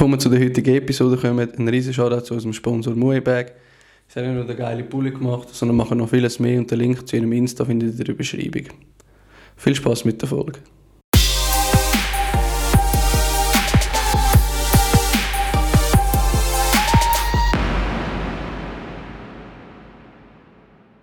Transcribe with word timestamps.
Bevor 0.00 0.12
wir 0.12 0.18
zu 0.18 0.30
der 0.30 0.40
heutigen 0.40 0.76
Episode 0.76 1.18
kommen, 1.18 1.46
ein 1.58 1.68
riesen 1.68 1.92
Shoutout 1.92 2.22
zu 2.22 2.32
unserem 2.32 2.54
Sponsor 2.54 2.94
Muebag. 2.94 3.52
Sie 4.08 4.18
haben 4.18 4.28
nicht 4.28 4.34
nur 4.34 4.46
den 4.46 4.56
geile 4.56 4.82
Pulli 4.82 5.10
gemacht, 5.10 5.54
sondern 5.54 5.76
machen 5.76 5.98
noch 5.98 6.08
vieles 6.08 6.38
mehr 6.38 6.58
und 6.58 6.70
den 6.70 6.78
Link 6.78 7.06
zu 7.06 7.16
ihrem 7.16 7.30
Insta 7.32 7.66
findet 7.66 7.92
ihr 7.92 7.98
in 7.98 8.04
der 8.06 8.14
Beschreibung. 8.14 8.62
Viel 9.58 9.74
Spaß 9.74 10.06
mit 10.06 10.22
der 10.22 10.28
Folge. 10.30 10.60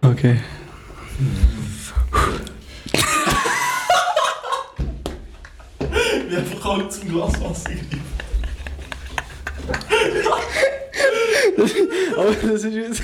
Okay. 0.01 0.39
Wie 6.29 6.35
einfach 6.35 6.61
kalt 6.63 6.91
zum 6.91 7.09
Glas 7.09 7.39
Wasser 7.43 7.69
greifen. 9.67 10.47
Aber 12.17 12.33
das 12.33 12.63
ist 12.63 12.73
jetzt 12.73 13.01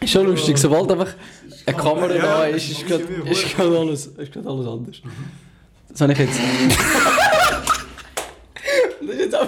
Ist 0.00 0.10
schon 0.10 0.26
lustig, 0.26 0.58
sobald 0.58 0.90
einfach 0.90 1.14
eine 1.66 1.76
Kamera 1.76 2.08
da 2.08 2.44
ist, 2.46 2.70
ist 2.70 2.86
gerade 2.86 3.78
alles, 3.78 4.06
ist 4.06 4.36
alles 4.36 4.66
anders. 4.66 5.00
Das 5.88 6.00
habe 6.00 6.12
ich 6.12 6.18
jetzt. 6.18 6.40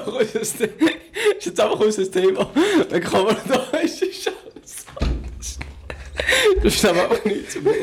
Das 0.05 0.35
ist 0.35 0.61
jetzt 0.61 0.61
einfach 0.61 0.61
unser, 0.61 0.65
The- 0.65 0.71
ist 1.39 1.47
jetzt 1.47 1.61
einfach 1.61 1.81
unser 1.81 2.11
Thema. 2.11 2.51
Wenn 2.89 3.01
die 3.01 3.07
Kamera 3.09 3.37
da 3.49 3.79
ist, 3.79 4.03
ist 4.03 4.29
alles 4.29 4.85
anders. 5.01 5.59
Das 6.63 6.75
ist 6.75 6.85
aber 6.85 7.11
auch 7.11 7.25
nichts 7.25 7.53
zu 7.55 7.61
mehr. 7.61 7.75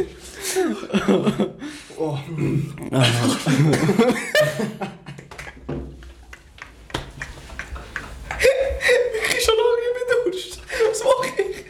Ich 8.39 9.29
bin 9.29 9.41
schon 9.41 9.55
lange 9.57 9.79
nicht 9.79 9.93
mehr 9.95 10.23
Durst. 10.25 10.59
Was 10.89 11.03
mache 11.03 11.41
ich? 11.41 11.63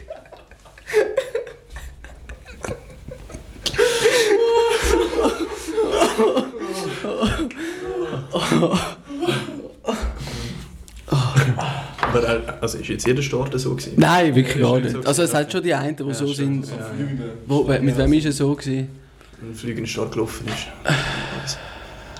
Aber 12.14 12.28
äh, 12.28 12.40
also 12.60 12.78
ist 12.78 12.88
jetzt 12.88 13.06
jeder 13.06 13.22
Start 13.22 13.58
so 13.58 13.70
gewesen? 13.74 13.92
Nein, 13.96 14.34
wirklich 14.34 14.62
gar 14.62 14.74
nicht 14.76 14.92
nicht. 14.92 15.02
so 15.02 15.08
Also 15.08 15.22
es 15.22 15.34
hat 15.34 15.50
schon 15.50 15.62
die 15.62 15.74
einen, 15.74 15.96
die 15.96 16.14
so 16.14 16.26
sind. 16.26 16.66
So. 16.66 16.74
Wo, 17.46 17.64
mit 17.64 17.96
wem 17.98 18.12
ist 18.12 18.26
es 18.26 18.36
so 18.36 18.54
gewesen? 18.54 18.88
Ein 19.42 19.54
fliegender 19.54 19.88
Start 19.88 20.12
gelaufen 20.12 20.46
ist. 20.46 21.58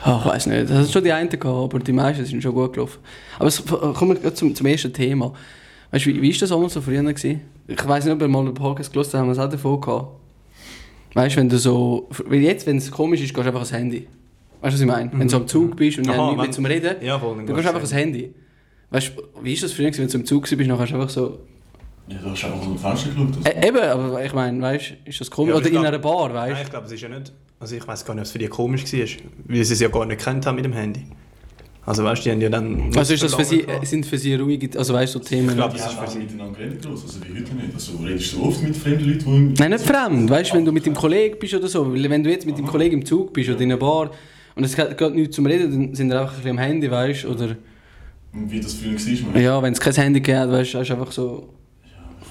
Ah, 0.03 0.21
ich 0.21 0.31
weiß 0.33 0.47
nicht. 0.47 0.69
Das 0.69 0.79
hat 0.87 0.93
schon 0.93 1.05
die 1.05 1.13
einen 1.13 1.31
gehabt, 1.31 1.47
aber 1.47 1.79
die 1.79 1.93
meisten 1.93 2.25
sind 2.27 2.43
schon 2.43 2.53
gut 2.55 2.75
gelaufen. 2.75 2.99
Aber 3.39 3.49
es, 3.49 3.65
kommen 3.65 4.11
wir 4.11 4.17
gleich 4.17 4.35
zum, 4.35 4.55
zum 4.55 4.67
ersten 4.67 4.93
Thema. 4.93 5.33
Weißt 5.91 6.05
du, 6.05 6.11
wie, 6.11 6.21
wie 6.21 6.31
ist 6.31 6.43
das 6.43 6.51
damals 6.51 6.75
so 6.75 6.81
früher 6.81 7.03
gewesen? 7.03 7.41
Ich 7.67 7.89
weiß 7.89 8.05
nicht, 8.05 8.13
ob 8.13 8.21
wir 8.21 8.29
mal 8.29 8.41
einen 8.41 8.53
Podcast 8.53 8.93
gelesen 8.93 9.19
haben, 9.19 9.29
wir 9.29 9.33
es 9.33 9.39
auch 9.39 9.49
davon 9.49 9.81
gehabt. 9.81 10.09
Weißt 11.15 11.37
du, 11.37 11.41
wenn 11.41 11.49
du 11.49 11.57
so. 11.57 12.09
Weil 12.27 12.41
jetzt, 12.41 12.67
wenn 12.67 12.77
es 12.79 12.91
komisch 12.91 13.21
ist, 13.23 13.29
gehst 13.33 13.37
du 13.37 13.49
einfach 13.49 13.61
ans 13.61 13.73
Handy. 13.73 14.09
Weißt 14.61 14.73
du, 14.73 14.75
was 14.75 14.81
ich 14.81 14.87
meine? 14.87 15.11
Wenn 15.13 15.21
du 15.21 15.29
so 15.29 15.37
am 15.39 15.47
Zug 15.47 15.77
bist 15.77 15.99
und 15.99 16.09
Aha, 16.09 16.17
ja, 16.17 16.27
nichts 16.27 16.43
mehr 16.43 16.51
zum 16.53 16.67
Reden, 16.67 16.97
Ja, 17.03 17.19
voll. 17.19 17.37
dann 17.37 17.47
gehst 17.47 17.59
du 17.59 17.69
einfach 17.69 17.75
ans 17.75 17.93
Handy. 17.95 18.35
Weißt 18.91 19.13
du, 19.17 19.23
wie 19.43 19.53
ist 19.53 19.63
das 19.63 19.73
früher 19.73 19.91
wenn 19.97 20.09
du 20.09 20.17
im 20.19 20.25
Zug 20.25 20.43
bist, 20.43 20.53
dann 20.61 20.79
hast 20.79 20.91
du 20.93 20.95
einfach 20.97 21.11
so. 21.11 21.39
Ja, 22.07 22.19
du 22.23 22.31
hast 22.31 22.45
einfach 22.45 22.59
aus 22.59 22.65
dem 22.67 22.79
Fenster 22.79 23.09
geschaut. 23.11 23.47
Äh, 23.47 23.69
eben, 23.69 23.79
aber 23.79 24.25
ich 24.25 24.33
meine, 24.35 24.61
weißt 24.61 24.91
du, 25.05 25.09
ist 25.11 25.21
das 25.21 25.31
komisch? 25.31 25.51
Ja, 25.53 25.57
Oder 25.57 25.67
in 25.67 25.73
glaub- 25.73 25.85
einer 25.87 25.99
Bar, 25.99 26.29
Nein, 26.33 26.53
weißt 26.53 26.63
ich 26.65 26.71
glaube, 26.71 26.87
es 26.87 26.93
ist 26.93 27.01
ja 27.01 27.09
nicht. 27.09 27.33
Also 27.59 27.77
ich 27.77 27.87
weiß 27.89 28.05
gar 28.05 28.15
nicht, 28.15 28.21
ob 28.23 28.27
es 28.27 28.33
für 28.33 28.39
die 28.39 28.49
komisch 28.49 28.85
war, 28.93 28.99
weil 29.47 29.65
sie 29.65 29.73
es 29.73 29.81
ja 29.81 29.89
gar 29.89 30.05
nicht 30.05 30.21
kennt 30.23 30.45
haben 30.45 30.57
mit 30.57 30.65
dem 30.67 30.75
Handy. 30.75 31.01
Also 31.87 32.03
weißt 32.05 32.21
du, 32.21 32.25
die 32.25 32.31
haben 32.33 32.41
ja 32.41 32.49
dann. 32.51 32.91
du? 32.91 32.99
Also 32.99 33.15
ist 33.15 33.23
das 33.23 33.35
für 33.35 33.45
sie, 33.45 33.65
sind 33.83 34.07
für 34.07 34.17
sie 34.19 34.35
ruhige, 34.35 34.79
also 34.79 34.93
weißt 34.95 35.15
du, 35.15 35.19
so 35.19 35.25
Themen. 35.25 35.51
Ich 35.51 35.55
glaub, 35.57 35.73
Ja, 35.75 35.79
das 35.83 35.93
ist 35.93 35.99
für 36.01 36.11
sie. 36.11 36.19
miteinander 36.21 36.59
geredet, 36.59 36.83
gross, 36.85 37.03
also 37.05 37.21
wie 37.25 37.41
heute 37.41 37.55
nicht. 37.55 37.75
Also 37.75 37.97
redest 38.03 38.33
du 38.35 38.43
oft 38.43 38.63
mit 38.63 38.77
fremden 38.77 39.05
Leuten, 39.11 39.55
die... 39.55 39.61
Nein, 39.63 39.71
nicht 39.71 39.85
fremd. 39.85 40.31
Weißt 40.31 40.53
du, 40.53 40.57
wenn 40.57 40.65
du 40.65 40.73
mit 40.73 40.85
dem 40.87 40.95
Kollegen 40.95 41.39
bist 41.39 41.55
oder 41.55 41.69
so. 41.69 41.91
Weil 41.93 42.09
wenn 42.11 42.23
du 42.25 42.31
jetzt 42.31 42.47
mit 42.47 42.57
dem 42.59 42.67
Kollegen 42.67 42.97
im 43.01 43.05
Zug 43.07 43.33
bist 43.33 43.49
oder 43.51 43.61
in 43.61 43.71
einer 43.71 43.79
Bar 43.79 44.11
und 44.55 44.65
es 44.65 44.75
geht 44.77 44.97
geht 44.97 45.15
nichts 45.15 45.37
zum 45.37 45.45
Reden, 45.47 45.71
dann 45.71 45.95
sind 45.95 46.09
wir 46.11 46.21
einfach 46.21 46.33
ein 46.35 46.37
bisschen 46.37 46.51
am 46.53 46.59
Handy, 46.59 46.91
weißt 46.91 47.25
du? 47.25 47.29
Oder 47.31 47.57
Und 48.35 48.51
wie 48.51 48.61
das 48.61 48.75
früher 48.75 48.95
war, 48.95 49.33
man. 49.33 49.43
ja, 49.43 49.63
wenn 49.63 49.73
es 49.73 49.81
kein 49.81 49.95
Handy 49.95 50.21
gibt, 50.21 50.37
weißt 50.37 50.75
du, 50.75 50.79
hast 50.81 50.89
du 50.89 50.93
einfach 50.95 51.13
so. 51.13 51.49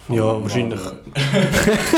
Ja, 0.10 0.42
wahrscheinlich. 0.42 0.80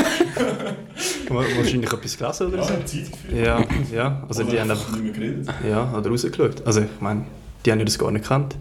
wahrscheinlich 1.29 1.91
etwas 1.91 2.17
gelesen 2.17 2.47
oder 2.47 2.57
Ja, 2.57 2.63
so. 2.63 2.73
Zeit 2.85 3.11
gefühlt. 3.11 3.45
Ja, 3.45 3.63
ja. 3.94 4.23
Also 4.27 4.44
Oder 4.44 4.51
die 4.51 4.59
haben 4.59 4.71
einfach. 4.71 4.91
nicht 4.91 5.03
mehr 5.03 5.13
geredet. 5.13 5.47
Ja, 5.67 5.94
oder 5.97 6.09
rausgeschaut. 6.09 6.65
Also 6.65 6.81
ich 6.81 6.88
meine, 7.01 7.25
die 7.65 7.71
haben 7.71 7.79
ja 7.79 7.85
das 7.85 7.97
gar 7.97 8.11
nicht 8.11 8.23
gekannt. 8.23 8.55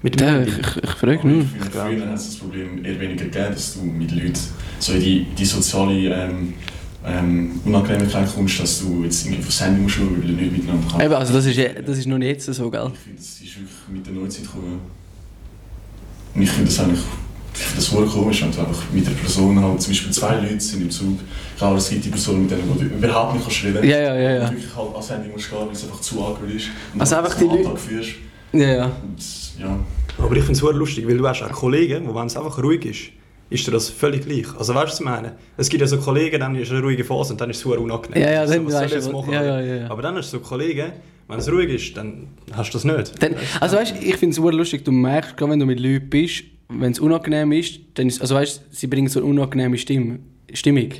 Mit 0.00 0.20
dem 0.20 0.26
Ja, 0.26 0.32
Handy. 0.34 0.50
ich, 0.52 0.58
ich, 0.58 0.76
ich 0.84 0.90
frage 0.90 1.14
ich 1.16 1.24
nur. 1.24 1.42
finde, 1.42 1.64
Ich 1.64 1.70
glaub, 1.70 1.86
früher 1.86 2.06
hat 2.06 2.14
es 2.14 2.26
das 2.26 2.36
Problem 2.36 2.84
eher 2.84 3.00
weniger 3.00 3.24
gegeben, 3.24 3.46
dass 3.52 3.74
du 3.74 3.82
mit 3.84 4.12
Leuten 4.12 4.38
so 4.78 4.92
in 4.92 5.00
die, 5.00 5.24
die 5.36 5.44
soziale 5.44 5.92
ähm, 6.14 6.54
ähm, 7.08 7.60
Unangenehmigkeit 7.64 8.28
kommst, 8.34 8.60
dass 8.60 8.80
du 8.80 9.02
jetzt 9.04 9.24
irgendwie 9.26 9.42
aufs 9.46 9.60
Handy 9.60 9.80
musst 9.80 9.96
schauen, 9.96 10.20
weil 10.20 10.28
du 10.28 10.34
nicht 10.34 10.52
miteinander 10.52 10.86
kannst. 10.90 11.04
Eben, 11.04 11.14
also 11.14 11.32
das 11.32 11.46
ist, 11.46 11.58
das 11.86 11.98
ist 11.98 12.06
noch 12.06 12.18
nicht 12.18 12.28
jetzt 12.28 12.46
so, 12.52 12.70
gell? 12.70 12.90
Ich 12.92 12.98
finde, 13.00 13.18
das 13.18 13.26
ist 13.26 13.40
wirklich 13.40 13.88
mit 13.90 14.06
der 14.06 14.12
Neuzeit 14.14 14.42
gekommen. 14.42 14.80
Und 16.34 16.42
ich 16.42 16.50
finde 16.50 16.66
das 16.66 16.80
eigentlich 16.80 17.00
ich 17.54 17.64
finde 17.64 17.76
das 17.76 17.88
voll 17.88 18.06
komisch, 18.06 18.42
wenn 18.42 18.52
du 18.52 18.60
einfach 18.60 18.82
mit 18.92 19.04
einer 19.06 19.16
Person 19.16 19.60
halt, 19.60 19.82
zum 19.82 19.90
Beispiel 19.90 20.12
zwei 20.12 20.36
Leute 20.36 20.60
sind 20.60 20.82
im 20.82 20.90
Zug, 20.90 21.18
klar, 21.56 21.74
es 21.74 21.90
gibt 21.90 22.04
die 22.04 22.08
Personen, 22.10 22.42
mit 22.42 22.50
denen 22.52 22.78
du 22.78 22.84
überhaupt 22.84 23.34
nicht 23.34 23.42
kannst 23.44 23.64
reden 23.64 23.88
Ja, 23.88 23.98
ja, 23.98 24.14
ja, 24.14 24.30
ja. 24.36 24.44
Und 24.48 24.52
wirklich 24.52 24.76
halt 24.76 24.92
ans 24.92 25.10
Handy 25.10 25.28
musst 25.28 25.50
gehen, 25.50 25.58
weil 25.60 25.72
es 25.72 25.82
einfach 25.84 26.00
zu 26.00 26.20
awkward 26.24 26.50
ist. 26.54 26.66
Und 26.94 27.00
Also 27.00 27.16
einfach 27.16 27.34
die 27.36 27.44
Leute- 27.44 27.76
führst. 27.76 28.10
Ja, 28.52 28.60
ja. 28.68 28.84
Und 28.84 29.58
ja, 29.58 29.78
Aber 30.18 30.36
ich 30.36 30.44
finde 30.44 30.52
es 30.66 30.74
lustig, 30.74 31.06
weil 31.08 31.18
du 31.18 31.26
hast 31.28 31.42
auch 31.42 31.50
Kollegen, 31.50 32.06
wo 32.06 32.14
wenn 32.14 32.26
es 32.28 32.36
einfach 32.36 32.62
ruhig 32.62 32.84
ist, 32.84 33.00
ist 33.50 33.66
dir 33.66 33.70
das 33.70 33.88
völlig 33.88 34.26
gleich. 34.26 34.46
Also 34.58 34.74
weißt 34.74 34.86
du, 34.86 34.90
was 34.90 35.00
ich 35.00 35.04
meine? 35.04 35.32
Es 35.56 35.68
gibt 35.68 35.80
ja 35.80 35.86
so 35.86 35.98
Kollegen, 35.98 36.38
dann 36.40 36.54
ist 36.54 36.70
eine 36.70 36.80
ruhige 36.80 37.04
Phase 37.04 37.32
und 37.32 37.40
dann 37.40 37.50
ist 37.50 37.58
es 37.58 37.62
sehr 37.62 37.80
unangenehm. 37.80 38.22
Ja, 38.22 38.30
ja, 38.30 38.46
so, 38.46 38.64
was 38.64 38.72
soll 38.72 38.84
ich 38.86 38.92
jetzt 38.92 39.12
machen? 39.12 39.32
ja, 39.32 39.42
ja, 39.42 39.60
ja. 39.60 39.90
Aber 39.90 40.02
dann 40.02 40.16
hast 40.16 40.32
du 40.32 40.38
so 40.38 40.44
Kollegen, 40.44 40.92
wenn 41.28 41.38
es 41.38 41.50
ruhig 41.50 41.70
ist, 41.70 41.96
dann 41.96 42.28
hast 42.52 42.70
du 42.70 42.78
das 42.78 42.84
nicht. 42.84 43.22
Dann, 43.22 43.34
also 43.60 43.76
weißt 43.76 43.92
du, 43.92 44.04
ich 44.04 44.16
finde 44.16 44.30
es 44.30 44.36
super 44.36 44.52
lustig, 44.52 44.84
du 44.84 44.92
merkst, 44.92 45.36
gerade 45.36 45.52
wenn 45.52 45.58
du 45.58 45.66
mit 45.66 45.80
Leuten 45.80 46.08
bist, 46.10 46.44
wenn 46.68 46.92
es 46.92 47.00
unangenehm 47.00 47.52
ist, 47.52 47.80
dann 47.94 48.08
ist, 48.08 48.20
also 48.20 48.34
weißt 48.34 48.58
du, 48.58 48.62
sie 48.70 48.86
bringen 48.86 49.08
so 49.08 49.20
eine 49.20 49.28
unangenehme 49.28 49.78
Stimme, 49.78 50.18
Stimmung. 50.52 50.90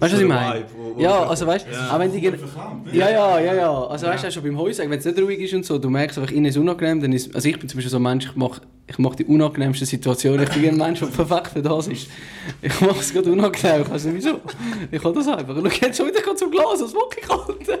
Weißt 0.00 0.12
du, 0.12 0.16
was 0.16 0.22
ich 0.22 0.28
meine? 0.28 0.64
Ja, 0.98 1.24
also 1.26 1.46
weißt 1.46 1.66
du, 1.66 1.72
Ja. 1.72 1.94
auch 1.94 1.98
wenn 1.98 2.10
die... 2.12 2.20
Ja, 2.92 3.10
ja, 3.10 3.38
ja, 3.40 3.54
ja. 3.54 3.84
Also 3.86 4.06
weißt 4.06 4.24
du, 4.24 4.28
auch 4.28 4.32
schon 4.32 4.42
beim 4.42 4.58
Häuschen, 4.58 4.90
wenn 4.90 4.98
es 4.98 5.04
nicht 5.04 5.18
ruhig 5.20 5.38
ist 5.40 5.52
und 5.54 5.64
so, 5.64 5.78
du 5.78 5.90
merkst 5.90 6.18
einfach, 6.18 6.32
innen 6.32 6.46
ist 6.46 6.56
unangenehm, 6.56 7.00
dann 7.00 7.12
ist... 7.12 7.34
Also 7.34 7.48
ich 7.48 7.58
bin 7.58 7.68
zum 7.68 7.78
Beispiel 7.78 7.90
so 7.90 7.96
ein 7.98 8.02
Mensch, 8.02 8.26
ich 8.26 8.34
mache 8.36 8.60
ich 8.86 8.98
mach 8.98 9.14
die 9.14 9.24
unangenehmsten 9.24 9.86
Situationen. 9.86 10.42
Ich 10.42 10.48
bin 10.50 10.68
ein 10.70 10.76
Mensch, 10.76 10.98
der 10.98 11.06
perfekt 11.06 11.48
für 11.52 11.62
das 11.62 11.86
ist. 11.86 12.08
Ich 12.60 12.80
mache 12.80 12.98
es 12.98 13.12
gerade 13.12 13.30
unangenehm, 13.30 13.82
ich 13.82 13.90
weiß 13.90 14.04
nicht 14.06 14.16
wieso. 14.16 14.40
Ich 14.90 15.00
kann 15.00 15.14
das 15.14 15.28
einfach. 15.28 15.54
Und 15.54 15.62
du 15.64 15.70
jetzt 15.70 15.96
schon 15.96 16.08
wieder 16.08 16.34
zum 16.36 16.50
Glas, 16.50 16.80
was 16.82 16.92
mache 16.92 17.20
ich 17.22 17.28
halt? 17.28 17.80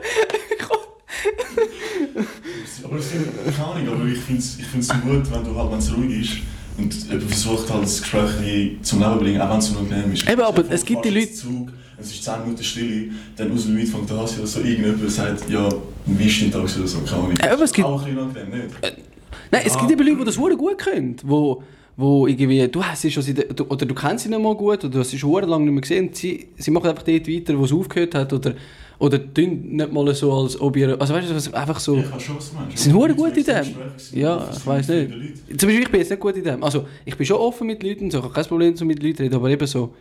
Aber 2.84 2.96
es 2.96 3.06
finde 3.08 3.28
keine 3.56 3.66
Ahnung, 3.66 3.88
aber 3.94 4.04
ich 4.06 4.18
finde 4.18 4.40
es 4.40 4.58
ich 4.58 4.66
find's 4.66 4.88
so 4.88 4.94
gut, 4.94 5.30
wenn 5.32 5.44
du 5.44 5.54
halt, 5.54 5.70
wenn 5.72 5.78
es 5.78 5.94
ruhig 5.96 6.20
ist 6.22 6.38
und 6.78 6.94
versucht 7.28 7.70
halt 7.70 7.82
das 7.82 8.00
Gespräch 8.00 8.78
zum 8.82 9.00
Leben 9.00 9.12
zu 9.12 9.18
bringen, 9.18 9.40
auch 9.40 9.50
wenn 9.50 9.58
es 9.58 9.70
unangenehm 9.70 10.12
ist. 10.12 10.28
Eben, 10.28 10.40
aber 10.40 10.64
es 10.70 10.84
gibt 10.84 11.04
die 11.04 11.10
Leute- 11.10 11.32
Zug, 11.32 11.68
es 12.00 12.10
ist 12.12 12.24
10 12.24 12.40
Minuten 12.42 12.62
Stille, 12.64 13.10
dann 13.36 13.52
aus 13.52 13.64
dem 13.64 13.76
Leute 13.76 13.86
fängt 13.88 14.10
an, 14.10 14.18
oder 14.18 14.28
so 14.46 14.60
irgendjemand 14.60 15.10
sagt, 15.10 15.48
ja, 15.50 15.68
wie 16.06 16.26
ist 16.26 16.42
dein 16.42 16.50
Tag 16.50 16.62
oder 16.62 16.86
so, 16.86 16.98
keine 17.00 17.22
Ahnung. 17.22 17.34
Ja, 17.42 17.52
aber 17.52 17.64
es 17.64 17.72
gibt- 17.72 17.86
Auch 17.86 18.04
ein 18.04 18.14
bisschen 18.14 18.50
nicht? 18.50 18.74
Nein, 19.52 19.62
es 19.64 19.76
gibt 19.78 19.90
eben 19.90 20.02
Leute, 20.06 20.18
die 20.18 20.24
das 20.24 20.34
sehr 20.34 20.56
gut 20.56 20.78
können. 20.78 21.16
Wo, 21.24 21.62
wo 21.96 22.26
irgendwie, 22.26 22.66
du 22.68 22.82
hast 22.82 23.02
sie 23.02 23.10
schon 23.10 23.22
seit, 23.22 23.60
oder 23.60 23.84
du 23.86 23.94
kennst 23.94 24.24
sie 24.24 24.30
nicht 24.30 24.40
mal 24.42 24.54
gut, 24.54 24.78
oder 24.84 24.88
du 24.88 24.98
hast 25.00 25.10
sie 25.10 25.18
schon 25.18 25.42
lange 25.48 25.64
nicht 25.64 25.72
mehr 25.72 25.80
gesehen. 25.82 26.10
Sie, 26.12 26.46
sie 26.56 26.70
machen 26.70 26.88
einfach 26.88 27.02
dort 27.02 27.28
weiter, 27.28 27.58
wo 27.58 27.64
es 27.64 27.72
aufgehört 27.72 28.14
hat. 28.14 28.32
Oder, 28.32 28.54
oder 28.98 29.32
tun 29.34 29.60
nicht 29.76 29.92
mal 29.92 30.14
so, 30.14 30.32
als 30.32 30.60
ob 30.60 30.76
ihr. 30.76 30.98
Also 31.00 31.14
weißt 31.14 31.30
du, 31.30 31.34
was- 31.34 31.52
einfach 31.52 31.80
so. 31.80 31.96
Ja, 31.96 32.04
ich 32.16 32.24
schon, 32.24 32.36
was 32.36 32.52
meinst. 32.52 32.78
Sind 32.78 32.94
hure 32.94 33.14
gut 33.14 33.36
in 33.36 33.44
dem. 33.44 33.66
Ja, 34.12 34.48
ich 34.54 34.66
weiß 34.66 34.88
nicht. 34.88 35.10
Zum 35.58 35.68
Beispiel, 35.68 35.82
ich 35.82 35.90
bin 35.90 36.00
jetzt 36.00 36.10
nicht 36.10 36.20
gut 36.20 36.36
in 36.36 36.44
dem. 36.44 36.62
Also, 36.62 36.84
ich 37.04 37.16
bin 37.16 37.26
schon 37.26 37.36
offen 37.38 37.66
mit 37.66 37.82
Leuten, 37.82 38.10
so, 38.10 38.18
ich 38.18 38.24
habe 38.24 38.32
kein 38.34 38.44
Problem 38.44 38.76
so 38.76 38.84
mit 38.84 39.02
Leuten 39.02 39.22
reden, 39.22 39.34
aber 39.34 39.50
eben 39.50 39.66
so, 39.66 39.94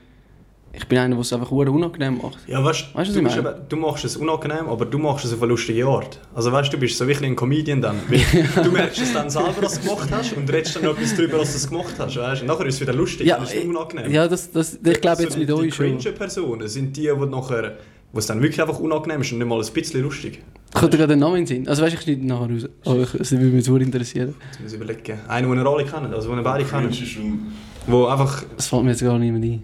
ich 0.72 0.88
bin 0.88 0.98
einer, 1.00 1.16
der 1.16 1.22
es 1.22 1.34
einfach 1.34 1.50
hure 1.52 1.72
unangenehm 1.72 2.20
macht. 2.22 2.38
Ja, 2.48 2.64
weißt, 2.64 2.94
Weißt 2.94 3.16
du, 3.16 3.24
was 3.24 3.34
du, 3.34 3.40
ich 3.42 3.46
eben, 3.46 3.56
du 3.68 3.76
machst 3.76 4.06
es 4.06 4.18
unangenehm, 4.18 4.68
aber 4.68 4.86
du 4.86 4.98
machst 5.00 5.26
es 5.26 5.34
auf 5.34 5.42
eine 5.42 5.50
lustige 5.50 5.86
Art. 5.86 6.20
Also 6.34 6.52
weißt 6.52 6.72
du, 6.72 6.78
du 6.78 6.82
bist 6.82 6.98
so 6.98 7.08
wirklich 7.08 7.28
ein 7.30 7.36
Comedian 7.36 7.82
dann. 7.82 7.96
Du 8.64 8.72
merkst 8.72 9.02
es 9.02 9.14
dann 9.14 9.30
selber, 9.30 9.62
dass 9.62 9.74
du 9.74 9.80
es 9.80 9.86
gemacht 9.88 10.10
hast 10.12 10.34
und 10.34 10.52
redest 10.52 10.76
dann 10.76 10.84
noch 10.84 10.96
etwas 10.98 11.16
darüber, 11.16 11.38
dass 11.40 11.52
du 11.52 11.58
es 11.58 11.70
gemacht 11.70 11.94
hast. 11.98 12.16
Weißt? 12.18 12.42
Und 12.42 12.48
nachher 12.48 12.66
ist 12.68 12.76
es 12.76 12.82
wieder 12.82 12.94
lustig, 12.94 13.26
Ja, 13.28 13.36
dann 13.38 13.46
ist 13.46 13.56
es 13.56 13.66
unangenehm. 13.66 14.12
ja 14.12 14.28
das, 14.28 14.52
das, 14.52 14.80
ich 14.84 15.02
glaube 15.02 15.24
jetzt 15.24 15.34
So 15.34 15.40
mit 15.40 15.50
die, 15.50 15.54
euch 15.54 15.62
die 15.64 15.72
schon. 15.72 15.98
cringe 16.00 16.16
Personen 16.16 16.68
sind 16.68 16.96
die, 16.96 17.02
die 17.02 17.26
nachher 17.26 17.78
wo 18.12 18.18
es 18.18 18.26
dann 18.26 18.42
wirklich 18.42 18.60
einfach 18.60 18.80
unangenehm 18.80 19.22
ist 19.22 19.32
und 19.32 19.38
nicht 19.38 19.48
mal 19.48 19.62
ein 19.62 19.72
bisschen 19.72 20.02
lustig. 20.02 20.42
Kommt 20.74 20.92
dir 20.94 20.98
gerade 20.98 21.14
den 21.14 21.20
Namen 21.20 21.36
in 21.38 21.46
Sinn? 21.46 21.68
Also 21.68 21.84
weißt 21.84 21.94
du, 21.94 21.98
ich 21.98 22.04
schneide 22.04 22.26
nachher 22.26 22.50
raus. 22.52 22.68
Aber 22.86 23.02
ich- 23.04 23.12
das 23.12 23.32
würde 23.32 23.46
mich 23.46 23.64
super 23.66 23.82
interessieren. 23.82 24.34
Jetzt 24.50 24.62
muss 24.62 24.74
ich 24.74 24.80
überlegen. 24.82 25.20
Einen, 25.28 25.48
den 25.50 25.60
ihr 25.60 25.66
alle 25.68 25.86
kennt, 25.86 26.12
also 26.12 26.30
den 26.30 26.40
ihr 26.40 26.44
beide 26.44 26.64
kennt. 26.64 26.96
schon... 26.96 27.40
Wo 27.86 28.06
einfach... 28.08 28.44
Das 28.58 28.68
fällt 28.68 28.84
mir 28.84 28.90
jetzt 28.92 29.02
gar 29.04 29.20
nicht 29.20 29.32
mehr 29.32 29.42
ein. 29.42 29.64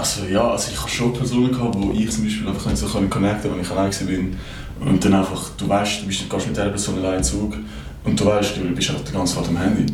Also 0.00 0.24
ja, 0.24 0.52
also 0.52 0.70
ich 0.72 0.80
habe 0.80 0.88
schon 0.88 1.12
Personen 1.12 1.52
gehabt, 1.52 1.76
wo 1.78 1.92
ich 1.92 2.10
zum 2.10 2.24
Beispiel 2.24 2.48
einfach 2.48 2.64
nicht 2.70 2.78
so 2.78 2.86
connecten 2.86 3.20
konnte, 3.20 3.52
wenn 3.52 3.60
ich 3.60 3.70
allein 3.70 3.90
bin. 4.06 4.36
Und 4.80 5.04
dann 5.04 5.12
einfach, 5.12 5.50
du 5.58 5.68
weißt, 5.68 6.02
du 6.02 6.06
bist, 6.06 6.30
gehst 6.30 6.46
mit 6.46 6.56
dieser 6.56 6.70
Person 6.70 6.98
allein 6.98 7.16
in 7.16 7.18
den 7.18 7.24
Zug 7.24 7.54
und 8.04 8.18
du 8.18 8.24
weißt, 8.24 8.56
du 8.56 8.74
bist 8.74 8.88
einfach 8.88 9.04
die 9.04 9.12
ganze 9.12 9.34
Zeit 9.34 9.48
am 9.48 9.58
Handy. 9.58 9.92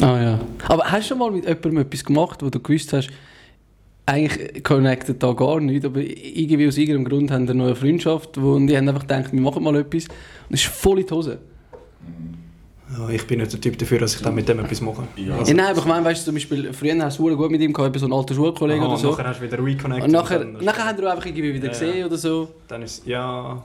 Ah 0.00 0.22
ja. 0.22 0.40
Aber 0.68 0.84
hast 0.84 1.06
du 1.06 1.08
schon 1.08 1.18
mal 1.18 1.32
mit 1.32 1.46
jemandem 1.46 1.78
etwas 1.78 2.04
gemacht, 2.04 2.44
wo 2.44 2.48
du 2.48 2.60
gewusst 2.60 2.92
hast, 2.92 3.08
eigentlich 4.06 4.62
connectet 4.62 5.20
da 5.20 5.32
gar 5.32 5.58
nicht, 5.58 5.84
aber 5.84 5.98
irgendwie 5.98 6.68
aus 6.68 6.76
irgendeinem 6.76 7.06
Grund 7.06 7.32
haben 7.32 7.46
die 7.46 7.52
eine 7.52 7.64
neue 7.64 7.74
Freundschaft 7.74 8.40
wo, 8.40 8.52
und 8.52 8.68
die 8.68 8.76
haben 8.76 8.88
einfach 8.88 9.02
gedacht, 9.02 9.32
wir 9.32 9.40
machen 9.40 9.64
mal 9.64 9.74
etwas 9.74 10.04
und 10.04 10.54
es 10.54 10.60
ist 10.60 10.66
voll 10.66 11.00
in 11.00 11.06
die 11.06 11.12
Hose. 11.12 11.38
Ja, 12.92 13.08
ich 13.08 13.26
bin 13.26 13.40
nicht 13.40 13.52
der 13.52 13.60
Typ 13.60 13.78
dafür, 13.78 13.98
dass 13.98 14.14
ich 14.14 14.20
dann 14.20 14.34
mit 14.34 14.46
dem 14.48 14.58
etwas 14.58 14.80
mache. 14.82 15.04
Ja. 15.16 15.42
Ja, 15.42 15.54
nein, 15.54 15.66
aber 15.66 15.78
ich 15.78 15.84
meine, 15.86 16.04
weißt 16.04 16.20
du, 16.20 16.24
zum 16.26 16.34
Beispiel, 16.34 16.72
früher 16.72 17.02
hast 17.02 17.18
du 17.18 17.36
gut 17.36 17.50
mit 17.50 17.60
ihm 17.62 17.72
gehabt, 17.72 17.98
so 17.98 18.04
einen 18.04 18.12
alten 18.12 18.34
Schulkollegen 18.34 18.82
Aha, 18.84 18.92
oder 18.92 18.98
so. 18.98 19.10
Nachher 19.12 19.28
hast 19.28 19.40
du 19.40 19.44
wieder 19.44 19.64
reconnected. 19.64 20.04
Und 20.04 20.12
nachher, 20.12 20.38
dann, 20.40 20.52
nachher 20.62 20.86
habt 20.86 21.00
ihr 21.00 21.10
einfach 21.10 21.24
irgendwie 21.24 21.54
wieder 21.54 21.66
Ja, 21.66 21.72
gesehen 21.72 22.04
oder 22.04 22.18
so. 22.18 22.48
Dann 22.68 22.82
ist 22.82 23.06
ja... 23.06 23.62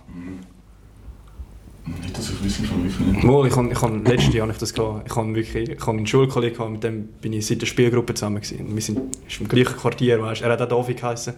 Nicht, 1.85 2.17
dass 2.17 2.29
ich 2.29 2.43
wissen 2.43 2.65
schon 2.65 2.83
wirklich 2.83 3.07
nicht. 3.07 3.23
Mal, 3.23 3.47
ich 3.47 3.55
habe 3.55 3.71
ich 3.71 3.81
hab, 3.81 4.07
letztes 4.07 4.33
Jahr 4.33 4.47
nicht 4.47 4.61
das 4.61 4.73
gehabt. 4.73 5.07
Ich 5.09 5.15
habe 5.15 5.35
wirklich, 5.35 5.69
ich 5.69 5.81
habe 5.81 5.97
einen 5.97 6.07
Schulkollegen 6.07 6.55
gehabt, 6.57 6.71
mit 6.71 6.83
dem 6.83 7.07
bin 7.19 7.33
ich 7.33 7.47
seit 7.47 7.61
der 7.61 7.65
Spielgruppe 7.65 8.13
zusammen 8.13 8.41
gewesen. 8.41 8.67
Und 8.67 8.75
wir 8.75 8.81
sind 8.81 8.99
im 9.39 9.47
gleichen 9.47 9.75
Quartier, 9.75 10.21
weißt. 10.21 10.43
Er 10.43 10.51
hat 10.51 10.61
auch 10.61 10.67
David 10.67 10.97
geheißen. 10.97 11.33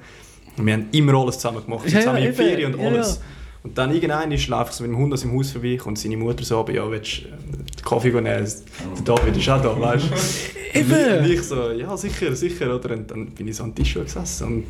Und 0.58 0.66
wir 0.66 0.74
haben 0.74 0.86
immer 0.92 1.14
alles 1.16 1.40
zusammen 1.40 1.64
gemacht. 1.64 1.86
Wir 1.86 1.92
Ja, 1.92 1.92
sind 1.92 2.02
zusammen 2.02 2.24
ja, 2.24 2.30
eben. 2.30 2.36
Ferien 2.36 2.74
und 2.76 2.82
Ja, 2.82 2.88
alles. 2.88 3.22
Ja. 3.64 3.70
Und 3.70 3.78
dann 3.78 3.94
irgendwann 3.94 4.32
ist 4.32 4.48
so 4.48 4.84
mit 4.84 4.92
dem 4.92 4.98
Hund 4.98 5.14
aus 5.14 5.22
dem 5.22 5.38
Haus 5.38 5.52
vorbei, 5.52 5.78
kommt 5.78 6.00
seine 6.00 6.18
Mutter 6.18 6.44
so, 6.44 6.60
aber 6.60 6.72
ja, 6.72 6.90
willst 6.90 7.24
du 7.24 7.28
äh, 7.28 7.32
den 7.32 7.86
Kaffee 7.86 8.10
nehmen? 8.10 8.24
Der 8.26 9.04
David 9.04 9.38
ist 9.38 9.50
auch 9.50 9.62
da, 9.62 9.80
weißt 9.80 10.06
du? 10.06 10.50
Eben. 10.80 11.20
Und 11.20 11.30
ich 11.30 11.44
so, 11.44 11.72
ja, 11.72 11.96
sicher, 11.98 12.36
sicher, 12.36 12.76
oder? 12.76 12.92
Und 12.92 13.12
dann 13.12 13.28
bin 13.28 13.48
ich 13.48 13.56
so 13.56 13.64
an 13.64 13.74
den 13.74 13.84
Tisch 13.84 13.94
gesessen 13.94 14.46
und 14.48 14.66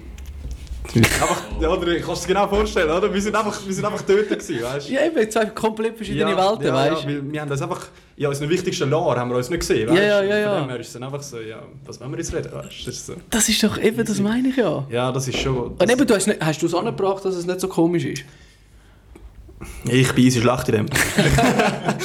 einfach, 0.96 1.44
ja, 1.60 1.70
oder, 1.70 1.86
kannst 1.96 2.08
du 2.08 2.12
es 2.14 2.28
genau 2.28 2.48
vorstellen, 2.48 2.90
oder? 2.90 3.14
Wir 3.14 3.22
sind 3.22 3.36
einfach, 3.36 3.66
wir 3.66 3.74
sind 3.74 3.86
einfach 3.86 4.02
dort 4.02 4.28
gewesen, 4.28 4.62
weißt 4.62 4.90
du? 4.90 4.94
Ja, 4.94 5.06
eben, 5.06 5.30
zwei 5.30 5.46
komplett 5.46 5.96
verschiedene 5.96 6.36
Welten, 6.36 6.66
ja, 6.66 6.74
weißt 6.74 7.04
Ja, 7.04 7.08
weil 7.08 7.32
wir 7.32 7.42
haben 7.42 7.50
das 7.50 7.62
einfach, 7.62 7.88
ja, 8.18 8.30
unseren 8.30 8.50
wichtigsten 8.50 8.90
Jahr 8.90 9.16
haben 9.18 9.30
wir 9.30 9.38
uns 9.38 9.50
nicht 9.50 9.60
gesehen, 9.60 9.90
weißt 9.90 9.98
Ja, 9.98 10.04
ja, 10.04 10.24
ja, 10.24 10.38
ja. 10.38 10.54
Von 10.54 10.64
dem 10.64 10.70
her 10.70 10.80
ist 10.80 10.88
es 10.88 10.94
dann 10.94 11.04
einfach 11.04 11.22
so, 11.22 11.40
ja, 11.40 11.62
was 11.86 12.00
wollen 12.00 12.12
wir 12.12 12.18
jetzt 12.18 12.34
reden, 12.34 12.52
weißt 12.52 12.82
du? 12.82 12.86
Das 12.86 12.96
ist 12.96 13.06
so. 13.06 13.14
Das 13.30 13.50
ist 13.50 13.64
doch 13.64 13.78
eben, 13.78 14.06
das 14.06 14.20
meine 14.20 14.50
ich 14.50 14.58
ja. 14.58 14.86
Ja, 14.90 15.12
das 15.12 15.28
ist 15.28 15.40
schon... 15.40 15.76
Und 15.78 15.90
eben, 15.90 16.08
du 16.08 16.16
hast, 16.16 16.28
nicht, 16.28 16.42
hast 16.42 16.62
du 16.62 16.66
es 16.66 16.74
angebracht, 16.74 17.24
dass 17.24 17.36
es 17.36 17.46
nicht 17.46 17.62
so 17.62 17.68
komisch 17.68 18.06
ist? 18.06 18.24
Ich 19.90 20.12
bin 20.14 20.26
easy 20.26 20.42
schlecht 20.42 20.70
in 20.70 20.76
dem. 20.76 20.86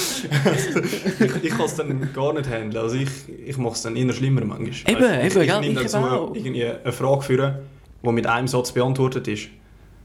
ich 1.20 1.44
ich 1.44 1.50
kann 1.50 1.66
es 1.66 1.74
dann 1.74 2.12
gar 2.14 2.32
nicht 2.34 2.48
handeln, 2.50 2.82
also 2.82 2.96
ich, 2.96 3.08
ich 3.46 3.56
mache 3.58 3.74
es 3.74 3.82
dann 3.82 3.96
eher 3.96 4.12
schlimmer 4.12 4.44
manchmal. 4.44 4.94
Eben, 4.94 5.02
Weißt 5.04 5.36
du, 5.36 5.40
eben, 5.40 5.48
ich, 5.62 5.68
ich 5.70 5.76
nehme 5.76 5.82
ich 5.86 5.94
auch. 5.94 6.34
irgendwie 6.34 6.64
eine 6.66 6.92
Frage 6.92 7.22
führen, 7.22 7.54
die 8.02 8.12
mit 8.12 8.26
einem 8.26 8.48
Satz 8.48 8.72
beantwortet 8.72 9.28
ist. 9.28 9.48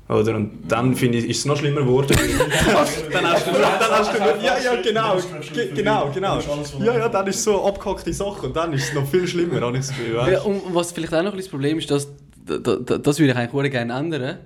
Oder? 0.10 0.36
Und 0.36 0.64
dann 0.68 0.94
finde 0.96 1.20
ich, 1.20 1.30
ist 1.30 1.40
es 1.40 1.46
noch 1.46 1.56
schlimmer 1.58 1.82
geworden. 1.82 2.18
dann 2.68 2.78
hast 2.78 2.98
du, 3.08 3.10
dann 3.12 3.26
hast 3.92 4.14
du, 4.14 4.18
ja, 4.46 4.58
ja, 4.60 4.82
genau, 4.82 5.18
ge- 5.54 5.72
genau, 5.74 6.12
genau. 6.14 6.40
Ja, 6.80 6.98
ja, 6.98 7.08
dann 7.10 7.28
ist 7.28 7.38
es 7.38 7.44
so 7.46 7.62
eine 7.62 7.70
abgehackte 7.70 8.12
Sache 8.14 8.48
und 8.48 8.56
dann 8.56 8.74
ist 8.74 8.90
es 8.90 8.94
noch 8.94 9.08
viel 9.10 9.26
schlimmer, 9.28 9.62
habe 9.62 9.78
ich 9.78 9.86
das 9.88 9.96
Gefühl. 9.96 10.16
Ja, 10.32 10.42
und 10.42 10.62
was 10.76 10.92
vielleicht 10.92 11.14
auch 11.14 11.24
noch 11.24 11.32
ein 11.32 11.38
das 11.38 11.48
Problem 11.48 11.78
ist, 11.78 11.90
dass, 11.90 12.10
da, 12.46 12.58
da, 12.58 12.98
das 12.98 13.20
würde 13.20 13.32
ich 13.32 13.38
eigentlich 13.38 13.72
gerne 13.72 13.94
ändern. 13.94 14.38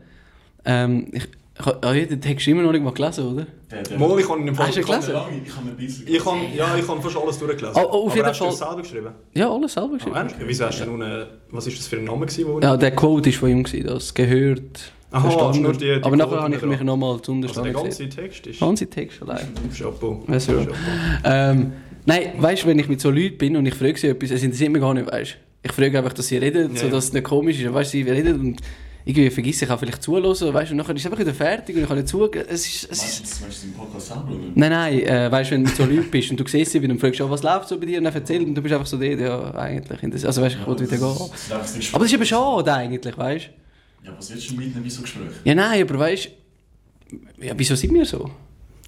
Ähm, 0.65 1.07
ich, 1.11 1.23
ich, 1.23 1.29
ah, 1.57 1.93
ja, 1.93 2.05
den 2.05 2.21
Text 2.21 2.47
immer 2.47 2.61
noch 2.63 2.71
nicht 2.71 2.83
mal 2.83 2.91
gelesen, 2.93 3.25
oder? 3.33 3.47
Der, 3.71 3.83
der, 3.83 3.97
Mal, 3.99 4.19
ich 4.19 4.29
habe 4.29 4.39
ihn 4.41 4.47
im 4.47 4.55
Fall... 4.55 4.67
Hast 4.67 4.75
du 4.77 4.81
ihn 4.81 4.85
gelesen? 4.85 5.13
Lange, 5.13 5.41
ich 5.45 5.55
habe 5.55 5.69
ein 5.69 5.75
bisschen 5.77 6.07
Ich 6.07 6.25
habe, 6.25 6.37
ja, 6.55 6.75
ich 6.77 6.87
habe 6.87 7.01
fast 7.01 7.17
alles 7.17 7.39
durchgelesen. 7.39 7.71
Oh, 7.75 7.79
oh, 7.79 8.05
auf 8.05 8.05
Aber 8.07 8.15
jeden 8.15 8.27
hast 8.27 8.39
du 8.39 8.43
Fall. 8.45 8.53
es 8.53 8.59
selber 8.59 8.81
geschrieben? 8.81 9.09
Ja, 9.33 9.51
alles 9.51 9.73
selber 9.73 9.89
Oh, 9.91 9.95
geschrieben. 9.95 10.15
ernst? 10.15 10.35
Wieso 10.39 10.65
hast 10.65 10.79
du 10.79 10.83
denn 10.85 10.93
unten, 10.93 11.25
was 11.51 11.67
ist 11.67 11.77
das 11.79 11.87
für 11.87 11.95
ein 11.97 12.03
Name 12.03 12.25
gewesen, 12.25 12.45
wo 12.47 12.59
ja, 12.59 12.77
der 12.77 12.91
Quote 12.95 13.31
war 13.31 13.39
von 13.39 13.49
ihm, 13.49 13.63
gewesen, 13.63 13.87
das 13.87 14.13
gehört, 14.13 14.91
Aha, 15.11 15.51
du 15.53 15.59
nur 15.59 15.71
die- 15.73 15.79
die 15.85 16.03
Aber 16.03 16.15
nachher 16.17 16.41
habe 16.41 16.55
ich 16.55 16.61
mich 16.61 16.81
nochmal 16.81 17.21
zu 17.21 17.31
Also 17.33 17.63
der 17.63 17.71
ganze 17.73 17.87
gesehen. 17.89 18.09
Text 18.09 18.47
ist... 18.47 18.59
Ganze 18.59 18.87
Text 18.89 19.21
allein. 19.21 19.47
Chapeau. 19.77 20.23
Chapeau. 20.27 20.67
Ähm, 21.23 21.71
nein, 22.05 22.33
weißt 22.37 22.63
du, 22.63 22.67
wenn 22.67 22.79
ich 22.79 22.89
mit 22.89 22.99
so 22.99 23.09
Leuten 23.09 23.37
bin 23.37 23.55
und 23.55 23.65
ich 23.65 23.75
frage 23.75 23.97
sie 23.97 24.07
etwas, 24.07 24.31
es 24.31 24.43
interessiert 24.43 24.71
mich 24.71 24.81
gar 24.81 24.93
nicht, 24.93 25.09
weißt 25.11 25.31
du. 25.31 25.35
Ich 25.67 25.71
frage 25.71 25.97
einfach, 25.97 26.13
dass 26.13 26.27
sie 26.27 26.37
reden, 26.37 26.73
Ja, 26.73 26.79
so 26.79 26.85
ja. 26.87 26.91
dass 26.91 27.05
es 27.05 27.13
nicht 27.13 27.23
komisch 27.23 27.59
ist. 27.59 27.73
Weißt 27.73 27.93
du, 27.93 27.97
sie 27.97 28.03
reden 28.09 28.39
und 28.39 28.61
irgendwie 29.07 29.29
vergesse 29.29 29.65
ich 29.65 29.71
auch 29.71 29.79
vielleicht 29.79 30.01
zuhören, 30.01 30.53
weißt 30.53 30.71
du, 30.71 30.75
nachher 30.75 30.95
ist 30.95 31.01
es 31.01 31.05
einfach 31.05 31.19
wieder 31.19 31.33
fertig 31.33 31.75
und 31.75 31.83
ich 31.83 31.87
kann 31.87 31.97
nicht 31.97 32.07
zugehen. 32.09 32.43
Es 32.49 32.65
ist, 32.65 32.91
es 32.91 32.99
Meinst 32.99 33.03
ist, 33.05 33.19
du 33.19 33.23
das- 33.29 33.41
meinst 33.41 33.63
du 33.63 33.67
den 33.67 33.73
Podcast 33.75 34.11
oder? 34.11 34.23
nein, 34.55 34.69
nein, 34.71 34.99
äh, 35.01 35.31
weißt 35.31 35.51
du, 35.51 35.55
wenn 35.55 35.63
du 35.63 35.69
so 35.69 35.85
Leuten 35.85 36.09
bist 36.09 36.31
und 36.31 36.39
du 36.39 36.47
siehst 36.47 36.71
sie 36.71 36.79
und 36.79 36.99
fragst, 36.99 37.21
oh, 37.21 37.29
was 37.29 37.43
läuft 37.43 37.67
so 37.69 37.79
bei 37.79 37.85
dir 37.85 37.99
und 37.99 38.05
dann 38.05 38.13
erzählst 38.15 38.47
und 38.47 38.55
du 38.55 38.61
bist 38.63 38.73
einfach 38.73 38.87
so 38.87 38.97
der, 38.97 39.17
ja, 39.19 39.53
eigentlich, 39.55 40.25
also 40.25 40.41
weißt 40.41 40.55
du, 40.55 40.59
ich 40.61 40.67
wollte 40.67 40.83
wieder 40.91 40.97
gehen. 40.97 41.29
Das 41.49 41.71
ist 41.75 41.77
das 41.77 41.93
Aber 41.93 42.03
das 42.03 42.07
ist 42.07 42.13
eben 42.15 42.25
schade 42.25 42.73
eigentlich, 42.73 43.17
weißt 43.17 43.45
du. 44.01 44.07
Ja, 44.07 44.13
was 44.17 44.29
willst 44.31 44.49
du 44.49 44.55
mitnehmen 44.55 44.83
bei 44.83 44.89
so 44.89 45.01
Gesprächen? 45.03 45.29
Ja, 45.43 45.53
nein, 45.55 45.81
aber 45.83 45.99
weißt 45.99 46.29
du, 47.11 47.45
ja, 47.45 47.53
wieso 47.55 47.75
sind 47.75 47.93
wir 47.93 48.05
so? 48.05 48.29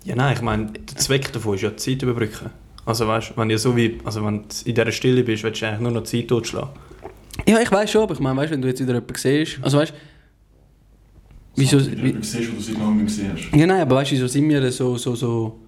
Ja, 0.04 0.16
nein, 0.16 0.34
ich 0.36 0.42
meine, 0.42 0.66
der 0.72 0.96
Zweck 0.98 1.32
davon 1.32 1.56
ist 1.56 1.62
ja 1.62 1.70
die 1.70 1.76
Zeit 1.76 2.02
überbrücken. 2.02 2.50
Also 2.86 3.08
weißt 3.08 3.32
du, 3.32 3.38
wenn 3.38 3.50
du 3.50 3.58
so 3.60 3.76
wie, 3.76 4.00
also 4.04 4.24
wenn 4.26 4.40
du 4.40 4.46
in 4.66 4.74
dieser 4.74 4.92
Stille 4.92 5.24
bist, 5.24 5.44
willst 5.44 5.62
du 5.62 5.68
eigentlich 5.68 5.82
nur 5.82 5.92
noch 5.92 6.04
Zeit 6.06 6.28
totschlagen. 6.30 6.70
Ja, 7.46 7.60
ich 7.62 7.72
weiß 7.72 7.92
schon, 7.92 8.04
aber 8.04 8.14
ich 8.14 8.20
meine, 8.20 8.38
weißt 8.38 8.50
du, 8.50 8.54
wenn 8.56 8.62
du 8.62 8.68
jetzt 8.68 8.82
wieder 8.82 8.94
jemanden 8.94 9.16
siehst, 9.16 9.60
also 9.62 9.78
weißt 9.78 9.92
du, 9.92 9.98
wieso, 11.56 11.80
So, 11.80 11.92
wie 11.92 12.14
du 12.14 12.24
siehst, 12.24 12.52
wo 12.52 12.56
du 12.56 12.62
seit 12.62 12.78
langem 12.78 13.06
gesehen 13.06 13.32
hast. 13.34 13.58
Ja, 13.58 13.68
nein, 13.68 13.82
aber 13.82 13.96
weißt 13.98 14.12
du, 14.12 14.16
wieso 14.16 14.28
sind 14.28 14.50
wir 14.50 14.72
so, 14.72 14.98
so, 14.98 15.16
so. 15.16 15.60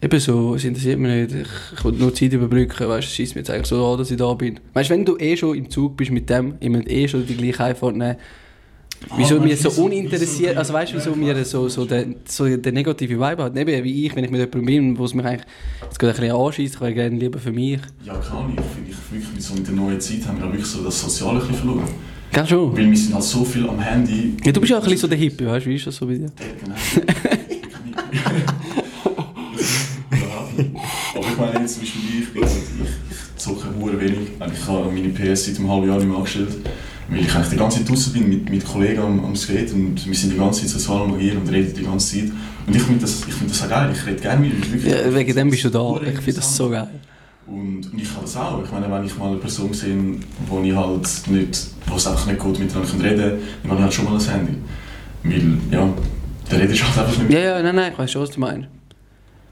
Eben 0.00 0.20
so, 0.20 0.54
es 0.54 0.64
interessiert 0.64 0.98
mich 1.00 1.10
nicht. 1.10 1.46
Ich, 1.46 1.78
ich 1.78 1.84
will 1.84 1.92
nur 1.92 2.14
Zeit 2.14 2.32
überbrücken, 2.32 2.88
weißt 2.88 3.08
du, 3.08 3.12
schießt 3.12 3.34
mir 3.34 3.40
jetzt 3.40 3.50
eigentlich 3.50 3.66
so 3.66 3.84
an, 3.84 3.98
dass 3.98 4.10
ich 4.10 4.16
da 4.16 4.32
bin. 4.34 4.60
Weißt 4.72 4.90
du, 4.90 4.94
wenn 4.94 5.04
du 5.04 5.16
eh 5.18 5.36
schon 5.36 5.56
im 5.56 5.68
Zug 5.70 5.96
bist 5.96 6.12
mit 6.12 6.30
dem, 6.30 6.54
ich 6.60 6.68
möchte 6.68 6.90
eh 6.90 7.08
schon 7.08 7.26
die 7.26 7.36
gleiche 7.36 7.64
Einfahrt 7.64 7.96
nehmen. 7.96 8.16
Wieso 9.16 9.36
Ah, 9.36 9.40
mir 9.40 9.46
meinst 9.48 9.62
so 9.62 9.82
uninteressiert, 9.84 10.56
also 10.56 10.72
weißt 10.72 10.92
du, 10.92 10.96
wieso 10.96 11.14
mir 11.14 11.44
so, 11.44 11.68
so 11.68 11.84
den, 11.84 12.16
so 12.26 12.44
den 12.44 12.74
negativen 12.74 13.16
Vibe 13.16 13.44
hat? 13.44 13.56
Eben 13.56 13.84
wie 13.84 14.06
ich, 14.06 14.14
wenn 14.14 14.24
ich 14.24 14.30
mit 14.30 14.40
jemandem 14.40 14.66
bin, 14.66 14.98
wo 14.98 15.04
es 15.04 15.14
mich 15.14 15.24
eigentlich 15.24 15.46
jetzt 15.82 15.98
gerade 15.98 16.14
ein 16.14 16.20
bisschen 16.20 16.36
anschießt, 16.36 16.74
ich 16.74 16.80
wäre 16.80 16.94
gerne 16.94 17.16
lieber 17.16 17.38
für 17.38 17.52
mich. 17.52 17.80
Ja, 18.04 18.14
Ahnung. 18.14 18.56
Ich 18.58 18.64
finde, 18.74 18.90
ich 18.90 18.96
wirklich 19.12 19.32
mit, 19.34 19.42
so 19.42 19.54
mit 19.54 19.66
der 19.66 19.74
neuen 19.74 20.00
Zeit 20.00 20.26
haben 20.26 20.38
wir 20.38 20.46
auch 20.46 20.52
wirklich 20.52 20.66
so 20.66 20.82
das 20.82 21.00
Soziale 21.00 21.34
ein 21.34 21.38
bisschen 21.38 21.54
verloren. 21.56 21.88
Gell 22.32 22.46
schon? 22.46 22.76
Weil 22.76 22.90
wir 22.90 22.96
sind 22.96 23.14
halt 23.14 23.24
so 23.24 23.44
viel 23.44 23.68
am 23.68 23.80
Handy. 23.80 24.36
Ja, 24.44 24.52
du 24.52 24.60
bist 24.60 24.70
ja 24.70 24.78
auch 24.78 24.82
ein 24.82 24.84
bisschen 24.84 25.00
so 25.00 25.06
der 25.06 25.18
Hippie, 25.18 25.46
weißt 25.46 25.64
du, 25.64 25.70
wie 25.70 25.76
ist 25.76 25.86
das 25.86 25.96
so 25.96 26.06
bei 26.06 26.14
dir? 26.14 26.24
Ja, 26.24 26.30
genau. 26.62 26.74
Aber 31.14 31.26
ich 31.26 31.36
meine 31.38 31.60
jetzt 31.60 31.74
zum 31.74 31.82
Beispiel 31.82 32.02
ich, 32.20 32.32
bin 32.32 32.42
ich, 32.42 32.48
ich 32.50 33.36
zocke 33.36 33.68
wenig. 34.00 34.18
Ich 34.52 34.66
habe 34.66 34.90
meine 34.90 35.08
PS 35.08 35.46
seit 35.46 35.58
einem 35.58 35.70
halben 35.70 35.88
Jahr 35.88 35.98
nicht 35.98 36.08
mehr 36.08 36.16
angestellt. 36.16 36.56
Weil 37.08 37.20
ich 37.20 37.34
eigentlich 37.34 37.48
die 37.48 37.56
ganze 37.56 37.78
Zeit 37.78 37.88
draußen 37.88 38.12
bin 38.12 38.28
mit, 38.28 38.50
mit 38.50 38.66
Kollegen 38.66 39.00
am, 39.00 39.24
am 39.24 39.34
Skate 39.34 39.72
und 39.72 40.06
wir 40.06 40.14
sind 40.14 40.34
die 40.34 40.36
ganze 40.36 40.60
Zeit 40.60 40.70
sozial 40.70 41.02
am 41.02 41.14
Agieren 41.14 41.38
und 41.38 41.48
reden 41.48 41.72
die 41.74 41.82
ganze 41.82 42.16
Zeit. 42.18 42.30
Und 42.66 42.76
ich 42.76 42.82
finde 42.82 43.00
das, 43.00 43.20
ich 43.26 43.34
find 43.34 43.50
das 43.50 43.62
auch 43.62 43.68
geil, 43.68 43.90
ich 43.94 44.06
rede 44.06 44.20
gerne 44.20 44.46
mit 44.46 44.52
Leuten. 44.72 44.88
Ja, 44.88 45.14
wegen 45.14 45.34
dem 45.34 45.50
bist 45.50 45.64
du 45.64 45.70
da. 45.70 46.00
Ich 46.02 46.18
finde 46.20 46.34
das 46.34 46.54
so 46.54 46.68
geil. 46.68 46.88
Und, 47.46 47.90
und 47.90 47.98
ich 47.98 48.10
habe 48.10 48.22
das 48.22 48.36
auch. 48.36 48.62
Ich 48.62 48.70
meine, 48.70 48.90
wenn 48.90 49.06
ich 49.06 49.16
mal 49.16 49.28
eine 49.28 49.36
Person 49.38 49.72
sehe, 49.72 49.96
wo 50.46 50.60
ich 50.60 50.74
halt 50.74 51.08
nicht, 51.28 51.66
wo 51.86 51.96
es 51.96 52.06
einfach 52.06 52.26
nicht 52.26 52.38
gut 52.38 52.58
miteinander 52.58 53.02
reden 53.02 53.18
kann, 53.18 53.38
dann 53.62 53.70
habe 53.70 53.78
ich 53.78 53.84
halt 53.84 53.94
schon 53.94 54.04
mal 54.04 54.14
ein 54.14 54.28
Handy. 54.28 54.54
Weil, 55.24 55.58
ja, 55.78 55.88
der 56.50 56.60
Rede 56.60 56.72
ist 56.74 56.84
halt 56.84 56.98
einfach 56.98 57.22
nicht 57.22 57.32
Ja, 57.32 57.40
ja, 57.40 57.62
nein, 57.62 57.74
nein, 57.74 57.92
ich 57.92 57.98
weiß 57.98 58.10
schon, 58.10 58.22
was 58.22 58.30
du 58.30 58.40
meinst. 58.40 58.68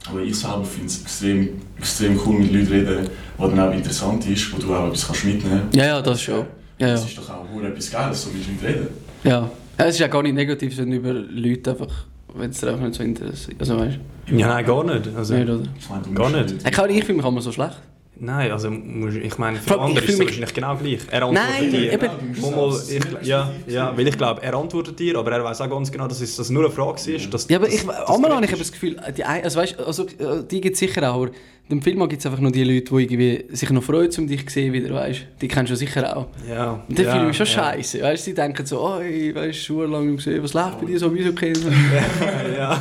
Aber 0.09 0.21
ich 0.21 0.37
selber 0.37 0.65
finde 0.65 0.87
es 0.87 1.01
extrem, 1.03 1.49
extrem 1.79 2.21
cool, 2.25 2.39
mit 2.41 2.53
Leuten 2.53 2.69
reden, 2.69 3.09
was 3.39 3.51
dann 3.51 3.61
auch 3.61 3.73
interessant 3.73 4.27
ist, 4.29 4.53
wo 4.53 4.59
du 4.59 4.75
auch 4.75 4.89
etwas 4.89 5.07
kannst 5.07 5.25
mitnehmen 5.25 5.61
kannst. 5.63 5.77
Ja, 5.77 5.87
ja, 5.87 6.03
das 6.03 6.21
schon. 6.21 6.45
Ja, 6.79 6.89
ja. 6.89 6.93
Das 6.95 7.05
ist 7.07 7.17
doch 7.19 7.29
auch 7.31 7.63
etwas 7.63 7.91
Geiles, 7.91 8.23
so 8.23 8.31
mit 8.31 8.47
Leuten 8.47 8.67
reden. 8.67 8.89
Ja. 9.25 9.31
ja. 9.31 9.51
Es 9.79 9.95
ist 9.95 9.99
ja 10.01 10.07
gar 10.09 10.23
nicht 10.23 10.35
negativ, 10.35 10.75
sondern 10.75 10.99
über 10.99 11.13
Leute 11.13 11.71
einfach, 11.71 11.93
wenn 12.35 12.51
es 12.51 12.61
dir 12.61 12.69
einfach 12.69 12.85
nicht 12.87 12.95
so 12.95 13.03
interessiert. 13.03 13.57
Also 13.61 13.79
weißt 13.79 13.99
Ja, 14.31 14.49
nein, 14.49 14.65
gar 14.67 14.85
nicht. 14.85 15.09
Also, 15.17 15.35
du? 15.35 15.41
Nicht, 15.41 15.51
oder? 15.51 15.63
Ich 15.79 15.89
meine, 15.89 16.03
du 16.03 16.13
Gar 16.15 16.31
musst 16.31 16.53
nicht. 16.55 16.67
Ich, 16.67 16.73
kann- 16.73 16.91
ich 16.91 17.05
fühle 17.05 17.19
mich 17.19 17.27
immer 17.27 17.41
so 17.41 17.53
schlecht. 17.53 17.77
Nein, 18.19 18.51
also 18.51 18.71
musst- 18.71 19.17
ich 19.19 19.37
meine, 19.37 19.59
für 19.59 19.65
Vor 19.75 19.83
allem, 19.83 19.91
andere 19.91 20.05
ich 20.05 20.09
ist 20.09 20.15
es 20.15 20.17
fühl 20.17 20.25
mich- 20.27 20.41
wahrscheinlich 20.41 20.55
genau 20.55 20.77
gleich. 20.77 21.01
Er 21.11 21.23
antwortet 21.23 21.51
Nein, 21.61 21.71
dir. 21.71 21.93
eben. 21.93 22.07
Mal, 22.41 22.51
mal, 22.51 22.81
ich, 22.89 23.27
ja, 23.29 23.51
ja, 23.67 23.97
weil 23.97 24.09
ich 24.09 24.17
glaube, 24.17 24.43
er 24.43 24.55
antwortet 24.55 24.99
dir, 24.99 25.19
aber 25.19 25.33
er 25.33 25.45
weiß 25.45 25.61
auch 25.61 25.69
ganz 25.69 25.93
genau, 25.93 26.09
dass 26.09 26.23
es 26.23 26.35
dass 26.37 26.49
nur 26.49 26.65
eine 26.65 26.73
Frage 26.73 27.11
ist. 27.15 27.33
Dass, 27.35 27.47
Ja, 27.49 27.59
aber 27.59 27.67
dass- 27.67 27.75
ich, 27.75 27.85
dass 27.87 28.09
einmal 28.09 28.35
habe 28.35 28.45
ich 28.45 28.51
eben 28.51 28.59
das 28.59 28.73
Gefühl, 28.73 28.97
die, 29.15 29.23
ein- 29.25 29.45
also 29.45 29.59
weißt, 29.61 29.79
also, 29.81 30.05
äh, 30.07 30.45
die 30.51 30.63
gibt 30.63 30.75
es 30.75 30.79
sicher 30.81 31.03
auch, 31.13 31.17
aber 31.25 31.31
im 31.69 31.83
Film 31.83 31.99
gibt 32.09 32.21
es 32.21 32.27
einfach 32.27 32.39
nur 32.39 32.53
die 32.53 32.63
Leute, 32.63 32.95
die 32.95 33.03
irgendwie 33.03 33.45
sich 33.57 33.71
noch 33.71 33.83
freuen, 33.83 34.11
um 34.19 34.27
dich 34.29 34.47
zu 34.47 34.55
sehen 34.55 34.73
wieder, 34.73 34.95
weißt 34.95 35.27
Die 35.41 35.49
kennst 35.49 35.73
du 35.73 35.77
sicher 35.77 36.17
auch. 36.17 36.29
Ja, 36.49 36.85
Und 36.89 36.97
dann 36.97 37.07
ja, 37.07 37.21
ich 37.21 37.27
mich 37.27 37.37
schon 37.37 37.47
ja. 37.47 37.53
scheiße, 37.53 38.03
weißt 38.03 38.25
Sie 38.25 38.35
denken 38.35 38.65
so, 38.65 38.81
oh, 38.81 39.01
ey, 39.01 39.35
weißt 39.35 39.59
du, 39.59 39.63
Schuhe 39.63 39.87
lang 39.87 40.07
nicht 40.07 40.25
gesehen, 40.25 40.43
was 40.43 40.55
läuft 40.55 40.81
bei 40.81 40.87
dir 40.87 40.99
so, 40.99 41.13
wieso 41.13 41.33
kennen 41.33 41.57
ja. 42.57 42.81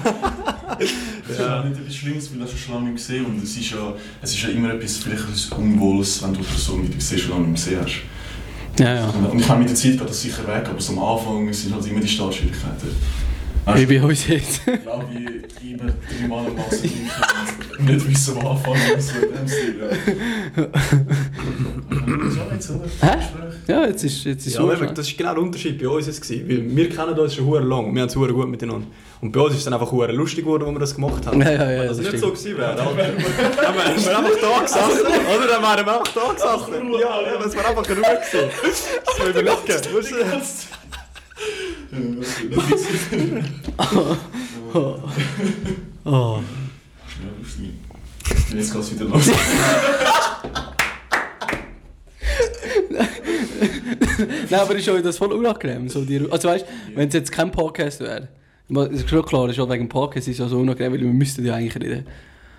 Das 0.78 0.90
ist 1.38 1.40
ja 1.40 1.64
nicht 1.64 1.80
etwas 1.80 1.96
Schlimmes, 1.96 2.32
weil 2.32 2.40
du 2.40 2.44
hast 2.44 2.58
schon 2.60 2.76
lange 2.76 2.90
nicht 2.92 2.98
gesehen 2.98 3.26
und 3.26 3.44
es 3.44 3.58
ist 3.58 3.72
ja, 3.72 3.94
es 4.22 4.32
ist 4.32 4.44
ja 4.44 4.50
immer 4.50 4.74
etwas, 4.74 4.98
vielleicht 4.98 5.24
etwas 5.24 5.46
Unwohles, 5.58 6.22
wenn 6.22 6.34
du 6.34 6.40
eine 6.40 6.48
Person, 6.48 6.84
die 6.84 6.94
du 6.94 7.02
siehst, 7.02 7.24
schon 7.24 7.32
lange 7.32 7.48
nicht 7.48 7.64
gesehen 7.64 7.82
hast. 7.82 8.02
Ja, 8.78 8.96
ja. 8.96 9.06
Und 9.08 9.40
ich 9.40 9.48
habe 9.48 9.60
mit 9.60 9.70
der 9.70 9.76
Zeit 9.76 9.94
geht 9.94 10.10
das 10.10 10.22
sicher 10.22 10.46
weg, 10.48 10.68
aber 10.70 10.80
so 10.80 10.94
am 10.94 11.00
Anfang 11.00 11.52
sind 11.54 11.74
halt 11.74 11.88
immer 11.88 12.02
die 12.02 12.08
Startschwierigkeiten. 12.08 12.90
Weißt 13.66 13.90
Wie 13.90 13.98
bei 13.98 14.06
uns 14.06 14.28
jetzt. 14.28 14.62
du, 14.68 14.72
ja, 14.72 15.04
wie 15.10 15.72
immer 15.72 15.92
dreimal 16.08 16.46
am 16.46 16.56
und 17.80 17.86
nicht 17.86 18.10
wissen, 18.10 18.36
wo 18.36 18.50
anfangen 18.50 18.80
muss, 18.96 19.08
so 19.08 19.20
in 19.26 19.34
dem 19.34 19.48
Stil. 19.48 19.76
Ja. 23.02 23.08
Hä? 23.10 23.18
Ja, 23.68 23.86
jetzt 23.88 24.04
ist, 24.04 24.24
jetzt 24.24 24.46
ist 24.46 24.56
Ja, 24.56 24.62
aber 24.62 24.76
das 24.76 25.08
war 25.08 25.18
genau 25.18 25.34
der 25.34 25.44
Unterschied 25.44 25.82
bei 25.82 25.88
uns. 25.88 26.06
Jetzt 26.08 26.30
weil 26.30 26.76
wir 26.76 26.90
kennen 26.90 27.18
uns 27.18 27.34
schon 27.36 27.46
hure 27.46 27.62
lang, 27.64 27.94
wir 27.94 28.02
haben 28.02 28.10
es 28.10 28.16
hure 28.16 28.34
gut 28.34 28.48
miteinander. 28.48 28.88
Und 29.22 29.32
bei 29.32 29.40
uns 29.40 29.54
ist 29.54 29.60
es 29.60 29.64
dann 29.66 29.74
einfach 29.74 29.92
hure 29.92 30.12
lustig 30.12 30.44
geworden, 30.44 30.64
als 30.66 30.74
wir 30.74 30.80
das 30.80 30.96
gemacht 30.96 31.26
haben. 31.26 31.42
Ja, 31.42 31.52
ja, 31.52 31.72
ja, 31.72 31.80
Wenn 31.82 31.88
das 31.88 31.98
das 31.98 31.98
nicht 31.98 32.08
stimmt. 32.10 32.24
so 32.24 32.30
gewesen 32.32 32.58
wäre, 32.58 32.76
dann 32.76 32.98
wären 32.98 33.18
wir 33.18 34.18
einfach 34.18 34.42
da 34.42 34.62
gesessen, 34.62 35.06
oder? 35.08 35.48
Dann 35.48 35.64
wären 35.64 35.86
wir 35.86 35.94
einfach 35.94 36.14
da 36.14 36.34
gesessen. 36.34 36.94
Ja, 36.94 37.22
ja, 37.22 37.38
das 37.44 37.56
wäre 37.56 37.68
einfach 37.68 37.88
genug 37.88 38.06
gewesen. 38.06 38.50
Das 39.06 39.20
wir 39.20 39.30
überlegen. 39.30 40.42
Ja, 44.74 44.74
Oh. 44.74 45.00
Ja. 46.06 46.12
Und 46.12 46.44
Jetzt 48.58 48.74
geht 48.74 48.82
es 48.82 48.92
wieder 48.94 49.06
los. 49.06 49.30
Nein, 54.50 54.60
aber 54.60 54.76
ist 54.76 54.88
euch 54.90 55.02
das 55.04 55.18
voll 55.18 55.32
unangenehm? 55.34 55.90
So 55.90 56.04
die, 56.04 56.20
also 56.30 56.48
weißt 56.48 56.66
du, 56.66 56.96
wenn 56.98 57.08
es 57.08 57.14
jetzt 57.14 57.32
kein 57.32 57.52
Podcast 57.52 58.00
wäre, 58.02 58.28
es 58.70 59.02
ist 59.02 59.10
schon 59.10 59.24
klar, 59.26 59.50
ist 59.50 59.60
auch 59.60 59.70
wegen 59.70 59.86
dem 59.86 59.90
Podcast 59.90 60.28
ist 60.28 60.34
es 60.36 60.40
ja 60.40 60.48
so 60.48 60.60
unangenehm, 60.60 60.94
weil 60.94 61.02
wir 61.02 61.08
müssten 61.08 61.46
ja 61.46 61.56
eigentlich 61.56 61.76
reden. 61.76 62.06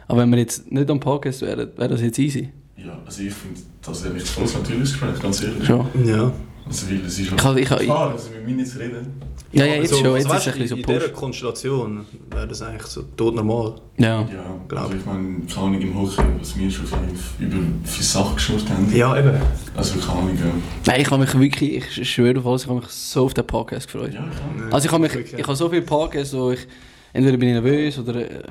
Aber 0.09 0.21
wenn 0.23 0.31
wir 0.31 0.38
jetzt 0.38 0.71
nicht 0.71 0.88
am 0.90 1.00
Podcast 1.00 1.43
wären, 1.43 1.71
wäre 1.76 1.88
das 1.88 2.00
jetzt 2.00 2.19
easy. 2.19 2.50
Ja, 2.76 2.99
also 3.05 3.23
ich 3.23 3.33
finde, 3.35 3.61
das 3.83 4.02
ist 4.02 4.12
nicht 4.12 4.28
voll 4.28 4.45
natürliches 4.45 4.93
Gespräch, 4.93 5.21
ganz 5.21 5.43
ehrlich. 5.43 5.66
Schon. 5.66 5.87
Ja. 6.05 6.33
Also, 6.66 6.88
weil 6.90 6.96
es 7.06 7.18
ist 7.18 7.32
Ich 7.32 7.44
habe, 7.44 7.61
ich 7.61 7.70
habe, 7.70 7.85
klar, 7.85 8.11
also 8.12 8.30
wir 8.32 8.40
müssen 8.40 8.58
jetzt 8.58 8.78
reden. 8.78 9.20
ja, 9.52 9.64
ja, 9.64 9.75
jetzt 9.76 9.92
Also, 9.92 10.04
schon, 10.04 10.14
jetzt 10.16 10.25
ist 10.26 10.26
es 10.26 10.32
weißt 10.37 10.49
ein 10.49 10.58
bisschen 10.58 10.78
In 10.78 10.85
so 10.85 10.92
dieser. 10.92 11.08
Konstellation 11.11 12.06
wäre 12.30 12.49
das 12.49 12.62
eigentlich 12.62 12.82
so 12.87 13.02
tot 13.16 13.35
normal. 13.37 13.75
Ja. 13.99 14.20
Ja, 14.23 14.26
Glaub 14.68 14.85
also 14.85 14.96
ich 14.96 15.06
meine, 15.06 15.38
keine 15.52 15.66
Ahnung 15.66 15.80
im 15.80 15.94
Hockey, 15.99 16.23
was 16.40 16.58
wir 16.58 16.70
schon 16.70 16.87
viel, 16.87 16.99
über 17.46 17.56
viele 17.85 18.04
Sachen 18.04 18.35
geschnurrt 18.35 18.68
haben. 18.68 18.94
Ja, 18.94 19.16
eben. 19.18 19.32
Also 19.76 19.99
keine 20.00 20.18
Ahnung, 20.18 20.37
ja. 20.38 20.52
Nein, 20.87 21.00
ich 21.00 21.11
habe 21.11 21.20
mich 21.23 21.38
wirklich, 21.38 21.99
ich 21.99 22.11
schwöre 22.11 22.38
auf 22.40 22.46
alles, 22.46 22.62
ich 22.64 22.68
habe 22.68 22.80
mich 22.80 22.88
so 22.90 23.25
auf 23.25 23.35
den 23.35 23.46
Podcast 23.46 23.90
gefreut. 23.90 24.12
Ja, 24.12 24.20
klar. 24.23 24.73
Also 24.73 24.87
ich 24.87 24.92
habe 24.92 25.02
mich, 25.02 25.14
ich 25.37 25.42
habe 25.46 25.56
so 25.56 25.68
viele 25.68 25.82
Podcasts, 25.82 26.35
wo 26.35 26.50
ich, 26.50 26.66
entweder 27.12 27.37
bin 27.37 27.49
ich 27.50 27.54
nervös 27.54 27.99
oder 27.99 28.16
äh, 28.16 28.42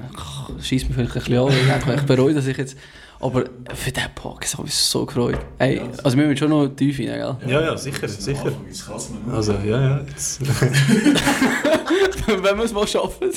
schießt 0.62 0.86
mich 0.88 0.96
vielleicht 0.96 1.16
ein 1.16 1.20
bisschen 1.20 1.38
an, 1.38 1.50
ich 1.50 1.84
denke, 1.86 1.96
ich 2.02 2.08
bereue, 2.08 2.34
dass 2.34 2.48
ich 2.48 2.58
jetzt, 2.58 2.78
aber 3.20 3.46
für 3.74 3.92
diesen 3.92 4.14
Podcast 4.16 4.54
habe 4.58 4.68
ich 4.68 4.74
mich 4.74 4.76
so 4.76 5.06
gefreut. 5.06 5.40
Ey, 5.60 5.82
also 6.04 6.18
wir 6.18 6.26
müssen 6.26 6.38
schon 6.38 6.50
noch 6.50 6.68
tief 6.68 7.00
rein, 7.00 7.06
gell? 7.06 7.38
Ja, 7.48 7.62
ja, 7.62 7.78
sicher, 7.78 8.08
sicher. 8.08 8.52
Also, 9.32 9.54
ja, 9.64 9.82
ja. 9.82 10.00
Jetzt. 10.08 10.42
Wenn 12.28 12.58
wir 12.58 12.64
es 12.64 12.74
mal 12.74 12.88
schaffen. 12.88 13.30
Ey, 13.30 13.32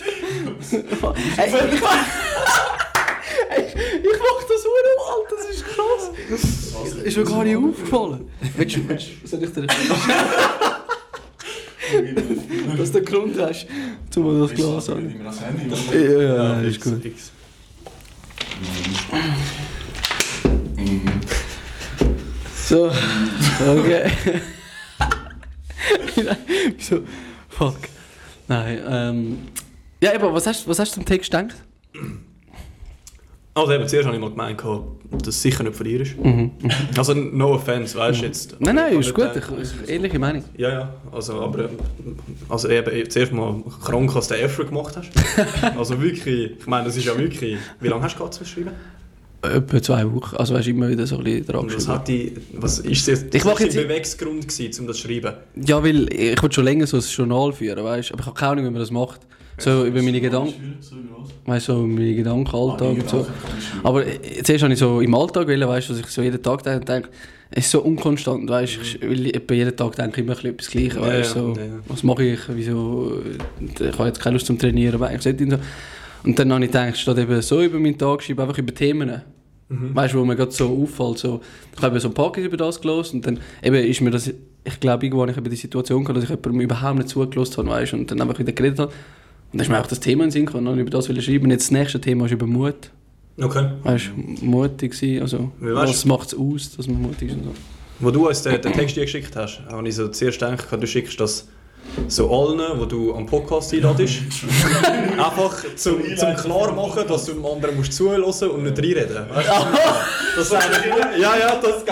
ich 0.72 1.80
mach, 1.80 1.96
ich 4.02 4.18
mach 4.18 4.42
das 4.48 4.64
Uhr, 4.64 4.80
Alter, 5.08 5.36
das 5.36 5.46
ist 5.54 5.64
krass. 5.64 6.10
Ist 7.04 7.16
mir 7.16 7.24
gar 7.24 7.44
nicht 7.44 7.56
aufgefallen. 7.56 8.28
Willst 8.56 8.76
du, 8.76 8.88
willst 8.88 9.08
du, 9.22 9.26
soll 9.28 9.44
ich 9.44 9.52
dir 9.52 9.66
dass 12.76 12.92
du 12.92 13.00
den 13.00 13.04
Grund 13.06 13.40
hast, 13.40 13.66
um 14.16 14.24
mir 14.24 14.46
das 14.46 14.54
Glas 14.54 14.86
das 14.86 15.40
Handy, 15.40 16.22
Ja, 16.22 16.60
ist 16.60 16.80
gut. 16.80 17.02
So, 22.68 22.90
okay. 23.66 24.10
Wieso? 26.76 27.00
Fuck. 27.48 27.78
Nein, 28.46 28.82
ähm. 28.86 29.38
Ja, 30.00 30.14
aber 30.14 30.32
was 30.34 30.46
hast, 30.46 30.68
was 30.68 30.78
hast 30.78 30.90
du 30.92 30.94
zum 30.96 31.04
Text 31.06 31.30
gedacht? 31.30 31.56
Also 33.58 33.72
eben, 33.72 33.88
zuerst 33.88 34.06
habe 34.06 34.16
ich 34.16 34.20
mal 34.22 34.30
gemeint, 34.30 34.62
dass 35.10 35.28
es 35.28 35.42
sicher 35.42 35.62
nicht 35.64 35.76
von 35.76 35.84
dir 35.86 36.00
ist. 36.00 36.16
Mhm. 36.18 36.50
Also 36.96 37.14
no 37.14 37.54
offense, 37.54 37.96
weißt 37.98 38.20
du 38.20 38.26
jetzt. 38.26 38.56
Nein, 38.60 38.74
nein, 38.76 38.92
Ich 38.94 39.00
ist 39.08 39.14
gut. 39.14 39.30
Ich, 39.34 39.44
ich, 39.84 39.90
ähnliche 39.90 40.18
Meinung. 40.18 40.44
Ja, 40.56 40.68
ja, 40.70 40.94
also, 41.12 41.40
aber 41.40 41.64
äh, 41.64 41.68
also 42.48 42.68
eben, 42.68 43.10
zuerst 43.10 43.32
mal 43.32 43.62
krank, 43.82 44.12
dass 44.14 44.28
du 44.28 44.34
den 44.34 44.44
Effort 44.44 44.64
gemacht 44.66 44.96
hast. 44.96 45.10
also 45.78 46.00
wirklich, 46.00 46.52
ich 46.58 46.66
meine, 46.66 46.86
das 46.86 46.96
ist 46.96 47.06
ja 47.06 47.16
wirklich... 47.18 47.56
Wie 47.80 47.88
lange 47.88 48.02
hast 48.02 48.14
du 48.14 48.18
gehabt 48.18 48.34
zum 48.34 48.46
Schreiben? 48.46 48.70
Etwa 49.40 49.80
zwei 49.82 50.12
Wochen. 50.12 50.36
Also 50.36 50.56
hast 50.56 50.66
du 50.66 50.70
immer 50.70 50.88
wieder 50.88 51.06
so 51.06 51.18
ein 51.18 51.24
bisschen 51.24 51.46
dran 51.46 51.66
was 51.72 51.86
hat 51.88 52.08
die... 52.08 52.32
Was 52.54 52.80
ist 52.80 53.06
das, 53.08 53.24
Ich 53.32 53.44
mach 53.44 53.52
was 53.54 53.60
jetzt- 53.60 53.76
dein 53.76 53.86
Beweggrund 53.88 54.48
gewesen, 54.48 54.80
um 54.80 54.86
das 54.88 54.96
zu 54.98 55.06
schreiben? 55.08 55.32
Ja, 55.56 55.82
weil 55.82 56.12
ich 56.12 56.42
wollte 56.42 56.56
schon 56.56 56.64
länger 56.64 56.86
so 56.86 56.96
ein 56.96 57.02
Journal 57.02 57.52
führen, 57.52 57.82
weißt 57.84 58.10
du? 58.10 58.14
Aber 58.14 58.20
ich 58.22 58.26
habe 58.26 58.36
keine 58.38 58.50
Ahnung, 58.52 58.64
wie 58.66 58.70
man 58.70 58.80
das 58.80 58.90
macht. 58.90 59.20
So 59.60 59.84
über 59.86 60.02
meine 60.02 60.20
Gedanken? 60.20 60.78
Weißt 61.48 61.68
du, 61.68 61.72
so 61.72 61.86
meine 61.86 62.14
Gedanken, 62.14 62.54
Alltag 62.54 62.90
und 62.90 63.08
so. 63.08 63.26
Aber 63.82 64.06
äh, 64.06 64.42
zuerst 64.42 64.64
habe 64.64 64.72
ich 64.72 64.78
so 64.78 65.00
im 65.00 65.14
Alltag 65.14 65.48
weißt 65.48 65.88
du, 65.88 65.92
dass 65.94 66.00
ich 66.00 66.06
so 66.06 66.22
jeden 66.22 66.42
Tag 66.42 66.62
denke, 66.62 66.84
denke 66.84 67.08
es 67.50 67.64
ist 67.64 67.70
so 67.70 67.82
unkonstant, 67.82 68.48
weißt 68.48 68.76
du, 68.76 68.80
ich 68.80 69.00
will 69.00 69.34
etwa 69.34 69.54
jeden 69.54 69.74
Tag 69.76 69.96
denke 69.96 70.20
ich 70.20 70.26
immer 70.26 70.44
etwas 70.44 70.68
Gleiches, 70.70 71.00
weißt 71.00 71.36
du, 71.36 71.54
so, 71.54 71.56
was 71.86 72.02
mache 72.02 72.24
ich, 72.24 72.40
wieso, 72.48 73.22
äh, 73.60 73.88
ich 73.88 73.98
habe 73.98 74.08
jetzt 74.08 74.20
keine 74.20 74.34
Lust 74.34 74.46
zum 74.46 74.58
Trainieren, 74.58 75.02
ich 75.14 75.22
so. 75.22 75.30
Und 76.24 76.38
dann 76.38 76.52
habe 76.52 76.64
ich 76.64 76.70
gedacht, 76.70 76.96
statt 76.98 77.18
eben 77.18 77.40
so 77.40 77.62
über 77.62 77.78
meinen 77.78 77.96
Tag 77.96 78.22
schreiben, 78.22 78.40
einfach 78.40 78.58
über 78.58 78.74
Themen. 78.74 79.22
Mhm. 79.68 79.94
Weißt 79.94 80.14
du, 80.14 80.20
wo 80.20 80.24
mir 80.24 80.36
gerade 80.36 80.50
so 80.50 80.66
auffällt, 80.82 81.18
so, 81.18 81.40
ich 81.76 81.82
habe 81.82 81.98
so 82.00 82.08
ein 82.08 82.14
Podcast 82.14 82.46
über 82.46 82.56
das 82.56 82.80
gelesen 82.80 83.16
und 83.16 83.26
dann 83.26 83.40
eben 83.62 83.76
ist 83.76 84.00
mir 84.00 84.10
das, 84.10 84.28
ich 84.64 84.80
glaube, 84.80 85.06
irgendwo 85.06 85.22
habe 85.22 85.30
ich 85.30 85.36
über 85.36 85.48
die 85.48 85.56
Situation 85.56 86.04
gehabt, 86.04 86.16
dass 86.16 86.24
ich 86.24 86.30
jemandem 86.30 86.60
überhaupt 86.60 86.98
nicht 86.98 87.08
zugelassen 87.08 87.58
habe, 87.58 87.68
weißt 87.68 87.92
du, 87.92 87.96
und 87.96 88.10
dann 88.10 88.20
einfach 88.20 88.38
wieder 88.38 88.52
geredet 88.52 88.78
habe. 88.78 88.92
Und 89.52 89.58
dann 89.58 89.60
ist 89.60 89.68
mir 89.70 89.80
auch 89.80 89.86
das 89.86 90.00
Thema 90.00 90.24
in 90.24 90.30
Sinn 90.30 90.46
gekommen, 90.46 90.66
und 90.66 90.78
über 90.78 90.90
das 90.90 91.08
will 91.08 91.16
ich 91.16 91.24
schreiben. 91.24 91.50
Jetzt 91.50 91.64
das 91.64 91.70
nächste 91.70 92.00
Thema 92.00 92.26
ist 92.26 92.32
über 92.32 92.46
Mut. 92.46 92.90
Okay. 93.40 93.70
Weißt 93.82 94.10
du, 94.14 94.44
mutig 94.44 94.94
sein, 94.94 95.22
also 95.22 95.52
was 95.60 96.04
macht 96.04 96.28
es 96.28 96.38
aus, 96.38 96.76
dass 96.76 96.88
man 96.88 97.00
mutig 97.00 97.28
ist 97.28 97.36
und 97.36 97.44
so. 97.44 97.50
Wo 98.00 98.10
du 98.10 98.28
uns 98.28 98.42
den, 98.42 98.60
den 98.60 98.72
Text 98.72 98.94
geschickt 98.96 99.34
hast, 99.36 99.60
habe 99.68 99.88
ich 99.88 99.94
so 99.94 100.08
zuerst 100.08 100.40
gedacht, 100.40 100.66
du 100.70 100.86
schickst 100.86 101.18
das 101.20 101.48
so 102.06 102.30
allen, 102.30 102.78
wo 102.78 102.84
du 102.84 103.14
am 103.14 103.26
Podcast 103.26 103.72
einladest. 103.72 104.18
Einfach 105.18 105.64
zum, 105.74 106.02
zum 106.16 106.34
klar 106.36 106.72
machen, 106.72 107.04
dass 107.08 107.24
du 107.24 107.32
dem 107.32 107.44
anderen 107.44 107.76
musst 107.76 107.92
zuhören 107.92 108.22
und 108.22 108.62
nicht 108.62 108.78
reinreden. 108.78 109.28
Weißt 109.28 109.48
du? 109.48 110.38
Das 110.38 110.50
ja, 110.50 111.36
ja, 111.36 111.60
das, 111.60 111.84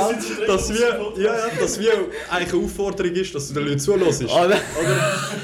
dass 0.46 0.72
wir, 0.72 1.12
ja, 1.16 1.34
ja, 1.34 1.46
dass 1.58 1.80
wir 1.80 1.92
eigentlich 2.30 2.54
eine 2.54 2.64
Aufforderung 2.64 3.12
ist, 3.12 3.34
dass 3.34 3.48
du 3.48 3.54
den 3.54 3.64
Leuten 3.64 3.78
zuhörst. 3.80 4.24
Ah, 4.28 4.46
Oder? 4.46 4.58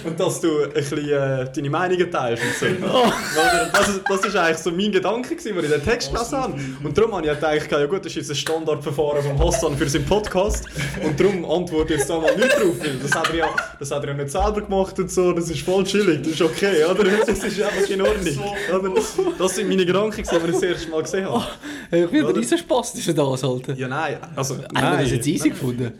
Und 0.04 0.20
dass 0.20 0.40
du 0.40 0.64
ein 0.64 0.72
bisschen 0.72 1.08
äh, 1.08 1.52
deine 1.52 1.70
Meinungen 1.70 2.11
teilst 2.11 2.42
und 2.44 2.54
so. 2.61 2.66
Oder? 2.87 3.70
Das, 3.72 3.88
ist, 3.88 4.00
das 4.08 4.25
ist 4.25 4.37
eigentlich 4.37 4.58
so 4.58 4.70
mein 4.70 4.92
Gedanke, 4.92 5.34
gewesen, 5.34 5.56
als 5.56 5.64
ich 5.64 5.72
den 5.72 5.84
Text 5.84 6.12
gelesen 6.12 6.38
habe. 6.38 6.54
Und 6.84 6.96
darum 6.96 7.14
habe 7.16 7.26
ich 7.26 7.42
halt 7.42 7.68
gedacht, 7.68 7.80
ja 7.80 7.87
gut, 7.87 8.00
das 8.00 8.06
ist 8.06 8.16
jetzt 8.16 8.30
ein 8.30 8.37
Standardverfahren 8.37 9.22
von 9.22 9.46
Hassan 9.46 9.76
für 9.76 9.88
seinen 9.88 10.06
Podcast. 10.06 10.64
Und 11.02 11.18
darum 11.18 11.44
antworte 11.44 11.94
ich 11.94 12.00
jetzt 12.00 12.11
da 12.11 12.20
mal 12.20 12.37
nicht 12.37 12.52
drauf, 12.52 12.75
weil 12.78 12.99
das 13.02 13.12
hat 13.12 13.30
er 13.30 13.34
ja, 13.34 13.46
das 13.78 13.90
hat 13.90 14.02
er 14.04 14.11
ja 14.11 14.14
nicht 14.14 14.30
selber 14.32 14.62
gemacht 14.62 14.98
und 14.98 15.10
so, 15.10 15.32
das 15.32 15.50
ist 15.50 15.60
voll 15.60 15.84
chillig, 15.84 16.22
das 16.22 16.32
ist 16.32 16.42
okay, 16.42 16.84
oder? 16.84 17.04
Das 17.26 17.44
ist 17.44 17.62
einfach 17.62 17.88
in 17.88 18.02
Ordnung. 18.02 18.38
Oder? 18.74 19.02
Das 19.38 19.54
sind 19.54 19.68
meine 19.68 19.86
Gedanken, 19.86 20.20
als 20.26 20.32
ich 20.32 20.50
das 20.52 20.62
erste 20.62 20.90
Mal 20.90 21.02
gesehen 21.02 21.26
habe. 21.26 21.44
Ich 21.90 22.10
bin 22.10 22.24
Oder? 22.24 22.36
riesen 22.36 22.58
Spaß 22.58 22.94
ist 22.94 23.16
das, 23.16 23.44
Alter. 23.44 23.74
Ja, 23.74 23.88
nein, 23.88 24.18
also, 24.34 24.56
Nein. 24.72 24.84
Hast 24.84 24.98
du 24.98 25.02
das 25.02 25.10
jetzt 25.12 25.26
easy 25.26 25.50
gefunden? 25.50 25.92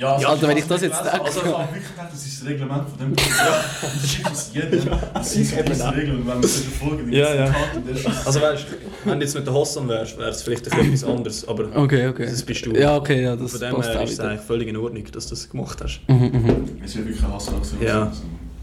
Ja, 0.00 0.14
also, 0.14 0.28
Alter, 0.28 0.48
wenn 0.48 0.56
ich 0.56 0.64
das 0.64 0.80
jetzt 0.80 0.98
denke. 0.98 1.20
Also, 1.20 1.40
ich 1.40 1.46
habe 1.46 1.74
wirklich 1.74 1.90
gedacht, 1.90 2.08
das 2.10 2.26
ist 2.26 2.40
das 2.40 2.48
Reglement 2.48 2.88
von 2.88 2.98
dem 2.98 3.12
Podcast. 3.14 4.24
Das 4.24 4.50
jeder. 4.54 4.98
Das 5.12 5.32
sind 5.32 5.46
so 5.46 5.56
diese 5.62 5.94
Regeln, 5.94 6.26
wenn 6.26 6.34
wir 6.36 6.40
das 6.40 6.56
verfolgen. 6.56 7.12
Ja, 7.12 7.34
ja. 7.34 7.44
Also, 7.44 8.08
Also 8.24 8.40
weißt 8.40 8.64
du, 8.64 9.10
wenn 9.10 9.20
du 9.20 9.26
jetzt 9.26 9.34
mit 9.34 9.46
der 9.46 9.54
Hassan 9.54 9.88
wärst, 9.90 10.16
wäre 10.16 10.30
es 10.30 10.42
vielleicht 10.42 10.66
etwas 10.68 11.04
anderes, 11.04 11.46
aber 11.46 11.64
Okay, 11.76 12.08
okay. 12.08 12.24
das 12.24 12.42
bist 12.42 12.64
du. 12.64 12.72
Ja, 12.72 12.96
okay, 12.96 13.24
ja, 13.24 13.36
das 13.36 13.50
Von 13.50 13.60
dem 13.60 13.74
passt 13.74 13.90
her 13.90 14.02
ist 14.02 14.12
es 14.12 14.20
eigentlich 14.20 14.40
völlig 14.40 14.68
in 14.68 14.76
Ordnung, 14.78 15.04
dass 15.12 15.26
du 15.26 15.30
das 15.34 15.50
gemacht 15.50 15.78
hast. 15.82 16.00
Mhm, 16.08 16.16
mhm. 16.16 16.68
es 16.82 16.96
wird 16.96 17.06
wirklich 17.06 17.22
ein 17.22 17.34
Hassaktion. 17.34 17.82
Ja. 17.82 18.10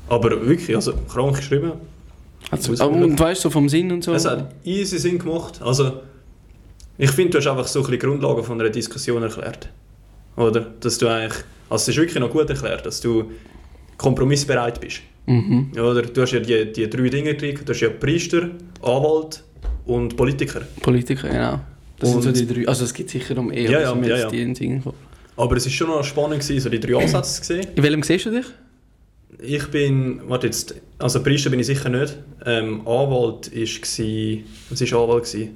Aber 0.10 0.48
wirklich, 0.48 0.76
also 0.76 0.94
krank 1.08 1.36
geschrieben. 1.36 1.74
Also, 2.50 2.74
aber, 2.84 2.92
man 2.94 3.04
und 3.04 3.20
weißt 3.20 3.42
du, 3.42 3.50
so 3.50 3.50
vom 3.52 3.70
Sinn 3.70 3.92
und 3.92 4.04
so? 4.04 4.12
Es 4.16 4.26
hat 4.26 4.56
easy 4.64 4.98
Sinn 4.98 5.20
gemacht. 5.20 5.62
Also, 5.62 6.00
ich 6.98 7.12
finde, 7.12 7.34
du 7.34 7.38
hast 7.38 7.48
einfach 7.48 7.68
so 7.68 7.82
ein 7.82 7.86
bisschen 7.86 8.00
Grundlagen 8.00 8.44
von 8.44 8.60
einer 8.60 8.72
Diskussion 8.72 9.22
erklärt. 9.22 9.70
Oder? 10.38 10.62
Dass 10.80 10.98
du 10.98 11.08
eigentlich, 11.08 11.44
also 11.70 11.82
es 11.84 11.88
ist 11.90 11.98
wirklich 11.98 12.18
noch 12.20 12.30
gut 12.32 12.50
erklärt, 12.50 12.86
dass 12.86 13.02
du 13.02 13.32
kompromissbereit 13.98 14.80
bist. 14.80 15.02
Mhm. 15.26 15.72
Oder? 15.74 16.04
Du 16.04 16.22
hast 16.22 16.32
ja 16.32 16.40
die, 16.40 16.72
die 16.72 16.90
drei 16.90 17.10
Dinge 17.10 17.34
drin. 17.36 17.60
Du 17.66 17.74
hast 17.74 17.82
ja 17.82 17.90
Priester, 17.90 18.50
Anwalt 18.82 19.44
und 19.86 20.16
Politiker. 20.16 20.62
Politiker, 20.82 21.28
genau. 21.30 21.60
Das 22.00 22.12
sind 22.12 22.22
so 22.22 22.30
Und- 22.30 22.38
die 22.40 22.48
drei. 22.48 22.68
Also 22.68 22.86
es 22.86 22.94
gibt 22.94 23.10
sicher 23.10 23.38
um 23.38 23.52
eher, 23.52 23.70
Ja, 23.72 23.82
ja, 23.82 24.02
wir 24.02 24.08
ja, 24.10 24.18
ja. 24.18 24.30
die 24.30 24.42
in. 24.42 24.84
Aber 25.36 25.56
es 25.58 25.66
ist 25.66 25.74
schon 25.74 25.88
noch 25.88 26.04
spannend 26.04 26.40
gewesen, 26.42 26.60
so 26.62 26.70
die 26.70 26.80
drei 26.80 26.96
Ansätze 27.02 27.42
zu 27.42 27.54
sehen. 27.56 27.68
In 27.76 27.84
welchem 27.84 28.04
siehst 28.04 28.26
du 28.28 28.32
dich? 28.32 28.46
Ich 29.40 29.68
bin, 29.68 30.22
warte 30.28 30.48
jetzt, 30.48 30.74
also 30.98 31.22
Priester 31.22 31.50
bin 31.50 31.60
ich 31.60 31.66
sicher 31.68 31.90
nicht. 31.90 32.18
Ähm, 32.46 32.82
Anwalt 32.88 33.48
ist 33.48 33.82
gsi, 33.82 34.46
was 34.70 34.82
ist 34.82 34.94
Anwalt 34.94 35.24
gsi? 35.26 35.50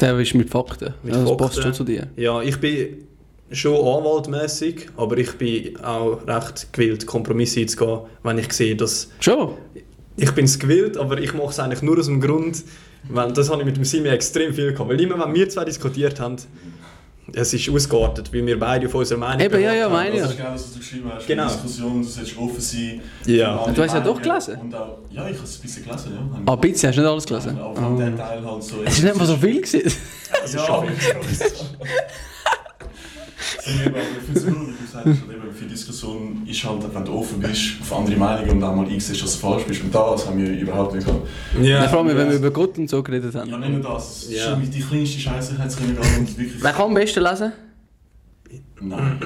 Der 0.00 0.18
ist 0.18 0.34
mit 0.34 0.48
Fakten. 0.48 0.94
Mit 1.02 1.14
das 1.14 1.22
Fakten. 1.24 1.36
passt 1.36 1.62
schon 1.62 1.74
zu 1.74 1.84
dir. 1.84 2.06
Ja, 2.16 2.40
ich 2.40 2.56
bin 2.58 3.07
schon 3.50 3.76
anwaltmäßig, 3.76 4.88
aber 4.96 5.16
ich 5.18 5.32
bin 5.38 5.76
auch 5.82 6.20
recht 6.26 6.72
gewillt, 6.72 7.06
Kompromisse 7.06 7.60
einzugehen, 7.60 8.00
wenn 8.22 8.38
ich 8.38 8.52
sehe, 8.52 8.76
dass... 8.76 9.08
Schon? 9.20 9.54
Ich 10.16 10.32
bin 10.32 10.44
es 10.46 10.58
gewillt, 10.58 10.96
aber 10.96 11.18
ich 11.18 11.32
mache 11.34 11.50
es 11.50 11.58
eigentlich 11.60 11.82
nur 11.82 11.98
aus 11.98 12.06
dem 12.06 12.20
Grund, 12.20 12.62
weil 13.08 13.32
das 13.32 13.48
habe 13.50 13.60
ich 13.60 13.66
mit 13.66 13.76
dem 13.76 13.84
Simi 13.84 14.08
extrem 14.08 14.52
viel 14.52 14.72
gehabt. 14.72 14.90
Weil 14.90 15.00
immer, 15.00 15.18
wenn 15.24 15.32
wir 15.34 15.48
zwei 15.48 15.64
diskutiert 15.64 16.18
haben, 16.20 16.36
es 17.34 17.52
ist 17.52 17.68
ausgeartet, 17.68 18.32
weil 18.32 18.44
wir 18.46 18.58
beide 18.58 18.86
auf 18.86 18.94
unserer 18.94 19.18
Meinung 19.18 19.40
Eben, 19.40 19.60
ja, 19.62 19.74
ja, 19.74 19.88
meine 19.88 20.18
Das 20.18 20.30
ist 20.30 20.36
genau 20.38 20.50
das, 20.52 20.62
was 20.64 20.72
du 20.72 20.78
geschrieben 20.78 21.10
hast. 21.14 21.26
Genau. 21.26 21.46
Diskussion, 21.46 22.02
du 22.02 22.08
sollst 22.08 22.38
offen 22.38 22.60
sein. 22.60 23.00
Ja. 23.26 23.66
Du 23.72 23.82
hast 23.82 23.94
ja 23.94 24.00
doch 24.00 24.20
gelesen? 24.20 24.56
Und 24.62 24.74
auch, 24.74 24.98
ja, 25.10 25.28
ich 25.28 25.36
habe 25.36 25.44
es 25.44 25.56
ein 25.58 25.62
bisschen 25.62 25.84
gelesen, 25.84 26.12
ja. 26.14 26.40
Ah, 26.46 26.52
ein 26.54 26.60
bisschen, 26.60 26.88
hast 26.88 26.96
du 26.96 27.00
nicht 27.02 27.10
alles 27.10 27.26
gelesen? 27.26 27.58
Aber 27.58 27.74
von 27.76 27.84
Ah. 27.84 28.04
dem 28.04 28.16
Teil 28.16 28.44
halt 28.44 28.62
so. 28.64 28.76
Es 28.84 28.98
ist 28.98 29.04
nicht 29.04 29.16
mal 29.16 29.26
so 29.26 29.36
viel 29.36 29.60
gewesen. 29.60 29.92
Ja, 30.54 30.84
aber 33.86 33.98
ich 33.98 34.24
finde 34.24 34.40
es 34.40 34.46
gut, 34.46 34.68
wie 35.04 35.04
du 35.04 35.32
eben 35.32 35.54
für 35.54 35.64
Diskussion 35.66 36.42
ist 36.46 36.64
halt, 36.64 36.94
wenn 36.94 37.04
du 37.04 37.12
offen 37.12 37.40
bist 37.40 37.72
auf 37.80 37.92
andere 37.98 38.16
Meinungen 38.16 38.50
und 38.50 38.62
auch 38.64 38.74
mal 38.74 38.86
einsiehst, 38.86 39.22
dass 39.22 39.32
du 39.32 39.38
falsch 39.46 39.64
bist. 39.64 39.82
Und 39.82 39.94
das 39.94 40.26
haben 40.26 40.38
wir 40.38 40.50
überhaupt 40.58 40.94
nicht 40.94 41.06
gehabt. 41.06 41.26
Ja, 41.62 41.88
vor 41.88 42.00
allem, 42.00 42.08
ja. 42.08 42.16
wenn 42.16 42.30
wir 42.30 42.36
über 42.36 42.50
Gott 42.50 42.76
und 42.78 42.88
so 42.88 43.02
geredet 43.02 43.34
haben. 43.34 43.50
Ja, 43.50 43.58
nicht 43.58 43.70
nur 43.72 43.80
das. 43.82 44.22
Es 44.22 44.22
ist 44.24 44.32
Ja. 44.38 44.50
schon 44.50 44.60
mit 44.60 44.74
die 44.74 44.80
kleinste 44.80 45.18
Scheiße 45.20 45.58
hat 45.58 45.68
es 45.68 45.78
wirklich. 45.80 46.62
Wer 46.62 46.72
kann 46.72 46.86
am 46.86 46.94
besten 46.94 47.22
lesen? 47.22 47.52
Nein, 48.80 49.18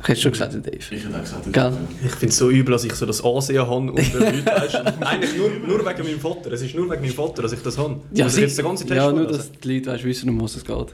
Ich 0.00 0.08
hätte 0.08 0.20
schon 0.20 0.32
gesagt, 0.32 0.54
Dave. 0.54 0.76
ich 0.76 0.90
hätte 1.04 1.16
auch 1.16 1.20
gesagt, 1.20 1.52
Gell? 1.52 1.72
Ich 2.04 2.10
finde 2.12 2.26
es 2.28 2.36
so 2.38 2.50
übel, 2.50 2.70
dass 2.72 2.84
ich 2.84 2.94
so 2.94 3.04
das 3.04 3.22
Ansehen 3.24 3.60
habe 3.66 3.74
unter 3.74 3.92
Leuten. 4.18 4.46
Weißt? 4.46 4.76
Eigentlich 5.00 5.36
nur, 5.36 5.50
nur 5.66 5.78
wegen 5.86 6.02
meinem 6.04 6.20
Vater. 6.20 6.52
Es 6.52 6.62
ist 6.62 6.74
nur 6.76 6.88
wegen 6.90 7.02
meinem 7.02 7.12
Vater, 7.14 7.42
dass 7.42 7.52
ich 7.52 7.60
das 7.62 7.76
habe. 7.76 8.00
Ja, 8.12 8.24
Muss 8.24 8.36
ich 8.36 8.42
jetzt 8.42 8.56
den 8.58 8.64
ganzen 8.64 8.86
Text 8.86 8.96
ja 8.96 9.10
nur, 9.12 9.26
dass 9.26 9.50
die 9.50 9.74
Leute 9.74 9.90
weißt, 9.90 10.04
wissen, 10.04 10.30
um 10.30 10.40
was 10.40 10.54
es 10.56 10.64
geht. 10.64 10.86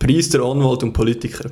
Priester, 0.00 0.42
Anwalt 0.42 0.82
und 0.82 0.94
Politiker. 0.94 1.50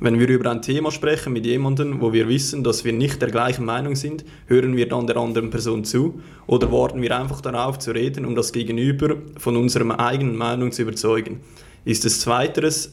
Wenn 0.00 0.18
wir 0.18 0.28
über 0.28 0.50
ein 0.50 0.60
Thema 0.60 0.90
sprechen 0.90 1.32
mit 1.32 1.46
jemandem, 1.46 2.00
wo 2.00 2.12
wir 2.12 2.28
wissen, 2.28 2.64
dass 2.64 2.84
wir 2.84 2.92
nicht 2.92 3.22
der 3.22 3.30
gleichen 3.30 3.64
Meinung 3.64 3.94
sind, 3.94 4.24
hören 4.48 4.76
wir 4.76 4.88
dann 4.88 5.06
der 5.06 5.16
anderen 5.16 5.50
Person 5.50 5.84
zu 5.84 6.20
oder 6.48 6.72
warten 6.72 7.00
wir 7.00 7.16
einfach 7.16 7.40
darauf 7.40 7.78
zu 7.78 7.92
reden, 7.92 8.26
um 8.26 8.34
das 8.34 8.52
Gegenüber 8.52 9.14
von 9.38 9.56
unserer 9.56 10.00
eigenen 10.00 10.34
Meinung 10.34 10.72
zu 10.72 10.82
überzeugen. 10.82 11.40
Ist 11.84 12.04
es 12.04 12.20
zweiteres, 12.20 12.92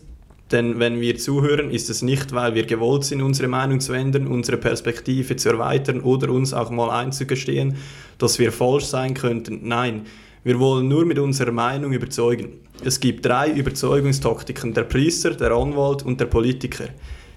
denn 0.51 0.77
wenn 0.77 1.01
wir 1.01 1.17
zuhören, 1.17 1.71
ist 1.71 1.89
es 1.89 2.03
nicht, 2.03 2.31
weil 2.31 2.53
wir 2.53 2.67
gewollt 2.67 3.03
sind, 3.03 3.23
unsere 3.23 3.47
Meinung 3.47 3.79
zu 3.79 3.93
ändern, 3.93 4.27
unsere 4.27 4.57
Perspektive 4.57 5.35
zu 5.35 5.49
erweitern 5.49 6.01
oder 6.01 6.29
uns 6.29 6.53
auch 6.53 6.69
mal 6.69 6.91
einzugestehen, 6.91 7.77
dass 8.19 8.37
wir 8.37 8.51
falsch 8.51 8.85
sein 8.85 9.15
könnten. 9.15 9.61
Nein, 9.63 10.03
wir 10.43 10.59
wollen 10.59 10.87
nur 10.87 11.03
mit 11.03 11.17
unserer 11.17 11.51
Meinung 11.51 11.93
überzeugen. 11.93 12.59
Es 12.85 12.99
gibt 12.99 13.25
drei 13.25 13.49
Überzeugungstaktiken, 13.49 14.73
der 14.73 14.83
Priester, 14.83 15.31
der 15.31 15.51
Anwalt 15.51 16.03
und 16.03 16.19
der 16.19 16.25
Politiker. 16.25 16.83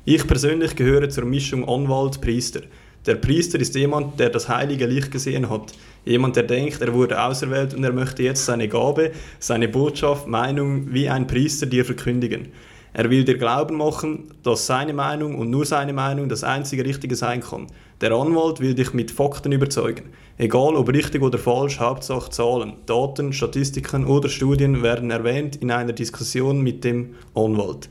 Ich 0.04 0.26
persönlich 0.26 0.74
gehöre 0.74 1.08
zur 1.08 1.24
Mischung 1.24 1.68
Anwalt-Priester. 1.68 2.62
Der 3.06 3.14
Priester 3.14 3.60
ist 3.60 3.76
jemand, 3.76 4.18
der 4.18 4.30
das 4.30 4.48
heilige 4.48 4.86
Licht 4.86 5.12
gesehen 5.12 5.48
hat. 5.48 5.72
Jemand, 6.04 6.34
der 6.34 6.42
denkt, 6.42 6.80
er 6.80 6.92
wurde 6.92 7.22
auserwählt 7.22 7.74
und 7.74 7.84
er 7.84 7.92
möchte 7.92 8.24
jetzt 8.24 8.44
seine 8.44 8.66
Gabe, 8.66 9.12
seine 9.38 9.68
Botschaft, 9.68 10.26
Meinung 10.26 10.92
wie 10.92 11.08
ein 11.08 11.28
Priester 11.28 11.66
dir 11.66 11.84
verkündigen. 11.84 12.48
Er 12.92 13.08
will 13.08 13.22
dir 13.22 13.38
glauben 13.38 13.76
machen, 13.76 14.24
dass 14.42 14.66
seine 14.66 14.94
Meinung 14.94 15.38
und 15.38 15.48
nur 15.48 15.64
seine 15.64 15.92
Meinung 15.92 16.28
das 16.28 16.42
einzige 16.42 16.84
Richtige 16.84 17.14
sein 17.14 17.40
kann. 17.40 17.68
Der 18.02 18.12
Anwalt 18.12 18.60
will 18.60 18.74
dich 18.74 18.92
mit 18.92 19.10
Fakten 19.10 19.52
überzeugen. 19.52 20.10
Egal 20.36 20.76
ob 20.76 20.92
richtig 20.92 21.22
oder 21.22 21.38
falsch, 21.38 21.80
Hauptsache 21.80 22.28
Zahlen, 22.28 22.74
Daten, 22.84 23.32
Statistiken 23.32 24.04
oder 24.04 24.28
Studien 24.28 24.82
werden 24.82 25.10
erwähnt 25.10 25.56
in 25.56 25.70
einer 25.70 25.94
Diskussion 25.94 26.60
mit 26.60 26.84
dem 26.84 27.14
Anwalt. 27.34 27.88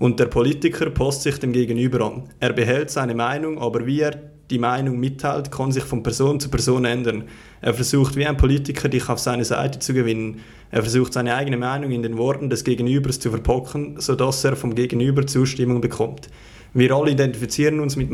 Und 0.00 0.18
der 0.18 0.26
Politiker 0.26 0.90
passt 0.90 1.22
sich 1.22 1.38
dem 1.38 1.52
Gegenüber 1.52 2.04
an. 2.04 2.24
Er 2.40 2.52
behält 2.52 2.90
seine 2.90 3.14
Meinung, 3.14 3.60
aber 3.60 3.86
wie 3.86 4.00
er 4.00 4.18
die 4.50 4.58
Meinung 4.58 4.98
mitteilt, 4.98 5.52
kann 5.52 5.70
sich 5.70 5.84
von 5.84 6.02
Person 6.02 6.40
zu 6.40 6.48
Person 6.48 6.84
ändern. 6.84 7.22
Er 7.60 7.74
versucht 7.74 8.16
wie 8.16 8.26
ein 8.26 8.36
Politiker, 8.36 8.88
dich 8.88 9.08
auf 9.08 9.20
seine 9.20 9.44
Seite 9.44 9.78
zu 9.78 9.94
gewinnen. 9.94 10.40
Er 10.72 10.82
versucht 10.82 11.12
seine 11.12 11.36
eigene 11.36 11.58
Meinung 11.58 11.92
in 11.92 12.02
den 12.02 12.18
Worten 12.18 12.50
des 12.50 12.64
Gegenübers 12.64 13.20
zu 13.20 13.30
verpacken, 13.30 14.00
sodass 14.00 14.42
er 14.42 14.56
vom 14.56 14.74
Gegenüber 14.74 15.24
Zustimmung 15.28 15.80
bekommt. 15.80 16.28
Wir 16.74 16.92
alle 16.92 17.12
identifizieren 17.12 17.78
uns 17.78 17.94
mit, 17.94 18.10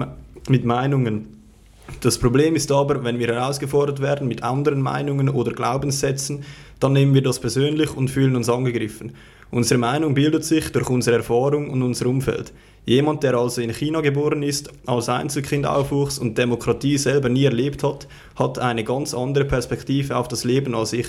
mit 0.51 0.65
Meinungen. 0.65 1.41
Das 2.01 2.19
Problem 2.19 2.55
ist 2.55 2.71
aber, 2.71 3.03
wenn 3.05 3.19
wir 3.19 3.29
herausgefordert 3.29 4.01
werden 4.01 4.29
mit 4.29 4.43
anderen 4.43 4.81
Meinungen 4.81 5.29
oder 5.29 5.53
Glaubenssätzen, 5.53 6.45
dann 6.79 6.93
nehmen 6.93 7.15
wir 7.15 7.23
das 7.23 7.41
persönlich 7.41 7.97
und 7.97 8.09
fühlen 8.09 8.37
uns 8.37 8.49
angegriffen. 8.49 9.13
Unsere 9.51 9.79
Meinung 9.79 10.15
bildet 10.15 10.45
sich 10.45 10.71
durch 10.71 10.89
unsere 10.89 11.17
Erfahrung 11.17 11.71
und 11.71 11.83
unser 11.83 12.07
Umfeld. 12.07 12.53
Jemand, 12.87 13.23
der 13.23 13.35
also 13.35 13.61
in 13.61 13.73
China 13.73 14.01
geboren 14.01 14.43
ist, 14.43 14.71
als 14.87 15.09
Einzelkind 15.09 15.67
aufwuchs 15.67 16.19
und 16.19 16.39
Demokratie 16.39 16.99
selber 16.99 17.29
nie 17.29 17.45
erlebt 17.45 17.83
hat, 17.83 18.07
hat 18.37 18.59
eine 18.59 18.85
ganz 18.85 19.13
andere 19.13 19.45
Perspektive 19.45 20.17
auf 20.17 20.29
das 20.29 20.45
Leben 20.45 20.75
als 20.75 20.93
ich. 20.93 21.07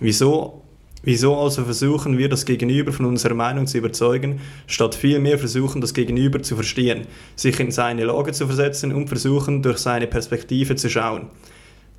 Wieso 0.00 0.62
Wieso 1.02 1.36
also 1.36 1.64
versuchen 1.64 2.16
wir, 2.16 2.28
das 2.28 2.44
Gegenüber 2.44 2.92
von 2.92 3.06
unserer 3.06 3.34
Meinung 3.34 3.66
zu 3.66 3.78
überzeugen, 3.78 4.40
statt 4.68 4.94
vielmehr 4.94 5.38
versuchen, 5.38 5.80
das 5.80 5.94
Gegenüber 5.94 6.42
zu 6.42 6.54
verstehen, 6.54 7.06
sich 7.34 7.58
in 7.58 7.72
seine 7.72 8.04
Lage 8.04 8.32
zu 8.32 8.46
versetzen 8.46 8.92
und 8.92 9.08
versuchen, 9.08 9.62
durch 9.62 9.78
seine 9.78 10.06
Perspektive 10.06 10.76
zu 10.76 10.88
schauen? 10.88 11.26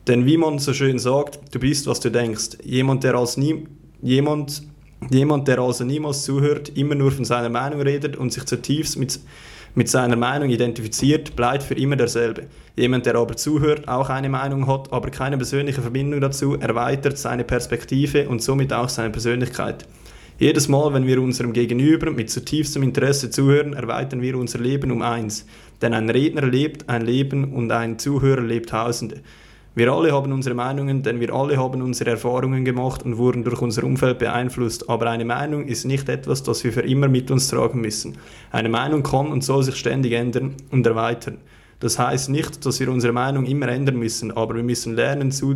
Denn 0.08 0.26
wie 0.26 0.38
man 0.38 0.60
so 0.60 0.74
schön 0.74 1.00
sagt, 1.00 1.40
du 1.54 1.60
bist, 1.60 1.88
was 1.88 2.00
du 2.00 2.12
denkst. 2.12 2.58
Jemand, 2.64 3.04
der 3.04 3.16
als 3.16 3.36
nie, 3.38 3.66
jemand, 4.02 4.64
jemand, 5.12 5.48
der 5.48 5.60
also 5.60 5.84
niemals 5.84 6.24
zuhört, 6.24 6.70
immer 6.70 6.96
nur 6.96 7.12
von 7.12 7.26
seiner 7.26 7.50
Meinung 7.50 7.82
redet 7.82 8.16
und 8.16 8.32
sich 8.32 8.46
zutiefst 8.46 8.98
mit, 8.98 9.20
mit 9.76 9.90
seiner 9.90 10.16
Meinung 10.16 10.50
identifiziert, 10.50 11.36
bleibt 11.36 11.64
für 11.64 11.74
immer 11.74 11.96
derselbe. 11.96 12.48
Jemand, 12.76 13.06
der 13.06 13.16
aber 13.16 13.36
zuhört, 13.36 13.88
auch 13.88 14.10
eine 14.10 14.30
Meinung 14.30 14.68
hat, 14.68 14.92
aber 14.92 15.10
keine 15.10 15.38
persönliche 15.38 15.82
Verbindung 15.82 16.22
dazu, 16.22 16.56
erweitert 16.56 17.18
seine 17.18 17.44
Perspektive 17.44 18.30
und 18.30 18.42
somit 18.42 18.72
auch 18.74 18.90
seine 18.90 19.10
Persönlichkeit. 19.10 19.86
Jedes 20.40 20.68
Mal, 20.68 20.94
wenn 20.94 21.06
wir 21.08 21.22
unserem 21.22 21.54
Gegenüber 21.54 22.12
mit 22.12 22.30
zutiefstem 22.30 22.84
Interesse 22.84 23.30
zuhören, 23.30 23.74
erweitern 23.74 24.22
wir 24.22 24.38
unser 24.38 24.60
Leben 24.60 24.92
um 24.92 25.02
eins. 25.02 25.46
Denn 25.82 25.94
ein 25.94 26.10
Redner 26.10 26.46
lebt 26.46 26.90
ein 26.90 27.04
Leben 27.04 27.54
und 27.54 27.72
ein 27.72 28.00
Zuhörer 28.00 28.42
lebt 28.42 28.70
Tausende. 28.70 29.22
Wir 29.76 29.92
alle 29.92 30.12
haben 30.12 30.32
unsere 30.32 30.54
Meinungen, 30.54 31.02
denn 31.02 31.20
wir 31.20 31.34
alle 31.34 31.58
haben 31.58 31.82
unsere 31.82 32.12
Erfahrungen 32.12 32.64
gemacht 32.64 33.02
und 33.02 33.18
wurden 33.18 33.44
durch 33.44 33.60
unser 33.60 33.84
Umfeld 33.84 34.20
beeinflusst. 34.20 34.88
Aber 34.88 35.10
eine 35.10 35.26
Meinung 35.26 35.66
ist 35.66 35.86
nicht 35.86 36.10
etwas, 36.10 36.44
das 36.44 36.64
wir 36.64 36.72
für 36.72 36.82
immer 36.82 37.08
mit 37.08 37.32
uns 37.32 37.48
tragen 37.48 37.82
müssen. 37.82 38.20
Eine 38.52 38.70
Meinung 38.70 39.02
kann 39.02 39.32
und 39.32 39.44
soll 39.44 39.64
sich 39.64 39.76
ständig 39.76 40.14
ändern 40.14 40.54
und 40.70 40.86
erweitern. 40.86 41.40
Das 41.80 41.98
heißt 41.98 42.30
nicht, 42.30 42.64
dass 42.64 42.80
wir 42.80 42.90
unsere 42.92 43.14
Meinung 43.14 43.48
immer 43.48 43.68
ändern 43.68 43.98
müssen, 43.98 44.32
aber 44.32 44.54
wir 44.54 44.64
müssen 44.64 44.96
lernen 44.96 45.32
zu, 45.32 45.56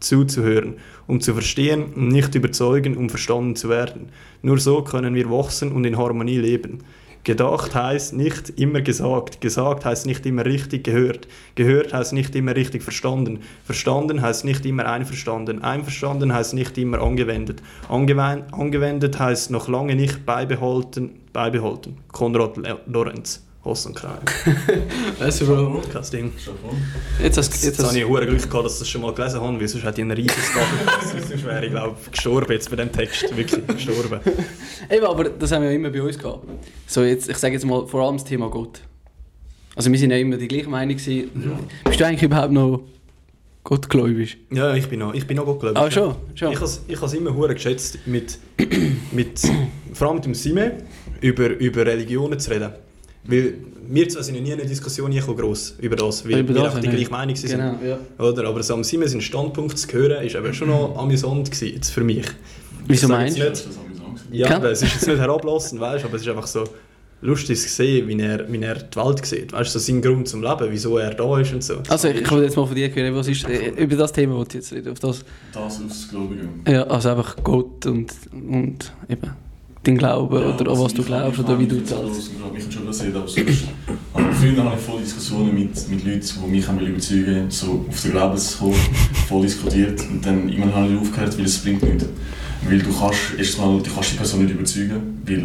zuzuhören, 0.00 0.74
um 1.06 1.20
zu 1.20 1.32
verstehen 1.32 1.84
und 1.94 2.08
nicht 2.08 2.34
überzeugen, 2.34 2.96
um 2.96 3.08
verstanden 3.10 3.54
zu 3.54 3.68
werden. 3.68 4.08
Nur 4.42 4.58
so 4.58 4.82
können 4.82 5.14
wir 5.14 5.30
wachsen 5.30 5.70
und 5.70 5.84
in 5.84 5.96
Harmonie 5.96 6.38
leben. 6.38 6.80
Gedacht 7.24 7.72
heißt 7.72 8.14
nicht 8.14 8.50
immer 8.58 8.80
gesagt, 8.80 9.40
gesagt 9.40 9.84
heißt 9.84 10.06
nicht 10.06 10.26
immer 10.26 10.44
richtig 10.44 10.82
gehört, 10.82 11.28
gehört 11.54 11.94
heißt 11.94 12.14
nicht 12.14 12.34
immer 12.34 12.56
richtig 12.56 12.82
verstanden, 12.82 13.42
verstanden 13.64 14.22
heißt 14.22 14.44
nicht 14.44 14.66
immer 14.66 14.86
einverstanden, 14.86 15.62
einverstanden 15.62 16.34
heißt 16.34 16.54
nicht 16.54 16.76
immer 16.78 17.00
angewendet, 17.00 17.62
Angewen 17.88 18.42
angewendet 18.52 19.20
heißt 19.20 19.52
noch 19.52 19.68
lange 19.68 19.94
nicht 19.94 20.26
beibehalten, 20.26 21.20
beibehalten. 21.32 21.98
Konrad 22.10 22.58
Lorenz, 22.86 23.46
Hossenkreis. 23.64 24.18
Weißt 25.20 25.40
du, 25.42 25.46
Bro? 25.46 25.82
Kein 25.92 26.02
Ding. 26.10 26.32
Jetzt 27.22 27.38
hast 27.38 27.52
Jetzt, 27.52 27.64
jetzt 27.64 27.84
habe 27.84 27.96
ich 27.96 28.04
hure 28.04 28.26
Glück 28.26 28.50
gehabt, 28.50 28.64
dass 28.64 28.74
ich 28.74 28.78
das 28.80 28.88
schon 28.88 29.02
mal 29.02 29.14
gelesen 29.14 29.40
habe, 29.40 29.60
weil 29.60 29.68
sonst 29.68 29.84
hätte 29.84 30.00
ich 30.00 30.02
einen 30.02 30.10
riesigen 30.10 30.42
Gaben 30.52 31.28
Sonst 31.28 31.44
wäre 31.44 31.64
ich, 31.64 31.70
glaube 31.70 31.96
ich, 32.02 32.10
gestorben 32.10 32.52
jetzt 32.52 32.70
bei 32.70 32.76
dem 32.76 32.90
Text. 32.90 33.36
Wirklich 33.36 33.66
gestorben. 33.66 34.20
Eben, 34.90 35.06
aber 35.06 35.24
das 35.30 35.52
haben 35.52 35.62
wir 35.62 35.70
ja 35.70 35.76
immer 35.76 35.90
bei 35.90 36.02
uns 36.02 36.18
gehabt. 36.18 36.44
So 36.88 37.04
jetzt, 37.04 37.28
ich 37.28 37.36
sage 37.36 37.54
jetzt 37.54 37.64
mal 37.64 37.86
vor 37.86 38.02
allem 38.02 38.16
das 38.16 38.24
Thema 38.24 38.50
Gott. 38.50 38.80
Also 39.76 39.90
wir 39.92 39.98
sind 39.98 40.10
ja 40.10 40.16
immer 40.16 40.36
die 40.36 40.48
gleiche 40.48 40.68
Meinung 40.68 40.96
gewesen. 40.96 41.30
Bist 41.84 42.00
du 42.00 42.04
eigentlich 42.04 42.22
überhaupt 42.22 42.52
noch 42.52 42.82
gottgläubig? 43.62 44.38
Ja, 44.50 44.74
ich 44.74 44.88
bin 44.88 44.98
noch, 44.98 45.14
ich 45.14 45.26
bin 45.26 45.36
noch 45.36 45.46
Gottgläubig. 45.46 45.80
Ah, 45.80 45.90
schon? 45.90 46.16
schon. 46.34 46.52
Ich 46.52 46.60
habe 46.60 46.70
ich 46.88 47.00
has 47.00 47.14
immer 47.14 47.32
hure 47.32 47.54
geschätzt, 47.54 47.98
mit, 48.06 48.38
mit, 49.12 49.40
vor 49.94 50.08
allem 50.08 50.16
mit 50.16 50.24
dem 50.26 50.34
Sime, 50.34 50.78
über, 51.20 51.48
über 51.48 51.86
Religionen 51.86 52.40
zu 52.40 52.50
reden. 52.50 52.72
Weil 53.24 53.54
wir 53.88 54.08
zwei 54.08 54.22
sind 54.22 54.34
ja 54.36 54.40
nie 54.40 54.50
in 54.50 54.58
eine 54.60 54.68
Diskussion 54.68 55.12
gross 55.12 55.74
über 55.80 55.96
das, 55.96 56.24
weil 56.24 56.40
Über 56.40 56.48
wir 56.48 56.54
das, 56.56 56.64
einfach 56.66 56.80
die 56.80 56.86
ja. 56.86 56.92
gleiche 56.92 57.10
Meinung 57.10 57.36
sind. 57.36 57.50
Genau, 57.50 57.74
ja. 57.84 57.98
Oder? 58.24 58.48
Aber 58.48 58.62
so 58.62 58.74
am 58.74 58.82
Sime 58.84 59.06
seinen 59.08 59.20
Standpunkt 59.20 59.78
zu 59.78 59.88
hören, 59.92 60.24
ist 60.26 60.34
eben 60.34 60.52
schon 60.54 60.68
noch 60.68 60.96
amüsant 60.96 61.50
gewesen, 61.50 61.74
jetzt 61.74 61.90
für 61.90 62.02
mich. 62.02 62.26
Wieso 62.86 63.08
meinst 63.08 63.36
jetzt 63.38 63.64
du? 63.64 63.68
nicht- 63.68 63.78
Das. 63.78 64.22
Ja, 64.30 64.48
Kann- 64.48 64.56
aber 64.58 64.70
es 64.72 64.82
ist 64.82 64.94
jetzt 64.94 65.06
nicht 65.06 65.18
herablassend, 65.18 65.80
weißt, 65.80 66.04
aber 66.04 66.16
es 66.16 66.22
ist 66.22 66.28
einfach 66.28 66.46
so 66.46 66.64
lustig 67.20 67.60
zu 67.60 67.68
sehen, 67.68 68.08
wie 68.08 68.18
er, 68.20 68.50
wie 68.52 68.60
er 68.62 68.74
die 68.76 68.96
Welt 68.96 69.24
sieht. 69.24 69.52
Weißt 69.52 69.74
du, 69.74 69.78
so 69.78 69.84
sein 69.84 70.02
Grund 70.02 70.26
zum 70.26 70.42
Leben, 70.42 70.66
wieso 70.70 70.98
er 70.98 71.14
da 71.14 71.38
ist 71.38 71.52
und 71.52 71.62
so. 71.62 71.74
Also 71.88 72.08
ich 72.08 72.28
wollte 72.30 72.46
jetzt 72.46 72.56
mal 72.56 72.66
von 72.66 72.74
dir 72.74 72.92
hören, 72.94 73.14
was 73.14 73.28
ist, 73.28 73.44
äh, 73.48 73.68
über 73.76 73.94
das 73.96 74.12
Thema 74.12 74.34
wollte 74.34 74.58
ich 74.58 74.64
jetzt 74.64 74.72
reden, 74.72 74.90
auf 74.92 74.98
das. 74.98 75.24
Das 75.52 75.80
aufs 75.80 76.08
Gläubige. 76.08 76.48
Ja, 76.66 76.82
also 76.84 77.10
einfach 77.10 77.36
Gott 77.44 77.86
und, 77.86 78.12
und 78.32 78.92
eben. 79.08 79.30
Dein 79.84 79.98
Glauben 79.98 80.34
Ja, 80.34 80.40
oder 80.54 80.60
an 80.60 80.68
also 80.68 80.84
was 80.84 80.94
du 80.94 81.00
ich- 81.02 81.06
glaubst 81.06 81.38
ich 81.38 81.44
oder 81.44 81.58
wie 81.58 81.66
du 81.66 81.76
ich 81.76 81.84
zahlst. 81.86 82.18
es 82.18 82.30
auch 82.42 82.54
Ich 82.56 82.62
kann 82.62 82.72
schon 82.72 82.86
das 82.86 82.98
sehen, 82.98 83.14
aber 83.16 83.26
sonst... 83.28 83.64
Aber 84.14 84.32
früher 84.32 84.64
hatte 84.64 84.76
ich 84.78 84.82
voll 84.86 85.00
Diskussionen 85.00 85.54
mit, 85.54 85.88
mit 85.90 86.04
Leuten, 86.04 86.22
die 86.44 86.50
mich 86.50 86.68
haben 86.68 86.78
überzeugen 86.80 87.26
wollten, 87.26 87.50
so 87.50 87.84
auf 87.88 88.02
den 88.02 88.10
Glauben 88.12 88.36
zu 88.38 88.58
kommen, 88.58 88.74
voll 89.28 89.42
diskutiert. 89.42 90.00
Und 90.10 90.24
dann 90.24 90.48
irgendwann 90.48 90.74
habe 90.74 90.92
ich 90.92 91.00
aufgehört, 91.00 91.36
weil 91.38 91.44
es 91.46 91.58
bringt 91.58 91.82
nichts. 91.82 92.04
Weil 92.68 92.78
du 92.78 92.92
kannst, 92.96 93.18
erstmal, 93.38 93.78
du 93.82 93.90
kannst 93.92 94.12
die 94.12 94.16
Person 94.16 94.44
nicht 94.44 94.54
überzeugen, 94.54 95.20
weil 95.26 95.42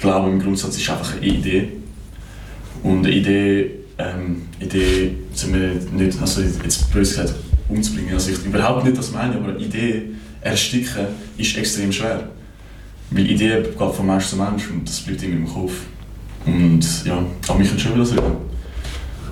Glaube 0.00 0.30
im 0.30 0.40
Grundsatz 0.40 0.76
ist 0.76 0.90
einfach 0.90 1.16
eine 1.16 1.26
Idee. 1.26 1.68
Und 2.82 3.06
eine 3.06 3.14
Idee, 3.14 3.70
ähm, 3.98 4.42
Idee, 4.60 5.12
zu 5.32 5.48
mir 5.48 5.74
nicht, 5.92 6.20
also 6.20 6.40
jetzt 6.40 6.92
böse 6.92 7.14
gesagt, 7.22 7.34
umzubringen. 7.68 8.14
Also 8.14 8.30
ich 8.32 8.44
überhaupt 8.44 8.84
nicht 8.84 8.98
das 8.98 9.12
meine, 9.12 9.36
aber 9.36 9.50
eine 9.50 9.58
Idee 9.58 10.02
ersticken 10.40 11.06
ist 11.38 11.56
extrem 11.56 11.92
schwer. 11.92 12.28
Weil 13.10 13.30
Ideen 13.30 13.62
geht 13.62 13.94
von 13.94 14.06
Mensch 14.06 14.26
zu 14.26 14.36
Mensch 14.36 14.70
und 14.70 14.88
das 14.88 15.00
bleibt 15.00 15.22
immer 15.22 15.36
im 15.36 15.46
Kopf. 15.46 15.72
Und 16.44 17.04
ja, 17.04 17.24
aber 17.48 17.58
mich 17.58 17.68
schon 17.68 17.94
wieder 17.94 18.04
das 18.04 18.12
reden. 18.12 18.36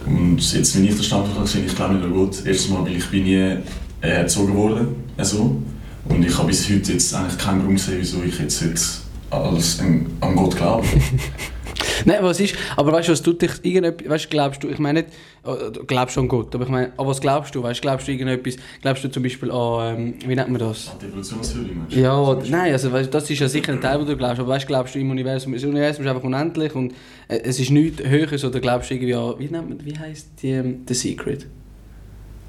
Und 0.07 0.53
jetzt, 0.53 0.77
wenn 0.77 0.85
ich 0.85 0.95
den 0.95 1.03
Standpunkt 1.03 1.37
habe 1.37 1.47
gesehen, 1.47 1.67
ich 1.67 1.75
glaube 1.75 1.95
nicht 1.95 2.13
Gott. 2.13 2.43
Erstens 2.45 2.71
mal, 2.71 2.85
weil 2.85 2.97
ich 2.97 3.07
bin 3.11 3.25
nie 3.25 3.35
äh, 3.35 3.61
erzogen 4.01 4.55
worden, 4.55 4.89
also. 5.17 5.63
Und 6.07 6.23
ich 6.23 6.37
habe 6.37 6.49
bis 6.49 6.69
heute 6.69 6.93
jetzt 6.93 7.15
eigentlich 7.15 7.39
keinen 7.39 7.63
Grund 7.63 7.77
gesehen, 7.77 7.99
wieso 7.99 8.23
ich 8.23 8.39
jetzt, 8.39 9.03
alles 9.31 9.81
an, 9.81 10.07
an 10.21 10.37
Gott 10.37 10.57
glaube. 10.57 10.87
Nein, 12.05 12.19
was 12.23 12.41
ist, 12.41 12.55
aber 12.77 12.93
weißt 12.93 13.09
du, 13.09 13.13
was 13.13 13.23
tut 13.23 13.43
dich 13.43 13.53
irgendetwas, 13.63 14.09
weißt 14.09 14.25
du, 14.25 14.29
glaubst 14.29 14.63
du, 14.63 14.69
ich 14.69 14.79
meine 14.79 15.03
nicht, 15.03 15.15
äh, 15.45 15.71
du 15.71 15.85
glaubst 15.85 16.17
an 16.19 16.29
Gott, 16.29 16.55
aber 16.55 16.65
ich 16.65 16.71
meine, 16.71 16.93
an 16.99 17.07
was 17.07 17.21
glaubst 17.21 17.55
du, 17.55 17.63
weißt 17.63 17.79
du, 17.79 17.83
glaubst 17.83 18.09
du 18.09 18.13
irgendetwas, 18.13 18.57
glaubst 18.83 19.05
du 19.05 19.09
zum 19.11 19.23
Beispiel 19.23 19.51
an, 19.51 19.97
ähm, 19.97 20.15
wie 20.27 20.35
nennt 20.35 20.51
man 20.51 20.59
das? 20.61 20.91
Die 21.01 21.07
Evolutionstheorie, 21.07 21.73
meinst 21.75 21.97
du? 21.97 22.01
Ja, 22.01 22.33
Beispiel. 22.33 22.51
nein, 22.51 22.73
also 22.73 22.93
weißt, 22.93 23.07
du, 23.07 23.11
das 23.11 23.31
ist 23.31 23.39
ja 23.39 23.49
sicher 23.49 23.73
ein 23.73 23.81
Teil, 23.81 24.01
wo 24.01 24.05
du 24.05 24.17
glaubst, 24.17 24.41
aber 24.41 24.49
weißt, 24.49 24.67
glaubst 24.67 24.95
du 24.95 24.99
im 24.99 25.11
Universum, 25.11 25.53
das 25.53 25.65
Universum 25.65 26.05
ist 26.05 26.11
einfach 26.11 26.25
unendlich 26.25 26.75
und 26.75 26.93
äh, 27.29 27.39
es 27.45 27.59
ist 27.61 27.71
nichts 27.71 28.03
Höheres 28.03 28.45
oder 28.45 28.61
glaubst 28.61 28.91
du 28.91 28.95
irgendwie 28.95 29.15
an, 29.15 29.35
wie 29.39 29.49
nennt 29.49 29.69
man, 29.69 29.85
wie 29.85 29.99
heisst 29.99 30.29
die, 30.43 30.51
ähm, 30.51 30.83
The 30.89 30.95
Secret? 30.95 31.47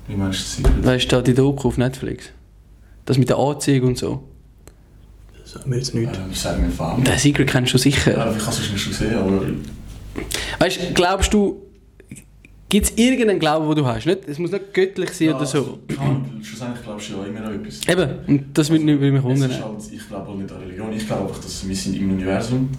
Wie 0.08 0.16
meinst 0.16 0.40
du 0.40 0.44
das 0.44 0.56
Secret? 0.74 0.86
Weißt 0.86 1.12
du, 1.12 1.16
da 1.16 1.22
die 1.22 1.34
Doku 1.34 1.68
auf 1.68 1.78
Netflix? 1.78 2.30
Das 3.06 3.18
mit 3.18 3.30
der 3.30 3.38
Anziehung 3.38 3.90
und 3.90 3.98
so. 3.98 4.24
Das 5.46 5.54
sagt 5.54 5.68
mir 5.68 5.76
jetzt 5.78 5.94
nichts. 5.94 6.18
Ähm, 6.18 6.24
ich 6.32 6.40
sage 6.40 6.60
mir 6.60 6.72
Farm. 6.72 7.06
The 7.06 7.12
Secret 7.20 7.48
kennst 7.48 7.72
du 7.72 7.78
sicher. 7.78 8.12
Ja, 8.18 8.36
ich 8.36 8.42
habe 8.44 8.50
es 8.50 8.66
schon 8.66 8.92
gesehen, 8.92 9.16
aber 9.16 9.42
Weißt 10.58 10.80
du, 10.82 10.94
glaubst 10.96 11.32
du, 11.36 11.62
gibt 12.68 12.88
es 12.88 12.94
irgendeinen 12.98 13.40
Glauben, 13.40 13.68
den 13.68 13.76
du 13.76 13.86
hast? 13.86 14.08
Nicht, 14.08 14.28
es 14.28 14.40
muss 14.40 14.50
nicht 14.52 14.74
göttlich 14.74 15.12
sein 15.12 15.34
oder 15.34 15.46
so. 15.46 15.78
Ja, 15.92 15.98
also, 16.00 16.22
schlussendlich 16.42 16.84
glaubst 16.84 17.10
du 17.10 17.14
ja 17.18 17.26
immer 17.26 17.46
an 17.46 17.64
etwas. 17.64 17.88
Eben, 17.88 18.10
und 18.26 18.58
das 18.58 18.72
würde 18.72 18.84
mich 18.86 19.14
Es 19.14 19.24
wundern. 19.24 19.52
ist 19.52 19.62
halt, 19.64 19.76
ich 19.94 20.08
glaube 20.08 20.28
auch 20.30 20.36
nicht 20.36 20.52
an 20.52 20.58
Religion, 20.62 20.92
ich 20.94 21.06
glaube 21.06 21.28
einfach, 21.28 21.40
dass 21.44 21.68
wir 21.68 21.76
sind 21.76 21.96
im 21.96 22.12
Universum 22.14 22.70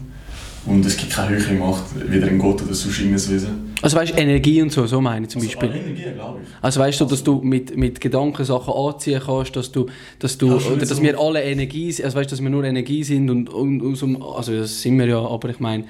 und 0.66 0.84
es 0.84 0.96
gibt 0.96 1.12
keine 1.12 1.36
höhere 1.36 1.54
Macht, 1.54 1.84
weder 2.10 2.26
ein 2.26 2.38
Gott 2.38 2.60
oder 2.62 2.74
sonst 2.74 2.98
irgendein 2.98 3.28
Wesen. 3.30 3.74
Also 3.82 3.96
weißt 3.96 4.12
du, 4.12 4.16
Energie 4.18 4.60
und 4.62 4.72
so, 4.72 4.86
so 4.86 5.00
meine 5.00 5.26
ich 5.26 5.30
zum 5.32 5.40
Also, 5.42 5.52
Beispiel. 5.58 5.70
Energie 5.80 6.02
glaube 6.14 6.40
ich. 6.42 6.48
Also 6.62 6.80
weißt 6.80 7.00
du, 7.00 7.04
dass 7.04 7.22
du 7.22 7.40
mit, 7.42 7.76
mit 7.76 8.00
Gedanken 8.00 8.44
Sachen 8.44 8.72
anziehen 8.74 9.20
kannst, 9.24 9.54
dass 9.56 9.70
du, 9.70 9.86
dass 10.18 10.36
du, 10.38 10.48
Ja, 10.58 10.76
dass 10.76 10.88
so. 10.88 11.02
wir 11.02 11.18
alle 11.20 11.42
Energie 11.42 11.92
sind, 11.92 12.04
also 12.06 12.16
weißt 12.18 12.30
du, 12.30 12.34
dass 12.34 12.42
wir 12.42 12.50
nur 12.50 12.64
Energie 12.64 13.04
sind 13.04 13.30
und, 13.30 13.48
und 13.48 14.00
dem, 14.00 14.22
also 14.22 14.52
das 14.52 14.82
sind 14.82 14.98
wir 14.98 15.06
ja, 15.06 15.18
aber 15.20 15.50
ich 15.50 15.60
meine, 15.60 15.84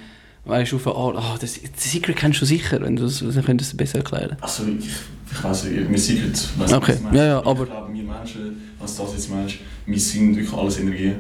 weißt 0.45 0.73
du, 0.73 0.77
Art, 0.91 1.17
ah, 1.17 1.37
das, 1.41 1.59
das 1.75 1.91
Secret 1.93 2.17
kennst 2.17 2.41
du 2.41 2.45
sicher, 2.47 2.81
wenn 2.81 2.97
du 2.97 3.05
das, 3.05 3.19
dann 3.21 3.45
könntest 3.45 3.73
du 3.73 3.75
es 3.75 3.77
besser 3.77 3.99
erklären. 3.99 4.37
Also 4.41 4.65
ich, 4.65 4.87
ich 5.33 5.43
weiß 5.45 5.65
nicht, 5.65 6.01
sind 6.05 6.27
jetzt, 6.27 6.59
weiss 6.59 6.73
Okay, 6.73 6.93
was 6.93 6.97
du 6.99 7.03
meinst. 7.05 7.17
ja, 7.19 7.25
ja, 7.27 7.39
aber- 7.47 7.65
Ich 7.65 7.71
glaube, 7.71 7.93
wir 7.95 8.03
Menschen, 8.05 8.63
was 8.79 8.97
das 8.97 9.13
jetzt 9.13 9.31
meinst, 9.31 9.57
wir 9.87 9.99
sind 10.01 10.37
wirklich 10.37 10.53
alles 10.53 10.79
Energie. 10.81 11.13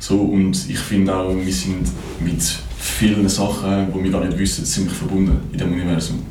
So, 0.00 0.16
und 0.20 0.68
ich 0.70 0.78
finde 0.78 1.14
auch, 1.14 1.34
wir 1.34 1.52
sind 1.52 1.88
mit 2.20 2.42
vielen 2.78 3.28
Sachen, 3.28 3.92
die 3.92 4.04
wir 4.04 4.10
gar 4.12 4.24
nicht 4.24 4.38
wissen, 4.38 4.64
ziemlich 4.64 4.94
verbunden 4.94 5.40
in 5.52 5.58
dem 5.58 5.72
Universum. 5.72 6.22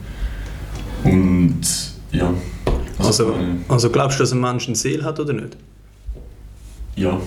Und 1.04 1.62
ja. 2.12 2.34
Also, 2.98 3.32
äh, 3.32 3.36
also 3.68 3.90
glaubst 3.90 4.20
du, 4.20 4.24
dass 4.24 4.32
ein 4.32 4.40
Mensch 4.42 4.68
eine 4.68 4.76
Seele 4.76 5.04
hat 5.04 5.20
oder 5.20 5.34
nicht? 5.34 5.58
ja. 6.96 7.20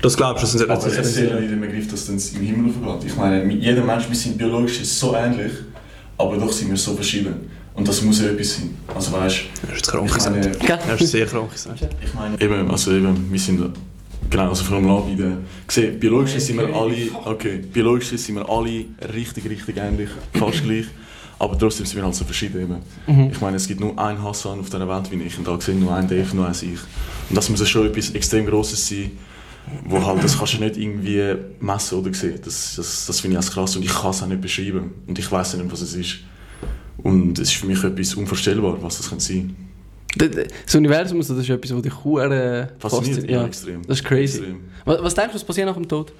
Das 0.00 0.16
glaubst 0.16 0.44
du, 0.44 0.46
dass 0.46 0.62
ein 0.62 0.70
Aber 0.70 0.94
ja 0.94 1.02
Seele 1.02 1.40
nicht 1.40 1.52
im 1.52 1.60
Begriff, 1.60 1.88
dass 1.90 2.08
es 2.08 2.32
im 2.32 2.42
Himmel 2.42 2.72
aufgeht. 2.88 3.10
Ich 3.10 3.16
meine, 3.16 3.44
mit- 3.44 3.60
jeder 3.60 3.82
Mensch, 3.82 4.08
wir 4.08 4.14
sind 4.14 4.38
biologisch 4.38 4.78
so 4.84 5.12
ähnlich, 5.16 5.50
aber 6.16 6.36
doch 6.36 6.52
sind 6.52 6.70
wir 6.70 6.76
so 6.76 6.94
verschieden. 6.94 7.34
Und 7.74 7.88
das 7.88 8.00
muss 8.02 8.20
ja 8.20 8.28
etwas 8.28 8.54
sein. 8.54 8.76
Also 8.94 9.10
weißt 9.10 9.40
Das 9.62 9.70
ist 9.70 9.76
jetzt 9.76 9.88
krank 9.90 10.06
ich 10.16 10.24
meine, 10.24 10.36
gesagt. 10.38 10.60
Gell? 10.66 10.78
Das 10.86 11.00
ist 11.00 11.10
sehr 11.10 11.26
krank 11.26 11.50
gesagt. 11.50 11.80
ich 12.00 12.14
meine, 12.14 12.40
eben, 12.40 12.70
also 12.70 12.92
eben, 12.92 13.26
wir 13.28 13.40
sind, 13.40 13.60
genau, 14.30 14.48
also 14.50 14.64
vor 14.64 14.76
allem 14.76 14.88
auch 14.90 15.06
bei 15.06 15.14
der, 15.14 15.38
gesehen, 15.66 15.98
biologisch 15.98 16.32
sind 16.38 16.58
wir 16.58 16.74
alle, 16.74 16.96
okay, 17.24 17.60
biologisch 17.72 18.08
sind 18.08 18.36
wir 18.36 18.48
alle 18.48 18.84
richtig, 19.14 19.48
richtig 19.48 19.76
ähnlich, 19.76 20.10
fast 20.34 20.62
gleich. 20.64 20.86
Aber 21.40 21.56
trotzdem 21.56 21.86
sind 21.86 21.96
wir 21.98 22.04
halt 22.04 22.16
so 22.16 22.24
verschieden 22.24 22.60
eben. 22.62 22.76
Ich 23.30 23.40
meine, 23.40 23.56
es 23.58 23.68
gibt 23.68 23.78
nur 23.78 23.96
einen 23.96 24.20
Hassan 24.22 24.58
auf 24.58 24.70
dieser 24.70 24.88
Welt 24.88 25.08
wie 25.12 25.22
ich 25.22 25.38
und 25.38 25.46
da 25.46 25.54
gesehen 25.54 25.78
nur 25.78 25.94
einen 25.94 26.08
Dave, 26.08 26.34
nur 26.34 26.46
einen 26.46 26.54
ich. 26.54 26.80
Und 27.30 27.36
das 27.36 27.48
muss 27.48 27.60
ja 27.60 27.66
schon 27.66 27.86
etwas 27.86 28.10
extrem 28.10 28.44
Grosses 28.46 28.88
sein, 28.88 29.12
wo 29.84 30.04
halt, 30.04 30.24
das 30.24 30.36
kannst 30.36 30.54
du 30.54 30.58
nicht 30.58 30.76
irgendwie 30.76 31.34
messen 31.60 31.98
oder 32.00 32.12
sehen. 32.12 32.40
Das, 32.44 32.74
das, 32.76 33.06
das 33.06 33.20
finde 33.20 33.34
ich 33.34 33.38
als 33.38 33.52
krass 33.52 33.76
und 33.76 33.84
ich 33.84 33.94
kann 33.94 34.10
es 34.10 34.20
auch 34.22 34.26
nicht 34.26 34.40
beschreiben. 34.40 34.90
Und 35.06 35.16
ich 35.16 35.30
weiß 35.30 35.54
nicht, 35.54 35.70
was 35.70 35.80
es 35.82 35.94
ist. 35.94 36.18
Und 37.04 37.38
es 37.38 37.50
ist 37.50 37.54
für 37.60 37.66
mich 37.66 37.84
etwas 37.84 38.14
unvorstellbar, 38.14 38.76
was 38.82 38.96
das 38.96 39.08
könnte 39.08 39.24
sein 39.24 39.54
d- 39.54 39.67
Das 40.16 40.74
Universum, 40.74 41.18
das 41.18 41.30
ist 41.30 41.48
etwas, 41.50 41.74
was 41.74 41.82
dich 41.82 42.04
hure 42.04 42.70
Fasziniert, 42.78 43.30
ja, 43.30 43.44
extrem. 43.44 43.82
das 43.86 43.98
ist 43.98 44.04
crazy. 44.04 44.38
Extrem. 44.38 44.60
Was, 44.84 45.02
was 45.02 45.14
denkst 45.14 45.30
du, 45.32 45.34
was 45.36 45.44
passiert 45.44 45.66
nach 45.66 45.74
dem 45.74 45.86
Tod? 45.86 46.12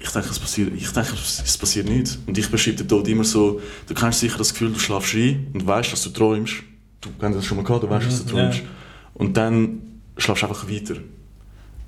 Ich 0.00 0.10
denke, 0.10 0.28
es 0.30 0.38
passiert, 0.38 0.72
ich 0.74 0.88
denke, 0.90 1.10
es 1.14 1.58
passiert 1.58 1.88
nichts. 1.88 2.18
Und 2.26 2.36
ich 2.36 2.50
beschreibe 2.50 2.78
den 2.78 2.88
Tod 2.88 3.06
immer 3.08 3.24
so, 3.24 3.60
du 3.86 3.94
kennst 3.94 4.20
sicher 4.20 4.38
das 4.38 4.52
Gefühl, 4.52 4.72
du 4.72 4.78
schlafst 4.78 5.14
ein 5.14 5.46
und 5.54 5.66
weißt, 5.66 5.92
dass 5.92 6.02
du 6.02 6.10
träumst. 6.10 6.54
Du 7.00 7.10
kennst 7.20 7.38
das 7.38 7.44
schon 7.44 7.56
mal 7.58 7.62
gehabt, 7.64 7.84
du 7.84 7.90
weißt, 7.90 8.06
dass 8.06 8.24
du 8.24 8.36
Ja. 8.36 8.44
träumst. 8.44 8.62
Und 9.14 9.36
dann 9.36 9.78
schlafst 10.16 10.42
du 10.42 10.46
einfach 10.48 10.68
weiter. 10.68 10.94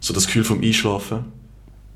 So 0.00 0.14
das 0.14 0.26
Gefühl 0.26 0.44
vom 0.44 0.62
Einschlafen. 0.62 1.24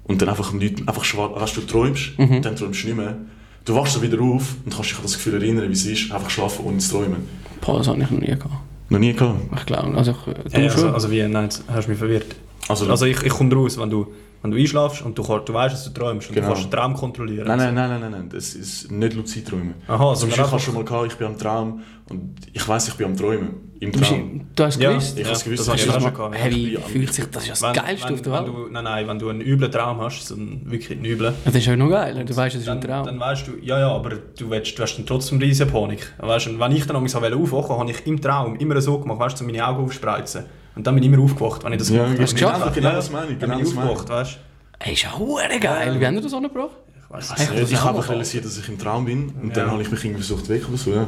Und 0.04 0.20
dann 0.20 0.28
einfach 0.30 0.52
nichts, 0.52 0.80
einfach 0.88 1.04
schwarz, 1.04 1.40
weißt 1.40 1.56
du, 1.58 1.60
träumst, 1.62 2.18
Mhm. 2.18 2.36
und 2.36 2.44
dann 2.44 2.56
träumst 2.56 2.82
du 2.82 2.86
nicht 2.88 2.96
mehr. 2.96 3.16
Du 3.64 3.74
wachst 3.74 3.92
so 3.94 4.02
wieder 4.02 4.20
auf 4.20 4.56
und 4.64 4.74
kannst 4.74 4.90
dich 4.90 4.96
an 4.96 5.02
das 5.02 5.12
Gefühl 5.14 5.34
erinnern, 5.34 5.68
wie 5.68 5.72
es 5.74 5.84
ist, 5.86 6.10
einfach 6.10 6.30
schlafen 6.30 6.64
ohne 6.64 6.78
zu 6.78 6.90
träumen. 6.90 7.18
Boah, 7.60 7.78
das 7.78 7.86
habe 7.88 8.02
ich 8.02 8.10
noch 8.10 8.18
nie 8.18 8.26
gehabt. 8.26 8.48
Noch 8.90 8.98
nie 8.98 9.12
gehabt. 9.14 9.40
Ich 9.56 9.66
glaube, 9.66 9.96
also, 9.96 10.10
ich, 10.10 10.16
du 10.18 10.32
Hey, 10.52 10.68
schon. 10.70 10.80
also, 10.84 10.90
also 10.94 11.10
wie, 11.10 11.22
nein, 11.26 11.48
hast 11.68 11.86
du 11.86 11.90
mich 11.90 11.98
verwirrt. 11.98 12.36
Also, 12.68 12.88
Also 12.90 13.06
ich, 13.06 13.22
ich 13.22 13.32
komme 13.32 13.54
raus, 13.54 13.78
wenn 13.78 13.88
du, 13.90 14.08
wenn 14.42 14.50
du 14.50 14.56
einschlafst 14.58 15.02
und 15.02 15.16
du, 15.16 15.22
kannst- 15.22 15.48
du 15.48 15.54
weißt, 15.54 15.74
dass 15.74 15.84
du 15.84 15.90
träumst 15.90 16.28
und 16.28 16.34
Genau. 16.34 16.48
du 16.48 16.52
kannst 16.54 16.66
den 16.66 16.70
Traum 16.78 16.94
kontrollieren. 16.94 17.46
nein, 17.46 17.58
nein, 17.58 17.74
nein, 17.74 17.88
nein, 17.90 18.00
nein, 18.00 18.10
nein, 18.10 18.28
das 18.30 18.54
ist 18.54 18.90
nicht 18.90 19.14
luzid 19.14 19.46
träumen. 19.48 19.74
Aha, 19.86 20.08
Also, 20.10 20.22
sondern 20.26 20.44
ich 20.46 20.50
habe 20.52 20.60
schon 20.60 20.74
mal 20.74 20.84
gehabt, 20.84 21.06
ich 21.12 21.18
bin 21.18 21.26
am 21.28 21.38
Traum 21.38 21.82
und 22.10 22.34
ich 22.52 22.66
weiß, 22.68 22.88
ich 22.88 22.94
bin 22.94 23.06
am 23.06 23.16
Träumen. 23.16 23.69
Im 23.82 23.92
Du, 23.92 23.98
Traum. 24.00 24.42
du 24.54 24.64
hast 24.64 24.78
Ja. 24.78 24.90
gewusst? 24.90 25.18
Ich 25.18 25.24
habe 25.24 25.34
es 25.36 25.42
gewusst, 25.44 25.60
das 25.60 25.68
habe 25.70 25.80
habe 25.80 25.90
auch 25.90 25.96
es 25.96 26.02
schon 26.02 26.14
gehabt. 26.14 26.34
Hey, 26.36 26.78
fühlt 26.86 27.14
sich 27.14 27.24
das? 27.30 27.42
ist 27.44 27.50
das 27.50 27.62
Wenn, 27.62 27.72
Geilste 27.72 28.08
wenn, 28.08 28.14
auf 28.14 28.20
der 28.22 28.32
Welt. 28.34 28.46
du, 28.46 28.68
nein, 28.70 28.84
nein, 28.84 29.08
wenn 29.08 29.18
du 29.18 29.28
einen 29.30 29.40
üblen 29.40 29.72
Traum 29.72 30.00
hast, 30.02 30.26
so 30.26 30.34
einen 30.34 30.70
wirklich 30.70 30.98
einen 30.98 31.06
üblen, 31.06 31.32
Das 31.46 31.54
ist 31.54 31.64
ja 31.64 31.74
noch 31.76 31.88
geil, 31.88 32.22
du 32.22 32.36
weißt, 32.36 32.56
es 32.56 32.62
ist 32.62 32.68
ein 32.68 32.78
dann, 32.82 32.90
Traum. 32.90 33.06
dann 33.06 33.18
weißt 33.20 33.46
du, 33.46 33.52
ja, 33.62 33.78
ja, 33.80 33.90
aber 33.90 34.10
du, 34.38 34.50
willst, 34.50 34.78
du 34.78 34.82
hast 34.82 34.98
dann 34.98 35.06
trotzdem 35.06 35.38
riesige 35.38 35.70
Panik. 35.70 36.12
Weißt, 36.18 36.44
du, 36.46 36.50
und 36.50 36.60
wenn 36.60 36.72
ich 36.72 36.86
dann 36.86 36.96
manchmal 37.00 37.32
aufwachen 37.32 37.78
habe 37.78 37.90
ich 37.90 38.06
im 38.06 38.20
Traum 38.20 38.56
immer 38.56 38.78
so 38.82 38.98
gemacht, 38.98 39.18
weißt 39.18 39.36
du, 39.40 39.44
so 39.44 39.50
meine 39.50 39.66
Augen 39.66 39.82
aufspreizen. 39.82 40.44
Und 40.76 40.86
dann 40.86 40.94
bin 40.94 41.02
ich 41.04 41.10
immer 41.10 41.22
aufgewacht, 41.24 41.64
wenn 41.64 41.72
ich 41.72 41.78
das 41.78 41.88
Ja, 41.88 42.04
gemacht 42.04 42.20
hast 42.20 42.30
du 42.32 42.34
geschafft? 42.34 42.58
Genau, 42.58 42.70
genau 42.74 42.92
das 42.92 43.10
meine 43.10 43.32
ich. 43.32 43.38
Genau 43.38 43.54
bin 43.54 43.62
ich 43.62 43.64
das 43.70 43.74
meine 43.74 43.90
ich. 43.92 43.96
aufgewacht, 43.96 44.18
weißt 44.26 44.38
Hey, 44.78 44.92
ist 44.92 45.02
ja 45.02 45.58
geil. 45.58 45.96
Wie 46.00 46.06
haben 46.06 46.14
wir 46.16 46.20
das 46.22 46.34
angebracht? 46.34 46.70
Ich 47.02 47.10
weiß 47.16 47.28
das 47.28 47.70
ich 47.72 47.78
auch 47.78 47.84
habe 47.86 48.08
realisiert, 48.08 48.44
dass 48.44 48.58
ich 48.58 48.68
im 48.68 48.78
Traum 48.78 49.06
bin 49.06 49.30
und 49.42 49.48
Ja. 49.48 49.54
dann 49.64 49.70
habe 49.72 49.80
ich 49.82 49.90
mich 49.90 50.04
irgendwie 50.04 50.22
versucht 50.22 50.48
weg 50.50 50.68
oder 50.68 50.76
so. 50.76 50.92
Ja. 50.92 51.06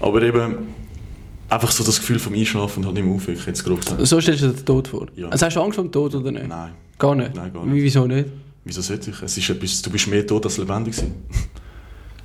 Aber 0.00 0.20
eben 0.22 0.56
einfach 1.48 1.70
so 1.70 1.84
das 1.84 1.98
Gefühl 1.98 2.18
vom 2.18 2.34
Einschlafen 2.34 2.84
und 2.84 2.94
nicht 2.94 3.04
mehr 3.04 3.14
aufwecken, 3.14 3.42
jetzt 3.46 3.64
grob 3.64 3.80
gesagt. 3.80 4.06
So 4.06 4.20
stellst 4.20 4.42
du 4.42 4.48
dir 4.48 4.54
den 4.54 4.64
Tod 4.66 4.88
vor. 4.88 5.06
Ja. 5.16 5.28
Also 5.28 5.46
hast 5.46 5.56
du 5.56 5.60
Angst 5.60 5.76
vor 5.76 5.84
dem 5.84 5.92
Tod 5.92 6.14
oder 6.14 6.30
nicht? 6.32 6.48
Nein, 6.48 6.72
Gar 6.98 7.14
nicht? 7.14 7.34
Nein, 7.34 7.52
gar 7.52 7.64
nicht. 7.64 7.82
wieso 7.82 8.06
nicht? 8.06 8.28
wieso 8.64 8.82
sollte 8.82 9.10
ich? 9.10 9.22
Es 9.22 9.36
ist 9.38 9.48
etwas, 9.48 9.80
du 9.82 9.90
bist 9.90 10.06
mehr 10.08 10.26
tot 10.26 10.44
als 10.44 10.58
lebendig 10.58 10.94
gewesen. 10.94 11.14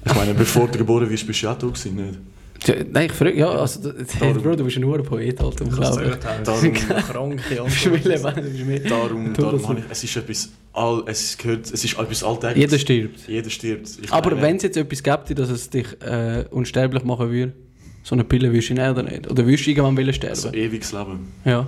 Ich 0.06 0.14
meine, 0.14 0.34
bevor 0.34 0.68
du 0.68 0.78
geboren 0.78 1.10
wirst, 1.10 1.26
bist 1.26 1.42
du 1.42 1.46
ja 1.46 1.54
auch 1.54 1.58
tot 1.58 1.76
gewesen, 1.76 1.96
nicht? 1.96 2.20
Ja, 2.66 2.76
Nein, 2.92 3.06
ich 3.08 3.12
frage, 3.12 3.38
ja, 3.38 3.50
also, 3.50 3.92
hey, 3.94 4.06
Darum- 4.20 4.42
Bro, 4.44 4.56
du 4.56 4.64
bist 4.64 4.78
ein 4.78 4.86
hure 4.86 5.04
Poet, 5.04 5.40
Alter, 5.42 5.66
ich 5.66 5.72
glaube. 5.72 6.18
Darum, 6.44 6.74
Kranke 6.74 7.56
Du 7.56 7.64
bist 7.66 7.86
mehr 7.86 8.18
lebendig, 8.18 8.44
du 8.44 8.52
bist 8.52 8.66
mehr... 8.66 8.80
darum, 8.82 9.34
darum 9.34 9.68
habe 9.68 9.80
ich, 9.80 9.86
es 9.90 10.04
ist 10.04 10.16
etwas, 10.16 10.50
all, 10.72 11.04
es 11.08 11.38
gehört, 11.38 11.66
es 11.72 11.84
ist 11.84 11.98
etwas 11.98 12.24
Alltägliches. 12.24 12.72
Jeder 12.72 12.80
stirbt. 12.80 13.20
Jeder 13.28 13.50
stirbt. 13.50 13.90
Ich 14.02 14.12
Aber 14.12 14.42
wenn 14.42 14.56
es 14.58 14.64
jetzt 14.64 14.78
etwas 14.78 15.04
gäbe, 15.04 15.36
dass 15.36 15.50
es 15.50 15.70
dich 15.70 15.88
äh, 16.02 16.46
unsterblich 16.52 17.04
machen 17.04 17.30
würde, 17.32 17.54
so 18.04 18.16
eine 18.16 18.24
Pille 18.24 18.52
würdest 18.52 18.70
du 18.70 18.74
nehmen 18.76 18.92
oder 18.92 19.04
nicht? 19.04 19.30
Oder 19.32 19.46
würdest 19.46 19.66
du 19.66 19.72
irgendwann 19.72 19.98
wollen 19.98 20.14
sterben? 20.14 20.36
So 20.36 20.52
ewiges 20.54 20.92
Leben. 20.92 21.32
ja. 21.46 21.68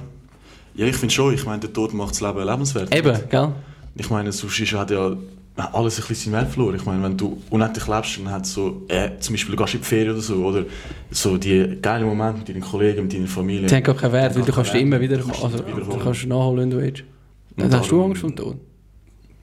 Ja, 0.78 0.86
ich 0.86 0.98
finde 0.98 1.16
schon, 1.16 1.34
ich 1.34 1.46
meine, 1.46 1.62
der 1.62 1.72
Tod 1.72 1.94
macht 1.94 2.12
das 2.12 2.20
Leben 2.20 2.44
lebenswert. 2.44 2.94
Eben, 2.94 3.18
gell? 3.30 3.54
Ich 3.96 4.10
meine, 4.10 4.34
sonst 4.34 4.60
ist, 4.60 4.74
hat 4.74 4.92
ja 4.92 5.16
alles 5.56 5.98
ein 6.02 6.06
bisschen 6.06 6.34
seinen 6.34 6.42
Wert 6.42 6.52
verloren. 6.52 6.76
Ich 6.76 6.86
meine, 6.86 7.02
wenn 7.02 7.16
du 7.16 7.42
unendlich 7.50 7.88
lebst 7.88 8.18
und 8.18 8.30
hat 8.30 8.46
so, 8.46 8.84
äh, 8.90 9.12
zum 9.20 9.36
Beispiel 9.36 9.56
du 9.56 9.64
gehst 9.64 9.76
in 9.76 9.80
die 9.80 9.86
Ferien 9.86 10.12
oder 10.12 10.22
so, 10.22 10.36
oder 10.44 10.66
so 11.12 11.38
die 11.38 11.78
geilen 11.82 12.06
Momente 12.06 12.40
mit 12.40 12.50
deinen 12.50 12.60
Kollegen, 12.60 13.04
mit 13.04 13.14
deiner 13.14 13.28
Familie. 13.28 13.68
Die 13.68 13.74
haben 13.74 13.84
gar 13.84 13.96
keinen 13.96 14.12
Wert, 14.12 14.36
weil 14.36 14.44
du 14.44 14.52
kannst 14.52 14.76
immer 14.76 15.00
wieder... 15.00 15.16
Du 15.18 15.24
kannst 15.28 15.44
Also, 15.46 15.64
immer 15.64 15.80
du 15.80 15.98
kannst 15.98 16.26
nachholen, 16.26 16.60
wenn 16.60 16.70
du 16.72 16.78
willst. 16.82 17.04
Und 17.56 17.72
Dann 17.72 17.80
hast 17.80 17.90
du 17.92 18.04
Angst 18.04 18.20
vor 18.20 18.30
dem 18.32 18.36
Tod? 18.36 18.58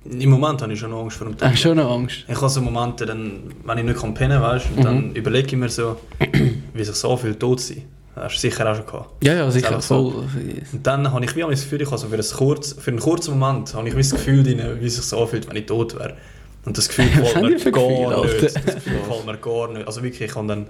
Im 0.04 0.30
Moment 0.30 0.60
habe 0.62 0.72
ich 0.72 0.80
schon 0.80 0.92
Angst 0.92 1.16
vor 1.16 1.28
dem 1.28 1.36
Tod. 1.38 1.48
Hast 1.48 1.58
du 1.64 1.68
schon 1.68 1.76
noch 1.76 1.90
Angst? 1.90 2.24
Ich 2.26 2.34
habe 2.36 2.48
so 2.48 2.60
Momente, 2.60 3.06
dann, 3.06 3.52
wenn 3.64 3.78
ich 3.78 3.84
nicht 3.84 4.00
kann 4.00 4.14
pennen 4.14 4.40
kann, 4.40 4.50
weißt, 4.54 4.66
und 4.70 4.78
Mhm. 4.78 4.82
dann 4.82 5.12
überlege 5.14 5.46
ich 5.48 5.56
mir 5.56 5.68
so, 5.68 5.96
wie 6.74 6.84
sich 6.84 6.94
so 6.96 7.16
viel 7.16 7.34
tot 7.36 7.60
sein. 7.60 7.82
Das 8.14 8.24
hast 8.24 8.34
du 8.36 8.40
sicher 8.40 8.70
auch 8.70 8.76
schon 8.76 8.84
gehabt. 8.86 9.24
Ja, 9.24 9.34
ja, 9.34 9.50
sicher. 9.50 9.80
so. 9.80 10.10
Voll. 10.10 10.24
Und 10.72 10.86
dann 10.86 11.10
habe 11.12 11.24
ich 11.24 11.34
wie 11.36 11.40
das 11.40 11.62
Gefühl, 11.62 11.80
ich 11.82 11.86
habe 11.90 11.98
so 11.98 12.08
für, 12.08 12.16
ein 12.16 12.24
kurz, 12.36 12.72
für 12.74 12.90
einen 12.90 13.00
kurzen 13.00 13.38
Moment 13.38 13.72
habe 13.74 13.88
ich 13.88 13.94
das 13.94 14.10
Gefühl, 14.10 14.42
drin, 14.42 14.60
wie 14.80 14.88
sich 14.88 15.02
so 15.04 15.22
anfühlt, 15.22 15.48
wenn 15.48 15.56
ich 15.56 15.66
tot 15.66 15.94
wäre. 15.98 16.16
Und 16.64 16.76
das 16.76 16.88
Gefühl 16.88 17.06
gefällt 17.16 17.64
mir 17.64 17.72
gar 17.72 17.82
Alter? 18.18 18.22
nicht. 18.32 18.42
Das 18.44 18.54
Gefühl 18.54 18.98
gefällt 18.98 19.26
mir 19.26 19.36
gar 19.38 19.68
nicht. 19.72 19.86
Also 19.86 20.02
wirklich, 20.02 20.22
ich 20.28 20.34
kann 20.34 20.48
dann... 20.48 20.66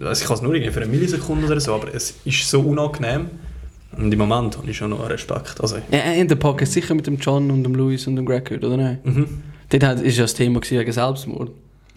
Also 0.00 0.22
ich 0.22 0.26
kann 0.26 0.36
es 0.36 0.42
nur 0.42 0.54
irgendwie 0.54 0.72
für 0.72 0.80
eine 0.80 0.90
Millisekunde 0.90 1.46
oder 1.46 1.60
so, 1.60 1.74
aber 1.74 1.92
es 1.94 2.14
ist 2.24 2.48
so 2.48 2.60
unangenehm. 2.60 3.30
Und 3.96 4.12
im 4.12 4.18
Moment 4.18 4.56
habe 4.58 4.70
ich 4.70 4.76
schon 4.76 4.90
noch 4.90 5.08
Respekt. 5.08 5.60
Also, 5.60 5.76
Ja, 5.90 6.12
in 6.12 6.28
der 6.28 6.36
Podcast 6.36 6.72
sicher 6.72 6.94
mit 6.94 7.06
dem 7.06 7.16
John 7.16 7.50
und 7.50 7.62
dem 7.64 7.74
Louis 7.74 8.06
und 8.06 8.16
dem 8.16 8.26
Greg 8.26 8.44
gehört, 8.44 8.64
oder 8.64 8.76
nicht? 8.76 9.04
mhm. 9.04 9.42
Dort 9.70 10.00
ist 10.00 10.16
ja 10.16 10.24
das 10.24 10.34
Thema 10.34 10.60
wegen 10.66 10.92
Selbstmord. 10.92 11.50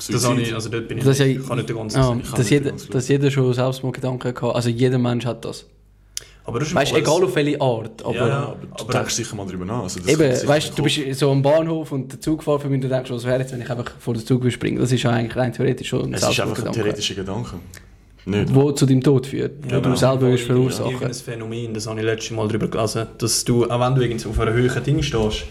Das 0.10 0.25
habe 0.27 0.41
ich, 0.41 0.54
also 0.54 0.69
dort 0.69 0.88
bin 0.88 0.97
ich, 0.97 1.04
Das 1.04 1.13
ist 1.13 1.19
ja- 1.19 1.25
ich 1.27 1.47
kann 1.47 1.58
nicht 1.58 1.69
den 1.69 1.75
ganzen 1.77 1.97
Ja, 1.97 2.04
sagen. 2.06 2.19
Ich 2.23 2.25
kann 2.30 2.38
dass, 2.38 2.49
nicht 2.49 2.65
jeder, 2.65 2.71
dass 2.91 3.08
jeder 3.08 3.32
schon 3.32 3.54
Selbstmordgedanken 3.54 4.34
hat. 4.36 4.56
Also 4.56 4.69
jeder 4.69 4.97
Mensch 4.97 5.25
hat 5.25 5.45
das. 5.45 5.65
Aber 6.43 6.58
das 6.60 6.69
ist 6.69 6.75
Weißt 6.75 6.95
egal 6.95 7.23
auf 7.23 7.36
welche 7.36 7.62
Art. 7.62 8.04
Aber 8.04 8.15
Ja, 8.15 8.27
ja. 8.27 8.38
Aber 8.43 8.58
du 8.77 8.84
Aber- 8.84 8.93
denkst 8.93 9.13
sicher 9.13 9.36
mal 9.36 9.45
drüber 9.45 9.63
nach. 9.65 9.84
Also 9.84 9.99
eben, 10.08 10.47
weißt 10.47 10.77
du, 10.77 10.84
bist 10.84 11.19
so 11.19 11.30
am 11.32 11.41
Bahnhof 11.43 11.91
und 11.91 12.12
der 12.12 12.19
Zug 12.19 12.43
fährt 12.43 12.62
für 12.63 12.67
mich 12.67 12.77
und 12.77 12.82
du 12.82 12.89
denkst, 12.89 13.12
was 13.12 13.23
wäre 13.25 13.39
jetzt, 13.39 13.54
wenn 13.54 13.62
ich 13.62 13.69
einfach 13.69 13.91
vor 13.99 14.15
den 14.15 14.25
Zug 14.25 14.51
springe? 14.51 14.80
Das 14.80 14.91
ist 14.91 15.04
ja 15.04 15.12
eigentlich 15.12 15.36
rein 15.36 15.54
theoretisch 15.54 15.89
schon 15.89 16.06
ein. 16.06 16.13
Es 16.15 16.23
ist 16.27 16.39
einfach 16.39 16.65
ein 16.65 16.71
theoretischer 16.73 17.13
Gedanke. 17.15 17.58
Nicht. 18.26 18.54
Wo 18.54 18.72
zu 18.72 18.86
deinem 18.86 19.02
Tod 19.02 19.26
führt, 19.28 19.66
Ja, 19.66 19.72
wo 19.72 19.76
du 19.78 19.82
genau. 19.82 19.96
selber 19.96 20.28
wirst 20.28 20.44
verursachen. 20.44 21.14
Phänomen, 21.14 21.74
das 21.74 21.88
habe 21.88 22.00
ich 22.00 22.06
letztes 22.06 22.32
Mal 22.32 22.48
darüber 22.48 22.68
gelesen, 22.68 23.08
dass 23.18 23.44
du, 23.46 23.66
auch 23.70 23.80
wenn 23.98 24.18
du 24.18 24.30
auf 24.30 24.40
einer 24.40 24.54
höheren 24.54 24.84
Ding 24.84 25.02
stehst, 25.02 25.44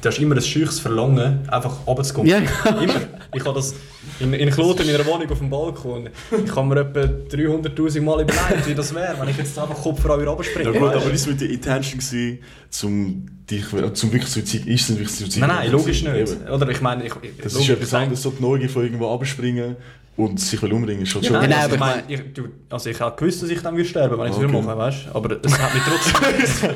du 0.00 0.08
hast 0.08 0.18
immer 0.18 0.34
ein 0.34 0.40
scheuches 0.40 0.80
Verlangen, 0.80 1.46
einfach 1.50 1.86
runterzukommen. 1.86 2.30
Ja, 2.30 2.38
Immer. 2.80 2.94
Ich 3.34 3.44
habe 3.44 3.54
das 3.54 3.74
in, 4.20 4.32
in 4.32 4.48
Kloten 4.50 4.88
in 4.88 4.94
einer 4.94 5.04
Wohnung 5.06 5.28
auf 5.30 5.38
dem 5.38 5.50
Balkon. 5.50 6.08
Ich 6.44 6.54
habe 6.54 6.68
mir 6.68 6.80
etwa 6.80 7.00
300'000 7.00 8.00
Mal 8.00 8.22
überlegt, 8.22 8.68
wie 8.68 8.74
das 8.74 8.94
wäre, 8.94 9.16
wenn 9.20 9.28
ich 9.28 9.36
jetzt 9.36 9.58
einfach 9.58 9.74
Kopf 9.74 10.02
wieder 10.04 10.14
runterspringe. 10.26 10.72
Ja 10.72 10.78
gut, 10.78 10.94
aber 10.94 11.10
ist 11.10 11.26
mit 11.26 11.40
der 11.40 11.50
Intention 11.50 11.98
gewesen, 11.98 12.38
zum 12.70 13.26
dich, 13.50 13.64
zum 13.94 14.12
wirklich 14.12 14.30
Suizid, 14.30 14.66
ist 14.66 14.88
es 14.88 14.96
wirklich 14.96 15.10
Suizid? 15.14 15.40
Nein, 15.40 15.50
nein, 15.50 15.70
logisch 15.72 16.02
nicht. 16.02 16.14
Eben. 16.32 16.48
Oder 16.48 16.68
ich 16.70 16.80
meine, 16.80 17.04
ich, 17.04 17.12
Das 17.42 17.52
logisch, 17.54 17.68
ist 17.68 17.76
etwas 17.76 17.94
anderes, 17.94 18.22
so 18.22 18.30
die 18.30 18.40
Neugier 18.42 18.70
von 18.70 18.84
irgendwo 18.84 19.12
abspringen 19.12 19.76
und 20.16 20.38
sich 20.40 20.62
will 20.62 20.72
umbringen, 20.72 21.02
ist 21.02 21.08
schon 21.10 21.22
Ja, 21.22 21.28
schon. 21.30 21.40
nein, 21.40 21.50
Nein, 21.50 21.58
also, 21.60 21.74
aber 21.76 21.96
ich 21.98 22.06
meine, 22.08 22.14
ich, 22.28 22.32
du, 22.34 22.48
also 22.70 22.90
ich 22.90 23.00
habe 23.00 23.16
gewusst, 23.16 23.42
dass 23.42 23.50
ich 23.50 23.60
dann 23.62 23.76
würde 23.76 23.88
sterben, 23.88 24.18
wenn 24.18 24.26
ich 24.26 24.32
es 24.32 24.38
Okay. 24.38 24.48
wieder 24.48 24.62
mache, 24.62 24.78
weißt 24.78 25.06
du? 25.06 25.14
Aber 25.16 25.36
es 25.44 25.58
hat 25.58 25.74
mich 25.74 25.82
trotzdem, 25.82 26.74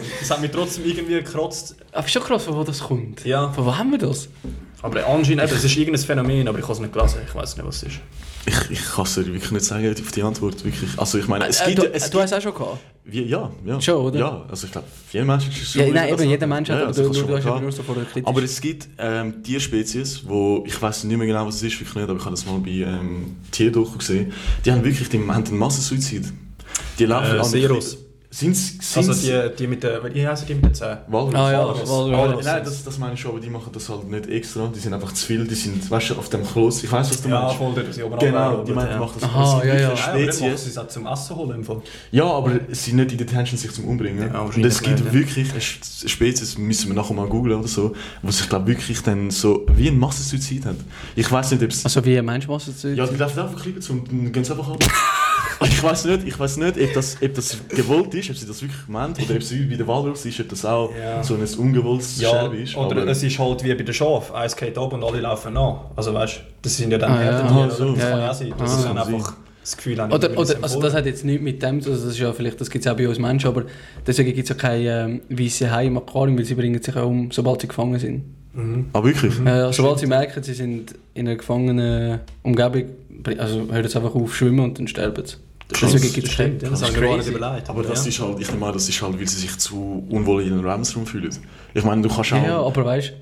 es 0.20 0.30
hat 0.30 0.40
mich 0.40 0.50
trotzdem 0.50 0.84
irgendwie 0.84 1.14
gekratzt. 1.14 1.76
Aber 1.92 2.08
schon 2.08 2.22
krass, 2.22 2.44
von 2.44 2.56
wo 2.56 2.64
das 2.64 2.80
kommt. 2.80 3.24
Ja. 3.24 3.50
Von 3.52 3.66
wo 3.66 3.76
haben 3.76 3.90
wir 3.92 3.98
das? 3.98 4.28
Aber 4.82 5.06
anscheinend, 5.06 5.44
es 5.44 5.62
ist 5.64 5.76
irgendein 5.76 6.02
Phänomen, 6.04 6.48
aber 6.48 6.58
ich 6.58 6.64
habe 6.64 6.72
es 6.72 6.80
nicht 6.80 6.92
gelesen, 6.92 7.18
ich 7.26 7.34
weiß 7.34 7.56
nicht, 7.56 7.66
was 7.66 7.76
es 7.76 7.82
ist. 7.84 8.00
Ich, 8.44 8.70
ich 8.70 8.84
kann 8.84 9.04
es 9.04 9.14
dir 9.14 9.26
wirklich 9.26 9.52
nicht 9.52 9.64
sagen, 9.64 9.88
auf 9.92 10.12
die 10.12 10.22
Antwort. 10.22 10.64
Wirklich. 10.64 10.90
Also 10.98 11.18
ich 11.18 11.28
meine, 11.28 11.46
es 11.46 11.60
Äh, 11.60 11.66
gibt... 11.74 11.78
du, 11.78 11.92
es 11.92 12.10
du 12.10 12.20
hast 12.20 12.32
es 12.32 12.38
auch 12.38 12.42
schon 12.42 12.54
gehabt? 12.54 12.78
Wie, 13.04 13.22
ja, 13.24 13.50
ja. 13.64 13.80
Schon, 13.80 13.94
oder? 13.96 14.18
Ja, 14.18 14.44
also 14.48 14.66
ich 14.66 14.72
glaube, 14.72 14.86
jeder 15.12 15.24
Mensch 15.24 15.48
ist 15.48 15.62
es 15.62 15.74
Ja, 15.74 15.84
schon 15.84 15.94
nein, 15.94 16.12
über 16.12 16.22
eben, 16.22 16.30
jeder. 16.30 16.46
Mensch 16.46 16.68
hat, 16.70 16.76
ja, 16.78 16.82
aber 16.84 16.92
das 16.92 16.96
du, 17.06 17.14
schon 17.14 17.30
hast 17.30 17.46
eben 17.46 17.60
nur 17.62 17.72
so 17.72 17.82
vor 17.82 17.94
der 17.96 18.04
Kritik. 18.04 18.26
Aber 18.28 18.42
es 18.42 18.60
gibt 18.60 18.88
ähm, 18.98 19.42
Tierspezies, 19.42 20.22
wo 20.26 20.64
ich 20.66 20.80
weiß 20.80 21.04
nicht 21.04 21.16
mehr 21.16 21.26
genau, 21.26 21.46
was 21.46 21.56
es 21.56 21.62
ist, 21.64 21.80
wirklich 21.80 21.94
nicht, 21.94 22.08
aber 22.08 22.18
ich 22.18 22.24
habe 22.24 22.30
das 22.34 22.46
mal 22.46 22.58
bei 22.58 22.70
ähm, 22.70 23.36
Tierdoku 23.50 23.98
gesehen. 23.98 24.32
Die 24.64 24.70
haben 24.72 24.84
wirklich 24.84 25.08
die, 25.08 25.18
haben 25.18 25.30
einen 25.30 25.58
Massensuizid. 25.58 26.32
Die 26.98 27.04
laufen 27.06 27.36
Äh, 27.36 27.38
an- 27.38 27.44
Seros. 27.44 27.98
Sind's, 28.34 28.78
Also 28.96 29.12
sind's 29.12 29.26
die, 29.26 29.56
die 29.58 29.66
mit 29.66 29.82
der, 29.82 30.02
wie 30.14 30.26
heißen 30.26 30.46
die 30.46 30.54
mit 30.54 30.64
den 30.64 30.74
Zähnen? 30.74 30.98
Walrus. 31.08 31.34
Ah 31.34 31.52
ja, 31.52 31.58
Walrus. 31.58 31.86
Walrus. 31.86 32.12
Walrus. 32.12 32.44
Nein, 32.46 32.62
das, 32.64 32.82
das 32.82 32.98
meine 32.98 33.12
ich 33.12 33.20
schon, 33.20 33.32
aber 33.32 33.40
die 33.40 33.50
machen 33.50 33.70
das 33.74 33.90
halt 33.90 34.08
nicht 34.10 34.26
extra. 34.26 34.70
Die 34.74 34.78
sind 34.80 34.94
einfach 34.94 35.12
zu 35.12 35.26
viel. 35.26 35.46
Die 35.46 35.54
sind, 35.54 35.90
weißt 35.90 36.10
du, 36.10 36.14
auf 36.14 36.30
dem 36.30 36.42
Kloß. 36.42 36.82
Ich 36.82 36.90
weiß, 36.90 37.10
was 37.10 37.20
du 37.20 37.28
Ja, 37.28 37.42
meinst. 37.42 37.56
voll, 37.56 37.74
die 37.74 38.02
oben 38.02 38.18
Genau, 38.18 38.64
die 38.64 38.72
meinen, 38.72 38.92
die 38.94 38.98
machen 38.98 39.12
das. 39.20 39.28
Aha, 39.28 39.40
das 39.42 39.50
sind 39.50 39.68
ja, 39.68 39.74
ja. 39.74 39.88
wirklich 39.90 40.00
Ja, 40.00 40.32
Spezies. 40.32 40.64
sie 40.64 40.70
es 40.70 40.78
auch 40.78 40.88
zum 40.88 41.06
Essen 41.06 41.36
holen 41.36 41.56
im 41.56 41.64
Fall. 41.64 41.82
Ja, 42.10 42.24
aber 42.24 42.52
sie 42.70 42.74
sind 42.74 42.96
nicht 42.96 43.12
in 43.12 43.18
der 43.18 43.26
Intention, 43.26 43.58
sich 43.58 43.70
zum 43.70 43.84
Umbringen. 43.84 44.32
Ja, 44.32 44.40
und 44.40 44.64
es 44.64 44.80
gibt 44.82 45.00
ja. 45.00 45.12
wirklich 45.12 45.50
eine 45.52 45.60
Spezies, 45.60 46.56
müssen 46.56 46.88
wir 46.88 46.94
nachher 46.94 47.12
mal 47.12 47.26
googeln 47.28 47.58
oder 47.58 47.68
so, 47.68 47.94
wo 48.22 48.30
sich, 48.30 48.48
glaube 48.48 48.66
wirklich 48.66 49.02
dann 49.02 49.30
so 49.30 49.66
wie 49.76 49.88
ein 49.88 49.98
Massensuizid 49.98 50.64
hat. 50.64 50.76
Ich 51.16 51.30
weiß 51.30 51.50
nicht, 51.50 51.62
ob 51.62 51.68
es... 51.68 51.84
Also 51.84 52.02
wie 52.06 52.18
ein 52.18 52.24
Mensch 52.24 52.48
es 52.48 52.82
ja, 52.82 53.06
die 53.06 53.16
laufen 53.16 53.40
einfach 53.40 53.62
lieber 53.66 53.80
zu 53.80 53.92
und 53.92 54.10
dann 54.10 54.32
gehen 54.32 54.42
sie 54.42 54.52
einfach 54.52 54.70
ab. 54.70 54.78
ich 55.64 55.82
weiß 55.82 56.04
nicht, 56.06 56.26
ich 56.26 56.38
weiß 56.38 56.56
nicht, 56.58 56.80
ob 56.80 56.92
das, 56.94 57.16
ob 57.22 57.34
das 57.34 57.56
gewollt 57.68 58.14
ist, 58.14 58.30
ob 58.30 58.36
sie 58.36 58.46
das 58.46 58.60
wirklich 58.62 58.88
meint, 58.88 59.18
oder 59.20 59.34
ob 59.34 59.40
es 59.40 59.50
wie 59.52 59.64
bei 59.64 59.76
der 59.76 59.86
Walrus 59.86 60.24
ist, 60.26 60.40
ob 60.40 60.48
das 60.48 60.64
auch 60.64 60.90
Ja. 60.96 61.22
so 61.22 61.34
ein 61.34 61.40
ungewolltes 61.58 62.20
Ja, 62.20 62.30
Scherbe 62.30 62.56
ist. 62.56 62.76
oder 62.76 63.02
aber- 63.02 63.10
es 63.10 63.22
ist 63.22 63.38
halt 63.38 63.62
wie 63.64 63.74
bei 63.74 63.82
den 63.82 63.94
Schafen, 63.94 64.34
eins 64.34 64.56
geht 64.56 64.76
ab 64.78 64.92
und 64.92 65.02
alle 65.04 65.20
laufen 65.20 65.54
nach. 65.54 65.82
Also 65.96 66.12
weißt 66.14 66.36
du, 66.36 66.40
das 66.62 66.76
sind 66.76 66.90
ja 66.90 66.98
dann 66.98 67.12
Ah, 67.12 67.16
ja. 67.16 67.30
Herdentiere, 67.32 67.64
Ah, 67.64 67.70
so. 67.70 67.92
Das 67.92 67.98
Ja, 68.02 68.10
kann 68.10 68.18
ja. 68.18 68.24
ja 68.26 68.30
auch 68.30 68.34
sein, 68.34 68.54
dass 68.58 68.70
Ah. 68.70 68.76
sie 68.76 68.82
dann 68.84 68.96
Das 68.96 69.06
einfach 69.08 69.36
das 69.62 69.76
Gefühl 69.76 70.00
haben, 70.02 70.12
Oder, 70.12 70.30
oder, 70.32 70.44
sind 70.46 70.62
also 70.64 70.80
das 70.80 70.92
hat 70.92 71.06
jetzt 71.06 71.24
nichts 71.24 71.42
mit 71.42 71.62
dem, 71.62 71.76
also 71.76 71.90
das 71.92 72.02
ist 72.04 72.18
ja 72.18 72.32
vielleicht, 72.32 72.60
das 72.60 72.68
gibt 72.68 72.84
es 72.84 72.90
auch 72.90 72.96
bei 72.96 73.08
uns 73.08 73.18
Menschen, 73.20 73.46
aber 73.46 73.62
deswegen 74.06 74.34
gibt 74.34 74.42
es 74.42 74.48
ja 74.48 74.54
keine 74.56 75.04
ähm, 75.04 75.20
weiße 75.28 75.70
Haie 75.70 75.86
im 75.86 75.96
Aquarium, 75.98 76.36
weil 76.36 76.44
sie 76.44 76.54
bringen 76.54 76.82
sich 76.82 76.96
auch 76.96 77.06
um, 77.06 77.30
sobald 77.30 77.60
sie 77.60 77.68
gefangen 77.68 77.98
sind. 78.00 78.24
Mhm. 78.54 78.86
Ah, 78.92 79.02
wirklich? 79.04 79.32
Äh, 79.46 79.72
sobald 79.72 80.00
sie 80.00 80.06
merken, 80.06 80.42
sie 80.42 80.52
sind 80.54 80.94
in 81.14 81.26
einer 81.28 81.36
gefangenen 81.36 82.20
Umgebung, 82.42 82.84
also 83.38 83.60
hören 83.70 83.88
sie 83.88 83.96
einfach 83.96 84.14
auf 84.14 84.34
schwimmen 84.34 84.60
und 84.60 84.78
dann 84.80 84.88
sterben 84.88 85.24
sie. 85.24 85.36
Das 85.72 85.80
Deswegen 85.80 86.04
ist- 86.04 86.14
gibt 86.14 86.26
es 86.28 86.32
Stimmt, 86.34 86.62
ja, 86.62 86.70
das 86.70 86.80
crazy. 86.92 87.34
Aber 87.68 87.82
das 87.82 88.04
ja. 88.04 88.08
ist 88.08 88.20
halt, 88.20 88.40
ich 88.40 88.50
nehme 88.50 88.66
an, 88.66 88.72
das 88.72 88.88
ist 88.88 89.02
halt, 89.02 89.18
weil 89.18 89.28
sie 89.28 89.40
sich 89.40 89.58
zu 89.58 90.04
unwohl 90.08 90.42
in 90.42 90.52
einem 90.52 90.64
Lebensraum 90.64 91.06
fühlen. 91.06 91.30
Ich 91.74 91.84
meine, 91.84 92.02
du 92.02 92.08
kannst 92.08 92.32
auch... 92.32 92.36
Ja, 92.36 92.44
ja, 92.44 92.60
aber 92.60 92.84
weißt 92.84 93.12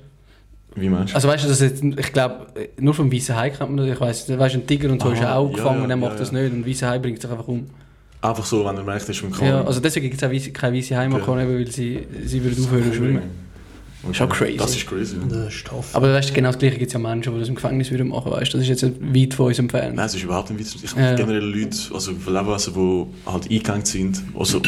wie 0.75 0.87
meinst 0.87 1.11
du? 1.11 1.15
also 1.15 1.27
weißt 1.27 1.43
du, 1.43 1.49
das 1.49 1.59
jetzt, 1.59 1.83
ich 1.83 2.13
glaube, 2.13 2.47
nur 2.79 2.93
vom 2.93 3.11
weißen 3.11 3.35
Hai 3.35 3.49
kennt 3.49 3.71
man 3.75 3.77
das, 3.85 3.93
ich 3.93 3.99
weiss, 3.99 4.29
weißt, 4.39 4.55
ein 4.55 4.65
Tiger 4.65 4.89
und 4.89 5.01
so 5.01 5.09
Aha, 5.09 5.13
ist 5.13 5.21
ja 5.21 5.35
auch 5.35 5.49
ja, 5.49 5.55
gefangen, 5.57 5.81
ja, 5.81 5.87
der 5.87 5.97
ja, 5.97 6.07
macht 6.07 6.19
das 6.19 6.31
ja. 6.31 6.39
nicht 6.41 6.53
und 6.53 6.59
ein 6.59 6.67
weißer 6.67 6.87
Hai 6.89 6.99
bringt 6.99 7.21
sich 7.21 7.29
einfach 7.29 7.47
um. 7.47 7.67
Einfach 8.21 8.45
so, 8.45 8.63
wenn 8.65 8.77
er 8.77 8.83
merkt, 8.83 9.03
er 9.03 9.09
ist 9.09 9.23
mit 9.23 9.37
dem 9.37 9.45
Ja, 9.47 9.63
also 9.63 9.79
deswegen 9.81 10.09
gibt 10.09 10.21
es 10.21 10.27
auch 10.27 10.53
keine 10.53 10.77
weiße 10.77 10.95
Hai 10.95 11.05
im 11.05 11.13
Okay. 11.13 11.23
Aquarium, 11.23 11.53
weil 11.55 11.67
sie, 11.71 12.07
sie 12.23 12.43
würden 12.43 12.63
aufhören 12.63 12.83
zu 12.85 12.93
schwimmen. 12.93 13.21
Okay. 14.03 14.13
Schon 14.15 14.29
crazy. 14.29 14.57
Das 14.57 14.75
ist 14.75 14.87
crazy. 14.87 15.15
ja. 15.15 15.27
Das 15.27 15.53
ist 15.53 15.67
tough. 15.67 15.85
Aber 15.93 16.11
weißt 16.11 16.29
du, 16.29 16.33
genau 16.33 16.49
das 16.49 16.57
gleiche 16.57 16.77
gibt 16.77 16.87
es 16.87 16.93
ja 16.93 16.99
Menschen, 16.99 17.33
die 17.33 17.39
das 17.39 17.49
im 17.49 17.55
Gefängnis 17.55 17.91
würden 17.91 18.07
machen, 18.07 18.31
weißt 18.31 18.53
das 18.53 18.61
ist 18.61 18.67
jetzt 18.67 18.83
weit 18.83 19.33
von 19.33 19.47
uns 19.47 19.59
entfernt. 19.59 19.95
Nein, 19.95 20.05
es 20.05 20.15
ist 20.15 20.23
überhaupt 20.23 20.49
nicht 20.49 20.59
weit. 20.75 20.83
Ich 20.83 20.95
Ja, 20.95 21.11
ja. 21.11 21.15
generell 21.15 21.43
Leute, 21.43 21.77
also 21.93 22.11
Lebewesen, 22.11 22.73
die 22.73 23.31
halt 23.31 23.43
eingegangen 23.43 23.85
sind, 23.85 24.23
also 24.37 24.61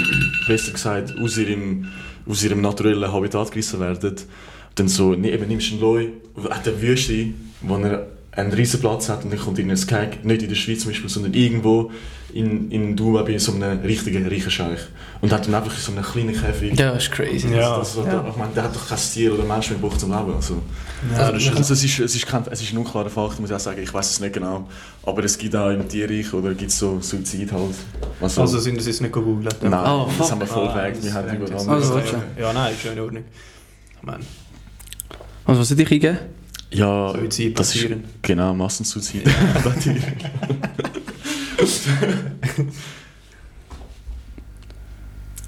besser 0.47 0.71
gesagt 0.71 1.15
aus 1.19 1.37
ihrem, 1.37 1.87
aus 2.27 2.43
ihrem 2.43 2.61
naturellen 2.61 3.11
Habitat 3.11 3.49
gerissen 3.51 3.79
werden, 3.79 4.15
dann 4.75 4.87
so, 4.87 5.13
ne, 5.13 5.31
eben 5.31 5.47
nimmst 5.47 5.69
du 5.69 5.73
einen 5.73 5.81
Leu, 5.81 6.07
hat 6.49 6.67
eine 6.67 6.81
Wüste, 6.81 7.27
wo 7.61 7.77
er 7.77 8.07
einen 8.35 8.51
riesen 8.51 8.79
Platz 8.79 9.09
hat 9.09 9.23
und 9.23 9.31
dann 9.31 9.39
kommt 9.39 9.59
in 9.59 9.69
ein 9.69 9.77
Sky, 9.77 10.07
nicht 10.23 10.41
in 10.41 10.49
der 10.49 10.55
Schweiz 10.55 10.79
zum 10.81 10.89
Beispiel, 10.91 11.09
sondern 11.09 11.33
irgendwo 11.33 11.91
in, 12.33 12.71
in 12.71 12.95
Dubai 12.95 13.21
bei 13.21 13.37
so 13.37 13.53
einem 13.53 13.79
richtigen 13.81 14.27
reichen 14.27 14.49
Scheich. 14.49 14.79
Und 15.21 15.31
hat 15.31 15.45
dann 15.45 15.53
einfach 15.53 15.77
so 15.77 15.91
einen 15.91 16.03
kleinen 16.03 16.33
Käfig. 16.33 16.77
Ja, 16.79 16.93
das 16.93 17.03
ist 17.03 17.11
crazy. 17.11 17.47
Ja. 17.49 17.77
Das, 17.77 17.95
das, 17.95 18.05
Ja. 18.07 18.25
Ich 18.27 18.35
meine, 18.35 18.51
der 18.55 18.63
hat 18.63 18.75
doch 18.75 18.87
kein 18.89 18.97
Tier 18.97 19.33
oder 19.35 19.43
Mensch 19.43 19.69
mehr 19.69 19.77
gebraucht 19.79 19.99
zum 19.99 20.09
Leben. 20.11 20.33
Also. 20.33 20.61
Ja, 21.15 21.31
das 21.31 21.43
ist 21.43 21.55
Also 21.55 21.73
es, 21.75 21.83
ist, 21.83 21.99
es, 21.99 22.15
ist 22.15 22.25
kein, 22.25 22.43
es 22.49 22.59
ist 22.61 22.73
ein 22.73 22.77
unklarer 22.79 23.09
Fakt, 23.11 23.39
muss 23.39 23.51
ich 23.51 23.55
auch 23.55 23.59
sagen. 23.59 23.81
Ich 23.83 23.93
weiß 23.93 24.09
es 24.09 24.19
nicht 24.19 24.33
genau. 24.33 24.67
Aber 25.03 25.23
es 25.23 25.37
gibt 25.37 25.55
auch 25.55 25.69
im 25.69 25.87
Tierreich 25.87 26.33
oder 26.33 26.55
gibt 26.55 26.71
es 26.71 26.79
so 26.79 26.99
Suizid 27.01 27.51
halt. 27.51 27.75
Also, 28.19 28.41
Also 28.41 28.57
sind 28.59 28.81
sie 28.81 28.89
es 28.89 28.99
nicht 28.99 29.13
gegoogelt? 29.13 29.55
nein, 29.61 29.73
Oh, 29.85 30.09
das 30.17 30.31
haben 30.31 30.39
wir 30.41 30.47
voll 30.47 30.67
Ah, 30.69 30.83
weg. 30.83 30.95
das 30.95 31.03
Wir 31.05 31.13
haben 31.13 31.39
jetzt 31.39 31.51
anderes. 31.53 31.91
Also. 31.91 32.15
Ja, 32.39 32.51
nein, 32.51 32.73
ist 32.73 32.81
schon 32.81 32.93
in 32.93 32.99
Ordnung. 32.99 33.23
Ich 33.95 34.03
meine, 34.03 34.23
Also 35.45 35.61
was 35.61 35.69
soll 35.69 35.79
ich 35.79 35.91
eingeben? 35.91 36.17
Ja, 36.73 37.13
Suizid 37.13 37.59
das 37.59 37.75
ist 37.75 37.87
genau 38.21 38.53
Massensuizid. 38.53 39.23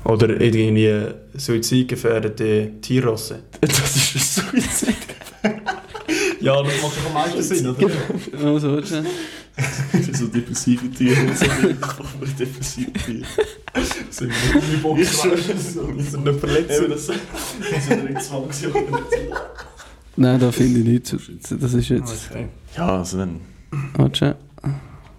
Oder 0.04 0.40
irgendwie 0.40 0.92
suizidgefährdete 1.34 2.74
Tierrasse. 2.80 3.40
das 3.60 3.96
ist 3.96 4.40
ein 4.40 4.62
Suizid. 4.62 4.96
Ja, 6.42 6.62
das 6.62 6.82
macht 6.82 6.98
doch 6.98 7.06
am 7.08 7.14
meisten 7.14 7.42
Sinn, 7.42 7.68
oder? 7.68 7.90
Also, 8.44 8.74
warte. 8.74 9.04
so 10.14 10.28
depressive 10.28 10.92
Tiere. 10.92 11.16
So 11.34 11.46
depressive 12.38 12.94
Tiere. 12.94 13.26
Sind 14.12 14.30
wir 14.30 14.62
nicht 14.62 14.84
Bock 14.84 15.00
Ich 15.00 15.12
schwöre, 15.12 15.38
so. 15.38 15.92
sind 16.00 16.24
nicht 16.24 16.40
verletzt. 16.40 16.80
Eben, 16.80 16.90
das, 16.92 17.10
Nein, 20.18 20.40
da 20.40 20.52
finde 20.52 20.80
ich 20.80 20.86
nichts. 20.86 21.16
Das 21.60 21.74
ist 21.74 21.90
jetzt... 21.90 22.30
Okay. 22.32 22.48
Ja, 22.78 22.98
also 23.00 23.18
dann. 23.18 23.42
Warte. 23.96 24.36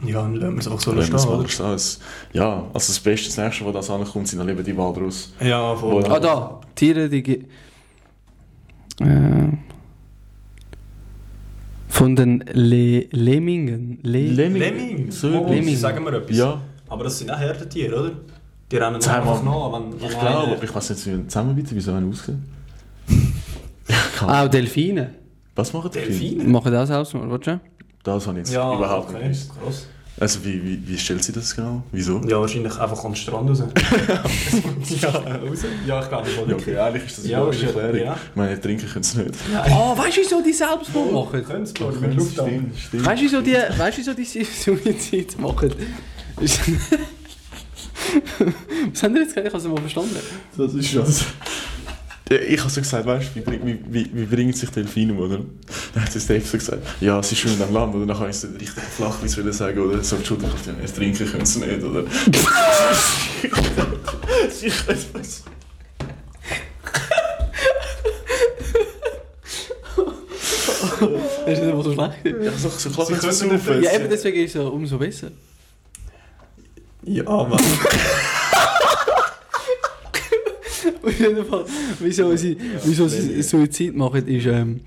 Ja, 0.04 0.22
dann 0.22 0.34
lassen 0.34 0.54
wir 0.54 0.60
es 0.60 0.66
einfach 0.68 0.80
so 0.80 1.02
stehen, 1.02 1.14
oder? 1.38 1.48
stehen, 1.48 1.66
es- 1.72 2.00
Ja, 2.32 2.64
also 2.72 2.92
das 2.92 3.00
Beste, 3.00 3.28
das 3.28 3.36
Nächste, 3.38 3.64
was 3.66 3.72
das 3.72 3.90
ankommt, 3.90 4.28
sind 4.28 4.38
dann 4.38 4.48
eben 4.48 4.62
die 4.64 4.76
Walrus. 4.76 5.32
Ja, 5.40 5.74
voll. 5.74 6.04
Ah, 6.06 6.18
da. 6.20 6.60
Tiere, 6.74 7.08
die... 7.08 7.22
ge- 7.22 7.44
Äh, 9.00 9.48
von 11.88 12.14
den 12.16 12.44
Le 12.52 13.06
Lemmingen. 13.10 13.98
Le 14.02 14.28
Lemming. 14.28 15.10
So 15.10 15.28
Oh, 15.28 15.50
Lemming. 15.50 15.76
Sagen 15.76 16.04
wir 16.04 16.12
etwas. 16.14 16.36
Ja, 16.36 16.60
Aber 16.88 17.04
das 17.04 17.18
sind 17.18 17.30
auch 17.30 17.38
Herdentiere, 17.38 17.98
oder? 17.98 18.12
Die 18.70 18.76
rennen 18.76 18.96
einfach 18.96 19.42
nach, 19.42 19.72
wenn, 19.72 19.92
wenn 20.00 20.10
ich 20.10 20.18
glaube, 20.18 20.52
aber 20.52 20.62
ich 20.64 20.74
weiß 20.74 20.90
nicht, 20.90 21.06
wie 21.06 21.26
zusammen 21.28 21.54
bitte, 21.54 21.74
wie 21.74 21.80
so 21.80 21.92
einer 21.92 22.06
aussieht. 22.08 22.34
Auch 24.20 24.48
Delfine. 24.48 25.14
Was 25.54 25.72
machen 25.72 25.90
Delfine? 25.90 26.18
Delfine? 26.18 26.44
Machen 26.44 26.72
das 26.72 26.90
auch 26.90 27.04
so, 27.06 27.18
du? 27.18 27.60
Das 28.02 28.26
habe 28.26 28.40
ich 28.40 28.46
jetzt 28.46 28.54
überhaupt 28.54 29.12
nicht 29.12 29.22
gewusst. 29.22 29.50
krass. 29.62 29.86
Also 30.18 30.42
wie, 30.46 30.64
wie, 30.64 30.88
wie 30.88 30.96
stellt 30.96 31.22
sie 31.22 31.32
das 31.32 31.54
genau? 31.54 31.82
Wieso? 31.92 32.22
Ja, 32.26 32.40
wahrscheinlich 32.40 32.74
einfach 32.78 33.04
an 33.04 33.10
den 33.10 33.16
Strand 33.16 33.50
raus. 33.50 33.58
ja, 35.02 35.08
raus? 35.10 35.58
Ja, 35.86 36.00
ich 36.02 36.08
glaube, 36.08 36.28
Ja, 36.48 36.54
okay, 36.54 36.78
eigentlich 36.78 37.04
ist 37.04 37.18
das 37.18 37.26
Ja, 37.26 37.44
eine 37.46 37.54
ja- 37.54 37.66
Erklärung. 37.66 37.96
ja. 37.98 38.16
Ich 38.30 38.36
meine, 38.36 38.58
trinken 38.58 38.88
können 38.88 39.02
sie 39.02 39.18
nicht. 39.18 39.34
Oh, 39.70 39.94
weißt 39.98 40.16
du, 40.16 40.20
wieso 40.22 40.42
die 40.42 40.52
Selbstmord 40.54 41.12
machen? 41.12 41.44
Können 41.44 41.66
sie, 41.66 41.74
Stimmt, 41.76 42.78
stimmt. 42.78 43.04
Weißt 43.04 43.20
du, 43.20 43.24
wieso 43.26 43.40
die, 43.42 43.52
weißt, 43.76 43.98
du, 43.98 44.00
wieso 44.00 44.14
die 44.14 44.24
Suizid 44.24 45.38
machen? 45.38 45.74
Was 48.92 49.02
haben 49.02 49.14
die 49.14 49.20
jetzt 49.20 49.34
gesagt? 49.34 49.46
Ich 49.48 49.52
habe 49.52 49.58
es 49.58 49.64
mal 49.68 49.80
verstanden. 49.80 50.16
Das 50.56 50.74
ist 50.74 50.96
das. 50.96 51.24
Ja, 52.28 52.38
Ich 52.38 52.58
habe 52.60 52.70
so 52.70 52.80
gesagt, 52.80 53.06
weißt 53.06 53.30
du, 53.34 53.40
wie, 53.52 53.60
wie, 53.64 53.78
wie, 53.88 54.10
wie 54.12 54.24
bringen 54.24 54.52
sich 54.52 54.68
Delfine 54.70 55.12
um, 55.12 55.20
oder? 55.20 55.40
Dann 55.94 56.02
hat 56.02 56.12
Dave 56.14 56.40
so 56.40 56.58
gesagt, 56.58 56.82
ja, 57.00 57.22
sie 57.22 57.36
schwimmen 57.36 57.62
am 57.62 57.72
Land, 57.72 57.94
oder? 57.94 58.06
Dann 58.06 58.18
habe 58.18 58.30
ich 58.30 58.36
so 58.36 58.48
richtig 58.48 58.70
flach, 58.70 59.16
wie 59.22 59.26
es 59.26 59.36
will 59.36 59.52
sagen, 59.52 59.78
oder? 59.78 60.02
So, 60.02 60.16
Entschuldigung, 60.16 60.52
jetzt 60.80 60.96
trinken 60.96 61.30
können 61.30 61.46
sie 61.46 61.60
nicht, 61.60 61.82
oder? 61.84 62.02
ich 64.62 64.88
weiß 64.88 65.06
was. 65.12 65.44
Das 71.46 71.58
ist 71.58 71.62
nicht 71.62 71.74
mal 71.74 71.84
so 71.84 71.92
schlecht. 71.92 72.42
Ja, 72.42 72.52
so, 72.52 72.68
so 72.70 73.04
Sie 73.04 73.14
sie 73.14 73.20
können 73.20 73.60
saufen. 73.60 73.82
Ja, 73.82 73.94
eben 73.94 74.10
deswegen 74.10 74.44
ist 74.44 74.56
es 74.56 74.64
umso 74.64 74.98
besser. 74.98 75.30
Ja, 77.04 77.24
Mann. 77.24 77.60
Auf 81.06 81.20
jeden 81.20 81.44
Fall, 81.44 81.64
wieso 82.00 82.36
sie, 82.36 82.56
wieso 82.84 83.08
sie 83.08 83.42
Suizid 83.42 83.96
machen, 83.96 84.26
ist, 84.26 84.46
ähm, 84.46 84.80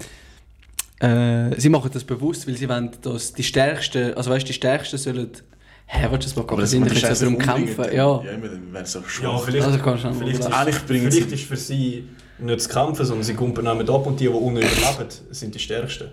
äh, 1.00 1.60
sie 1.60 1.70
machen 1.70 1.90
das 1.94 2.04
bewusst, 2.04 2.48
weil 2.48 2.58
sie 2.58 2.68
wollen, 2.68 2.92
dass 3.02 3.34
die 3.34 3.44
Stärksten, 3.44 4.14
also 4.16 4.30
weißt 4.30 4.44
du, 4.44 4.48
die 4.48 4.54
Stärksten 4.54 4.98
sollen, 4.98 5.30
hä, 5.86 6.08
willst 6.12 6.28
du 6.28 6.30
das 6.30 6.36
mal 6.36 6.44
Aber 6.44 6.62
das 6.62 6.72
sind 6.72 6.86
ist 6.88 7.02
jetzt 7.02 7.22
darum 7.22 7.38
kämpfen, 7.38 7.86
ja. 7.86 7.92
Ja, 7.94 8.32
immer, 8.32 8.48
dann 8.50 8.74
wäre 8.74 8.84
es 8.84 8.96
auch 8.96 9.04
Ja, 9.04 9.10
schwach. 9.10 9.44
vielleicht, 9.46 9.66
Also 9.66 9.80
kannst 9.80 10.04
du 10.04 10.14
vielleicht, 10.14 10.40
ist, 10.40 10.46
Eigentlich 10.54 10.76
vielleicht 10.76 11.32
ist 11.32 11.44
für 11.44 11.58
sie 11.58 12.04
nicht 12.40 12.62
zu 12.62 12.70
kämpfen, 12.70 13.06
sondern 13.06 13.24
sie 13.24 13.34
mit 13.34 13.90
ab 13.90 14.06
und 14.08 14.20
die, 14.20 14.26
die 14.26 14.30
unten 14.30 14.58
überleben, 14.58 15.10
sind 15.32 15.56
die 15.56 15.60
Stärksten. 15.60 16.10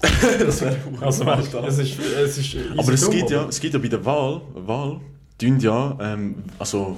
das 0.00 0.62
wäre 0.62 0.76
Also 1.02 1.26
weißt 1.26 1.52
es 1.54 1.78
ist, 1.78 1.98
es 1.98 2.38
ist 2.38 2.56
Aber 2.76 2.92
es 2.92 3.10
gibt 3.10 3.30
ja, 3.30 3.46
es 3.48 3.60
gibt 3.60 3.74
ja 3.74 3.80
bei 3.80 3.88
der 3.88 4.02
Wahl, 4.04 4.40
Wahl 4.54 5.00
tun 5.38 5.58
ja, 5.60 5.96
ähm, 6.00 6.36
also 6.58 6.96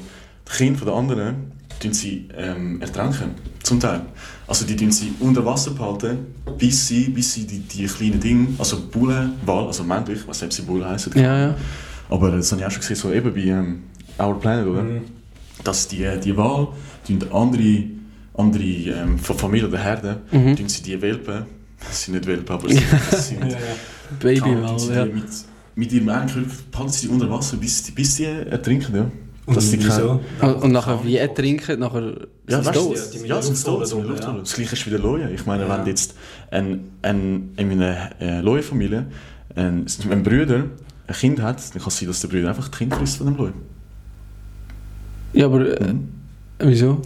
die 0.48 0.57
Kinder 0.57 0.78
von 0.78 0.88
den 0.88 0.96
anderen, 0.96 1.52
tun 1.81 1.93
sie 1.93 2.29
ähm, 2.37 2.81
ertränken, 2.81 3.31
zum 3.63 3.81
Teil. 3.81 4.03
Also 4.47 4.65
die 4.67 4.77
tun 4.77 4.91
sie 4.93 5.13
unter 5.21 5.45
Wasser 5.45 5.71
behalten, 5.73 6.19
bis 6.59 6.89
sie, 6.89 7.09
bis 7.09 7.35
sie 7.35 7.47
die, 7.47 7.61
die 7.61 7.87
kleinen 7.87 8.21
Dinge, 8.21 8.49
also 8.59 8.89
Bullen, 8.91 9.33
Wal, 9.47 9.67
also 9.67 9.83
männlich, 9.85 10.27
nicht, 10.27 10.43
ob 10.43 10.53
sie 10.53 10.63
Bullen 10.63 10.85
heißen. 10.85 11.13
Ja, 11.17 11.39
ja. 11.49 11.55
Aber 12.11 12.31
das 12.31 12.51
habe 12.53 12.61
ich 12.61 12.67
auch 12.67 12.71
schon 12.71 12.81
gesehen, 12.81 12.97
so 12.97 13.13
eben 13.13 13.33
bei 13.33 13.41
ähm, 13.41 13.83
Our 14.19 14.39
Planet, 14.39 14.67
oder? 14.67 14.83
Mhm. 14.83 15.01
Dass 15.65 15.89
die, 15.89 16.07
die 16.23 16.37
Wahl, 16.37 16.69
tun 17.07 17.19
andere, 17.33 17.85
andere 18.35 18.63
ähm, 18.63 19.19
von 19.19 19.39
Familie 19.39 19.69
oder 19.69 19.79
Herde, 19.79 20.21
Mhm. 20.31 20.57
tun 20.57 20.69
sie 20.69 20.83
die 20.83 21.01
Welpen, 21.01 21.45
das 21.81 22.03
sind 22.05 22.15
nicht 22.15 22.27
Welpen, 22.27 22.55
aber 22.55 22.69
sie, 22.71 22.81
das 23.11 23.29
sind 23.29 23.43
Ja, 23.45 24.79
sie 24.79 24.93
ja. 24.95 25.05
die 25.07 25.13
mit, 25.13 25.25
mit 25.75 25.93
ihrem 25.93 26.09
Eigenkörper 26.11 26.51
behalten 26.71 26.93
sie 26.93 27.07
die 27.07 27.13
unter 27.13 27.31
Wasser, 27.31 27.57
bis, 27.57 27.83
die- 27.85 27.93
bis 27.93 28.17
sie 28.17 28.25
ertrinken, 28.25 28.95
ja. 28.95 29.11
Und 29.44 29.57
Dass 29.57 29.70
sie 29.70 29.83
wieso? 29.83 30.20
Und, 30.40 30.55
und 30.62 30.72
nachher 30.72 31.05
wie 31.05 31.16
ertrinken, 31.16 31.81
nachher 31.81 32.28
Ja, 32.48 32.62
sind 32.62 32.64
sie 32.64 32.66
weißt 32.68 32.76
du, 32.76 32.81
tot. 32.88 32.96
Ja, 32.96 33.02
die 33.12 33.18
mit 33.18 33.28
ja, 33.28 33.42
sind 33.42 33.52
Luft 33.52 33.64
tot, 33.66 33.88
sind? 33.88 34.07
Luft 34.09 34.22
Ja. 34.22 34.33
Das 34.35 34.55
gleiche 34.55 34.72
ist 34.74 34.87
wie 34.87 34.90
der 34.90 34.98
Loje. 35.00 35.31
Ich 35.35 35.46
meine, 35.46 35.64
Ja. 35.66 35.78
wenn 35.78 35.87
jetzt 35.87 36.14
ein, 36.52 36.90
ein, 37.02 37.50
in 37.57 37.72
einer 37.72 38.11
äh, 38.20 38.40
Loje-Familie 38.40 39.07
ein, 39.57 39.87
ein 40.11 40.22
Bruder 40.22 40.64
ein 41.09 41.14
Kind 41.14 41.42
hat, 41.42 41.57
dann 41.74 41.83
kann 41.83 41.88
es 41.88 41.98
sein, 41.98 42.07
dass 42.09 42.20
der 42.20 42.28
Bruder 42.28 42.48
einfach 42.50 42.68
das 42.68 42.78
Kind 42.78 42.94
frisst 42.94 43.16
von 43.16 43.26
dem 43.26 43.37
Loje. 43.37 43.52
Ja, 45.33 45.46
aber 45.46 45.81
äh, 45.81 45.94
wieso? 46.61 47.00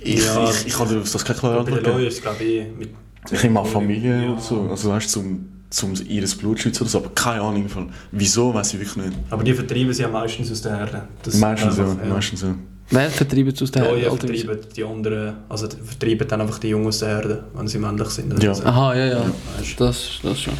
Ich, 0.00 0.24
Ja. 0.26 0.50
ich, 0.50 0.66
ich 0.66 0.72
kann 0.74 0.88
dir 0.88 1.00
auf 1.00 1.10
das 1.10 1.24
keine 1.24 1.38
klare 1.38 1.64
Bei 1.64 1.70
der 1.70 1.78
Antwort 1.78 1.96
geben. 1.96 2.06
ist 2.08 2.14
es 2.16 2.22
glaube 2.22 2.44
ich 2.44 2.66
mit... 2.78 2.90
Ich 3.30 3.50
meine 3.50 3.66
Familie 3.66 4.24
Ja. 4.24 4.32
oder 4.32 4.40
so, 4.40 4.62
also 4.68 4.90
weißt 4.90 5.06
du, 5.06 5.20
zum, 5.20 5.48
zum 5.72 5.94
ihres 6.06 6.34
Blut 6.36 6.58
zu 6.58 6.64
schützen 6.64 6.82
oder 6.82 6.90
so, 6.90 6.98
aber 6.98 7.10
keine 7.14 7.40
Ahnung 7.42 7.68
von 7.68 7.90
wieso, 8.10 8.52
weiß 8.52 8.74
ich 8.74 8.80
wirklich 8.80 9.06
nicht. 9.06 9.18
Aber 9.30 9.42
die 9.42 9.54
vertreiben 9.54 9.92
sie 9.92 10.02
ja 10.02 10.08
meistens 10.08 10.52
aus 10.52 10.62
der 10.62 10.78
Erde. 10.78 11.02
Das 11.22 11.34
Meistens 11.36 11.76
so, 11.76 11.82
einfach, 11.82 12.04
meistens 12.06 12.40
so. 12.40 12.54
Wer 12.90 13.08
vertreibt 13.10 13.52
es 13.54 13.62
aus 13.62 13.70
Die 13.70 13.78
der 13.80 13.88
Alter, 13.88 14.28
wieso? 14.28 14.46
vertreiben 14.46 14.58
die 14.76 14.84
anderen, 14.84 15.34
also 15.48 15.66
die 15.66 15.76
vertreiben 15.76 16.28
dann 16.28 16.40
einfach 16.42 16.58
die 16.58 16.68
Jungen 16.68 16.86
aus 16.88 16.98
der 16.98 17.08
Erde, 17.08 17.44
wenn 17.54 17.66
sie 17.68 17.78
männlich 17.78 18.08
sind. 18.08 18.42
Ja. 18.42 18.54
so. 18.54 18.64
Aha, 18.64 18.94
ja, 18.94 19.06
ja. 19.06 19.24
Weißt 19.58 19.80
Das, 19.80 20.20
das 20.22 20.40
schon. 20.40 20.54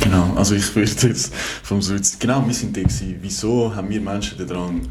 Genau, 0.00 0.34
also 0.36 0.54
ich 0.54 0.74
würde 0.74 0.90
jetzt 1.08 1.34
vom 1.62 1.80
Suizid, 1.80 2.20
genau, 2.20 2.44
wir 2.46 2.54
sind 2.54 2.76
da 2.76 2.80
gewesen. 2.82 3.16
Wieso 3.20 3.74
haben 3.74 3.88
wir 3.90 4.00
Menschen 4.00 4.38
da 4.38 4.44
dran, 4.44 4.88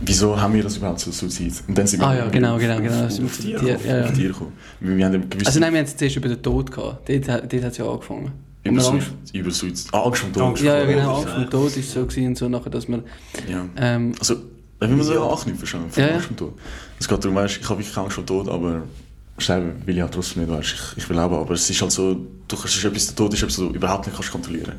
wieso 0.00 0.40
haben 0.40 0.54
wir 0.54 0.62
das 0.62 0.76
überhaupt 0.76 1.00
so 1.00 1.10
Suizid? 1.10 1.54
Und 1.68 1.76
dann 1.76 1.86
sind 1.86 2.00
wir 2.00 2.08
Ah 2.08 2.14
ja, 2.16 2.28
genau, 2.28 2.58
genau, 2.58 2.78
genau. 2.80 3.04
auf, 3.06 3.20
auf, 3.22 3.44
wir 3.44 3.56
auf, 3.60 3.84
ja, 3.84 3.96
ja. 3.98 4.04
auf 4.04 4.12
Tiere 4.12 4.32
gekommen. 4.32 4.52
Wir, 4.80 5.06
haben 5.06 5.26
Also 5.44 5.60
nein, 5.60 5.72
wir 5.72 5.78
haben 5.80 5.86
es 5.86 5.96
zuerst 5.96 6.16
über 6.16 6.28
den 6.28 6.42
Tod 6.42 6.70
gehabt. 6.70 7.08
Dort, 7.08 7.28
dort 7.28 7.64
hat 7.64 7.72
es 7.72 7.76
ja 7.78 7.88
angefangen. 7.90 8.32
über, 8.64 8.86
Angst- 8.88 9.10
über 9.32 9.50
Suizid, 9.50 9.88
ah, 9.92 10.02
Angst 10.04 10.20
vom 10.22 10.32
Tod. 10.32 10.42
Angst 10.42 10.62
Ja, 10.62 10.78
ja, 10.78 10.84
genau. 10.84 10.98
Ja. 11.12 11.16
Angst 11.18 11.28
vom 11.34 11.50
Tod 11.50 11.76
ist 11.76 11.90
so 11.92 12.04
gewesen 12.06 12.26
und 12.28 12.38
so 12.38 12.48
nachher, 12.48 12.70
dass 12.70 12.88
wir... 12.88 13.02
Ja. 13.48 13.66
Ähm, 13.76 14.14
Also, 14.18 14.36
wenn 14.78 14.96
wir 14.96 15.04
so 15.04 15.14
Ja. 15.14 15.28
anknüpfen 15.28 15.66
schon, 15.66 15.90
von 15.90 16.02
Ja. 16.02 16.10
Angst 16.10 16.26
vom 16.26 16.36
Tod. 16.36 16.54
Es 16.98 17.06
geht 17.08 17.24
darum, 17.24 17.36
weißt, 17.36 17.58
ich 17.60 17.68
habe 17.68 17.80
wirklich 17.80 17.96
Angst 17.96 18.14
vom 18.14 18.26
Tod, 18.26 18.48
aber 18.48 18.82
sterben 19.38 19.82
will 19.86 19.96
ich 19.96 20.02
halt 20.02 20.12
trotzdem 20.12 20.42
nicht, 20.42 20.52
weißt. 20.52 20.72
Ich, 20.74 21.02
ich 21.02 21.08
will 21.08 21.16
leben, 21.16 21.34
aber 21.34 21.52
es 21.54 21.68
ist 21.70 21.80
halt 21.80 21.92
so, 21.92 22.14
du 22.14 22.56
kannst, 22.56 22.64
es 22.66 22.76
ist 22.76 22.84
etwas, 22.84 23.06
der 23.06 23.16
Tod 23.16 23.32
ist 23.34 23.42
etwas, 23.42 23.58
was 23.58 23.66
du 23.68 23.74
überhaupt 23.74 24.06
nicht 24.06 24.14
kannst 24.16 24.30
kontrollieren. 24.32 24.74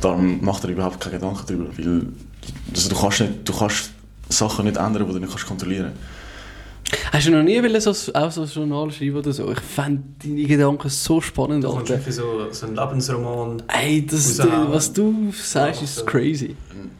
Darum 0.00 0.42
macht 0.44 0.64
er 0.64 0.70
überhaupt 0.70 1.00
keine 1.00 1.16
Gedanken 1.16 1.42
darüber, 1.46 1.66
weil 1.76 2.06
also, 2.74 2.88
du 2.88 2.94
kannst 2.96 3.20
nicht, 3.20 3.32
du 3.48 3.52
kannst 3.52 3.90
Sachen 4.28 4.64
nicht 4.64 4.76
ändern, 4.76 5.06
die 5.06 5.12
du 5.12 5.18
nicht 5.18 5.30
kannst 5.30 5.46
kontrollieren. 5.46 5.92
hast 7.12 7.26
du 7.26 7.30
noch 7.32 7.42
nie 7.42 7.60
so, 7.80 7.90
auch 8.14 8.30
so 8.30 8.42
ein 8.42 8.48
Journal 8.48 8.90
schreiben 8.90 9.16
oder 9.16 9.32
so? 9.32 9.50
Ich 9.50 9.60
fände 9.60 10.02
deine 10.22 10.44
Gedanken 10.44 10.88
so 10.88 11.20
spannend, 11.20 11.64
Du 11.64 11.72
kannst 11.74 11.88
wirklich 11.90 12.14
so, 12.14 12.46
so 12.50 12.66
einen 12.66 12.76
Lebensroman. 12.76 13.62
Ey, 13.68 14.06
das, 14.06 14.38
Raushauen. 14.40 14.72
was 14.72 14.92
du 14.92 15.32
sagst, 15.32 15.82
ist 15.82 15.98
Ja, 15.98 16.04
crazy. 16.04 16.56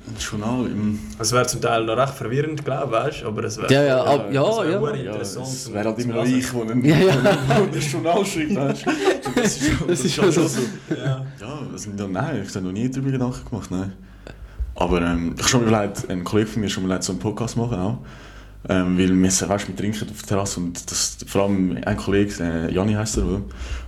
Ein 0.08 0.14
Journal 0.18 0.66
im... 0.66 0.98
Es 1.18 1.32
wäre 1.32 1.46
zum 1.46 1.60
Teil 1.60 1.84
noch 1.84 1.96
recht 1.96 2.14
verwirrend, 2.14 2.64
glaube 2.64 2.92
weißt 2.92 3.24
aber 3.24 3.44
es 3.44 3.56
wäre... 3.58 3.72
Ja, 3.72 3.82
ja, 3.82 4.04
ab- 4.04 4.32
ja, 4.32 4.48
es 4.48 4.56
wäre 4.58 4.72
ja. 4.96 5.02
Ja, 5.04 5.10
interessant. 5.12 5.46
es 5.48 5.72
wäre 5.72 5.84
halt 5.88 5.98
immer 5.98 6.24
ich, 6.24 6.50
der 6.50 6.60
ein, 6.70 6.84
Ja, 6.84 6.96
ja. 6.98 7.12
ein 7.56 7.80
Journal 7.92 8.24
schreibt, 8.24 8.54
weißt 8.56 8.86
du. 8.86 8.90
Das 9.34 9.56
ist 9.56 9.66
schon, 9.78 9.88
Das 9.88 10.00
ist 10.00 10.14
schon 10.14 10.32
schon 10.32 10.48
so. 10.48 10.60
Ja. 10.90 11.26
Ja, 11.40 11.58
also, 11.72 11.90
ja, 11.96 12.06
nein, 12.08 12.42
ich 12.48 12.54
habe 12.54 12.64
noch 12.66 12.72
nie 12.72 12.88
darüber 12.88 13.10
Gedanken 13.10 13.48
gemacht, 13.50 13.70
nein. 13.70 13.92
Aber 14.76 15.02
ähm, 15.02 15.34
ich 15.38 15.48
schon 15.48 15.62
mal 15.62 15.68
überlegt, 15.68 16.08
ein 16.10 16.22
Kollege 16.22 16.48
von 16.48 16.62
mir 16.62 16.68
schon 16.68 16.82
mal 16.82 16.88
überlegt, 16.88 17.04
so 17.04 17.12
einen 17.12 17.20
Podcast 17.20 17.56
machen 17.56 17.78
auch. 17.78 17.98
Ähm, 18.68 18.98
weil 18.98 19.22
wir, 19.22 19.30
sind, 19.30 19.48
weißt, 19.48 19.68
wir 19.68 19.76
trinken 19.76 20.10
auf 20.10 20.18
der 20.18 20.28
Terrasse 20.28 20.58
und 20.58 20.90
das, 20.90 21.18
vor 21.26 21.44
allem 21.44 21.78
ein 21.84 21.96
Kollege, 21.96 22.42
äh, 22.42 22.74
Jani 22.74 22.94
heisst 22.94 23.16
er, 23.16 23.24
oder? 23.24 23.42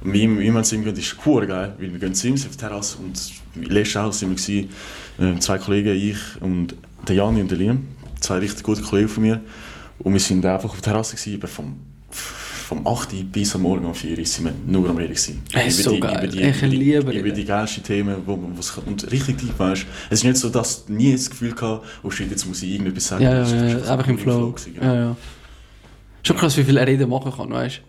Und 0.04 0.12
wie 0.12 0.22
immer, 0.22 0.62
zu 0.62 0.76
ihm 0.76 0.84
gehen, 0.84 0.96
ist 0.96 1.16
cool 1.26 1.46
geil, 1.48 1.74
weil 1.78 1.92
wir 1.92 1.98
gehen 1.98 2.14
zu 2.14 2.28
ihm 2.28 2.34
auf 2.34 2.46
die 2.46 2.56
Terrasse 2.56 2.98
und 2.98 3.18
letztes 3.56 3.94
Jahr 3.94 4.12
sind 4.12 4.30
wir 4.30 4.36
gewesen, 4.36 5.36
äh, 5.36 5.40
zwei 5.40 5.58
Kollegen, 5.58 5.96
ich 5.96 6.18
und 6.40 6.76
der 7.08 7.16
Jani 7.16 7.40
und 7.40 7.50
der 7.50 7.58
Liam, 7.58 7.88
zwei 8.20 8.38
richtig 8.38 8.62
gute 8.62 8.82
Kollegen 8.82 9.08
von 9.08 9.24
mir. 9.24 9.40
Und 9.98 10.12
wir 10.12 10.20
sind 10.20 10.46
einfach 10.46 10.70
auf 10.70 10.80
der 10.80 10.92
Terrasse 10.92 11.16
gewesen, 11.16 11.48
vom, 11.48 11.80
vom 12.68 12.86
8 12.86 13.14
Uhr 13.14 13.24
bis 13.24 13.54
am 13.54 13.62
Morgen 13.62 13.86
um 13.86 13.94
4 13.94 14.18
Uhr 14.18 14.26
sind 14.26 14.44
wir 14.44 14.52
nur 14.66 14.90
am 14.90 14.96
Reden 14.98 15.14
gewesen. 15.14 15.42
So 15.70 15.90
die, 15.90 16.00
geil. 16.00 16.18
Über 16.18 16.26
die, 16.26 16.42
Ich 16.42 16.58
über 16.58 16.66
die, 16.68 16.76
liebe 16.76 17.12
über 17.12 17.30
die 17.30 17.44
geilsten 17.46 17.82
Themen, 17.82 18.16
wo 18.26 18.36
man 18.36 18.58
was 18.58 18.74
kann. 18.74 18.84
Und 18.84 19.10
richtig 19.10 19.38
tief, 19.38 19.58
weißt 19.58 19.86
Es 20.10 20.18
ist 20.18 20.24
nicht 20.24 20.36
so, 20.36 20.50
dass 20.50 20.84
du 20.84 20.92
nie 20.92 21.12
das 21.12 21.30
Gefühl 21.30 21.54
gehabt 21.54 21.86
oh 22.02 22.10
shit, 22.10 22.30
jetzt 22.30 22.44
muss 22.46 22.62
ich 22.62 22.72
irgendetwas 22.72 23.06
sagen. 23.06 23.24
Ja, 23.24 23.36
ja, 23.36 23.42
ist 23.42 23.86
ja, 23.86 23.92
einfach 23.94 24.06
im 24.08 24.16
nur 24.16 24.22
Flow. 24.22 24.50
gewesen, 24.52 24.74
Ja, 24.82 24.94
ja. 24.94 25.16
Schon 26.22 26.36
krass, 26.36 26.58
wie 26.58 26.64
viel 26.64 26.76
er 26.76 26.86
Reden 26.86 27.08
machen 27.08 27.32
kann, 27.32 27.50
weißt 27.50 27.80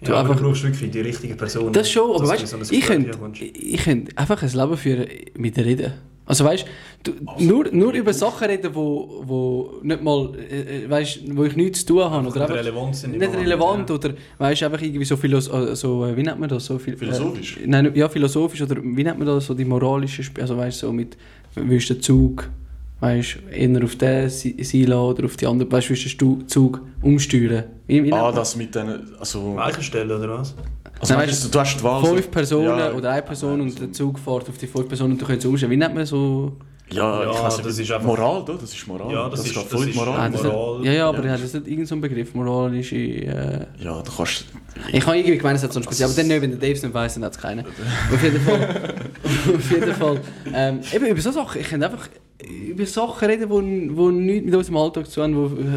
du? 0.00 0.10
Ja, 0.10 0.14
aber 0.16 0.30
einfach- 0.30 0.36
du 0.42 0.48
brauchst 0.48 0.64
wirklich 0.64 0.90
die 0.90 1.00
richtige 1.00 1.36
Person. 1.36 1.72
Das 1.72 1.88
schon, 1.88 2.16
aber 2.16 2.26
weißt 2.26 2.48
so 2.48 2.80
könnte 2.80 3.10
ich 3.32 3.84
könnte 3.84 4.18
einfach 4.18 4.42
ein 4.42 4.50
Leben 4.50 4.76
führen 4.76 5.06
mit 5.38 5.56
Reden. 5.56 5.92
Also 6.28 6.44
weißt 6.44 6.64
du, 7.04 7.12
nur, 7.38 7.68
nur 7.70 7.92
über 7.94 8.12
Sachen 8.12 8.48
reden, 8.48 8.74
wo, 8.74 9.22
wo 9.24 9.74
nicht 9.82 10.02
mal, 10.02 10.32
äh, 10.50 10.84
äh, 10.84 10.90
weißt, 10.90 11.20
wo 11.36 11.44
ich 11.44 11.54
nichts 11.54 11.80
zu 11.86 11.94
tun 11.94 12.04
habe. 12.10 12.26
Oder 12.28 12.40
Nicht 12.48 12.58
relevant 12.58 12.96
sind. 12.96 13.16
nicht 13.16 13.32
relevant 13.34 13.88
ja. 13.88 13.94
oder 13.94 14.10
weißt 14.38 14.64
einfach 14.64 14.82
irgendwie 14.82 15.04
so, 15.04 15.16
philos 15.16 15.44
so 15.74 16.04
äh, 16.04 16.16
wie 16.16 16.22
nennt 16.24 16.40
man 16.40 16.48
das? 16.48 16.66
So 16.66 16.78
viel, 16.78 16.96
Philosophisch? 16.96 17.58
Äh, 17.58 17.66
nein, 17.68 17.92
ja, 17.94 18.08
philosophisch 18.08 18.60
oder 18.62 18.76
wie 18.82 19.04
nennt 19.04 19.18
man 19.18 19.26
das? 19.28 19.46
So 19.46 19.54
die 19.54 19.64
moralische 19.64 20.22
Sp 20.26 20.42
also 20.42 20.56
weißt 20.56 20.80
so 20.80 20.92
mit, 20.92 21.16
willst 21.54 21.90
du 21.90 22.00
Zug, 22.00 22.50
weißt 22.98 23.38
eher 23.52 23.84
auf 23.84 23.94
den 23.94 24.28
Si- 24.28 24.56
Silo 24.64 25.10
oder 25.10 25.26
auf 25.26 25.36
die 25.36 25.46
andere, 25.46 25.70
weißt 25.70 25.90
du, 25.90 25.90
willst 25.94 26.20
du 26.20 26.36
den 26.36 26.48
Zug 26.48 26.80
umsteuern? 27.02 27.64
Wie, 27.86 28.02
wie 28.02 28.12
Ah, 28.12 28.32
das 28.32 28.56
mit 28.56 28.74
den, 28.74 28.88
also, 29.20 29.56
stellen, 29.80 30.10
oder 30.10 30.28
was? 30.40 30.56
Also 31.00 31.14
Nein, 31.14 31.28
weißt 31.28 31.44
du, 31.44 31.48
du 31.48 31.60
hast 31.60 31.76
die 31.78 31.82
Wahl. 31.84 32.04
fünf 32.04 32.24
so- 32.24 32.30
Personen 32.30 32.78
Ja, 32.78 32.92
oder 32.92 33.10
eine 33.10 33.22
Person 33.22 33.60
und 33.60 33.78
der 33.80 33.92
Zug 33.92 34.18
fährt 34.18 34.48
auf 34.48 34.58
die 34.58 34.66
fünf 34.66 34.88
Personen 34.88 35.12
und 35.12 35.20
du 35.22 35.26
kannst 35.26 35.44
umstellen. 35.46 35.72
Wie 35.72 35.76
nennt 35.76 35.94
man 35.94 36.06
so? 36.06 36.52
Ja, 36.88 37.24
Ja, 37.24 37.30
ich 37.32 37.42
weiß 37.42 37.56
nicht, 37.56 37.68
das 37.68 37.78
ist 37.80 37.90
einfach- 37.90 38.06
Moral, 38.06 38.44
da? 38.46 38.52
das 38.54 38.72
ist 38.72 38.86
Moral. 38.86 39.12
Ja, 39.12 39.28
das 39.28 39.44
ist- 39.44 39.56
das 39.56 39.64
voll 39.64 39.82
in 39.84 39.88
ist- 39.90 39.96
Moral. 39.96 40.20
Ah, 40.20 40.28
das 40.28 40.42
Moral. 40.44 40.78
hat, 40.78 40.84
ja, 40.84 40.92
ja, 40.92 41.08
aber 41.08 41.24
Ja. 41.26 41.32
hat 41.32 41.40
jetzt 41.40 41.54
nicht 41.54 41.66
irgendeinen 41.66 41.86
so 41.86 41.96
Begriff, 41.96 42.34
moralische... 42.34 42.96
Äh, 42.96 43.66
Ja, 43.80 44.00
du 44.02 44.12
kannst... 44.16 44.44
ich 44.92 45.04
habe 45.06 45.16
irgendwie 45.18 45.36
gemeint, 45.36 45.56
es 45.58 45.64
hat 45.64 45.72
so 45.72 45.80
einen 45.80 45.84
Spezial, 45.84 46.08
aber 46.10 46.16
dann 46.16 46.28
nicht, 46.28 46.42
wenn 46.42 46.50
der 46.50 46.60
Dave 46.60 46.72
es 46.74 46.82
nicht 46.84 46.94
weiss, 46.94 47.14
dann 47.14 47.24
hat 47.24 47.32
es 47.32 47.38
keinen. 47.38 47.66
Auf 48.14 48.22
jeden 48.22 48.40
Fall... 48.40 48.94
auf 49.56 49.70
jeden 49.72 49.94
Fall... 49.94 50.20
Ähm, 50.54 50.80
eben 50.94 51.06
über 51.06 51.20
so 51.20 51.32
Sachen, 51.32 51.60
ich 51.60 51.68
kann 51.68 51.82
einfach 51.82 52.08
über 52.44 52.84
Sachen 52.84 53.28
reden, 53.28 53.48
die, 53.48 53.94
die 53.94 54.02
nichts 54.12 54.44
mit 54.44 54.54
unserem 54.54 54.76
Alltag 54.76 55.08
zu 55.10 55.22
haben, 55.22 55.32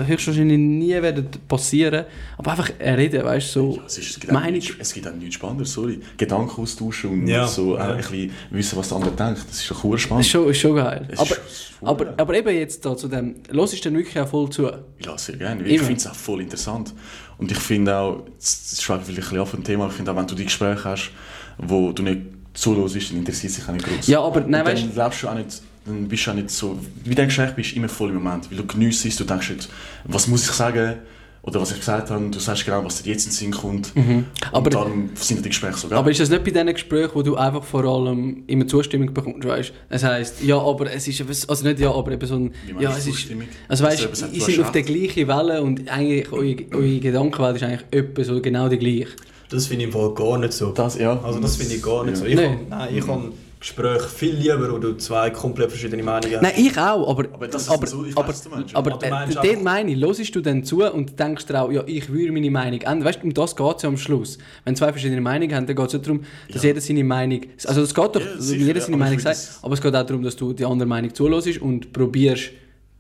die 0.06 0.12
höchstwahrscheinlich 0.12 0.58
nie 0.58 0.90
werden 1.02 1.30
passieren, 1.48 2.04
aber 2.38 2.52
einfach 2.52 2.70
reden, 2.82 3.24
weißt 3.24 3.56
du, 3.56 3.60
so... 3.60 3.76
Ja, 3.78 3.84
es, 3.86 3.98
ist, 3.98 4.10
es, 4.10 4.20
gibt 4.20 4.34
nichts, 4.52 4.74
es 4.78 4.94
gibt 4.94 5.08
auch 5.08 5.14
nichts 5.14 5.36
Spannendes, 5.36 5.72
sorry. 5.72 6.00
Gedanken 6.18 6.62
austauschen 6.62 7.12
und 7.12 7.28
Ja, 7.28 7.48
so 7.48 7.76
äh, 7.76 7.80
ja. 7.80 7.92
ein 7.92 7.98
bisschen 7.98 8.32
wissen, 8.52 8.78
was 8.78 8.90
der 8.90 8.98
andere 8.98 9.16
denkt. 9.16 9.46
Das 9.50 9.58
ist 9.62 9.72
doch 9.72 9.84
cool 9.86 9.92
Das 9.94 10.02
spannend. 10.02 10.26
ist 10.26 10.32
schon, 10.32 10.50
ist 10.50 10.58
schon 10.58 10.76
geil. 10.76 11.08
Es 11.10 11.20
Aber, 11.20 11.30
ist 11.32 11.40
aber, 11.82 12.06
cool. 12.06 12.14
aber 12.18 12.34
eben 12.38 12.50
jetzt 12.56 12.86
da 12.86 12.98
zu 12.98 13.08
dem, 13.08 13.36
los 13.52 13.74
ist 13.74 13.86
dann 13.86 13.96
wirklich 13.96 14.20
auch 14.20 14.28
voll 14.28 14.50
zu. 14.50 14.64
Ja, 14.64 15.18
sehr 15.18 15.38
gerne. 15.38 15.64
Ich 15.64 15.80
finde 15.80 15.96
es 15.96 16.08
auch 16.08 16.16
voll 16.16 16.42
interessant. 16.42 16.94
Und 17.38 17.52
ich 17.54 17.58
finde 17.60 17.96
auch, 17.98 18.26
das 18.38 18.82
schweife 18.82 19.06
vielleicht 19.06 19.20
ein 19.20 19.24
bisschen 19.30 19.40
ab 19.40 19.48
vom 19.48 19.64
Thema, 19.64 19.84
aber 19.86 19.92
ich 19.92 19.98
finde 19.98 20.12
auch, 20.12 20.18
wenn 20.18 20.28
du 20.28 20.36
die 20.36 20.44
Gespräche 20.44 20.84
hast, 20.84 21.12
wo 21.58 21.94
du 21.94 22.04
nicht 22.04 22.22
zuhörst, 22.54 23.12
dann 23.12 23.20
interessiert 23.20 23.54
sich 23.54 23.66
auch 23.66 23.72
nicht 23.72 23.86
groß. 23.86 24.08
Ja, 24.08 24.20
aber 24.22 24.42
nein, 24.42 24.48
Und 24.48 24.52
dann 24.54 24.66
weißt 24.66 24.96
lebst 24.98 25.24
du 25.24 25.28
auch 25.30 25.36
nicht, 25.36 25.62
dann 25.90 26.08
bist 26.08 26.26
du 26.28 26.32
auch 26.32 26.36
nicht 26.36 26.50
so, 26.50 26.80
wie 27.04 27.16
dein 27.16 27.28
Gespräch 27.28 27.52
bist, 27.52 27.72
du 27.72 27.76
immer 27.78 27.90
voll 27.90 28.10
im 28.10 28.16
Moment. 28.24 28.50
Weil 28.50 28.58
du 28.60 28.66
geniessest, 28.66 29.20
du 29.20 29.24
denkst 29.26 29.50
nicht, 29.50 29.70
was 30.06 30.28
muss 30.28 30.44
ich 30.46 30.52
sagen, 30.52 30.96
oder 31.42 31.62
was 31.62 31.72
ich 31.72 31.78
gesagt 31.78 32.10
habe, 32.12 32.30
du 32.30 32.38
sagst 32.38 32.66
genau, 32.66 32.84
was 32.84 33.02
dir 33.02 33.14
jetzt 33.14 33.24
in 33.26 33.32
den 33.32 33.36
Sinn 33.36 33.52
kommt. 33.52 33.96
Mhm. 33.96 34.26
Aber- 34.52 34.66
und 34.66 34.74
darum 34.74 35.10
sind 35.16 35.44
die 35.44 35.48
Gespräche 35.50 35.78
so 35.78 35.88
geil. 35.88 35.98
Aber 35.98 36.12
ist 36.12 36.20
das 36.20 36.30
nicht 36.30 36.44
bei 36.44 36.52
diesen 36.52 36.68
Gesprächen, 36.68 37.12
wo 37.14 37.22
du 37.22 37.38
einfach 37.38 37.64
vor 37.64 37.86
allem 37.86 38.44
immer 38.48 38.68
Zustimmung 38.68 39.14
bekommst, 39.14 39.48
weißt 39.48 39.72
Das 39.90 40.04
heisst, 40.04 40.44
ja, 40.44 40.58
aber 40.60 40.92
es 40.92 41.08
ist, 41.08 41.22
etwas- 41.22 41.48
also 41.48 41.66
nicht 41.66 41.80
ja, 41.80 41.92
aber 41.94 42.12
eben 42.12 42.28
so 42.28 42.36
ein, 42.36 42.52
ja, 42.80 42.90
du 42.92 42.98
es 42.98 43.08
ist, 43.08 43.14
Zustimmung? 43.14 43.46
also 43.70 43.84
weißt 43.86 44.00
sagt, 44.16 44.34
ihr 44.34 44.40
du 44.40 44.46
seid 44.52 44.60
auf 44.60 44.72
der 44.74 44.84
gleichen 44.84 45.28
Welle 45.30 45.62
und 45.62 45.88
eigentlich 45.90 46.30
eure, 46.34 46.58
eure 46.74 47.00
Gedankenwelt 47.00 47.56
ist 47.56 47.64
eigentlich 47.64 47.86
etwa 47.92 48.24
so 48.26 48.42
genau 48.42 48.68
die 48.68 48.78
gleiche. 48.78 49.08
Das 49.50 49.66
finde 49.66 49.86
ich 49.86 49.88
im 49.88 49.94
Fall 49.94 50.14
gar 50.14 50.38
nicht 50.38 50.52
so. 50.54 50.72
das, 50.72 51.00
ja. 51.00 51.20
Also 51.24 51.40
das 51.40 51.56
finde 51.56 51.74
ich 51.76 51.82
gar 51.82 52.04
nicht 52.04 52.16
Ja. 52.16 52.20
so. 52.20 52.26
Ich 52.26 52.36
Nein. 52.36 52.60
kann, 52.70 52.80
nein, 52.80 52.90
ich 52.96 53.06
kann 53.06 53.32
Gespräche 53.60 54.08
viel 54.08 54.36
lieber, 54.36 54.72
wo 54.72 54.78
du 54.78 54.96
zwei 54.98 55.30
komplett 55.32 55.70
verschiedene 55.70 56.02
Meinungen 56.02 56.36
hast. 56.36 56.42
Nein, 56.42 56.54
ich 56.56 56.78
auch, 56.78 57.10
aber, 57.10 57.26
Aber 57.34 57.48
das 57.50 57.64
ist 57.64 57.70
aber, 57.70 57.88
so, 57.88 58.06
ich 58.06 58.18
aber, 58.18 58.32
du 58.32 58.50
meinst. 58.50 58.74
aber 58.76 58.92
Aber 58.94 59.00
du 59.00 59.06
äh, 59.06 59.12
einfach- 59.12 59.62
meine 59.62 59.92
ich, 59.92 60.02
hörst 60.02 60.34
du 60.34 60.40
dann 60.42 60.64
zu 60.64 60.82
und 60.84 61.20
denkst 61.20 61.46
dir 61.46 61.62
auch, 61.62 61.70
ja, 61.70 61.84
ich 61.86 62.08
würde 62.10 62.32
meine 62.32 62.50
Meinung 62.50 62.80
ändern. 62.80 63.04
Weißt 63.04 63.20
du, 63.22 63.24
um 63.28 63.34
das 63.34 63.56
geht 63.58 63.76
es 63.76 63.82
ja 63.84 63.90
am 63.90 63.98
Schluss. 63.98 64.38
Wenn 64.64 64.78
zwei 64.78 64.92
verschiedene 64.94 65.20
Meinungen 65.20 65.54
haben, 65.54 65.68
dann 65.68 65.76
geht 65.76 65.88
es 65.88 65.94
nicht 65.94 66.06
darum, 66.06 66.22
dass 66.52 66.64
Ja. 66.64 66.70
jeder 66.70 66.80
seine 66.80 67.04
Meinung, 67.04 67.42
also 67.66 67.82
es 67.82 67.94
geht 67.94 68.16
doch, 68.16 68.22
Ja, 68.22 68.40
sicher, 68.40 68.60
jeder 68.66 68.80
ja, 68.80 68.86
seine 68.86 68.96
aber 68.96 69.04
Meinung 69.06 69.20
sagt, 69.20 69.36
das- 69.36 69.60
aber 69.62 69.74
es 69.74 69.82
geht 69.82 69.96
auch 69.96 70.06
darum, 70.06 70.24
dass 70.24 70.36
du 70.38 70.54
die 70.54 70.64
andere 70.66 70.88
Meinung 70.88 71.14
zuhörst 71.14 71.58
und 71.62 71.92
probierst, 71.92 72.52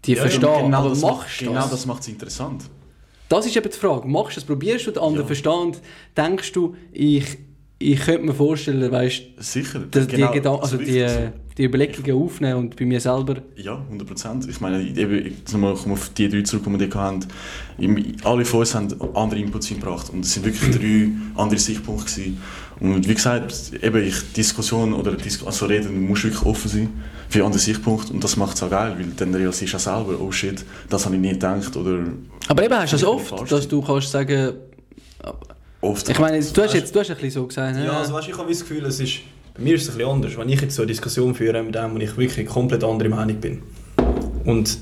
die 0.06 0.12
Ja, 0.12 0.18
ja, 0.18 0.22
verstehen. 0.24 0.66
genau 0.66 0.78
aber 0.78 0.90
das 0.90 1.02
machst 1.02 1.40
Genau 1.40 1.54
das? 1.54 1.70
das 1.72 1.86
macht 1.86 2.02
es 2.02 2.08
interessant. 2.10 2.64
Das 3.30 3.46
ist 3.46 3.56
eben 3.56 3.70
die 3.70 3.78
Frage. 3.78 4.08
Machst 4.10 4.36
du 4.36 4.40
es, 4.42 4.46
probierst 4.46 4.88
du 4.88 4.92
den 4.92 5.00
anderen 5.04 5.22
Ja. 5.22 5.26
verstehen 5.28 5.52
und 5.54 5.82
denkst 6.18 6.52
du, 6.52 6.76
ich, 6.92 7.38
ich 7.82 8.00
könnte 8.02 8.26
mir 8.26 8.34
vorstellen, 8.34 8.92
weißt 8.92 9.24
Sicher. 9.38 9.80
dass 9.90 10.08
die, 10.08 10.18
genau, 10.18 10.32
Gedan 10.32 10.60
also 10.60 10.78
so 10.78 10.78
die, 10.78 10.88
wichtig 10.88 11.10
so. 11.10 11.32
die 11.58 11.64
Überlegungen 11.64 12.24
aufnehmen 12.24 12.60
und 12.60 12.76
bei 12.76 12.86
mir 12.86 13.00
selber 13.00 13.38
Ja, 13.56 13.76
100 13.78 14.06
Prozent. 14.06 14.50
Ich 14.50 14.60
meine, 14.60 14.82
eben, 14.82 15.26
ich 15.26 15.54
nochmal 15.54 15.76
komme 15.76 15.94
auf 15.94 16.10
die 16.10 16.28
drei 16.28 16.42
zurück, 16.42 16.64
die 16.68 16.80
wir 16.80 16.94
hatten. 16.94 17.28
Alle 18.26 18.44
von 18.44 18.60
uns 18.60 18.76
haben 18.76 18.94
andere 19.16 19.40
Inputs 19.40 19.72
eingebracht 19.72 20.10
und 20.10 20.26
es 20.26 20.34
sind 20.34 20.46
wirklich 20.46 20.72
drei 20.78 21.10
andere 21.42 21.60
Sichtpunkte 21.60 22.12
gewesen. 22.12 22.42
Und 22.82 23.08
wie 23.08 23.14
gesagt, 23.14 23.72
eben 23.82 24.04
ich, 24.04 24.34
Diskussion 24.34 24.94
oder 24.94 25.14
Dis 25.14 25.46
also 25.46 25.66
reden, 25.66 25.88
du 25.88 26.02
musst 26.02 26.24
wirklich 26.26 26.46
offen 26.46 26.70
sein 26.70 26.90
für 27.30 27.46
andere 27.46 27.60
Sichtpunkte 27.60 28.12
und 28.12 28.24
das 28.24 28.36
macht 28.36 28.56
es 28.56 28.64
auch 28.64 28.70
geil, 28.70 28.96
weil 28.98 29.08
dann 29.16 29.34
realisierst 29.34 29.74
du 29.74 29.78
auch 29.78 29.82
selber, 29.82 30.20
oh 30.20 30.32
shit, 30.32 30.66
das 30.90 31.06
habe 31.06 31.16
ich 31.16 31.22
nie 31.22 31.32
gedacht 31.32 31.76
oder 31.78 32.04
Aber 32.48 32.64
eben 32.64 32.74
hast 32.74 32.94
du 32.94 32.98
das 32.98 33.06
oft, 33.06 33.52
dass 33.52 33.68
du 33.68 33.82
kannst 33.82 34.12
sagen, 34.12 34.54
oft. 35.82 36.10
ich 36.10 36.20
meine, 36.20 36.40
du 36.40 36.62
hast 36.64 36.74
jetzt 36.74 36.96
du 36.96 37.00
hast 37.00 37.10
ein 37.10 37.16
bisschen 37.16 37.32
so 37.32 37.48
gesagt, 37.48 37.78
Ja, 37.78 37.84
ja, 37.84 38.00
also 38.00 38.14
weißt, 38.14 38.28
ich 38.30 38.38
habe 38.38 38.50
das 38.50 38.60
Gefühl, 38.62 38.86
es 38.86 39.00
ist, 39.00 39.20
bei 39.56 39.64
mir 39.64 39.76
ist 39.76 39.84
es 39.84 39.90
ein 39.90 39.98
bisschen 39.98 40.12
anders. 40.12 40.38
Wenn 40.38 40.50
ich 40.50 40.62
jetzt 40.62 40.76
so 40.76 40.82
eine 40.84 40.88
Diskussion 40.88 41.34
führe 41.36 41.62
mit 41.64 41.76
einem, 41.78 41.96
wo 41.96 42.00
ich 42.00 42.16
wirklich 42.18 42.48
komplett 42.48 42.84
andere 42.84 43.10
Meinung 43.10 43.38
bin. 43.38 43.62
Und 44.46 44.78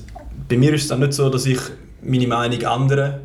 bei 0.48 0.56
mir 0.56 0.72
ist 0.74 0.82
es 0.82 0.88
dann 0.88 1.00
nicht 1.00 1.12
so, 1.12 1.28
dass 1.28 1.46
ich 1.46 1.58
meine 2.02 2.26
Meinung 2.26 2.60
ändere. 2.60 3.20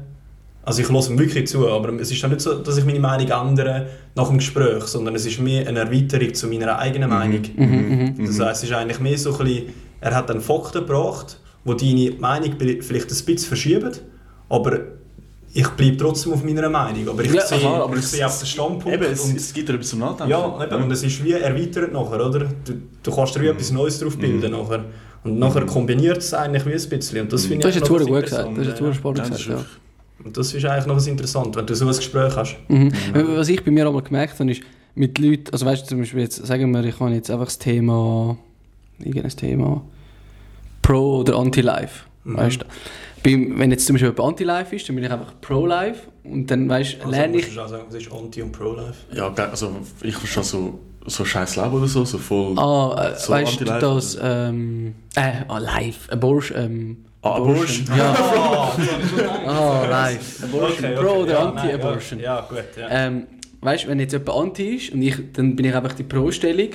Also 0.65 0.81
ich 0.81 0.89
höre 0.89 1.09
ihm 1.09 1.19
wirklich 1.19 1.47
zu, 1.47 1.67
aber 1.69 1.91
es 1.99 2.09
ist 2.09 2.23
dann 2.23 2.31
nicht 2.31 2.41
so, 2.41 2.53
dass 2.59 2.77
ich 2.77 2.85
meine 2.85 2.99
Meinung 2.99 3.27
ändere 3.29 3.87
nach 4.15 4.29
dem 4.29 4.37
Gespräch, 4.37 4.83
sondern 4.85 5.13
es 5.15 5.25
ist 5.25 5.39
mehr 5.39 5.67
eine 5.67 5.79
Erweiterung 5.79 6.33
zu 6.33 6.47
meiner 6.47 6.79
eigenen 6.79 7.09
Meinung. 7.09 7.41
Mhm, 7.55 8.25
Das 8.25 8.39
heisst, 8.39 8.63
es 8.63 8.69
ist 8.69 8.75
eigentlich 8.75 8.99
mehr 9.01 9.17
so 9.17 9.33
ein 9.37 9.45
bisschen, 9.45 9.63
er 9.99 10.15
hat 10.15 10.29
dann 10.29 10.39
Fakten 10.39 10.85
gebracht, 10.85 11.37
wo 11.65 11.73
deine 11.73 12.11
Meinung 12.17 12.53
vielleicht 12.57 13.11
ein 13.11 13.25
bisschen 13.25 13.37
verschieben, 13.39 13.91
aber 14.47 14.79
ich 15.55 15.67
bleibe 15.69 15.97
trotzdem 15.97 16.33
auf 16.33 16.43
meiner 16.43 16.67
Meinung. 16.69 17.07
Aber 17.09 17.23
ich 17.23 17.31
Ja, 17.33 17.45
sehe, 17.45 17.59
klar, 17.59 17.83
aber 17.83 17.93
ich 17.95 18.03
es- 18.03 18.11
sehe 18.11 18.25
auf 18.25 18.37
den 18.39 18.45
Standpunkt 18.47 18.87
Eben, 18.87 19.11
es, 19.13 19.19
und 19.21 19.35
es 19.37 19.53
gibt 19.53 19.69
etwas 19.69 19.89
zum 19.89 19.99
Nachdenken. 19.99 20.31
ja, 20.31 20.63
eben, 20.65 20.83
und 20.83 20.91
es 20.91 21.03
ist 21.03 21.23
wie 21.23 21.33
erweitert 21.33 21.93
nachher, 21.93 22.25
oder? 22.25 22.39
Du, 22.65 22.73
du 23.03 23.11
kannst 23.15 23.35
dir 23.35 23.41
wie 23.41 23.47
etwas 23.47 23.71
Neues 23.71 23.99
drauf 23.99 24.17
bilden 24.17 24.51
nachher. 24.51 24.83
Und 25.23 25.39
nachher 25.39 25.65
kombiniert 25.65 26.17
es 26.17 26.33
eigentlich 26.33 26.65
wie 26.65 26.73
ein 26.73 26.89
bisschen. 26.89 27.21
Und 27.21 27.31
das 27.31 27.45
finde 27.45 27.61
du 27.63 27.69
ich 27.69 27.75
hast 27.75 27.81
jetzt 27.81 27.89
gut 27.89 28.21
gesagt, 28.23 28.49
du 28.57 28.59
hast 28.59 28.67
jetzt 28.79 28.95
spannend 28.95 29.17
Ja, 29.19 29.23
das 29.29 29.37
gesagt, 29.37 29.39
ist 29.39 29.47
ja. 29.47 30.25
Und 30.25 30.37
das 30.37 30.53
ist 30.53 30.65
eigentlich 30.65 30.85
noch 30.85 30.95
was 30.95 31.07
interessant, 31.07 31.55
wenn 31.55 31.65
du 31.65 31.75
so 31.75 31.85
ein 31.85 31.95
Gespräch 31.95 32.35
hast. 32.35 32.57
Mhm. 32.67 32.91
Was 33.13 33.49
ich 33.49 33.63
bei 33.63 33.71
mir 33.71 33.85
aber 33.87 34.01
gemerkt 34.01 34.39
habe, 34.39 34.51
ist, 34.51 34.61
mit 34.95 35.17
Leuten, 35.19 35.45
also 35.51 35.65
weißt 35.65 35.83
du, 35.83 35.87
zum 35.89 35.99
Beispiel 35.99 36.21
jetzt, 36.21 36.45
sagen 36.45 36.71
wir, 36.71 36.83
ich 36.83 36.99
habe 36.99 37.11
jetzt 37.11 37.29
einfach 37.31 37.45
das 37.45 37.57
Thema, 37.57 38.37
irgendein 38.99 39.29
Thema, 39.31 39.81
Pro 40.81 41.19
oder 41.21 41.37
Anti-Life, 41.37 42.05
Mhm. 42.25 42.37
weißt 42.37 42.61
du. 42.61 42.65
Beim, 43.23 43.57
wenn 43.57 43.71
jetzt 43.71 43.85
zum 43.87 43.93
Beispiel 43.95 44.09
jemand 44.09 44.29
Anti-Life 44.31 44.75
ist, 44.75 44.87
dann 44.89 44.95
bin 44.95 45.05
ich 45.05 45.11
einfach 45.11 45.33
Pro-Life 45.41 46.01
und 46.25 46.47
dann, 46.51 46.67
weißt 46.69 46.93
du, 46.95 46.97
Also, 47.05 47.09
lerne 47.11 47.37
ich... 47.37 47.57
auch 47.59 47.67
sagen, 47.69 47.85
es 47.89 47.95
ist 47.95 48.11
Anti- 48.11 48.41
und 48.41 48.51
Pro-Life. 48.51 48.93
Ja, 49.13 49.33
also 49.33 49.75
ich 50.01 50.15
verstehe 50.15 50.43
so, 50.43 50.79
so 51.05 51.23
scheiß 51.23 51.55
Leben 51.55 51.71
oder 51.73 51.87
so, 51.87 52.03
so 52.03 52.17
voll... 52.17 52.57
Ah, 52.59 53.11
äh, 53.13 53.15
So 53.19 53.31
weißt 53.31 53.61
du, 53.61 53.65
das, 53.65 54.17
ähm, 54.21 54.95
äh, 55.15 55.31
ah, 55.47 55.57
live, 55.57 56.09
Abortion, 56.11 56.57
ähm, 56.57 56.97
Ah, 57.21 57.35
Abortion. 57.37 57.85
Ja, 57.97 58.13
Ah, 59.47 59.47
ah, 59.47 59.85
live, 59.89 60.43
Abortion, 60.43 60.85
okay, 60.85 60.95
Pro 60.95 61.09
okay. 61.11 61.19
oder 61.21 61.31
Ja, 61.33 61.49
Anti-Abortion. 61.49 62.19
Ja, 62.19 62.25
ja, 62.35 62.41
gut. 62.41 62.63
Ja. 62.77 62.87
Ähm, 62.89 63.27
weißt 63.61 63.85
du, 63.85 63.87
wenn 63.87 63.99
jetzt 64.01 64.11
jemand 64.11 64.29
anti 64.37 64.75
ist 64.75 64.93
und 64.93 65.01
ich, 65.01 65.15
dann 65.31 65.55
bin 65.55 65.65
ich 65.65 65.73
einfach 65.73 65.93
die 65.93 66.03
Pro-Stellung 66.03 66.69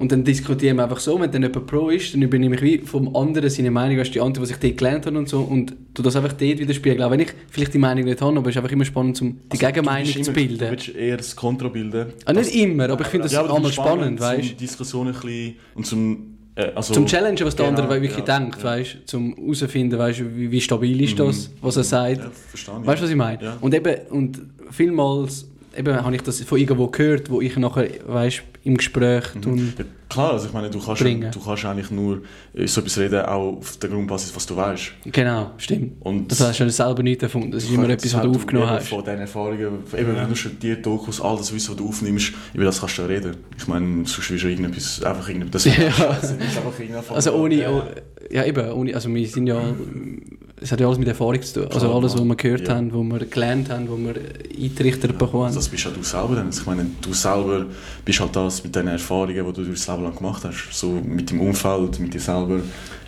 und 0.00 0.10
dann 0.10 0.24
diskutieren 0.24 0.78
wir 0.78 0.82
einfach 0.84 0.98
so, 0.98 1.20
wenn 1.20 1.30
dann 1.30 1.42
jemand 1.42 1.66
Pro 1.68 1.88
ist, 1.90 2.12
dann 2.12 2.22
übernehme 2.22 2.56
ich 2.56 2.62
wie 2.62 2.78
vom 2.78 3.14
anderen 3.14 3.48
seine 3.48 3.70
Meinung, 3.70 3.98
weißt 3.98 4.08
du, 4.08 4.14
die 4.14 4.20
Anti, 4.20 4.40
die 4.40 4.50
ich 4.50 4.56
dort 4.58 4.76
gelernt 4.76 5.06
habe 5.06 5.16
und 5.16 5.28
so 5.28 5.42
und 5.42 5.76
tu 5.94 6.02
das 6.02 6.16
einfach 6.16 6.32
dort 6.32 6.58
widerspiegeln, 6.58 7.02
auch 7.02 7.10
wenn 7.12 7.20
ich 7.20 7.28
vielleicht 7.50 7.72
die 7.74 7.78
Meinung 7.78 8.04
nicht 8.04 8.20
habe, 8.20 8.36
aber 8.36 8.48
es 8.48 8.56
ist 8.56 8.60
einfach 8.62 8.72
immer 8.72 8.84
spannend, 8.84 9.20
um 9.22 9.32
die 9.32 9.38
Also, 9.52 9.66
Gegenmeinung 9.66 10.06
du 10.06 10.12
zu 10.12 10.18
immer- 10.18 10.26
Du 10.26 10.32
bilden. 10.48 10.70
willst 10.70 10.88
eher 10.88 11.16
das 11.18 11.36
Kontra 11.36 11.68
bilden. 11.68 12.06
Ah, 12.24 12.32
nicht 12.32 12.52
immer, 12.56 12.88
aber 12.90 13.02
ich 13.02 13.06
finde 13.08 13.24
das 13.24 13.32
Ja, 13.32 13.40
aber 13.40 13.48
du 13.50 13.54
einmal 13.54 13.70
bist 13.70 13.80
spannend, 13.80 14.18
weißt 14.20 14.48
Zum 14.48 14.56
Diskussion 14.56 15.06
ein 15.06 15.12
bisschen 15.12 15.54
und 15.76 15.86
zum... 15.86 16.26
Äh, 16.56 16.72
also, 16.74 16.92
Zum 16.94 17.06
Challengen, 17.06 17.46
was 17.46 17.54
der 17.54 17.66
Genau, 17.66 17.78
andere 17.82 18.02
wirklich 18.02 18.26
ja, 18.26 18.38
denkt, 18.38 18.58
ja. 18.58 18.64
weißt 18.64 18.94
du, 18.94 18.98
zum 19.06 19.36
herausfinden, 19.36 19.96
weißt 19.98 20.18
du, 20.20 20.36
wie, 20.36 20.50
wie 20.50 20.60
stabil 20.60 21.00
ist 21.02 21.16
das, 21.20 21.50
was 21.62 21.76
er 21.76 21.84
sagt. 21.84 22.18
Ja, 22.18 22.30
verstehe. 22.48 22.74
Weißt 22.84 23.00
du, 23.00 23.04
was 23.04 23.10
ich 23.10 23.16
meine? 23.16 23.42
Ja. 23.42 23.56
Und 23.60 23.72
eben, 23.74 23.94
und 24.10 24.40
vielmals 24.70 25.46
eben, 25.76 25.94
habe 25.94 26.16
ich 26.16 26.22
das 26.22 26.40
von 26.42 26.58
irgendwo 26.58 26.88
gehört, 26.88 27.30
wo 27.30 27.40
ich 27.40 27.56
nachher, 27.56 27.88
weißt 28.06 28.42
im 28.62 28.76
Gespräch 28.76 29.24
tun. 29.40 29.72
Ja, 29.78 29.84
klar, 30.10 30.32
also 30.34 30.46
ich 30.46 30.52
meine, 30.52 30.68
du 30.68 30.78
kannst, 30.78 31.02
Bringen. 31.02 31.30
du 31.32 31.40
kannst 31.40 31.64
eigentlich 31.64 31.90
nur 31.90 32.20
so 32.66 32.80
etwas 32.80 32.98
reden, 32.98 33.20
auch 33.24 33.56
auf 33.58 33.76
der 33.78 33.88
Grundbasis, 33.88 34.36
was 34.36 34.44
du 34.46 34.54
weißt. 34.54 34.92
Genau, 35.06 35.52
stimmt. 35.56 35.92
Und 36.00 36.30
Das 36.30 36.40
hast 36.40 36.60
du 36.60 36.68
selber 36.70 37.02
nicht 37.02 37.22
erfunden. 37.22 37.52
Das 37.52 37.64
ist 37.64 37.70
immer 37.72 37.88
etwas, 37.88 38.12
was 38.14 38.22
du 38.22 38.30
aufgenommen 38.30 38.68
hast. 38.68 38.88
Von 38.88 39.02
deinen 39.04 39.20
Erfahrungen, 39.20 39.60
eben, 39.96 40.16
wenn 40.16 40.28
du 40.28 40.34
studiert, 40.36 40.84
Dokus, 40.84 41.20
all 41.22 41.36
das 41.38 41.54
Wissen, 41.54 41.70
was 41.70 41.76
du 41.76 41.88
aufnimmst, 41.88 42.32
über 42.52 42.64
das 42.64 42.80
kannst 42.80 42.98
du 42.98 43.02
ja 43.02 43.08
reden. 43.08 43.36
Ich 43.56 43.66
meine, 43.66 44.04
sonst 44.06 44.30
wirst 44.30 44.44
du 44.44 44.48
irgendetwas, 44.48 45.02
einfach 45.02 45.28
irgendetwas... 45.28 45.64
Das 45.64 45.76
Ja. 45.78 45.86
ist 45.88 46.56
einfach 46.56 46.78
irgendeine 46.78 47.10
Also 47.10 47.32
ohne, 47.34 47.54
Ja. 47.54 47.86
ja 48.30 48.44
eben, 48.44 48.70
ohne, 48.72 48.94
also 48.94 49.12
wir 49.14 49.26
sind 49.26 49.46
ja, 49.46 49.58
es 50.62 50.70
hat 50.72 50.80
ja 50.80 50.86
alles 50.86 50.98
mit 50.98 51.08
Erfahrung 51.08 51.40
zu 51.40 51.54
tun. 51.54 51.64
Also 51.72 51.86
Klar, 51.86 51.94
alles, 51.96 52.12
was 52.12 52.20
ja. 52.20 52.26
wir 52.26 52.36
gehört 52.36 52.68
Ja. 52.68 52.74
haben, 52.76 52.92
was 52.92 53.20
wir 53.20 53.26
gelernt 53.26 53.70
haben, 53.70 53.88
was 53.88 53.98
wir 53.98 54.14
eingerichtet 54.62 55.18
bekommen 55.18 55.44
haben. 55.46 55.54
Das 55.54 55.68
bist 55.68 55.84
ja 55.84 55.90
du 55.90 56.02
selber 56.02 56.34
dann. 56.36 56.50
Ich 56.50 56.66
meine, 56.66 56.86
du 57.00 57.12
selber 57.14 57.66
bist 58.04 58.20
halt 58.20 58.36
das 58.36 58.62
mit 58.62 58.74
den 58.76 58.88
Erfahrungen, 58.88 59.34
die 59.34 59.40
du 59.40 59.52
durch 59.52 59.68
das 59.70 59.88
Leben 59.88 60.02
lang 60.04 60.14
gemacht 60.16 60.44
hast. 60.44 60.68
So 60.72 60.90
mit 60.90 61.30
dem 61.30 61.40
Umfeld, 61.40 61.98
mit 62.00 62.12
dir 62.14 62.20
selber. 62.20 62.60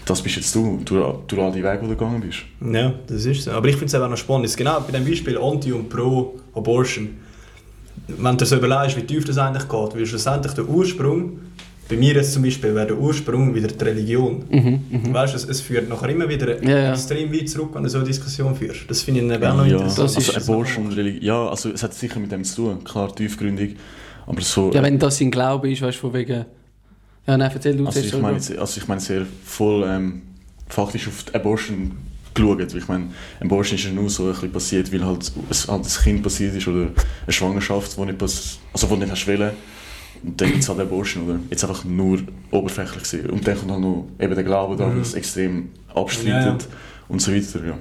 Das 0.04 0.20
bist 0.22 0.36
jetzt 0.36 0.54
du, 0.54 0.80
durch, 0.84 1.14
durch 1.28 1.40
all 1.42 1.52
die 1.52 1.62
Wege, 1.62 1.78
die 1.82 1.88
du 1.88 1.96
gegangen 1.96 2.20
bist. 2.20 2.38
Ja, 2.60 2.92
das 3.06 3.24
ist 3.24 3.44
so. 3.44 3.52
Aber 3.52 3.68
ich 3.68 3.76
finde 3.76 3.86
es 3.86 3.94
auch 3.94 4.08
noch 4.08 4.16
spannend. 4.16 4.56
Genau 4.56 4.80
bei 4.80 4.90
dem 4.92 5.04
Beispiel 5.04 5.38
Anti- 5.38 5.72
und 5.72 5.88
Pro-Abortion. 5.88 7.10
Wenn 8.08 8.32
du 8.32 8.38
dir 8.38 8.46
so 8.46 8.56
überlegst, 8.56 8.96
wie 8.96 9.02
tief 9.02 9.24
das 9.24 9.38
eigentlich 9.38 9.68
geht, 9.68 9.94
weil 9.94 10.06
schlussendlich 10.06 10.52
der 10.54 10.68
Ursprung, 10.68 11.38
bei 11.88 11.96
mir 11.96 12.14
jetzt 12.14 12.32
zum 12.32 12.42
Beispiel, 12.42 12.74
wäre 12.74 12.86
der 12.86 12.98
Ursprung 12.98 13.54
wieder 13.54 13.68
die 13.68 13.84
Religion. 13.84 14.44
Mhm, 14.50 15.12
Weißt 15.12 15.34
du, 15.34 15.36
es, 15.36 15.44
es 15.48 15.60
führt 15.60 15.88
nachher 15.88 16.08
immer 16.08 16.28
wieder 16.28 16.62
Ja, 16.62 16.78
ja. 16.78 16.92
extrem 16.92 17.32
weit 17.32 17.48
zurück, 17.48 17.70
wenn 17.74 17.82
du 17.82 17.88
so 17.90 17.98
eine 17.98 18.06
Diskussion 18.06 18.54
führst. 18.54 18.82
Das 18.88 19.02
finde 19.02 19.20
ich 19.20 19.30
eben 19.30 19.44
auch 19.44 19.56
noch 19.56 19.66
ja, 19.66 19.72
interessant. 19.72 20.08
Das 20.08 20.16
also 20.16 20.32
ist- 20.32 20.48
Abortion, 20.48 20.92
Religi 20.92 21.26
ja, 21.26 21.48
also 21.48 21.70
es 21.70 21.82
hat 21.82 21.92
sicher 21.94 22.18
mit 22.20 22.32
dem 22.32 22.44
zu 22.44 22.56
tun, 22.56 22.84
klar, 22.84 23.14
tiefgründig. 23.14 23.76
Aber 24.26 24.40
so... 24.40 24.70
Ja, 24.72 24.82
wenn 24.82 24.98
das 24.98 25.18
sein 25.18 25.30
Glaube 25.30 25.70
ist, 25.70 25.82
weißt 25.82 25.98
du, 25.98 26.00
von 26.00 26.14
wegen, 26.14 26.44
Ja, 27.26 27.36
nein, 27.36 27.50
erzähl 27.52 27.76
du 27.76 27.86
Also 27.86 28.00
ich 28.00 28.12
meine, 28.18 28.36
also 28.36 28.80
ich 28.80 28.88
meine 28.88 29.00
sehr 29.00 29.26
voll 29.44 29.84
ähm, 29.86 30.22
faktisch 30.68 31.08
auf 31.08 31.24
die 31.24 31.34
Abortion 31.34 31.92
geschaut. 32.34 32.58
Weil 32.58 32.78
Ich 32.78 32.88
meine, 32.88 33.08
Abortion 33.40 33.76
ist 33.78 33.84
ja 33.84 33.90
nur 33.90 34.08
so 34.08 34.24
ein 34.26 34.32
bisschen 34.32 34.52
passiert, 34.52 34.92
weil 34.92 35.04
halt, 35.04 35.30
es 35.50 35.68
halt 35.68 35.84
ein 35.84 36.02
Kind 36.04 36.22
passiert 36.22 36.54
ist 36.56 36.66
oder 36.68 36.86
eine 36.86 37.32
Schwangerschaft, 37.32 37.96
die 37.96 38.00
nicht, 38.06 38.18
pass 38.18 38.58
also, 38.72 38.86
die 38.86 38.96
nicht 38.96 39.10
hast 39.10 39.26
wollen. 39.26 39.50
Und 40.24 40.40
dann 40.40 40.48
gibt 40.50 40.62
es 40.62 40.68
halt 40.68 40.78
Abortion, 40.80 41.24
oder? 41.28 41.40
Jetzt 41.50 41.64
einfach 41.64 41.84
nur 41.84 42.18
oberflächlich 42.50 43.02
gesehen. 43.02 43.30
Und 43.30 43.46
dann 43.46 43.58
kommt 43.58 43.70
halt 43.72 43.80
noch 43.80 44.06
eben 44.20 44.34
der 44.34 44.44
Glaube 44.44 44.76
da, 44.76 44.86
Mhm. 44.86 44.92
der 44.94 45.02
es 45.02 45.14
extrem 45.14 45.70
abstreitet 45.94 46.28
Ja, 46.28 46.46
ja. 46.52 46.58
und 47.08 47.20
so 47.20 47.32
weiter, 47.34 47.66
ja. 47.66 47.78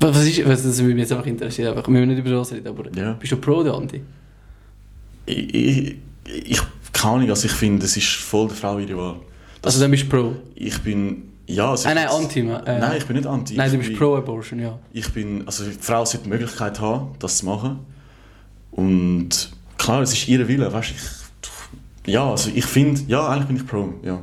Was, 0.00 0.26
ist, 0.26 0.46
was, 0.46 0.62
das 0.62 0.78
würde 0.80 0.94
mich 0.94 1.02
jetzt 1.04 1.12
einfach 1.12 1.26
interessieren. 1.26 1.68
Einfach, 1.74 1.88
wir 1.88 1.92
müssen 1.94 2.08
nicht 2.10 2.18
über 2.18 2.30
das 2.30 2.52
reden, 2.52 2.66
aber 2.68 2.84
Ja. 2.94 3.14
bist 3.14 3.32
du 3.32 3.36
pro 3.38 3.52
oder 3.56 3.74
anti? 3.74 4.02
Ich, 5.24 5.54
ich, 5.54 5.96
ich 6.44 6.62
keine 6.92 7.14
Ahnung, 7.14 7.30
also 7.30 7.46
ich 7.46 7.52
finde, 7.52 7.84
es 7.86 7.96
ist 7.96 8.06
voll 8.08 8.48
der 8.48 8.56
Frau 8.56 8.78
ihre 8.78 8.96
Wahl. 8.96 9.16
Das, 9.62 9.74
Also 9.74 9.84
dann 9.84 9.90
bist 9.90 10.04
du 10.04 10.08
pro. 10.08 10.36
ich 10.54 10.78
bin, 10.82 11.22
ja... 11.46 11.70
Also 11.70 11.88
Ah, 11.88 11.92
ich 11.92 11.96
nein, 11.96 12.08
anti. 12.08 12.40
Äh, 12.40 12.44
Nein, 12.78 12.94
ich 12.98 13.06
bin 13.06 13.16
nicht 13.16 13.26
anti. 13.26 13.54
Nein, 13.56 13.70
du 13.70 13.78
bist 13.78 13.90
bin, 13.90 13.98
pro 13.98 14.14
Abortion, 14.16 14.60
ja. 14.60 14.78
Ich 14.92 15.08
bin, 15.12 15.42
also 15.46 15.64
die 15.64 15.70
Frau 15.72 16.04
sollte 16.04 16.24
die 16.24 16.30
Möglichkeit 16.30 16.78
haben, 16.80 17.12
das 17.18 17.38
zu 17.38 17.46
machen. 17.46 17.78
Und 18.70 19.50
klar, 19.78 20.02
es 20.02 20.12
ist 20.12 20.28
ihr 20.28 20.46
Wille, 20.46 20.72
weißt 20.72 20.90
ich, 20.90 21.25
ja, 22.06 22.30
also 22.30 22.50
ich 22.54 22.64
finde, 22.64 23.00
ja, 23.08 23.28
eigentlich 23.28 23.46
bin 23.46 23.56
ich 23.56 23.66
pro, 23.66 23.94
ja. 24.02 24.20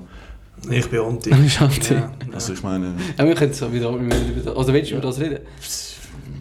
Ich 0.69 0.89
bin 0.89 0.99
anti. 1.01 1.29
Dann 1.31 1.45
ist 1.45 1.61
anti. 1.61 1.93
Ja, 1.93 2.11
Also 2.31 2.53
ich 2.53 2.63
meine, 2.63 2.93
Ja, 3.17 3.25
wir 3.25 3.35
können 3.35 3.53
so 3.53 3.71
wieder 3.71 3.91
das. 4.45 4.55
Also 4.55 4.73
willst 4.73 4.91
du 4.91 4.95
über 4.95 5.03
das 5.03 5.19
reden? 5.19 5.39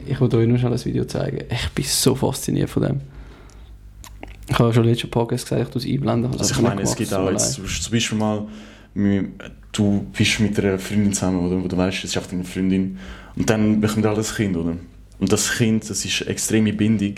Ich 0.06 0.20
wollte 0.20 0.36
euch 0.36 0.46
nur 0.46 0.58
schnell 0.58 0.72
ein 0.72 0.84
Video 0.84 1.04
zeigen. 1.04 1.44
Ich 1.50 1.68
bin 1.70 1.84
so 1.84 2.14
fasziniert 2.14 2.70
von 2.70 2.82
dem. 2.82 3.00
Ich 4.48 4.58
habe 4.58 4.72
schon 4.72 4.84
letzten 4.84 5.10
Podcast 5.10 5.44
gesagt, 5.44 5.62
ich 5.62 5.68
tue 5.68 5.80
es 5.80 5.86
einblenden. 5.86 6.32
es 6.34 6.40
also 6.40 6.54
ich 6.54 6.60
meine, 6.60 6.82
es 6.82 6.94
gibt 6.94 7.12
auch 7.14 7.30
jetzt, 7.30 7.58
allein. 7.58 7.70
zum 7.70 7.92
Beispiel 7.92 8.18
mal, 8.18 8.46
du 9.72 10.06
bist 10.16 10.40
mit 10.40 10.58
einer 10.58 10.78
Freundin 10.78 11.12
zusammen, 11.12 11.46
oder, 11.46 11.62
wo 11.62 11.68
du 11.68 11.76
weißt, 11.76 11.98
es 11.98 12.10
ist 12.10 12.16
einfach 12.16 12.30
deine 12.30 12.44
Freundin, 12.44 12.98
und 13.36 13.48
dann 13.48 13.80
bekommt 13.80 14.04
ihr 14.04 14.14
das 14.14 14.34
Kind, 14.34 14.56
oder? 14.56 14.76
Und 15.18 15.32
das 15.32 15.52
Kind, 15.52 15.88
das 15.88 16.04
ist 16.04 16.22
eine 16.22 16.30
extreme 16.30 16.72
Bindung 16.72 17.14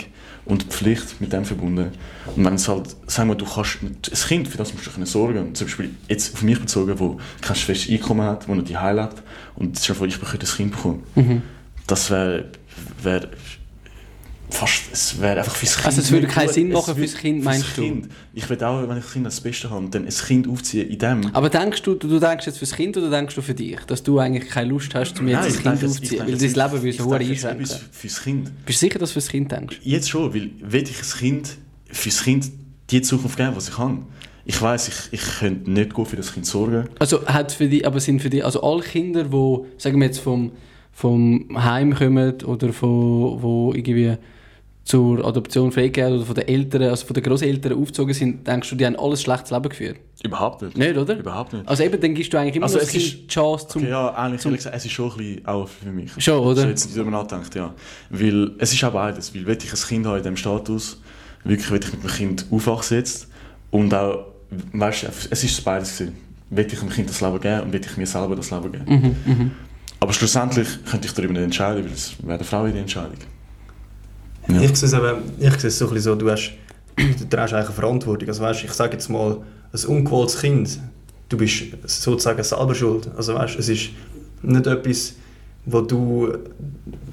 und 0.46 0.64
Pflicht 0.64 1.20
mit 1.20 1.32
dem 1.32 1.44
verbunden. 1.44 1.92
Und 2.36 2.44
wenn 2.44 2.54
es 2.54 2.68
halt, 2.68 2.96
sagen 3.06 3.30
wir, 3.30 3.34
du 3.34 3.46
kannst, 3.46 3.82
ein 3.82 3.98
Kind, 4.28 4.48
für 4.48 4.58
das 4.58 4.72
musst 4.74 4.86
du 4.86 4.90
dich 4.90 5.08
sorgen. 5.08 5.54
Zum 5.54 5.66
Beispiel 5.66 5.90
jetzt 6.08 6.34
auf 6.34 6.42
mich 6.42 6.60
bezogen, 6.60 6.98
wo 6.98 7.18
kein 7.40 7.56
festes 7.56 7.90
Einkommen 7.90 8.22
hat, 8.22 8.48
wo 8.48 8.54
noch 8.54 8.64
die 8.64 8.74
lebt, 8.74 9.22
und 9.56 9.88
dir 9.88 9.94
vor, 9.94 10.06
ich 10.06 10.20
könnte 10.20 10.38
das 10.38 10.56
Kind 10.56 10.72
bekommen. 10.72 11.02
Mhm. 11.14 11.42
Das 11.86 12.10
wäre 12.10 12.50
wär 13.02 13.28
fast, 14.54 14.82
es 14.92 15.20
wäre 15.20 15.38
einfach 15.38 15.54
fürs 15.54 15.74
Kind. 15.74 15.86
Also 15.86 16.00
es 16.00 16.10
würde 16.10 16.26
keinen. 16.26 16.48
Sinn 16.48 16.68
machen 16.70 16.88
würde- 16.96 17.00
fürs 17.00 17.14
Kind, 17.20 17.42
fürs 17.42 17.44
meinst 17.44 17.76
du? 17.76 17.82
Kind. 17.82 18.08
Ich 18.32 18.48
will 18.48 18.62
auch, 18.64 18.88
wenn 18.88 18.98
ich 18.98 19.04
ein 19.04 19.10
Kind 19.12 19.26
das 19.26 19.40
Beste 19.40 19.68
habe, 19.70 19.86
dann 19.90 20.04
ein 20.04 20.08
Kind 20.10 20.48
aufziehen 20.48 20.88
in 20.88 20.98
dem. 20.98 21.34
Aber 21.34 21.50
denkst 21.50 21.82
du, 21.82 21.94
du 21.94 22.18
denkst 22.18 22.46
jetzt 22.46 22.58
fürs 22.58 22.72
Kind 22.72 22.96
oder 22.96 23.10
denkst 23.10 23.34
du 23.34 23.42
für 23.42 23.54
dich? 23.54 23.78
Dass 23.86 24.02
du 24.02 24.18
eigentlich 24.18 24.48
keine 24.50 24.70
Lust 24.70 24.94
hast, 24.94 25.18
um 25.20 25.28
jetzt 25.28 25.44
ein 25.44 25.52
Kind 25.52 25.64
denke, 25.64 25.86
aufzuziehen? 25.86 26.10
denke, 26.26 26.32
Weil 26.40 26.52
dein 26.52 26.70
Leben 26.70 26.82
würde 26.82 27.02
so 27.02 27.12
einschränken. 27.12 27.66
fürs 27.92 28.22
Kind. 28.22 28.52
Bist 28.66 28.82
du 28.82 28.86
sicher, 28.86 28.98
dass 28.98 29.10
du 29.10 29.12
fürs 29.14 29.28
Kind 29.28 29.52
denkst? 29.52 29.80
Jetzt 29.82 30.08
schon, 30.10 30.32
weil 30.34 30.50
will 30.60 30.82
ich 30.82 30.98
ein 31.00 31.18
Kind, 31.18 31.56
fürs 31.90 32.22
Kind 32.22 32.50
die 32.90 33.02
Zukunft 33.02 33.36
geben, 33.36 33.52
was 33.54 33.68
ich 33.68 33.78
habe. 33.78 33.98
Ich 34.46 34.60
weiß, 34.60 34.88
ich, 34.88 34.94
ich 35.18 35.38
könnte 35.40 35.70
nicht 35.70 35.94
gut 35.94 36.08
für 36.08 36.16
das 36.16 36.32
Kind 36.34 36.44
sorgen. 36.44 36.84
Also 36.98 37.24
hat 37.26 37.50
für 37.52 37.66
die, 37.66 37.86
aber 37.86 37.98
sind 37.98 38.20
für 38.20 38.28
die, 38.28 38.42
also 38.42 38.62
alle 38.62 38.82
Kinder, 38.82 39.24
die, 39.24 39.58
sagen 39.78 39.98
wir 39.98 40.06
jetzt 40.06 40.18
vom, 40.20 40.52
vom 40.92 41.48
Heim 41.54 41.94
kommen 41.94 42.34
oder 42.44 42.72
von, 42.74 43.40
wo 43.42 43.72
irgendwie 43.74 44.16
zur 44.84 45.24
Adoption 45.24 45.72
freigegeben 45.72 46.16
oder 46.16 46.26
von 46.26 46.34
den 46.34 46.46
Eltern, 46.46 46.82
also 46.82 47.06
von 47.06 47.14
den 47.14 47.22
Großeltern 47.22 47.72
aufgezogen 47.72 48.12
sind, 48.12 48.46
denkst 48.46 48.68
du, 48.68 48.76
die 48.76 48.84
haben 48.84 48.96
alles 48.96 49.22
schlechtes 49.22 49.50
Leben 49.50 49.68
geführt? 49.70 49.96
Überhaupt 50.22 50.60
nicht. 50.62 50.76
Nicht, 50.76 50.96
oder? 50.96 51.16
Überhaupt 51.18 51.54
nicht. 51.54 51.66
Also 51.66 51.82
eben, 51.84 51.98
dann 52.00 52.14
gibst 52.14 52.32
du 52.32 52.38
eigentlich 52.38 52.56
immer 52.56 52.66
Also 52.66 52.76
noch 52.76 52.82
es 52.84 52.94
ist- 52.94 53.14
die 53.22 53.26
Chance 53.28 53.66
zum... 53.68 53.82
Okay, 53.82 53.90
ja, 53.90 54.14
eigentlich 54.14 54.42
zum- 54.42 54.52
gesagt, 54.54 54.76
es 54.76 54.84
ist 54.84 54.92
schon 54.92 55.10
ein 55.12 55.16
bisschen 55.16 55.46
auch 55.46 55.68
für 55.68 55.90
mich. 55.90 56.10
Schon, 56.18 56.38
oder? 56.38 56.62
So 56.62 56.68
jetzt 56.68 56.84
nicht 56.86 56.96
darüber 56.98 57.10
nachdenkt, 57.12 57.54
ja. 57.54 57.72
Weil 58.10 58.52
es 58.58 58.72
ist 58.74 58.84
auch 58.84 58.92
beides. 58.92 59.34
Weil 59.34 59.46
will 59.46 59.56
ich 59.62 59.72
ein 59.72 59.78
Kind 59.88 60.06
haben 60.06 60.16
in 60.16 60.22
diesem 60.22 60.36
Status, 60.36 61.00
wirklich 61.44 61.70
will 61.70 61.80
ich 61.82 61.92
mit 61.92 62.02
dem 62.04 62.10
Kind 62.10 62.46
aufwachsen 62.50 62.98
jetzt 62.98 63.28
und 63.70 63.92
auch, 63.94 64.26
weißt 64.72 65.02
du, 65.04 65.06
es 65.30 65.44
ist 65.44 65.64
beides 65.64 65.96
gewesen. 65.98 66.16
Will 66.50 66.66
ich 66.70 66.78
dem 66.78 66.90
Kind 66.90 67.08
das 67.08 67.22
Leben 67.22 67.40
geben 67.40 67.60
und 67.62 67.72
will 67.72 67.80
ich 67.80 67.96
mir 67.96 68.06
selber 68.06 68.36
das 68.36 68.50
Leben 68.50 68.70
geben. 68.70 68.84
Mhm, 68.86 69.32
mhm. 69.32 69.50
Aber 70.00 70.12
schlussendlich 70.12 70.68
könnte 70.84 71.06
ich 71.08 71.14
darüber 71.14 71.32
nicht 71.32 71.42
entscheiden, 71.42 71.84
weil 71.86 71.92
es 71.92 72.14
wäre 72.22 72.34
eine 72.34 72.44
Frau 72.44 72.66
ihre 72.66 72.78
Entscheidung. 72.78 73.16
Ja. 74.48 74.60
Ich 74.60 74.76
sehe 74.76 74.88
es 74.88 74.94
eben, 74.94 75.22
ich 75.38 75.60
sehe 75.60 75.68
es 75.68 75.78
so, 75.78 75.86
ein 75.86 75.94
bisschen 75.94 76.12
so, 76.12 76.14
du, 76.14 76.30
hast, 76.30 76.52
du 76.96 77.02
trägst 77.04 77.54
eigentlich 77.54 77.54
eine 77.54 77.64
Verantwortung. 77.64 78.28
Also 78.28 78.42
weißt, 78.42 78.64
ich 78.64 78.72
sage 78.72 78.92
jetzt 78.92 79.08
mal, 79.08 79.38
ein 79.72 79.84
ungewolltes 79.86 80.40
Kind, 80.40 80.78
du 81.28 81.36
bist 81.36 81.64
sozusagen 81.84 82.42
selber 82.42 82.74
schuld. 82.74 83.10
Also 83.16 83.34
weißt, 83.34 83.58
es 83.58 83.68
ist 83.68 83.90
nicht 84.42 84.66
etwas, 84.66 85.14
wo 85.66 85.80
du, 85.80 86.32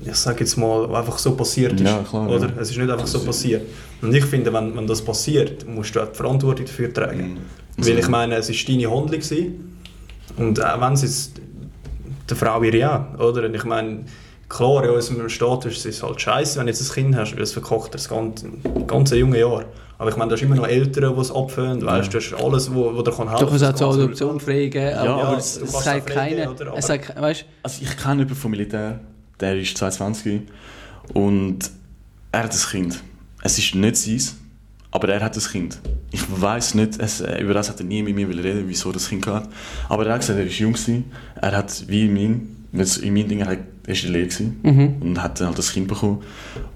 ich 0.06 0.16
sage 0.16 0.42
jetzt 0.42 0.58
mal, 0.58 0.94
einfach 0.94 1.18
so 1.18 1.36
passiert 1.36 1.74
ist. 1.74 1.82
Ja, 1.82 2.04
klar, 2.04 2.30
oder? 2.30 2.48
ja. 2.48 2.54
Es 2.60 2.70
ist 2.70 2.78
nicht 2.78 2.90
einfach 2.90 3.08
so 3.08 3.20
passiert. 3.24 3.64
Und 4.02 4.14
ich 4.14 4.26
finde, 4.26 4.52
wenn, 4.52 4.76
wenn 4.76 4.88
das 4.88 5.02
passiert, 5.02 5.68
musst 5.68 5.96
du 5.96 6.02
auch 6.02 6.08
die 6.08 6.16
Verantwortung 6.16 6.66
dafür 6.66 6.94
tragen. 6.94 7.34
Mhm. 7.78 7.86
Weil 7.86 8.00
ich 8.00 8.08
meine, 8.10 8.36
es 8.36 8.50
war 8.50 8.56
deine 8.68 8.92
Handlung. 8.92 9.20
Gewesen. 9.20 9.78
Und 10.38 10.64
auch 10.64 10.82
wenn 10.82 10.94
es 10.94 11.02
jetzt 11.02 11.42
der 12.30 12.38
Frau 12.38 12.62
ihre 12.64 12.90
auch, 12.90 13.20
oder? 13.20 13.46
Und 13.46 13.56
ich 13.56 13.64
meine, 13.64 14.06
klar, 14.52 14.84
in 14.84 14.90
unserem 14.92 15.30
Status 15.30 15.74
ist 15.78 15.86
es 15.86 16.04
halt 16.04 16.20
scheiße, 16.22 16.60
wenn 16.60 16.66
du 16.68 16.72
jetzt 16.72 16.90
ein 16.90 16.94
Kind 16.94 17.16
hast, 17.16 17.36
weil 17.36 17.42
es 17.44 17.54
verkocht 17.54 17.94
das 17.94 18.08
ganze, 18.10 18.48
ganze 18.88 19.18
junge 19.18 19.40
Jahr. 19.40 19.66
Aber 19.98 20.10
ich 20.10 20.18
meine, 20.18 20.30
du 20.30 20.36
hast 20.36 20.42
immer 20.42 20.56
noch 20.56 20.68
Eltern, 20.68 21.14
die 21.16 21.22
es 21.22 21.32
abfüllen, 21.32 21.86
weißt 21.86 22.12
du, 22.14 22.18
du 22.20 22.24
hast 22.26 22.44
alles, 22.44 22.74
wo, 22.74 22.94
wo 22.96 23.02
dir 23.04 23.12
kann 23.12 23.30
helfen 23.30 23.46
Doch, 23.46 23.54
es 23.54 23.62
hat 23.62 23.78
zur 23.78 23.88
kannst- 23.90 24.00
Adoption 24.04 24.40
freigegeben, 24.40 24.90
Ja, 24.90 25.02
aber, 25.14 25.24
aber 25.28 25.38
es, 25.38 25.60
du 25.60 25.66
es 25.66 25.72
kannst 25.72 25.86
sagt 25.86 26.10
auch 26.10 26.14
freigeben, 26.16 26.44
keiner, 26.58 26.72
oder? 26.72 26.78
es 26.78 26.88
sagt, 26.88 27.22
weißt, 27.22 27.46
Also 27.64 27.82
ich 27.84 27.98
kenne 27.98 28.14
jemanden 28.16 28.36
vom 28.36 28.52
Militär, 28.52 29.00
der 29.40 29.58
ist 29.60 29.78
22 29.78 30.42
und 31.14 31.60
er 32.32 32.44
hat 32.44 32.52
ein 32.54 32.60
Kind. 32.72 33.04
Es 33.44 33.58
ist 33.60 33.76
nicht 33.76 33.96
sein, 33.98 34.22
aber 34.92 35.10
er 35.10 35.22
hat 35.24 35.36
ein 35.36 35.44
Kind. 35.44 35.80
Ich 36.12 36.24
weiß 36.42 36.74
nicht, 36.76 37.00
es, 37.00 37.22
äh, 37.22 37.40
über 37.42 37.54
das 37.54 37.70
hat 37.70 37.80
er 37.80 37.86
nie 37.86 38.02
mit 38.04 38.16
mir 38.16 38.28
reden, 38.28 38.64
wieso 38.68 38.92
das 38.92 39.08
Kind 39.08 39.26
hat. 39.28 39.48
Aber 39.88 40.06
er 40.06 40.14
hat 40.14 40.22
gesagt, 40.22 40.40
er 40.40 40.46
ist 40.46 40.58
jung. 40.60 40.76
Er 41.36 41.52
hat 41.58 41.84
wie 41.88 42.06
in 42.06 42.14
mein, 42.14 42.61
jetzt 42.74 42.98
in 42.98 43.14
meinen 43.14 43.28
Dingen, 43.30 43.42
er 43.42 43.48
war 43.48 43.54
in 43.54 43.62
der 43.86 43.96
Lehre 43.96 44.28
gewesen 44.28 44.60
mhm. 44.64 44.96
und 45.02 45.22
hat 45.22 45.40
dann 45.40 45.48
halt 45.48 45.58
das 45.58 45.72
Kind 45.74 45.88
bekommen. 45.88 46.22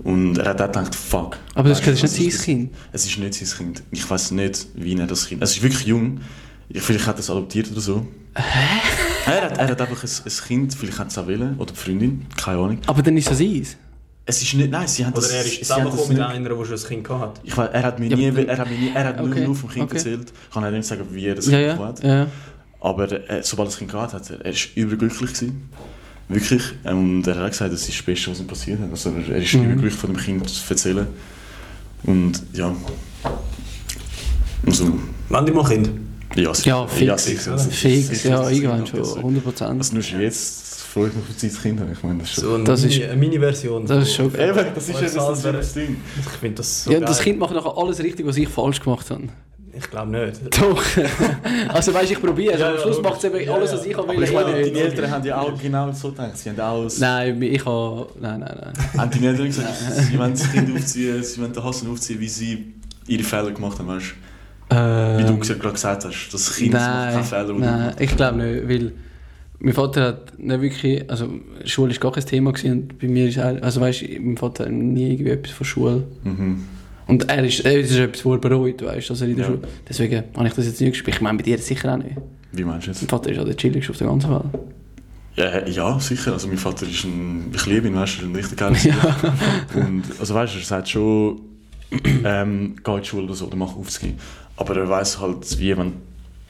Und 0.03 0.37
er 0.37 0.49
hat 0.49 0.61
auch 0.61 0.67
gedacht, 0.67 0.95
fuck. 0.95 1.37
aber 1.53 1.69
das, 1.69 1.85
Weißt 1.85 2.03
ist 2.03 2.19
nicht 2.19 2.33
sein 2.33 2.45
Kind. 2.45 2.75
Es 2.91 3.05
ist 3.05 3.17
nicht 3.17 3.33
sein 3.33 3.57
Kind. 3.57 3.83
Ich 3.91 4.09
weiß 4.09 4.31
nicht, 4.31 4.67
wie 4.75 4.97
er 4.97 5.07
das 5.07 5.27
Kind... 5.27 5.41
Es 5.41 5.51
ist 5.55 5.63
wirklich 5.63 5.85
jung. 5.85 6.19
Ich, 6.69 6.81
vielleicht 6.81 7.07
hat 7.07 7.15
er 7.15 7.19
es 7.19 7.29
adoptiert 7.29 7.71
oder 7.71 7.81
so. 7.81 8.07
Er 8.33 9.41
hat, 9.43 9.57
er 9.57 9.67
hat 9.69 9.81
einfach 9.81 10.03
ein, 10.03 10.09
ein 10.25 10.47
Kind, 10.47 10.75
vielleicht 10.75 10.99
hat 10.99 11.07
es 11.09 11.17
auch 11.17 11.25
wollen, 11.27 11.55
oder 11.57 11.71
die 11.73 11.79
Freundin, 11.79 12.25
keine 12.35 12.59
Ahnung. 12.59 12.79
Aber 12.85 13.01
dann 13.01 13.15
ist 13.17 13.31
es 13.31 13.39
eins. 13.39 13.77
Es 14.27 14.41
ist 14.41 14.55
nicht, 14.55 14.71
nein, 14.71 14.87
sie 14.87 15.05
haben 15.05 15.13
Oder 15.13 15.21
das... 15.21 15.31
er 15.31 15.43
sie 15.43 15.49
ist 15.49 15.57
zusammengekommen 15.67 16.07
mit 16.09 16.17
nicht- 16.17 16.27
einer, 16.27 16.49
die 16.49 16.65
schon 16.65 16.77
ein 16.77 16.83
Kind 16.83 17.09
hatte. 17.09 17.41
Ich 17.43 17.55
weiß, 17.55 17.69
er 17.71 17.83
hat 17.83 17.99
mir 17.99 18.09
Ja, 18.09 18.17
nie, 18.17 18.31
dann- 18.31 18.47
er 18.47 18.57
hat, 18.57 18.69
mir 18.69 18.77
nie, 18.77 18.91
er 18.93 19.03
hat 19.05 19.19
Okay, 19.19 19.27
nur, 19.39 19.45
nur 19.45 19.55
vom 19.55 19.69
Kind 19.69 19.85
okay. 19.85 19.97
erzählt. 19.97 20.33
Ich 20.47 20.53
kann 20.53 20.65
auch 20.65 20.71
nicht 20.71 20.85
sagen, 20.85 21.03
wie 21.11 21.25
er 21.27 21.35
das 21.35 21.45
Ja, 21.45 21.59
Kind 21.59 21.79
ja, 21.79 21.85
hat. 21.85 22.03
ja. 22.03 22.27
Aber 22.85 23.11
äh, 23.11 23.41
sobald 23.41 23.67
er 23.67 23.71
das 23.71 23.77
Kind 23.79 23.91
gehabt 23.91 24.13
hat, 24.13 24.29
er 24.29 24.45
ist 24.45 24.69
überglücklich 24.75 25.33
gewesen. 25.33 25.69
Wirklich. 26.27 26.61
Und 26.83 27.25
er 27.25 27.35
hat 27.37 27.51
gesagt, 27.51 27.73
das 27.73 27.87
ist 27.89 27.97
das 27.97 28.05
Beste, 28.05 28.29
was 28.31 28.39
ihm 28.39 28.47
passiert 28.47 28.79
hat. 28.79 28.91
Also 28.91 29.09
er 29.11 29.37
ist 29.37 29.53
Mhm. 29.55 29.63
überglücklich 29.65 29.93
von 29.93 30.13
dem 30.13 30.17
Kind 30.21 30.47
zu 30.49 30.61
erzählen. 30.73 31.07
Und 32.03 32.41
ja... 32.53 32.75
Also, 34.65 34.99
Wenn 35.29 35.45
die 35.45 35.51
mal 35.51 35.63
Kind. 35.67 35.89
ja, 36.35 36.53
sicher. 36.53 36.69
Ja, 36.69 36.87
fix. 36.87 37.01
Ja, 37.07 37.17
sicher. 37.17 37.51
Das 37.51 37.67
ist- 37.67 37.75
Fix, 37.75 38.07
sicher, 38.07 38.29
ja, 38.29 38.49
irgendwann 38.49 38.85
schon, 38.87 38.99
100 39.03 39.43
Prozent. 39.43 39.77
Also 39.79 39.93
nur 39.93 40.03
schon 40.03 40.21
jetzt 40.21 40.81
freue 40.81 41.07
ich 41.09 41.13
mich 41.15 41.23
auf 41.23 41.29
das 41.41 41.61
Kind. 41.61 41.81
Ich 41.91 42.03
meine, 42.03 42.19
das 42.19 42.29
ist 42.29 42.35
schon... 42.35 42.43
So 42.43 42.55
eine, 42.55 42.63
Das 42.63 42.81
Mini, 42.81 42.93
ist- 42.95 43.03
eine 43.03 43.15
Mini-Version. 43.17 43.85
das 43.85 44.07
ist 44.07 44.15
schon 44.15 44.31
geil. 44.33 44.49
Eben, 44.49 44.67
das 44.75 44.89
ist 44.89 45.01
ja 45.01 45.09
das, 45.29 45.41
das, 45.41 45.73
Ding. 45.73 45.97
Ich 46.19 46.25
finde 46.39 46.55
das 46.57 46.83
so 46.83 46.91
Ja, 46.91 46.97
und 46.99 47.09
das 47.09 47.17
geil. 47.17 47.23
Kind 47.25 47.39
macht 47.39 47.53
nachher 47.53 47.77
alles 47.77 47.99
richtig, 47.99 48.25
was 48.25 48.37
ich 48.37 48.47
falsch 48.47 48.79
gemacht 48.81 49.09
habe. 49.11 49.23
Ich 49.77 49.89
glaube 49.89 50.11
nicht. 50.11 50.39
Doch. 50.61 50.83
also 51.73 51.93
weißt 51.93 52.09
du, 52.09 52.13
ich 52.13 52.21
probiere 52.21 52.53
es, 52.53 52.59
Ja, 52.59 52.67
aber 52.69 52.75
am 52.77 52.81
Schluss 52.81 53.01
macht 53.01 53.17
es 53.17 53.23
eben 53.25 53.39
Ja, 53.45 53.53
alles, 53.53 53.73
was 53.73 53.85
ich 53.85 53.97
will. 53.97 54.23
Ich 54.23 54.33
meine, 54.33 54.51
deine. 54.51 54.79
Eltern 54.79 55.11
haben 55.11 55.25
ja 55.25 55.39
auch 55.41 55.61
genau 55.61 55.91
so 55.91 56.09
gedacht. 56.11 56.37
Sie 56.37 56.49
haben 56.49 56.59
auch... 56.59 56.87
Nein, 56.99 57.41
ich 57.41 57.65
habe... 57.65 58.07
Nein, 58.19 58.39
nein, 58.39 58.57
nein. 58.61 58.73
Haben 58.97 59.11
deine 59.11 59.27
Eltern 59.27 59.45
gesagt, 59.47 59.73
sie 59.75 60.17
wollen 60.19 60.31
das 60.31 60.51
Kind 60.51 60.75
aufziehen, 60.75 61.23
sie 61.23 61.41
wollen 61.41 61.53
den 61.53 61.63
Hassan 61.63 61.89
aufziehen, 61.91 62.19
wie 62.19 62.27
sie 62.29 62.73
ihre 63.07 63.23
Fehler 63.23 63.51
gemacht 63.51 63.77
haben, 63.79 63.87
weißt 63.87 64.05
du? 64.11 64.15
Wie 64.67 65.23
du 65.23 65.33
Ähm, 65.33 65.39
gerade 65.39 65.73
gesagt 65.73 66.05
hast, 66.05 66.29
das 66.31 66.55
Kind 66.55 66.73
macht 66.73 66.83
Nein, 66.83 67.13
keine 67.13 67.23
Fehler. 67.23 67.53
nein, 67.53 67.95
ich 67.99 68.15
glaube 68.15 68.37
nicht, 68.43 68.67
weil 68.67 68.91
mein 69.59 69.73
Vater 69.73 70.01
hat 70.03 70.39
nicht 70.39 70.61
wirklich, 70.61 71.09
also 71.09 71.29
Schule 71.65 71.91
ist 71.91 72.01
gar 72.01 72.11
kein 72.11 72.25
Thema 72.25 72.51
gewesen 72.51 72.71
und 72.71 72.99
bei 72.99 73.07
mir 73.07 73.27
ist 73.27 73.37
auch, 73.37 73.61
also 73.61 73.79
weißt 73.81 74.01
du, 74.01 74.19
mein 74.21 74.37
Vater 74.37 74.65
hat 74.65 74.71
nie 74.71 75.11
irgendwie 75.13 75.31
etwas 75.31 75.51
von 75.51 75.65
Schule. 75.65 76.03
Mhm. 76.23 76.63
Und 77.07 77.29
er 77.29 77.43
ist, 77.43 77.59
er 77.65 77.79
ist 77.79 77.91
etwas, 77.95 78.25
wo 78.25 78.33
er 78.33 78.39
bereut, 78.39 78.81
weißt 78.83 79.09
du, 79.09 79.13
also 79.13 79.25
in 79.25 79.35
der 79.35 79.45
Ja. 79.45 79.51
Schule. 79.51 79.67
Deswegen 79.87 80.23
habe 80.35 80.47
ich 80.47 80.53
das 80.53 80.65
jetzt 80.65 80.81
nicht 80.81 80.91
gespielt. 80.91 81.15
Ich 81.17 81.21
meine, 81.21 81.37
bei 81.37 81.43
dir 81.43 81.57
sicher 81.57 81.93
auch 81.93 81.97
nicht. 81.97 82.15
Wie 82.51 82.63
meinst 82.63 82.87
du 82.87 82.91
jetzt? 82.91 83.01
Mein 83.01 83.09
Vater 83.09 83.31
ist 83.31 83.39
auch 83.39 83.45
der 83.45 83.57
chilligste 83.57 83.91
auf 83.91 83.97
der 83.97 84.07
ganzen 84.07 84.31
Welt. 84.31 84.43
Ja, 85.35 85.67
ja, 85.67 85.99
sicher. 85.99 86.33
Also 86.33 86.47
mein 86.47 86.57
Vater 86.57 86.87
ist 86.87 87.03
ein, 87.03 87.51
ich 87.53 87.65
liebe 87.65 87.87
ihn, 87.87 87.95
weißt 87.95 88.21
du, 88.21 88.25
ein 88.25 88.35
richtig 88.35 88.57
geiler 88.57 88.77
Ja. 88.77 89.15
Und, 89.75 90.03
also 90.19 90.33
weißt 90.33 90.55
du, 90.55 90.59
er 90.59 90.63
sagt 90.63 90.89
schon, 90.89 91.41
ähm, 92.23 92.75
geh 92.83 92.95
in 92.95 93.01
die 93.01 93.07
Schule 93.07 93.23
oder 93.23 93.35
so, 93.35 93.47
oder 93.47 93.57
mach 93.57 93.75
Aufski. 93.75 94.15
Aber 94.57 94.75
er 94.77 94.87
weiß 94.89 95.19
halt, 95.19 95.59
wie, 95.59 95.77
wenn 95.77 95.93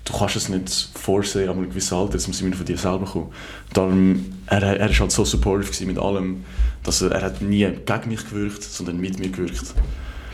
du 0.06 0.14
kannst 0.14 0.36
es 0.36 0.50
nicht 0.50 0.90
vorsehen, 0.94 1.50
aber 1.50 1.62
ein 1.62 1.70
gewisses 1.70 1.92
Alter, 1.92 2.16
es 2.16 2.28
muss 2.28 2.40
immer 2.42 2.56
von 2.56 2.66
dir 2.66 2.78
selber 2.78 3.06
kommen. 3.06 3.32
Darum, 3.74 4.26
er, 4.46 4.62
er 4.62 4.90
ist 4.90 5.00
halt 5.00 5.12
so 5.12 5.26
supportive 5.26 5.86
mit 5.86 5.98
allem, 5.98 6.46
dass 6.84 7.02
er, 7.02 7.12
er 7.12 7.24
hat 7.24 7.42
nie 7.42 7.68
gegen 7.86 8.10
mich 8.10 8.30
gewirkt, 8.30 8.62
sondern 8.64 9.00
mit 9.00 9.18
mir 9.18 9.30
gewirkt. 9.30 9.74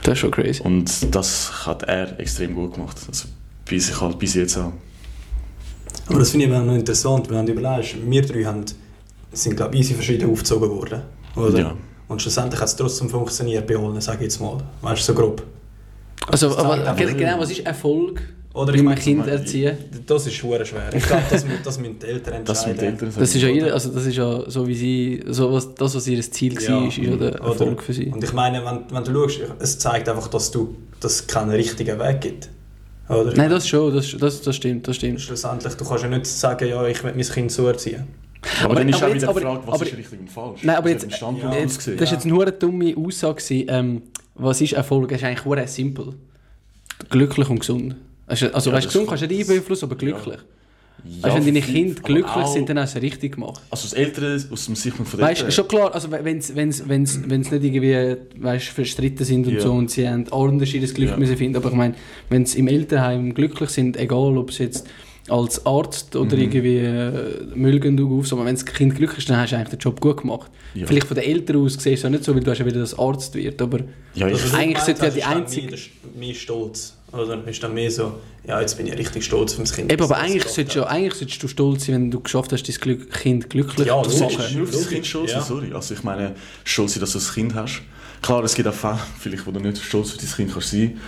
Das 0.03 0.13
ist 0.13 0.19
schon 0.19 0.31
crazy. 0.31 0.61
Und 0.63 1.13
das 1.13 1.65
hat 1.65 1.83
er 1.83 2.19
extrem 2.19 2.55
gut 2.55 2.73
gemacht. 2.73 2.97
Also, 3.07 3.27
bis 3.65 3.89
ich 3.89 4.01
halt 4.01 4.17
bis 4.17 4.35
jetzt 4.35 4.57
auch. 4.57 4.73
Aber 6.07 6.19
das 6.19 6.31
finde 6.31 6.47
ich 6.47 6.53
auch 6.53 6.63
noch 6.63 6.75
interessant, 6.75 7.29
wenn 7.29 7.45
du 7.45 7.51
überlegst, 7.53 7.95
wir 8.03 8.21
drei 8.21 8.43
haben, 8.43 8.65
sind 9.31 9.55
glaube 9.55 9.75
ich 9.75 9.81
easy 9.81 9.93
verschieden 9.93 10.31
aufgezogen 10.31 10.69
worden. 10.69 11.01
Oder? 11.35 11.59
Ja. 11.59 11.73
Und 12.07 12.21
schlussendlich 12.21 12.59
hat 12.59 12.67
es 12.67 12.75
trotzdem 12.75 13.09
funktioniert 13.09 13.65
bei 13.67 13.77
allen, 13.77 14.01
sage 14.01 14.17
ich 14.17 14.23
jetzt 14.23 14.41
mal. 14.41 14.57
Weißt 14.81 15.01
du, 15.01 15.13
so 15.13 15.13
grob. 15.13 15.43
Also, 16.27 16.57
aber, 16.57 16.93
genau, 16.95 17.39
was 17.39 17.51
ist 17.51 17.59
Erfolg 17.59 18.21
Oder 18.53 18.73
wie 18.73 18.77
ich 18.77 18.83
man 18.83 18.93
meine, 18.93 19.01
Kind 19.01 19.27
erziehen? 19.27 19.77
das 20.05 20.27
ist 20.27 20.33
schwer 20.33 20.65
schwer. 20.65 20.89
Ich 20.93 21.03
glaube, 21.03 21.23
das, 21.29 21.45
das 21.63 21.79
müssen 21.79 21.99
die 21.99 22.05
Eltern 22.05 22.33
entscheiden. 22.33 22.45
Das 22.47 22.65
Eltern. 22.65 23.13
Das 23.17 23.35
ist 23.35 23.41
ja 23.41 23.47
ihre, 23.47 23.71
also 23.73 23.89
das 23.91 24.05
ist 24.05 24.17
ja 24.17 24.49
so 24.49 24.67
wie 24.67 24.75
sie, 24.75 25.23
so 25.27 25.53
was, 25.53 25.73
das 25.75 25.95
was 25.95 26.05
ihr 26.07 26.21
Ziel 26.21 26.61
Ja. 26.61 26.75
war, 26.81 26.87
ist 26.87 26.97
ja 26.97 27.15
der 27.15 27.35
Oder- 27.35 27.43
Erfolg 27.45 27.81
für 27.81 27.93
sie. 27.93 28.07
Und 28.07 28.21
ich 28.23 28.33
meine, 28.33 28.63
wenn, 28.65 28.79
wenn 28.93 29.03
du 29.05 29.13
schaust, 29.29 29.39
es 29.59 29.79
zeigt 29.79 30.09
einfach, 30.09 30.27
dass, 30.27 30.51
du, 30.51 30.75
dass 30.99 31.13
es 31.13 31.27
keinen 31.27 31.51
richtigen 31.51 31.97
Weg 31.99 32.19
gibt. 32.21 32.49
Oder? 33.07 33.33
Nein, 33.35 33.49
das 33.49 33.67
schon, 33.67 33.93
das, 33.93 34.15
das, 34.17 34.41
das 34.41 34.55
stimmt, 34.55 34.87
das 34.87 34.97
stimmt. 34.97 35.21
Schlussendlich, 35.21 35.73
du 35.75 35.85
kannst 35.85 36.03
ja 36.03 36.09
nicht 36.09 36.25
sagen, 36.25 36.67
ja, 36.67 36.85
ich 36.87 37.01
will 37.03 37.13
mein 37.15 37.25
Kind 37.25 37.51
so 37.51 37.67
erziehen. 37.67 38.03
Aber, 38.59 38.65
Aber- 38.71 38.75
dann 38.75 38.89
ist 38.89 38.95
aber 38.95 39.05
auch 39.05 39.09
jetzt- 39.13 39.21
wieder 39.23 39.33
die 39.33 39.37
aber- 39.39 39.41
Frage, 39.41 39.67
was 39.67 39.75
aber- 39.75 39.85
ist 39.85 39.97
richtig 39.97 40.19
und 40.19 40.29
falsch? 40.29 40.59
Nein, 40.63 40.75
aber 40.75 40.93
Das 40.93 41.03
jetzt, 41.03 41.21
ja, 41.21 41.27
ausgesehen. 41.27 41.97
das 41.97 42.09
ist 42.09 42.11
jetzt 42.11 42.25
nur 42.25 42.41
eine 42.41 42.51
dumme 42.51 42.95
Aussage 42.97 43.41
ähm, 43.67 44.01
was 44.35 44.59
ist 44.61 44.73
Erfolg? 44.73 45.09
Das 45.09 45.19
ist 45.21 45.23
eigentlich 45.25 45.41
sehr 45.55 45.67
simpel. 45.67 46.13
Glücklich 47.09 47.49
und 47.49 47.59
gesund. 47.59 47.95
Also, 48.31 48.47
also 48.51 48.69
Ja, 48.69 48.77
weißt, 48.77 48.87
gesund 48.87 49.07
kannst 49.07 49.23
du 49.23 49.27
nicht 49.27 49.47
beeinflussen, 49.47 49.85
aber 49.85 49.95
glücklich. 49.95 50.37
Ja, 51.03 51.23
weißt, 51.23 51.35
wenn 51.37 51.45
deine 51.45 51.61
Kinder 51.61 52.01
glücklich 52.01 52.25
auch- 52.27 52.53
sind, 52.53 52.69
dann 52.69 52.79
hast 52.79 52.93
du 52.93 52.99
es 52.99 53.03
richtig 53.03 53.33
gemacht. 53.35 53.59
Also 53.71 53.85
aus 53.87 53.93
Eltern, 53.93 54.43
aus 54.51 54.65
dem 54.65 54.75
Sichtpunkt 54.75 55.09
von 55.09 55.19
den 55.19 55.27
Weißt 55.27 55.41
du, 55.41 55.51
schon 55.51 55.67
klar, 55.67 55.93
also 55.93 56.11
wenn 56.11 56.37
es 56.37 56.55
wenn's 56.55 56.85
nicht 57.51 57.51
irgendwie 57.63 58.15
weißt, 58.39 58.67
verstritten 58.67 59.25
sind 59.25 59.47
und 59.47 59.53
Ja. 59.55 59.61
so 59.61 59.71
und 59.73 59.89
sie 59.89 60.07
haben 60.07 60.25
ordentlich 60.29 60.79
das 60.79 60.93
Glück 60.93 61.09
Ja. 61.09 61.17
müssen 61.17 61.37
finden, 61.37 61.57
aber 61.57 61.69
ich 61.69 61.75
meine, 61.75 61.95
wenn 62.29 62.45
sie 62.45 62.59
im 62.59 62.67
Elternheim 62.67 63.33
glücklich 63.33 63.69
sind, 63.71 63.97
egal 63.97 64.37
ob 64.37 64.51
sie 64.53 64.63
jetzt 64.63 64.87
als 65.27 65.65
Arzt 65.65 66.15
oder 66.15 66.35
Mhm. 66.35 66.41
irgendwie 66.43 66.77
äh, 66.77 68.03
auf, 68.19 68.33
aber 68.33 68.45
wenn 68.45 68.55
das 68.55 68.65
Kind 68.65 68.95
glücklich 68.95 69.19
ist, 69.19 69.29
dann 69.29 69.37
hast 69.37 69.51
du 69.51 69.55
eigentlich 69.55 69.69
den 69.69 69.79
Job 69.79 69.99
gut 70.01 70.17
gemacht. 70.21 70.51
Ja. 70.73 70.85
Vielleicht 70.87 71.07
von 71.07 71.15
den 71.15 71.23
Eltern 71.25 71.57
aus 71.57 71.73
siehst 71.73 71.85
du 71.85 71.91
es 71.93 72.05
auch 72.05 72.09
nicht 72.09 72.23
so, 72.23 72.33
weil 72.35 72.43
du 72.43 72.51
hast 72.51 72.59
ja 72.59 72.65
wieder 72.65 72.79
das 72.79 72.97
Arzt 72.97 73.33
wird, 73.35 73.61
aber 73.61 73.79
Ja, 74.15 74.27
ich, 74.27 74.53
eigentlich 74.53 74.79
sollte 74.79 75.03
ja 75.05 75.09
die 75.09 75.23
einzige- 75.23 75.67
Mehr, 75.71 75.79
mehr 76.27 76.33
Stolz. 76.35 76.95
Oder 77.13 77.45
ist 77.47 77.61
dann 77.61 77.73
mehr 77.73 77.91
so, 77.91 78.13
ja, 78.47 78.61
jetzt 78.61 78.77
bin 78.77 78.87
ich 78.87 78.97
richtig 78.97 79.25
stolz 79.25 79.53
auf 79.53 79.57
mein 79.59 79.67
Kind. 79.67 79.91
Eben, 79.91 80.01
aber 80.03 80.17
eigentlich 80.17 80.43
das 80.43 80.55
solltest, 80.55 80.77
du, 80.77 80.87
eigentlich 80.87 81.13
solltest 81.15 81.43
du 81.43 81.47
stolz 81.47 81.85
sein, 81.85 81.95
wenn 81.95 82.11
du 82.11 82.19
geschafft 82.21 82.53
hast, 82.53 82.63
dein 82.63 82.75
Glück, 82.75 83.11
Kind 83.11 83.49
glücklich 83.49 83.87
Ja, 83.87 84.01
zu 84.03 84.09
Du 84.11 84.23
machen. 84.23 84.53
nur 84.53 84.63
auf 84.63 84.69
das 84.71 84.75
Logisch, 84.81 84.89
Kind 84.93 85.05
stolz 85.07 85.31
sein, 85.31 85.39
ja. 85.39 85.45
sorry. 85.45 85.73
Also 85.73 85.93
ich 85.93 86.03
meine, 86.03 86.35
stolz 86.63 86.93
sein, 86.93 87.01
dass 87.01 87.11
du 87.11 87.19
ein 87.19 87.33
Kind 87.33 87.55
hast. 87.55 87.81
Klar, 88.21 88.43
es 88.43 88.55
gibt 88.55 88.67
auch 88.67 88.73
Fälle, 88.73 88.99
vielleicht, 89.19 89.45
wo 89.45 89.51
du 89.51 89.59
nicht 89.59 89.77
stolz 89.83 90.11
auf 90.11 90.17
dein 90.17 90.29
Kind 90.29 90.53
kannst 90.53 90.69
sein 90.71 90.99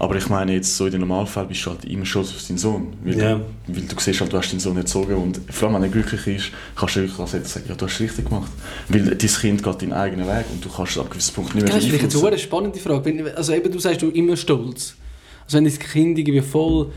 aber 0.00 0.16
ich 0.16 0.30
meine, 0.30 0.54
jetzt 0.54 0.74
so 0.78 0.86
in 0.86 0.92
den 0.92 1.02
Normalfällen 1.02 1.46
bist 1.50 1.66
du 1.66 1.70
halt 1.72 1.84
immer 1.84 2.06
stolz 2.06 2.30
auf 2.30 2.46
deinen 2.48 2.56
Sohn. 2.56 2.94
Weil, 3.04 3.18
Ja. 3.18 3.34
du, 3.34 3.42
weil 3.76 3.82
du 3.82 4.00
siehst 4.00 4.18
halt, 4.22 4.32
du 4.32 4.38
hast 4.38 4.50
deinen 4.50 4.58
Sohn 4.60 4.74
erzogen 4.78 5.14
und 5.14 5.42
vor 5.50 5.68
allem, 5.68 5.74
wenn 5.76 5.82
er 5.82 5.88
glücklich 5.90 6.26
ist, 6.26 6.52
kannst 6.74 6.96
du 6.96 7.00
wirklich 7.00 7.18
als 7.18 7.52
sagen, 7.52 7.66
ja, 7.68 7.74
du 7.74 7.84
hast 7.84 7.94
es 7.96 8.00
richtig 8.00 8.24
gemacht. 8.26 8.50
Weil 8.88 9.14
dein 9.14 9.18
Kind 9.18 9.62
geht 9.62 9.82
deinen 9.82 9.92
eigenen 9.92 10.26
Weg 10.26 10.46
und 10.50 10.64
du 10.64 10.70
kannst 10.70 10.92
es 10.92 10.98
ab 10.98 11.04
einem 11.04 11.10
gewissen 11.10 11.34
Punkt 11.34 11.54
nicht 11.54 11.64
mehr 11.64 11.74
Das 11.74 11.84
ist 11.84 11.90
vielleicht 11.90 12.16
eine 12.24 12.38
spannende 12.38 12.78
Frage. 12.78 13.34
Also 13.36 13.52
eben, 13.52 13.70
du 13.70 13.78
sagst, 13.78 14.00
du 14.00 14.08
immer 14.08 14.38
stolz. 14.38 14.94
Also 15.50 15.58
wenn 15.58 15.64
das 15.64 15.80
Kind 15.80 16.16
irgendwie 16.16 16.42
voll... 16.42 16.92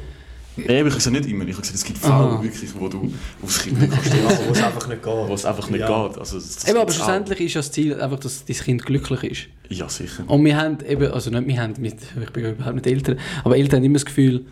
Eben, 0.56 0.68
ich 0.70 0.78
habe 0.78 0.90
gesagt, 0.92 1.16
nicht 1.16 1.28
immer. 1.28 1.44
Ich 1.48 1.54
habe 1.54 1.62
gesagt, 1.62 1.74
es 1.76 1.84
gibt. 1.84 1.98
Fälle, 1.98 2.40
wirklich, 2.44 2.70
wo 2.80 2.88
du 2.88 3.12
aufs 3.42 3.64
Kind 3.64 3.82
nicht 3.82 3.92
kannst 3.92 4.14
wo 4.48 4.52
es 4.52 4.62
einfach 4.62 4.88
nicht 4.88 5.02
geht. 5.02 5.12
Wo 5.12 5.34
es 5.34 5.46
einfach 5.46 5.70
nicht 5.72 5.80
Ja. 5.80 6.08
geht. 6.08 6.20
Also, 6.20 6.36
das, 6.36 6.56
das 6.58 6.68
Eben, 6.68 6.78
aber 6.78 6.86
gibt's 6.86 7.02
auch. 7.02 7.06
schlussendlich 7.06 7.40
ist 7.40 7.54
ja 7.56 7.60
das 7.62 7.72
Ziel 7.72 8.00
einfach, 8.00 8.20
dass 8.20 8.46
dein 8.46 8.56
Kind 8.58 8.86
glücklich 8.86 9.24
ist. 9.24 9.76
Ja, 9.76 9.90
sicher. 9.90 10.24
Und 10.28 10.46
wir 10.46 10.56
haben 10.56 10.78
eben, 10.88 11.12
also 11.12 11.32
nicht 11.32 11.48
wir 11.48 11.60
haben, 11.60 11.74
mit, 11.80 11.96
ich 12.24 12.30
bin 12.30 12.44
ja 12.44 12.52
überhaupt 12.52 12.76
nicht 12.76 12.86
Eltern, 12.86 13.18
aber 13.44 13.58
Eltern 13.58 13.78
haben 13.80 13.86
immer 13.86 13.94
das 13.96 14.06
Gefühl, 14.06 14.46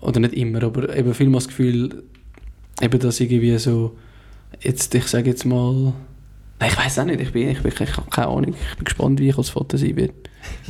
oder 0.00 0.20
nicht 0.20 0.34
immer, 0.34 0.62
aber 0.62 0.96
eben 0.96 1.12
vielmal 1.12 1.40
das 1.40 1.48
Gefühl, 1.48 2.04
eben, 2.80 2.98
dass 3.00 3.18
irgendwie 3.18 3.58
so, 3.58 3.96
jetzt, 4.60 4.94
ich 4.94 5.08
sage 5.08 5.28
jetzt 5.30 5.44
mal, 5.44 5.92
nein, 6.60 6.70
ich 6.70 6.78
weiß 6.78 7.00
auch 7.00 7.04
nicht, 7.04 7.20
ich 7.20 7.32
bin, 7.32 7.48
ich 7.48 7.60
bin, 7.60 7.72
ich 7.72 7.96
habe 7.96 8.08
keine 8.10 8.28
Ahnung, 8.28 8.54
ich 8.70 8.76
bin 8.76 8.84
gespannt, 8.84 9.18
wie 9.18 9.30
ich 9.30 9.36
als 9.36 9.48
Vater 9.50 9.76
sein 9.76 9.96
werde. 9.96 10.14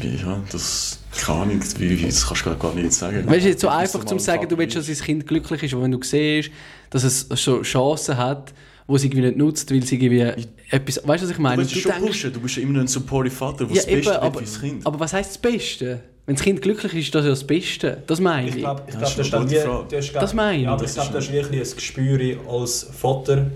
Ja, 0.03 0.41
das 0.51 0.99
keine 1.17 1.41
Ahnung, 1.41 1.61
wie, 1.79 1.91
wie, 2.01 2.07
das 2.07 2.27
kannst 2.27 2.47
du 2.47 2.57
gar 2.57 2.75
nicht 2.75 2.93
sagen. 2.93 3.27
Weißt 3.29 3.45
du, 3.45 3.49
jetzt 3.51 3.61
so 3.61 3.69
Bis 3.69 3.77
einfach 3.77 4.05
zu 4.05 4.19
sagen, 4.19 4.49
du 4.49 4.57
willst, 4.59 4.77
dass 4.77 4.87
dein 4.87 4.97
Kind 4.97 5.27
glücklich 5.27 5.63
ist, 5.63 5.75
aber 5.75 5.83
wenn 5.83 5.93
du 5.93 6.03
siehst, 6.03 6.51
dass 6.91 7.05
es 7.05 7.27
so 7.35 7.63
Chancen 7.63 8.17
hat, 8.17 8.53
wo 8.87 8.97
sie 8.99 9.07
irgendwie 9.09 9.27
nicht 9.27 9.37
nutzt, 9.37 9.71
weil 9.71 9.83
sie 9.85 9.97
irgendwie 9.97 10.47
etwas, 10.71 10.97
weißt 11.07 11.23
du, 11.23 11.27
was 11.27 11.31
ich 11.31 11.37
Du 11.37 11.43
meine? 11.43 11.59
willst 11.63 11.77
es 11.77 11.83
schon 11.83 11.93
pushen, 12.01 12.33
du 12.33 12.41
bist 12.41 12.57
ja 12.57 12.63
immer 12.63 12.73
noch 12.73 12.81
ein 12.81 12.89
supportive 12.89 13.35
Vater, 13.35 13.67
der 13.67 13.69
ja, 13.69 13.83
das 13.83 13.87
Beste 13.87 13.93
eben, 13.93 14.07
will 14.07 14.13
aber, 14.17 14.39
für 14.41 14.45
das 14.45 14.61
Kind. 14.61 14.87
aber 14.87 15.01
was 15.01 15.13
heisst 15.13 15.31
das 15.31 15.39
Beste? 15.39 16.01
Wenn 16.25 16.37
das 16.37 16.45
Kind 16.45 16.63
glücklich 16.63 16.95
ist, 16.95 17.05
ist 17.07 17.15
das 17.15 17.25
ja 17.25 17.31
das 17.31 17.45
Beste. 17.47 18.03
Das 18.07 18.21
meine 18.21 18.49
ich. 18.49 18.55
Ich 18.57 18.61
glaube, 18.61 18.83
ich 18.87 18.95
Ja, 18.95 19.01
glaub, 19.01 19.09
das 19.09 19.15
du 19.17 19.21
ist 19.23 19.33
hast 19.33 19.35
eine 19.35 19.45
dann 19.45 19.49
gute 19.49 19.61
wie, 19.61 19.67
Frage. 19.69 19.87
du 19.91 19.97
hast, 19.97 20.11
glaub- 20.13 20.21
Das 20.23 20.35
meine 20.35 20.57
ich. 20.59 20.63
Ja, 20.65 20.73
aber 20.73 20.83
Das 20.83 20.91
ich 20.91 20.95
glaube, 21.03 21.19
ist 21.19 21.29
du 21.29 21.33
hast 21.33 21.49
wirklich 21.51 21.71
ein 21.71 21.77
Gespür 21.77 22.41
als 22.49 22.83
Vater, 22.93 23.47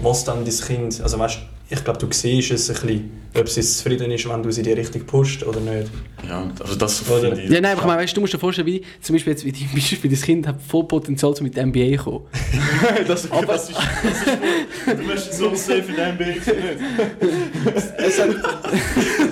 was 0.00 0.24
dann 0.24 0.44
dein 0.44 0.54
Kind, 0.54 1.00
also 1.02 1.18
weißt, 1.18 1.38
ich 1.72 1.84
glaube, 1.84 1.98
du 1.98 2.06
siehst 2.10 2.50
es 2.50 2.68
ein 2.68 2.74
bisschen, 2.74 3.10
ob 3.34 3.48
sie 3.48 3.62
zufrieden 3.62 4.10
ist, 4.10 4.28
wenn 4.28 4.42
du 4.42 4.52
sie 4.52 4.62
dir 4.62 4.76
richtig 4.76 5.06
pusht 5.06 5.42
oder 5.42 5.58
nicht. 5.60 5.90
Ja, 6.28 6.50
also 6.60 6.74
das 6.74 7.08
Oder-. 7.10 7.38
Ja, 7.40 7.60
nein, 7.60 7.72
aber 7.72 7.80
ich 7.80 7.86
meine, 7.86 8.02
weißt, 8.02 8.16
du 8.16 8.20
musst 8.20 8.34
dir 8.34 8.38
vorstellen, 8.38 8.66
wie 8.66 8.82
zum 9.00 9.14
Beispiel 9.14 9.32
jetzt, 9.32 9.44
wie 9.44 9.52
dein 9.52 9.68
Beispiel, 9.72 10.10
das 10.10 10.22
Kind 10.22 10.46
hat 10.46 10.60
voll 10.60 10.84
Potenzial, 10.84 11.32
um 11.32 11.44
mit 11.44 11.56
der 11.56 11.66
NBA 11.66 11.96
zu 11.96 12.04
kommen. 12.04 12.26
das, 13.06 13.30
aber, 13.32 13.46
das 13.46 13.70
ist... 13.70 13.78
Das 13.78 14.96
ist 14.96 15.00
du 15.00 15.08
wirst 15.08 15.32
so 15.32 15.54
safe 15.54 15.84
in 15.88 15.96
deinem 15.96 16.18
Bild 16.18 16.46
nicht. 16.46 16.56
Es 17.96 18.20
hat, 18.20 18.28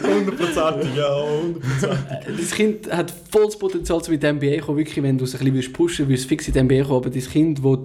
Hundertprozentig, 0.03 0.97
ja, 0.97 1.22
hundertprozentig. 1.22 2.36
das 2.38 2.51
Kind 2.53 2.91
hat 2.91 3.12
volles 3.30 3.59
Potenzial, 3.59 4.01
um 4.01 4.11
mit 4.11 4.22
der 4.22 4.32
NBA 4.32 4.61
zu 4.61 4.61
kommen, 4.61 4.78
wirklich, 4.78 5.03
wenn 5.03 5.18
du 5.18 5.24
es 5.24 5.34
ein 5.34 5.38
bisschen 5.41 5.55
willst 5.55 5.72
pushen 5.74 6.09
willst, 6.09 6.26
fix 6.26 6.49
in 6.49 6.55
die 6.55 6.62
NBA 6.62 6.84
kommen, 6.84 6.97
aber 6.97 7.11
das 7.11 7.28
Kind 7.28 7.62
will, 7.62 7.80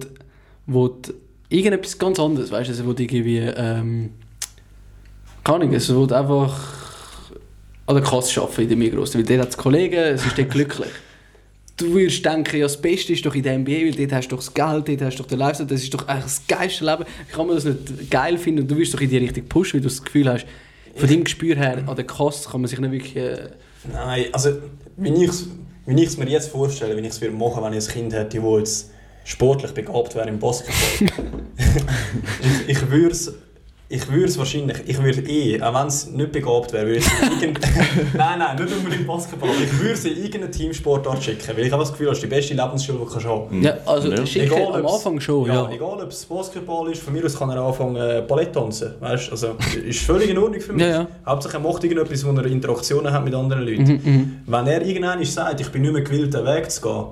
will 0.66 0.90
irgendetwas 1.48 1.98
ganz 1.98 2.18
anderes, 2.18 2.50
weißt 2.50 2.68
du, 2.68 2.72
es 2.72 2.86
will 2.86 2.94
irgendwie, 2.98 3.38
ähm, 3.38 4.10
keine 5.46 5.62
Ahnung, 5.62 5.74
es 5.74 5.88
will 5.94 6.12
einfach 6.12 6.58
an 7.86 7.94
der 7.94 8.02
Kasse 8.02 8.42
arbeiten 8.42 8.62
in 8.62 8.68
der 8.68 8.76
Migros, 8.76 9.14
weil 9.14 9.22
der 9.22 9.42
hat 9.42 9.50
es 9.50 9.56
Kollegen, 9.56 9.94
es 9.94 10.26
ist 10.26 10.36
dort 10.36 10.50
glücklich. 10.50 10.90
Du 11.76 11.92
würdest 11.94 12.24
denken, 12.24 12.56
ja, 12.56 12.64
das 12.64 12.80
Beste 12.80 13.12
ist 13.12 13.24
doch 13.24 13.34
in 13.34 13.44
der 13.44 13.56
NBA, 13.56 13.70
weil 13.70 13.92
dort 13.92 14.12
hast 14.12 14.26
du 14.26 14.34
doch 14.34 14.42
das 14.42 14.52
Geld, 14.52 14.88
dort 14.88 15.02
hast 15.02 15.18
du 15.18 15.22
doch 15.22 15.28
den 15.28 15.38
Lifestyle, 15.38 15.68
das 15.68 15.82
ist 15.84 15.94
doch 15.94 16.08
eigentlich 16.08 16.24
das 16.24 16.42
geilste 16.48 16.84
Leben. 16.84 17.04
Wie 17.28 17.32
kann 17.32 17.46
man 17.46 17.54
das 17.54 17.64
nicht 17.64 18.10
geil 18.10 18.38
finden 18.38 18.62
und 18.62 18.70
du 18.70 18.76
wirst 18.76 18.92
doch 18.92 19.00
in 19.00 19.08
die 19.08 19.18
Richtung 19.18 19.46
pushen, 19.46 19.74
weil 19.74 19.82
du 19.82 19.88
das 19.88 20.02
Gefühl 20.02 20.28
hast, 20.28 20.46
von 20.96 21.08
deinem 21.08 21.22
Gespür 21.22 21.54
her, 21.54 21.84
an 21.86 21.94
der 21.94 22.06
Kasse 22.06 22.48
kann 22.50 22.62
man 22.62 22.68
sich 22.68 22.80
nicht 22.80 22.90
wirklich... 22.90 23.14
Äh, 23.14 23.50
Nein, 23.92 24.24
also, 24.32 24.50
wenn 24.96 25.14
ich 25.14 25.28
es 25.28 25.48
wenn 25.84 25.98
ich's 25.98 26.16
mir 26.16 26.28
jetzt 26.28 26.48
vorstelle, 26.48 26.96
wenn 26.96 27.04
ich 27.04 27.10
es 27.10 27.20
machen 27.20 27.38
würde, 27.38 27.62
wenn 27.62 27.72
ich 27.74 27.86
ein 27.86 27.92
Kind 27.92 28.12
hätte, 28.12 28.40
das 28.40 28.58
jetzt 28.58 28.90
sportlich 29.22 29.70
begabt 29.70 30.16
wäre 30.16 30.28
im 30.28 30.40
Basketball, 30.40 31.08
ich, 32.66 32.76
ich 32.76 32.90
würde 32.90 33.12
es 33.12 33.32
ich 33.88 34.10
würde 34.10 34.24
es 34.24 34.36
wahrscheinlich, 34.36 34.78
ich 34.86 35.00
würde 35.00 35.20
eh, 35.28 35.62
auch 35.62 35.72
wenn 35.72 35.86
es 35.86 36.10
nicht 36.10 36.32
begabt 36.32 36.72
wäre, 36.72 36.86
würde 36.86 36.98
ich 36.98 37.04
Nein, 38.14 38.38
nein, 38.40 38.56
nicht 38.56 38.76
unbedingt 38.76 39.06
Basketball, 39.06 39.48
aber 39.50 39.60
ich 39.62 39.78
würde 39.78 39.92
es 39.92 40.04
in 40.04 40.16
irgendeine 40.16 40.50
Teamsportart 40.50 41.22
schicken, 41.22 41.56
weil 41.56 41.66
ich 41.66 41.72
habe 41.72 41.82
das 41.82 41.92
Gefühl, 41.92 42.08
das 42.08 42.16
ist 42.18 42.24
die 42.24 42.26
beste 42.26 42.54
Lebensschule, 42.54 42.98
die 42.98 43.04
du 43.04 43.10
kannst 43.10 43.26
haben 43.26 43.62
Ja, 43.62 43.74
also 43.86 44.08
Ja. 44.10 44.26
schicken 44.26 44.52
Egal, 44.52 44.74
am 44.74 44.86
Anfang 44.86 45.20
schon, 45.20 45.46
ja, 45.46 45.54
ja. 45.54 45.70
egal 45.70 46.02
ob 46.02 46.10
es 46.10 46.24
Basketball 46.24 46.90
ist, 46.90 47.00
von 47.02 47.12
mir 47.12 47.24
aus 47.24 47.38
kann 47.38 47.48
er 47.50 47.58
anfangen 47.58 47.96
äh, 47.96 48.24
Ballett 48.26 48.52
tanzen, 48.52 48.94
weißt? 48.98 49.30
Also 49.30 49.54
ist 49.86 50.00
völlig 50.00 50.30
in 50.30 50.38
Ordnung 50.38 50.60
für 50.60 50.72
mich. 50.72 50.82
Ja, 50.82 50.88
ja. 50.88 51.06
Hauptsache 51.24 51.56
er 51.56 51.60
macht 51.60 51.84
irgendetwas, 51.84 52.26
wo 52.26 52.30
er 52.32 52.46
Interaktionen 52.46 53.12
hat 53.12 53.24
mit 53.24 53.34
anderen 53.34 53.62
Leuten. 53.64 53.82
Mhm, 53.82 54.00
mhm. 54.04 54.36
Wenn 54.46 54.66
er 54.66 54.82
irgendwann 54.82 55.24
sagt, 55.24 55.60
ich 55.60 55.68
bin 55.68 55.82
nicht 55.82 55.92
mehr 55.92 56.02
gewillt, 56.02 56.34
den 56.34 56.44
Weg 56.44 56.68
zu 56.72 56.80
gehen, 56.80 57.04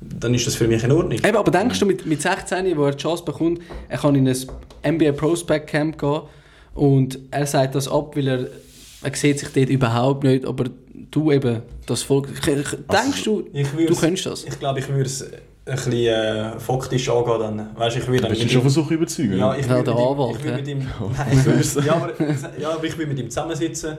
dann 0.00 0.34
ist 0.34 0.46
das 0.46 0.56
für 0.56 0.66
mich 0.66 0.82
in 0.82 0.92
Ordnung. 0.92 1.18
Eben, 1.18 1.36
aber 1.36 1.50
denkst 1.50 1.78
du 1.78 1.86
mit, 1.86 2.04
mit 2.04 2.20
16, 2.20 2.76
wo 2.76 2.84
er 2.84 2.92
die 2.92 2.98
Chance 2.98 3.24
bekommt, 3.24 3.60
er 3.88 3.98
kann 3.98 4.14
in 4.14 4.28
ein 4.28 4.36
NBA 4.92 5.12
Prospect 5.12 5.66
Camp 5.68 5.98
gehen 5.98 6.22
und 6.74 7.18
er 7.30 7.46
sagt 7.46 7.74
das 7.74 7.88
ab, 7.88 8.16
weil 8.16 8.28
er, 8.28 8.46
er 9.02 9.14
sieht 9.14 9.38
sich 9.40 9.48
dort 9.50 9.68
überhaupt 9.68 10.24
nicht, 10.24 10.44
aber 10.44 10.64
du 11.10 11.32
eben, 11.32 11.62
das 11.86 12.02
Volk... 12.02 12.28
Denkst 12.44 13.24
du, 13.24 13.44
Ich 13.52 13.68
du 13.68 13.94
könntest 13.96 14.26
das? 14.26 14.44
Ich 14.44 14.58
glaube, 14.58 14.80
ich 14.80 14.88
würde 14.88 15.02
es 15.04 15.22
ein 15.22 15.30
bisschen 15.64 15.92
äh, 15.94 16.58
faktisch 16.60 17.08
angehen 17.08 17.38
dann. 17.40 17.70
Weißt, 17.76 17.96
ich 17.96 18.06
würde 18.06 18.28
dann 18.28 18.48
schon 18.48 18.60
versuchen 18.62 18.94
überzeugen. 18.94 19.38
Ja, 19.38 19.54
ich 19.56 19.66
Ja, 19.66 19.70
würde 19.76 19.84
der 19.84 19.94
mit 19.94 20.02
ihm- 20.02 20.08
Anwalt, 20.08 20.36
ich 20.38 20.44
mit 20.44 20.68
ihm, 20.68 21.44
würde- 21.44 21.86
ja, 21.86 21.94
aber, 21.96 22.12
ja, 22.60 22.70
aber 22.74 22.84
ich 22.84 22.96
würde 22.98 23.08
mit 23.10 23.18
ihm 23.18 23.30
zusammensitzen 23.30 23.96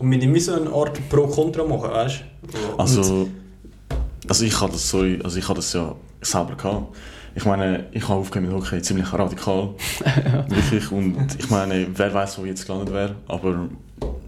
und 0.00 0.08
mit 0.08 0.22
ihm 0.22 0.38
so 0.38 0.52
eine 0.54 0.70
Art 0.70 0.98
Pro-Kontra 1.08 1.64
machen, 1.64 1.90
weißt 1.90 2.20
du? 2.42 2.76
Also, 2.78 3.28
also 4.28 4.44
ich 4.44 4.60
habe 4.60 4.72
das, 4.72 4.88
sorry, 4.88 5.18
also 5.24 5.38
ich 5.38 5.48
habe 5.48 5.56
das 5.56 5.72
ja 5.72 5.94
selber 6.22 6.54
gehabt. 6.54 6.96
Ich 7.34 7.44
meine, 7.44 7.84
ich 7.92 8.02
habe 8.08 8.18
aufgehört 8.20 8.50
mit 8.50 8.56
Hockey 8.56 8.82
ziemlich 8.82 9.12
radikal. 9.12 9.70
Wirklich. 10.48 10.90
Und 10.90 11.36
ich 11.38 11.48
meine, 11.50 11.86
wer 11.94 12.12
weiß, 12.12 12.38
wo 12.38 12.42
ich 12.42 12.48
jetzt 12.48 12.66
gelandet 12.66 12.92
wäre. 12.92 13.14
Aber 13.28 13.68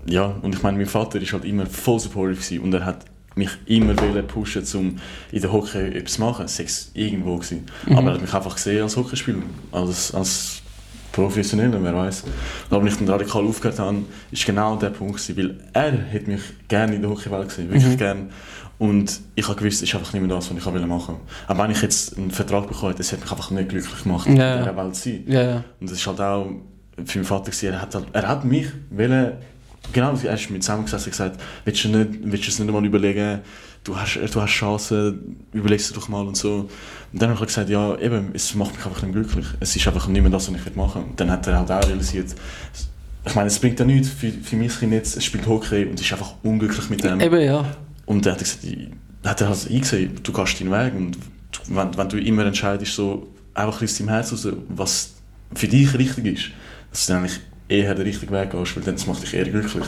ja, 0.07 0.35
und 0.43 0.55
ich 0.55 0.63
meine, 0.63 0.77
mein 0.79 0.87
Vater 0.87 1.21
ist 1.21 1.33
halt 1.33 1.45
immer 1.45 1.67
voll 1.67 1.99
supportive 1.99 2.63
und 2.63 2.73
er 2.75 2.85
hat 2.85 3.05
mich 3.35 3.51
immer 3.67 3.97
wollen 3.99 4.27
pushen, 4.27 4.63
um 4.75 4.97
in 5.33 5.41
der 5.41 5.53
Hockey 5.53 5.79
etwas 5.97 6.15
zu 6.15 6.21
machen. 6.21 6.47
War 6.47 6.67
irgendwo. 6.95 7.37
Gewesen. 7.37 7.67
Mhm. 7.87 7.99
Aber 7.99 8.09
er 8.09 8.15
hat 8.15 8.21
mich 8.23 8.35
einfach 8.35 8.55
gesehen 8.55 8.83
als 8.83 8.97
Hockeyspieler, 8.97 9.39
als, 9.73 10.15
als 10.15 10.63
Professioneller, 11.13 11.83
wer 11.83 11.95
weiß. 11.95 12.25
Und 12.71 12.77
als 12.83 12.93
ich 12.93 12.99
dann 12.99 13.09
radikal 13.09 13.45
aufgehört 13.45 13.79
habe, 13.79 13.99
ist 14.31 14.47
genau 14.47 14.77
der 14.77 14.91
Punkt 14.91 15.17
gewesen, 15.17 15.37
weil 15.37 15.59
er 15.73 15.93
hat 16.13 16.27
mich 16.27 16.41
gerne 16.69 16.95
in 16.95 17.03
der 17.03 17.11
Hockeywelt 17.11 17.49
gesehen, 17.49 17.71
wirklich 17.71 17.93
Mhm. 17.95 17.99
gerne. 17.99 18.27
Und 18.79 19.21
ich 19.37 19.47
habe 19.47 19.57
gewusst, 19.57 19.83
es 19.83 19.89
ist 19.89 19.95
einfach 19.95 20.13
nicht 20.13 20.23
mehr 20.27 20.35
das, 20.37 20.51
was 20.51 20.57
ich 20.59 20.65
machen 20.65 20.89
wollte. 20.89 21.21
Aber 21.47 21.63
wenn 21.65 21.71
ich 21.71 21.83
jetzt 21.83 22.17
einen 22.19 22.31
Vertrag 22.31 22.67
bekomme, 22.69 22.95
das 22.95 23.13
hat 23.13 23.21
mich 23.21 23.31
einfach 23.31 23.51
nicht 23.51 23.69
glücklich 23.69 24.03
gemacht, 24.03 24.27
in 24.27 24.37
Ja. 24.37 24.59
dieser 24.59 24.77
Welt 24.77 24.97
zu 24.97 25.03
sein. 25.11 25.25
Ja. 25.29 25.65
Und 25.81 25.91
das 25.91 25.93
ist 25.99 26.07
halt 26.07 26.21
auch 26.21 26.47
für 27.05 27.19
meinen 27.19 27.25
Vater, 27.27 27.51
gewesen, 27.51 27.73
er 27.73 27.81
hat, 27.83 27.95
halt, 27.95 28.07
er 28.13 28.29
hat 28.29 28.45
mich 28.45 28.67
wollen, 28.91 29.33
genau, 29.93 30.15
er 30.23 30.35
ist 30.35 30.51
mit 30.51 30.63
zusammengesessen 30.63 31.07
und 31.07 31.11
gesagt, 31.13 31.41
willst 31.65 31.85
du, 31.85 31.89
nicht, 31.89 32.11
willst 32.25 32.45
du 32.47 32.49
es 32.51 32.59
nicht 32.59 32.73
mal 32.73 32.85
überlegen, 32.85 33.41
du 33.85 33.97
hast, 33.97 34.17
du 34.17 34.41
hast 34.41 34.51
Chancen, 34.51 35.37
überleg 35.53 35.81
es 35.81 35.89
dir 35.89 35.95
doch 35.95 36.09
mal 36.09 36.27
und 36.27 36.37
so. 36.37 36.69
Und 37.13 37.23
dann 37.23 37.31
habe 37.31 37.41
ich 37.41 37.47
gesagt, 37.47 37.69
ja, 37.69 37.97
eben, 37.99 38.31
es 38.35 38.55
macht 38.55 38.77
mich 38.77 38.85
einfach 38.85 39.03
nicht 39.03 39.13
glücklich. 39.13 39.47
Es 39.61 39.75
ist 39.77 39.87
einfach 39.87 40.07
nicht 40.09 40.23
mehr 40.23 40.31
das, 40.31 40.53
was 40.53 40.61
ich 40.61 40.77
machen 40.77 41.03
will. 41.03 41.11
Und 41.11 41.21
dann 41.21 41.31
hat 41.31 41.47
er 41.47 41.59
halt 41.59 41.71
auch 41.71 41.89
realisiert, 41.89 42.35
ich 43.25 43.35
meine, 43.37 43.47
es 43.47 43.59
bringt 43.61 43.79
ja 43.79 43.85
nichts 43.87 44.09
für, 44.09 44.31
für 44.33 44.57
mein 44.57 44.69
Kind 44.69 44.93
jetzt, 44.93 45.17
es 45.17 45.25
spielt 45.25 45.47
Hockey 45.47 45.85
und 45.87 46.01
ist 46.01 46.13
einfach 46.13 46.35
unglücklich 46.43 46.91
mit 46.91 47.05
dem. 47.05 47.21
Eben, 47.21 47.41
ja. 47.41 47.65
Und 48.07 48.27
dann 48.27 48.33
hat 48.35 48.41
er 48.41 48.45
gesagt, 48.45 48.65
ich- 48.65 48.89
hat 49.29 49.41
er 49.41 49.49
halt 49.49 49.71
eingesehen, 49.71 50.19
du 50.23 50.33
gehst 50.33 50.61
deinen 50.61 50.73
Weg 50.73 50.95
und 50.95 51.13
du, 51.17 51.77
wenn, 51.77 51.97
wenn 51.97 52.09
du 52.09 52.19
immer 52.19 52.45
entscheidest, 52.45 52.95
so 52.95 53.29
einfach 53.55 53.81
aus 53.83 53.97
deinem 53.99 54.09
Herz 54.09 54.33
raus, 54.33 54.49
was 54.69 55.13
für 55.55 55.69
dich 55.69 55.97
richtig 55.97 56.27
ist, 56.27 56.45
dass 56.91 57.07
du 57.07 57.13
dann 57.13 57.23
eigentlich 57.23 57.41
eher 57.69 57.95
den 57.95 58.05
richtigen 58.05 58.33
Weg 58.33 58.51
gehst, 58.51 58.77
weil 58.77 58.83
dann 58.83 58.97
das 58.97 59.07
macht 59.07 59.23
dich 59.23 59.35
eher 59.35 59.45
glücklich. 59.45 59.85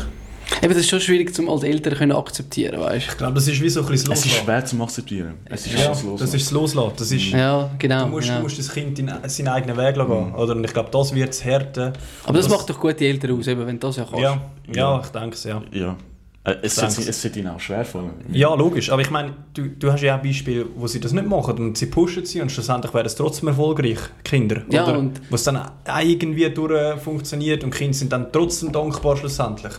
Eben, 0.63 0.69
das 0.75 0.83
ist 0.83 0.91
schon 0.91 1.01
schwierig, 1.01 1.35
zum 1.35 1.49
als 1.49 1.63
Eltern 1.63 1.95
können 1.95 2.13
akzeptieren, 2.13 2.79
weißt 2.79 3.07
Ich 3.11 3.17
glaube, 3.17 3.33
das 3.35 3.49
ist 3.49 3.61
wie 3.63 3.69
so 3.69 3.81
ein 3.81 3.87
bisschen 3.87 4.11
das 4.11 4.21
Es 4.21 4.27
ist 4.27 4.33
Loslassen. 4.33 4.45
schwer 4.45 4.65
zu 4.67 4.83
akzeptieren. 4.83 5.35
Es 5.47 5.67
ist 5.67 5.73
Ja, 5.73 5.81
ja, 5.81 5.89
das 5.89 6.03
das 6.19 6.35
ist 6.35 6.47
das 6.47 6.51
Loslassen. 6.53 6.93
Das 6.99 7.11
ist, 7.13 7.33
du? 7.33 7.37
Ja, 7.37 7.71
genau. 7.79 8.05
du, 8.05 8.11
musst, 8.11 8.27
genau. 8.27 8.37
du 8.39 8.43
musst 8.45 8.59
das 8.59 8.71
Kind 8.73 8.99
in 8.99 9.11
seinen 9.27 9.49
eigenen 9.49 9.77
Weg 9.79 9.97
lassen 9.97 10.11
gehen. 10.11 10.35
Oder? 10.35 10.55
Und 10.55 10.65
ich 10.65 10.73
glaube, 10.73 10.91
das 10.93 11.15
wird 11.15 11.31
es 11.31 11.43
härten. 11.45 11.93
Aber 12.25 12.37
das, 12.39 12.49
macht 12.51 12.69
doch 12.71 12.79
gute 12.79 13.05
Eltern 13.07 13.39
aus, 13.39 13.47
eben, 13.47 13.67
wenn 13.67 13.81
du 13.81 13.87
das 13.87 13.97
ja 13.97 14.05
kannst. 14.05 14.21
Ja, 14.23 14.41
ja, 14.73 15.01
ich 15.03 15.09
denke 15.09 15.35
es, 15.35 15.45
ja. 15.45 15.63
Ja. 15.73 15.97
Äh, 16.45 16.57
Es 16.63 16.75
sollte 16.77 17.39
ihnen 17.39 17.49
auch 17.49 17.61
schwer 17.61 17.85
fallen. 17.85 18.11
Ja, 18.31 18.55
logisch. 18.55 18.91
Aber 18.91 19.01
ich 19.01 19.11
meine, 19.11 19.33
du, 19.55 19.69
du 19.69 19.91
hast 19.91 20.03
ja 20.03 20.19
auch 20.19 20.23
Beispiele, 20.23 20.67
wo 20.77 20.87
sie 20.87 21.01
das 21.01 21.13
nicht 21.13 21.27
machen 21.27 21.59
und 21.59 21.79
sie 21.79 21.87
pushen 21.87 22.25
sie 22.27 22.43
und 22.43 22.53
schlussendlich 22.53 22.93
werden 22.93 23.07
es 23.07 23.15
trotzdem 23.15 23.49
erfolgreich, 23.49 23.99
Kinder. 24.25 24.63
Ja, 24.71 24.85
Oder 24.87 24.99
und- 24.99 25.21
wo 25.31 25.35
es 25.37 25.43
dann 25.45 25.57
auch 25.57 25.71
irgendwie 26.03 26.49
durch 26.51 27.01
funktioniert 27.01 27.65
und 27.65 27.71
Kinder 27.71 27.95
sind 27.95 28.13
dann 28.13 28.31
trotzdem 28.31 28.73
dankbar 28.73 29.17
schlussendlich. 29.17 29.73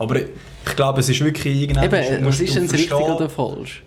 Aber 0.00 0.16
ich 0.16 0.76
glaube, 0.76 1.00
es 1.00 1.08
ist 1.08 1.20
wirklich 1.24 1.62
irgendwann... 1.62 1.84
Eben, 1.84 1.94
äh, 1.94 2.20
was 2.24 2.40
ist 2.40 2.54
denn 2.54 2.64
das 2.64 2.72
richtig 2.74 2.92
oder 2.94 3.28
falsch? 3.28 3.82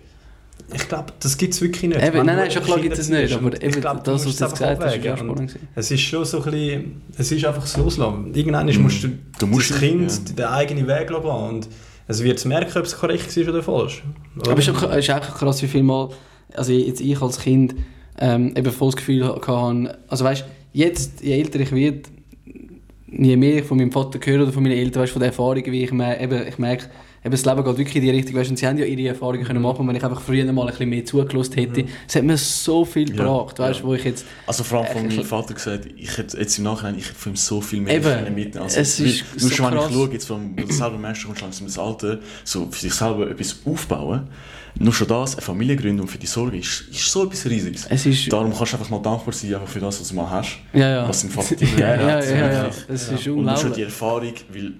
Ich 0.74 0.88
glaube, 0.88 1.12
das 1.20 1.36
gibt 1.36 1.52
es 1.52 1.60
wirklich 1.60 1.82
nicht. 1.90 2.02
Eben, 2.02 2.24
nein, 2.24 2.36
nein, 2.36 2.50
schon 2.50 2.62
klar 2.62 2.78
gibt 2.80 2.96
es 2.96 3.08
nicht, 3.10 3.34
aber 3.34 3.54
eben 3.62 3.74
ich 3.74 3.80
glaube, 3.80 4.00
du 4.02 4.10
das, 4.10 4.14
was 4.14 4.22
du 4.24 4.28
es 4.30 4.40
jetzt 4.40 4.62
einfach 4.62 4.78
gesagt 4.78 4.82
hast, 4.82 4.96
ist 4.96 5.18
spannend. 5.18 5.58
Es 5.74 5.90
ist 5.90 6.00
schon 6.00 6.24
so 6.24 6.38
ein 6.38 6.44
bisschen, 6.50 7.02
es 7.18 7.32
ist 7.32 7.44
einfach 7.44 7.60
das 7.62 7.76
Loslassen. 7.76 8.32
Irgendwann 8.34 8.66
musst 8.80 9.04
du, 9.04 9.08
Du 9.38 9.46
musst 9.46 9.70
das 9.70 9.78
Kind 9.80 10.10
ja. 10.10 10.34
den 10.34 10.44
eigenen 10.46 10.86
Weg 10.86 11.10
lassen 11.10 11.26
und 11.26 11.68
es 12.06 12.22
wird 12.22 12.44
merken, 12.44 12.78
ob 12.78 12.84
es 12.84 12.96
korrekt 12.96 13.36
ist 13.36 13.48
oder 13.48 13.62
falsch. 13.62 14.02
Aber 14.46 14.58
es 14.58 14.68
ist, 14.68 14.82
ist 14.82 15.10
auch 15.10 15.20
krass, 15.20 15.62
wie 15.62 15.68
viel 15.68 15.82
Mal, 15.82 16.10
also 16.54 16.72
jetzt 16.72 17.00
ich 17.00 17.20
als 17.20 17.40
Kind 17.40 17.74
ähm, 18.18 18.54
eben 18.56 18.72
voll 18.72 18.88
das 18.88 18.96
Gefühl 18.96 19.26
hatte, 19.26 19.98
also 20.08 20.24
weißt 20.24 20.44
jetzt, 20.72 21.22
je 21.22 21.32
älter 21.32 21.60
ich 21.60 21.72
werde, 21.72 22.02
je 23.08 23.36
mehr 23.36 23.58
ich 23.58 23.64
von 23.64 23.78
meinem 23.78 23.92
Vater 23.92 24.18
höre 24.22 24.42
oder 24.42 24.52
von 24.52 24.62
meinen 24.62 24.78
Eltern, 24.78 25.02
weißt, 25.02 25.12
von 25.12 25.20
den 25.20 25.30
Erfahrungen, 25.30 25.66
wie 25.66 25.84
ich, 25.84 25.92
eben, 25.92 26.48
ich 26.48 26.58
merke, 26.58 26.90
eben, 27.24 27.30
das 27.32 27.44
Leben 27.44 27.64
geht 27.64 27.78
wirklich 27.78 27.96
in 27.96 28.02
die 28.02 28.10
Richtung, 28.10 28.34
weißt, 28.36 28.50
und 28.50 28.56
sie 28.58 28.66
haben 28.66 28.78
ja 28.78 28.84
ihre 28.84 29.08
Erfahrungen 29.08 29.44
können 29.44 29.62
machen 29.62 29.80
und 29.80 29.88
wenn 29.88 29.96
ich 29.96 30.04
einfach 30.04 30.20
früher 30.20 30.50
mal 30.52 30.62
ein 30.62 30.66
bisschen 30.68 30.88
mehr 30.88 31.04
zugelassen 31.04 31.54
hätte, 31.54 31.84
es 32.08 32.14
hat 32.16 32.24
mir 32.24 32.36
so 32.36 32.84
viel 32.84 33.08
Ja, 33.10 33.16
gebracht, 33.16 33.58
weißt, 33.58 33.80
ja. 33.80 33.84
wo 33.86 33.94
ich 33.94 34.04
jetzt, 34.04 34.24
Also 34.46 34.64
vor 34.64 34.78
allem 34.84 34.92
von 34.92 35.06
meinem 35.08 35.24
Vater 35.24 35.54
gesagt, 35.54 35.86
ich 35.96 36.16
hätte 36.18 36.36
jetzt 36.38 36.58
im 36.58 36.64
Nachhinein, 36.64 36.98
ich 36.98 37.06
hätte 37.06 37.14
von 37.18 37.32
ihm 37.32 37.36
so 37.36 37.60
viel 37.60 37.80
mehr 37.80 37.94
Eben. 37.96 38.34
mitnehmen 38.34 38.64
also, 38.64 38.80
Es 38.80 38.98
ist 39.00 39.24
Nur 39.32 39.50
so 39.50 39.50
schon, 39.50 39.66
wenn 39.66 39.74
ich 39.74 39.80
krass. 39.84 39.92
schaue, 39.92 40.12
jetzt 40.12 40.26
vom, 40.26 40.56
selber 40.68 40.98
Mensch 40.98 41.24
kommst, 41.26 41.40
langsam 41.42 41.66
ins 41.66 41.78
Alter, 41.78 42.18
so 42.44 42.68
für 42.70 42.80
sich 42.80 42.94
selber 42.94 43.30
etwas 43.30 43.56
aufbauen, 43.64 44.28
nur 44.78 44.94
schon 44.94 45.06
das, 45.06 45.34
eine 45.34 45.42
Familie 45.42 45.76
gründen 45.76 46.00
und 46.00 46.08
für 46.08 46.16
die 46.16 46.26
Sorge, 46.26 46.56
ist, 46.56 46.86
ist 46.90 47.12
so 47.12 47.24
etwas 47.26 47.44
Riesiges. 47.44 47.86
es 47.90 48.06
ist, 48.06 48.32
Darum 48.32 48.54
kannst 48.56 48.72
du 48.72 48.78
einfach 48.78 48.88
mal 48.88 49.00
dankbar 49.02 49.34
sein 49.34 49.54
einfach 49.54 49.68
für 49.68 49.80
das, 49.80 50.00
was 50.00 50.08
du 50.08 50.14
mal 50.14 50.30
hast, 50.30 50.56
ja, 50.72 50.88
ja, 51.02 51.08
was 51.08 51.20
dein 51.20 51.30
Vater 51.30 51.54
dir 51.56 51.68
ja, 51.78 51.94
ja, 51.94 52.24
ja, 52.24 52.34
ja, 52.52 52.62
wirklich. 52.64 52.84
es 52.88 53.02
ist 53.12 53.28
Und 53.28 53.44
nur 53.44 53.56
schon 53.56 53.72
die 53.74 53.82
unglaublich. 53.82 53.84
Erfahrung, 53.84 54.32
weil, 54.50 54.72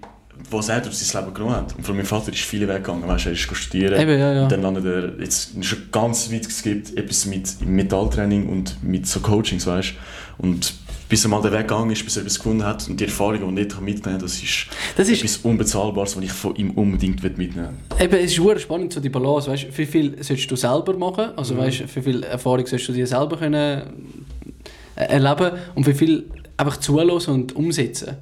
was 0.52 0.68
er 0.68 0.80
durch 0.80 0.96
sein 0.98 1.22
Leben 1.22 1.34
genommen 1.34 1.56
hat. 1.56 1.76
Und 1.76 1.84
von 1.84 1.96
meinem 1.96 2.06
Vater 2.06 2.32
ist 2.32 2.40
viele 2.42 2.68
Wege 2.68 2.80
gegangen, 2.80 3.06
weißt, 3.06 3.26
er 3.26 3.32
ist 3.32 3.40
studieren, 3.56 4.00
Eben, 4.00 4.18
ja, 4.18 4.32
ja. 4.32 4.42
und 4.44 4.52
dann 4.52 4.62
landet 4.62 4.84
er, 4.84 5.20
jetzt 5.20 5.52
er 5.60 5.76
ganz 5.90 6.30
weit, 6.32 6.48
gibt 6.62 6.96
etwas 6.96 7.26
mit 7.26 7.60
Metalltraining 7.66 8.48
und 8.48 8.82
mit 8.82 9.06
so 9.06 9.20
Coachings, 9.20 9.66
weißt 9.66 9.94
Und 10.38 10.74
bis 11.08 11.24
er 11.24 11.28
mal 11.28 11.42
den 11.42 11.52
Weg 11.52 11.68
gegangen 11.68 11.90
ist, 11.90 12.02
bis 12.04 12.16
er 12.16 12.22
etwas 12.22 12.38
gefunden 12.38 12.64
hat 12.64 12.88
und 12.88 12.98
die 12.98 13.04
Erfahrung, 13.04 13.38
die 13.54 13.62
nicht 13.62 13.78
mitnehmen 13.82 14.18
kann, 14.18 14.18
das 14.20 14.42
ist, 14.42 14.66
Das 14.96 15.08
ist- 15.10 15.18
etwas 15.18 15.36
Unbezahlbares, 15.38 16.16
was 16.16 16.24
ich 16.24 16.32
von 16.32 16.56
ihm 16.56 16.70
unbedingt 16.70 17.22
mitnehmen 17.22 17.54
will. 17.98 18.04
Eben, 18.06 18.14
es 18.24 18.36
ist 18.36 18.42
sehr 18.42 18.58
spannend, 18.58 18.92
so 18.94 19.00
die 19.00 19.10
Balance. 19.10 19.50
Weißt, 19.50 19.66
wie 19.76 19.84
viel 19.86 20.22
solltest 20.22 20.50
du 20.50 20.56
selber 20.56 20.96
machen? 20.96 21.26
Also, 21.36 21.54
weißt, 21.56 21.94
wie 21.96 22.00
viel 22.00 22.22
Erfahrung 22.22 22.66
solltest 22.66 22.88
du 22.88 22.92
dir 22.94 23.06
selber 23.06 23.36
können 23.36 23.82
äh, 24.96 25.04
erleben 25.04 25.50
und 25.74 25.86
wie 25.86 25.92
viel 25.94 26.30
einfach 26.56 26.78
zulassen 26.78 27.34
und 27.34 27.56
umsetzen. 27.56 28.16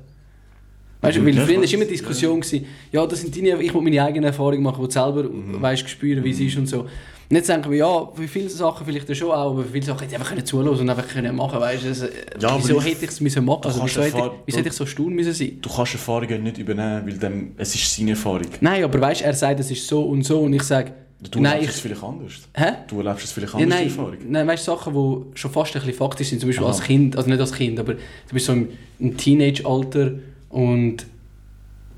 Weißt 1.02 1.16
du, 1.16 1.24
weil 1.24 1.34
Ja, 1.34 1.46
früher 1.46 1.56
war 1.62 1.72
immer 1.72 1.84
die 1.84 1.90
Diskussion, 1.92 2.40
gewesen, 2.40 2.66
ja, 2.92 3.06
das 3.06 3.20
sind 3.22 3.34
deine, 3.34 3.62
ich 3.62 3.72
muss 3.72 3.82
meine 3.82 4.02
eigenen 4.04 4.24
Erfahrungen 4.24 4.62
machen, 4.62 4.82
wo 4.82 4.86
du 4.86 4.92
selber 4.92 5.22
Mhm. 5.24 5.60
weißt, 5.62 5.88
spüren, 5.88 6.22
wie 6.24 6.30
es 6.30 6.40
ist 6.40 6.56
und 6.58 6.66
so. 6.66 6.80
Und 6.80 7.36
jetzt 7.36 7.48
denken 7.48 7.70
wir, 7.70 7.78
ja, 7.78 8.08
für 8.12 8.26
viele 8.28 8.48
Sachen 8.50 8.84
vielleicht 8.84 9.08
ja 9.08 9.14
schon 9.14 9.30
auch, 9.30 9.52
aber 9.52 9.62
für 9.62 9.70
viele 9.70 9.86
Sachen 9.86 10.00
hätte 10.00 10.14
ich 10.16 10.20
einfach 10.20 10.42
zulassen 10.44 10.80
und 10.82 10.90
einfach 10.90 11.06
können 11.08 11.34
machen, 11.36 11.60
weißt 11.60 11.84
du. 11.84 11.88
Also, 11.88 12.06
Ja, 12.40 12.58
wieso 12.58 12.82
hätte 12.82 13.04
ich 13.04 13.10
es 13.12 13.20
müssen 13.20 13.44
machen? 13.44 13.60
Also, 13.64 13.82
wieso 13.84 14.02
hätte, 14.02 14.18
ich, 14.18 14.32
wieso 14.46 14.58
hätte 14.58 14.68
ich 14.68 14.74
so 14.74 14.84
stur 14.84 15.08
müssen 15.10 15.32
sein? 15.32 15.58
Du 15.62 15.70
kannst 15.70 15.92
Erfahrungen 15.94 16.42
nicht 16.42 16.58
übernehmen, 16.58 17.02
weil 17.06 17.14
dann, 17.18 17.52
es 17.56 17.74
ist 17.74 17.94
seine 17.96 18.10
Erfahrung. 18.10 18.48
Nein, 18.60 18.82
aber 18.84 19.00
weißt, 19.00 19.22
er 19.22 19.32
sagt, 19.32 19.60
es 19.60 19.70
ist 19.70 19.86
so 19.86 20.02
und 20.02 20.24
so 20.24 20.40
und 20.40 20.52
ich 20.54 20.62
sage, 20.64 20.92
Du 21.30 21.38
nein, 21.38 21.52
erlebst 21.52 21.68
ich, 21.68 21.74
es 21.76 21.80
vielleicht 21.82 22.02
anders. 22.02 22.32
hä? 22.54 22.64
Du 22.88 22.98
erlebst 22.98 23.24
es 23.26 23.32
vielleicht 23.32 23.52
Ja, 23.52 23.60
anders, 23.60 23.78
die 23.78 23.84
nein, 23.84 23.90
Erfahrung. 23.96 24.16
nein, 24.28 24.46
weißt 24.48 24.66
du, 24.66 24.72
Sachen, 24.72 24.94
die 24.94 25.38
schon 25.38 25.50
fast 25.52 25.76
ein 25.76 25.80
bisschen 25.82 25.94
faktisch 25.98 26.28
sind, 26.30 26.40
zum 26.40 26.48
Beispiel 26.48 26.64
Aha. 26.64 26.72
als 26.72 26.82
Kind, 26.82 27.14
also 27.16 27.28
nicht 27.28 27.40
als 27.40 27.52
Kind, 27.52 27.78
aber 27.78 27.92
du 27.94 28.00
bist 28.32 28.46
so 28.46 28.54
im, 28.54 28.68
im 28.98 29.16
Teenage-Alter 29.18 30.12
und 30.50 31.06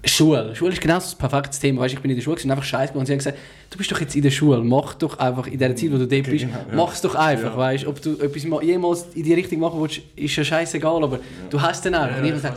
Schule. 0.05 0.55
Schule 0.57 0.73
ist 0.73 0.81
genau 0.81 0.95
das 0.95 1.15
perfekte 1.15 1.57
Thema. 1.59 1.83
Weißt, 1.83 1.95
ich 1.95 2.01
bin 2.01 2.11
in 2.11 2.17
der 2.17 2.25
Schule 2.25 2.37
und 2.43 2.51
einfach 2.51 2.65
scheiße 2.65 2.93
und 2.95 3.07
sie 3.07 3.13
haben 3.13 3.19
gesagt, 3.19 3.39
du 3.71 3.79
bist 3.79 3.93
doch 3.93 4.01
jetzt 4.01 4.17
in 4.17 4.23
der 4.23 4.31
Schule, 4.31 4.59
mach 4.59 4.95
doch 4.95 5.17
einfach 5.19 5.47
in 5.47 5.59
der 5.59 5.77
Zeit, 5.77 5.93
wo 5.93 5.97
du 5.97 6.09
dort 6.09 6.25
bist, 6.25 6.45
Genau, 6.45 6.57
ja. 6.57 6.65
mach 6.75 6.93
es 6.93 7.01
doch 7.03 7.15
einfach, 7.15 7.53
Ja. 7.53 7.57
weißt 7.57 7.87
Ob 7.87 8.03
du 8.03 8.19
etwas 8.19 8.45
mal, 8.45 8.65
jemals 8.65 9.07
in 9.15 9.23
die 9.23 9.33
Richtung 9.35 9.61
machen 9.61 9.81
willst, 9.81 10.01
ist 10.17 10.35
ja 10.35 10.43
scheißegal, 10.43 11.05
aber 11.05 11.21
du 11.51 11.61
hast 11.61 11.85
den 11.85 11.95
einfach. 11.95 12.19
und 12.21 12.35
ich 12.35 12.41
sage, 12.41 12.57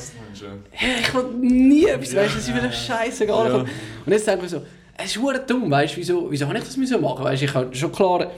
hey, 0.71 0.89
ich 1.01 1.13
will 1.13 1.25
nie 1.39 1.85
etwas, 1.85 2.15
weißt 2.15 2.35
das 2.35 2.47
ist 2.47 2.53
mir 2.55 2.71
scheißegal. 2.71 3.47
Ja. 3.47 3.55
Und 3.57 3.67
jetzt 4.11 4.27
denke 4.27 4.45
ich 4.45 4.51
so, 4.51 4.61
es 4.97 5.15
ist 5.15 5.49
dumm, 5.49 5.69
weißt 5.69 5.97
wieso, 5.97 6.31
wieso 6.31 6.47
habe 6.47 6.57
ich 6.57 6.63
das 6.63 6.77
müssen 6.77 6.99
machen? 6.99 7.23
Weißt 7.23 7.41
du, 7.43 7.45
ich 7.45 7.53
habe 7.53 7.75
schon 7.75 7.91
klar. 7.91 8.31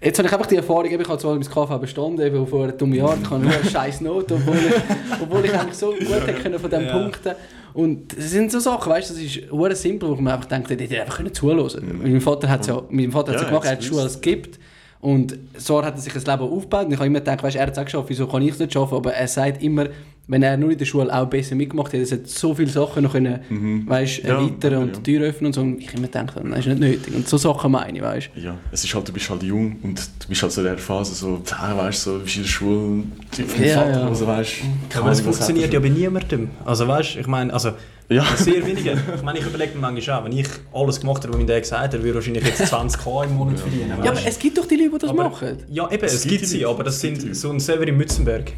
Jetzt 0.00 0.16
habe 0.18 0.28
ich 0.28 0.32
einfach 0.32 0.46
die 0.46 0.54
Erfahrung, 0.56 0.84
ich 0.84 1.08
habe 1.08 1.18
zwar 1.18 1.34
mein 1.34 1.42
KV 1.42 1.78
bestanden, 1.80 2.24
eben 2.24 2.46
vor 2.46 2.62
einem 2.64 2.78
dummen 2.78 2.94
Jahr, 2.94 3.16
ich 3.20 3.28
habe 3.28 3.42
nur 3.42 3.52
eine 3.52 3.64
scheiß 3.68 4.00
Note, 4.00 4.34
obwohl 4.34 4.56
ich, 4.56 5.20
obwohl 5.20 5.44
ich 5.44 5.52
eigentlich 5.52 5.74
so 5.74 5.90
gut 5.90 6.08
hätte 6.08 6.34
können 6.34 6.58
von 6.60 6.70
diesen 6.70 6.86
Ja. 6.86 6.92
Punkten. 6.92 7.32
Und 7.74 8.16
das 8.16 8.30
sind 8.30 8.52
so 8.52 8.60
Sachen, 8.60 8.92
weißt 8.92 9.10
du, 9.10 9.14
das 9.14 9.22
ist 9.24 9.40
sehr 9.50 9.76
simpel, 9.76 10.08
wo 10.10 10.14
man 10.14 10.34
einfach 10.34 10.46
denkt, 10.48 10.70
ich 10.70 10.78
hätte 10.80 11.00
einfach 11.00 11.16
können 11.16 11.34
zuhören 11.34 11.68
können. 11.68 12.00
Mein 12.00 12.20
Vater 12.20 12.48
hat 12.48 12.60
es 12.60 12.68
ja, 12.68 12.80
mein 12.90 13.10
Vater 13.10 13.32
hat's 13.32 13.42
Ja, 13.42 13.46
ja 13.46 13.50
gemacht, 13.50 13.66
er 13.66 13.72
hat 13.72 13.82
die 13.82 13.86
Schule 13.86 14.02
es 14.02 14.20
gibt. 14.20 14.60
Und 15.00 15.36
so 15.56 15.84
hat 15.84 15.94
er 15.94 16.00
sich 16.00 16.14
ein 16.14 16.20
Leben 16.22 16.52
aufgebaut. 16.52 16.86
Und 16.86 16.92
ich 16.92 16.98
habe 16.98 17.06
immer 17.06 17.18
gedacht, 17.20 17.42
weißt, 17.42 17.56
er 17.56 17.62
hat 17.66 17.72
es 17.72 17.78
auch 17.78 17.84
geschafft, 17.84 18.08
wieso 18.08 18.26
kann 18.26 18.42
ich 18.42 18.50
es 18.50 18.58
nicht 18.58 18.72
schaffen? 18.72 18.94
Aber 18.96 19.12
er 19.12 19.28
sagt 19.28 19.62
immer, 19.62 19.86
wenn 20.30 20.42
er 20.42 20.56
nur 20.58 20.70
in 20.70 20.78
der 20.78 20.84
Schule 20.84 21.12
auch 21.12 21.26
besser 21.26 21.54
mitgemacht 21.54 21.92
hätte, 21.92 22.04
er 22.04 22.18
hätte 22.18 22.28
so 22.28 22.54
viele 22.54 22.68
Sachen 22.70 23.02
noch 23.02 23.12
können, 23.12 23.84
weißt, 23.88 24.18
Ja, 24.24 24.34
erweitern 24.40 24.74
und 24.82 24.88
ja. 24.96 25.00
die 25.00 25.12
Tür 25.18 25.26
öffnen 25.28 25.46
und 25.46 25.52
so. 25.54 25.60
Und 25.62 25.78
ich 25.80 25.92
immer 25.94 26.06
gedacht, 26.06 26.34
das 26.36 26.58
ist 26.60 26.66
nicht 26.66 26.78
nötig. 26.80 27.14
Und 27.14 27.26
so 27.28 27.36
Sachen 27.38 27.72
meine 27.72 27.96
ich, 27.98 28.04
weißt 28.04 28.30
Ja, 28.36 28.56
es 28.70 28.84
ist 28.84 28.94
halt, 28.94 29.08
du 29.08 29.12
bist 29.12 29.28
halt 29.30 29.42
jung 29.42 29.76
und 29.82 29.98
du 29.98 30.28
bist 30.28 30.42
halt 30.42 30.52
so 30.52 30.60
in 30.60 30.66
der 30.66 30.78
Phase, 30.78 31.14
so, 31.14 31.40
ja, 31.50 31.76
weißt 31.76 32.06
du, 32.06 32.10
so, 32.12 32.18
bist 32.20 32.36
in 32.36 32.42
der 32.42 32.48
Schule, 32.48 33.02
du 33.36 33.42
vom 33.44 33.64
Ja, 33.64 33.74
Vater, 33.78 33.90
ja. 34.00 34.06
also, 34.08 34.26
weißt 34.26 34.52
Aber 34.96 35.10
es 35.10 35.20
funktioniert 35.22 35.72
ja 35.72 35.80
bei 35.80 35.88
niemandem. 35.88 36.50
Also 36.64 36.86
weißt 36.86 37.14
du, 37.16 37.20
ich 37.20 37.26
meine, 37.26 37.52
also 37.52 37.70
Ja. 38.10 38.24
sehr 38.36 38.66
wenige. 38.66 38.96
Ich 39.16 39.22
meine, 39.22 39.38
ich 39.38 39.46
überlege 39.46 39.74
mir 39.74 39.80
manchmal 39.80 40.18
auch, 40.20 40.24
wenn 40.26 40.32
ich 40.32 40.46
alles 40.74 41.00
gemacht 41.00 41.18
hätte, 41.22 41.30
was 41.30 41.38
mein 41.38 41.46
Dad 41.46 41.62
gesagt 41.62 41.82
hat, 41.84 41.92
würde 41.94 42.08
ich 42.08 42.14
wahrscheinlich 42.14 42.44
jetzt 42.44 42.62
20k 42.72 43.24
im 43.24 43.34
Monat 43.36 43.58
verdienen. 43.60 43.88
Ja, 43.88 43.94
aber 43.96 44.16
weißt 44.16 44.28
es 44.28 44.38
gibt 44.38 44.56
doch 44.58 44.66
die 44.66 44.76
Leute, 44.76 44.90
die 44.92 44.98
das 44.98 45.10
Aber- 45.10 45.24
machen. 45.30 45.56
ja, 45.70 45.90
eben, 45.90 46.04
es, 46.04 46.14
Es 46.14 46.22
gibt 46.22 46.32
gibt 46.40 46.46
sie, 46.46 46.64
aber 46.66 46.84
das 46.84 47.00
sind 47.00 47.34
so 47.34 47.50
ein 47.50 47.60
Severin 47.60 47.96
Mützenberg. 47.96 48.52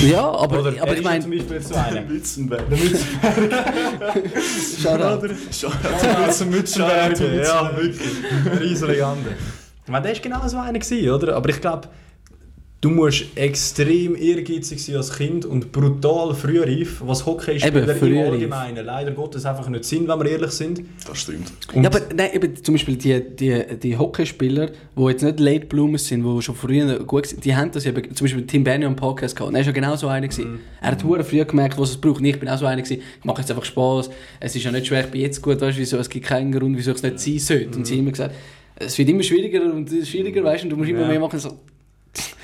Ja, 0.00 0.30
aber, 0.30 0.60
Oder 0.60 0.70
aber 0.80 0.92
er 0.92 0.96
ich 0.98 1.04
meine, 1.04 1.22
zum 1.22 1.30
Beispiel 1.30 1.60
so 1.60 1.74
einer. 1.74 2.02
Mützenberg. 2.02 2.64
Shoutout. 4.82 5.28
Zum 6.32 6.50
Mützenberg, 6.50 7.20
ja, 7.20 7.76
wirklich. 7.76 8.10
Eine 8.50 8.60
riesige 8.60 8.92
Legende. 8.92 9.36
Ich 9.84 9.90
meine, 9.90 10.02
der 10.02 10.12
war 10.12 10.20
genau 10.22 10.48
so 10.48 10.58
einer, 10.58 10.78
oder? 11.10 11.36
Aber 11.36 11.48
ich 11.48 11.60
glaube, 11.60 11.88
du 12.82 12.90
musst 12.90 13.26
extrem 13.36 14.16
ehrgeizig 14.16 14.84
sein 14.84 14.96
als 14.96 15.16
Kind 15.16 15.46
und 15.46 15.70
brutal 15.72 16.34
frühreif, 16.34 17.00
was 17.06 17.24
Hockeyspieler 17.24 17.96
Eben, 17.96 18.12
im. 18.12 18.32
Allgemeinen 18.32 18.84
leider 18.84 19.12
Gottes 19.12 19.46
einfach 19.46 19.68
nicht 19.68 19.84
sind, 19.84 20.08
wenn 20.08 20.18
wir 20.18 20.26
ehrlich 20.26 20.50
sind. 20.50 20.82
Das 21.06 21.16
stimmt. 21.18 21.52
Und 21.72 21.84
ja, 21.84 21.88
aber 21.88 22.00
nein, 22.14 22.30
eben, 22.34 22.62
zum 22.62 22.74
Beispiel 22.74 22.96
die, 22.96 23.22
die, 23.36 23.62
die 23.80 23.96
Hockeyspieler, 23.96 24.70
die 24.96 25.02
jetzt 25.04 25.22
nicht 25.22 25.38
Late 25.38 25.66
Bloomers 25.66 26.06
sind, 26.08 26.24
die 26.24 26.42
schon 26.42 26.56
früher 26.56 26.98
gut 27.04 27.28
sind, 27.28 27.44
die 27.44 27.54
haben 27.54 27.70
das 27.70 27.86
eben, 27.86 28.14
zum 28.16 28.24
Beispiel 28.24 28.46
Tim 28.46 28.64
Benny 28.64 28.84
am 28.84 28.96
Podcast 28.96 29.36
gehabt. 29.36 29.50
Und 29.50 29.54
er 29.54 29.60
war 29.60 29.66
ja 29.66 29.72
genau 29.72 29.96
so 29.96 30.08
einer. 30.08 30.26
gewesen. 30.26 30.58
Er 30.80 30.90
hat 30.90 31.04
mhm. 31.04 31.22
früh 31.22 31.44
gemerkt, 31.44 31.78
was 31.78 31.90
es 31.90 31.96
braucht. 31.96 32.22
Ich 32.24 32.40
bin 32.40 32.48
auch 32.48 32.58
so 32.58 32.66
einer 32.66 32.82
gewesen. 32.82 33.00
Ich 33.18 33.24
mache 33.24 33.40
jetzt 33.42 33.50
einfach 33.50 33.64
Spaß. 33.64 34.10
Es 34.40 34.56
ist 34.56 34.64
ja 34.64 34.72
nicht 34.72 34.88
schwer, 34.88 35.04
ich 35.04 35.10
bin 35.10 35.20
jetzt 35.20 35.40
gut, 35.40 35.60
weißt 35.60 35.78
du, 35.78 35.80
wieso, 35.80 35.98
es 35.98 36.08
gibt 36.10 36.26
keinen 36.26 36.50
Grund, 36.50 36.76
wieso 36.76 36.90
ich 36.90 36.96
es 36.96 37.02
nicht 37.04 37.20
sein 37.20 37.38
sollte. 37.38 37.78
Und 37.78 37.86
sie 37.86 37.94
haben 37.94 38.00
immer 38.00 38.10
gesagt, 38.10 38.34
es 38.74 38.98
wird 38.98 39.08
immer 39.08 39.22
schwieriger 39.22 39.62
und 39.72 39.88
schwieriger, 39.88 40.42
weißt 40.42 40.64
du, 40.64 40.66
und 40.66 40.70
du 40.70 40.76
musst 40.76 40.90
immer 40.90 41.02
Ja. 41.02 41.08
mehr 41.08 41.20
machen. 41.20 41.38
So, 41.38 41.60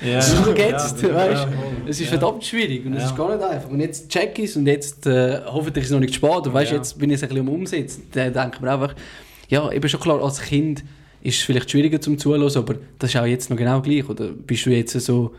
ja, 0.03 0.21
so 0.21 0.53
geht's, 0.53 0.95
ja, 1.01 1.13
weißt 1.13 1.45
du. 1.45 1.89
Es 1.89 1.99
ist 2.01 2.09
verdammt 2.09 2.43
schwierig 2.43 2.85
und 2.85 2.93
es 2.93 3.05
ist 3.05 3.15
gar 3.15 3.35
nicht 3.35 3.43
einfach. 3.47 3.69
Und 3.69 3.79
jetzt 3.79 4.09
check 4.09 4.37
ich 4.39 4.45
es 4.45 4.55
und 4.55 4.65
jetzt 4.65 5.05
äh, 5.05 5.41
hoffentlich 5.45 5.83
ist 5.83 5.89
es 5.89 5.93
noch 5.93 5.99
nicht 5.99 6.15
spät. 6.15 6.29
Und 6.47 6.53
weißt, 6.53 6.71
jetzt 6.71 6.97
bin 6.97 7.09
ich 7.09 7.15
es 7.17 7.23
ein 7.23 7.29
bisschen 7.29 7.47
am 7.47 7.53
Umsetzen. 7.53 8.03
Dann 8.11 8.33
denke 8.33 8.51
ich 8.55 8.61
mir 8.61 8.71
einfach, 8.71 8.95
ja, 9.49 9.71
eben 9.71 9.87
schon 9.89 9.99
klar, 9.99 10.23
als 10.23 10.41
Kind 10.41 10.83
ist 11.21 11.37
es 11.39 11.43
vielleicht 11.43 11.69
schwieriger 11.69 11.99
zum 11.99 12.17
Zuhören, 12.17 12.49
aber 12.55 12.75
das 12.97 13.09
ist 13.13 13.19
auch 13.19 13.25
jetzt 13.25 13.49
noch 13.49 13.57
genau 13.57 13.81
gleich. 13.81 14.07
Oder 14.09 14.29
bist 14.29 14.65
du 14.65 14.69
jetzt 14.71 14.93
so, 15.01 15.33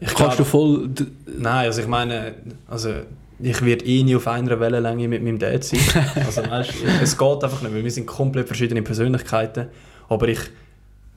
Ich 0.00 0.06
kannst 0.08 0.16
glaub- 0.18 0.36
du 0.38 0.44
voll... 0.44 0.90
Nein, 1.26 1.66
also 1.66 1.82
ich 1.82 1.86
meine, 1.88 2.34
also 2.66 2.94
ich 3.38 3.62
werde 3.64 3.84
eh 3.84 4.02
nie 4.02 4.16
auf 4.16 4.26
einer 4.26 4.58
Wellenlänge 4.58 5.08
mit 5.08 5.22
meinem 5.22 5.38
Dad 5.38 5.62
sein. 5.62 5.80
Also 6.14 6.48
weißt, 6.48 6.72
es 7.02 7.18
geht 7.18 7.44
einfach 7.44 7.62
nicht, 7.62 7.74
weil 7.74 7.84
wir 7.84 7.90
sind 7.90 8.06
komplett 8.06 8.46
verschiedene 8.46 8.82
Persönlichkeiten. 8.82 9.66
Aber 10.08 10.28
ich 10.28 10.38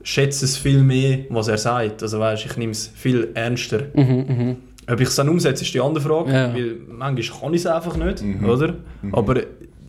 schätze 0.02 0.44
es 0.44 0.56
viel 0.56 0.82
mehr, 0.82 1.20
was 1.30 1.48
er 1.48 1.58
sagt. 1.58 2.02
Also 2.02 2.18
weißt, 2.18 2.46
ich 2.46 2.56
nehme 2.56 2.72
es 2.72 2.90
viel 2.94 3.28
ernster. 3.34 3.82
Mhm, 3.94 4.02
mhm. 4.28 4.56
Ob 4.90 5.00
ich 5.00 5.08
es 5.08 5.14
dann 5.14 5.28
umsetze, 5.28 5.62
ist 5.62 5.72
die 5.74 5.80
andere 5.80 6.02
Frage. 6.02 6.32
Ja. 6.32 6.54
Weil 6.54 6.76
manchmal 6.88 7.40
kann 7.40 7.54
ich 7.54 7.60
es 7.60 7.66
einfach 7.66 7.96
nicht, 7.96 8.22
Mhm. 8.22 8.48
oder? 8.48 8.74
Mhm. 9.02 9.14
Aber 9.14 9.36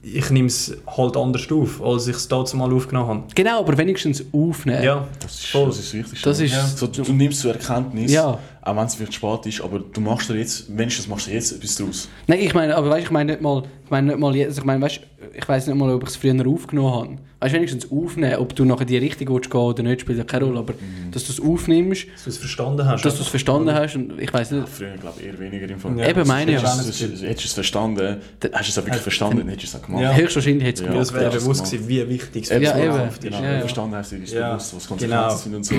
ich 0.03 0.29
nehme 0.31 0.47
es 0.47 0.75
halt 0.97 1.15
anders 1.15 1.47
auf, 1.51 1.81
als 1.83 2.07
ich 2.07 2.15
es 2.15 2.27
damals 2.27 2.53
mal 2.55 2.71
aufgenommen 2.73 3.07
habe. 3.07 3.23
Genau, 3.35 3.59
aber 3.59 3.77
wenigstens 3.77 4.23
aufnehmen. 4.33 4.83
Ja, 4.83 5.07
Das 5.19 5.33
ist, 5.35 5.45
Voll. 5.47 5.67
das 5.67 5.77
ist 5.79 5.87
das 5.87 5.93
Wichtigste. 5.99 6.29
Das 6.29 6.39
ist- 6.39 6.51
ja. 6.53 6.65
so, 6.67 6.87
du, 6.87 7.03
du 7.03 7.13
nimmst 7.13 7.39
zur 7.39 7.51
Erkenntnis, 7.53 8.11
Ja. 8.11 8.37
Auch 8.63 8.75
wenn 8.75 8.85
es 8.85 8.95
vielleicht 8.95 9.13
spät 9.15 9.45
ist, 9.47 9.61
aber 9.61 9.79
du 9.79 10.01
machst 10.01 10.29
dir 10.29 10.35
jetzt, 10.37 10.75
wenigstens 10.77 11.07
machst 11.07 11.27
du 11.27 11.31
jetzt 11.31 11.51
etwas 11.51 11.75
draus. 11.75 12.09
Nein, 12.27 12.39
ich 12.41 12.53
meine, 12.53 12.75
aber 12.75 12.89
weißt, 12.91 13.05
ich 13.05 13.11
meine 13.11 13.31
nicht 13.31 13.41
mal, 13.41 13.63
ich 13.85 13.89
meine 13.89 14.07
nicht 14.07 14.19
mal 14.19 14.35
jetzt, 14.35 14.57
ich 14.59 14.63
meine, 14.63 14.81
weißt, 14.81 14.99
ich 15.33 15.47
weiß 15.49 15.67
nicht 15.67 15.75
mal, 15.75 15.91
ob 15.93 16.03
ich 16.03 16.09
es 16.09 16.15
früher 16.15 16.47
aufgenommen 16.47 16.93
habe. 16.93 17.17
Weißt, 17.39 17.55
wenigstens 17.55 17.91
aufnehmen, 17.91 18.35
ob 18.35 18.55
du 18.55 18.63
nachher 18.65 18.85
die 18.85 18.97
Richtung 18.97 19.29
willst 19.33 19.49
gehen 19.49 19.59
oder 19.59 19.81
nicht, 19.81 20.01
spielt 20.01 20.19
ja 20.19 20.23
keine 20.23 20.45
Rolle, 20.45 20.59
aber 20.59 20.75
dass 21.09 21.23
du 21.25 21.31
es 21.31 21.39
aufnimmst, 21.39 22.05
dass 22.13 22.23
du 22.25 22.29
es 22.29 22.37
verstanden 22.37 22.85
hast. 22.87 23.03
dass 23.03 23.15
du 23.15 23.21
es 23.23 23.27
verstanden 23.29 23.73
hast 23.73 23.95
und 23.95 24.21
ich 24.21 24.31
weiß 24.31 24.51
nicht, 24.51 24.69
Früher 24.69 24.95
glaube 24.97 25.19
ich 25.21 25.25
eher 25.25 25.39
weniger 25.39 25.67
im 25.67 25.79
Fall. 25.79 25.97
Ja. 25.97 26.07
eben 26.09 26.27
meine 26.27 26.51
Hättest 26.51 27.01
ja. 27.01 27.07
du 27.07 27.13
es- 27.15 27.21
hättest 27.23 27.43
du 27.45 27.47
es 27.47 27.53
verstanden, 27.53 28.17
hast 28.53 28.67
du 28.67 28.69
es 28.71 28.77
auch 28.77 28.85
wirklich 28.85 29.01
verstanden, 29.01 29.37
dann 29.39 29.47
hättest 29.49 29.73
du 29.73 29.77
es 29.77 29.81
auch 29.83 29.87
gemacht. 29.87 30.03
Ja. 30.03 30.13
Höchstwahrscheinlich 30.13 30.63
hätte 30.67 30.73
es 30.73 30.79
Ja. 30.81 30.85
gemacht. 30.91 31.01
Das 31.01 31.13
wäre 31.13 31.23
Ja, 31.23 31.29
bewusst 31.31 31.65
gewesen, 31.65 31.87
wie 31.87 32.09
wichtig 32.09 32.43
es 32.43 32.49
Ja, 32.49 32.73
für 32.73 32.79
eben. 32.83 32.91
Zukunft 32.93 33.23
ist. 33.23 33.31
Genau, 33.31 33.43
Ja, 33.43 33.51
ja. 33.53 33.59
verstanden 33.61 33.95
hast, 33.95 34.11
ist 34.13 34.33
Ja. 34.33 34.49
bewusst, 34.53 34.75
was 34.75 34.87
Konsequenzen 34.87 35.19
Genau. 35.19 35.35
sind 35.35 35.55
und 35.55 35.63
so. 35.63 35.75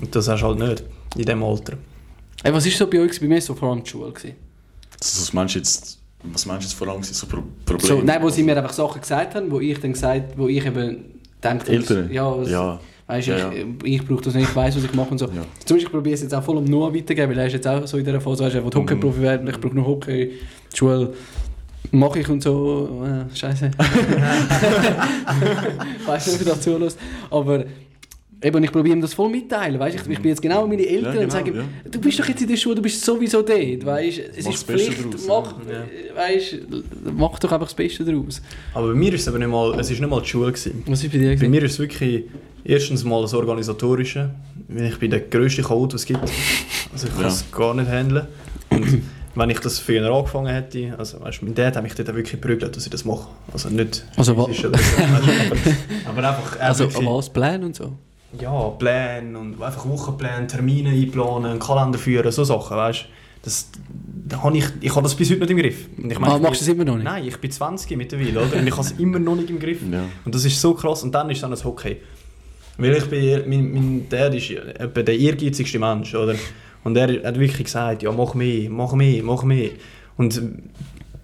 Und 0.00 0.14
das 0.14 0.28
hast 0.28 0.40
du 0.42 0.46
halt 0.46 0.58
nicht 0.60 0.84
in 1.16 1.24
diesem 1.24 1.42
Alter. 1.42 1.74
Ey, 2.44 2.52
was 2.52 2.66
ist 2.66 2.78
so 2.78 2.86
bei 2.88 3.00
euch, 3.00 3.18
bei 3.20 3.26
mir 3.26 3.40
so 3.40 3.54
vor 3.54 3.70
allem 3.70 3.82
die 3.82 3.90
Schule 3.90 4.12
gewesen? 4.12 4.34
Also, 5.00 5.22
was 5.22 5.32
meinst 5.32 5.54
du 5.54 5.58
jetzt, 5.58 5.98
was 6.22 6.46
meinst 6.46 6.64
du 6.64 6.68
jetzt 6.68 6.78
vor 6.78 6.88
allem, 6.88 7.02
so 7.02 7.26
Pro 7.26 7.42
Probleme? 7.64 8.00
So, 8.00 8.06
nein, 8.06 8.22
wo 8.22 8.28
sie 8.30 8.42
mir 8.42 8.56
einfach 8.56 8.72
Sachen 8.72 9.00
gesagt 9.00 9.34
haben, 9.34 9.50
wo 9.50 9.60
ich 9.60 9.78
dann 9.80 9.92
gesagt, 9.92 10.36
wo 10.36 10.48
ich 10.48 10.64
eben 10.64 11.04
denke, 11.42 11.70
Eltern? 11.72 12.10
ja, 12.12 12.36
was, 12.38 12.50
Ja, 12.50 12.80
weißt, 13.06 13.28
Ja, 13.28 13.52
ich, 13.52 13.66
ich 13.94 14.06
brauche 14.06 14.22
das 14.22 14.34
nicht, 14.34 14.48
ich 14.48 14.56
weiß, 14.56 14.76
was 14.76 14.84
ich 14.84 14.94
mache 14.94 15.10
und 15.10 15.18
so. 15.18 15.26
ja. 15.26 15.44
Zum 15.64 15.76
Beispiel 15.76 15.90
probiere 15.92 16.14
ich 16.14 16.20
es 16.20 16.22
jetzt 16.22 16.34
auch 16.34 16.42
voll 16.42 16.56
um 16.58 16.64
Noah 16.64 16.94
weitergeben, 16.94 17.30
weil 17.32 17.38
er 17.38 17.46
ist 17.46 17.54
jetzt 17.54 17.66
auch 17.66 17.86
so 17.86 17.96
in 17.98 18.04
dieser 18.04 18.20
Phase, 18.20 18.44
weißt, 18.44 18.54
er 18.56 18.64
will 18.64 18.70
Mhm. 18.72 18.80
Hockey-Profi 18.82 19.20
werden, 19.20 19.48
ich 19.48 19.60
brauche 19.60 19.74
noch 19.74 19.86
Hockey, 19.86 20.32
die 20.72 20.76
Schule 20.76 21.12
mache 21.90 22.18
ich 22.20 22.28
und 22.28 22.42
so, 22.42 23.02
äh, 23.04 23.34
scheiße. 23.34 23.70
ich 26.00 26.06
weiß 26.06 26.26
nicht, 26.26 26.40
ob 26.42 26.46
er 26.48 26.54
dazu 26.54 26.78
lässt, 26.78 26.98
aber 27.30 27.64
eben, 28.42 28.62
ich 28.64 28.72
probiere 28.72 28.96
ihm 28.96 29.00
das 29.02 29.14
voll 29.14 29.30
mitteilen, 29.30 29.78
weißt, 29.80 29.96
ich, 29.96 30.06
ich 30.08 30.18
bin 30.20 30.28
jetzt 30.30 30.42
genau 30.42 30.64
wie 30.64 30.68
meine 30.68 30.86
Eltern 30.86 31.04
Ja, 31.04 31.10
genau, 31.12 31.24
und 31.24 31.30
sage 31.32 31.50
ihm, 31.50 31.56
ja. 31.56 31.64
du 31.90 32.00
bist 32.00 32.18
doch 32.18 32.28
jetzt 32.28 32.40
in 32.42 32.48
der 32.48 32.56
Schule, 32.56 32.76
du 32.76 32.82
bist 32.82 33.04
sowieso 33.04 33.42
dort, 33.42 33.84
weißt, 33.84 34.20
es 34.36 34.44
Mach 34.44 34.52
ist 34.54 34.66
Pflicht, 34.66 35.04
draus, 35.12 35.26
mach, 35.26 35.54
ja. 35.68 35.84
weißt, 36.16 36.56
mach 37.16 37.38
doch 37.38 37.52
einfach 37.52 37.66
das 37.66 37.74
Beste 37.74 38.04
daraus. 38.04 38.40
Aber 38.74 38.88
bei 38.88 38.94
mir 38.94 39.12
ist 39.12 39.22
es 39.22 39.28
aber 39.28 39.38
nicht 39.38 39.48
mal, 39.48 39.78
es 39.78 39.90
ist 39.90 40.00
nicht 40.00 40.08
mal 40.10 40.20
die 40.22 40.28
Schule 40.28 40.52
gewesen. 40.52 40.82
Was 40.86 41.02
ist 41.02 41.12
bei 41.12 41.18
dir? 41.18 41.28
Bei 41.28 41.34
gewesen? 41.34 41.50
mir 41.50 41.62
ist 41.62 41.72
es 41.72 41.78
wirklich 41.78 42.24
erstens 42.64 43.04
mal 43.04 43.22
das 43.22 43.34
Organisatorische. 43.34 44.30
Ich 44.68 44.98
bin 44.98 45.10
der 45.10 45.20
grösste 45.20 45.62
Chaot, 45.62 45.94
was 45.94 46.02
es 46.02 46.06
gibt. 46.06 46.20
Also 46.92 47.06
ich 47.08 47.14
kann 47.16 47.26
es 47.26 47.44
gar 47.50 47.74
nicht 47.74 47.88
handeln. 47.90 48.26
Und 48.70 49.02
wenn 49.34 49.50
ich 49.50 49.60
das 49.60 49.78
früher 49.78 50.10
angefangen 50.12 50.52
hätte, 50.52 50.94
also 50.98 51.20
weißt, 51.20 51.42
mein 51.42 51.54
Dad 51.54 51.76
hat 51.76 51.82
mich 51.82 51.94
dort 51.94 52.08
wirklich 52.08 52.32
geprügelt, 52.32 52.76
dass 52.76 52.84
ich 52.84 52.90
das 52.90 53.04
mache. 53.04 53.28
Also 53.52 53.68
nicht 53.70 54.04
Also 54.16 54.34
physisch 54.34 54.64
oder 54.64 54.78
so, 54.78 54.96
weißt, 54.98 55.12
aber, 56.04 56.18
aber 56.20 56.28
einfach 56.28 56.60
Also, 56.60 56.92
was, 56.94 57.30
Plan 57.30 57.62
und 57.64 57.74
so? 57.76 57.92
Ja, 58.38 58.68
Pläne 58.70 59.38
und 59.38 59.62
einfach 59.62 59.88
Wochenpläne, 59.88 60.46
Termine 60.46 60.90
einplanen, 60.90 61.52
einen 61.52 61.60
Kalender 61.60 61.98
führen, 61.98 62.30
so 62.32 62.44
Sachen, 62.44 62.76
weißt 62.76 63.06
das, 63.42 63.70
da 64.26 64.42
habe 64.42 64.58
ich, 64.58 64.64
ich 64.80 64.90
habe 64.90 65.02
das 65.02 65.14
bis 65.14 65.30
heute 65.30 65.40
nicht 65.40 65.50
im 65.50 65.56
Griff. 65.58 65.88
Und 65.96 66.10
ich 66.10 66.18
Ah, 66.18 66.36
ich 66.36 66.42
machst 66.42 66.60
du 66.60 66.64
es 66.64 66.68
immer 66.68 66.84
noch 66.84 66.96
nicht? 66.96 67.04
Nein, 67.04 67.26
ich 67.26 67.36
bin 67.36 67.50
20 67.50 67.96
mittlerweile, 67.96 68.40
oder? 68.40 68.58
Und 68.58 68.66
ich 68.66 68.72
habe 68.72 68.82
es 68.82 68.92
immer 68.92 69.18
noch 69.18 69.36
nicht 69.36 69.50
im 69.50 69.58
Griff. 69.58 69.80
Ja. 69.90 70.04
Und 70.24 70.34
das 70.34 70.44
ist 70.44 70.60
so 70.60 70.74
krass. 70.74 71.02
Und 71.02 71.14
dann 71.14 71.30
ist 71.30 71.42
dann 71.42 71.50
das 71.50 71.64
Hockey. 71.64 71.98
Weil 72.76 72.96
ich 72.96 73.04
bin, 73.06 73.48
mein, 73.48 73.72
mein 73.72 74.08
Dad 74.08 74.34
ist 74.34 74.48
ja 74.50 74.60
etwa 74.60 75.02
der 75.02 75.18
ehrgeizigste 75.18 75.78
Mensch, 75.78 76.14
oder? 76.14 76.34
Und 76.84 76.96
er 76.96 77.24
hat 77.24 77.38
wirklich 77.38 77.64
gesagt, 77.64 78.02
ja, 78.02 78.12
mach 78.12 78.34
mehr, 78.34 78.70
mach 78.70 78.92
mehr, 78.92 79.22
mach 79.22 79.42
mehr. 79.42 79.70
Und 80.16 80.40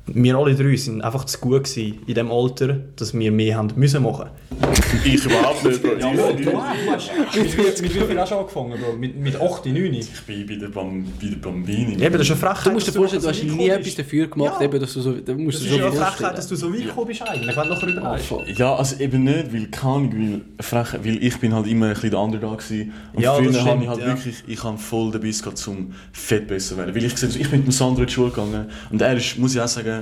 wir 0.07 0.37
alle 0.37 0.55
drei 0.55 0.77
sind 0.77 1.01
einfach 1.03 1.25
zu 1.25 1.39
gut 1.39 1.65
gewesen 1.65 1.99
in 2.07 2.15
dem 2.15 2.31
Alter, 2.31 2.79
dass 2.97 3.15
wir 3.19 3.33
mehr 3.33 3.57
haben 3.57 3.71
müssen 3.77 4.03
machen. 4.03 4.29
Ich 5.05 5.25
überhaupt 5.27 5.65
nicht, 5.65 5.83
Bro. 5.83 5.89
Ja, 5.99 6.13
ich, 6.31 6.45
du 6.47 6.57
hast 6.57 7.11
mit, 7.35 7.57
mit, 7.57 7.83
mit 7.83 7.95
wie 7.95 8.01
viel 8.01 8.19
hast 8.21 8.31
du 8.33 8.37
angefangen, 8.37 8.81
Bro? 8.81 8.97
Mit, 8.97 9.17
mit 9.19 9.39
8, 9.41 9.67
9? 9.67 9.77
ich 9.95 10.09
bin 10.27 10.47
bei 10.47 10.55
der, 10.55 10.69
Bam, 10.69 11.05
bei 11.21 11.27
der 11.29 11.37
Bambini. 11.37 11.95
Eben, 11.95 12.13
das 12.13 12.23
ist 12.23 12.31
eine 12.31 12.41
Frechheit. 12.41 12.67
Du 12.67 12.71
musst 12.71 12.87
dir 12.87 12.93
vorstellen, 12.93 13.23
du 13.23 13.29
hast 13.29 13.43
nie 13.43 13.69
etwas 13.69 13.95
dafür 13.97 14.27
gemacht, 14.29 14.55
Ja. 14.61 14.65
eben, 14.67 14.81
dass 14.81 14.93
du 14.95 15.01
so, 15.01 15.13
da 15.13 15.35
musst 15.35 15.59
Das 15.59 15.63
du 15.63 15.67
ist 15.69 15.73
so 15.75 15.79
ja 15.79 15.87
eine. 15.91 15.97
Frechheit, 16.01 16.39
dass 16.39 16.47
du 16.49 16.57
so 16.57 16.73
weit 16.73 16.83
gekommen 16.85 17.07
bist 17.09 17.23
eigentlich, 17.23 17.57
wenn 17.57 17.63
du 17.69 17.75
nachher 17.75 17.89
überlegst. 17.89 18.27
voll. 18.27 18.45
Ja, 18.57 18.75
also 18.77 18.97
eben 19.01 19.25
nicht, 19.25 19.53
weil 19.53 19.67
keine 19.67 20.13
weil, 20.13 20.41
frech, 20.61 20.95
weil 21.05 21.23
ich 21.25 21.37
bin 21.39 21.53
halt 21.55 21.67
immer 21.67 21.87
ein 21.87 21.95
bisschen 21.95 22.11
der 22.11 22.21
Underdog 22.21 22.59
gewesen. 22.59 22.93
Und 23.15 23.23
Ja, 23.23 23.35
früher 23.35 23.65
habe 23.65 23.83
ich 23.83 23.89
halt 23.89 24.01
ja. 24.01 24.07
wirklich, 24.07 24.37
ich 24.47 24.63
habe 24.65 24.79
voll 24.79 25.11
den 25.11 25.21
Biss 25.21 25.43
gehabt, 25.43 25.59
zum 25.59 25.93
fett 26.13 26.47
besser 26.47 26.77
werden. 26.77 26.95
Weil 26.95 27.05
ich 27.05 27.13
gesehen, 27.15 27.31
ich 27.31 27.51
bin 27.51 27.59
mit 27.61 27.67
dem 27.69 27.73
Sandro 27.73 28.03
in 28.03 28.07
die 28.07 28.13
Schule 28.13 28.31
gegangen 28.31 28.67
und 28.91 29.03
er 29.03 29.17
ist, 29.17 29.37
muss 29.39 29.55
ich 29.55 29.61
auch 29.61 29.67
sagen, 29.69 29.94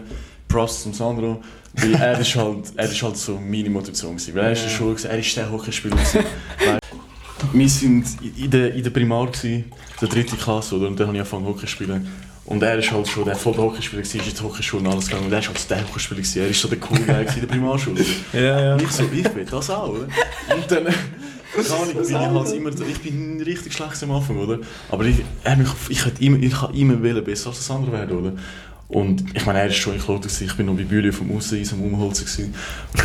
Props 0.49 0.83
zum 0.83 0.95
Sandro, 0.95 1.43
weil 1.75 1.95
er 1.95 2.21
ist 2.21 2.35
halt, 2.37 2.73
er 2.77 2.91
ist 2.91 3.03
halt 3.03 3.17
so 3.17 3.39
meine 3.39 3.71
Motivation 3.71 4.17
gewesen. 4.17 4.35
Weil 4.35 4.45
er 4.45 4.53
ist 4.53 4.65
der 4.65 4.71
Schule, 4.71 4.97
er 5.05 5.19
ist 5.19 5.37
der 5.37 5.51
Hockeyspieler 5.51 5.97
wir 7.53 7.69
sind 7.69 8.07
in 8.37 8.51
der, 8.51 8.75
in 8.75 8.83
der 8.83 8.91
Primar 8.91 9.27
gewesen, 9.27 9.65
der 10.01 10.09
dritte 10.09 10.37
Klasse, 10.37 10.77
oder? 10.77 10.87
Und 10.89 10.99
dann 10.99 11.09
habe 11.09 11.17
ich 11.17 11.23
angefangen 11.23 11.47
Hockey 11.47 11.67
spielen. 11.67 12.09
Und 12.45 12.63
er 12.63 12.79
ist 12.79 12.91
halt 12.91 13.07
schon 13.09 13.25
der 13.25 13.37
voll 13.37 13.53
der 13.53 13.63
Hockeyspieler 13.63 14.03
gewesen, 14.03 14.21
ist 14.21 14.29
in 14.29 14.35
die 14.35 14.43
Hockeyschule 14.43 14.83
und 14.83 14.93
alles 14.93 15.07
gegangen. 15.07 15.27
Und 15.27 15.33
er 15.33 15.39
ist 15.39 15.49
halt 15.49 15.71
der 15.71 15.89
Hockeyspieler 15.89 16.21
gewesen, 16.21 16.43
er 16.43 16.49
ist 16.49 16.61
so 16.61 16.69
der 16.69 16.79
cool 16.91 16.99
Guy 16.99 17.25
in 17.35 17.41
der 17.41 17.47
Primarschule. 17.47 18.05
Ja, 18.33 18.41
ja. 18.41 18.77
Ich 18.77 18.91
so, 18.91 19.05
ich 19.05 19.35
will 19.35 19.47
das 19.49 19.71
auch, 19.71 19.89
oder? 19.89 20.01
Und 20.01 20.71
dann, 20.71 20.85
keine 20.85 21.69
Ahnung, 21.71 21.95
bin 21.95 22.05
ich 22.05 22.15
halt 22.15 22.53
immer, 22.53 22.71
ich 22.71 23.01
bin 23.01 23.43
richtig 23.43 23.73
schlecht 23.73 24.03
am 24.03 24.11
Anfang, 24.13 24.39
oder? 24.39 24.59
Aber 24.91 25.05
ich, 25.05 25.17
er 25.45 25.59
ich 25.89 26.05
hätte 26.05 26.25
immer, 26.25 26.39
ich 26.39 26.61
habe 26.61 26.77
immer 26.77 27.01
wollen, 27.03 27.25
besser 27.25 27.51
als 27.51 27.59
das 27.59 27.71
andere 27.71 27.93
werden, 27.93 28.19
oder? 28.19 28.33
Und 28.89 29.25
ich 29.35 29.47
meine, 29.47 29.61
er 29.61 29.69
ist 29.69 29.77
schon 29.77 29.95
in 29.95 30.01
Kloten, 30.01 30.31
ich 30.39 30.55
bin 30.55 30.67
noch 30.67 30.75
bei 30.75 30.85
Bühle 30.85 31.13
vom 31.13 31.35
Ausseeis 31.35 31.73
am 31.73 31.81
Umholzen. 31.81 32.53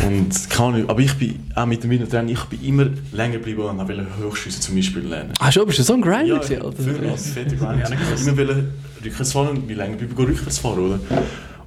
Und 0.06 0.50
keine 0.50 0.68
Ahnung, 0.68 0.90
aber 0.90 1.00
ich 1.00 1.14
bin 1.14 1.40
auch 1.54 1.64
mit 1.64 1.82
dem 1.82 1.90
Wiener 1.90 2.08
Trainer, 2.08 2.30
ich 2.30 2.44
bin 2.44 2.62
immer 2.62 2.88
länger 3.12 3.34
geblieben 3.38 3.62
und 3.62 3.78
wollte 3.78 4.06
Höchstschüsse 4.18 4.60
zum 4.60 4.76
Beispiel 4.76 5.02
lernen. 5.02 5.32
Ah, 5.38 5.50
schon, 5.50 5.66
bist 5.66 5.78
du 5.78 5.82
so 5.82 5.94
ein 5.94 6.02
Grinder 6.02 6.26
Ja, 6.26 6.42
ich 6.42 6.50
wirklich 6.50 7.20
fette 7.20 7.56
Grind. 7.56 7.82
Ich 7.84 8.36
wollte 8.36 8.42
immer 8.42 8.64
rückwärts 9.04 9.32
fahren 9.32 9.48
und 9.48 9.68
wie 9.68 9.74
länger 9.74 9.98
wir 9.98 10.08
rückwärts 10.18 10.58
fahren, 10.58 10.78
oder? 10.78 11.00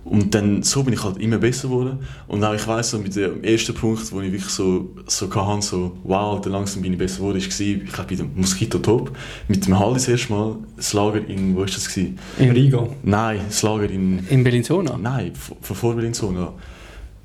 Und 0.03 0.33
dann, 0.33 0.63
so 0.63 0.83
bin 0.83 0.93
ich 0.93 1.03
halt 1.03 1.17
immer 1.19 1.37
besser 1.37 1.67
geworden. 1.67 1.99
Und 2.27 2.43
auch 2.43 2.55
ich 2.55 2.67
weiss, 2.67 2.89
so 2.89 2.97
mit 2.97 3.15
dem 3.15 3.43
ersten 3.43 3.75
Punkt, 3.75 4.11
wo 4.11 4.19
ich 4.21 4.31
wirklich 4.31 4.51
so, 4.51 4.89
so 5.05 5.33
hatte, 5.33 5.61
so, 5.61 5.97
wow, 6.03 6.35
Alter, 6.35 6.49
langsam 6.49 6.81
bin 6.81 6.93
ich 6.93 6.97
besser 6.97 7.17
geworden, 7.17 7.39
war, 7.39 7.59
ich 7.59 7.93
glaube, 7.93 8.09
bei 8.09 8.15
dem 8.15 8.31
Mosquito 8.35 8.79
Top. 8.79 9.15
Mit 9.47 9.65
dem 9.65 9.77
Halli 9.77 9.93
das 9.95 10.07
erste 10.07 10.33
Mal, 10.33 10.55
das 10.75 10.93
Lager 10.93 11.27
in, 11.27 11.55
wo 11.55 11.63
ist 11.63 11.77
das 11.77 11.87
gewesen? 11.87 12.17
In 12.39 12.49
Rigo. 12.51 12.95
Nein, 13.03 13.41
das 13.47 13.61
Lager 13.61 13.89
in, 13.89 14.25
In 14.27 14.43
Bellinzona? 14.43 14.97
nein, 14.97 15.33
von 15.35 15.75
vor 15.75 15.95
Bellinzona. 15.95 16.51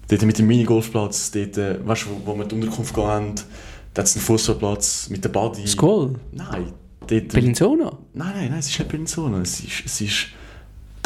Dort 0.08 0.22
mit 0.22 0.38
dem 0.38 0.46
Minigolfplatz, 0.46 1.30
dort, 1.30 1.56
äh, 1.56 1.78
weißt 1.84 2.04
du, 2.04 2.10
wo, 2.26 2.32
wo 2.32 2.38
wir 2.38 2.44
die 2.44 2.54
Unterkunft 2.56 2.94
gegangen 2.94 3.10
haben, 3.28 3.34
da 3.94 4.02
hat 4.02 4.06
es 4.06 4.16
einen 4.16 4.24
Fußballplatz 4.24 5.08
mit 5.08 5.24
der 5.24 5.30
Body. 5.30 5.66
Squall? 5.66 6.14
Nein, 6.30 6.72
dort, 7.06 7.28
Bellinzona? 7.28 7.98
Nein, 8.12 8.32
nein, 8.36 8.50
nein, 8.50 8.58
es 8.58 8.68
ist 8.68 8.78
nicht 8.78 8.88
Bellinzona. 8.90 9.40
Es 9.40 9.60
ist, 9.60 9.82
es 9.86 10.00
ist 10.02 10.26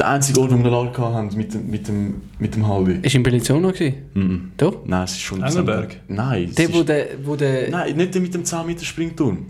der 0.01 0.09
einzige 0.09 0.41
Ort, 0.41 0.51
wo 0.53 0.57
wir 0.65 0.71
Lager 0.71 1.03
hatten 1.05 1.15
haben 1.15 1.37
mit 1.37 1.55
dem, 1.55 1.71
mit 1.71 1.87
dem, 1.89 2.15
mit 2.39 2.55
dem 2.55 2.67
Halli. 2.67 2.99
Ist 3.03 3.15
in 3.15 3.23
Bellinzona 3.23 3.71
gewesen? 3.71 3.95
Mhm. 4.15 4.53
Doch? 4.57 4.85
Nein, 4.87 5.05
es 5.05 5.13
ist 5.13 5.21
schon... 5.21 5.43
Engelberg? 5.43 6.01
Nein, 6.09 6.45
es 6.49 6.55
Der, 6.57 6.65
ist, 6.67 6.75
wo 6.75 6.83
der, 6.83 7.07
wo 7.25 7.37
der... 7.37 7.71
Nein, 7.71 7.97
nicht 7.97 8.15
der 8.15 8.21
mit 8.23 8.35
dem 8.35 8.45
10 8.45 8.67
Meter 8.67 8.85
Springturm. 8.85 9.47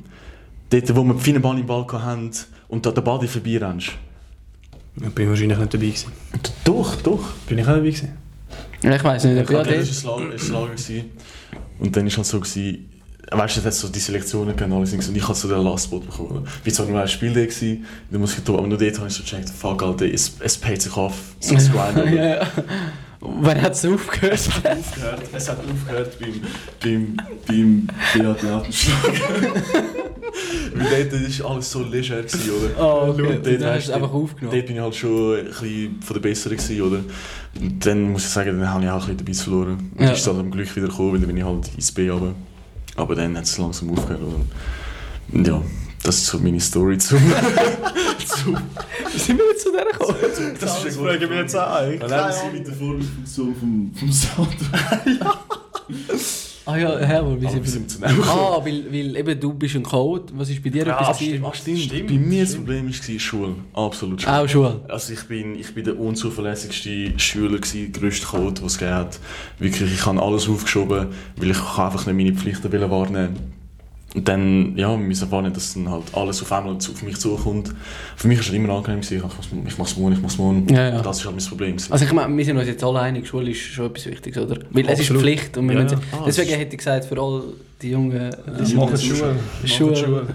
Dort, 0.68 0.94
wo 0.96 1.03
wir 1.05 1.14
die 1.14 1.20
feinen 1.20 1.40
Ball 1.42 1.59
im 1.59 1.66
Balkon 1.66 2.03
haben 2.03 2.30
und 2.68 2.84
da 2.84 2.90
der 2.92 3.01
Ball 3.03 3.18
dir 3.20 3.28
vorbeirennst. 3.28 3.92
Ja, 5.01 5.09
bin 5.09 5.24
ich 5.24 5.30
wahrscheinlich 5.30 5.59
nicht 5.59 5.72
dabei 5.74 5.86
gewesen. 5.86 6.12
Doch, 6.64 6.96
doch. 7.03 7.32
Bin 7.48 7.59
ich 7.59 7.64
auch 7.64 7.68
dabei 7.68 7.80
gewesen? 7.90 8.09
Ja, 8.82 8.96
ich 8.96 9.05
weiß 9.05 9.24
nicht. 9.24 9.32
Ja, 9.34 9.38
Ja, 9.38 9.44
okay, 9.44 9.53
dort- 9.72 9.80
das 9.88 10.05
war 10.05 10.18
ein 10.18 10.30
Lager, 10.30 10.66
gewesen. 10.74 11.05
Und 11.78 11.96
dann 11.96 12.07
war 12.07 12.12
halt 12.16 12.26
so, 12.26 12.40
gewesen, 12.40 12.89
weißt 13.30 13.56
du, 13.58 13.64
hat 13.64 13.74
so 13.74 13.88
die 13.88 13.98
Selektionen 13.98 14.56
gegeben, 14.56 14.72
alles 14.72 14.92
und 14.92 15.16
ich 15.16 15.28
hatte 15.28 15.38
so 15.38 15.48
den 15.48 15.62
Lastspot 15.62 16.06
bekommen. 16.06 16.46
Wie 16.64 16.70
so 16.70 16.84
ein 16.84 17.08
Spiel 17.08 17.32
da 17.32 17.40
gewesen, 17.40 17.84
da 18.10 18.18
muss 18.18 18.36
ich 18.36 18.48
aber 18.48 18.66
nur 18.66 18.78
dort 18.78 18.98
habe 18.98 19.08
ich 19.08 19.14
so 19.14 19.22
gecheckt, 19.22 19.50
fuck, 19.50 19.82
Alter, 19.82 20.06
es, 20.06 20.32
es 20.40 20.56
payt 20.56 20.82
sich 20.82 20.96
auf, 20.96 21.14
so 21.38 21.54
ja, 21.54 22.04
ja. 22.04 22.46
Wer 23.22 23.60
hat 23.60 23.72
es 23.74 23.84
aufgehört? 23.84 24.32
Es 24.34 24.48
hat 24.48 24.78
aufgehört, 24.78 25.20
es 25.32 25.48
hat 25.48 25.58
aufgehört 25.58 26.18
beim, 26.18 26.40
beim, 26.82 27.16
beim 27.46 27.86
Beat-Theaterschlag. 28.14 29.12
Weil 30.74 31.04
dort 31.08 31.40
war 31.40 31.50
alles 31.50 31.70
so 31.70 31.82
leger, 31.82 32.22
gewesen, 32.22 32.50
oder? 32.50 32.82
Oh, 32.82 33.10
okay. 33.10 33.22
Und 33.36 33.46
dort 33.46 33.74
hast 33.74 33.88
du 33.88 33.92
einfach 33.92 34.12
aufgenommen. 34.12 34.56
Dort 34.56 34.66
bin 34.66 34.76
ich 34.76 34.82
halt 34.82 34.94
schon 34.94 35.38
ein 35.38 35.44
bisschen 35.44 36.02
von 36.02 36.14
der 36.14 36.20
Besseren 36.20 36.56
gewesen, 36.56 36.82
oder? 36.82 37.00
Und 37.60 37.86
dann 37.86 38.12
muss 38.12 38.24
ich 38.24 38.30
sagen, 38.30 38.58
dann 38.58 38.72
habe 38.72 38.84
ich 38.84 38.90
auch 38.90 39.06
ein 39.08 39.16
bisschen 39.16 39.44
verloren. 39.44 39.90
Und 39.96 40.02
Ja. 40.04 40.12
ist 40.12 40.26
dann 40.26 40.38
am 40.38 40.50
Glück 40.50 40.74
wieder 40.74 40.88
gekommen, 40.88 41.12
weil 41.12 41.18
dann 41.20 41.28
bin 41.28 41.36
ich 41.36 41.44
halt 41.44 41.70
ins 41.74 41.92
B 41.92 42.08
runter. 42.08 42.34
Aber 43.01 43.14
dann 43.14 43.36
hat 43.36 43.44
es 43.44 43.57
langsam 43.59 43.90
aufgehört? 43.90 44.20
Und 45.32 45.46
ja, 45.46 45.62
das 46.03 46.16
ist 46.16 46.26
so 46.26 46.38
meine 46.38 46.61
Story 46.61 46.98
zu... 46.98 47.16
zu 48.26 48.55
Wie 49.12 49.18
sind 49.18 49.38
wir 49.38 49.46
jetzt 49.46 49.62
zu 49.62 49.72
der 49.72 49.86
gekommen? 49.86 50.16
das 50.61 50.82
Das 50.84 50.96
frage 50.96 51.24
ich 51.24 51.30
mich 51.30 51.38
jetzt 51.38 51.57
auch. 51.57 51.86
Ich 51.88 52.01
Dann 52.01 52.12
haben 52.12 52.32
sie 52.32 52.59
mit 52.59 52.66
der 52.66 52.74
Vorfunktion 52.74 53.55
vom, 53.57 53.92
vom 53.94 54.12
Sound. 54.12 54.57
Ah 56.70 56.76
ja, 56.78 57.18
Aber 57.20 57.40
wir 57.40 57.50
sind 57.50 57.66
sind 57.68 58.00
wir? 58.00 58.08
zu 58.08 58.24
nah. 58.24 58.30
Ah, 58.30 58.60
weil, 58.64 58.84
weil 58.92 59.16
eben 59.16 59.40
du 59.40 59.54
bist 59.54 59.76
ein 59.76 59.82
Code. 59.82 60.32
Was 60.34 60.50
ist 60.50 60.62
bei 60.62 60.70
dir 60.70 60.86
etwas 60.86 61.18
gewesen? 61.18 61.44
Ach, 61.46 61.54
stimmt. 61.54 62.06
Bei 62.06 62.14
mir 62.14 62.44
das 62.44 62.54
Problem 62.54 62.86
war 62.88 63.18
Schule. 63.18 63.54
Absolut 63.72 64.22
Schule. 64.22 64.38
Auch 64.38 64.48
Schule. 64.48 64.80
Also 64.88 65.12
ich 65.12 65.22
bin, 65.24 65.58
ich 65.58 65.74
bin 65.74 65.84
der 65.84 65.98
unzuverlässigste 65.98 67.18
Schüler 67.18 67.58
gewesen, 67.58 67.92
der 67.92 68.00
grösste 68.00 68.26
Code, 68.26 68.62
was 68.62 68.76
es 68.76 68.80
hat. 68.82 69.20
Wirklich, 69.58 69.92
ich 69.92 70.06
habe 70.06 70.22
alles 70.22 70.48
aufgeschoben, 70.48 71.08
weil 71.36 71.50
ich 71.50 71.58
einfach 71.58 72.06
nicht 72.06 72.16
meine 72.16 72.32
Pflichten 72.32 72.72
wahrnehmen 72.90 73.59
Und 74.12 74.26
dann, 74.26 74.76
ja, 74.76 74.90
wir 74.90 74.96
müssen 74.98 75.30
wahrnehmen, 75.30 75.54
dass 75.54 75.74
dann 75.74 75.88
halt 75.88 76.02
alles 76.14 76.42
auf 76.42 76.50
einmal 76.50 76.76
zu- 76.78 76.90
auf 76.90 77.02
mich 77.04 77.16
zukommt. 77.16 77.72
Für 78.16 78.26
mich 78.26 78.38
war 78.38 78.44
es 78.46 78.52
immer 78.52 78.74
angenehm, 78.74 79.00
ich 79.02 79.22
mache 79.22 79.88
es 79.88 79.96
morgen, 79.96 80.12
ich 80.14 80.20
mache 80.20 80.32
es 80.32 80.38
morgen. 80.38 80.66
Ja, 80.68 80.88
ja. 80.88 81.00
Das 81.00 81.18
ist 81.20 81.26
halt 81.26 81.36
mein 81.36 81.44
Problem. 81.46 81.76
Also 81.90 82.04
ich 82.04 82.12
meine, 82.12 82.36
wir 82.36 82.44
sind 82.44 82.56
uns 82.56 82.66
jetzt 82.66 82.82
alle 82.82 82.98
einig, 83.00 83.28
Schule 83.28 83.52
ist 83.52 83.61
schon 83.61 83.86
etwas 83.86 84.06
Wichtiges, 84.06 84.42
oder? 84.42 84.58
Weil 84.70 84.84
es 84.86 84.92
ist 84.94 85.00
Absolut. 85.02 85.22
Pflicht. 85.22 85.56
Und 85.56 85.68
wir 85.68 85.76
Ja, 85.76 85.82
müssen, 85.84 85.98
ja. 86.00 86.18
Ah, 86.18 86.22
deswegen 86.26 86.50
hätte 86.50 86.72
ich 86.72 86.78
gesagt, 86.78 87.04
für 87.04 87.20
all 87.22 87.42
die 87.80 87.90
jungen... 87.90 88.16
äh, 88.20 88.30
Das 88.58 88.74
machen 88.74 88.98
Schule. 88.98 89.36
Schule. 89.64 89.96
Schule. 89.96 90.26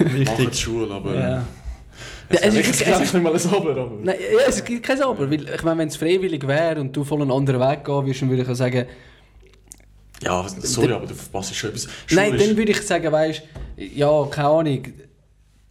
Macht 0.00 0.14
Wichtig. 0.18 0.54
Schule, 0.58 0.92
aber... 0.92 1.14
Ja. 1.14 1.20
Ja. 1.20 1.44
Ja, 2.32 2.38
es 2.40 2.54
ist- 2.54 2.58
ich 2.58 2.68
es 2.68 2.80
ist- 2.80 2.86
sage 2.88 3.00
nicht 3.00 3.12
mal 3.22 3.32
ein 3.32 3.54
Aber, 3.54 3.70
aber... 3.70 3.90
Nein, 4.02 4.16
ja, 4.32 4.38
es 4.48 4.64
gibt 4.64 4.82
kein 4.84 5.00
Aber. 5.02 5.30
Weil, 5.30 5.42
ich 5.54 5.62
meine, 5.62 5.78
wenn 5.78 5.88
es 5.88 5.96
freiwillig 5.96 6.46
wäre 6.48 6.80
und 6.80 6.96
du 6.96 7.04
voll 7.04 7.22
einen 7.22 7.30
anderen 7.30 7.60
Weg 7.60 7.84
gehen 7.84 7.94
würdest, 7.94 8.22
dann 8.22 8.30
würde 8.30 8.42
ich 8.50 8.56
sagen... 8.58 8.86
Ja, 10.22 10.46
sorry, 10.60 10.92
aber 10.92 11.06
du 11.06 11.14
verpasst 11.14 11.54
schon 11.54 11.70
etwas. 11.70 11.88
Schule 12.06 12.20
Nein, 12.20 12.38
dann 12.38 12.56
würde 12.56 12.72
ich 12.72 12.80
sagen, 12.82 13.10
weißt 13.10 13.42
ja, 13.76 14.26
keine 14.30 14.48
Ahnung. 14.48 14.82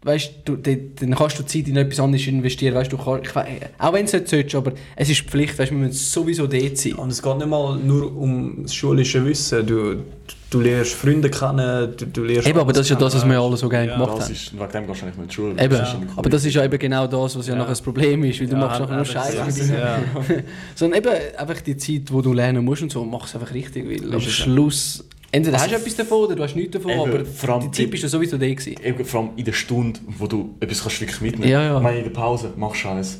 Weißt 0.03 0.31
du, 0.45 0.55
dann 0.55 0.93
dann 0.99 1.13
kannst 1.13 1.37
du 1.37 1.43
Zeit 1.43 1.67
in 1.67 1.77
etwas 1.77 1.99
anderes 1.99 2.25
investieren. 2.25 2.73
Weißt 2.73 2.91
du, 2.91 2.97
kannst, 2.97 3.27
ich 3.27 3.35
auch 3.77 3.93
wenn 3.93 4.05
es 4.05 4.13
nicht 4.13 4.27
solltest, 4.27 4.55
aber 4.55 4.73
es 4.95 5.09
ist 5.09 5.21
Pflicht, 5.21 5.59
weißt 5.59 5.71
du, 5.71 5.75
wir 5.75 5.87
müssen 5.87 5.93
sowieso 5.93 6.47
dort 6.47 6.77
sein. 6.77 6.93
Und 6.93 7.11
es 7.11 7.21
geht 7.21 7.37
nicht 7.37 7.47
mal 7.47 7.77
nur 7.77 8.15
um 8.17 8.63
das 8.63 8.73
schulische 8.73 9.23
Wissen. 9.23 9.65
Du, 9.67 10.03
du 10.51 10.59
lernst 10.61 10.93
Freunde 10.93 11.29
kennen, 11.31 11.93
du, 11.97 12.05
du 12.05 12.23
lernst... 12.23 12.47
Eben, 12.47 12.59
aber 12.59 12.71
das 12.73 12.81
ist 12.85 12.89
ja 12.89 12.95
das, 12.95 13.15
was 13.15 13.25
wir 13.27 13.39
alle 13.39 13.57
so 13.57 13.67
gerne 13.67 13.87
Ja, 13.87 13.93
gemacht 13.95 14.17
Das 14.17 14.25
haben. 14.25 14.33
ist, 14.33 14.53
wegen 14.53 14.71
dem 14.71 14.87
gehst 14.87 15.01
du 15.01 15.05
nicht 15.07 15.17
in 15.17 15.27
die 15.27 15.33
Schule. 15.33 15.49
Eben, 15.51 15.69
Das 15.69 15.91
der 15.91 15.99
aber 16.17 16.29
das 16.29 16.45
ist 16.45 16.53
ja 16.53 16.63
eben 16.63 16.77
genau 16.77 17.07
das, 17.07 17.37
was 17.37 17.47
ja, 17.47 17.53
Ja. 17.53 17.59
nachher 17.59 17.69
das 17.71 17.81
Problem 17.81 18.23
ist, 18.25 18.39
weil 18.39 18.47
du 18.47 18.53
Ja, 18.53 18.59
machst 18.59 18.79
nachher 18.81 18.95
nur 18.95 19.05
Scheiße. 19.05 19.73
Ja. 19.73 19.99
Sondern 20.75 20.99
eben 20.99 21.11
einfach 21.37 21.61
die 21.61 21.75
Zeit, 21.77 22.03
wo 22.11 22.21
du 22.21 22.33
lernen 22.33 22.63
musst 22.63 22.83
und 22.83 22.91
so, 22.91 23.03
mach 23.03 23.25
es 23.25 23.33
einfach 23.33 23.53
richtig, 23.53 23.89
weil 23.89 24.13
am. 24.13 24.21
Schluss... 24.21 25.03
Entweder 25.33 25.55
Also, 25.57 25.67
hast 25.67 25.71
du 25.73 25.79
etwas 25.87 25.95
davon 25.95 26.17
oder 26.25 26.35
du 26.35 26.43
hast 26.43 26.55
nichts 26.57 26.73
davon, 26.73 26.91
eben, 26.91 27.01
aber 27.01 27.23
vor 27.25 27.59
die 27.61 27.71
Zeit 27.71 27.89
bist 27.89 28.03
du 28.03 28.09
sowieso 28.09 28.37
da 28.37 28.45
gewesen. 28.45 28.75
Eben, 28.83 29.05
vor 29.05 29.21
allem 29.21 29.29
in 29.37 29.45
der 29.45 29.53
Stunde, 29.53 29.97
wo 30.17 30.27
du 30.27 30.55
etwas 30.59 30.81
kannst 30.81 30.99
wirklich 30.99 31.21
mitnehmen 31.21 31.49
Ja, 31.49 31.63
ja. 31.63 31.77
Ich 31.77 31.83
meine, 31.83 31.99
in 31.99 32.03
der 32.03 32.11
Pause, 32.11 32.51
mach 32.57 32.75
Scheiß. 32.75 33.17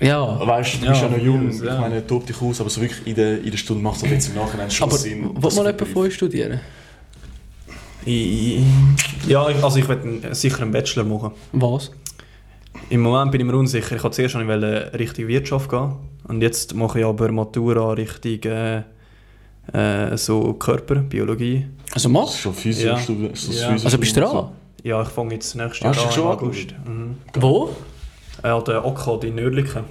Ja. 0.00 0.46
Weißt 0.46 0.74
du, 0.74 0.78
du 0.78 0.84
Ja, 0.86 0.90
bist 0.90 1.02
ja 1.02 1.08
noch 1.08 1.18
jung, 1.18 1.50
ja. 1.50 1.74
ich 1.74 1.80
meine, 1.80 2.06
tob 2.06 2.26
dich 2.26 2.40
aus, 2.42 2.60
aber 2.60 2.68
so 2.70 2.80
wirklich 2.80 3.06
in 3.06 3.14
der, 3.14 3.40
in 3.42 3.50
der 3.50 3.58
Stunde 3.58 3.82
macht 3.82 4.02
es 4.02 4.10
jetzt 4.10 4.28
im 4.28 4.34
Nachhinein 4.34 4.70
schon 4.70 4.88
Aber 4.88 4.98
Sinn. 4.98 5.30
man 5.56 5.66
du 5.66 5.70
jemand 5.72 5.88
von 5.88 6.02
euch 6.02 6.14
studieren? 6.14 6.60
Ich, 8.04 8.60
ja, 9.26 9.48
ich- 9.48 9.62
also 9.64 9.78
ich 9.78 9.88
werde 9.88 10.34
sicher 10.34 10.62
einen 10.62 10.72
Bachelor 10.72 11.04
machen. 11.04 11.30
Was? 11.52 11.90
Im 12.90 13.00
Moment 13.00 13.30
bin 13.32 13.40
ich 13.40 13.46
mir 13.46 13.56
unsicher. 13.56 13.96
Ich 13.96 14.02
wollte 14.02 14.16
zuerst 14.16 14.32
schon 14.32 14.42
Richtung 14.98 15.26
Wirtschaft 15.28 15.70
gehen. 15.70 15.92
Und 16.28 16.42
jetzt 16.42 16.74
mache 16.74 16.98
ich 17.00 17.04
aber 17.06 17.30
Matura 17.32 17.92
Richtung 17.92 18.40
äh, 18.50 18.82
äh, 19.72 20.16
so 20.18 20.52
Körper, 20.54 20.96
Biologie. 20.96 21.66
Also 21.94 22.08
Das 22.08 22.12
mach. 22.12 22.28
ist 22.28 22.40
schon 22.40 22.52
Physik, 22.54 22.86
Ja. 22.86 22.98
Ja. 22.98 23.68
Also 23.70 23.96
bist 23.98 24.16
du 24.16 24.20
dran? 24.20 24.50
Ja, 24.82 25.00
ich 25.02 25.08
fange 25.08 25.34
jetzt 25.34 25.54
nächstes 25.54 25.82
Ah, 25.82 25.92
Jahr 25.92 25.94
hast 25.94 26.02
du 26.02 26.08
an, 26.08 26.12
schon 26.12 26.24
im? 26.24 26.46
August. 26.48 26.74
Mhm. 26.86 27.16
Wo? 27.40 27.70
Hat 28.52 28.68
den 28.68 28.76
OK 28.76 29.24
in 29.24 29.34
Nördlichen. 29.36 29.84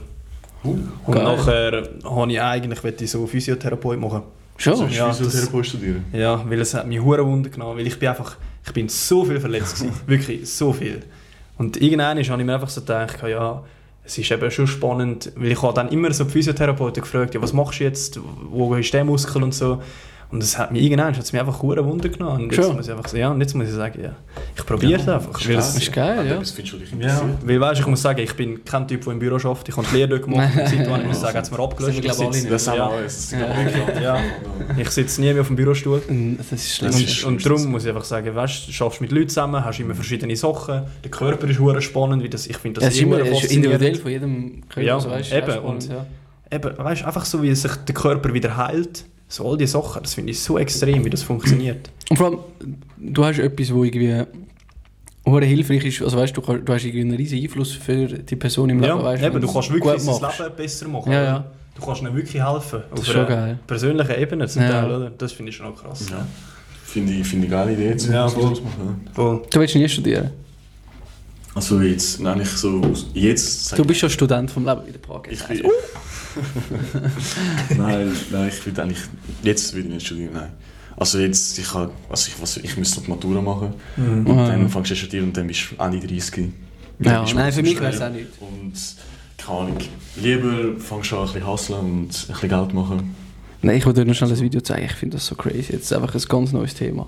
Uh, 0.63 0.77
Und 1.05 1.13
Geil. 1.13 1.23
nachher 1.23 1.89
habe 2.05 2.31
ich 2.31 2.41
eigentlich 2.41 2.83
wollte 2.83 3.03
ich 3.03 3.11
so 3.11 3.27
Physiotherapeut 3.27 3.99
machen. 3.99 4.21
Schon? 4.57 4.79
du 4.79 4.85
ja, 4.93 5.11
Physiotherapie 5.11 5.63
studieren? 5.63 6.05
Ja, 6.13 6.43
weil 6.47 6.61
es 6.61 6.73
hat 6.73 6.87
mich 6.87 7.01
hure 7.01 7.25
Wunder 7.25 7.49
genommen, 7.49 7.77
weil 7.77 7.87
ich 7.87 7.97
bin 7.99 8.09
einfach, 8.09 8.37
ich 8.65 8.71
bin 8.71 8.87
so 8.87 9.25
viel 9.25 9.39
verletzt 9.39 9.79
gewesen, 9.79 9.93
wirklich 10.05 10.49
so 10.49 10.71
viel. 10.71 11.01
Und 11.57 11.81
irgendwann 11.81 12.17
habe 12.17 12.21
ich 12.21 12.29
mir 12.29 12.53
einfach 12.53 12.69
so 12.69 12.81
gedacht, 12.81 13.21
ja, 13.27 13.63
es 14.05 14.17
ist 14.17 14.31
eben 14.31 14.51
schon 14.51 14.67
spannend, 14.67 15.31
weil 15.35 15.51
ich 15.51 15.61
habe 15.61 15.73
dann 15.73 15.89
immer 15.89 16.11
so 16.13 16.25
die 16.25 16.31
Physiotherapeuten 16.31 17.01
gefragt, 17.01 17.33
ja, 17.33 17.41
was 17.41 17.53
machst 17.53 17.79
du 17.79 17.85
jetzt, 17.85 18.19
wo 18.49 18.75
ist 18.75 18.93
der 18.93 19.03
Muskel 19.03 19.43
und 19.43 19.53
so. 19.53 19.81
Und 20.33 20.41
es 20.41 20.57
hat 20.57 20.71
mich 20.71 20.81
irgendwann 20.81 21.15
hat's 21.15 21.31
mich 21.31 21.39
einfach 21.39 21.61
hure 21.61 21.85
Wunder 21.85 22.09
genommen. 22.09 22.45
Und 22.45 22.51
jetzt 22.51 22.65
Schon? 22.65 22.75
muss 22.75 22.87
ich 22.87 22.91
einfach 22.91 23.07
so, 23.07 23.17
ja, 23.17 23.29
und 23.29 23.39
jetzt 23.39 23.53
muss 23.53 23.67
ich 23.67 23.73
sagen, 23.73 24.01
ja, 24.01 24.15
ich 24.57 24.65
probiere 24.65 24.99
es 24.99 25.07
einfach. 25.07 25.47
Weil, 25.47 25.57
es, 25.57 25.75
ist 25.77 25.91
geil, 25.93 26.25
ja. 26.27 26.37
Das 26.39 26.49
findest 26.51 26.73
du 26.73 26.77
dich 26.79 26.89
ja, 26.89 26.95
interessiert. 26.95 27.37
weil 27.47 27.61
weißt, 27.61 27.79
ich 27.81 27.85
muss 27.87 28.01
sagen, 28.01 28.19
ich 28.19 28.33
bin 28.35 28.65
kein 28.65 28.87
Typ, 28.87 29.03
der 29.03 29.13
im 29.13 29.19
Büro 29.19 29.35
arbeitet. 29.35 29.69
Ich 29.69 29.77
habe 29.77 29.85
die 29.91 29.95
Lehre 29.95 30.09
dort 30.09 30.23
gemacht, 30.23 30.49
Nein. 30.55 30.65
und 30.65 30.69
seit 30.87 31.01
ich 31.01 31.05
muss 31.07 31.21
sagen, 31.21 31.37
hat 31.37 31.43
es 31.45 31.51
mir 31.51 31.59
abgelöscht. 31.59 31.93
Sind 31.95 32.03
wir, 32.03 32.11
glaub 32.15 32.33
Ich 32.33 32.41
sitze- 32.41 32.47
alle 32.47 32.49
Das 32.49 32.67
haben 32.67 32.73
wir 32.73 32.83
ja, 32.83 32.89
alles. 32.89 33.29
Das 33.29 34.01
Ja. 34.01 34.15
Ja. 34.15 34.19
ich 34.79 34.89
sitze 34.89 35.21
nie 35.21 35.31
mehr 35.33 35.41
auf 35.41 35.47
dem 35.47 35.55
Bürostuhl. 35.55 36.01
Das 36.39 36.51
ist 36.51 36.75
schlimm. 36.77 36.91
Das 36.91 37.23
Und, 37.23 37.33
und 37.35 37.45
darum 37.45 37.65
muss 37.71 37.83
ich 37.83 37.89
einfach 37.89 38.03
sagen, 38.03 38.33
weißt, 38.35 38.67
du 38.67 38.71
schaffst 38.71 39.01
mit 39.01 39.11
Leuten 39.11 39.29
zusammen, 39.29 39.63
hast 39.63 39.79
immer 39.79 39.93
verschiedene 39.93 40.35
Sachen, 40.35 40.81
der 41.03 41.11
Körper 41.11 41.47
ist 41.47 41.59
hure 41.59 41.79
spannend, 41.81 42.23
wie 42.23 42.29
das, 42.29 42.47
ich 42.47 42.57
finde 42.57 42.81
Ja, 42.81 42.87
das 42.87 42.95
es 42.95 42.99
ist 42.99 43.05
immer 43.05 43.19
es 43.19 43.43
individuell 43.51 43.95
von 43.95 44.09
jedem 44.11 44.61
Körper. 44.67 44.81
Ja, 44.81 44.99
so, 44.99 45.11
weißt, 45.11 45.31
eben, 45.31 45.59
und- 45.59 45.87
ja. 45.89 46.05
Eben, 46.51 46.77
weißt, 46.77 47.05
einfach 47.05 47.25
so, 47.25 47.41
wie 47.43 47.53
sich 47.53 47.71
der 47.75 47.93
Körper 47.95 48.33
wieder 48.33 48.57
heilt, 48.57 49.05
so 49.33 49.49
all 49.49 49.57
die 49.57 49.65
Sachen, 49.67 50.03
das 50.03 50.13
finde 50.13 50.31
ich 50.31 50.39
so 50.39 50.57
extrem, 50.59 51.03
wie 51.05 51.09
das 51.09 51.23
funktioniert. 51.23 51.89
Und 52.09 52.17
vor 52.17 52.27
allem, 52.27 52.39
du 52.97 53.25
hast 53.25 53.39
etwas, 53.39 53.73
wo 53.73 53.83
irgendwie 53.83 54.23
hure 55.25 55.45
hilfreich 55.45 55.85
ist. 55.85 56.01
Also 56.03 56.17
weißt 56.17 56.35
du, 56.37 56.41
du, 56.41 56.45
kannst- 56.47 56.67
du 56.69 56.73
hast 56.73 56.83
irgendwie 56.85 57.01
einen 57.01 57.15
riesen 57.15 57.39
Einfluss 57.41 57.71
für 57.71 58.07
die 58.07 58.35
Person 58.35 58.69
im 58.69 58.79
Leben. 58.79 58.95
ja, 58.97 59.03
weißt, 59.03 59.23
eben, 59.23 59.41
du 59.41 59.51
kannst 59.51 59.71
wirklich 59.73 60.03
machst. 60.03 60.39
Leben 60.39 60.55
besser 60.55 60.87
machen. 60.87 61.11
Ja, 61.11 61.23
ja. 61.23 61.45
Du 61.75 61.83
kannst 61.83 62.01
ihnen 62.03 62.15
wirklich 62.15 62.43
helfen. 62.43 62.81
Das 62.91 62.99
auf 62.99 63.07
ist 63.07 63.11
schon 63.13 63.25
geil. 63.27 63.57
persönlichen 63.65 64.15
Ebene 64.21 64.47
zum 64.47 64.61
Ja. 64.61 64.69
Teil, 64.69 64.91
oder? 64.91 65.09
Das 65.09 65.31
finde 65.31 65.49
ich 65.49 65.55
schon 65.55 65.65
auch 65.65 65.75
krass. 65.75 66.07
Ja. 66.11 66.27
Finde 66.85 67.13
ich, 67.13 67.25
finde 67.27 67.47
ich 67.47 67.53
eine 67.53 67.65
geile 67.65 67.73
Idee. 67.73 67.97
Zum 67.97 68.13
Ja. 68.13 68.27
Voll. 68.27 69.41
Du 69.49 69.59
willst 69.59 69.75
nie 69.75 69.89
studieren. 69.89 70.29
Also 71.55 71.79
jetzt, 71.81 72.19
nein, 72.19 72.41
ich 72.41 72.49
so, 72.49 72.81
jetzt 73.13 73.77
Du 73.77 73.85
bist 73.85 74.01
ja 74.01 74.09
Student 74.09 74.49
vom 74.49 74.65
Leben, 74.65 74.81
wie 74.87 74.91
der 74.91 74.99
Park 74.99 75.27
ich, 75.31 75.43
bin, 75.43 75.61
nein, 77.77 78.11
nein, 78.31 78.47
ich 78.49 78.65
will 78.65 78.79
eigentlich, 78.79 78.99
jetzt 79.43 79.73
will 79.75 79.85
ich 79.85 79.91
nicht 79.91 80.05
studieren, 80.05 80.31
nein. 80.33 80.51
Also 80.97 81.19
jetzt, 81.19 81.57
ich, 81.57 81.73
habe, 81.73 81.91
also 82.09 82.29
ich, 82.29 82.41
was, 82.41 82.57
ich 82.57 82.77
müsste 82.77 82.97
noch 82.99 83.05
die 83.05 83.09
Matura 83.11 83.41
machen 83.41 83.73
Mhm. 83.97 84.25
und 84.27 84.39
Ah. 84.39 84.47
dann 84.47 84.69
fängst 84.69 84.89
du 84.91 84.93
an 84.93 84.97
studieren 84.97 85.23
und 85.25 85.37
dann 85.37 85.47
bist 85.47 85.61
du 85.77 85.83
Ende 85.83 85.99
30. 85.99 86.49
Ja, 86.99 87.23
nein, 87.23 87.37
ein 87.37 87.51
für 87.53 87.61
mich 87.63 87.79
wäre 87.79 87.91
es 87.93 88.01
auch 88.01 88.09
nicht. 88.11 88.27
Und 88.39 88.73
keine 89.37 89.59
Ahnung, 89.59 89.77
lieber 90.15 90.79
fängst 90.79 91.11
du 91.11 91.17
an 91.17 91.21
ein 91.27 91.33
bisschen 91.33 91.47
hustlen 91.47 91.79
und 91.79 92.01
ein 92.01 92.07
bisschen 92.07 92.49
Geld 92.49 92.73
machen. 92.73 93.15
Nein, 93.61 93.77
ich 93.77 93.85
wollte 93.85 94.01
dir 94.01 94.07
noch 94.07 94.15
schnell 94.15 94.31
ein 94.31 94.39
Video 94.39 94.61
zeigen. 94.61 94.85
Ich 94.85 94.91
finde 94.93 95.17
das 95.17 95.25
so 95.25 95.35
crazy. 95.35 95.71
Jetzt 95.73 95.85
ist 95.85 95.93
einfach 95.93 96.13
ein 96.13 96.21
ganz 96.27 96.51
neues 96.51 96.73
Thema. 96.73 97.07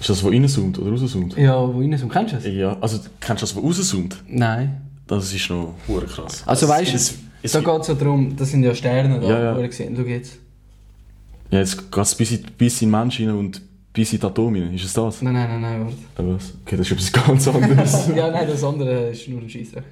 Ist 0.00 0.08
das, 0.08 0.24
was 0.24 0.32
reinzoomt 0.32 0.78
oder 0.78 0.90
rauszoomt? 0.90 1.36
Ja, 1.36 1.56
wo 1.72 1.78
rein 1.78 1.96
sind. 1.96 2.10
Kennst 2.10 2.32
du 2.32 2.38
es? 2.38 2.46
Ja, 2.46 2.76
also 2.80 2.98
kennst 3.20 3.42
du 3.42 3.46
das, 3.46 3.54
was 3.56 3.62
rauszoomt? 3.62 4.16
Nein. 4.28 4.80
Das 5.06 5.32
ist 5.32 5.50
noch 5.50 5.74
hure 5.88 6.06
krass. 6.06 6.42
Also 6.46 6.68
weißt 6.68 6.92
du, 6.92 6.96
es, 6.96 7.14
es, 7.42 7.52
Da 7.52 7.60
geht 7.60 7.80
es 7.82 7.88
ja 7.88 7.94
darum, 7.94 8.34
das 8.36 8.50
sind 8.50 8.62
ja 8.62 8.74
Sterne 8.74 9.20
da, 9.20 9.28
Ja, 9.28 9.42
ja. 9.44 9.56
wo 9.56 9.60
ihr 9.60 9.68
gesehen 9.68 9.94
Schau 9.96 10.02
jetzt. 10.04 10.38
ja, 11.50 11.58
jetzt 11.58 11.90
geht 11.92 12.02
es 12.04 12.14
bis 12.14 12.30
in, 12.32 12.42
bis 12.56 12.80
in 12.82 12.88
den 12.90 12.98
Mensch 13.00 13.20
rein 13.20 13.30
und 13.30 13.60
bis 13.92 14.12
in 14.12 14.20
die 14.20 14.26
Atome 14.26 14.62
rein. 14.62 14.74
Ist 14.74 14.84
es 14.84 14.92
das? 14.92 15.20
Nein, 15.20 15.34
nein, 15.34 15.48
nein, 15.48 15.60
nein, 15.60 15.94
warte. 16.16 16.32
Was? 16.34 16.54
Okay, 16.64 16.76
das 16.76 16.90
ist 16.90 16.92
etwas 16.92 17.12
ganz 17.26 17.48
anderes. 17.48 18.08
ja, 18.16 18.30
nein, 18.30 18.46
das 18.48 18.62
andere 18.64 19.10
war 19.12 19.30
nur 19.32 19.40
ein 19.42 19.50
Scheissdreck. 19.50 19.84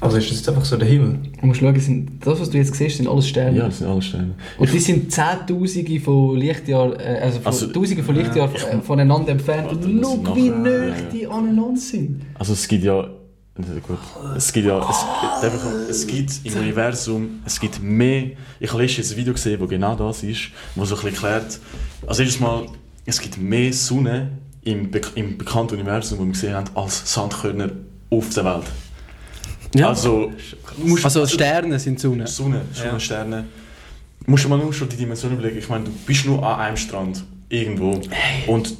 Also 0.00 0.16
ist 0.16 0.30
das 0.30 0.38
jetzt 0.38 0.48
einfach 0.48 0.64
so 0.64 0.76
der 0.78 0.88
Himmel? 0.88 1.18
Du 1.40 1.46
musst 1.46 1.60
schauen, 1.60 1.78
sind, 1.78 2.24
das, 2.26 2.40
was 2.40 2.48
du 2.48 2.56
jetzt 2.56 2.74
siehst, 2.74 2.96
sind 2.96 3.06
alles 3.06 3.28
Sterne. 3.28 3.58
Ja, 3.58 3.64
das 3.66 3.78
sind 3.78 3.86
alle 3.88 4.00
Sterne. 4.00 4.34
Und 4.58 4.72
die 4.72 4.78
sind 4.78 5.12
Zehntausende 5.12 6.00
von 6.00 6.36
Lichtjahren, 6.38 6.98
äh, 6.98 7.20
also, 7.22 7.38
von 7.38 7.46
Also, 7.46 7.66
Tausende 7.66 8.02
von 8.02 8.14
Lichtjahren 8.14 8.50
ich- 8.54 8.62
äh, 8.64 8.80
voneinander 8.80 9.32
entfernt. 9.32 9.66
Warte, 9.70 9.86
Und 9.86 10.02
schau, 10.02 10.34
wie 10.36 10.48
nah 10.48 10.94
die 11.12 11.26
aneinander 11.26 11.76
sind. 11.80 12.22
Also 12.38 12.54
es 12.54 12.66
gibt 12.66 12.84
ja... 12.84 13.08
Gut. 13.86 13.98
Es 14.36 14.50
gibt 14.54 14.66
ja... 14.68 14.78
Es, 14.88 15.04
gibt 15.20 15.44
einfach, 15.52 15.66
es 15.90 16.06
gibt 16.06 16.32
im 16.44 16.54
Universum... 16.54 17.28
Es 17.44 17.60
gibt 17.60 17.82
mehr... 17.82 18.30
Ich 18.58 18.72
habe 18.72 18.80
letztens 18.82 19.08
jetzt 19.08 19.12
ein 19.12 19.18
Video 19.18 19.34
gesehen, 19.34 19.60
wo 19.60 19.66
genau 19.66 19.94
das 19.96 20.22
ist, 20.22 20.48
wo 20.76 20.84
so 20.86 20.96
ein 20.96 21.02
bisschen 21.02 21.24
erklärt... 21.30 21.60
Also 22.06 22.22
jedes 22.22 22.40
Mal... 22.40 22.64
Es 23.04 23.20
gibt 23.20 23.36
mehr 23.36 23.70
Sonne 23.74 24.30
im, 24.62 24.90
Be 24.90 25.00
im 25.14 25.36
bekannten 25.36 25.74
Universum, 25.74 26.18
wo 26.20 26.24
wir 26.24 26.32
gesehen 26.32 26.54
haben, 26.54 26.70
als 26.74 27.12
Sandkörner 27.12 27.70
auf 28.08 28.30
der 28.30 28.44
Welt. 28.46 28.64
Also... 29.82 30.32
musst- 30.78 31.04
Also 31.04 31.26
Sterne 31.26 31.78
sind 31.78 31.98
die 31.98 32.02
Sonne. 32.02 32.26
Sonne, 32.26 32.62
Sonne, 32.72 33.00
Sterne. 33.00 33.44
Musst 34.26 34.44
du 34.44 34.48
mal 34.48 34.58
nur 34.58 34.72
schon 34.72 34.88
die 34.88 34.96
Dimension 34.96 35.32
überlegen. 35.32 35.58
Ich 35.58 35.68
meine, 35.68 35.84
du 35.84 35.90
bist 36.06 36.26
nur 36.26 36.44
an 36.46 36.60
einem 36.60 36.76
Strand. 36.76 37.24
Irgendwo. 37.48 38.00
Und 38.46 38.76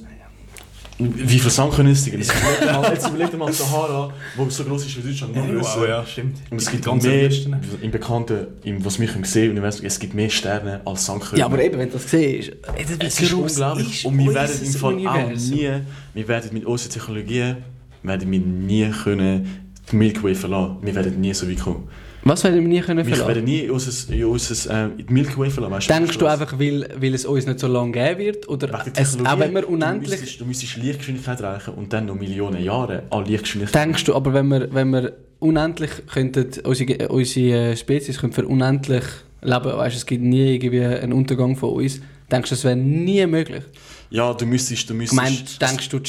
wie 1.03 1.39
viel 1.39 1.51
Sand 1.51 1.73
können 1.73 1.93
es 1.93 2.05
denn? 2.05 2.21
Jetzt 2.21 3.09
überleg 3.09 3.31
dir 3.31 3.39
mal- 3.39 3.51
Sahara, 3.53 4.13
wo 4.37 4.49
so 4.51 4.65
groß 4.65 4.85
ist 4.85 4.99
wie 5.03 5.09
Deutschland. 5.09 5.35
Noch 5.35 5.47
grösser. 5.47 5.89
ja, 5.89 6.05
stimmt. 6.05 6.37
Und 6.51 6.59
es 6.59 6.67
Die 6.67 6.73
gibt 6.73 6.85
ganze 6.85 7.09
mehr, 7.09 7.31
Westen. 7.31 7.57
im 7.81 7.91
Bekannten, 7.91 8.47
im, 8.65 8.85
was 8.85 9.01
wir 9.01 9.09
können 9.09 9.25
sehen 9.25 9.51
Universum, 9.53 9.87
es 9.87 9.99
gibt 9.99 10.13
mehr 10.13 10.29
Sterne 10.29 10.83
als 10.85 11.07
Sandkörner. 11.07 11.39
Ja, 11.39 11.47
aber 11.47 11.63
eben, 11.65 11.79
wenn 11.79 11.89
du 11.89 11.95
das 11.95 12.11
siehst, 12.11 12.53
das 12.99 13.15
es 13.15 13.21
ist 13.23 13.33
unglaublich. 13.33 13.89
ist 13.91 14.05
Und 14.05 14.19
wir 14.19 14.35
werden 14.35 14.61
im 14.63 14.73
Fall 14.75 15.07
auch 15.07 15.31
nie, 15.31 15.71
wir 16.13 16.29
werden 16.29 16.51
mit 16.53 16.67
unseren 16.67 16.91
Technologien, 16.93 17.57
werden 18.03 18.31
wir 18.31 18.41
nie 18.41 18.91
können 18.91 19.70
die 19.91 19.97
Milky 19.97 20.23
Way 20.23 20.35
verlassen. 20.35 20.77
Wir 20.83 20.95
werden 20.95 21.21
nie 21.21 21.35
so 21.35 21.49
weit 21.49 21.61
kommen. 21.61 21.89
Was 22.23 22.45
werden 22.45 22.61
wir 22.61 22.69
nie 22.69 22.81
können 22.81 23.07
Wir 23.07 23.17
verlassen? 23.17 23.29
werden 23.29 23.45
nie 23.45 23.69
unser, 23.71 24.29
unser, 24.29 24.85
äh, 24.87 24.91
die 24.99 25.13
Milky 25.13 25.39
Way 25.39 25.51
verlassen. 25.51 25.73
Weißt 25.75 25.89
Denkst 25.91 26.19
du 26.19 26.27
einfach, 26.27 26.59
weil, 26.59 26.87
weil 26.99 27.15
es 27.15 27.25
uns 27.25 27.47
nicht 27.47 27.59
so 27.61 27.67
lange 27.67 27.93
geben 27.93 28.19
wird? 28.19 28.49
Oder 28.49 28.85
es, 28.95 29.19
auch 29.25 29.39
wenn 29.39 29.55
wir 29.55 29.63
Du 29.63 29.69
unendlich... 29.69 30.11
müsstest, 30.11 30.41
du 30.41 30.45
müsstest 30.45 30.77
Lichtgeschwindigkeit 30.77 31.41
erreichen 31.41 31.75
und 31.75 31.93
dann 31.93 32.07
noch 32.07 32.17
Millionen 32.17 32.63
Jahre 32.63 33.05
an 33.11 33.25
Lichtgeschwindigkeit. 33.25 33.85
Denkst 33.87 34.05
du, 34.05 34.15
aber 34.15 34.35
wenn 34.35 34.49
wir, 34.49 34.69
wenn 34.73 34.91
wir 34.91 35.13
unendlich 35.39 35.91
könnten, 36.13 36.47
unsere, 36.65 37.09
unsere 37.09 37.77
Spezies 37.77 38.19
könnte 38.19 38.43
für 38.43 38.47
unendlich 38.49 39.05
leben, 39.41 39.65
weißt, 39.65 39.97
es 39.97 40.05
gibt 40.05 40.23
nie 40.23 40.55
irgendwie 40.57 40.85
einen 40.85 41.15
Untergang 41.15 41.57
von 41.57 41.71
uns, 41.71 42.01
denkst 42.31 42.51
du, 42.51 42.55
das 42.55 42.65
wäre 42.65 42.77
nie 42.77 43.25
möglich? 43.27 43.65
Ja, 44.11 44.35
du 44.35 44.45
müsstest... 44.45 44.91
Du 44.91 44.93
Ich 44.93 45.11
müsstest 45.11 45.17
meine, 45.17 45.71
denkst 45.73 45.89
du, 45.89 46.01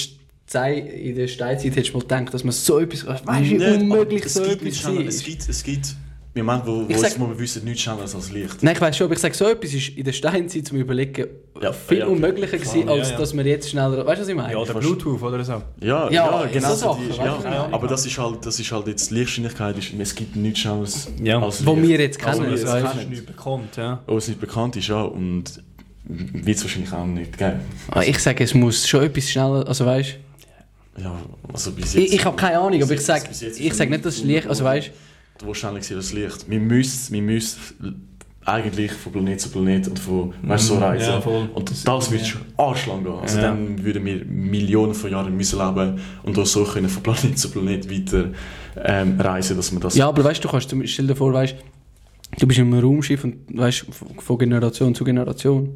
in 0.55 1.15
der 1.15 1.27
Steinzeit 1.27 1.75
hättest 1.75 1.89
du 1.93 1.97
mal 1.97 2.01
gedacht, 2.01 2.33
dass 2.33 2.43
man 2.43 2.51
so 2.51 2.79
etwas, 2.79 3.05
weißt 3.07 3.23
du, 3.25 3.59
wie 3.59 3.65
aber 3.65 3.75
unmöglich 3.75 4.25
es 4.25 4.33
so 4.33 4.43
gibt 4.43 4.61
etwas 4.63 4.77
schneller, 4.79 5.07
es 5.07 5.15
ist? 5.15 5.25
gibt, 5.25 5.49
es 5.49 5.63
gibt 5.63 5.95
Momente, 6.33 6.65
wo, 6.67 6.87
wo, 6.87 6.93
es, 6.93 7.01
sag- 7.01 7.19
wo 7.19 7.27
wir 7.27 7.37
wissen, 7.39 7.63
nichts 7.65 7.81
schneller 7.81 8.05
ist 8.05 8.15
als 8.15 8.31
Licht. 8.31 8.63
Nein, 8.63 8.73
ich 8.75 8.79
weiß 8.81 8.95
schon, 8.95 9.05
aber 9.05 9.13
ich 9.15 9.19
sage, 9.19 9.33
so 9.33 9.49
etwas 9.49 9.73
ist 9.73 9.89
in 9.89 10.03
der 10.05 10.13
Steinzeit 10.13 10.65
zum 10.65 10.77
Überlegen 10.77 11.27
Ja, 11.61 11.73
viel 11.73 11.97
ja, 11.97 12.05
okay. 12.05 12.13
unmöglicher 12.13 12.57
gewesen, 12.57 12.87
Ja, 12.87 12.93
als 12.93 13.11
ja. 13.11 13.17
dass 13.17 13.33
wir 13.35 13.43
jetzt 13.45 13.69
schneller... 13.69 14.05
Weißt 14.05 14.19
du, 14.19 14.21
was 14.21 14.27
ich 14.29 14.35
meine? 14.35 14.53
Ja, 14.53 14.57
oder 14.59 14.71
Fast- 14.71 14.79
Bluetooth 14.87 15.21
oder 15.21 15.43
so. 15.43 15.61
Ja, 15.81 16.09
Ja, 16.09 16.45
genau 16.51 16.69
so 16.69 16.75
Sachen, 16.75 17.03
die 17.05 17.09
ist? 17.11 17.19
Aber 17.19 17.87
das 17.87 18.05
ist 18.05 18.17
halt, 18.17 18.45
das 18.45 18.57
ist 18.59 18.71
halt 18.71 18.87
jetzt 18.87 19.09
die 19.09 19.15
Lichtgeschwindigkeit, 19.15 19.77
ist, 19.77 19.91
es 19.99 20.15
gibt 20.15 20.35
nichts 20.37 20.59
Schnelleres 20.59 21.07
Ja. 21.21 21.41
als 21.41 21.65
Wo 21.65 21.75
Licht. 21.75 21.87
wir 21.89 21.99
jetzt 21.99 22.25
Also, 22.25 22.43
kennen, 22.43 22.55
kennen. 22.63 22.85
ist 23.01 23.09
nicht 23.09 23.25
bekannt, 23.25 23.75
ja. 23.77 24.01
Oh, 24.07 24.15
es 24.17 24.27
nicht 24.29 24.39
bekannt 24.39 24.75
ist, 24.77 24.87
ja, 24.87 25.01
und 25.01 25.61
wird 26.05 26.57
es 26.57 26.63
wahrscheinlich 26.63 26.93
auch 26.93 27.05
nicht 27.05 27.37
geben. 27.37 27.59
Ah, 27.89 28.03
Ich 28.03 28.19
sage, 28.19 28.41
es 28.43 28.53
muss 28.53 28.87
schon 28.87 29.03
etwas 29.03 29.29
schneller... 29.29 29.67
Also 29.67 29.85
weißt 29.85 30.15
Ja, 30.97 31.15
also 31.53 31.71
bis 31.71 31.93
jetzt... 31.93 32.05
ich, 32.07 32.13
ich 32.15 32.25
habe 32.25 32.35
keine 32.35 32.59
Ahnung, 32.59 32.81
aber 32.81 32.91
ich 32.93 33.01
sage 33.01 33.23
ich 33.31 33.73
sag 33.73 33.89
nicht, 33.89 34.05
dass 34.05 34.15
es 34.17 34.23
Licht... 34.23 34.47
Also 34.47 34.63
weißt 34.63 34.91
wo 35.43 35.53
schneller 35.55 35.75
war 35.75 35.95
das 35.95 36.13
Licht. 36.13 36.47
Wir 36.49 36.59
müssen, 36.59 37.13
wir 37.13 37.21
müssen 37.23 38.07
eigentlich 38.45 38.91
von 38.91 39.11
Planet 39.11 39.41
zu 39.41 39.49
Planet 39.49 39.87
und 39.87 39.97
von 39.99 40.33
weißt, 40.43 40.63
du, 40.65 40.67
so 40.73 40.75
Mhm, 40.75 40.83
reisen. 40.83 41.09
ja. 41.09 41.47
Und 41.53 41.87
das 41.87 42.11
wird 42.11 42.27
schon 42.27 42.41
anschlagen 42.57 43.03
gehen. 43.03 43.13
Also 43.19 43.37
Ja. 43.37 43.43
dann 43.45 43.83
würden 43.83 44.05
wir 44.05 44.23
Millionen 44.25 44.93
von 44.93 45.09
Jahren 45.11 45.35
müssen 45.35 45.57
leben 45.59 45.99
und 46.23 46.37
auch 46.37 46.45
so 46.45 46.63
können 46.63 46.89
von 46.89 47.01
Planet 47.03 47.39
zu 47.39 47.49
Planet 47.49 47.89
weiter 47.89 48.29
ähm, 48.83 49.19
reisen, 49.19 49.57
dass 49.57 49.71
man 49.71 49.81
das... 49.81 49.95
Ja, 49.95 50.07
aber 50.09 50.23
weißt 50.23 50.43
du, 50.43 50.47
du 50.47 50.51
kannst 50.51 50.69
zum- 50.69 50.85
stell 50.85 51.07
dir 51.07 51.15
vor, 51.15 51.33
weißt 51.33 51.55
du 52.37 52.47
bist 52.47 52.59
in 52.59 52.71
einem 52.73 52.83
Raumschiff 52.83 53.23
und 53.23 53.37
weißt 53.57 53.85
von- 53.91 54.19
von 54.19 54.37
Generation 54.37 54.93
zu 54.93 55.03
Generation. 55.03 55.69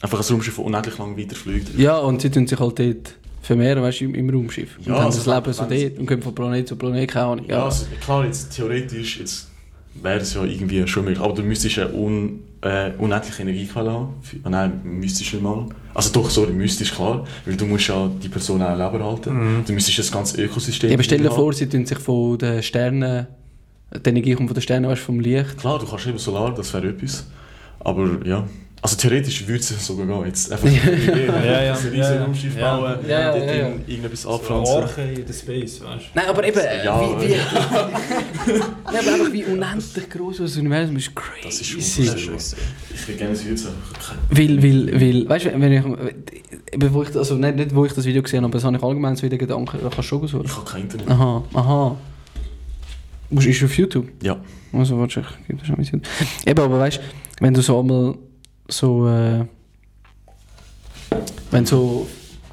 Einfach 0.00 0.20
ein 0.20 0.26
Raumschiff, 0.32 0.56
das 0.56 0.64
unendlich 0.64 0.96
lang 0.98 1.16
weiterfliegt. 1.18 1.76
Ja, 1.78 1.98
und 1.98 2.20
sie 2.22 2.30
tun 2.30 2.46
sich 2.46 2.58
halt 2.58 2.78
dort 2.78 3.14
vermehren, 3.42 3.82
weißt 3.82 4.00
du, 4.00 4.04
im, 4.06 4.14
im 4.14 4.30
Raumschiff. 4.30 4.78
Und 4.78 4.86
Ja, 4.86 4.94
haben 4.96 5.06
also 5.06 5.18
das 5.18 5.26
Leben 5.26 5.52
so 5.52 5.64
dort 5.64 5.98
und 5.98 6.06
gehen 6.06 6.22
von 6.22 6.34
Planet 6.34 6.68
zu 6.68 6.76
Planet, 6.76 7.10
keine 7.10 7.26
Ahnung. 7.26 7.46
Ja, 7.48 7.58
Ja, 7.58 7.64
also, 7.64 7.86
klar, 8.00 8.24
jetzt 8.24 8.54
theoretisch 8.54 9.18
jetzt 9.20 9.48
wäre 10.02 10.20
es 10.20 10.34
ja 10.34 10.44
irgendwie 10.44 10.86
schon 10.86 11.04
möglich, 11.04 11.22
aber 11.22 11.34
du 11.34 11.42
müsstest 11.42 11.78
eine 11.78 11.92
un, 11.92 12.40
äh, 12.60 12.90
unendliche 12.98 13.42
Energiequelle 13.42 13.90
haben. 13.90 14.08
Für- 14.22 14.36
Ah, 14.44 14.50
nein, 14.50 14.80
müsstest 14.84 15.32
du 15.32 15.36
nicht 15.36 15.42
mal. 15.42 15.66
Also 15.94 16.12
doch, 16.12 16.30
sorry, 16.30 16.52
müsstest 16.52 16.94
klar, 16.94 17.24
weil 17.44 17.56
du 17.56 17.66
musst 17.66 17.88
ja 17.88 18.08
die 18.22 18.28
Person 18.28 18.62
auch 18.62 18.68
am 18.68 18.92
Leben 18.92 19.04
halten. 19.04 19.64
Du 19.66 19.72
müsstest 19.72 19.98
das 19.98 20.12
ganze 20.12 20.40
Ökosystem... 20.42 20.90
ja 20.90 20.94
aber 20.96 21.02
stell 21.02 21.18
dir 21.18 21.30
haben. 21.30 21.36
vor, 21.36 21.52
sie 21.52 21.68
tun 21.68 21.84
sich 21.86 21.98
von 21.98 22.38
den 22.38 22.62
Sternen, 22.62 23.26
die 24.04 24.08
Energie 24.10 24.34
kommt 24.34 24.48
von 24.50 24.54
den 24.54 24.62
Sternen, 24.62 24.88
weißt 24.88 25.00
du, 25.02 25.06
vom 25.06 25.20
Licht. 25.20 25.58
Klar, 25.58 25.78
du 25.80 25.86
kannst 25.86 26.06
eben 26.06 26.18
Solar, 26.18 26.54
das 26.54 26.72
wäre 26.74 26.88
etwas. 26.88 27.26
Aber 27.80 28.08
ja, 28.24 28.46
also 28.80 28.96
theoretisch 28.96 29.46
würde 29.46 29.60
es 29.60 29.86
sogar 29.86 30.06
gehen. 30.06 30.26
Jetzt 30.26 30.52
einfach 30.52 30.68
Idee, 30.68 31.26
Ja, 31.26 31.62
ja, 31.62 31.72
ein 31.72 31.76
riesiges 31.78 31.96
ja, 31.98 32.14
ja. 32.14 32.24
Raumschiff 32.24 32.56
Ja. 32.56 32.76
bauen, 32.76 32.96
Ja, 33.08 33.20
ja, 33.20 33.32
dort 33.32 33.46
ja, 33.46 33.54
ja. 33.54 33.66
in- 33.68 33.80
irgendetwas 33.88 34.22
So 34.22 34.34
abpflanzen. 34.34 34.76
Arche 34.82 35.02
in 35.02 35.26
der 35.26 35.32
Space, 35.34 35.80
weißt 35.80 36.04
du. 36.04 36.08
Nein, 36.14 36.24
aber 36.28 36.44
eben, 36.46 36.60
Ja, 36.84 37.00
wie, 37.00 37.26
wie, 37.28 37.34
Nein, 37.34 38.60
aber 38.84 39.12
einfach 39.12 39.32
wie 39.32 39.44
unendlich 39.44 40.10
groß 40.10 40.36
das 40.38 40.56
Universum 40.56 40.96
ist 40.96 41.14
crazy. 41.14 41.42
Das 41.44 41.60
ist 41.60 41.74
unvorstellbar. 41.98 42.38
Ich 42.94 43.08
würde 43.08 43.18
gerne 43.18 43.36
Süd 43.36 43.58
sagen. 43.58 43.74
Weil, 44.30 44.62
weil, 44.62 45.00
weil, 45.00 45.28
weißt 45.28 45.44
du, 45.46 45.60
wenn 45.60 45.72
ich, 45.72 45.84
eben, 46.72 46.94
wo 46.94 47.02
ich, 47.02 47.16
also 47.16 47.34
nicht, 47.36 47.56
nicht 47.56 47.74
wo 47.74 47.84
ich 47.84 47.92
das 47.92 48.04
Video 48.04 48.22
gesehen 48.22 48.38
habe, 48.38 48.46
aber 48.46 48.54
das 48.54 48.64
habe 48.64 48.76
ich 48.76 48.82
allgemein 48.82 49.16
so 49.16 49.22
wieder 49.24 49.38
Gedanken, 49.38 49.78
da 49.82 49.88
kannst 49.88 49.98
du 49.98 50.02
schon 50.02 50.26
suchen. 50.28 50.44
Ich 50.46 50.56
habe 50.56 50.64
kein 50.70 50.82
Internet. 50.82 51.08
Aha, 51.10 51.42
aha. 51.54 51.96
Ist 53.30 53.62
auf 53.62 53.76
YouTube? 53.76 54.08
Ja. 54.22 54.38
Also, 54.72 54.98
warte, 54.98 55.20
ich 55.20 55.46
gebe 55.46 55.58
das 55.58 55.66
schon 55.66 55.76
mal 55.76 55.82
YouTube. 55.84 56.02
Eben, 56.46 56.60
aber 56.60 56.78
weißt 56.80 56.96
du, 56.98 57.00
wenn 57.44 57.52
du 57.54 57.60
so 57.60 57.78
einmal 57.80 58.14
so, 58.68 59.08
äh, 59.08 59.44
wenn 61.50 61.64
du 61.64 61.70
so 61.70 62.08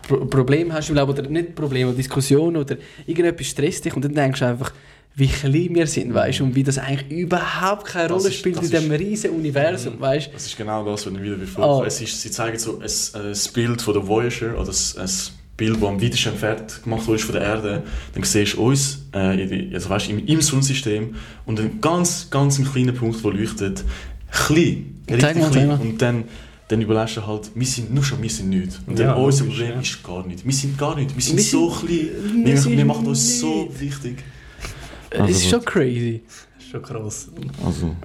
Pro 0.07 0.25
Probleme 0.25 0.73
hast 0.73 0.89
im 0.89 0.95
Leben, 0.95 1.09
oder 1.09 1.23
nicht 1.23 1.55
Probleme, 1.55 1.91
Diskussionen 1.93 2.57
oder 2.57 2.77
irgendetwas 3.05 3.47
stresst 3.47 3.85
dich 3.85 3.95
und 3.95 4.05
dann 4.05 4.13
denkst 4.13 4.39
du 4.39 4.45
einfach, 4.47 4.71
wie 5.15 5.27
klein 5.27 5.69
wir 5.73 5.87
sind, 5.87 6.13
weißt 6.13 6.39
du, 6.41 6.43
und 6.43 6.55
wie 6.55 6.63
das 6.63 6.77
eigentlich 6.77 7.09
überhaupt 7.09 7.85
keine 7.87 8.09
Rolle 8.13 8.27
ist- 8.27 8.35
spielt 8.35 8.61
in 8.61 8.69
diesem 8.69 8.91
riesen 8.91 9.31
Universum, 9.31 9.99
weißt 9.99 10.27
du. 10.27 10.31
Das 10.33 10.45
ist 10.45 10.57
genau 10.57 10.83
das, 10.85 11.05
was 11.05 11.13
ich 11.13 11.21
wieder 11.21 11.37
befürchte. 11.37 11.61
Oh. 11.71 11.83
Es 11.85 12.01
ist, 12.01 12.21
sie 12.21 12.29
zeigen 12.31 12.59
so 12.59 12.79
ein, 12.79 12.89
ein 13.21 13.33
Bild 13.53 13.81
von 13.81 13.93
der 13.93 14.07
Voyager, 14.07 14.59
oder 14.59 14.69
ein, 14.71 15.01
ein 15.01 15.09
Bild, 15.57 15.81
das 15.81 15.87
am 15.87 16.01
weitesten 16.01 16.29
entfernt 16.29 16.83
gemacht 16.83 17.07
wurde 17.07 17.19
von 17.19 17.33
der 17.35 17.43
Erde. 17.43 17.83
Dann 18.13 18.23
siehst 18.23 18.55
du 18.55 18.61
uns 18.61 19.05
äh, 19.13 19.73
also 19.73 19.89
weißt, 19.89 20.09
im, 20.09 20.25
im 20.27 20.41
Sonnensystem 20.41 21.15
und 21.45 21.59
ein 21.61 21.79
ganz, 21.79 22.29
ganz 22.29 22.59
ein 22.59 22.65
kleiner 22.69 22.91
Punkt, 22.91 23.23
der 23.23 23.31
leuchtet. 23.31 23.83
Klein. 24.35 25.01
Zeig 25.07 25.23
Richtig 25.23 25.41
mal, 25.41 25.51
klein. 25.51 25.67
mal. 25.67 25.79
Und 25.79 26.01
dann, 26.01 26.23
dann 26.67 26.81
überlegst 26.81 27.17
du 27.17 27.25
halt, 27.25 27.51
wir 27.55 27.65
sind 27.67 27.93
nur 27.93 28.03
schon, 28.03 28.21
wir 28.21 28.29
sind 28.29 28.49
nichts. 28.49 28.79
Und 28.85 28.97
dann 28.99 29.07
Ja, 29.07 29.13
unser 29.13 29.43
logisch, 29.45 29.57
Problem 29.59 29.75
ja. 29.75 29.81
ist 29.81 30.03
gar 30.03 30.25
nicht. 30.27 30.45
Wir 30.45 30.53
sind 30.53 30.77
gar 30.77 30.95
nicht. 30.95 31.15
Wir 31.15 31.23
sind 31.23 31.37
Wir 31.37 31.43
so 31.43 31.69
sind- 31.69 31.87
klein. 31.87 32.45
wir 32.45 32.77
Wir, 32.77 32.85
machen 32.85 33.05
uns 33.07 33.39
so 33.39 33.63
nicht. 33.65 33.79
wichtig. 33.79 34.23
es 35.09 35.19
Also 35.19 35.31
ist 35.31 35.49
schon 35.49 35.63
crazy. 35.65 36.21
Das 36.57 36.65
ist 36.65 36.71
schon 36.71 36.81
krass. 36.81 37.29
Also, 37.65 37.95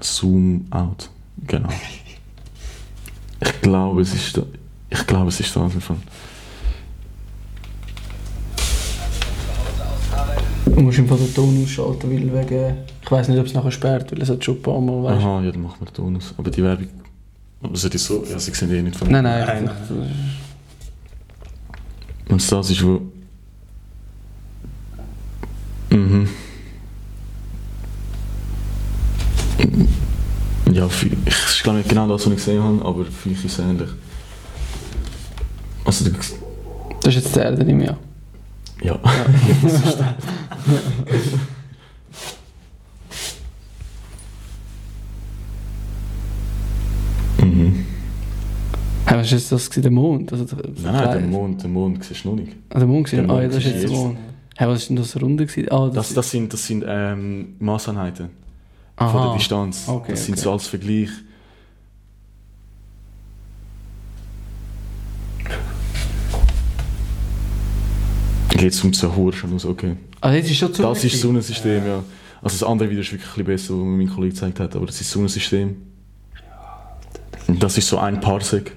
Zoom 0.00 0.66
out. 0.70 1.08
Genau. 1.46 1.68
Ich 3.40 3.60
glaube, 3.60 4.02
es 4.02 4.12
ist 4.14 4.36
da. 4.36 4.42
Ich 4.90 5.06
glaube, 5.06 5.28
es 5.28 5.38
ist 5.40 5.54
da 5.54 5.70
Du 10.78 10.84
musst 10.84 10.98
im 11.00 11.08
Fall 11.08 11.18
den 11.18 11.34
Ton 11.34 11.60
ausschalten, 11.64 12.08
weil 12.08 12.32
wegen, 12.32 12.76
ich 13.02 13.10
weiß 13.10 13.26
nicht, 13.26 13.40
ob 13.40 13.46
es 13.46 13.52
nachher 13.52 13.72
sperrt, 13.72 14.12
weil 14.12 14.22
es 14.22 14.28
hat 14.30 14.44
schon 14.44 14.54
ein 14.58 14.62
paar 14.62 14.80
Mal, 14.80 15.02
weißt. 15.02 15.24
Aha, 15.24 15.42
ja, 15.42 15.50
dann 15.50 15.62
machen 15.62 15.80
wir 15.80 15.86
den 15.86 15.94
Ton 15.94 16.16
aus. 16.16 16.32
Aber 16.38 16.50
die 16.52 16.62
Werbung. 16.62 16.86
Aber 17.60 17.76
sollte 17.76 17.96
ich 17.96 18.02
so? 18.04 18.24
Ja, 18.30 18.38
sie 18.38 18.52
sehen 18.54 18.70
eh 18.72 18.80
nicht 18.82 18.94
von 18.94 19.10
Nein, 19.10 19.24
nein, 19.24 19.44
Nein, 19.44 19.68
einfach- 19.68 19.74
Und 22.30 22.52
das 22.52 22.70
ist 22.70 22.84
wo. 22.86 23.00
Mhm. 25.90 26.28
Ja, 30.72 30.86
ich 30.86 31.26
ist 31.26 31.64
gar 31.64 31.74
nicht 31.74 31.88
genau 31.88 32.06
das, 32.06 32.24
was 32.24 32.32
ich 32.32 32.36
gesehen 32.38 32.62
habe, 32.62 32.84
aber 32.84 33.04
vielleicht 33.04 33.44
ist 33.44 33.58
es 33.58 33.64
ähnlich. 33.64 33.88
Also, 35.84 36.04
du- 36.04 36.12
Das 37.02 37.16
ist 37.16 37.24
jetzt 37.24 37.34
der 37.34 37.46
Erde 37.46 37.64
nicht 37.64 37.74
mehr. 37.74 37.98
Ja. 38.82 38.98
mhm. 47.44 47.84
Hey, 49.06 49.18
was 49.18 49.32
ist 49.32 49.50
das 49.50 49.68
gewesen, 49.70 49.82
der 49.82 49.90
Mond? 49.90 50.32
Also, 50.32 50.44
der, 50.44 50.58
Nein, 50.82 50.92
nein, 50.92 51.18
den 51.18 51.30
Mond, 51.30 51.62
den 51.64 51.72
Mond 51.72 52.04
siehst 52.04 52.24
du 52.24 52.28
noch 52.30 52.36
nicht. 52.36 52.52
Ah, 52.70 52.78
der 52.78 52.86
Mond 52.86 53.08
Ah, 53.12 53.16
ja, 53.16 53.22
Mond 53.22 53.44
das 53.44 53.56
ist 53.56 53.64
jetzt 53.64 53.72
der 53.74 53.80
siehst 53.88 53.92
du 53.94 53.96
Mond. 53.96 54.18
Hey, 54.56 54.68
was 54.68 54.78
ist 54.80 54.88
denn 54.88 54.96
das 54.96 55.20
Runde 55.22 55.46
gewesen? 55.46 55.68
Ah, 55.70 55.88
Das, 55.92 56.12
das 56.14 56.30
sind, 56.30 56.52
das 56.52 56.66
sind 56.66 56.84
ähm, 56.86 57.54
Maßeinheiten 57.60 58.28
von 58.96 59.22
der 59.22 59.34
Distanz. 59.34 59.88
Okay, 59.88 60.12
das 60.12 60.24
sind 60.26 60.34
okay. 60.34 60.42
so 60.42 60.52
als 60.52 60.66
Vergleich. 60.66 61.10
Geht 68.58 68.72
es 68.72 68.82
um 68.82 68.92
so 68.92 69.14
hoher 69.14 69.32
schon 69.32 69.54
aus, 69.54 69.64
okay. 69.64 69.96
Also 70.20 70.36
jetzt 70.36 70.50
ist 70.50 70.56
schon 70.56 70.74
zu 70.74 70.82
Das 70.82 71.04
ist 71.04 71.14
das 71.14 71.20
Sonnensystem, 71.20 71.86
ja. 71.86 72.02
Also 72.42 72.58
das 72.58 72.62
andere 72.64 72.90
wieder 72.90 73.02
ist 73.02 73.12
wirklich 73.12 73.28
ein 73.28 73.44
bisschen 73.44 73.44
besser, 73.44 73.74
was 73.74 73.84
mein 73.84 74.08
Kollege 74.08 74.34
gezeigt 74.34 74.58
hat, 74.58 74.74
aber 74.74 74.86
das 74.86 74.96
ist 74.96 75.02
das 75.02 75.12
Sonnensystem. 75.12 75.76
Und 77.46 77.62
das 77.62 77.78
ist 77.78 77.86
so 77.86 77.98
ein 77.98 78.18
Parsec. 78.18 78.72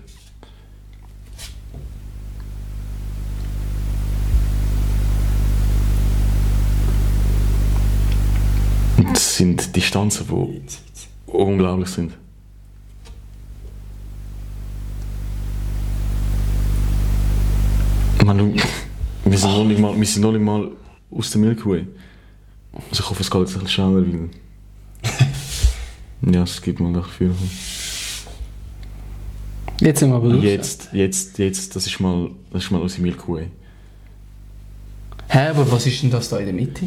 Und 8.98 9.10
das 9.10 9.36
sind 9.36 9.76
Distanzen, 9.76 10.28
die 10.30 10.62
unglaublich 11.26 11.90
sind. 11.90 12.14
Meine, 18.24 18.53
wir 19.32 19.38
sind, 19.38 19.52
noch 19.52 19.64
nicht 19.66 19.80
mal, 19.80 19.98
wir 19.98 20.06
sind 20.06 20.22
noch 20.22 20.32
nicht 20.32 20.41
mal 20.44 20.72
aus 21.12 21.32
der 21.32 21.41
Milky 21.41 21.66
Way. 21.66 21.88
Also 22.90 23.03
ich 23.03 23.10
hoffe, 23.10 23.22
es 23.22 23.30
geht 23.32 23.41
jetzt 23.41 23.56
ein 23.56 23.64
bisschen 23.64 23.68
schneller, 23.70 24.06
weil... 26.24 26.34
ja, 26.34 26.44
es 26.44 26.62
gibt 26.62 26.80
mal 26.80 26.94
das 26.94 27.03
Gefühl. 27.06 27.34
Jetzt 29.80 29.99
sind 29.99 30.10
wir 30.10 30.16
aber 30.18 30.30
durch. 30.30 30.44
Jetzt, 30.44 30.90
jetzt, 30.94 31.38
jetzt, 31.40 31.76
das 31.76 31.88
ist 31.88 31.99
mal, 31.99 32.30
das 32.52 32.64
ist 32.64 32.72
mal 32.72 32.82
unsere 32.82 33.02
Milky 33.02 33.28
Way. 33.28 33.48
Hä, 35.30 35.48
aber 35.49 35.72
was 35.72 35.86
ist 35.88 36.03
denn 36.03 36.12
das 36.12 36.30
da 36.30 36.38
in 36.38 36.45
der 36.45 36.53
Mitte? 36.53 36.86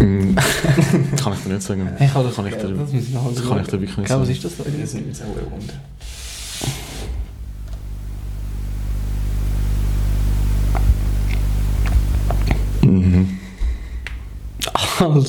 Mm, 0.00 0.34
kann 1.16 1.32
ich 1.34 1.40
dir 1.40 1.48
nicht 1.50 1.62
sagen. 1.62 1.88
Ich 2.00 2.12
kann 2.12 2.24
das, 2.24 2.34
kann 2.34 2.46
ich 2.46 2.54
dir, 2.54 2.68
das 2.68 2.92
ich 2.92 3.10
nachher 3.10 3.30
das 3.34 3.46
kann 3.48 3.60
ich 3.60 3.66
dir 3.66 3.72
wirklich 3.80 3.96
nicht 3.96 4.08
Gell, 4.08 4.18
was 4.20 4.26
sagen. 4.26 4.30
ist 4.30 4.44
das 4.44 4.56
da 4.56 4.64
in 4.64 4.72
der 4.72 4.80
Das 4.80 4.94
Mitte? 4.94 5.04
nimmt 5.04 5.16
jetzt 5.18 5.22
auch 5.22 5.36
ein 5.36 5.70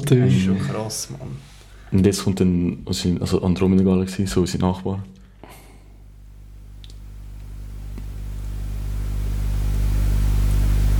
Alter. 0.01 0.15
Das 0.15 0.33
ist 0.33 0.41
schon 0.43 0.59
krass, 0.59 1.09
Mann. 1.11 1.21
Und 1.91 2.05
jetzt 2.05 2.23
kommt 2.23 2.39
dann 2.39 2.79
also 2.85 3.41
Andromeda 3.41 3.83
Galaxie, 3.83 4.25
so 4.25 4.41
unsere 4.41 4.63
Nachbar. 4.65 5.03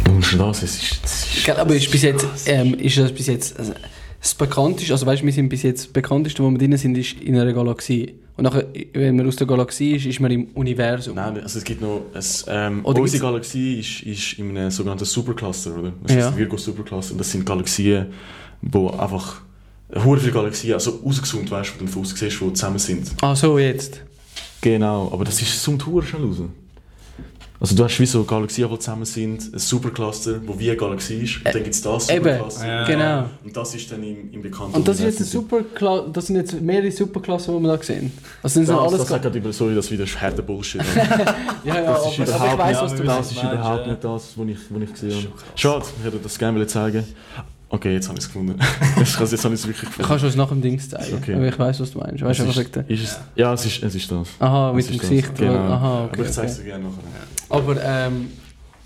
Und 0.09 0.23
schon 0.23 0.39
das, 0.39 0.63
es 0.63 0.75
ist, 0.81 0.99
es 1.03 1.37
ist 1.37 1.45
Gell, 1.45 1.55
aber 1.57 1.75
ist 1.75 1.91
bis 1.91 2.01
jetzt, 2.03 2.25
ähm, 2.45 2.73
ist 2.75 2.97
das 2.97 3.11
bis 3.11 3.27
jetzt 3.27 3.57
also, 3.59 3.73
das 4.21 4.33
bekannteste, 4.35 4.93
also 4.93 5.05
weißt 5.05 5.21
du, 5.21 5.25
wir 5.25 5.33
sind 5.33 5.49
bis 5.49 5.63
jetzt 5.63 5.85
das 5.85 5.87
bekannteste, 5.93 6.43
wo 6.43 6.49
wir 6.49 6.57
drin 6.57 6.75
sind, 6.77 6.97
ist 6.97 7.13
in 7.21 7.37
einer 7.37 7.53
Galaxie. 7.53 8.15
Und 8.37 8.43
nachher, 8.43 8.65
wenn 8.93 9.15
man 9.15 9.27
aus 9.27 9.35
der 9.37 9.47
Galaxie 9.47 9.91
ist, 9.95 10.05
ist 10.05 10.19
man 10.19 10.29
im 10.31 10.47
Universum. 10.55 11.15
Nein, 11.15 11.39
also 11.41 11.57
es 11.59 11.63
gibt 11.63 11.81
noch. 11.81 12.01
Es, 12.13 12.43
ähm, 12.49 12.83
Oder 12.83 13.01
unsere 13.01 13.23
Galaxie 13.23 13.79
ist, 13.79 14.01
ist 14.03 14.39
in 14.39 14.57
einem 14.57 14.71
sogenannten 14.71 15.05
Supercluster, 15.05 15.77
oder? 15.77 15.93
Das 16.03 16.15
Ja. 16.15 16.29
ist 16.29 16.37
Virgo 16.37 16.57
Supercluster. 16.57 17.13
Und 17.13 17.19
das 17.19 17.31
sind 17.31 17.45
Galaxien, 17.45 18.07
wo 18.65 18.89
einfach. 18.89 19.41
Hure 20.03 20.19
viele 20.19 20.31
Galaxien, 20.33 20.73
also 20.73 20.99
rausgezoomt, 21.05 21.49
weißt 21.49 21.71
du, 21.75 21.81
wo 21.81 21.85
du 21.85 21.91
von 21.91 22.01
außen 22.01 22.17
siehst, 22.17 22.41
die 22.41 22.53
zusammen 22.53 22.79
sind. 22.79 23.11
Ah, 23.21 23.35
so 23.35 23.57
jetzt. 23.59 24.01
Genau, 24.59 25.09
aber 25.13 25.23
das 25.25 25.39
ist 25.41 25.61
zoomt 25.61 25.85
hure 25.85 26.03
schnell 26.03 26.23
raus. 26.23 26.37
Also 27.59 27.73
du 27.75 27.83
hast 27.85 27.99
wie 27.99 28.05
so 28.05 28.23
Galaxien, 28.23 28.69
die 28.69 28.79
zusammen 28.79 29.05
sind, 29.05 29.53
ein 29.53 29.59
Supercluster, 29.59 30.39
wo 30.45 30.59
wie 30.59 30.69
eine 30.69 30.77
Galaxie 30.77 31.23
ist, 31.23 31.37
und 31.37 31.45
dann 31.45 31.63
gibt 31.63 31.73
es 31.73 31.81
das 31.81 32.09
Eben, 32.09 32.23
Supercluster. 32.25 32.67
Ja. 32.67 32.83
genau. 32.85 33.29
Und 33.43 33.55
das 33.55 33.75
ist 33.75 33.91
dann 33.91 34.03
im, 34.03 34.33
im 34.33 34.41
bekannten 34.41 34.75
Und 34.75 34.87
das 34.87 34.97
ist 34.99 35.05
jetzt 35.05 35.19
ein. 35.21 35.25
Superkla 35.25 36.05
das 36.11 36.27
sind 36.27 36.35
jetzt 36.35 36.59
mehrere 36.59 36.91
Superklassen, 36.91 37.55
die 37.55 37.61
wir 37.63 37.77
da 37.77 37.83
sehen. 37.83 38.11
Also 38.43 38.53
sind 38.55 38.67
Das, 38.67 38.77
alles 38.77 38.99
das 38.99 39.07
sagt 39.07 39.23
gerade 39.23 39.37
über, 39.37 39.53
sorry, 39.53 39.73
das 39.75 39.89
wieder 39.89 40.03
ist 40.05 40.19
härter 40.19 40.41
Bullshit. 40.41 40.81
Ja, 41.63 41.75
ja, 41.75 41.93
Das 41.93 42.17
ist 42.19 42.29
aber, 42.33 42.49
aber 42.49 42.71
ich 42.71 42.77
überhaupt 42.77 42.81
weiss, 42.81 42.81
nicht, 42.81 42.81
was 42.81 42.95
du 42.95 43.03
das 43.03 43.31
ist 43.31 43.43
überhaupt 43.43 43.87
nicht 43.87 44.03
das, 44.03 44.33
was 44.35 44.47
ich, 44.47 44.57
was 44.69 44.81
ich 44.83 44.91
gesehen 44.93 45.11
habe. 45.11 45.27
Schade, 45.55 45.85
ich 45.99 46.05
hätte 46.05 46.17
das 46.21 46.37
gerne 46.37 46.57
wollen 46.57 46.67
zeigen 46.67 47.03
Okay, 47.69 47.93
jetzt 47.93 48.07
habe 48.07 48.17
ich 48.17 48.23
es 48.25 48.27
gefunden. 48.31 48.59
jetzt, 48.97 49.17
habe 49.19 49.25
ich 49.25 49.33
es 49.33 49.43
wirklich 49.43 49.69
Ich 49.69 49.81
gefunden. 49.81 50.07
kann 50.07 50.19
schon 50.19 50.37
nach 50.37 50.49
dem 50.49 50.61
Dings 50.61 50.89
zeigen. 50.89 51.15
Okay. 51.17 51.33
Aber 51.35 51.47
ich 51.47 51.57
weiß, 51.59 51.79
was 51.79 51.91
du 51.91 51.99
meinst. 51.99 52.23
Weißt 52.23 52.39
du, 52.39 52.43
Es 52.43 52.49
was 52.49 52.57
ich 52.57 52.69
ist, 52.69 53.01
ist 53.03 53.03
es, 53.03 53.19
ja, 53.35 53.53
es 53.53 53.65
ist, 53.65 53.83
es 53.83 53.95
ist 53.95 54.11
das. 54.11 54.27
Aha, 54.39 54.69
Es 54.69 54.75
mit 54.75 54.89
dem 54.89 54.97
das, 54.99 55.09
Gesicht. 55.09 55.35
Genau. 55.35 55.53
Aha, 55.55 56.05
okay. 56.05 56.13
Aber 56.13 56.25
ich 56.25 56.31
zeige 56.31 56.47
es 56.47 56.53
okay. 56.55 56.63
dir 56.63 56.69
gerne 56.69 56.83
nachher. 56.85 57.49
Aber, 57.49 57.83
ähm, 57.83 58.27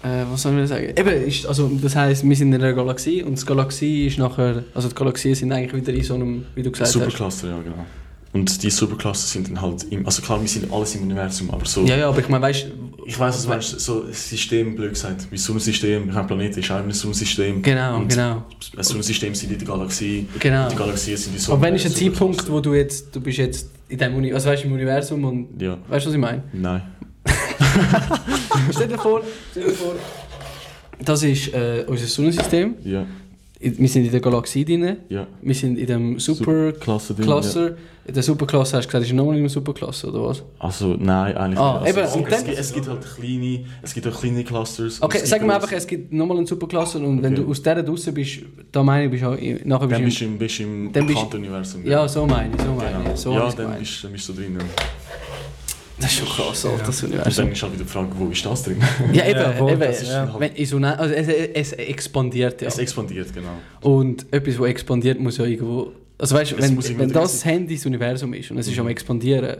äh, 0.01 0.23
was 0.31 0.41
soll 0.41 0.57
ich 0.59 0.69
sagen? 0.69 0.93
Eben, 0.95 1.27
ist, 1.27 1.45
also, 1.45 1.69
das 1.81 1.95
heisst, 1.95 2.27
wir 2.27 2.35
sind 2.35 2.53
in 2.53 2.61
einer 2.61 2.73
Galaxie 2.73 3.21
und 3.21 3.39
die 3.39 3.45
Galaxie 3.45 4.07
ist 4.07 4.17
nachher, 4.17 4.63
also 4.73 4.87
die 4.87 4.95
Galaxien 4.95 5.35
sind 5.35 5.51
eigentlich 5.51 5.73
wieder 5.73 5.93
in 5.93 6.03
so 6.03 6.13
einem, 6.15 6.45
wie 6.55 6.63
du 6.63 6.71
gesagt 6.71 6.87
hast. 6.87 6.93
Supercluster, 6.93 7.49
ja, 7.49 7.57
genau. 7.61 7.85
Und 8.31 8.61
die 8.61 8.69
Supercluster 8.69 9.27
sind 9.27 9.49
dann 9.49 9.59
halt 9.61 9.85
im, 9.89 10.05
also 10.05 10.21
klar, 10.21 10.39
wir 10.39 10.47
sind 10.47 10.71
alles 10.71 10.93
im 10.95 11.01
Universum, 11.01 11.49
aber 11.49 11.65
so, 11.65 11.83
Ja, 11.85 11.97
ja, 11.97 12.09
aber 12.09 12.19
ich 12.19 12.29
meine, 12.29 12.43
weißt 12.43 12.67
ich 13.05 13.19
weiß, 13.19 13.33
was 13.35 13.43
du 13.43 13.49
meinst, 13.49 13.79
so 13.79 14.05
System, 14.11 14.75
blöd 14.75 14.91
gesagt, 14.91 15.25
wie 15.31 15.37
Sonnensystem, 15.37 16.07
ich 16.09 16.13
meine, 16.13 16.27
Planet 16.27 16.57
ist 16.57 16.69
auch 16.69 16.75
ein 16.75 16.91
Sonnensystem. 16.91 17.59
Genau, 17.63 17.97
und 17.97 18.07
genau. 18.09 18.45
Ein 18.77 18.83
Sonnensystem 18.83 19.33
sind 19.33 19.51
in 19.51 19.57
der 19.57 19.67
Galaxie, 19.67 20.27
Genau. 20.39 20.69
die 20.69 20.75
Galaxien 20.75 21.17
sind 21.17 21.33
die 21.33 21.39
Sonne. 21.39 21.55
Aber 21.57 21.63
wenn 21.65 21.73
ist 21.75 21.87
ein. 21.87 21.91
Zeitpunkt, 21.95 22.51
wo 22.51 22.59
du 22.59 22.75
jetzt, 22.75 23.15
du 23.15 23.19
bist 23.19 23.39
jetzt 23.39 23.71
in 23.87 23.97
dem 23.97 24.13
Uni 24.15 24.31
also 24.31 24.47
weißt, 24.49 24.63
im 24.65 24.73
Universum 24.73 25.23
und, 25.23 25.59
Ja, 25.59 25.79
weißt 25.87 26.05
du, 26.05 26.09
was 26.09 26.13
ich 26.15 26.21
meine? 26.21 26.43
nein. 26.53 26.83
stell 28.71 28.87
dir 28.87 28.97
vor, 28.99 29.21
stell 29.51 29.63
dir 29.63 29.71
vor, 29.71 29.95
das 31.03 31.23
ist 31.23 31.53
äh, 31.53 31.83
unser 31.87 32.05
Sonnensystem. 32.05 32.75
Ja, 32.83 33.05
Wir 33.61 33.89
sind 33.89 34.05
in 34.05 34.11
der 34.11 34.21
Galaxie 34.21 34.63
drin. 34.63 34.97
ja. 35.09 35.27
Wir 35.41 35.53
sind 35.55 35.77
in 35.77 35.85
dem 35.85 36.17
Super 36.19 36.71
Klasse 36.71 37.13
Ding. 37.13 37.25
Cluster. 37.25 37.75
In 38.05 38.13
der 38.13 38.23
Superklasse 38.23 38.77
hast 38.77 38.85
du 38.85 38.87
gesagt, 38.91 39.05
ist 39.05 39.13
nochmal 39.13 39.35
in 39.35 39.41
einem 39.41 39.49
Superklasse, 39.49 40.07
oder 40.07 40.23
was? 40.29 40.37
Ja. 40.39 40.43
Also, 40.59 40.95
nein, 40.97 41.35
eigentlich 41.37 41.59
Ah, 41.59 41.81
nicht. 41.83 41.89
eben, 41.91 41.99
Also, 41.99 42.17
und 42.19 42.31
es, 42.31 42.43
gibt, 42.45 42.57
es 42.57 42.73
gibt 42.73 42.87
halt 42.87 43.01
kleine, 43.15 43.65
es 43.83 43.93
gibt 43.93 44.07
auch 44.07 44.19
kleine 44.19 44.43
Clusters. 44.45 45.01
Okay, 45.01 45.19
sag 45.25 45.41
mir 45.41 45.49
auch- 45.51 45.55
einfach, 45.55 45.71
es 45.73 45.85
gibt 45.85 46.11
nochmal 46.13 46.37
eine 46.37 46.47
Superklasse 46.47 46.97
und 46.99 47.21
wenn 47.21 47.33
Okay. 47.33 47.43
du 47.43 47.51
aus 47.51 47.61
der 47.61 47.83
draußen 47.83 48.13
bist, 48.13 48.39
da 48.71 48.81
meine 48.81 49.05
ich, 49.05 49.11
bist 49.11 49.23
du 49.23 49.67
nachher 49.67 49.87
Dann 49.87 50.03
bist 50.05 50.19
bist 50.19 50.21
du 50.21 50.25
im, 50.25 50.37
bist 50.39 50.59
im 50.61 50.91
bist- 51.05 51.75
im, 51.75 51.85
Ja, 51.85 52.07
so 52.07 52.25
meine 52.25 52.55
ich, 52.55 52.61
so 52.61 52.73
meine 52.73 52.97
Genau. 52.97 53.13
ich. 53.13 53.19
So 53.19 53.33
ja, 53.33 53.51
dann 53.51 53.77
bist, 53.77 54.03
dann 54.03 54.11
bist 54.13 54.29
du 54.29 54.33
drin. 54.33 54.57
ja. 54.57 54.65
Das 55.99 56.11
ist 56.11 56.19
schon 56.19 56.27
krass, 56.29 56.65
Alter, 56.65 56.83
das 56.85 57.03
Und 57.03 57.09
Universum. 57.13 57.45
dann 57.45 57.53
ist 57.53 57.61
halt 57.63 57.73
wieder 57.73 57.83
die 57.83 57.89
Frage, 57.89 58.07
wo 58.15 58.27
ist 58.27 58.45
das 58.45 58.63
drin? 58.63 58.77
Ja, 59.13 59.25
eben, 59.25 59.39
Ja, 59.39 59.51
voll, 59.53 59.71
eben. 59.73 59.81
ist 59.81 60.07
halt- 60.09 60.39
Wenn, 60.39 60.85
also 60.85 61.13
es, 61.13 61.27
es 61.53 61.71
expandiert 61.73 62.61
ja. 62.61 62.67
Es 62.67 62.77
expandiert, 62.77 63.33
genau. 63.33 63.49
Und 63.81 64.25
etwas, 64.31 64.55
das 64.57 64.65
expandiert, 64.67 65.19
muss 65.19 65.37
ja 65.37 65.45
irgendwo... 65.45 65.91
Also 66.17 66.35
weißt 66.35 66.51
du, 66.51 66.55
Es 66.57 66.61
wenn, 66.89 66.99
wenn 66.99 67.11
das 67.11 67.31
das 67.33 67.45
Handy 67.45 67.75
das 67.75 67.85
Universum 67.85 68.33
ist 68.33 68.51
und 68.51 68.57
es 68.57 68.67
ist 68.67 68.73
Mhm. 68.75 68.81
am 68.81 68.87
expandieren, 68.89 69.57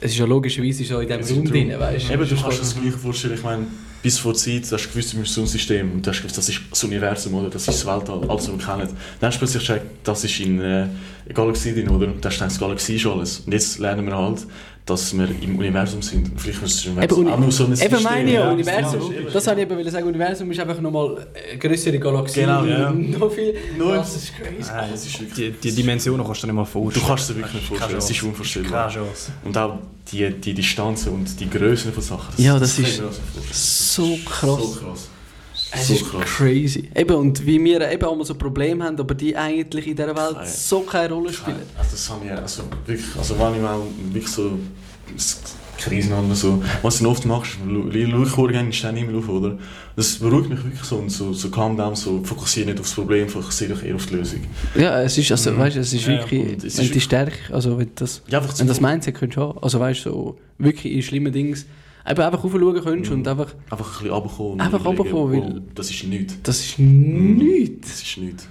es 0.00 0.10
ist 0.12 0.18
ja 0.18 0.24
logischerweise 0.26 0.84
so 0.84 0.98
in 1.00 1.08
diesem 1.08 1.36
Raum 1.38 1.44
drin, 1.46 1.72
weißt 1.78 2.10
Eben, 2.10 2.28
du 2.28 2.34
kannst 2.36 2.58
dir 2.58 2.60
das 2.62 2.74
gleich 2.80 2.92
vorstellen, 2.94 3.34
ich 3.34 3.42
meine, 3.42 3.66
bis 4.02 4.18
vor 4.18 4.34
Zeit, 4.34 4.70
du 4.70 4.72
hast 4.76 4.90
gewusst, 4.90 5.12
du 5.14 5.18
bist 5.18 5.32
so 5.34 5.40
ein 5.40 5.46
System 5.46 5.92
und 5.92 6.04
du 6.06 6.10
hast 6.10 6.18
gewusst, 6.18 6.36
das 6.36 6.48
ist 6.48 6.60
das 6.70 6.84
Universum, 6.84 7.34
oder? 7.34 7.48
Das 7.48 7.62
ist 7.62 7.68
das 7.68 7.86
Weltall, 7.86 8.20
alles, 8.28 8.48
was 8.48 8.58
wir 8.58 8.66
kennen. 8.66 8.88
Dann 9.20 9.28
hast 9.28 9.36
du 9.36 9.38
plötzlich 9.38 9.66
gecheckt, 9.66 9.86
das 10.02 10.24
ist 10.24 10.40
in 10.40 10.60
äh, 10.60 10.64
einer 10.64 10.88
Galaxie 11.32 11.72
drin, 11.72 11.88
oder? 11.88 12.06
Und 12.08 12.22
da 12.22 12.28
hast 12.28 12.38
du 12.38 12.44
gedacht, 12.44 12.60
Galaxie 12.60 12.96
ist 12.96 13.06
alles. 13.06 13.40
Und 13.40 13.52
jetzt 13.52 13.78
lernen 13.78 14.04
wir 14.06 14.16
halt, 14.18 14.46
dass 14.86 15.16
wir 15.16 15.28
im 15.40 15.58
Universum 15.58 16.02
sind. 16.02 16.30
Vielleicht 16.38 16.62
ist 16.62 16.76
das 16.78 16.86
Universum 16.86 17.22
Eben, 17.22 17.32
auch 17.32 17.38
nur 17.38 17.50
so 17.50 17.64
ein 17.64 17.72
Eben 17.80 18.02
meine 18.02 18.28
ich 18.28 18.34
ja, 18.34 18.50
Universum. 18.50 19.00
ja, 19.00 19.06
logisch. 19.18 19.32
das 19.32 19.46
wollte 19.46 19.60
ich 19.62 19.66
eben 19.66 19.76
wollen 19.78 19.90
sagen, 19.90 20.06
Universum 20.06 20.50
ist 20.50 20.60
einfach 20.60 20.80
nochmal 20.80 21.26
eine 21.50 21.58
größere 21.58 21.98
Galaxie. 21.98 22.40
Genau, 22.40 22.64
ja. 22.66 22.90
Noch 23.18 23.32
viel. 23.32 23.54
Nur- 23.78 23.94
das 23.96 24.14
ist 24.16 24.34
crazy. 24.36 24.70
Nein, 24.70 24.88
das 24.92 25.06
ist 25.06 25.20
wirklich- 25.20 25.60
die, 25.62 25.70
die 25.70 25.74
Dimensionen 25.74 26.26
kannst 26.26 26.42
du 26.42 26.46
dir 26.46 26.52
nicht 26.52 26.56
mal 26.56 26.64
Du 26.64 26.70
vorstellen. 26.70 27.06
kannst 27.06 27.22
es 27.22 27.28
dir 27.28 27.34
wirklich 27.36 27.54
nicht 27.54 27.66
vorstellen, 27.68 27.98
es 27.98 28.10
ist 28.10 28.22
unvorstellbar. 28.22 28.88
Keine 28.90 29.04
Chance. 29.06 29.32
Und 29.44 29.56
auch 29.58 29.78
die, 30.12 30.30
die 30.32 30.52
Distanzen 30.54 31.12
und 31.14 31.40
die 31.40 31.48
Größen 31.48 31.90
von 31.92 32.02
Sachen. 32.02 32.34
Ja, 32.44 32.58
das 32.58 32.74
können 32.76 32.88
ist 32.88 33.00
wir. 33.00 33.10
So 33.52 34.18
krass. 34.26 34.60
So 34.60 34.80
krass. 34.80 35.08
Es 35.74 35.88
so 35.88 35.94
ist 35.94 36.04
crazy. 36.36 36.88
Eben, 36.94 37.14
und 37.16 37.44
wie 37.46 37.62
wir 37.62 37.90
eben 37.90 38.04
einmal 38.08 38.24
so 38.24 38.34
Probleme 38.34 38.84
haben, 38.84 38.98
aber 38.98 39.14
die 39.14 39.36
eigentlich 39.36 39.86
in 39.88 39.96
dieser 39.96 40.14
Welt 40.16 40.34
Keine- 40.36 40.46
so 40.48 40.80
keine 40.80 41.12
Rolle 41.14 41.32
spielen. 41.32 41.56
Also 41.76 41.90
das 41.92 42.10
haben 42.10 42.24
wir, 42.24 42.38
also 42.40 42.62
wirklich, 42.86 43.06
also 43.16 43.38
wenn 43.38 43.54
ich 43.56 43.60
mal 43.62 43.80
wirklich 44.12 44.32
so 44.32 44.58
Krisen 45.76 46.12
habe 46.14 46.26
oder 46.26 46.36
so, 46.36 46.62
was 46.82 46.98
du 46.98 47.08
oft 47.10 47.26
machst, 47.26 47.52
schau 47.60 47.88
ich 48.22 48.28
vorher 48.28 48.60
in 48.60 48.70
den 48.70 48.96
Himmel 48.96 49.16
auf, 49.16 49.28
oder? 49.28 49.58
Das 49.96 50.16
beruhigt 50.16 50.48
mich 50.48 50.62
wirklich 50.64 50.82
so 50.84 50.96
und 50.96 51.10
so, 51.10 51.32
so 51.32 51.50
calm 51.50 51.76
down, 51.76 51.96
so 51.96 52.22
fokussiere 52.22 52.66
nicht 52.70 52.80
aufs 52.80 52.94
Problem, 52.94 53.28
fokussiere 53.28 53.74
dich 53.74 53.84
eher 53.84 53.96
auf 53.96 54.06
die 54.06 54.14
Lösung. 54.14 54.40
Ja, 54.76 55.02
es 55.02 55.18
ist, 55.18 55.30
also, 55.32 55.50
Mhm. 55.50 55.58
weißt, 55.58 55.76
es 55.76 55.92
ist 55.92 56.02
Ja, 56.06 56.12
wirklich, 56.12 56.58
es 56.58 56.64
ist 56.64 56.78
wenn 56.78 56.84
die 56.84 56.90
wirklich- 56.90 57.04
Stärke, 57.04 57.38
also 57.52 57.76
wenn 57.76 57.90
das, 57.96 58.22
Ja, 58.28 58.40
wenn 58.58 58.66
das 58.68 58.80
Mindset 58.80 59.14
könntest 59.16 59.36
du 59.36 59.42
haben, 59.42 59.58
also 59.60 59.80
weißt 59.80 60.06
du, 60.06 60.10
so, 60.10 60.38
wirklich 60.58 60.92
in 60.94 61.02
schlimmen 61.02 61.32
Dings, 61.32 61.66
eben 62.08 62.20
einfach 62.20 62.44
raufschauen 62.44 62.82
könntest 62.82 63.10
Mhm. 63.12 63.18
und 63.18 63.28
einfach, 63.28 63.54
Einfach 63.70 63.86
ein 63.86 63.92
bisschen 63.92 64.10
runterkommen. 64.10 64.60
Einfach 64.60 64.84
runterkommen, 64.84 65.42
weil- 65.42 65.62
Das 65.74 65.90
ist 65.90 66.04
nichts. 66.04 66.36
das 66.42 66.60
ist 66.60 66.78
nichts. 66.78 67.88
Das 67.90 68.02
ist 68.02 68.16
nichts. 68.18 68.48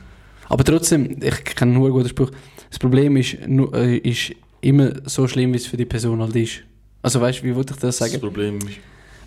Aber 0.49 0.63
trotzdem, 0.63 1.17
ich 1.21 1.43
kenne 1.45 1.73
nur 1.73 1.85
einen 1.85 1.93
guten 1.93 2.09
Spruch, 2.09 2.31
das 2.69 2.79
Problem 2.79 3.15
ist, 3.17 3.35
äh, 3.35 3.97
ist 3.97 4.33
immer 4.61 4.91
so 5.05 5.27
schlimm, 5.27 5.53
wie 5.53 5.57
es 5.57 5.67
für 5.67 5.77
die 5.77 5.85
Person 5.85 6.21
halt 6.21 6.35
ist. 6.35 6.61
Also 7.01 7.19
weißt 7.21 7.39
du, 7.41 7.43
wie 7.45 7.55
wollte 7.55 7.73
ich 7.73 7.79
das 7.79 7.97
Das 7.97 8.09
sagen? 8.09 8.21
Problem 8.21 8.57
ist, 8.59 8.77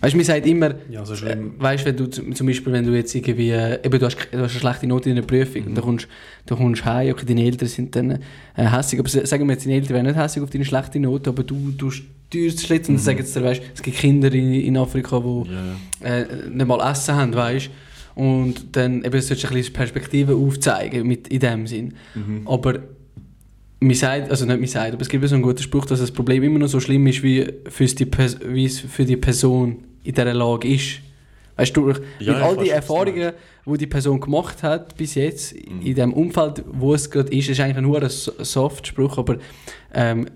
Weißt 0.01 0.13
du, 0.13 0.17
man 0.17 0.25
sagt 0.25 0.45
immer, 0.45 0.75
Ja, 0.89 1.05
so 1.05 1.15
schlimm. 1.15 1.53
äh, 1.57 1.63
weißt, 1.63 1.85
wenn 1.85 1.97
du 1.97 2.07
zum 2.07 2.47
Beispiel, 2.47 2.73
wenn 2.73 2.85
du 2.85 2.95
jetzt 2.95 3.13
irgendwie, 3.15 3.51
eben, 3.51 3.99
du 3.99 4.05
hast, 4.05 4.15
du 4.15 4.21
hast 4.31 4.33
eine 4.33 4.49
schlechte 4.49 4.87
Note 4.87 5.09
in 5.09 5.17
einer 5.17 5.25
Prüfung 5.25 5.63
und 5.65 5.75
dann 5.75 5.83
kommst 5.83 6.07
du 6.45 6.55
kommst 6.55 6.85
heim, 6.85 7.11
okay, 7.11 7.25
deine 7.25 7.43
Eltern 7.43 7.67
sind 7.67 7.95
dann 7.95 8.11
äh, 8.11 8.17
hässig, 8.55 8.99
aber 8.99 9.09
sagen 9.09 9.47
wir 9.47 9.53
jetzt, 9.53 9.65
deine 9.65 9.75
Eltern 9.75 9.93
wären 9.95 10.05
nicht 10.05 10.17
hässig 10.17 10.43
auf 10.43 10.49
deine 10.49 10.65
schlechte 10.65 10.99
Note, 10.99 11.29
aber 11.29 11.43
du, 11.43 11.71
du 11.77 11.91
steuerst 11.91 12.57
es 12.57 12.65
schlecht 12.65 12.89
und 12.89 12.95
dann 12.95 13.03
sagen 13.03 13.23
sie 13.25 13.39
dir, 13.39 13.45
weißt, 13.45 13.61
es 13.73 13.81
gibt 13.81 13.97
Kinder 13.97 14.31
in, 14.33 14.53
in 14.53 14.77
Afrika, 14.77 15.19
die 15.19 15.49
ja. 16.03 16.17
äh, 16.17 16.25
nicht 16.49 16.67
mal 16.67 16.91
Essen 16.91 17.15
haben, 17.15 17.33
weißt 17.33 17.69
und 18.17 18.75
dann 18.75 19.03
eben 19.03 19.21
solltest 19.21 19.43
du 19.43 19.47
ein 19.47 19.53
bisschen 19.53 19.73
Perspektive 19.73 20.33
aufzeigen 20.35 21.07
mit, 21.07 21.27
in 21.27 21.39
dem 21.39 21.67
Sinn. 21.67 21.93
Mhm. 22.15 22.47
Aber 22.47 22.79
mir 23.79 23.95
sagt, 23.95 24.31
also 24.31 24.45
nicht 24.45 24.59
mir 24.59 24.67
sagt, 24.67 24.93
aber 24.93 25.01
es 25.03 25.09
gibt 25.09 25.27
so 25.27 25.35
einen 25.35 25.43
guten 25.43 25.61
Spruch, 25.61 25.85
dass 25.85 25.99
das 25.99 26.11
Problem 26.11 26.41
immer 26.43 26.57
noch 26.57 26.67
so 26.67 26.79
schlimm 26.79 27.05
ist, 27.05 27.21
wie, 27.21 27.47
für's 27.69 27.93
die, 27.93 28.07
wie 28.47 28.65
es 28.65 28.79
für 28.79 29.05
die 29.05 29.17
Person 29.17 29.83
in 30.07 30.13
dieser 30.13 30.33
Lage 30.33 30.67
ist. 30.67 30.99
Weißt 31.55 31.75
du, 31.75 31.85
durch, 31.85 31.99
Ja, 32.19 32.33
mit 32.33 32.41
all 32.43 32.57
die 32.57 32.65
du 32.65 32.71
Erfahrungen, 32.71 33.31
die 33.65 33.77
die 33.77 33.87
Person 33.87 34.19
gemacht 34.19 34.61
hat 34.63 34.95
bis 34.95 35.15
jetzt, 35.15 35.53
Mhm. 35.55 35.81
in 35.81 35.95
dem 35.95 36.13
Umfeld, 36.13 36.63
wo 36.71 36.93
es 36.93 37.09
gerade 37.09 37.31
ist, 37.35 37.49
ist 37.49 37.59
eigentlich 37.59 37.81
nur 37.81 38.01
ein 38.01 38.09
so- 38.09 38.31
Soft-Spruch, 38.39 39.17
aber 39.17 39.37
ähm, 39.93 40.27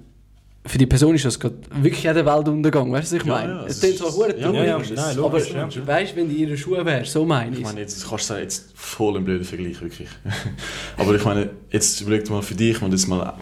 für 0.65 0.77
die 0.79 0.85
Person 0.87 1.13
ist 1.15 1.25
das 1.25 1.39
gerade 1.39 1.55
wirklich 1.79 2.01
der 2.01 2.25
Weltuntergang, 2.25 2.91
weißt 2.91 3.11
du, 3.11 3.15
was 3.17 3.21
ich 3.21 3.27
Ja, 3.27 3.33
meine? 3.35 3.53
ja, 3.53 3.65
es 3.67 3.79
klingt 3.79 3.95
ist- 3.95 4.01
zwar 4.01 4.11
verdammt 4.11 4.39
ja, 4.41 4.47
dumm, 4.47 4.55
ja, 4.55 4.95
nein, 4.95 5.19
aber 5.19 5.39
ja. 5.39 5.87
weißt 5.87 6.11
du, 6.11 6.15
wenn 6.17 6.29
die 6.29 6.41
in 6.43 6.47
ihrer 6.49 6.57
Schuhe 6.57 6.85
wäre, 6.85 7.05
so 7.05 7.23
meine 7.25 7.51
Ich 7.51 7.57
ich 7.59 7.63
meine, 7.65 7.79
jetzt 7.81 8.07
kannst 8.07 8.23
du 8.25 8.27
sagen, 8.33 8.41
jetzt 8.43 8.71
voll 8.75 9.17
ein 9.17 9.23
blöder 9.23 9.45
Vergleich, 9.45 9.79
wirklich. 9.81 10.09
Aber 10.97 11.15
ich 11.15 11.23
meine, 11.25 11.49
jetzt 11.71 12.01
überleg 12.01 12.25
dir 12.25 12.31
mal 12.31 12.41
für 12.41 12.55
dich, 12.55 12.81
wenn 12.81 12.89
du 12.89 12.95
jetzt 12.97 13.07
mal 13.07 13.33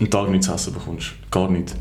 einen 0.00 0.10
Tag 0.10 0.28
nichts 0.30 0.46
zu 0.46 0.52
essen 0.52 0.74
bekommst, 0.74 1.12
gar 1.30 1.48
nicht, 1.50 1.74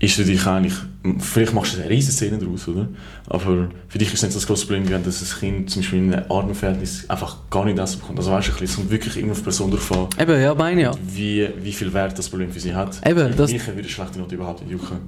ist 0.00 0.14
für 0.14 0.24
dich 0.24 0.44
eigentlich, 0.46 0.74
vielleicht 1.18 1.52
machst 1.54 1.74
du 1.76 1.80
eine 1.80 1.90
riesige 1.90 2.12
Szene 2.12 2.38
daraus, 2.38 2.66
oder? 2.68 2.88
Aber 3.26 3.68
für 3.88 3.98
dich 3.98 4.08
ist 4.08 4.14
es 4.14 4.22
nicht 4.22 4.36
das 4.36 4.46
große 4.46 4.66
Problem, 4.66 4.88
wenn 4.88 5.02
das 5.02 5.20
ein 5.22 5.38
Kind 5.40 5.70
zum 5.70 5.82
Beispiel 5.82 5.98
in 5.98 6.14
einem 6.14 6.30
armen 6.30 6.54
Verhältnis 6.54 7.04
einfach 7.08 7.36
gar 7.50 7.64
nicht 7.64 7.78
essen 7.78 8.00
bekommt. 8.00 8.18
Also 8.18 8.30
weißt 8.30 8.48
du, 8.58 8.64
es 8.64 8.76
kommt 8.76 8.90
wirklich 8.90 9.16
immer 9.16 9.32
auf 9.32 9.38
die 9.38 9.44
Person 9.44 9.70
drauf 9.70 9.92
an, 9.92 10.06
Eben, 10.20 10.40
ja, 10.40 10.54
meine 10.54 10.82
ja. 10.82 10.92
wie, 11.12 11.48
wie 11.62 11.72
viel 11.72 11.92
Wert 11.92 12.18
das 12.18 12.28
Problem 12.28 12.50
für 12.50 12.60
sie 12.60 12.74
hat. 12.74 13.00
Eben, 13.06 13.34
das- 13.36 13.52
Mich 13.52 13.66
würde 13.66 13.88
schlechte 13.88 14.18
Note 14.18 14.34
überhaupt 14.34 14.62
nicht 14.62 14.72
jucken. 14.72 14.98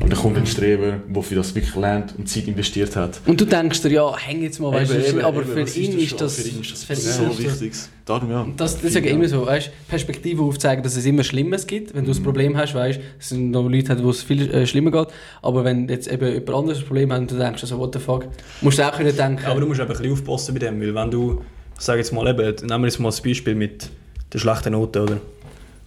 Aber 0.00 0.08
dann 0.08 0.18
kommt 0.18 0.36
ein 0.36 0.46
Streber, 0.46 0.98
der 1.08 1.22
für 1.22 1.34
das 1.34 1.54
wirklich 1.54 1.74
lernt 1.76 2.14
und 2.18 2.28
Zeit 2.28 2.46
investiert 2.48 2.94
hat. 2.96 3.20
Und 3.26 3.40
du 3.40 3.44
denkst 3.44 3.82
dir, 3.82 3.90
ja, 3.92 4.16
häng 4.16 4.42
jetzt 4.42 4.58
mal, 4.60 4.72
weißt 4.72 4.92
du, 5.14 5.24
aber 5.26 5.42
eben, 5.42 5.66
für 5.66 5.80
ihn 5.80 5.92
das 5.92 6.02
ist 6.02 6.20
das, 6.20 6.36
für 6.40 6.48
ihn 6.48 6.60
ist 6.60 6.72
das 6.72 6.84
für 6.84 6.92
ihn 6.92 6.98
so 6.98 7.22
ist 7.24 7.44
das- 7.46 7.60
wichtig. 7.60 7.72
Darum 8.06 8.30
ja. 8.30 8.44
Das, 8.56 8.74
das 8.76 8.84
ist 8.86 8.94
ja 8.96 9.02
immer 9.02 9.28
so, 9.28 9.46
weißt 9.46 9.70
Perspektive 9.86 10.42
aufzeigen, 10.42 10.82
dass 10.82 10.96
es 10.96 11.04
immer 11.04 11.22
Schlimmes 11.22 11.64
gibt. 11.66 11.94
Wenn 11.94 12.04
du 12.04 12.10
Mhm. 12.10 12.16
ein 12.16 12.22
Problem 12.24 12.56
hast, 12.56 12.74
weißt 12.74 12.98
dass 13.18 13.30
es 13.30 13.36
noch 13.38 13.68
Leute 13.68 14.02
wo 14.02 14.10
es 14.10 14.22
viel 14.22 14.50
äh, 14.52 14.66
schlimmer 14.66 14.90
geht. 14.90 15.08
Aber 15.42 15.49
wenn 15.54 15.88
jetzt 15.88 16.08
eben 16.08 16.26
jemand 16.32 16.50
anderes 16.50 16.78
ein 16.78 16.84
Problem 16.86 17.12
hat 17.12 17.20
und 17.20 17.30
du 17.30 17.36
denkst, 17.36 17.62
also, 17.62 17.78
what 17.78 17.92
the 17.94 18.00
fuck, 18.00 18.26
musst 18.60 18.78
du 18.78 18.86
auch 18.86 18.92
können 18.96 19.14
denken. 19.16 19.44
Aber 19.46 19.60
du 19.60 19.66
musst 19.66 19.80
eben 19.80 19.90
ein 19.90 19.96
bisschen 19.96 20.12
aufpassen 20.12 20.54
bei 20.54 20.60
dem, 20.60 20.80
weil 20.80 20.94
wenn 20.94 21.10
du, 21.10 21.42
ich 21.78 21.84
sage 21.84 21.98
jetzt 21.98 22.12
mal 22.12 22.26
eben, 22.28 22.66
nehmen 22.66 22.82
wir 22.82 22.88
jetzt 22.88 22.98
mal 23.00 23.08
das 23.08 23.20
Beispiel 23.20 23.54
mit 23.54 23.90
der 24.32 24.38
schlechten 24.38 24.72
Note, 24.72 25.02
oder? 25.02 25.16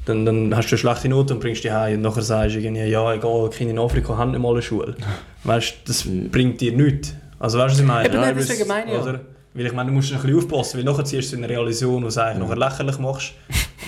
Dann, 0.05 0.25
dann 0.25 0.55
hast 0.55 0.69
du 0.69 0.73
eine 0.73 0.79
schlechte 0.79 1.07
Note 1.09 1.33
und 1.33 1.39
bringst 1.39 1.63
die 1.63 1.71
heim 1.71 1.95
und 1.95 2.01
nachher 2.01 2.21
sagst 2.23 2.55
du 2.55 2.59
irgendwie, 2.59 2.83
ja 2.83 3.13
egal, 3.13 3.49
Kinder 3.51 3.71
in 3.71 3.79
Afrika 3.79 4.17
haben 4.17 4.31
nicht 4.31 4.41
mal 4.41 4.51
eine 4.51 4.61
Schule. 4.61 4.95
Weißt 5.45 5.69
du, 5.71 5.75
das 5.87 6.03
Ja. 6.03 6.11
bringt 6.29 6.59
dir 6.59 6.73
nichts. 6.73 7.13
Also 7.39 7.57
weißt 7.57 7.69
du, 7.69 7.73
was 7.75 7.79
ich 7.81 7.85
meine? 7.87 8.09
Eben, 8.09 8.17
nein, 8.19 8.35
deswegen 8.37 8.67
meine 8.67 8.91
ich 8.91 9.05
ja. 9.05 9.19
Weil 9.55 9.67
ich 9.67 9.73
meine, 9.73 9.89
du 9.89 9.95
musst 9.95 10.11
ein 10.11 10.19
bisschen 10.21 10.37
aufpassen, 10.37 10.77
weil 10.79 10.83
nachher 10.83 11.05
ziehst 11.05 11.31
du 11.31 11.35
in 11.37 11.43
eine 11.43 11.53
Realisation, 11.53 12.01
du 12.01 12.07
es 12.07 12.17
eigentlich 12.17 12.39
nachher 12.47 12.57
lächerlich 12.57 12.97
machst. 12.97 13.33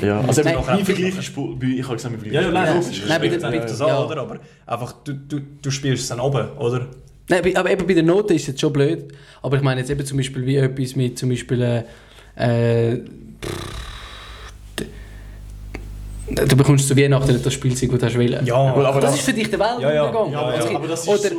Ja, 0.02 0.20
also 0.22 0.42
eben, 0.42 0.54
mein 0.66 0.86
Vergleich 0.86 1.18
ist, 1.18 1.30
ich 1.30 1.36
habe 1.36 1.56
gesagt, 1.58 2.04
mein 2.04 2.20
Vergleich 2.20 2.34
Ja, 2.34 2.42
ja, 2.42 2.52
nein, 2.52 2.66
Ja. 2.68 2.74
logisch. 2.76 3.02
Nein, 3.08 3.20
bei 3.22 3.26
ich 3.28 3.38
der- 3.38 3.52
das 3.62 3.80
ja. 3.80 3.86
an, 4.00 4.06
oder? 4.06 4.22
Aber 4.22 4.40
einfach, 4.68 4.92
du, 5.04 5.14
du, 5.14 5.40
du 5.62 5.72
spielst 5.72 6.04
es 6.04 6.10
dann 6.10 6.20
oben, 6.20 6.50
oder? 6.58 6.88
Nein, 7.30 7.56
aber 7.58 7.72
eben 7.72 7.88
bei 7.88 7.94
der 7.96 8.04
Note 8.04 8.34
ist 8.36 8.42
es 8.44 8.48
jetzt 8.50 8.62
schon 8.62 8.74
blöd. 8.74 9.06
Aber 9.42 9.58
ich 9.58 9.64
meine 9.64 9.80
jetzt 9.82 9.90
eben 9.90 10.06
zum 10.06 10.18
Beispiel 10.18 10.46
wie 10.46 10.58
etwas 10.58 10.96
mit 10.96 11.18
zum 11.18 11.30
Beispiel 11.30 11.62
äh, 12.38 12.92
äh, 12.94 13.02
Du 16.28 16.58
bekommst 16.58 16.88
zu 16.88 16.98
Weihnachten 16.98 17.32
nicht 17.34 17.46
das 17.46 17.54
Spielzeug, 17.54 17.92
das 17.92 18.00
du 18.00 18.06
hast 18.08 18.16
wollen. 18.18 18.46
Ja, 18.46 18.74
Gut, 18.74 18.84
aber 18.84 19.00
das, 19.00 19.12
das- 19.12 19.20
ist 19.20 19.26
für 19.26 19.34
dich 19.34 19.48
der 19.50 19.60
Ja, 19.60 19.80
ja. 19.80 20.04
Weltuntergang. 20.06 20.32
Ja, 20.32 20.42
ja. 20.52 20.58
Es 20.58 20.66
gibt- 20.66 20.76
aber 20.76 20.88
das 20.88 21.02
ist 21.02 21.08
oder, 21.08 21.20
so 21.20 21.28
ein 21.28 21.36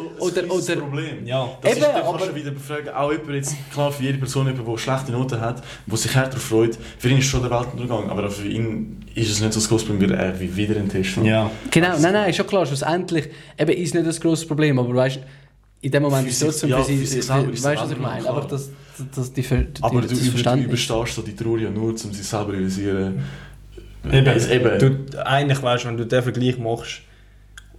oder, 0.47 0.55
oder, 0.55 0.77
Problem. 0.77 1.27
Ja. 1.27 1.49
Das 1.61 1.73
Eben, 1.73 1.81
ist, 1.81 1.89
aber- 1.89 2.19
kannst 2.19 2.27
du 2.31 2.35
wieder 2.37 2.51
befragen, 2.53 2.89
auch 2.91 3.11
jemand 3.11 3.31
jetzt, 3.31 3.57
klar 3.73 3.91
für 3.91 4.03
jede 4.05 4.19
Person, 4.19 4.47
jemand, 4.47 4.69
der 4.69 4.79
schlechte 4.79 5.11
Noten 5.13 5.41
hat, 5.41 5.63
der 5.87 5.99
sich 5.99 6.15
härter 6.15 6.39
freut, 6.39 6.79
für 6.99 7.09
ihn 7.09 7.19
ist 7.19 7.25
schon 7.27 7.43
der 7.43 7.51
Weltuntergang, 7.51 8.09
aber 8.11 8.31
für 8.31 8.47
ihn 8.47 9.05
ist 9.17 9.29
es 9.31 9.41
nicht 9.41 9.53
so 9.55 9.59
das 9.59 9.69
große 9.69 9.87
Problem, 9.87 10.13
er 10.13 10.39
wie 10.39 10.55
wieder 10.57 10.77
einen 10.77 10.89
Test. 10.89 11.17
Ja. 11.17 11.51
Genau, 11.73 11.99
nein, 11.99 12.13
nein, 12.13 12.31
ist 12.31 12.37
schon 12.37 12.47
klar, 12.47 12.65
schlussendlich 12.65 13.29
eben 13.59 13.71
ist 13.73 13.93
nicht 13.93 14.07
das 14.07 14.21
grosse 14.21 14.47
Problem, 14.47 14.79
aber 14.79 14.95
weißt 14.95 15.19
in 15.83 15.91
dem 15.91 16.03
Moment 16.03 16.27
ist 16.29 16.41
es 16.43 16.49
trotzdem 16.49 16.71
ja, 16.71 16.79
für 16.79 16.85
sie, 16.85 17.05
für 17.07 17.19
weißt 17.19 17.65
du, 17.65 17.65
was 17.65 17.91
ich 17.91 17.99
meine? 17.99 18.21
klar. 18.23 18.37
Aber 18.37 18.47
das, 18.49 18.71
das, 18.99 19.07
das, 19.15 19.33
die, 19.33 19.43
die, 19.43 19.67
Aber 19.83 20.01
das 20.01 20.11
du, 20.11 20.17
über, 20.17 20.57
du 20.57 20.63
überstehst 20.63 21.15
so 21.15 21.23
die 21.23 21.37
Trauer 21.37 21.59
ja 21.59 21.71
nur, 21.71 21.91
um 21.91 21.97
sich 21.97 22.27
selber 22.27 22.47
zu 22.47 22.53
realisieren. 22.53 23.23
Eben, 24.13 24.27
Es- 24.37 24.49
eben. 24.49 24.79
Du, 24.79 25.25
eigentlich 25.27 25.63
weißt 25.63 25.85
du, 25.85 25.89
wenn 25.89 25.97
du 25.97 26.07
den 26.07 26.23
Vergleich 26.23 26.59
machst 26.59 27.01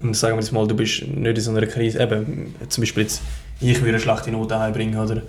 und 0.01 0.15
sagen 0.15 0.35
wir 0.35 0.41
jetzt 0.41 0.51
mal, 0.51 0.67
du 0.67 0.75
bist 0.75 1.01
nicht 1.07 1.37
in 1.37 1.41
so 1.41 1.51
einer 1.51 1.65
Krise, 1.65 2.01
eben, 2.01 2.55
zum 2.69 2.81
Beispiel 2.81 3.03
jetzt, 3.03 3.21
ich 3.59 3.77
würde 3.79 3.89
eine 3.89 3.99
schlechte 3.99 4.31
Note 4.31 4.59
heimbringen, 4.59 4.99
oder? 4.99 5.21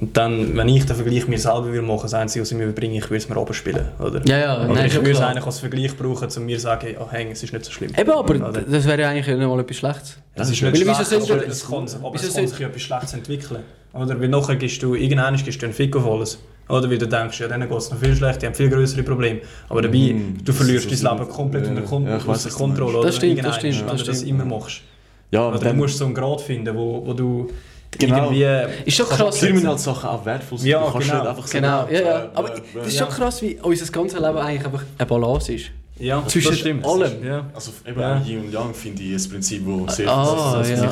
Und 0.00 0.16
dann, 0.16 0.56
wenn 0.56 0.68
ich 0.68 0.84
den 0.86 0.96
Vergleich 0.96 1.28
mir 1.28 1.38
selber 1.38 1.72
will 1.72 1.80
machen, 1.82 2.02
das 2.02 2.14
Einzige, 2.14 2.42
was 2.42 2.50
ich 2.50 2.58
mir 2.58 2.64
überbringe, 2.64 2.98
ich 2.98 3.04
würde 3.04 3.16
es 3.16 3.28
mir 3.28 3.36
oben 3.36 3.54
spielen, 3.54 3.86
oder? 4.00 4.20
Ja, 4.26 4.38
ja, 4.38 4.64
Oder 4.64 4.74
nein, 4.74 4.86
ich 4.86 4.94
würde 4.94 5.12
es 5.12 5.20
eigentlich 5.20 5.46
als 5.46 5.60
Vergleich 5.60 5.96
brauchen, 5.96 6.28
um 6.36 6.44
mir 6.46 6.56
zu 6.56 6.62
sagen, 6.64 6.96
oh, 6.98 7.06
hey, 7.10 7.28
es 7.30 7.42
ist 7.44 7.52
nicht 7.52 7.64
so 7.64 7.70
schlimm. 7.70 7.92
Eben, 7.96 8.10
aber 8.10 8.34
Oder? 8.34 8.60
das 8.62 8.84
wäre 8.86 9.00
ja 9.02 9.10
eigentlich 9.10 9.36
mal 9.36 9.60
etwas 9.60 9.76
Schlechtes. 9.76 10.18
Das 10.34 10.50
ist 10.50 10.60
Weil 10.62 10.72
nicht 10.72 10.84
wieso 10.86 11.04
schlecht, 11.04 11.30
aber 11.30 11.46
es 11.46 11.64
kann, 11.68 11.86
aber 12.02 12.14
es 12.16 12.34
kann 12.34 12.46
sich 12.48 12.60
etwas 12.60 12.82
Schlechtes 12.82 13.14
entwickeln. 13.14 13.62
Oder? 13.92 14.20
Weil 14.20 14.28
nachher 14.28 14.56
gibst 14.56 14.82
du, 14.82 14.96
irgendwann 14.96 15.36
gibst 15.36 15.62
du 15.62 15.66
einen 15.66 15.72
Fick 15.74 15.94
auf 15.94 16.06
alles. 16.06 16.38
Oder 16.68 16.90
weil 16.90 16.98
du 16.98 17.06
denkst, 17.06 17.40
ja, 17.40 17.48
denen 17.48 17.68
geht 17.68 17.78
es 17.78 17.90
noch 17.90 17.98
viel 17.98 18.16
schlechter, 18.16 18.40
die 18.40 18.46
haben 18.46 18.54
viel 18.54 18.70
größere 18.70 19.02
Probleme. 19.02 19.40
Aber 19.68 19.82
dabei, 19.82 20.14
Mhm. 20.14 20.38
du 20.44 20.52
verlierst 20.52 20.90
dein 20.90 21.16
Leben 21.18 21.28
komplett 21.28 21.66
unter 21.68 21.82
Kon 21.82 22.06
ja, 22.06 22.18
Kontrolle. 22.18 23.02
Das 23.06 23.16
stimmt, 23.16 23.44
das 23.44 23.56
stimmt, 23.56 23.80
Wenn 23.80 23.86
das 23.88 24.00
du 24.00 24.06
das 24.06 24.16
stimmt. 24.18 24.30
immer 24.30 24.44
machst. 24.44 24.80
Ja, 25.30 25.48
Oder 25.48 25.58
du 25.58 25.74
musst 25.74 25.98
so 25.98 26.04
einen 26.06 26.14
Grad 26.14 26.40
finden, 26.40 26.74
wo, 26.76 27.02
wo 27.06 27.12
du 27.12 27.48
Genau. 27.98 28.30
irgendwie... 28.32 28.84
Ist 28.86 28.96
schon 28.96 29.06
Kannst 29.06 29.22
krass. 29.22 29.38
Kriminalsachen 29.40 30.08
auch 30.08 30.24
wertvoll 30.24 30.58
sind. 30.58 30.68
Ja, 30.68 30.84
du 30.84 30.92
kannst 30.92 31.08
genau. 31.08 31.20
nicht 31.20 31.28
einfach 31.30 31.46
so 31.46 31.58
Genau, 31.58 31.86
ja, 31.90 32.00
ja. 32.00 32.28
Aber 32.34 32.50
das 32.74 32.86
ist 32.88 32.98
schon 32.98 33.08
krass, 33.08 33.42
wie 33.42 33.58
unser 33.62 33.92
ganzes 33.92 34.18
Leben 34.20 34.36
eigentlich 34.38 34.64
einfach 34.64 34.82
eine 34.98 35.06
Balance 35.06 35.52
ist. 35.52 35.66
Ja, 35.98 36.26
Zwischen 36.26 36.48
das 36.50 36.58
stimmt. 36.58 36.84
allem. 36.84 37.24
Ja. 37.24 37.50
Also 37.54 37.70
eben 37.86 38.00
Ja. 38.00 38.18
auch 38.20 38.26
Yin 38.26 38.40
und 38.40 38.52
Yang 38.52 38.74
finde 38.74 39.02
ich 39.02 39.24
ein 39.24 39.30
Prinzip, 39.30 39.62
das 39.86 39.96
sehr 39.96 40.08
Ah, 40.10 40.24
das, 40.24 40.68
das, 40.68 40.80
ja. 40.80 40.88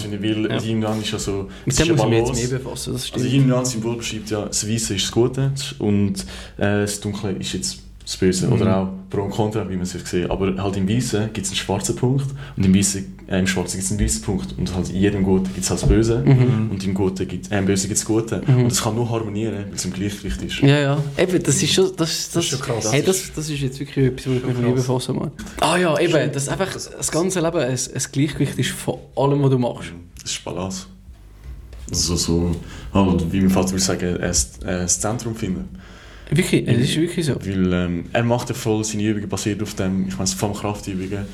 finde 0.00 0.16
ich, 0.16 0.22
weil 0.22 0.50
Ja. 0.50 0.62
Yin 0.62 0.76
und 0.76 0.82
Yang 0.82 1.00
ist 1.02 1.10
ja 1.12 1.18
so... 1.18 1.48
Mit 1.64 1.78
dem 1.78 1.86
ist 1.86 1.96
muss 1.96 2.00
ich 2.04 2.06
mich 2.10 2.18
jetzt 2.40 2.50
mehr 2.50 2.58
befassen, 2.60 2.92
das 2.92 3.02
Also 3.02 3.06
stimmt. 3.18 3.32
Yin 3.32 3.42
und 3.44 3.48
Yang 3.50 3.64
Symbol 3.66 3.96
beschreibt 3.96 4.30
ja, 4.30 4.44
das 4.46 4.68
Weiße 4.68 4.94
ist 4.94 5.04
das 5.06 5.10
Gute 5.12 5.52
und 5.80 6.20
äh, 6.56 6.82
das 6.82 7.00
Dunkle 7.00 7.32
ist 7.32 7.52
jetzt 7.52 7.78
Böse. 8.20 8.46
Mhm. 8.46 8.52
Oder 8.52 8.76
auch 8.76 8.88
Pro 9.10 9.22
und 9.22 9.30
Contra, 9.30 9.68
wie 9.68 9.74
man 9.74 9.82
es 9.82 9.92
sieht. 9.92 10.30
Aber 10.30 10.54
halt 10.62 10.76
im 10.76 10.88
Weißen 10.88 11.32
gibt 11.32 11.46
es 11.46 11.52
einen 11.52 11.56
schwarzen 11.56 11.96
Punkt 11.96 12.26
und 12.56 12.66
im, 12.66 12.74
Weißen, 12.74 13.18
äh, 13.28 13.38
im 13.38 13.46
Schwarzen 13.46 13.76
gibt 13.78 13.84
es 13.84 13.90
einen 13.92 14.00
weißen 14.00 14.22
Punkt. 14.22 14.58
Und 14.58 14.74
halt 14.74 14.90
in 14.90 14.96
jedem 14.96 15.22
Guten 15.22 15.44
gibt 15.46 15.60
es 15.64 15.70
halt 15.70 15.80
das 15.82 15.88
Böse 15.88 16.22
Mhm. 16.24 16.70
und 16.70 16.84
im 16.84 16.94
Guten 16.94 17.26
gibt, 17.26 17.50
äh, 17.50 17.58
im 17.58 17.64
Bösen 17.66 17.88
gibt 17.88 17.98
es 17.98 18.00
das 18.00 18.06
Gute. 18.06 18.42
Mhm. 18.46 18.64
Und 18.64 18.70
das 18.70 18.82
kann 18.82 18.94
nur 18.94 19.08
harmonieren, 19.10 19.54
weil 19.54 19.74
es 19.74 19.84
im 19.84 19.92
Gleichgewicht 19.92 20.42
ist. 20.42 20.60
Ja, 20.60 20.78
ja. 20.80 20.98
Eben, 21.16 21.42
das 21.42 21.62
ist 21.62 21.72
schon... 21.72 21.86
Das, 21.96 21.96
das, 21.96 22.30
Das 22.32 22.44
ist 22.44 22.50
schon 22.50 22.60
krass. 22.60 22.92
Hey, 22.92 23.02
das, 23.02 23.32
das 23.34 23.48
ist 23.48 23.60
jetzt 23.60 23.80
wirklich 23.80 24.06
etwas, 24.06 24.26
wo 24.26 24.32
ich 24.32 24.44
mich 24.44 24.58
mehr 24.58 24.72
befassen 24.72 25.16
muss. 25.16 25.28
Ah 25.60 25.76
ja, 25.76 25.98
eben, 25.98 26.30
das 26.32 26.48
einfach 26.48 26.72
das 26.72 27.10
ganze 27.10 27.40
Leben 27.40 27.58
ein, 27.58 27.70
ein 27.70 28.02
Gleichgewicht 28.12 28.58
ist 28.58 28.70
von 28.70 28.98
allem, 29.16 29.42
was 29.42 29.50
du 29.50 29.58
machst. 29.58 29.92
Das 30.22 30.30
ist 30.30 30.44
Balance. 30.44 30.86
Also 31.90 32.16
so, 32.16 32.56
halt, 32.92 33.32
wie 33.32 33.40
mein 33.40 33.50
Vater 33.50 33.70
würde 33.72 33.82
sagen, 33.82 34.16
ein, 34.18 34.34
ein 34.66 34.88
Zentrum 34.88 35.34
finden. 35.34 35.68
Wirklich, 36.30 36.66
es 36.66 36.78
ist 36.78 36.96
wirklich 36.96 37.26
so. 37.26 37.34
Weil 37.34 37.72
ähm, 37.72 38.04
er 38.12 38.24
macht 38.24 38.48
ja 38.48 38.54
voll 38.54 38.82
seine 38.84 39.02
Übungen 39.04 39.28
basiert 39.28 39.62
auf 39.62 39.74
dem, 39.74 40.08
ich 40.08 40.16
meine, 40.16 40.26
vor 40.28 40.48
allem 40.48 40.58
Kraftübungen, 40.58 41.26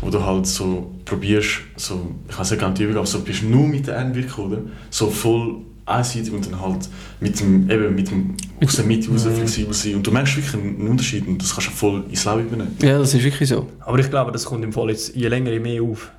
wo 0.00 0.10
du 0.10 0.24
halt 0.24 0.46
so 0.46 0.94
probierst, 1.04 1.62
so, 1.76 2.14
ich 2.28 2.38
weiß 2.38 2.52
nicht 2.52 2.60
genau 2.60 2.72
die 2.72 2.84
Übung, 2.84 2.96
aber 2.98 3.06
so 3.06 3.20
bist 3.20 3.42
nur 3.42 3.66
mit 3.66 3.86
der 3.86 3.98
Armwirkung, 3.98 4.46
oder? 4.46 4.62
So 4.90 5.10
voll 5.10 5.56
einseitig 5.86 6.32
und 6.32 6.44
dann 6.46 6.60
halt 6.60 6.88
mit 7.20 7.38
dem, 7.40 7.70
eben 7.70 7.94
mit 7.94 8.10
dem, 8.10 8.36
aus 8.62 8.76
der 8.76 8.84
Mitte 8.84 9.10
raus 9.10 9.22
flexibel 9.24 9.72
sein. 9.72 9.94
Und 9.94 10.06
du 10.06 10.10
merkst 10.10 10.36
wirklich 10.36 10.54
einen 10.54 10.88
Unterschied 10.88 11.26
und 11.26 11.40
das 11.40 11.54
kannst 11.54 11.68
du 11.68 11.72
voll 11.72 12.04
ins 12.08 12.24
Leben 12.24 12.46
übernehmen. 12.46 12.76
Ja, 12.82 12.98
das 12.98 13.14
ist 13.14 13.22
wirklich 13.22 13.48
so. 13.48 13.68
Aber 13.80 13.98
ich 13.98 14.10
glaube, 14.10 14.32
das 14.32 14.44
kommt 14.44 14.64
im 14.64 14.72
Fall 14.72 14.90
jetzt 14.90 15.14
je 15.14 15.28
länger 15.28 15.52
je 15.52 15.60
mehr 15.60 15.82
auf. 15.82 16.10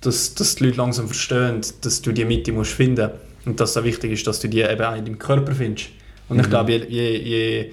Dass, 0.00 0.34
dass 0.34 0.54
die 0.54 0.64
Leute 0.64 0.76
langsam 0.76 1.08
verstehen, 1.08 1.60
dass 1.80 2.02
du 2.02 2.12
die 2.12 2.24
Mitte 2.24 2.52
musst 2.52 2.70
finden 2.70 3.10
und 3.44 3.58
dass 3.58 3.70
es 3.70 3.76
auch 3.76 3.82
wichtig 3.82 4.12
ist, 4.12 4.26
dass 4.28 4.38
du 4.38 4.48
die 4.48 4.60
eben 4.60 4.82
auch 4.82 4.94
in 4.94 5.04
deinem 5.04 5.18
Körper 5.18 5.52
findest. 5.52 5.88
Und 6.28 6.38
ich 6.40 6.46
Mhm. 6.46 6.50
glaube, 6.50 6.72
je, 6.72 6.84
je, 6.88 7.18
je, 7.22 7.70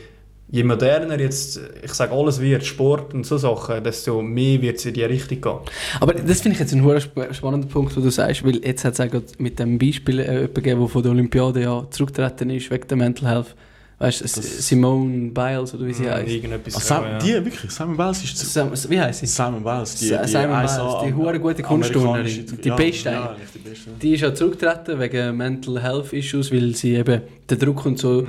je 0.51 0.63
moderner 0.63 1.19
jetzt, 1.19 1.59
ich 1.83 1.91
sage 1.93 2.13
alles 2.13 2.39
wird, 2.39 2.63
Sport 2.65 3.13
und 3.13 3.25
so 3.25 3.37
Sachen, 3.37 3.83
desto 3.83 4.21
mehr 4.21 4.61
wird 4.61 4.77
es 4.77 4.85
in 4.85 4.93
die 4.93 5.03
Richtung 5.03 5.41
gehen. 5.41 5.57
Aber 5.99 6.13
das 6.13 6.41
finde 6.41 6.53
ich 6.55 6.59
jetzt 6.59 6.73
ein 6.73 6.85
sp- 7.01 7.33
spannender 7.33 7.67
Punkt, 7.67 7.95
wo 7.97 8.01
du 8.01 8.09
sagst, 8.09 8.43
weil 8.45 8.63
jetzt 8.63 8.85
hat 8.85 8.93
es 8.93 8.99
auch 9.01 9.21
mit 9.39 9.59
dem 9.59 9.77
Beispiel 9.77 10.19
äh, 10.19 10.23
jemanden 10.33 10.53
gegeben, 10.53 10.79
der 10.79 10.89
von 10.89 11.03
der 11.03 11.11
Olympiade 11.11 11.61
ja 11.61 11.85
zurückgetreten 11.89 12.49
ist, 12.51 12.69
wegen 12.71 12.87
der 12.87 12.97
Mental 12.97 13.29
Health 13.29 13.55
Weißt 13.97 14.21
du, 14.21 14.27
Simone 14.27 15.31
Biles 15.31 15.73
oder 15.73 15.85
wie 15.87 15.93
sie 15.93 16.09
heißt. 16.09 16.29
Irgendetwas. 16.29 16.75
Ah, 16.75 16.79
Sam, 16.81 17.03
ja. 17.05 17.17
Die, 17.17 17.45
wirklich? 17.45 17.71
Simon 17.71 17.95
Biles 17.95 18.23
ist 18.25 18.37
zu... 18.37 18.45
Sam, 18.45 18.71
wie 18.89 18.99
heißt 18.99 19.21
sie? 19.21 19.25
Simon 19.25 19.63
Biles, 19.63 19.95
die, 19.95 20.07
Sa- 20.07 20.21
die 20.23 20.27
Simon 20.31 20.57
Biles, 20.59 20.73
die 20.75 20.81
am- 20.81 21.15
hure 21.15 21.39
gute 21.39 21.63
Kunstturnerin, 21.63 22.45
die 22.61 22.67
ja, 22.67 22.75
beste 22.75 23.09
Ja, 23.09 23.29
eigentlich. 23.29 23.49
die 23.53 23.59
beste. 23.59 23.89
Die 24.01 24.13
ist 24.13 24.21
ja 24.21 24.35
zurückgetreten 24.35 24.99
wegen 24.99 25.37
Mental 25.37 25.81
Health 25.81 26.11
Issues, 26.11 26.51
weil 26.51 26.75
sie 26.75 26.95
eben 26.95 27.21
den 27.49 27.59
Druck 27.59 27.85
und 27.85 27.97
so. 27.97 28.27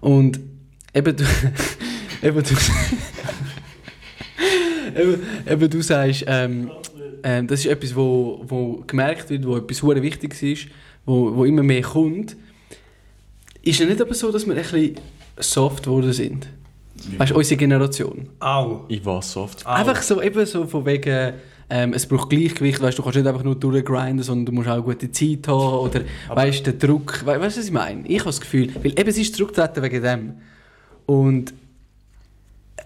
Und 0.00 0.40
eben 0.92 1.16
du. 1.16 1.22
eben 2.22 2.42
du. 2.42 2.54
eben, 5.00 5.22
eben 5.48 5.70
du 5.70 5.82
sagst, 5.82 6.24
ähm, 6.26 6.70
ähm, 7.22 7.46
das 7.46 7.60
ist 7.60 7.66
etwas, 7.66 7.94
wo, 7.94 8.42
wo 8.46 8.82
gemerkt 8.86 9.30
wird, 9.30 9.46
wo 9.46 9.56
etwas 9.56 9.82
hure 9.82 10.02
Wichtiges 10.02 10.42
ist, 10.42 10.66
wo, 11.04 11.34
wo 11.34 11.44
immer 11.44 11.62
mehr 11.62 11.82
kommt. 11.82 12.36
Ist 13.66 13.80
es 13.80 13.88
nicht 13.88 14.00
aber 14.00 14.14
so, 14.14 14.30
dass 14.30 14.46
wir 14.46 14.54
ein 14.54 14.62
bisschen 14.62 14.94
soft 15.38 15.82
geworden 15.84 16.12
sind? 16.12 16.46
Weißt 17.18 17.32
du, 17.32 17.36
unsere 17.36 17.56
Generation. 17.58 18.28
Au. 18.38 18.84
Ich 18.88 19.04
war 19.04 19.20
soft. 19.22 19.66
Au. 19.66 19.70
Einfach 19.70 20.00
so, 20.02 20.22
eben 20.22 20.46
so 20.46 20.66
von 20.66 20.86
wegen, 20.86 21.34
ähm, 21.68 21.92
es 21.92 22.06
braucht 22.06 22.30
Gleichgewicht, 22.30 22.80
weißt, 22.80 22.96
du 22.96 23.02
kannst 23.02 23.16
nicht 23.18 23.26
einfach 23.26 23.42
nur 23.42 23.56
durchgrinden, 23.56 24.22
sondern 24.22 24.46
du 24.46 24.52
musst 24.52 24.68
auch 24.68 24.74
eine 24.74 24.82
gute 24.82 25.10
Zeit 25.10 25.48
haben 25.48 25.78
oder 25.80 26.02
Aber- 26.28 26.42
weißt, 26.42 26.64
der 26.64 26.74
Druck, 26.74 27.22
we 27.26 27.40
weißt 27.40 27.56
du, 27.56 27.60
was 27.60 27.66
ich 27.66 27.72
meine? 27.72 28.06
Ich 28.06 28.20
habe 28.20 28.28
das 28.28 28.40
Gefühl, 28.40 28.72
weil 28.82 28.92
eben 28.98 29.08
es 29.08 29.18
ist 29.18 29.34
zurückgetreten 29.34 29.82
wegen 29.82 30.02
dem 30.02 30.34
und 31.06 31.52
äh, 32.76 32.84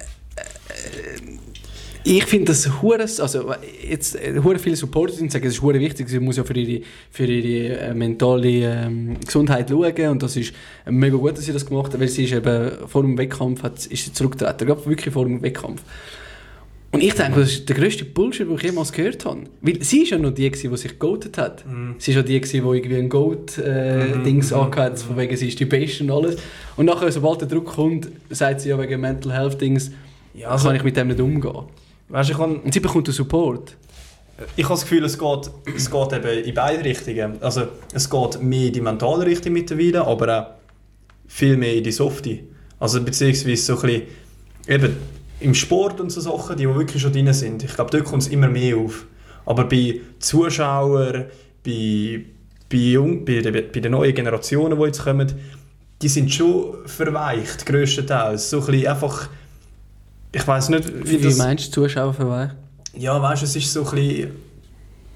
ich 2.05 2.25
finde 2.25 2.47
das 2.47 2.81
hure, 2.83 3.01
also 3.01 3.53
jetzt 3.89 4.17
äh, 4.17 4.41
hure 4.43 4.59
viele 4.59 4.77
Supporter 4.77 5.15
sind 5.15 5.31
sagen, 5.33 5.47
es 5.47 5.55
ist 5.55 5.63
hure 5.63 5.79
wichtig, 5.79 6.09
sie 6.09 6.19
muss 6.21 6.37
ja 6.37 6.45
für 6.45 6.55
ihre 6.59 6.83
für 7.11 7.25
ihre 7.27 7.77
äh, 7.79 7.95
mentale 7.95 8.49
ähm, 8.49 9.17
Gesundheit 9.25 9.69
schauen 9.69 10.09
und 10.09 10.23
das 10.23 10.37
ist 10.37 10.53
mega 10.87 11.17
gut, 11.17 11.37
dass 11.37 11.45
sie 11.45 11.53
das 11.53 11.67
gemacht 11.67 11.93
hat, 11.93 12.01
weil 12.01 12.09
sie 12.09 12.25
ist 12.25 12.33
eben 12.33 12.71
vor 12.87 13.03
dem 13.03 13.17
Wettkampf 13.19 13.63
hat, 13.63 13.87
ist 13.87 14.05
sie 14.05 14.13
zurückgetreten, 14.13 14.67
gerade 14.67 14.87
wirklich 14.87 15.13
vor 15.13 15.25
dem 15.25 15.43
Wettkampf. 15.43 15.83
Und 16.93 17.05
ich 17.05 17.15
denke, 17.15 17.39
das 17.39 17.51
ist 17.53 17.69
der 17.69 17.77
grösste 17.77 18.05
Bullshit, 18.05 18.49
den 18.49 18.57
ich 18.57 18.63
jemals 18.65 18.91
gehört 18.91 19.25
habe. 19.25 19.43
Weil 19.61 19.81
sie 19.81 20.03
ist 20.03 20.11
ja 20.11 20.19
noch 20.19 20.33
die, 20.33 20.51
die 20.51 20.57
sich 20.77 20.91
gegoatet 20.91 21.39
hat. 21.39 21.65
Sie 21.99 22.11
ist 22.11 22.17
ja 22.17 22.23
die, 22.23 22.41
die 22.41 22.57
irgendwie 22.57 22.97
ein 22.97 23.09
Goat-Dings 23.09 24.51
äh, 24.51 24.55
Mhm. 24.57 24.61
angehört 24.61 24.77
hat, 24.95 24.99
von 24.99 25.17
wegen 25.17 25.37
sie 25.37 25.47
ist 25.47 25.61
die 25.61 25.67
Beste 25.67 26.03
und 26.03 26.11
alles. 26.11 26.39
Und 26.77 26.87
nachher, 26.87 27.13
sobald 27.13 27.43
der 27.43 27.47
Druck 27.49 27.67
kommt, 27.67 28.09
sagt 28.31 28.63
sie 28.63 28.71
ja 28.71 28.79
wegen 28.81 29.01
Mental 29.01 29.33
Health-Dings, 29.33 29.93
Ja, 30.35 30.49
also, 30.49 30.67
kann 30.67 30.75
ich 30.77 30.83
mit 30.83 30.97
dem 30.97 31.07
nicht 31.09 31.21
umgehen. 31.21 31.63
Weißt, 32.11 32.31
ich, 32.31 32.37
kann, 32.37 32.57
Und 32.59 32.75
sie 32.75 32.81
bekommt 32.81 33.07
den 33.07 33.15
Support. 33.15 33.77
ich 34.57 34.65
habe 34.65 34.75
das 34.75 34.83
Gefühl, 34.83 35.05
es 35.05 35.19
geht, 35.19 35.51
es 35.77 35.91
geht 35.91 36.13
eben 36.13 36.45
in 36.45 36.55
beide 36.55 36.85
Richtungen. 36.85 37.43
Also, 37.43 37.69
es 37.93 38.09
geht 38.09 38.43
mehr 38.43 38.67
in 38.67 38.73
die 38.73 38.81
mentale 38.81 39.27
Richtung 39.27 39.53
mittlerweile, 39.53 40.07
aber 40.07 40.41
auch 40.41 40.47
viel 41.27 41.57
mehr 41.57 41.75
in 41.75 41.85
die 41.85 41.93
Softie. 41.93 42.45
Also, 42.79 43.03
beziehungsweise 43.03 43.63
so 43.63 43.75
ein 43.77 43.83
bisschen, 43.83 44.03
eben 44.69 44.97
im 45.41 45.55
Sport 45.55 46.01
und 46.01 46.11
so 46.11 46.21
Sachen, 46.21 46.57
die, 46.57 46.67
die 46.67 46.75
wirklich 46.75 47.03
schon 47.03 47.13
drin 47.13 47.33
sind. 47.33 47.65
Ich 47.65 47.75
glaube, 47.75 47.91
dort 47.91 48.05
kommt 48.05 48.23
es 48.23 48.29
immer 48.29 48.49
mehr 48.49 48.77
auf. 48.77 49.07
Aber 49.47 49.65
bei 49.65 50.01
Zuschauern, 50.19 51.27
bei, 51.65 52.25
bei, 52.69 52.97
bei, 53.25 53.63
bei 53.63 53.81
den 53.81 53.93
neuen 53.93 54.15
Generationen, 54.15 54.79
die 54.79 54.85
jetzt 54.85 55.03
kommen, 55.03 55.33
die 56.03 56.09
sind 56.09 56.33
schon 56.33 56.87
verweicht, 56.87 57.67
grösstenteils. 57.67 58.51
So 58.51 58.61
ein 58.61 58.67
bisschen 58.67 58.87
einfach, 58.89 59.29
ich 60.33 60.47
weiß 60.47 60.69
nicht, 60.71 60.89
wie 61.05 61.19
Wie 61.21 61.25
das... 61.25 61.39
meinst 61.39 61.69
du, 61.77 61.83
Zuschauer 61.83 62.15
für 62.15 62.29
wen? 62.31 62.51
Ja, 62.97 63.21
weißt 63.21 63.43
du, 63.43 63.47
es 63.47 63.57
ist 63.57 63.73
so 63.73 63.85
ein 63.85 63.91
bisschen. 63.95 64.31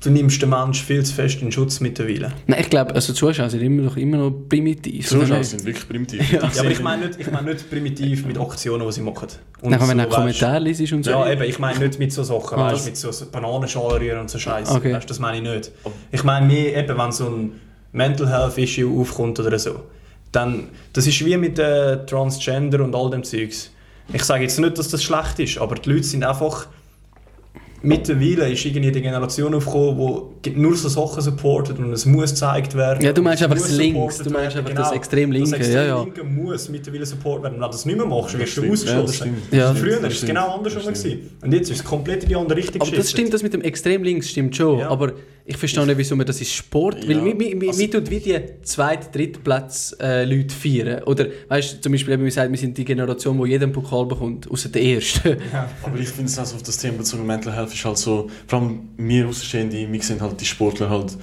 Du 0.03 0.11
nimmst 0.11 0.43
den 0.43 0.51
Menschen 0.51 0.85
viel 0.86 1.03
zu 1.03 1.15
fest 1.15 1.41
in 1.41 1.51
Schutz 1.51 1.81
mittlerweile. 1.81 2.31
Nein, 2.47 2.61
ich 2.61 2.69
glaube, 2.69 2.95
also 2.95 3.15
Zuschauer 3.15 3.49
sind 3.49 3.62
immer 3.62 3.85
noch, 3.85 3.97
immer 3.97 4.19
noch 4.19 4.31
primitiv. 4.51 5.09
Zuschauer 5.09 5.39
nicht? 5.39 5.49
sind 5.49 5.65
wirklich 5.65 5.89
primitiv. 5.89 6.31
Ja. 6.31 6.43
Ja, 6.43 6.61
aber 6.61 6.70
ich 6.70 6.82
meine 6.82 7.07
nicht, 7.07 7.20
ich 7.20 7.31
meine 7.31 7.51
nicht 7.55 7.70
primitiv 7.70 8.27
mit 8.27 8.36
Aktionen, 8.39 8.85
die 8.86 8.93
sie 8.93 9.01
machen. 9.01 9.28
Und 9.62 9.70
Nachher, 9.70 9.89
wenn 9.89 9.99
so, 9.99 10.05
du 10.05 10.11
weißt- 10.11 10.15
Kommentare 10.15 10.59
liest 10.59 10.93
und 10.93 11.05
so. 11.07 11.11
Ja, 11.11 11.32
eben, 11.32 11.43
ich 11.45 11.59
meine 11.59 11.78
nicht 11.78 11.99
mit 11.99 12.12
so 12.12 12.23
Sachen, 12.23 12.59
Ah, 12.59 12.70
weißt, 12.73 12.85
mit 12.85 12.99
so, 12.99 13.11
Bananenschalen 13.32 14.19
und 14.19 14.28
so 14.28 14.39
Scheiße. 14.39 14.74
Okay. 14.74 14.93
Weißt, 14.93 15.09
das 15.09 15.19
meine 15.20 15.39
ich 15.39 15.43
nicht. 15.43 15.73
Ich 16.12 16.23
meine 16.23 16.47
mehr, 16.47 16.77
eben, 16.77 16.99
wenn 16.99 17.11
so 17.12 17.24
ein 17.27 17.53
Mental 17.93 18.28
Health 18.28 18.59
Issue 18.59 19.01
aufkommt 19.01 19.41
oder 19.41 19.59
so, 19.59 19.85
dann, 20.32 20.65
das 20.93 21.07
ist 21.07 21.24
wie 21.24 21.36
mit 21.39 21.59
äh, 21.59 22.05
Transgender 22.05 22.85
und 22.85 22.95
all 22.95 23.09
dem 23.11 23.24
Zeugs. 23.24 23.70
Ich 24.12 24.22
sage 24.24 24.43
jetzt 24.43 24.59
nicht, 24.59 24.78
dass 24.78 24.89
das 24.89 25.02
schlecht 25.02 25.39
ist, 25.39 25.59
aber 25.59 25.76
die 25.76 25.90
Leute 25.90 26.05
sind 26.05 26.24
einfach 26.24 26.66
mittlerweile 27.85 28.51
ist 28.51 28.64
irgendwie 28.64 28.90
die 28.90 29.02
Generation 29.02 29.55
aufgekommen, 29.55 30.22
die 30.44 30.51
nur 30.51 30.74
so 30.74 30.89
Sachen 30.89 31.22
supportet 31.22 31.78
und 31.78 31.93
es 31.93 32.06
muss 32.06 32.31
gezeigt 32.31 32.74
werden. 32.74 33.05
Ja, 33.05 33.12
du 33.12 33.22
meinst 33.22 33.43
einfach 33.43 33.56
das 33.56 33.70
Links, 33.70 34.18
du 34.18 34.31
meinst 34.31 34.56
einfach 34.56 34.74
das 34.74 34.93
extrem 34.93 35.31
Linke, 35.31 35.51
Das 35.51 35.59
extrem 35.59 35.76
ja, 35.76 35.86
ja. 35.86 36.02
Linke 36.02 36.24
muss 36.24 36.68
mittlerweile 36.68 37.06
supportet 37.06 37.44
werden. 37.44 37.55
Wenn 37.55 37.60
du 37.60 37.68
das 37.68 37.85
nicht 37.85 37.97
mehr 37.97 38.06
machst, 38.06 38.39
wirst 38.39 38.56
du 38.56 38.70
ausgeschlossen. 38.70 39.36
Ja. 39.51 39.70
Und 39.70 39.78
Früher 39.78 40.02
war 40.02 40.09
es 40.09 40.24
genau 40.24 40.56
andersrum. 40.56 40.93
Und 41.43 41.52
jetzt 41.52 41.70
ist 41.70 41.78
es 41.78 41.85
komplett 41.85 42.22
in 42.22 42.31
die 42.31 42.36
andere 42.36 42.59
Richtung 42.59 42.81
Aber 42.81 42.90
das 42.90 43.10
stimmt, 43.10 43.32
das 43.32 43.43
mit 43.43 43.52
dem 43.52 43.62
extrem 43.62 44.02
links 44.02 44.31
stimmt 44.31 44.56
schon. 44.56 44.78
Ja. 44.78 44.89
Aber 44.89 45.12
ich 45.46 45.56
verstehe 45.58 45.84
nicht, 45.86 45.98
wieso 45.98 46.16
man 46.16 46.26
das 46.26 46.40
ist 46.40 46.52
Sport. 46.54 47.06
Weil 47.06 47.16
Ja. 47.16 47.22
mir, 47.22 47.34
mir, 47.34 47.54
mir, 47.54 47.68
Also- 47.68 47.86
tut 47.86 48.08
wie 48.10 48.18
die 48.20 48.38
zweite, 48.62 49.10
dritte 49.10 49.40
Platz 49.40 49.94
äh, 50.00 50.24
Leute 50.24 50.54
feiern. 50.54 51.02
Oder 51.04 51.26
weißt 51.48 51.74
du, 51.74 51.80
zum 51.82 51.92
Beispiel, 51.92 52.14
eben, 52.14 52.24
wir 52.24 52.32
sagen, 52.32 52.50
wir 52.50 52.58
sind 52.58 52.78
die 52.78 52.84
Generation, 52.84 53.42
die 53.44 53.50
jeden 53.50 53.70
Pokal 53.72 54.06
bekommt, 54.06 54.50
außer 54.50 54.70
der 54.70 54.82
erste. 54.82 55.36
Aber 55.82 55.98
ich 55.98 56.08
finde 56.08 56.26
es 56.30 56.38
also 56.38 56.56
auf 56.56 56.62
das 56.62 56.78
Thema 56.78 56.98
bezogen 56.98 57.26
Mental 57.26 57.54
Health 57.54 57.74
ist 57.74 57.84
halt 57.84 57.98
so, 57.98 58.30
vor 58.46 58.60
allem 58.60 58.88
wir 58.96 59.28
Außenstehende, 59.28 59.86
wir 59.92 60.02
sehen 60.02 60.20
halt 60.20 60.40
die 60.40 60.46
Sportler 60.46 60.88
halt 60.88 61.16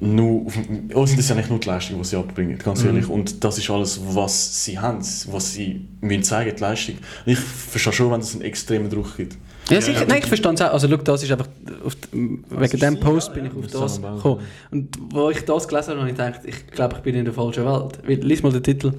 nur, 0.00 0.46
auf, 0.46 0.56
uns 0.56 1.10
sind 1.10 1.18
das 1.18 1.28
ja 1.28 1.34
nicht 1.36 1.50
nur 1.50 1.60
die 1.60 1.68
Leistung, 1.68 1.98
die 2.02 2.04
sie 2.08 2.16
abbringen, 2.16 2.58
ganz 2.58 2.80
Mhm. 2.82 2.86
ehrlich. 2.88 3.08
Und 3.08 3.42
das 3.44 3.58
ist 3.58 3.70
alles, 3.70 4.00
was 4.08 4.64
sie 4.64 4.78
haben, 4.78 4.98
was 5.30 5.52
sie 5.54 5.86
mir 6.00 6.20
zeigen, 6.22 6.54
die 6.56 6.60
Leistung. 6.60 6.96
Und 7.26 7.32
ich 7.32 7.38
verstehe 7.38 7.92
schon, 7.92 8.10
wenn 8.12 8.20
es 8.20 8.34
einen 8.34 8.42
extremen 8.42 8.90
Druck 8.90 9.16
gibt. 9.16 9.36
Ja, 9.70 9.80
sicher. 9.80 10.00
ja. 10.00 10.06
Nein, 10.06 10.18
ich 10.18 10.26
verstehe 10.26 10.52
es 10.52 10.60
auch. 10.60 10.72
Also, 10.72 10.88
schau, 10.88 10.96
das 10.96 11.22
ist 11.22 11.32
einfach. 11.32 11.48
Auf 11.84 11.94
die, 11.96 12.38
wegen 12.50 12.78
dem 12.80 12.94
sie, 12.94 13.00
Post 13.00 13.28
ja, 13.28 13.34
bin 13.34 13.44
ja. 13.44 13.50
ich 13.50 13.74
auf 13.74 13.82
Das 13.82 14.00
gekommen. 14.00 14.40
Und 14.70 14.88
wo 15.10 15.30
ich 15.30 15.44
das 15.44 15.68
gelesen 15.68 15.90
habe, 15.90 16.00
habe 16.00 16.10
ich 16.10 16.16
gedacht, 16.16 16.40
ich 16.44 16.66
glaube, 16.68 16.96
ich 16.96 17.02
bin 17.02 17.14
in 17.14 17.24
der 17.24 17.34
falschen 17.34 17.64
Welt. 17.64 17.98
Weil, 18.06 18.16
Lies 18.16 18.42
mal 18.42 18.52
den 18.52 18.62
Titel. 18.62 18.92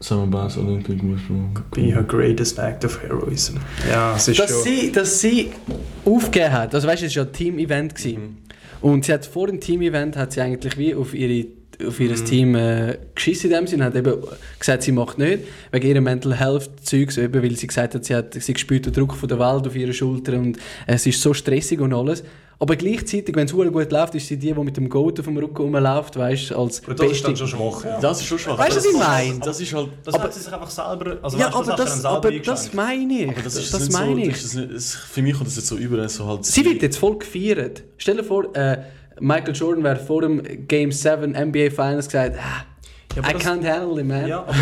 Sagen 0.00 0.22
wir 0.22 0.38
Bass 0.38 0.58
Olympic 0.58 1.00
Be 1.70 1.82
her 1.82 2.02
greatest 2.02 2.58
act 2.58 2.84
of 2.84 3.00
heroism. 3.02 3.58
Ja, 3.88 4.16
es 4.16 4.26
ist 4.26 4.40
Dass 4.40 4.50
schon... 4.50 4.62
sie, 4.64 4.90
dass 4.90 5.20
sie 5.20 5.50
aufgegeben 6.04 6.52
hat. 6.52 6.74
Also, 6.74 6.88
weißt 6.88 7.02
du, 7.02 7.06
es 7.06 7.16
war 7.16 7.24
ja 7.24 7.28
ein 7.28 7.32
Team-Event. 7.32 7.94
gewesen. 7.94 8.20
Mhm. 8.22 8.36
Und 8.80 9.04
sie 9.04 9.12
hat 9.12 9.24
vor 9.24 9.46
dem 9.46 9.60
Team-Event 9.60 10.16
hat 10.16 10.32
sie 10.32 10.40
eigentlich 10.40 10.76
wie 10.76 10.94
auf 10.94 11.14
ihre 11.14 11.46
auf 11.86 11.98
ihr 12.00 12.10
Mhm. 12.10 12.24
Team 12.24 12.54
äh, 12.54 12.98
geschissen 13.14 13.50
in 13.50 13.56
dem 13.56 13.66
Sinne, 13.66 13.84
hat 13.84 13.94
eben 13.96 14.14
gesagt, 14.58 14.82
sie 14.82 14.92
macht 14.92 15.18
nicht, 15.18 15.40
wegen 15.70 15.86
ihrem 15.88 16.04
Mental 16.04 16.34
Health 16.38 16.70
Zeugs, 16.82 17.16
eben, 17.18 17.42
weil 17.42 17.56
sie 17.56 17.66
gesagt 17.66 17.94
hat, 17.94 18.04
sie 18.04 18.14
hat 18.14 18.34
sie 18.34 18.54
spürt 18.56 18.86
den 18.86 18.92
Druck 18.92 19.14
von 19.14 19.28
der 19.28 19.38
Welt 19.38 19.66
auf 19.66 19.74
ihre 19.76 19.92
Schultern 19.92 20.40
und 20.40 20.58
es 20.86 21.06
ist 21.06 21.20
so 21.20 21.32
stressig 21.34 21.80
und 21.80 21.92
alles. 21.94 22.22
Aber 22.58 22.76
gleichzeitig, 22.76 23.34
wenn 23.34 23.46
es 23.46 23.52
gut 23.52 23.90
läuft, 23.90 24.14
ist 24.14 24.28
sie 24.28 24.36
die, 24.36 24.52
die 24.52 24.60
mit 24.60 24.76
dem 24.76 24.88
Goat 24.88 25.18
auf 25.18 25.26
dem 25.26 25.36
Rücken 25.36 25.62
rumläuft, 25.62 26.16
weißt 26.16 26.50
du, 26.50 26.58
als 26.58 26.80
Aber 26.84 26.94
das 26.94 27.10
ist 27.10 27.26
dann 27.26 27.36
schon 27.36 27.48
schwach. 27.48 27.84
Ja. 27.84 27.98
Das 28.00 28.20
ist 28.20 28.26
schon 28.26 28.38
schwach. 28.38 28.56
Weißt 28.56 28.70
du, 28.72 28.76
was 28.76 28.84
ich 28.84 28.92
Das- 28.92 29.00
meine? 29.08 29.38
Das 29.40 29.60
ist 29.60 29.74
halt... 29.74 29.88
Das 30.04 30.14
hat 30.16 30.32
sie 30.32 30.40
sich 30.40 30.52
einfach 30.52 30.70
selber... 30.70 31.18
Also, 31.22 31.38
ja, 31.38 31.46
weißt 31.46 31.56
aber 31.56 31.76
das, 31.76 31.94
selber 32.02 32.08
aber 32.18 32.30
das 32.30 32.72
meine 32.72 33.12
ich. 33.14 33.28
Aber 33.30 33.42
das 33.42 33.56
ist 33.56 33.74
das 33.74 33.90
meine 33.90 34.12
so, 34.14 34.16
ich. 34.18 34.28
das 34.42 34.54
ist 34.54 34.94
für 34.94 35.22
mich 35.22 35.32
kommt 35.34 35.48
das 35.48 35.56
jetzt 35.56 35.66
so 35.66 35.76
über, 35.76 36.08
so 36.08 36.24
halt... 36.24 36.44
Sie 36.44 36.64
wird 36.64 36.82
jetzt 36.82 36.98
voll 36.98 37.18
gefeiert. 37.18 37.82
Stell 37.96 38.18
dir 38.18 38.22
vor, 38.24 38.54
äh, 38.54 38.78
Michael 39.20 39.54
Jordan 39.54 39.84
wäre 39.84 39.96
vor 39.96 40.22
dem 40.22 40.66
Game 40.68 40.92
7 40.92 41.32
NBA 41.32 41.70
Finals 41.70 42.06
gesagt, 42.06 42.36
ah, 42.38 42.64
Ja, 43.16 43.22
I 43.30 43.34
can't 43.34 43.62
handle 43.68 44.00
it, 44.00 44.06
man. 44.06 44.26
Ja, 44.26 44.40
aber, 44.40 44.54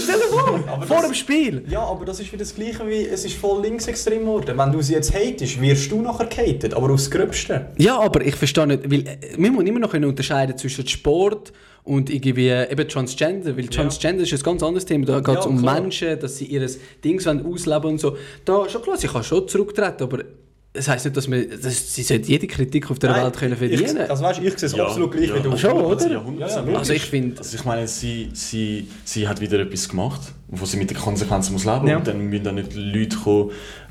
Stell 0.00 0.16
dir 0.18 0.28
vor, 0.30 0.60
Aber 0.68 0.86
vor 0.86 0.96
das- 0.98 1.06
dem 1.06 1.14
Spiel. 1.14 1.64
ja, 1.68 1.80
aber 1.80 2.04
das 2.04 2.20
ist 2.20 2.28
wieder 2.32 2.44
das 2.44 2.54
Gleiche 2.54 2.86
wie... 2.86 3.06
Es 3.06 3.24
ist 3.24 3.34
voll 3.36 3.62
linksextrem 3.62 4.20
geworden. 4.20 4.56
Wenn 4.56 4.72
du 4.72 4.80
sie 4.82 4.94
jetzt 4.94 5.12
hatest, 5.12 5.60
wirst 5.60 5.90
du 5.90 6.00
nachher 6.00 6.26
gehatet, 6.26 6.74
aber 6.74 6.90
aufs 6.92 7.10
Gröbste. 7.10 7.66
Ja, 7.78 7.98
aber 7.98 8.24
ich 8.24 8.36
verstehe 8.36 8.66
nicht, 8.66 8.90
weil 8.90 9.00
äh, 9.06 9.16
wir 9.36 9.50
müssen 9.50 9.66
immer 9.66 9.80
noch 9.80 9.92
unterscheiden 9.94 10.56
zwischen 10.56 10.86
Sport 10.86 11.52
und 11.84 12.10
irgendwie 12.10 12.48
äh, 12.48 12.70
eben 12.70 12.88
Transgender, 12.88 13.56
weil 13.56 13.66
Transgender 13.68 14.22
ist 14.22 14.32
ein 14.32 14.40
ganz 14.42 14.62
anderes 14.62 14.84
Thema. 14.84 15.06
Da 15.06 15.20
geht 15.20 15.38
es 15.38 15.44
Ja, 15.44 15.50
um 15.50 15.58
klar. 15.60 15.80
Menschen, 15.80 16.18
dass 16.20 16.36
sie 16.38 16.44
ihr 16.46 16.66
Ding 17.04 17.18
ausleben 17.26 17.90
und 17.90 17.98
so. 18.00 18.16
Da 18.44 18.68
schon 18.68 18.82
klar, 18.82 18.96
sie 18.96 19.08
kann 19.08 19.24
schon 19.24 19.48
zurücktreten, 19.48 20.02
aber 20.04 20.18
es 20.78 20.88
heisst 20.88 21.04
nicht, 21.04 21.16
dass 21.16 21.28
man, 21.28 21.44
dass 21.62 21.94
sie 21.94 22.02
sollte 22.02 22.28
jede 22.28 22.46
Kritik 22.46 22.90
auf 22.90 22.98
der 22.98 23.10
Nein, 23.10 23.24
Welt 23.24 23.36
können 23.36 23.52
Ich, 23.52 23.58
verdienen. 23.80 24.10
also 24.10 24.22
weißt, 24.24 24.40
ich 24.42 24.58
sehe 24.58 24.66
es 24.68 24.72
Ja, 24.76 24.84
absolut 24.86 25.12
gleich 25.12 25.28
ja. 25.28 25.36
wie 25.36 25.42
du. 25.42 25.56
Schon, 25.56 25.72
oder? 25.72 26.04
100%. 26.06 26.38
Ja, 26.38 26.46
ja, 26.70 26.78
also 26.78 26.92
ich 26.92 27.02
finde, 27.04 27.38
Also 27.38 27.56
ich 27.56 27.64
meine, 27.64 27.86
sie, 27.88 28.30
sie, 28.32 28.88
sie 29.04 29.26
hat 29.28 29.40
wieder 29.40 29.58
etwas 29.60 29.88
gemacht, 29.88 30.20
wo 30.50 30.64
sie 30.64 30.78
mit 30.78 30.90
den 30.90 30.96
Konsequenzen 30.96 31.52
muss 31.52 31.64
leben 31.64 31.86
Ja. 31.86 31.98
und 31.98 32.06
dann 32.06 32.18
müssen 32.28 32.44
dann 32.44 32.54
nicht 32.54 32.74
Leute 32.74 33.16
kommen, 33.16 33.50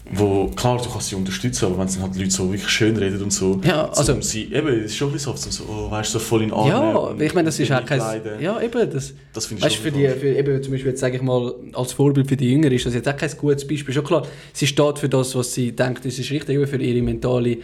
wo, 0.10 0.48
klar, 0.48 0.82
du 0.82 0.90
kannst 0.90 1.10
sie 1.10 1.16
unterstützen, 1.16 1.66
aber 1.66 1.80
wenn 1.80 1.88
sie 1.88 2.02
halt 2.02 2.16
Leute 2.16 2.32
so 2.32 2.50
wirklich 2.52 2.70
schön 2.70 2.96
reden 2.98 3.22
und 3.22 3.32
so, 3.32 3.60
Ja, 3.64 3.90
also- 3.90 4.14
um 4.14 4.22
sie, 4.22 4.46
eben, 4.54 4.68
es 4.70 4.86
ist 4.92 4.96
schon 4.96 5.10
ein 5.10 5.14
bisschen 5.14 5.36
so, 5.36 5.52
so 5.52 5.64
oh, 5.70 5.92
weißt 5.92 6.14
du, 6.16 6.20
so 6.20 6.26
voll 6.26 6.44
in 6.44 6.54
Arme 6.54 6.70
ja, 6.70 7.16
ich 7.26 7.34
meine, 7.34 7.46
das 7.48 7.60
ist 7.60 7.72
auch 7.72 7.86
kein, 7.86 8.00
ja 8.40 8.60
eben, 8.62 8.90
das, 8.90 9.14
Das 9.34 9.46
finde 9.48 9.60
ich 9.60 9.66
Weißt 9.66 9.78
du, 9.78 9.82
für 9.82 9.90
schon 9.92 10.00
die, 10.00 10.08
für 10.08 10.28
eben 10.36 10.64
zum 10.64 10.72
Beispiel, 10.72 10.92
jetzt 10.92 11.02
sage 11.02 11.18
ich 11.18 11.22
mal, 11.22 11.54
als 11.74 11.92
Vorbild 11.94 12.28
für 12.28 12.38
die 12.38 12.50
Jünger 12.50 12.72
ist 12.72 12.86
das 12.86 12.94
jetzt 12.94 13.08
auch 13.08 13.18
kein 13.18 13.30
gutes 13.38 13.68
Beispiel. 13.68 13.94
Schon 13.94 14.04
klar, 14.06 14.26
sie 14.54 14.66
steht 14.66 14.98
für 15.00 15.10
das, 15.10 15.36
was 15.36 15.54
sie 15.54 15.74
denkt, 15.76 16.06
das 16.06 16.18
ist 16.18 16.32
richtig, 16.32 16.56
eben 16.56 16.66
für 16.68 16.78
ihre 16.82 17.02
mentale 17.04 17.58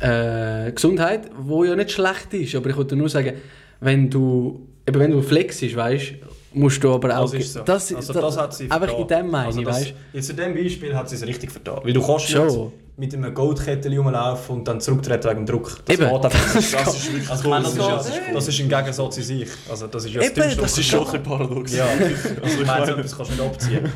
äh, 0.00 0.70
Gesundheit, 0.72 1.22
wo 1.38 1.64
ja 1.64 1.74
nicht 1.74 1.90
schlecht 1.90 2.32
ist. 2.34 2.54
Aber 2.54 2.68
ich 2.70 2.76
wollte 2.76 2.96
nur 2.96 3.08
sagen, 3.08 3.32
wenn 3.80 4.10
du, 4.10 4.60
eben 4.86 5.00
wenn 5.00 5.10
du 5.10 5.22
flexist, 5.22 5.74
weißt 5.74 6.12
musst 6.58 6.82
du 6.82 6.92
aber 6.92 7.18
auch... 7.18 7.30
Das 7.30 7.34
ist 7.34 7.52
so. 7.52 7.60
Das, 7.60 7.94
also 7.94 8.12
das, 8.12 8.22
das 8.22 8.36
hat 8.36 8.54
sie 8.54 8.70
einfach 8.70 8.88
vertan. 8.88 9.00
in 9.02 9.08
dem 9.08 9.30
meine 9.30 9.46
also 9.46 9.60
ich, 9.60 9.66
das, 9.66 9.84
Jetzt 10.12 10.30
in 10.30 10.36
diesem 10.36 10.54
Beispiel 10.54 10.94
hat 10.94 11.08
sie 11.08 11.16
es 11.16 11.26
richtig 11.26 11.50
vertan. 11.52 11.80
Weil 11.82 11.92
du 11.92 12.04
kannst 12.06 12.28
nicht 12.28 12.58
mit 12.96 13.14
einem 13.14 13.32
Goldkettel 13.32 13.96
rumlaufen 13.96 14.56
und 14.56 14.66
dann 14.68 14.80
zurücktreten 14.80 15.24
wegen 15.30 15.44
dem 15.44 15.46
Druck. 15.46 15.78
Das 15.84 15.94
Eben. 15.98 16.08
geht 16.10 16.24
einfach 16.24 16.54
nicht. 16.54 16.74
Das 16.74 16.96
ist 16.96 17.12
wirklich 17.12 17.30
Also, 17.30 17.50
das, 17.50 17.64
cool. 17.64 17.68
ist, 17.70 17.78
Das 17.78 18.06
ist 18.08 18.20
das 18.34 18.48
ist 18.48 18.60
ein 18.60 18.68
Gegensatz 18.68 19.16
in 19.18 19.22
sich. 19.22 19.48
Also, 19.70 19.86
das 19.86 20.04
ist 20.04 20.14
ja 20.14 20.22
Eben, 20.22 20.34
Das 20.34 20.58
was 20.58 20.78
ist 20.78 20.86
schon 20.86 21.08
ein 21.08 21.22
paradox. 21.22 21.76
Ja, 21.76 21.84
also 21.86 22.04
Also 22.42 22.60
ich 22.60 22.66
meine, 22.66 22.86
so 22.86 22.92
etwas 22.92 23.16
kannst 23.16 23.30
du 23.30 23.34
nicht 23.36 23.44
abziehen. 23.46 23.92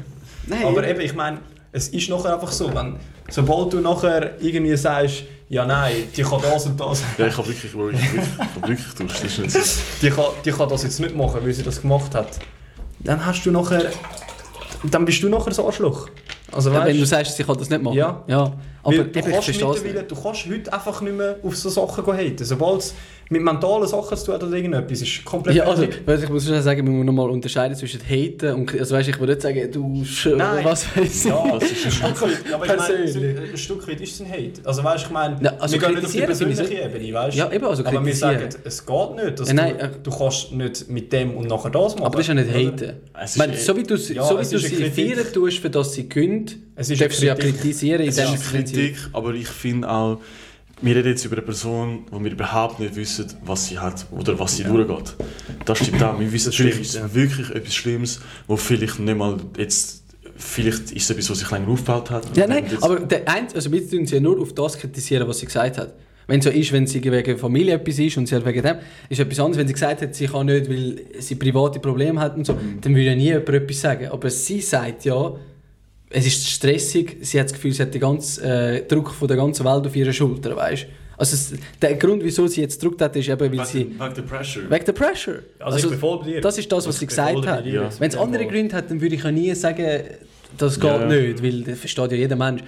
Nein, 0.46 0.64
Aber 0.64 0.86
eben, 0.86 1.00
ich 1.00 1.14
meine, 1.14 1.38
es 1.72 1.88
ist 1.88 2.08
nachher 2.10 2.34
einfach 2.34 2.52
so, 2.52 2.72
wenn, 2.74 2.96
sobald 3.28 3.72
du 3.72 3.80
nachher 3.80 4.40
irgendwie 4.40 4.76
sagst, 4.76 5.24
ja 5.52 5.66
nein, 5.66 6.08
die 6.16 6.22
kann 6.22 6.40
das 6.40 6.66
und 6.66 6.80
das, 6.80 7.02
Ja, 7.18 7.26
ich 7.26 7.36
habe 7.36 7.46
wirklich, 7.46 7.74
wirklich, 7.74 8.12
wirklich, 8.12 8.32
ich 8.32 8.54
habe 8.56 8.68
wirklich 8.68 8.94
durch. 8.94 9.12
Das 9.12 9.24
ist 9.24 9.38
nicht 9.38 9.50
so. 9.52 9.80
die 10.00 10.10
kann, 10.10 10.24
die 10.44 10.50
kann 10.50 10.68
das 10.68 10.82
jetzt 10.82 10.98
nicht 10.98 11.14
machen, 11.14 11.40
weil 11.44 11.52
sie 11.52 11.62
das 11.62 11.82
gemacht 11.82 12.14
hat, 12.14 12.38
dann 13.00 13.24
hast 13.24 13.44
du 13.44 13.50
nachher, 13.50 13.90
dann 14.84 15.04
bist 15.04 15.22
du 15.22 15.28
nachher 15.28 15.50
das 15.50 15.58
Arschloch. 15.60 16.08
Also 16.50 16.72
Ja, 16.72 16.84
wenn 16.84 16.98
du 16.98 17.04
sagst, 17.04 17.38
ich 17.38 17.46
kann 17.46 17.58
das 17.58 17.68
nicht 17.68 17.82
machen. 17.82 17.96
Ja. 17.96 18.24
ja. 18.26 18.52
Aber 18.84 18.96
weil 18.98 19.04
du, 19.04 19.20
kannst 19.22 19.48
mittlerweile- 19.48 20.02
du 20.04 20.14
kannst 20.14 20.46
heute 20.46 20.72
einfach 20.72 21.00
nicht 21.02 21.16
mehr 21.16 21.36
auf 21.42 21.56
so 21.56 21.68
Sachen 21.68 22.04
haten. 22.06 22.44
Sobald 22.44 22.80
es 22.80 22.94
mit 23.30 23.40
mentalen 23.42 23.86
Sachen 23.88 24.16
zu 24.18 24.26
tun 24.26 24.34
hat 24.34 24.42
oder 24.42 24.56
irgendetwas, 24.56 25.00
ist 25.00 25.24
komplett 25.24 25.56
Ja, 25.56 25.64
also, 25.64 25.86
weil 26.04 26.22
ich 26.22 26.28
muss 26.28 26.44
schon 26.46 26.60
sagen, 26.60 26.84
wir 26.84 26.92
müssen 26.92 27.06
nochmal 27.06 27.30
unterscheiden 27.30 27.74
zwischen 27.76 28.00
haten 28.06 28.54
und... 28.54 28.78
Also 28.78 28.94
weißt, 28.94 29.08
ich 29.08 29.18
würde 29.18 29.32
nicht 29.32 29.42
sagen, 29.42 29.70
du... 29.72 30.04
Nein. 30.36 30.64
Was 30.64 30.94
weiß 30.96 31.24
ich. 31.24 31.30
Ja, 31.30 31.58
Das 31.58 31.70
ist 31.70 31.84
ein 31.86 31.90
Stück 31.92 32.22
weit, 32.22 32.52
aber 32.52 32.66
ich 32.66 32.76
meine, 32.76 33.42
ein 33.52 33.56
Stück 33.56 33.88
weit 33.88 34.00
ist 34.02 34.14
es 34.14 34.20
ein 34.20 34.30
Hate. 34.30 34.60
Also 34.64 34.84
weißt, 34.84 35.04
ich 35.06 35.10
meine, 35.10 35.36
Ja, 35.42 35.54
also 35.58 35.72
wir 35.74 35.80
gehen 35.80 35.94
nicht 35.94 36.04
auf 36.04 36.12
die 36.12 36.20
persönliche 36.20 36.64
Ebene, 36.74 37.12
weißt 37.14 37.36
Ja, 37.38 37.50
eben, 37.52 37.64
also 37.64 37.84
Aber 37.86 38.04
wir 38.04 38.14
sagen, 38.14 38.48
es 38.64 38.84
geht 38.84 39.14
nicht. 39.16 39.40
Dass 39.40 39.48
Ja, 39.48 39.54
nein, 39.54 39.76
du, 39.78 39.84
äh, 39.84 39.90
du 40.02 40.10
kannst 40.10 40.52
nicht 40.52 40.90
mit 40.90 41.12
dem 41.12 41.36
und 41.36 41.48
nachher 41.48 41.70
das 41.70 41.94
machen. 41.94 42.04
Aber 42.04 42.16
das 42.16 42.28
ist 42.28 42.28
ja 42.28 42.34
nicht 42.34 42.52
haten. 42.52 42.96
Ich 43.24 43.36
meine, 43.36 43.56
so 43.56 43.76
wie 43.76 43.82
du, 43.84 43.94
Ja, 43.94 44.24
so 44.24 44.36
wie 44.36 44.42
es 44.42 44.50
du 44.50 44.58
sie 44.58 44.90
feiern 44.90 45.24
tust, 45.32 45.58
für 45.58 45.70
das 45.70 45.94
sie 45.94 46.06
gönnt, 46.08 46.56
Es 46.74 46.90
ist 46.90 47.00
darfst 47.00 47.22
ja 47.22 47.34
kritisieren 47.34 48.06
Es 48.06 48.16
ist 48.18 48.26
eine 48.26 48.38
Kritik, 48.38 48.96
aber 49.12 49.34
ich 49.34 49.48
finde 49.48 49.90
auch, 49.90 50.20
wir 50.80 50.96
reden 50.96 51.08
jetzt 51.10 51.24
über 51.24 51.36
eine 51.36 51.42
Person, 51.44 52.06
wo 52.10 52.22
wir 52.22 52.32
überhaupt 52.32 52.80
nicht 52.80 52.96
wissen, 52.96 53.26
was 53.44 53.66
sie 53.66 53.78
hat 53.78 54.06
oder 54.10 54.38
was 54.38 54.56
sie 54.56 54.64
durchgeht. 54.64 55.14
Das 55.64 55.78
stimmt 55.78 56.02
auch. 56.02 56.18
Wir 56.18 56.32
wissen 56.32 56.52
vielleicht 56.52 56.84
stimmt, 56.86 56.94
ja. 57.10 57.14
wirklich 57.14 57.50
etwas 57.50 57.74
Schlimmes, 57.74 58.20
wo 58.48 58.56
vielleicht 58.56 58.98
nicht 58.98 59.16
mal 59.16 59.36
jetzt, 59.56 60.02
vielleicht 60.36 60.90
ist 60.92 61.04
es 61.04 61.10
etwas, 61.10 61.30
was 61.30 61.38
sich 61.38 61.50
länger 61.50 61.68
aufgebaut 61.68 62.10
hat. 62.10 62.36
Ja, 62.36 62.46
nein, 62.46 62.64
jetzt- 62.68 62.82
aber 62.82 62.98
der 63.00 63.28
Einz 63.28 63.54
also 63.54 63.70
wir 63.70 63.88
tun 63.88 64.06
sie 64.06 64.14
ja 64.16 64.20
nur 64.20 64.40
auf 64.40 64.52
das 64.54 64.76
kritisieren, 64.78 65.28
was 65.28 65.38
sie 65.38 65.46
gesagt 65.46 65.78
hat. 65.78 65.94
Wenn 66.26 66.38
es 66.38 66.44
so 66.44 66.50
ist, 66.50 66.72
wenn 66.72 66.86
sie 66.86 67.02
wegen 67.02 67.36
Familie 67.38 67.74
etwas 67.74 67.98
ist 67.98 68.16
und 68.16 68.26
sie 68.26 68.34
hat 68.34 68.44
wegen 68.46 68.62
dem, 68.62 68.76
ist 69.08 69.20
etwas 69.20 69.38
anderes. 69.40 69.58
Wenn 69.58 69.66
sie 69.66 69.72
gesagt 69.74 70.02
hat, 70.02 70.14
sie 70.14 70.26
kann 70.26 70.46
nicht, 70.46 70.68
weil 70.70 71.00
sie 71.18 71.34
private 71.34 71.78
Probleme 71.80 72.20
hat 72.20 72.36
und 72.36 72.46
so, 72.46 72.56
dann 72.80 72.94
würde 72.94 73.06
ja 73.10 73.14
nie 73.14 73.24
jemand 73.24 73.48
etwas 73.50 73.80
sagen. 73.80 74.06
Aber 74.08 74.30
sie 74.30 74.60
sagt 74.60 75.04
ja, 75.04 75.32
es 76.12 76.26
ist 76.26 76.46
stressig, 76.48 77.16
sie 77.22 77.38
hat 77.40 77.46
das 77.46 77.52
Gefühl, 77.54 77.72
sie 77.72 77.82
hat 77.82 77.92
den 77.94 78.00
ganzen 78.00 78.44
äh, 78.44 78.82
Druck 78.86 79.10
von 79.10 79.28
der 79.28 79.36
ganzen 79.36 79.64
Welt 79.64 79.86
auf 79.86 79.96
ihre 79.96 80.12
Schulter, 80.12 80.54
weißt 80.56 80.86
Also 81.16 81.34
es, 81.34 81.54
der 81.80 81.94
Grund, 81.96 82.22
wieso 82.24 82.46
sie 82.46 82.60
jetzt 82.60 82.82
Druck 82.82 83.00
hat, 83.00 83.16
ist 83.16 83.28
eben, 83.28 83.40
weil 83.58 83.66
sie... 83.66 83.78
wegen, 83.80 84.00
wegen 84.00 84.14
der 84.14 84.22
Pressure. 84.22 84.70
Wegen 84.70 84.84
der 84.84 84.92
Pressure. 84.92 85.42
Also, 85.58 85.78
ich 85.78 85.88
bin 85.88 85.98
voll 85.98 86.18
bei 86.20 86.24
dir. 86.26 86.40
Das 86.40 86.58
ist 86.58 86.70
das, 86.70 86.86
was 86.86 86.94
Ich 86.96 87.00
sie 87.00 87.06
gesagt 87.06 87.46
hat. 87.46 87.66
Ja. 87.66 87.88
Wenn 87.98 88.08
es 88.10 88.16
andere 88.16 88.46
Gründe 88.46 88.74
hat, 88.76 88.90
dann 88.90 89.00
würde 89.00 89.14
ich 89.14 89.22
ja 89.22 89.30
nie 89.30 89.54
sagen, 89.54 89.86
das 90.58 90.78
geht 90.78 90.90
Ja. 90.90 91.06
nicht, 91.06 91.42
weil 91.42 91.62
das 91.62 91.78
versteht 91.78 92.10
ja 92.12 92.16
jeder 92.18 92.36
Mensch. 92.36 92.62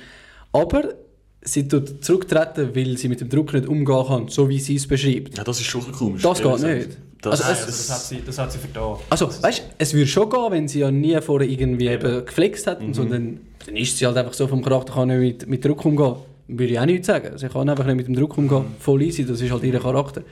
Aber 0.53 0.95
sie 1.43 1.69
tut 1.69 2.05
zurücktreten, 2.05 2.71
weil 2.75 2.97
sie 2.97 3.09
mit 3.09 3.21
dem 3.21 3.29
Druck 3.29 3.53
nicht 3.53 3.67
umgehen 3.67 4.07
kann, 4.07 4.29
so 4.29 4.49
wie 4.49 4.59
sie 4.59 4.77
es 4.77 4.87
beschreibt. 4.87 5.37
Ja, 5.37 5.45
das 5.45 5.61
ist 5.61 5.67
schon 5.67 5.91
komisch. 5.93 6.23
Das 6.23 6.41
geht 6.43 6.53
gesagt. 6.53 6.75
nicht. 6.75 6.99
Das, 7.31 7.41
Also 7.41 7.53
also 7.53 7.67
das, 7.67 7.91
hat 7.91 8.01
sie, 8.03 8.23
das 8.25 8.39
hat 8.39 8.53
sie 8.53 8.59
vertan. 8.59 8.97
Also, 9.11 9.29
weißt 9.43 9.59
du, 9.59 9.63
es 9.79 9.95
würde 9.95 10.07
schon 10.07 10.29
gehen, 10.31 10.47
wenn 10.51 10.69
sie 10.69 10.81
ja 10.81 10.91
nie 10.91 11.19
vorher 11.21 11.49
irgendwie 11.49 11.89
eben 11.89 12.25
geflext 12.27 12.67
hat 12.67 12.81
und 12.81 12.89
Mhm. 12.89 12.95
so, 12.95 13.05
dann, 13.05 13.41
dann 13.67 13.77
ist 13.77 13.99
sie 13.99 14.07
halt 14.07 14.17
einfach 14.17 14.35
so 14.35 14.47
vom 14.47 14.63
Charakter, 14.63 14.93
kann 14.95 15.09
nicht 15.09 15.21
mit, 15.43 15.49
mit 15.49 15.65
Druck 15.65 15.85
umgehen. 15.85 16.17
Würde 16.47 16.73
ich 16.73 16.79
auch 16.79 16.85
nicht 16.85 17.05
sagen. 17.07 17.39
Sie 17.39 17.49
kann 17.49 17.69
einfach 17.69 17.87
nicht 17.87 17.97
mit 17.97 18.07
dem 18.07 18.15
Druck 18.15 18.37
umgehen, 18.37 18.65
voll 18.79 19.03
easy, 19.03 19.25
das 19.25 19.41
ist 19.41 19.51
halt 19.51 19.63
ihr 19.65 19.79
Charakter. 19.81 20.23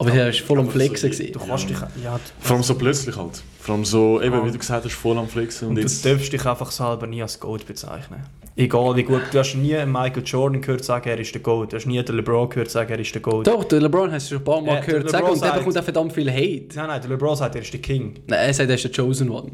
Aber 0.00 0.12
sie 0.12 0.18
war 0.18 0.32
voll 0.32 0.58
am 0.60 0.66
Mhm. 0.66 0.70
so 0.70 0.72
Flexen. 0.78 1.10
gewesen. 1.10 1.32
Du 1.32 1.40
kannst 1.40 1.68
dich... 1.68 1.76
Ja, 2.04 2.20
vor 2.38 2.54
allem 2.54 2.62
so 2.62 2.74
plötzlich 2.76 3.16
halt. 3.16 3.42
Vor 3.58 3.74
allem 3.74 3.84
so, 3.84 4.22
eben, 4.22 4.32
Ja. 4.36 4.46
wie 4.46 4.52
du 4.52 4.58
gesagt 4.58 4.84
hast, 4.84 4.92
voll 4.94 5.18
am 5.18 5.26
Flexen. 5.28 5.64
Und 5.64 5.70
und 5.70 5.74
du 5.76 5.80
jetzt, 5.82 6.04
darfst 6.06 6.32
dich 6.32 6.46
einfach 6.46 6.70
selber 6.70 7.08
nie 7.08 7.20
als 7.20 7.40
Gold 7.40 7.66
bezeichnen. 7.66 8.20
Egal 8.58 8.96
wie 8.96 9.04
gut. 9.04 9.22
Du 9.30 9.38
hast 9.38 9.54
nie 9.54 9.76
einen 9.76 9.92
Michael 9.92 10.24
Jordan 10.24 10.60
gehört 10.60 10.84
sagen, 10.84 11.08
er 11.08 11.20
ist 11.20 11.32
der 11.32 11.40
Gold. 11.40 11.72
Du 11.72 11.76
hast 11.76 11.86
nie 11.86 12.02
den 12.02 12.16
LeBron 12.16 12.48
gehört 12.48 12.68
sagen, 12.68 12.90
er 12.90 12.98
ist 12.98 13.14
der 13.14 13.22
Gold. 13.22 13.46
Doch, 13.46 13.62
der 13.62 13.80
LeBron 13.80 14.10
hast 14.10 14.26
du 14.26 14.34
schon 14.34 14.42
ein 14.42 14.44
paar 14.44 14.60
Mal 14.60 14.66
Ja, 14.66 14.80
der 14.80 14.84
gehört 14.84 15.10
sagen 15.10 15.28
und 15.28 15.40
der 15.40 15.52
bekommt 15.52 15.78
auch 15.78 15.84
verdammt 15.84 16.12
viel 16.12 16.28
Hate. 16.28 16.66
Nein, 16.74 16.86
nein, 16.88 17.00
der 17.00 17.10
LeBron 17.10 17.36
sagt, 17.36 17.54
er 17.54 17.62
ist 17.62 17.72
der 17.72 17.80
King. 17.80 18.14
Nein, 18.26 18.38
er 18.40 18.52
sagt, 18.52 18.68
er 18.68 18.74
ist 18.74 18.82
der 18.82 18.90
Chosen 18.90 19.30
One. 19.30 19.52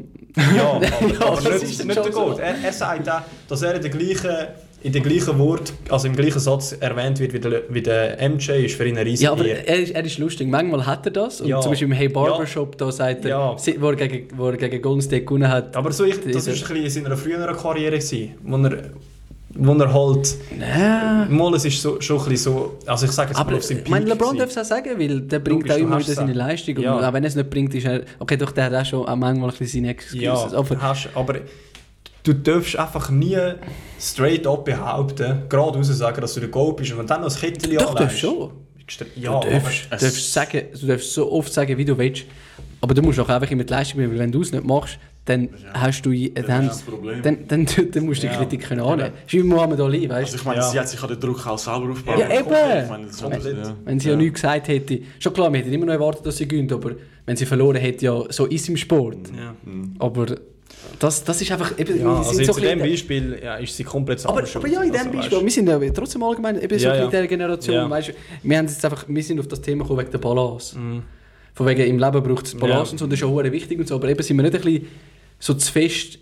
Ja, 0.57 0.71
aber, 0.71 1.27
aber 1.27 1.35
das 1.35 1.61
nicht, 1.61 1.63
ist 1.71 1.79
der 1.79 1.85
nicht 1.85 2.03
der. 2.03 2.11
Gold. 2.11 2.39
Er, 2.39 2.55
er 2.63 2.73
sagt 2.73 3.07
auch, 3.07 3.21
dass 3.47 3.61
er 3.61 3.77
der 3.77 3.91
gleichen, 3.91 4.47
in 4.85 4.91
der 4.91 5.01
gleichen 5.01 5.39
Wort, 5.39 5.73
also 5.89 6.07
im 6.07 6.15
gleichen 6.15 6.39
Satz 6.39 6.73
erwähnt 6.79 7.19
wird 7.19 7.33
wie 7.33 7.39
der, 7.39 7.63
wie 7.69 7.81
der 7.81 8.17
MJ, 8.29 8.51
ist 8.65 8.75
für 8.75 8.85
ihn 8.87 8.95
eine 8.95 9.03
riesige 9.09 9.23
Ja, 9.25 9.31
aber 9.31 9.43
er 9.47 9.79
ist, 9.79 9.89
er 9.89 10.05
ist 10.05 10.19
lustig. 10.19 10.47
Manchmal 10.47 10.85
hat 10.85 11.07
er 11.07 11.11
das. 11.11 11.41
Und 11.41 11.47
Ja. 11.47 11.59
zum 11.59 11.71
Beispiel 11.71 11.87
im 11.87 11.93
Hey 11.93 12.07
Barbershop, 12.07 12.77
da 12.77 12.91
sagt 12.91 13.25
er, 13.25 13.29
Ja. 13.31 13.55
wo, 13.79 13.89
er 13.89 13.95
gegen, 13.95 14.27
wo 14.37 14.49
er 14.49 14.57
gegen 14.57 14.79
Golden 14.83 15.01
State 15.01 15.25
gewonnen 15.25 15.49
hat. 15.49 15.75
Aber 15.75 15.91
so, 15.91 16.03
ich, 16.03 16.19
das 16.31 16.45
war 16.45 16.53
ein 16.53 16.59
bisschen 16.59 16.75
in 16.75 16.89
seiner 16.91 17.17
früheren 17.17 17.57
Karriere, 17.57 17.97
gewesen, 17.97 18.35
wo 18.43 18.57
er, 18.57 18.77
wo 19.55 19.73
er 19.73 19.91
halt... 19.91 20.35
Nein. 20.55 21.35
Mal, 21.35 21.55
es 21.55 21.65
ist 21.65 21.81
so, 21.81 21.99
schon 21.99 22.19
ein 22.19 22.29
bisschen 22.29 22.53
so... 22.53 22.77
Also 22.85 23.07
ich 23.07 23.11
sage 23.11 23.29
jetzt 23.31 23.39
Aber 23.39 23.51
mal 23.51 23.57
auf 23.57 23.63
seinem 23.63 23.79
ich 23.79 23.89
meine, 23.89 24.05
LeBron 24.05 24.37
darf 24.37 24.51
es 24.51 24.57
auch 24.59 24.65
sagen, 24.65 24.99
weil 24.99 25.21
der 25.21 25.39
bringt 25.39 25.71
auch 25.71 25.77
immer 25.77 25.99
wieder 25.99 26.13
seine. 26.13 26.33
Leistung. 26.33 26.77
Ja. 26.79 26.95
Und 26.95 27.03
auch 27.03 27.11
wenn 27.13 27.23
er 27.23 27.29
es 27.29 27.35
nicht 27.35 27.49
bringt, 27.49 27.73
ist 27.73 27.87
er... 27.87 28.03
Okay, 28.19 28.37
doch, 28.37 28.51
der 28.51 28.65
hat 28.65 28.75
auch 28.75 28.85
schon 28.85 29.03
auch 29.07 29.15
manchmal 29.15 29.49
ein 29.49 29.55
bisschen 29.57 29.81
seine 29.81 29.89
Excuses. 29.93 30.21
Ja, 30.21 30.33
aber 30.53 30.79
hast, 30.79 31.09
aber 31.15 31.35
du 32.25 32.33
darfst 32.33 32.75
einfach 32.77 33.09
nie 33.09 33.37
straight 33.99 34.45
up 34.45 34.65
behaupten, 34.65 35.43
geradeaus 35.47 35.87
sagen, 35.87 36.19
dass 36.21 36.33
du 36.33 36.41
der 36.41 36.49
Gold 36.49 36.75
bist 36.77 36.91
und 36.91 36.99
wenn 36.99 37.07
dann 37.07 37.21
noch 37.21 37.27
das 37.27 37.39
Kettchen 37.39 37.75
doch, 37.77 37.93
du 37.93 38.03
darfst 38.03 38.19
schon. 38.19 38.51
Ja, 39.15 39.39
du 39.39 39.49
darfst, 39.49 39.87
aber- 39.89 39.97
du 39.99 40.05
darfst 40.05 40.33
sagen, 40.33 40.61
du 40.79 40.87
darfst 40.87 41.13
so 41.13 41.31
oft 41.31 41.51
sagen, 41.53 41.77
wie 41.77 41.85
du 41.85 41.97
willst. 41.97 42.25
Aber 42.81 42.93
du 42.93 43.01
musst 43.01 43.19
auch 43.19 43.29
einfach 43.29 43.49
immer 43.49 43.63
die 43.63 43.73
Leistung 43.73 43.97
bringen, 43.99 44.11
weil 44.11 44.19
wenn 44.19 44.31
du 44.31 44.41
es 44.41 44.51
nicht 44.51 44.63
machst, 44.63 44.99
dann 45.23 45.49
hast 45.73 46.03
du... 46.05 46.11
Dann, 46.13 46.69
dann, 47.23 47.47
dann, 47.47 47.65
dann 47.91 48.05
musst 48.05 48.21
du 48.21 48.27
die 48.27 48.33
Ja. 48.33 48.39
Kritik 48.39 48.61
können 48.67 48.81
annehmen. 48.81 49.11
Das 49.23 49.25
ist 49.25 49.33
wie 49.33 49.41
Muhammad 49.41 49.79
Ali, 49.79 50.07
weißt 50.07 50.13
Also 50.13 50.31
du? 50.33 50.37
ich 50.37 50.45
meine, 50.45 50.59
Ja. 50.59 50.69
sie 50.69 50.79
hat 50.79 50.89
sich 50.89 51.01
an 51.01 51.09
den 51.09 51.19
Druck 51.19 51.47
auch 51.47 51.57
selber 51.57 51.89
aufgebaut. 51.89 52.19
Ja, 52.19 52.29
eben. 52.29 52.45
Ich 52.83 52.89
meine, 52.89 53.07
das 53.07 53.21
Komplett. 53.21 53.57
ja. 53.57 53.75
Wenn 53.85 53.99
sie 53.99 54.09
ja, 54.09 54.15
nichts 54.15 54.39
gesagt 54.41 54.67
hätte, 54.67 54.99
schon 55.17 55.33
klar, 55.33 55.51
wir 55.51 55.59
hätten 55.61 55.73
immer 55.73 55.87
noch 55.87 55.93
erwartet, 55.93 56.27
dass 56.27 56.37
sie 56.37 56.47
gewinnt, 56.47 56.71
aber 56.73 56.91
wenn 57.25 57.35
sie 57.35 57.47
verloren 57.47 57.77
hätte, 57.77 58.05
ja, 58.05 58.21
so 58.29 58.45
ist 58.45 58.69
im 58.69 58.77
Sport. 58.77 59.17
Ja. 59.35 59.55
Aber 59.97 60.27
das, 60.99 61.23
das 61.23 61.41
ist 61.41 61.51
einfach, 61.51 61.77
eben, 61.77 61.99
Ja, 61.99 62.17
also 62.17 62.31
so 62.31 62.39
in 62.39 62.45
dem 62.45 62.55
bisschen- 62.55 62.79
Beispiel 62.79 63.39
ja, 63.43 63.55
ist 63.55 63.75
sie 63.75 63.83
komplett 63.83 64.25
aber, 64.25 64.45
selber 64.45 64.59
aber 64.59 64.67
ja, 64.73 64.81
in 64.83 64.91
dem 64.91 64.99
Also, 65.01 65.11
Beispiel, 65.11 65.41
wir 65.43 65.51
sind 65.51 65.67
ja 65.69 65.79
trotzdem 65.93 66.23
allgemein 66.23 66.61
eben 66.61 66.79
so 66.79 66.85
Ja, 66.87 66.95
ja. 66.95 67.03
in 67.05 67.09
dieser 67.09 67.27
Generation, 67.27 67.75
Ja. 67.75 67.89
weißt, 67.89 68.13
wir, 68.43 68.57
haben 68.57 68.65
jetzt 68.67 68.83
einfach, 68.85 69.05
wir 69.07 69.23
sind 69.23 69.39
auf 69.39 69.47
das 69.47 69.61
Thema 69.61 69.83
gekommen 69.83 69.99
wegen 70.01 70.11
der 70.11 70.17
Balance. 70.19 70.75
Von 71.53 71.65
wegen, 71.67 71.81
im 71.87 71.99
Leben 71.99 72.23
braucht 72.23 72.45
es 72.47 72.55
Balance 72.55 72.57
Mhm. 72.57 72.69
Ja. 72.69 72.91
und 72.91 72.97
so, 72.99 73.05
das 73.07 73.13
ist 73.13 73.19
verdammt 73.27 73.51
wichtig 73.53 73.79
und 73.79 73.87
so, 73.87 73.95
aber 73.95 74.09
eben 74.09 74.21
sind 74.23 74.35
wir 74.37 74.43
nicht 74.43 74.55
ein 74.55 74.61
bisschen 74.61 74.87
so 75.39 75.53
zu 75.53 75.71
fest 75.71 76.19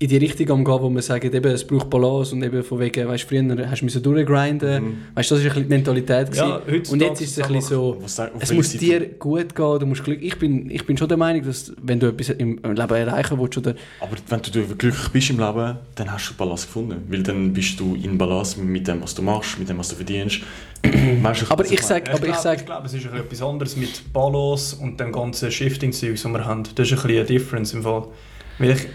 in 0.00 0.08
die 0.08 0.16
Richtung 0.18 0.48
am 0.50 0.64
gehen, 0.64 0.80
wo 0.80 0.88
man 0.88 1.02
sagt, 1.02 1.24
eben, 1.24 1.44
es 1.50 1.66
braucht 1.66 1.90
Balance 1.90 2.32
und 2.32 2.40
eben 2.44 2.62
von 2.62 2.78
wegen, 2.78 3.08
weißt, 3.08 3.24
früher 3.24 3.68
hast 3.68 3.80
du 3.80 3.84
müssen 3.84 4.00
durchgrinden, 4.00 4.84
Mhm. 4.84 4.96
weißt, 5.14 5.28
das 5.32 5.38
ein 5.40 5.44
bisschen 5.46 5.62
die 5.64 5.68
Mentalität 5.70 6.36
Ja, 6.36 6.60
und 6.88 7.00
jetzt 7.02 7.20
ist 7.20 7.36
es 7.36 7.44
ein 7.44 7.52
bisschen 7.52 7.62
so, 7.62 7.98
es 8.38 8.52
muss 8.52 8.70
Seite? 8.70 8.78
dir 8.84 9.00
gut 9.18 9.56
gehen, 9.56 9.78
du 9.80 9.86
musst 9.86 10.04
Glück. 10.04 10.22
Ich 10.22 10.38
bin, 10.38 10.70
ich 10.70 10.86
bin 10.86 10.96
schon 10.96 11.08
der 11.08 11.16
Meinung, 11.16 11.44
dass 11.44 11.72
wenn 11.82 11.98
du 11.98 12.06
etwas 12.06 12.28
im 12.28 12.58
Leben 12.62 12.94
erreichen 12.94 13.40
willst, 13.40 13.58
oder 13.58 13.74
Aber 13.98 14.12
wenn 14.28 14.40
du 14.40 14.76
glücklich 14.76 15.08
bist 15.08 15.30
im 15.30 15.40
Leben, 15.40 15.78
dann 15.96 16.12
hast 16.12 16.30
du 16.30 16.34
Balance 16.34 16.66
gefunden. 16.66 17.02
Weil 17.08 17.24
dann 17.24 17.52
bist 17.52 17.80
du 17.80 17.96
in 17.96 18.16
Balance 18.16 18.60
mit 18.60 18.86
dem, 18.86 19.02
was 19.02 19.16
du 19.16 19.22
machst, 19.22 19.58
mit 19.58 19.68
dem, 19.68 19.78
was 19.78 19.88
du 19.88 19.96
verdienst. 19.96 20.42
weißt 21.22 21.42
du, 21.42 21.46
Aber 21.50 21.64
ich 21.64 21.70
meine? 21.72 21.82
sag- 21.82 22.06
Ja, 22.06 22.14
aber 22.14 22.22
ich 22.24 22.30
glaub- 22.32 22.42
sag- 22.44 22.58
ich 22.60 22.66
glaube, 22.66 22.86
es 22.86 22.94
ist 22.94 23.04
ein 23.04 23.16
etwas 23.18 23.42
anderes 23.42 23.76
mit 23.76 24.12
Balance 24.12 24.76
und 24.76 25.00
dem 25.00 25.10
ganzen 25.10 25.50
Shifting-Zeug, 25.50 26.12
das 26.12 26.24
wir 26.24 26.44
haben. 26.44 26.62
Das 26.76 26.86
ist 26.86 26.92
ein 26.92 27.02
bisschen 27.02 27.16
eine 27.18 27.24
Difference 27.24 27.74
im 27.74 27.82
Fall. 27.82 28.04
Weil 28.60 28.70
ich, 28.70 28.86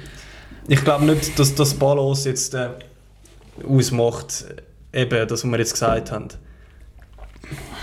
ich 0.67 0.83
glaube 0.83 1.05
nicht, 1.05 1.37
dass 1.37 1.53
das 1.55 1.73
Balance 1.73 2.27
jetzt 2.29 2.53
äh, 2.53 2.69
ausmacht, 3.67 4.45
äh, 4.91 5.01
eben 5.03 5.27
das, 5.27 5.43
was 5.43 5.51
wir 5.51 5.59
jetzt 5.59 5.73
gesagt 5.73 6.11
haben. 6.11 6.27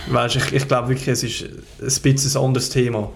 Weißt, 0.08 0.36
ich, 0.36 0.52
ich 0.52 0.68
glaube 0.68 0.88
wirklich, 0.88 1.08
es 1.08 1.22
ist 1.22 1.42
ein 1.42 2.02
bisschen 2.02 2.40
ein 2.40 2.46
anderes 2.46 2.70
Thema. 2.70 3.10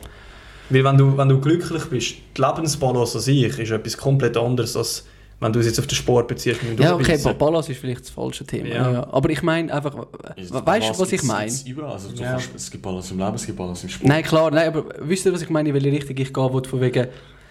Weil 0.70 0.84
wenn 0.84 0.96
du, 0.96 1.16
wenn 1.16 1.28
du 1.28 1.40
glücklich 1.40 1.84
bist, 1.86 2.14
die 2.36 2.40
Lebensbalance 2.40 3.18
an 3.18 3.22
sich 3.22 3.58
ist 3.58 3.70
etwas 3.70 3.96
komplett 3.96 4.36
anderes, 4.36 4.76
als 4.76 5.04
wenn 5.40 5.52
du 5.52 5.58
es 5.60 5.66
jetzt 5.66 5.78
auf 5.78 5.86
den 5.86 5.94
Sport 5.96 6.28
beziehst. 6.28 6.60
Ja, 6.62 6.94
okay, 6.94 7.04
Durchbeissen. 7.04 7.38
Balance 7.38 7.72
ist 7.72 7.80
vielleicht 7.80 8.00
das 8.02 8.10
falsche 8.10 8.46
Thema. 8.46 8.68
Ja. 8.68 8.92
Ja. 8.92 9.08
Aber 9.12 9.28
ich 9.30 9.42
meine 9.42 9.72
einfach, 9.74 9.94
weißt 9.94 10.94
du, 10.94 10.98
was 10.98 11.12
ich 11.12 11.22
meine? 11.22 11.52
Also, 11.86 12.10
du 12.10 12.22
Ja. 12.22 12.38
es 12.54 12.70
gibt 12.70 12.82
Balance 12.82 13.12
im 13.12 13.18
Leben, 13.18 13.34
es 13.34 13.44
gibt 13.44 13.58
Balance 13.58 13.82
im 13.84 13.90
Sport. 13.90 14.08
Nein, 14.08 14.22
klar, 14.22 14.50
nein, 14.50 14.68
aber 14.68 14.84
wisst 15.00 15.26
ihr, 15.26 15.32
was 15.32 15.42
ich 15.42 15.50
meine, 15.50 15.68
in 15.68 15.74
welche 15.74 15.90
Richtung 15.92 16.16
ich 16.16 16.32
gehen 16.32 16.54
will, 16.54 16.64
von 16.64 16.80
wegen, 16.80 17.08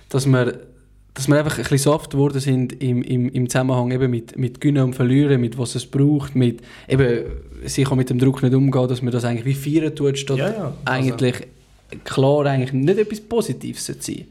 dass 0.09 0.25
wir, 0.25 0.59
dass 1.13 1.27
wir 1.27 1.37
einfach 1.37 1.57
ein 1.57 1.63
bisschen 1.63 1.77
soft 1.77 2.11
geworden 2.11 2.39
sind 2.39 2.81
im, 2.81 3.03
im, 3.03 3.29
im 3.29 3.49
Zusammenhang 3.49 3.91
eben 3.91 4.09
mit, 4.09 4.37
mit 4.37 4.59
Gewinnen 4.59 4.83
und 4.83 4.95
Verlieren, 4.95 5.39
mit 5.41 5.57
was 5.57 5.75
es 5.75 5.85
braucht, 5.85 6.35
mit 6.35 6.61
eben 6.87 7.25
sicher 7.65 7.95
mit 7.95 8.09
dem 8.09 8.17
Druck 8.19 8.41
nicht 8.41 8.53
umgehen, 8.55 8.87
dass 8.87 9.01
man 9.01 9.11
das 9.11 9.23
eigentlich 9.23 9.45
wie 9.45 9.79
feiern 9.79 9.95
tut, 9.95 10.17
statt 10.17 10.37
Ja, 10.37 10.49
ja. 10.49 10.73
Also- 10.85 11.13
eigentlich 11.13 11.35
klar 12.03 12.45
eigentlich 12.47 12.73
nicht 12.73 12.97
etwas 12.97 13.21
Positives 13.21 13.85
zu 13.85 13.93
sein. 13.99 14.25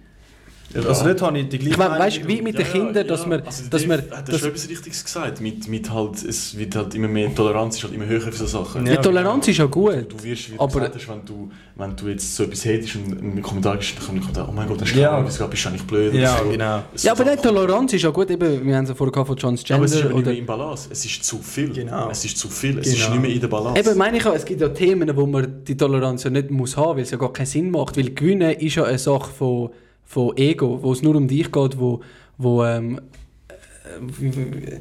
Also 0.74 1.04
dort 1.04 1.22
habe 1.22 1.38
ich 1.38 1.48
die 1.48 1.58
gleiche 1.58 1.72
Ich 1.72 1.76
meine, 1.78 1.98
weißt 1.98 2.22
du, 2.24 2.28
wie 2.28 2.42
mit 2.42 2.58
den 2.58 2.66
Kindern, 2.66 3.06
dass 3.06 3.28
wir, 3.28 3.44
also 3.44 3.64
dass 3.68 3.86
wir, 3.88 3.94
hat 3.98 4.28
dass, 4.28 4.40
schon 4.40 4.48
etwas 4.50 4.68
Richtiges 4.68 5.04
gesagt. 5.04 5.40
Mit, 5.40 5.68
mit 5.68 5.90
halt, 5.90 6.22
es 6.24 6.56
wird 6.56 6.74
halt 6.76 6.94
immer 6.94 7.08
mehr 7.08 7.34
Toleranz 7.34 7.76
ist 7.76 7.84
halt 7.84 7.94
immer 7.94 8.06
höher 8.06 8.20
für 8.20 8.32
so 8.32 8.46
Sachen. 8.46 8.86
Ja, 8.86 8.96
Toleranz 8.96 9.48
ist 9.48 9.58
ja 9.58 9.66
gut. 9.66 10.06
Du 10.12 10.22
wirst, 10.22 10.50
wie 10.52 10.56
du 10.56 10.60
Aber- 10.62 10.72
gesagt 10.72 10.94
hast, 10.96 11.08
wenn 11.08 11.24
du, 11.24 11.50
wenn 11.76 11.96
du 11.96 12.08
jetzt 12.08 12.34
so 12.36 12.44
etwas 12.44 12.64
hättest 12.64 12.96
und 12.96 13.18
einen 13.18 13.42
Kommentar 13.42 13.76
gibst, 13.76 13.94
dann 13.98 14.20
kommt 14.20 14.48
oh 14.48 14.52
mein 14.52 14.68
Gott, 14.68 14.80
das 14.80 14.90
ist 14.90 14.96
Ja. 14.96 15.20
bist 15.20 15.38
du 15.40 15.44
eigentlich 15.44 15.86
blöd? 15.86 16.14
Ja, 16.14 16.38
so. 16.38 16.48
genau. 16.50 16.82
Es 16.94 17.02
Ja, 17.02 17.12
aber 17.12 17.24
ist 17.24 17.30
nicht 17.30 17.42
Toleranz 17.42 17.92
ist 17.92 18.02
ja 18.02 18.10
gut, 18.10 18.30
eben, 18.30 18.66
wir 18.66 18.76
haben 18.76 18.84
es 18.84 18.88
ja 18.90 18.94
vorher 18.94 19.12
gehabt 19.12 19.28
von 19.28 19.36
aber 19.38 19.52
es 19.54 19.60
ist 19.60 19.66
Transgender 19.68 20.04
aber 20.06 20.16
nicht 20.16 20.26
mehr 20.26 20.38
im 20.38 20.46
Balance. 20.46 20.88
Es 20.90 21.04
ist 21.04 21.24
zu 21.24 21.38
viel. 21.38 21.70
Genau. 21.72 22.08
Es 22.10 22.24
ist 22.24 22.38
zu 22.38 22.48
viel. 22.48 22.78
Es 22.78 22.86
ist 22.88 22.96
Genau. 22.98 23.10
nicht 23.12 23.22
mehr 23.22 23.30
in 23.32 23.40
der 23.40 23.48
Balance. 23.48 23.80
Eben 23.80 23.98
meine 23.98 24.16
ich 24.16 24.26
auch, 24.26 24.34
es 24.34 24.44
gibt 24.44 24.60
ja 24.60 24.68
Themen, 24.68 25.14
wo 25.16 25.26
man 25.26 25.64
die 25.64 25.76
Toleranz 25.76 26.24
ja 26.24 26.30
nicht 26.30 26.50
muss 26.50 26.76
haben, 26.76 26.96
weil 26.96 27.02
es 27.04 27.10
ja 27.10 27.18
gar 27.18 27.32
keinen 27.32 27.46
Sinn 27.46 27.70
macht, 27.70 27.96
weil 27.96 28.10
Gewinnen 28.14 28.50
ist 28.52 28.74
ja 28.76 28.84
eine 28.84 28.98
Sache 28.98 29.30
von, 29.30 29.70
von 30.12 30.36
Ego, 30.36 30.78
wo 30.82 30.92
es 30.92 31.00
nur 31.02 31.16
um 31.16 31.26
dich 31.26 31.50
geht, 31.50 31.78
wo, 31.80 32.00
wo 32.36 32.62
ähm, 32.64 33.00
äh, 33.48 34.78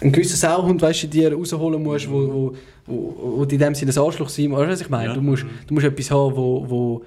ein 0.00 0.12
gewisser 0.12 0.36
Sauhund, 0.36 0.82
weißt 0.82 1.04
du, 1.04 1.06
dir 1.06 1.32
rausholen 1.32 1.80
musst, 1.82 2.10
wo, 2.10 2.18
wo, 2.32 2.54
wo, 2.86 3.36
wo 3.38 3.42
in 3.44 3.58
dem 3.58 3.74
Sinne 3.76 3.92
ein 3.92 3.98
Arschloch 3.98 4.28
sein 4.28 4.48
muss. 4.48 4.58
Weißt 4.58 4.68
du, 4.68 4.72
was 4.72 4.80
ich 4.82 4.88
meine? 4.90 5.08
Ja. 5.10 5.14
Du, 5.14 5.20
musst, 5.22 5.44
du 5.68 5.74
musst 5.74 5.86
etwas 5.86 6.10
haben, 6.10 6.34
wo, 6.36 6.64
wo 6.68 7.04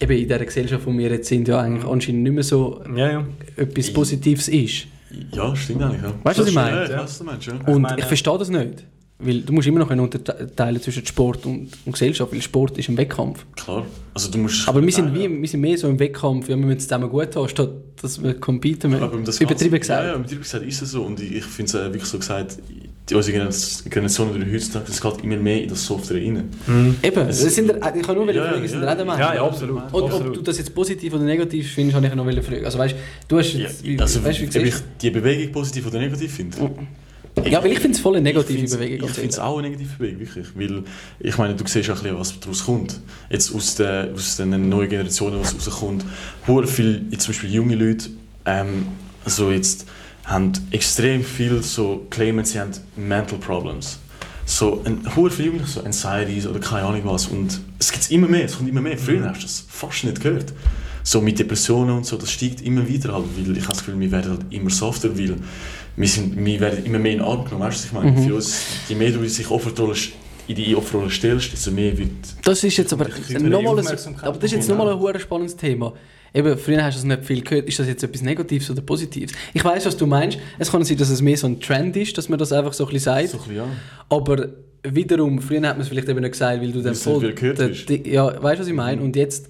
eben 0.00 0.12
in 0.12 0.24
dieser 0.26 0.44
Gesellschaft, 0.44 0.86
wo 0.86 0.92
wir 0.92 1.10
jetzt 1.10 1.28
sind, 1.28 1.46
ja 1.48 1.60
eigentlich 1.60 1.84
anscheinend 1.86 2.22
nicht 2.22 2.32
mehr 2.32 2.42
so 2.42 2.80
Ja, 2.96 3.10
ja. 3.12 3.26
etwas 3.56 3.92
Positives 3.92 4.48
ist. 4.48 4.86
ja, 5.32 5.54
stimmt 5.54 5.82
eigentlich. 5.82 6.02
Ja. 6.02 6.14
Weißt 6.22 6.38
du, 6.38 6.42
was 6.42 6.48
ich 6.48 6.54
meine? 6.54 6.90
Ja, 6.90 7.04
ich. 7.04 7.68
Und 7.68 7.82
meine- 7.82 7.98
ich 7.98 8.04
verstehe 8.06 8.38
das 8.38 8.48
nicht. 8.48 8.84
Weil 9.18 9.40
du 9.40 9.52
musst 9.54 9.66
immer 9.66 9.78
noch 9.78 9.90
unterteilen 9.90 10.80
zwischen 10.82 11.06
Sport 11.06 11.46
und, 11.46 11.70
und 11.86 11.92
Gesellschaft, 11.92 12.30
weil 12.32 12.42
Sport 12.42 12.76
ist 12.76 12.90
ein 12.90 12.98
Wettkampf. 12.98 13.46
Klar. 13.56 13.86
Also 14.12 14.30
du 14.30 14.36
musst... 14.38 14.68
Aber 14.68 14.82
wir 14.82 14.92
sind, 14.92 15.14
wie, 15.14 15.26
wir 15.40 15.48
sind 15.48 15.60
mehr 15.60 15.78
so 15.78 15.88
im 15.88 15.98
Wettkampf, 15.98 16.48
ja, 16.50 16.56
wir 16.56 16.66
müssen 16.66 16.76
es 16.78 16.84
zusammen 16.84 17.08
gut 17.08 17.34
haben, 17.34 17.48
statt 17.48 17.70
dass 18.02 18.22
wir 18.22 18.34
competen 18.34 18.90
müssen. 18.90 19.02
Aber 19.02 19.14
um 19.16 19.24
das 19.24 19.40
Übertrieben 19.40 19.80
gesagt. 19.80 20.02
Ja, 20.02 20.08
ja, 20.10 20.14
übertrieben 20.16 20.42
gesagt 20.42 20.66
ist 20.66 20.82
es 20.82 20.90
so. 20.90 21.02
Und 21.02 21.18
ich, 21.22 21.36
ich 21.36 21.44
finde 21.44 21.68
es 21.70 21.74
äh, 21.74 21.84
wirklich 21.94 22.04
so 22.04 22.18
gesagt, 22.18 22.58
die, 23.08 23.14
unsere 23.14 23.38
Gener- 23.38 23.88
Generation 23.88 24.30
oder 24.34 24.44
heutzutage, 24.52 24.84
das 24.86 25.00
geht 25.00 25.24
immer 25.24 25.36
mehr 25.38 25.62
in 25.62 25.68
das 25.70 25.86
Software 25.86 26.18
rein. 26.18 26.50
Eben, 27.02 27.28
Es- 27.28 27.42
das 27.42 27.54
sind, 27.54 27.68
der- 27.68 27.96
ich 27.96 28.02
kann 28.02 28.16
nur 28.16 28.26
Ja, 28.30 28.34
ja, 28.44 28.50
fragen, 28.50 28.62
ja, 28.64 28.68
sind 28.68 28.82
ja. 28.82 28.94
der? 28.94 29.06
Ja, 29.06 29.34
ja, 29.34 29.46
absolut. 29.46 29.82
Und 29.92 29.94
ob 29.94 30.12
absolut. 30.12 30.36
du 30.36 30.42
das 30.42 30.58
jetzt 30.58 30.74
positiv 30.74 31.14
oder 31.14 31.24
negativ 31.24 31.72
findest, 31.72 31.96
habe 31.96 32.06
ich 32.06 32.14
noch 32.14 32.44
fragen. 32.44 32.64
Also 32.66 32.78
weißt 32.78 32.94
du, 33.28 33.38
hast 33.38 33.52
Ja, 33.54 33.60
jetzt, 33.60 33.82
wie, 33.82 33.98
also, 33.98 34.22
weißt, 34.22 34.40
wie 34.42 34.58
ob 34.58 34.64
ich 34.66 34.74
die 35.00 35.10
Bewegung 35.10 35.52
positiv 35.52 35.86
oder 35.86 35.98
negativ 36.00 36.34
finde? 36.34 36.58
du? 36.58 36.70
Ja, 37.50 37.62
weil 37.62 37.72
ich 37.72 37.80
finde 37.80 37.96
es 37.96 38.00
voll 38.00 38.16
eine 38.16 38.22
negative 38.22 38.64
ich 38.64 38.70
Bewegung. 38.70 39.08
Ich 39.08 39.14
finde 39.14 39.30
es 39.30 39.38
auch 39.38 39.58
eine 39.58 39.68
negative 39.68 39.96
Bewegung, 39.98 40.20
wirklich. 40.20 40.46
Weil, 40.54 40.82
ich 41.20 41.38
meine, 41.38 41.54
du 41.54 41.66
siehst 41.66 41.90
auch 41.90 41.96
ein 41.96 42.02
bisschen, 42.02 42.18
was 42.18 42.40
daraus 42.40 42.64
kommt. 42.64 43.00
Jetzt 43.30 43.54
aus, 43.54 43.74
der, 43.76 44.10
aus 44.14 44.36
den 44.36 44.68
neuen 44.68 44.88
Generationen, 44.88 45.40
was 45.40 45.54
rauskommt. 45.54 46.04
Hure 46.46 46.66
viele, 46.66 47.08
zum 47.18 47.32
Beispiel 47.32 47.52
junge 47.52 47.74
Leute, 47.74 48.10
ähm, 48.44 48.86
also 49.24 49.50
jetzt, 49.50 49.86
haben 50.26 50.52
extrem 50.72 51.24
viel 51.24 51.62
so 51.62 52.06
claimen, 52.10 52.44
sie 52.44 52.58
haben 52.58 52.72
Mental 52.96 53.38
Problems. 53.38 54.00
So, 54.44 54.82
ein 54.84 55.00
viele 55.30 55.46
Jugendliche, 55.46 55.72
so 55.72 55.82
Anxieties 55.82 56.46
oder 56.46 56.60
keine 56.60 56.86
Ahnung 56.86 57.02
was. 57.04 57.26
Und 57.26 57.60
es 57.78 57.90
gibt 57.90 58.10
immer 58.10 58.28
mehr, 58.28 58.44
es 58.44 58.56
kommt 58.56 58.68
immer 58.68 58.80
mehr. 58.80 58.98
Früher 58.98 59.28
hast 59.28 59.38
du 59.38 59.42
das 59.42 59.64
fast 59.68 60.04
nicht 60.04 60.20
gehört. 60.20 60.52
So 61.02 61.20
mit 61.20 61.38
Depressionen 61.38 61.96
und 61.96 62.06
so, 62.06 62.16
das 62.16 62.32
steigt 62.32 62.62
immer 62.62 62.86
wieder 62.86 63.14
halt, 63.14 63.24
weil 63.36 63.56
ich 63.56 63.62
habe 63.62 63.74
das 63.74 63.78
Gefühl, 63.78 64.00
wir 64.00 64.10
werden 64.10 64.32
halt 64.32 64.40
immer 64.50 64.70
softer, 64.70 65.16
weil 65.16 65.36
wir, 65.96 66.08
sind, 66.08 66.44
wir 66.44 66.60
werden 66.60 66.84
immer 66.84 66.98
mehr 66.98 67.12
in 67.12 67.18
den 67.18 67.26
Arm 67.26 67.44
genommen, 67.44 67.64
weißt 67.64 67.76
du, 67.78 67.80
was 67.80 67.86
ich 67.86 67.92
meine? 67.92 68.10
Mhm. 68.12 68.26
Für 68.28 68.34
uns, 68.34 68.62
je 68.88 68.94
mehr 68.94 69.10
du 69.10 69.18
dich 69.20 69.50
Opferrolle, 69.50 69.96
in 70.48 70.54
die 70.54 70.76
Opferrolle 70.76 71.10
stellst, 71.10 71.52
desto 71.52 71.70
mehr 71.70 71.96
wird... 71.96 72.10
Das 72.44 72.62
ist 72.62 72.76
jetzt 72.76 72.92
aber 72.92 73.08
nochmal 73.40 73.78
ein, 73.80 73.86
aber 74.22 74.38
das 74.38 74.44
ist 74.44 74.52
jetzt 74.52 74.66
bekommen. 74.68 74.68
nochmal 74.68 74.92
ein 74.94 74.98
hure 75.00 75.18
spannendes 75.20 75.56
Thema. 75.56 75.92
Eben, 76.34 76.58
früher 76.58 76.84
hast 76.84 76.96
du 76.96 76.98
es 76.98 77.04
nicht 77.04 77.24
viel 77.24 77.40
gehört. 77.40 77.66
Ist 77.66 77.78
das 77.78 77.86
jetzt 77.86 78.02
etwas 78.04 78.20
Negatives 78.20 78.70
oder 78.70 78.82
Positives? 78.82 79.32
Ich 79.54 79.64
weiß, 79.64 79.86
was 79.86 79.96
du 79.96 80.06
meinst. 80.06 80.38
Es 80.58 80.70
kann 80.70 80.84
sein, 80.84 80.98
dass 80.98 81.08
es 81.08 81.22
mehr 81.22 81.36
so 81.38 81.46
ein 81.46 81.60
Trend 81.60 81.96
ist, 81.96 82.18
dass 82.18 82.28
man 82.28 82.38
das 82.38 82.52
einfach 82.52 82.74
so 82.74 82.84
ein 82.86 82.92
bisschen 82.92 83.14
sagt. 83.14 83.28
So 83.30 83.38
ein 83.38 83.42
bisschen, 83.44 83.56
ja. 83.56 83.64
Aber 84.10 84.48
wiederum, 84.82 85.40
früher 85.40 85.62
hat 85.62 85.76
man 85.76 85.80
es 85.80 85.88
vielleicht 85.88 86.08
eben 86.10 86.20
nicht 86.20 86.32
gesagt, 86.32 86.60
weil 86.60 86.72
du 86.72 86.82
dann 86.82 86.94
viel 86.94 87.32
gehört 87.32 87.88
die- 87.88 88.10
Ja, 88.10 88.26
weißt 88.42 88.58
du, 88.58 88.62
was 88.62 88.68
ich 88.68 88.74
meine? 88.74 89.00
Und 89.00 89.16
jetzt, 89.16 89.48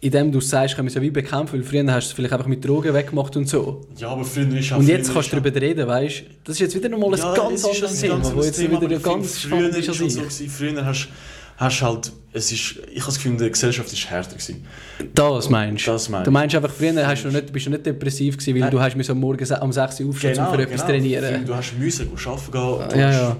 indem 0.00 0.30
du 0.30 0.38
es 0.38 0.50
sagst, 0.50 0.76
können 0.76 0.86
wir 0.86 0.90
es 0.90 0.94
ja 0.94 1.02
wie 1.02 1.10
bekämpfen, 1.10 1.54
weil 1.58 1.62
früher 1.62 1.84
hast 1.92 2.08
du 2.08 2.10
es 2.10 2.12
vielleicht 2.12 2.32
einfach 2.34 2.46
mit 2.46 2.64
Drogen 2.64 2.92
weggemacht 2.92 3.36
und 3.36 3.48
so. 3.48 3.86
Ja, 3.96 4.08
aber 4.08 4.24
früher 4.24 4.52
ist 4.56 4.72
auch... 4.72 4.78
Und 4.78 4.88
jetzt 4.88 5.12
kannst 5.12 5.32
du 5.32 5.40
darüber 5.40 5.60
reden, 5.60 5.86
weißt 5.86 6.20
du? 6.20 6.24
Das 6.44 6.54
ist 6.56 6.60
jetzt 6.60 6.74
wieder 6.76 6.88
nochmal 6.88 7.14
ein 7.14 7.18
Ja, 7.20 7.34
ganz 7.34 7.64
anderes 7.64 8.00
Thema, 8.00 8.34
wo 8.34 8.42
jetzt 8.42 8.56
Thema, 8.56 8.80
wieder 8.80 8.98
ganz 8.98 9.38
früher 9.38 9.68
ist 9.74 9.88
als 9.88 10.00
ich. 10.00 10.12
so 10.14 10.20
gewesen, 10.20 10.48
früher 10.50 10.84
hast, 10.84 11.08
hast 11.56 11.82
halt, 11.82 12.12
es 12.34 12.52
ist, 12.52 12.76
ich 12.92 13.00
habe 13.00 13.06
das 13.06 13.14
Gefühl, 13.16 13.36
die 13.38 13.50
Gesellschaft 13.50 13.90
ist 13.90 14.10
härter 14.10 14.32
gewesen. 14.36 14.66
Das 15.14 15.48
meinst 15.48 15.86
du? 15.86 15.90
Das 15.92 16.08
meine 16.10 16.24
Du 16.24 16.30
meinst 16.30 16.54
einfach, 16.54 16.70
früher 16.70 17.06
hast 17.06 17.24
du 17.24 17.28
nicht, 17.28 17.50
bist 17.50 17.64
du 17.66 17.70
nicht 17.70 17.86
depressiv 17.86 18.36
gewesen, 18.36 18.54
weil 18.54 18.60
Nein. 18.60 18.70
du 18.70 18.80
hast 18.80 19.10
am 19.10 19.18
Morgen 19.18 19.62
um 19.62 19.72
6 19.72 20.00
Uhr 20.00 20.08
aufstehen, 20.10 20.38
um 20.38 20.54
für 20.54 20.62
etwas 20.62 20.80
Früher, 20.82 20.88
trainieren. 20.88 21.46
Du 21.46 21.54
hast 21.54 21.72
müssen 21.78 22.10
arbeiten 22.12 22.52
gehen. 22.52 22.88
du 22.90 22.98
Ja, 22.98 23.10
ja. 23.12 23.36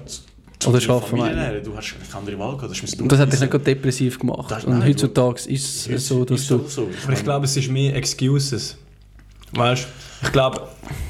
Oder 0.65 0.77
ich. 0.79 0.87
ernähren, 0.89 1.63
Du 1.63 1.75
hast 1.75 1.95
keine 2.11 2.15
andere 2.19 2.39
Wahl 2.39 2.55
gehabt. 2.57 2.71
Das, 2.71 2.81
musst 2.81 2.97
du 2.99 3.03
Und 3.03 3.11
das 3.11 3.19
hat 3.19 3.31
dich 3.31 3.39
nicht 3.39 3.51
gerade 3.51 3.63
depressiv 3.63 4.17
gemacht. 4.19 4.49
Das- 4.49 4.65
und 4.65 4.79
nein, 4.79 4.89
heutzutage 4.89 5.49
ist 5.49 5.87
es 5.89 6.07
so, 6.07 6.25
dass 6.25 6.41
ist 6.41 6.49
du... 6.49 6.63
so. 6.67 6.87
Aber 7.03 7.13
ich 7.13 7.23
glaube, 7.23 7.45
es 7.45 7.55
ist 7.57 7.69
mehr 7.69 7.95
Excuses. 7.95 8.77
Weißt 9.53 9.83
du? 10.21 10.25
Ich 10.25 10.31
glaube, 10.31 10.61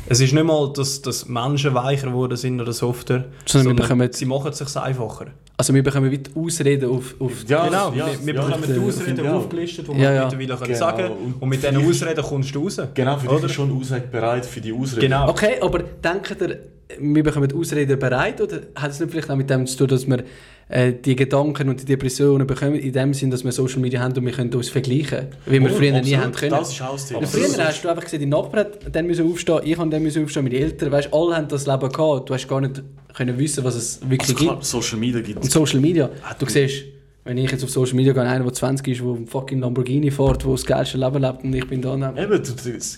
es 0.07 0.19
ist 0.19 0.33
nicht 0.33 0.43
mal, 0.43 0.71
dass, 0.73 1.01
dass 1.01 1.27
Menschen 1.27 1.73
weicher 1.73 2.07
geworden 2.07 2.35
sind 2.37 2.59
oder 2.59 2.73
softer, 2.73 3.25
Sondern 3.45 3.75
wir 3.77 3.81
bekommen- 3.83 4.09
sie 4.11 4.25
machen 4.25 4.51
es 4.51 4.57
sich 4.57 4.75
einfacher. 4.75 5.27
Also 5.59 5.73
wir 5.73 5.81
bekommen 5.81 6.11
wieder 6.11 6.29
Ausreden 6.35 6.89
auf... 6.91 7.15
auf 7.17 7.31
Ja, 7.47 7.65
genau, 7.65 7.91
ja, 7.93 8.05
wir, 8.05 8.25
wir 8.27 8.33
ja, 8.35 8.45
bekommen 8.45 8.63
die 8.67 8.79
Ausreden 8.79 9.27
auch. 9.27 9.33
aufgelistet, 9.35 9.87
die 9.87 9.91
Ja, 9.93 9.97
wir 9.97 10.13
ja. 10.13 10.23
mittlerweile 10.25 10.55
können 10.55 10.67
Genau, 10.73 10.77
sagen 10.79 11.11
und 11.13 11.41
und, 11.41 11.49
mit 11.49 11.63
diesen 11.63 11.77
Ausreden 11.89 12.23
kommst 12.23 12.53
du 12.53 12.63
raus. 12.63 12.79
Genau, 12.93 13.17
für 13.17 13.27
Oder? 13.27 13.35
dich 13.37 13.45
ist 13.45 13.51
schon 13.53 13.75
Aussage 13.81 14.07
bereit 14.07 14.45
für 14.45 14.61
die 14.61 14.71
Ausrede. 14.73 15.01
Genau. 15.01 15.29
Okay, 15.29 15.55
aber 15.59 15.79
denkt 15.79 16.35
ihr, 16.41 16.59
wir 16.99 17.23
bekommen 17.23 17.47
die 17.49 17.55
Ausreden 17.55 17.99
bereit 17.99 18.39
oder 18.41 18.61
hat 18.75 18.91
es 18.91 18.99
nicht 18.99 19.11
vielleicht 19.11 19.29
auch 19.29 19.35
mit 19.35 19.49
dem 19.49 19.67
zu 19.67 19.77
tun, 19.77 19.87
dass 19.89 20.07
wir 20.07 20.23
äh, 20.69 20.93
die 20.93 21.15
Gedanken 21.15 21.69
und 21.69 21.81
die 21.81 21.85
Depressionen 21.85 22.47
bekommen, 22.47 22.75
in 22.75 22.91
dem 22.93 23.13
Sinn, 23.13 23.29
dass 23.31 23.43
wir 23.43 23.51
Social 23.51 23.79
Media 23.79 23.99
haben 23.99 24.17
und 24.17 24.25
wir 24.25 24.31
können 24.31 24.53
uns 24.53 24.69
vergleichen, 24.69 25.27
wie 25.45 25.59
wir 25.61 25.69
Oh, 25.71 25.75
früher 25.75 25.91
nie 25.91 25.97
absolut. 26.15 26.23
haben 26.23 26.31
können. 26.33 26.51
Das 26.51 26.71
ist 26.73 26.81
auch 26.81 26.91
das 26.93 27.05
Thema. 27.07 27.27
Früher 27.27 27.65
hast 27.65 27.83
du 27.83 27.89
einfach 27.89 28.03
gesehen, 28.03 28.19
die 28.19 28.25
Nachbarn 28.25 28.67
dann 28.91 29.05
müssen 29.07 29.29
aufstehen, 29.31 29.59
ich 29.63 29.77
habe 29.77 29.89
dann 29.89 30.01
müssen 30.03 30.23
aufstehen, 30.23 30.43
meine 30.43 30.55
Eltern, 30.57 30.91
weißt, 30.91 31.09
alle 31.13 31.35
haben 31.35 31.47
das 31.47 31.65
Leben 31.67 31.89
gehabt. 31.89 32.29
Du 32.29 32.33
hast 32.33 32.47
gar 32.47 32.61
nicht 32.61 32.81
können 33.13 33.37
wissen, 33.37 33.63
was 33.63 33.75
es 33.75 33.99
wirklich 34.01 34.21
Also 34.29 34.35
klar, 34.35 34.53
gibt. 34.55 34.65
Social 34.65 34.99
Media 34.99 35.21
gibt 35.21 35.43
Und 35.43 35.51
Social 35.51 35.79
Media, 35.79 36.09
du 36.39 36.45
siehst, 36.47 36.83
wenn 37.27 37.37
ich 37.37 37.51
jetzt 37.51 37.63
auf 37.63 37.69
Social 37.69 37.95
Media 37.95 38.13
gehe, 38.13 38.23
einer, 38.23 38.43
der 38.43 38.53
20 38.53 38.87
ist, 38.87 39.01
der 39.01 39.07
einen 39.07 39.27
fucking 39.27 39.59
Lamborghini 39.59 40.09
fährt, 40.09 40.43
der 40.43 40.51
das 40.51 40.65
geilste 40.65 40.97
Leben 40.97 41.21
lebt 41.21 41.43
und 41.43 41.53
ich 41.53 41.67
bin 41.67 41.81
da. 41.81 41.95
neben- 41.95 42.17
Eben, 42.17 42.41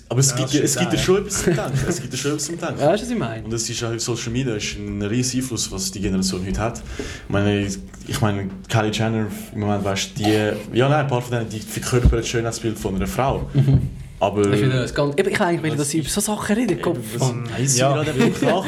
aber 0.09 0.19
es 0.19 0.29
Ja, 0.31 0.35
gibt, 0.37 0.53
ja- 0.53 0.61
es 0.61 0.71
ist 0.71 0.79
gibt 0.79 0.93
ja 0.93 0.99
schon 0.99 1.17
etwas 1.17 1.43
zu 1.43 1.45
denken. 1.51 1.71
Es 1.87 2.01
gibt 2.01 2.13
ja 2.13 2.19
schon 2.19 2.31
etwas 2.31 2.45
zu 2.45 2.51
denken. 2.55 2.79
Weißt 2.79 3.01
du, 3.01 3.05
was 3.05 3.11
ich 3.11 3.17
meine? 3.17 3.43
Und 3.43 3.53
es 3.53 3.69
ist 3.69 3.83
auch 3.83 3.99
Social 3.99 4.31
Media 4.31 4.53
ist 4.55 4.77
ein 4.77 5.01
riesiger 5.01 5.43
Einfluss, 5.43 5.71
was 5.71 5.91
die 5.91 5.99
Generation 5.99 6.45
heute 6.45 6.59
hat. 6.59 6.81
Ich 6.99 7.29
meine, 7.29 7.67
ich 8.07 8.21
meine 8.21 8.49
Kylie 8.69 8.91
Jenner, 8.91 9.27
im 9.53 9.59
Moment 9.59 9.83
weißt 9.83 10.11
du, 10.19 10.23
die, 10.23 10.77
ja 10.77 10.89
nein, 10.89 11.01
ein 11.01 11.07
paar 11.07 11.21
von 11.21 11.31
denen, 11.37 11.49
die 11.49 11.59
verkörpern 11.59 12.19
das 12.19 12.27
Schönheitsbild 12.27 12.77
von 12.77 12.95
einer 12.95 13.07
Frau. 13.07 13.49
Aber... 14.19 14.41
Ich 14.51 14.59
finde 14.59 14.81
das 14.81 14.93
ganz... 14.93 15.15
Ich 15.17 15.41
eigentlich 15.41 15.63
will, 15.71 15.77
dass 15.77 15.89
sie 15.89 15.99
über 15.99 16.09
so 16.09 16.19
Sachen 16.21 16.55
reden. 16.55 16.81
Kopf. 16.81 16.97
was, 17.17 17.31
nein, 17.33 17.67
sie 17.67 17.79
Ja. 17.79 18.03
ja. 18.03 18.63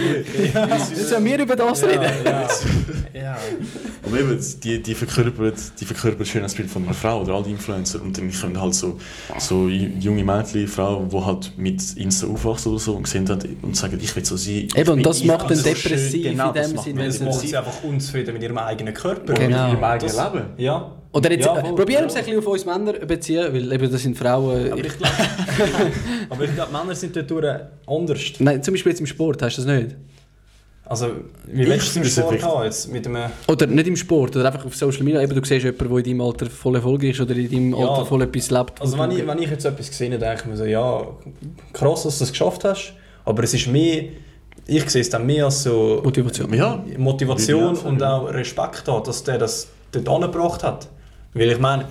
Jetzt 0.68 1.10
sollen 1.10 1.26
wir 1.26 1.40
über 1.40 1.56
das 1.56 1.84
reden. 1.84 2.04
Ja, 2.26 2.48
ja. 3.14 3.38
Und 4.04 4.18
eben, 4.18 4.40
die, 4.64 4.82
die 4.82 4.96
verkörpern, 4.96 5.54
die 5.80 5.86
verkörpern 5.86 6.20
das 6.20 6.28
Schönheitsbild 6.30 6.70
von 6.70 6.84
einer 6.84 6.94
Frau 6.94 7.22
oder 7.22 7.34
all 7.34 7.44
die 7.44 7.52
Influencer. 7.52 8.02
Und 8.02 8.18
dann 8.18 8.32
können 8.32 8.60
halt 8.62 8.74
so, 8.76 8.98
so 9.40 9.68
junge 9.68 10.24
Mädchen, 10.24 10.68
Frauen, 10.68 11.10
die 11.10 11.18
halt 11.22 11.52
mit 11.58 11.82
Insta 11.98 12.28
aufwachsen 12.28 12.72
oder 12.72 12.80
so 12.80 12.94
und 12.96 13.08
sehen 13.08 13.28
halt 13.30 13.46
und 13.62 13.76
sagen, 13.76 14.00
ich 14.02 14.16
will 14.16 14.26
so 14.26 14.38
sein. 14.38 14.68
Eben, 14.76 14.90
und 14.92 15.06
das 15.06 15.24
macht 15.24 15.50
dann 15.50 15.58
so 15.58 15.64
depressiv 15.64 16.12
schön. 16.12 16.24
Genau, 16.24 16.48
in 16.50 16.54
dem 16.54 16.62
das 16.64 16.74
macht 16.74 16.86
Sinn, 16.86 16.96
Das 16.98 17.18
sie- 17.18 17.24
macht 17.26 17.40
sie 17.42 17.58
einfach 17.58 17.84
unzufrieden 17.84 18.34
mit 18.34 18.44
ihrem 18.44 18.58
eigenen 18.58 18.94
Körper. 18.94 19.34
Genau. 19.34 19.64
Mit 19.66 19.74
ihrem 19.74 19.84
eigenen 19.84 20.16
Das- 20.16 20.34
Leben. 20.34 20.46
Ja. 20.58 20.92
Oder 21.14 21.32
jetzt, 21.32 21.46
Ja, 21.46 21.56
voll. 21.56 21.76
probieren 21.76 22.02
wir 22.04 22.08
es 22.08 22.16
ein 22.16 22.24
bisschen 22.24 22.40
auf 22.40 22.48
uns 22.48 22.66
Männer 22.66 22.94
beziehen, 22.94 23.54
weil 23.54 23.74
eben 23.74 23.92
das 23.92 24.02
sind 24.02 24.18
Frauen. 24.18 24.72
Aber 24.72 24.80
Ich, 24.80 24.88
ich 24.88 24.98
glaube, 24.98 25.14
aber 26.30 26.44
ich 26.46 26.56
glaube, 26.56 26.72
Männer 26.72 26.96
sind 26.96 27.16
dort 27.16 27.62
anders. 27.86 28.20
nein, 28.40 28.64
zum 28.64 28.74
Beispiel 28.74 28.92
jetzt 28.94 29.00
im 29.02 29.08
Sport, 29.08 29.42
hast 29.42 29.58
du 29.58 29.64
das 29.64 29.76
nicht? 29.82 29.96
Also, 30.86 31.08
wie 31.48 31.66
willst 31.68 31.96
du 31.96 32.02
es 32.02 32.18
im 32.18 32.24
Sport 32.24 32.44
haben? 32.44 32.64
Jetzt 32.66 32.92
mit 32.92 33.08
einem, 33.08 33.32
Oder 33.48 33.66
nicht 33.68 33.88
im 33.88 33.96
Sport, 33.96 34.36
oder 34.36 34.46
einfach 34.48 34.66
auf 34.66 34.76
Social 34.76 35.04
Media. 35.04 35.22
Eben, 35.22 35.34
du 35.36 35.44
siehst 35.46 35.64
jemanden, 35.64 35.88
der 35.90 35.98
in 36.00 36.04
deinem 36.04 36.22
Alter 36.22 36.50
voll 36.50 36.76
erfolgreich 36.76 37.12
ist 37.12 37.22
oder 37.22 37.34
in 37.36 37.50
deinem 37.50 37.72
Ja. 37.80 37.88
Alter 37.88 38.06
voll 38.06 38.22
etwas 38.24 38.50
lebt. 38.52 38.82
also 38.82 38.98
wenn 39.00 39.12
ich, 39.12 39.26
wenn 39.26 39.40
ich 39.42 39.50
jetzt 39.50 39.64
etwas 39.66 39.90
gesehen 39.90 40.12
habe, 40.14 40.26
denke 40.26 40.42
ich 40.42 40.46
mir 40.48 40.58
so, 40.58 40.66
ja, 40.66 41.08
krass, 41.72 42.04
dass 42.04 42.18
du 42.18 42.24
das 42.24 42.32
geschafft 42.32 42.64
hast. 42.66 42.94
Aber 43.24 43.44
es 43.44 43.54
ist 43.54 43.68
mehr, 43.68 44.04
ich 44.68 44.90
sehe 44.90 45.02
es 45.02 45.10
dann 45.10 45.26
mehr 45.26 45.46
als 45.46 45.64
so 45.64 46.02
Motivation. 46.04 46.54
Ja, 46.54 46.84
Motivation 46.98 47.78
und 47.78 48.02
auch 48.04 48.26
Respekt 48.34 48.86
hat, 48.88 49.08
dass 49.08 49.24
der 49.24 49.38
das 49.38 49.68
dort 49.94 50.10
angebracht 50.10 50.64
hat. 50.64 50.90
Weil 51.34 51.52
ich 51.52 51.60
meine, 51.60 51.86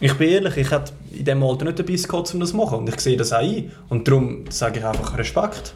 ich 0.00 0.14
bin 0.14 0.30
ehrlich, 0.30 0.56
ich 0.56 0.70
hätte 0.70 0.92
in 1.12 1.24
diesem 1.24 1.42
Alter 1.42 1.66
nicht 1.66 1.78
den 1.78 1.86
Biss 1.86 2.08
gehabt, 2.08 2.32
um 2.32 2.40
das 2.40 2.50
zu 2.50 2.56
machen. 2.56 2.78
Und 2.78 2.88
ich 2.88 2.98
sehe 3.00 3.16
das 3.16 3.32
auch 3.32 3.38
ein. 3.38 3.70
Und 3.88 4.08
darum 4.08 4.44
sage 4.48 4.78
ich 4.78 4.84
einfach 4.84 5.16
Respekt. 5.18 5.74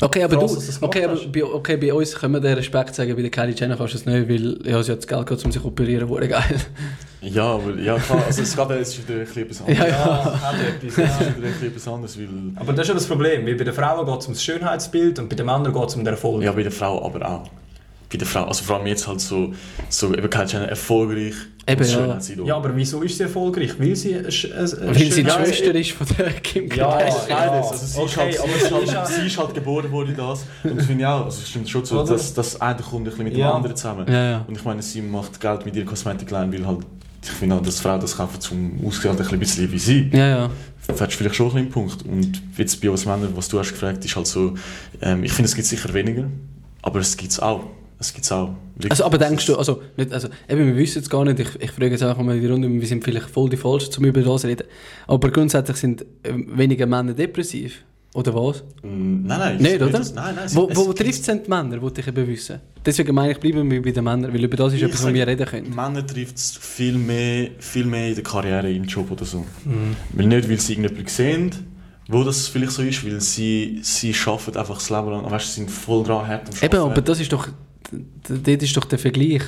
Okay, 0.00 0.22
aber, 0.22 0.38
Krass, 0.38 0.54
du, 0.54 0.60
das 0.60 0.82
okay, 0.82 1.04
aber 1.04 1.16
bei, 1.16 1.44
okay, 1.44 1.76
bei 1.76 1.92
uns 1.92 2.14
können 2.14 2.34
wir 2.34 2.40
den 2.40 2.54
Respekt 2.54 2.94
sagen, 2.94 3.14
bei 3.14 3.22
der 3.22 3.30
Kylie 3.30 3.54
Jenner 3.54 3.76
kannst 3.76 3.94
du 3.94 3.98
es 3.98 4.06
nicht, 4.06 4.28
weil 4.28 4.70
ja, 4.70 4.82
sie 4.82 4.92
hat 4.92 4.98
das 4.98 5.06
Geld 5.06 5.26
gehabt, 5.26 5.44
um 5.44 5.52
sich 5.52 5.60
zu 5.60 5.68
operieren, 5.68 6.08
wurde 6.08 6.28
geil. 6.28 6.60
Ja, 7.22 7.44
aber 7.44 7.74
ja 7.76 7.98
klar, 7.98 8.22
also 8.26 8.42
es 8.42 8.56
geht 8.56 8.70
jetzt 8.70 9.08
wieder 9.08 9.20
ein 9.20 9.26
bisschen 9.26 9.42
etwas 9.42 9.60
anderes. 9.60 9.78
Ja, 9.78 9.86
Ja, 9.88 10.40
hat 10.42 10.54
etwas, 10.60 10.82
Es 10.82 10.98
ist 10.98 10.98
ja. 10.98 11.36
wieder 11.36 11.46
ein 11.46 11.52
bisschen 11.52 11.68
etwas 11.68 11.88
anderes, 11.88 12.18
weil... 12.18 12.28
Aber 12.56 12.72
das 12.72 12.82
ist 12.82 12.88
ja 12.88 12.94
das 12.94 13.06
Problem, 13.06 13.46
weil 13.46 13.54
bei 13.56 13.64
den 13.64 13.74
Frauen 13.74 14.06
geht 14.06 14.18
es 14.20 14.24
ums 14.26 14.42
Schönheitsbild 14.42 15.18
und 15.18 15.28
bei 15.28 15.36
den 15.36 15.46
Männern 15.46 15.72
geht 15.72 15.88
es 15.88 15.94
um 15.94 16.04
den 16.04 16.14
Erfolg. 16.14 16.42
Ja, 16.42 16.52
bei 16.52 16.62
der 16.62 16.72
Frau 16.72 17.04
aber 17.04 17.28
auch. 17.28 17.50
Bei 18.10 18.16
der 18.16 18.26
Frau, 18.26 18.44
also 18.44 18.64
vor 18.64 18.76
allem 18.76 18.86
jetzt 18.86 19.06
halt 19.06 19.20
so, 19.20 19.52
so 19.88 20.14
eben 20.14 20.30
Kylie 20.30 20.46
Jenner 20.46 20.68
erfolgreich 20.68 21.34
Eben, 21.68 21.84
ja. 21.84 22.18
Ja, 22.44 22.56
aber 22.56 22.74
wieso 22.74 23.02
ist 23.02 23.16
sie 23.18 23.22
erfolgreich? 23.24 23.78
Weil 23.78 23.94
sie 23.94 24.14
eine, 24.16 24.28
Sch- 24.28 24.50
eine, 24.52 24.60
eine 24.88 24.96
Weil 24.98 25.12
sie 25.12 25.22
die 25.22 25.30
Schwester 25.30 25.74
ist 25.74 25.90
von 25.92 26.06
der 26.18 26.32
Kim 26.32 26.66
Ja, 26.68 26.76
Kardashian. 26.90 27.28
ja. 27.28 27.36
Beides. 27.50 27.70
Also 27.70 27.86
sie, 27.86 27.86
ist 27.86 27.98
Okay, 27.98 28.20
halt, 28.20 28.32
sie, 28.32 28.38
aber 28.40 28.48
ist 28.56 28.66
sie 28.66 28.74
halt, 28.74 28.82
ist 28.84 28.92
ja- 28.92 29.06
sie 29.06 29.26
ist 29.26 29.38
halt 29.38 29.54
geboren 29.54 29.92
worden 29.92 30.14
das. 30.16 30.44
Und 30.64 30.76
das 30.78 30.86
finde 30.86 31.02
ich 31.02 31.06
auch, 31.06 31.24
also 31.26 31.40
es 31.42 31.48
stimmt 31.48 31.68
schon 31.68 31.84
so, 31.84 32.02
dass 32.04 32.34
das 32.34 32.60
eine 32.60 32.78
kommt 32.80 32.94
ein 32.94 33.04
bisschen 33.04 33.24
mit 33.24 33.34
dem 33.34 33.40
Ja. 33.40 33.52
anderen 33.52 33.76
zusammen. 33.76 34.06
Ja, 34.08 34.30
ja. 34.30 34.44
Und 34.48 34.56
ich 34.56 34.64
meine, 34.64 34.82
sie 34.82 35.02
macht 35.02 35.40
Geld 35.40 35.64
mit 35.64 35.76
ihrer 35.76 35.86
Kosmetikline, 35.86 36.52
weil 36.52 36.66
halt, 36.66 36.78
ich 37.22 37.30
finde 37.30 37.56
auch, 37.56 37.62
dass 37.62 37.78
Frauen 37.80 38.00
das 38.00 38.16
kaufen 38.16 38.40
zum 38.40 38.80
Aussehen 38.86 39.16
halt 39.16 39.32
ein 39.32 39.38
bisschen 39.38 39.70
wie 39.70 39.78
sie. 39.78 40.10
Ja, 40.12 40.26
ja. 40.28 40.50
Das 40.86 41.00
ist 41.00 41.14
vielleicht 41.14 41.36
schon 41.36 41.46
ein 41.48 41.52
bisschen 41.52 41.66
ein 41.68 41.70
Punkt. 41.70 42.02
Und 42.06 42.42
jetzt 42.56 42.80
bei 42.80 42.90
uns 42.90 43.04
Männern, 43.06 43.28
was 43.36 43.48
du 43.48 43.58
hast 43.60 43.70
gefragt, 43.72 44.04
ist 44.04 44.16
halt 44.16 44.26
so, 44.26 44.54
ähm, 45.02 45.22
ich 45.22 45.32
finde, 45.32 45.48
es 45.48 45.54
gibt 45.54 45.68
sicher 45.68 45.92
weniger, 45.94 46.24
aber 46.82 46.98
es 47.00 47.16
gibt 47.16 47.30
es 47.32 47.38
auch. 47.38 47.60
Es 48.00 48.12
gibt 48.14 48.32
auch. 48.32 48.54
Wirklich. 48.76 48.90
Also, 48.92 49.04
aber 49.04 49.18
denkst 49.18 49.44
du, 49.46 49.56
also, 49.56 49.82
nicht, 49.96 50.10
also, 50.12 50.28
eben, 50.48 50.66
wir 50.66 50.76
wissen 50.76 51.02
es 51.02 51.10
gar 51.10 51.22
nicht, 51.24 51.38
ich, 51.38 51.48
ich 51.60 51.70
frage 51.70 51.90
jetzt 51.90 52.02
einfach 52.02 52.22
mal 52.22 52.34
in 52.34 52.40
die 52.40 52.46
Runde, 52.48 52.68
wir 52.68 52.86
sind 52.86 53.04
vielleicht 53.04 53.28
voll 53.28 53.50
die 53.50 53.58
Falschen, 53.58 53.92
um 53.98 54.04
über 54.06 54.22
das 54.22 54.44
reden, 54.46 54.66
aber 55.06 55.30
grundsätzlich 55.30 55.76
sind 55.76 56.06
ähm, 56.24 56.48
weniger 56.56 56.86
Männer 56.86 57.12
depressiv, 57.12 57.84
oder 58.14 58.34
was? 58.34 58.62
Mm, 58.82 59.26
Nein, 59.26 59.38
nein. 59.38 59.56
ich 59.56 59.62
Nicht, 59.62 59.82
oder? 59.82 59.90
das- 59.90 60.14
Nein, 60.14 60.34
nein. 60.34 60.46
es- 60.46 60.56
Wo, 60.56 60.66
es 60.70 60.76
wo 60.78 60.92
trifft 60.94 61.20
es 61.20 61.22
denn 61.22 61.42
die 61.44 61.50
Männer, 61.50 61.80
wollte 61.82 62.00
ich 62.00 62.08
eben 62.08 62.26
wissen? 62.26 62.58
Deswegen 62.86 63.14
meine 63.14 63.32
ich, 63.32 63.38
bleiben 63.38 63.70
wir 63.70 63.82
bei 63.82 63.90
den 63.90 64.02
Männern, 64.02 64.32
weil 64.32 64.42
über 64.44 64.56
das 64.56 64.72
ist 64.72 64.80
etwas, 64.82 65.02
sag, 65.02 65.12
wir 65.12 65.26
reden 65.26 65.46
können. 65.46 65.68
Männer 65.74 66.06
trifft 66.06 66.36
es 66.38 66.56
viel 66.56 66.94
mehr, 66.96 67.50
viel 67.58 67.84
mehr 67.84 68.08
in 68.08 68.14
der 68.14 68.24
Karriere, 68.24 68.72
im 68.72 68.84
Job 68.84 69.10
oder 69.10 69.26
so. 69.26 69.40
Mhm. 69.66 69.94
Weil 70.14 70.26
nicht, 70.26 70.48
weil 70.48 70.58
sie 70.58 70.72
irgendjemanden 70.72 71.08
sehen, 71.08 71.50
wo 72.08 72.24
das 72.24 72.48
vielleicht 72.48 72.72
so 72.72 72.80
ist, 72.82 73.04
weil 73.04 73.20
sie, 73.20 73.80
sie 73.82 74.14
arbeiten 74.26 74.56
einfach 74.56 74.76
das 74.76 74.88
Leben 74.88 75.10
lang, 75.10 75.30
weißt, 75.30 75.46
sie 75.48 75.60
sind 75.60 75.70
voll 75.70 76.02
dran 76.02 76.26
hart 76.26 76.48
am 76.48 76.54
Eben, 76.56 76.76
Arbeiten. 76.78 76.92
aber 76.92 77.02
das 77.02 77.20
ist 77.20 77.30
doch, 77.32 77.46
dort 78.28 78.62
ist 78.62 78.76
doch 78.76 78.84
der 78.84 78.98
Vergleich, 78.98 79.42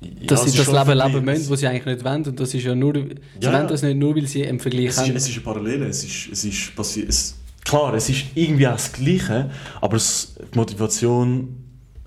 Ja, 0.00 0.08
dass 0.26 0.40
es 0.40 0.52
sie 0.52 0.58
ist 0.58 0.68
das 0.68 0.74
schon 0.86 0.86
Leben 0.98 1.12
leben 1.12 1.24
müssen, 1.24 1.50
was 1.50 1.60
sie 1.60 1.66
eigentlich 1.66 1.86
nicht 1.86 2.04
wollen 2.04 2.24
und 2.26 2.38
das 2.40 2.54
ist 2.54 2.64
ja 2.64 2.74
nur, 2.74 2.94
sie 2.94 3.00
Ja, 3.40 3.52
wollen 3.52 3.62
ja. 3.62 3.66
das 3.66 3.82
nicht 3.82 3.96
nur, 3.96 4.14
weil 4.16 4.26
sie 4.26 4.46
einen 4.46 4.60
Vergleich 4.60 4.86
Es 4.88 4.98
haben. 4.98 5.10
ist, 5.10 5.16
es 5.16 5.28
ist 5.28 5.34
eine 5.36 5.44
Parallele, 5.44 5.86
es 5.86 6.04
ist, 6.04 6.28
es 6.32 6.44
ist 6.44 6.76
passiert. 6.76 7.08
Es, 7.08 7.34
klar, 7.64 7.94
es 7.94 8.08
ist 8.08 8.24
irgendwie 8.34 8.66
auch 8.68 8.72
das 8.72 8.92
Gleiche, 8.92 9.50
aber 9.80 9.96
es, 9.96 10.34
die 10.52 10.58
Motivation 10.58 11.56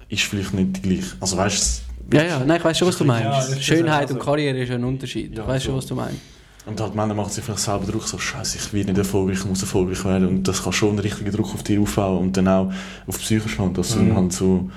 ist 0.10 0.24
vielleicht 0.24 0.54
nicht 0.54 0.78
die 0.78 0.82
gleiche. 0.82 1.16
Also 1.20 1.38
weißt 1.38 1.82
ja, 2.14 2.24
ja, 2.24 2.44
nein, 2.46 2.58
ich 2.60 2.64
weiß 2.64 2.78
schon, 2.78 2.88
was 2.88 2.98
du 2.98 3.04
Ja, 3.04 3.08
meinst. 3.08 3.58
ich 3.58 3.66
Schönheit 3.66 4.04
und 4.10 4.16
es 4.16 4.22
auch 4.22 4.26
so. 4.26 4.32
Karriere 4.32 4.58
ist 4.60 4.72
ein 4.72 4.84
Unterschied. 4.86 5.36
Ja, 5.36 5.42
ich 5.44 5.48
weiß 5.50 5.64
schon, 5.64 5.74
so. 5.74 5.78
was 5.80 5.86
du 5.88 5.96
meinst. 5.96 6.22
Und 6.66 6.80
halt 6.80 6.96
Männer 6.96 7.14
machen 7.14 7.32
sich 7.32 7.44
vielleicht 7.44 7.60
selber 7.62 7.86
Druck, 7.86 8.08
so 8.08 8.18
scheiße, 8.18 8.58
ich 8.58 8.74
werde 8.74 8.90
nicht 8.92 8.98
erfolgreich, 8.98 9.40
ich 9.40 9.46
muss 9.46 9.62
erfolgreich 9.62 10.04
werden. 10.06 10.28
Und 10.28 10.48
das 10.48 10.64
kann 10.64 10.72
schon 10.72 10.90
einen 10.92 11.00
richtigen 11.00 11.32
Druck 11.32 11.54
auf 11.54 11.64
dich 11.64 11.78
aufbauen 11.80 12.20
und 12.28 12.38
dann 12.38 12.48
auch 12.48 12.72
auf 13.08 13.18
die 13.18 13.24
Psyche 13.24 13.50
schlagen, 13.50 13.74
dass 13.74 13.94
du 13.94 14.00
Mhm. 14.00 14.08
dann 14.10 14.18
halt 14.18 14.34
so, 14.34 14.70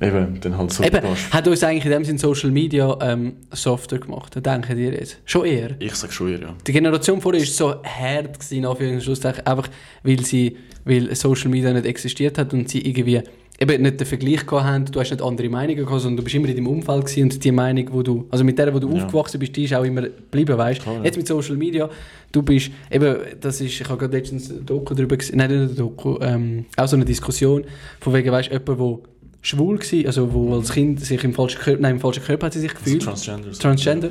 eben, 0.00 0.40
dann 0.40 0.56
halt 0.58 0.72
so 0.72 0.82
Eben, 0.82 1.00
hat 1.30 1.48
uns 1.48 1.62
eigentlich 1.62 1.84
in 1.84 1.90
dem 1.90 2.04
Sinne 2.04 2.18
Social 2.18 2.50
Media 2.50 2.96
ähm, 3.02 3.34
softer 3.52 3.98
gemacht, 3.98 4.34
denken 4.44 4.76
die 4.76 4.84
jetzt? 4.84 5.18
Schon 5.24 5.46
eher. 5.46 5.70
Ich 5.78 5.94
sag 5.94 6.12
schon 6.12 6.32
eher, 6.32 6.40
ja. 6.40 6.54
Die 6.66 6.72
Generation 6.72 7.20
vorher 7.20 7.40
war 7.40 7.46
so 7.46 7.82
hart, 7.82 8.38
gewesen, 8.40 8.64
Anführungszeichen, 8.64 9.46
einfach 9.46 9.68
weil, 10.02 10.20
sie, 10.24 10.56
weil 10.84 11.14
Social 11.14 11.50
Media 11.50 11.72
nicht 11.72 11.86
existiert 11.86 12.38
hat 12.38 12.52
und 12.52 12.68
sie 12.68 12.80
irgendwie 12.80 13.20
eben 13.62 13.82
nicht 13.82 14.00
den 14.00 14.06
Vergleich 14.06 14.46
gehabt 14.46 14.64
haben, 14.66 14.84
du 14.86 15.00
hast 15.00 15.10
nicht 15.10 15.20
andere 15.22 15.50
Meinungen 15.50 15.84
gehabt, 15.84 16.00
sondern 16.00 16.16
du 16.16 16.22
bist 16.22 16.34
immer 16.34 16.48
in 16.48 16.56
deinem 16.56 16.66
Umfeld 16.68 17.04
gewesen 17.04 17.22
und 17.24 17.44
die 17.44 17.52
Meinung, 17.52 17.88
wo 17.92 18.02
du, 18.02 18.26
also 18.30 18.42
mit 18.42 18.58
der, 18.58 18.72
wo 18.72 18.78
du 18.78 18.88
Ja. 18.88 19.04
aufgewachsen 19.04 19.38
bist, 19.38 19.54
die 19.54 19.64
ist 19.64 19.74
auch 19.74 19.84
immer 19.84 20.00
geblieben, 20.00 20.56
weißt 20.56 20.80
Klar, 20.80 20.96
ja. 20.96 21.04
Jetzt 21.04 21.18
mit 21.18 21.26
Social 21.26 21.56
Media, 21.56 21.90
du 22.32 22.42
bist, 22.42 22.70
eben, 22.90 23.16
das 23.38 23.60
ist, 23.60 23.78
ich 23.78 23.86
habe 23.86 23.98
gerade 23.98 24.16
letztens 24.16 24.50
ein 24.50 24.64
Doku 24.64 24.94
darüber 24.94 25.14
gesehen, 25.18 25.36
nein, 25.36 25.50
nicht 25.50 25.72
ein 25.72 25.76
Doku, 25.76 26.16
ähm, 26.22 26.64
auch 26.78 26.88
so 26.88 26.96
eine 26.96 27.04
Diskussion, 27.04 27.64
von 28.00 28.14
wegen, 28.14 28.32
weißt 28.32 28.50
jemand, 28.50 28.78
wo 28.78 29.02
schwul 29.42 29.78
war, 29.78 30.06
also 30.06 30.32
wo 30.32 30.54
als 30.54 30.72
Kind 30.72 31.00
sich 31.04 31.22
im 31.24 31.32
falschen 31.34 31.58
Körper, 31.60 31.80
nein, 31.82 31.92
im 31.96 32.00
falschen 32.00 32.22
Körper 32.22 32.46
hat 32.46 32.52
sie 32.52 32.60
sich 32.60 32.70
Also 32.72 32.84
gefühlt, 32.84 33.02
Transgender. 33.02 33.52
so. 33.52 33.60
Transgender. 33.60 34.10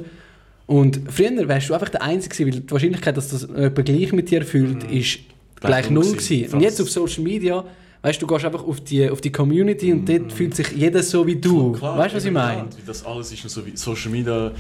Und 0.66 1.02
früher 1.10 1.48
wärst 1.48 1.70
du 1.70 1.74
einfach 1.74 1.90
der 1.90 2.02
Einzige 2.04 2.36
gewesen, 2.36 2.54
weil 2.54 2.62
die 2.62 2.72
Wahrscheinlichkeit, 2.72 3.18
dass 3.18 3.30
das 3.30 3.42
jemand 3.44 3.86
gleich 3.86 4.14
mit 4.14 4.30
dir 4.30 4.44
fühlt, 4.44 4.84
ist 4.92 5.20
gleich 5.60 5.90
null 5.90 6.04
null 6.04 6.14
gewesen. 6.14 6.28
gewesen. 6.38 6.54
Und 6.56 6.62
jetzt 6.62 6.80
auf 6.82 6.90
Social 6.90 7.24
Media, 7.24 7.64
weißt 8.02 8.22
du, 8.22 8.26
du 8.28 8.34
gehst 8.34 8.46
einfach 8.46 8.64
auf 8.64 8.80
die, 8.82 9.10
auf 9.10 9.20
die 9.22 9.32
Community 9.32 9.92
und 9.92 10.08
dort 10.08 10.32
fühlt 10.32 10.56
sich 10.56 10.68
jeder 10.72 11.02
so 11.04 11.26
wie 11.26 11.36
du. 11.36 11.72
Klar, 11.74 11.98
weißt 11.98 12.14
du, 12.14 12.18
was 12.18 12.26
ich 12.26 12.32
meine? 12.32 12.66
Das 12.86 13.04
alles 13.06 13.32
ist 13.32 13.50
so 13.50 13.66
wie 13.66 13.76
Social 13.76 14.12
Media. 14.12 14.52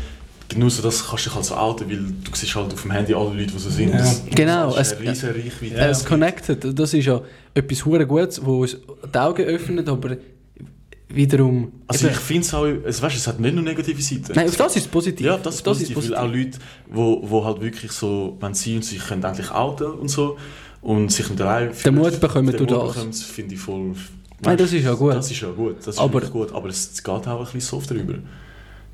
Genau 0.51 0.67
so, 0.67 0.81
das 0.81 1.07
kannst 1.07 1.25
du 1.25 1.29
dich 1.29 1.35
halt 1.35 1.45
so 1.45 1.55
outen, 1.55 1.87
weil 1.91 1.97
du 1.97 2.31
siehst 2.33 2.55
halt 2.55 2.73
auf 2.73 2.81
dem 2.81 2.89
Handy 2.89 3.13
alle 3.13 3.29
Leute, 3.35 3.53
die 3.53 3.59
so 3.59 3.69
sind. 3.69 3.89
Ja. 3.91 3.97
Das, 3.99 4.23
Genau, 4.33 4.73
Das 4.73 4.93
es- 4.93 4.99
ist 4.99 5.23
eine 5.23 5.35
Reichweite. 5.35 5.75
Äh, 5.75 5.89
Es 5.89 6.03
connected, 6.03 6.79
das 6.79 6.91
ist 6.95 7.05
ja 7.05 7.21
etwas 7.53 7.85
hure 7.85 8.07
Gutes, 8.07 8.43
wo 8.43 8.61
uns 8.61 8.75
die 9.13 9.17
Augen 9.19 9.43
öffnet, 9.43 9.87
aber 9.87 10.17
wiederum... 11.09 11.71
Also 11.87 12.07
eben- 12.07 12.15
ich 12.15 12.19
finde 12.21 12.41
es 12.41 12.53
auch, 12.53 12.65
es, 12.65 13.01
weißt, 13.01 13.15
es 13.17 13.27
hat 13.27 13.39
nicht 13.39 13.53
nur 13.55 13.63
negative 13.63 14.01
Seiten. 14.01 14.31
nein, 14.35 14.47
auf 14.47 14.55
das 14.55 14.75
ist 14.75 14.83
es 14.83 14.87
positiv. 14.87 15.25
Ja, 15.25 15.37
das 15.37 15.47
Auf 15.65 15.79
ist 15.81 15.93
positiv, 15.93 15.97
weil 16.11 16.15
auch 16.17 16.27
Leute, 16.31 16.57
wo, 16.89 17.21
wo 17.29 17.43
halt 17.45 17.61
wirklich 17.61 17.91
so, 17.91 18.37
wenn 18.39 18.53
sie 18.53 18.75
und 18.75 18.85
sich 18.85 18.99
können 19.05 19.23
endlich 19.23 19.51
outen 19.51 19.87
und 19.91 20.07
so 20.09 20.37
und 20.81 21.11
sich 21.11 21.29
nicht 21.29 21.41
allein 21.41 21.71
Den 21.83 21.95
Mut 21.95 22.19
bekommen 22.19 22.47
durch 22.55 22.59
Mut 22.59 22.71
das. 22.71 22.93
bekommen, 22.93 23.13
finde 23.13 23.55
ich 23.55 23.61
voll... 23.61 23.93
Nein, 24.41 24.55
das 24.57 24.71
ist 24.71 24.85
ja 24.85 24.93
gut. 24.93 25.13
Das 25.15 25.29
ist 25.29 25.41
ja 25.41 25.49
gut, 25.51 25.77
das 25.79 25.87
ist 25.95 25.99
Aber- 25.99 26.21
gut, 26.21 26.53
aber 26.53 26.69
es 26.69 26.93
geht 27.03 27.09
auch 27.09 27.25
ein 27.39 27.43
bisschen 27.43 27.59
soft 27.61 27.89
drüber. 27.91 28.15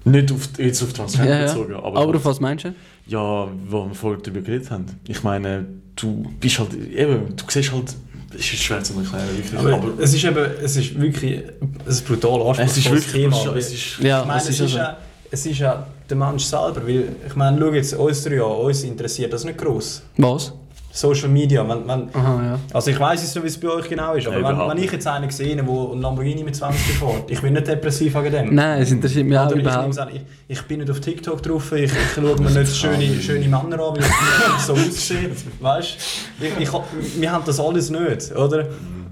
Nicht 0.07 0.31
auf, 0.31 0.49
jetzt 0.57 0.81
auf 0.83 0.93
Transgender 0.93 1.31
Ja, 1.33 1.45
ja. 1.45 1.53
bezogen, 1.53 1.73
aber, 1.75 1.99
Aber 1.99 2.15
auf 2.15 2.25
was 2.25 2.39
meinst 2.39 2.65
du? 2.65 2.75
ja, 3.07 3.47
wo 3.67 3.85
wir 3.87 3.93
vorher 3.95 4.21
darüber 4.21 4.41
geredet 4.41 4.69
haben. 4.71 4.85
Ich 5.07 5.21
meine, 5.23 5.65
du 5.95 6.23
bist 6.39 6.59
halt, 6.59 6.73
eben, 6.73 7.35
du 7.35 7.43
siehst 7.47 7.71
halt, 7.71 7.95
ist 8.39 8.63
schwer 8.63 8.83
zu 8.83 8.93
erklären, 8.99 9.23
wirklich, 9.37 9.59
Aber, 9.59 9.73
aber, 9.73 10.03
es 10.03 10.13
ist 10.13 10.23
eben, 10.23 10.45
es 10.63 10.75
ist 10.75 10.99
wirklich 10.99 11.43
ein 11.43 12.03
brutal 12.07 12.41
anspruchsvolles 12.47 12.71
es 12.71 12.77
ist 12.77 12.91
wirklich, 12.91 13.11
Thema. 13.43 13.55
es 13.57 13.73
ist, 13.73 13.99
Ja, 13.99 14.21
ich 14.21 14.27
meine, 14.27 14.39
es 14.39 14.43
es 14.43 14.49
ist 14.49 14.55
ist, 14.55 14.61
also- 14.61 14.77
ja, 14.77 14.97
es 15.31 15.45
ist 15.45 15.59
ja 15.59 15.87
der 16.09 16.17
Mensch 16.17 16.43
selber, 16.43 16.81
weil 16.85 17.09
ich 17.27 17.35
meine, 17.35 17.59
schau 17.59 17.73
jetzt 17.73 17.93
uns 17.93 18.23
drei 18.23 18.35
an, 18.41 18.51
uns 18.51 18.83
interessiert 18.83 19.33
das 19.33 19.43
nicht 19.43 19.57
groß. 19.57 20.01
Was? 20.17 20.53
Social 20.95 21.27
Media, 21.27 21.67
wenn, 21.67 21.85
wenn, 21.87 22.15
Aha, 22.15 22.43
ja. 22.43 22.59
also 22.73 22.89
ich 22.89 22.97
weiß 22.97 23.21
nicht, 23.21 23.43
wie 23.43 23.47
es 23.47 23.59
bei 23.59 23.67
euch 23.67 23.89
genau 23.89 24.13
ist, 24.13 24.27
aber 24.27 24.39
Ja, 24.39 24.47
wenn, 24.47 24.69
wenn 24.69 24.77
ich 24.77 24.91
jetzt 24.91 25.05
einen 25.05 25.29
sehe, 25.29 25.53
der 25.53 25.65
einen 25.65 26.01
Lamborghini 26.01 26.41
mit 26.41 26.55
20 26.55 26.97
fährt, 26.97 27.29
ich 27.29 27.41
bin 27.41 27.53
nicht 27.53 27.67
depressiv 27.67 28.15
wegen 28.15 28.31
dem. 28.31 28.55
Nein, 28.55 28.81
es 28.81 28.91
interessiert 28.91 29.27
mich 29.27 29.37
auch 29.37 29.51
ich, 29.51 29.57
überhaupt. 29.57 29.99
an, 29.99 30.07
ich, 30.13 30.21
ich 30.47 30.61
bin 30.61 30.79
nicht 30.79 30.89
auf 30.89 31.01
TikTok 31.01 31.43
drauf, 31.43 31.69
ich, 31.73 31.91
ich 31.91 31.91
schaue 32.15 32.41
mir 32.41 32.49
nicht 32.49 32.75
schöne, 32.77 33.21
schöne 33.21 33.45
Männer 33.45 33.61
an, 33.61 33.95
weil 33.97 33.99
ich 33.99 34.63
so 34.63 34.71
aussehe. 34.71 35.31
Weißt? 35.59 35.97
Ich, 36.39 36.59
ich, 36.59 36.71
wir 37.19 37.31
haben 37.31 37.43
das 37.45 37.59
alles 37.59 37.89
nicht, 37.89 38.33
oder? 38.33 38.65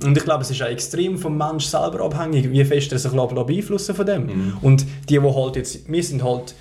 Und 0.06 0.18
ich 0.18 0.24
glaube, 0.24 0.44
es 0.44 0.52
ist 0.52 0.62
auch 0.62 0.68
extrem 0.68 1.18
vom 1.18 1.38
Mensch 1.38 1.66
selber 1.66 2.06
abhängig, 2.06 2.50
wie 2.50 2.64
fest 2.64 2.94
er 2.94 3.00
sich 3.00 3.12
beeinflussen 3.12 3.94
von 3.94 4.06
dem. 4.06 4.26
Mhm. 4.26 4.58
Und 4.62 4.86
die, 5.10 5.20
die 5.20 5.22
halt 5.22 5.58
jetzt, 5.58 5.92
wir 5.92 6.04
sind 6.04 6.24
halt, 6.24 6.56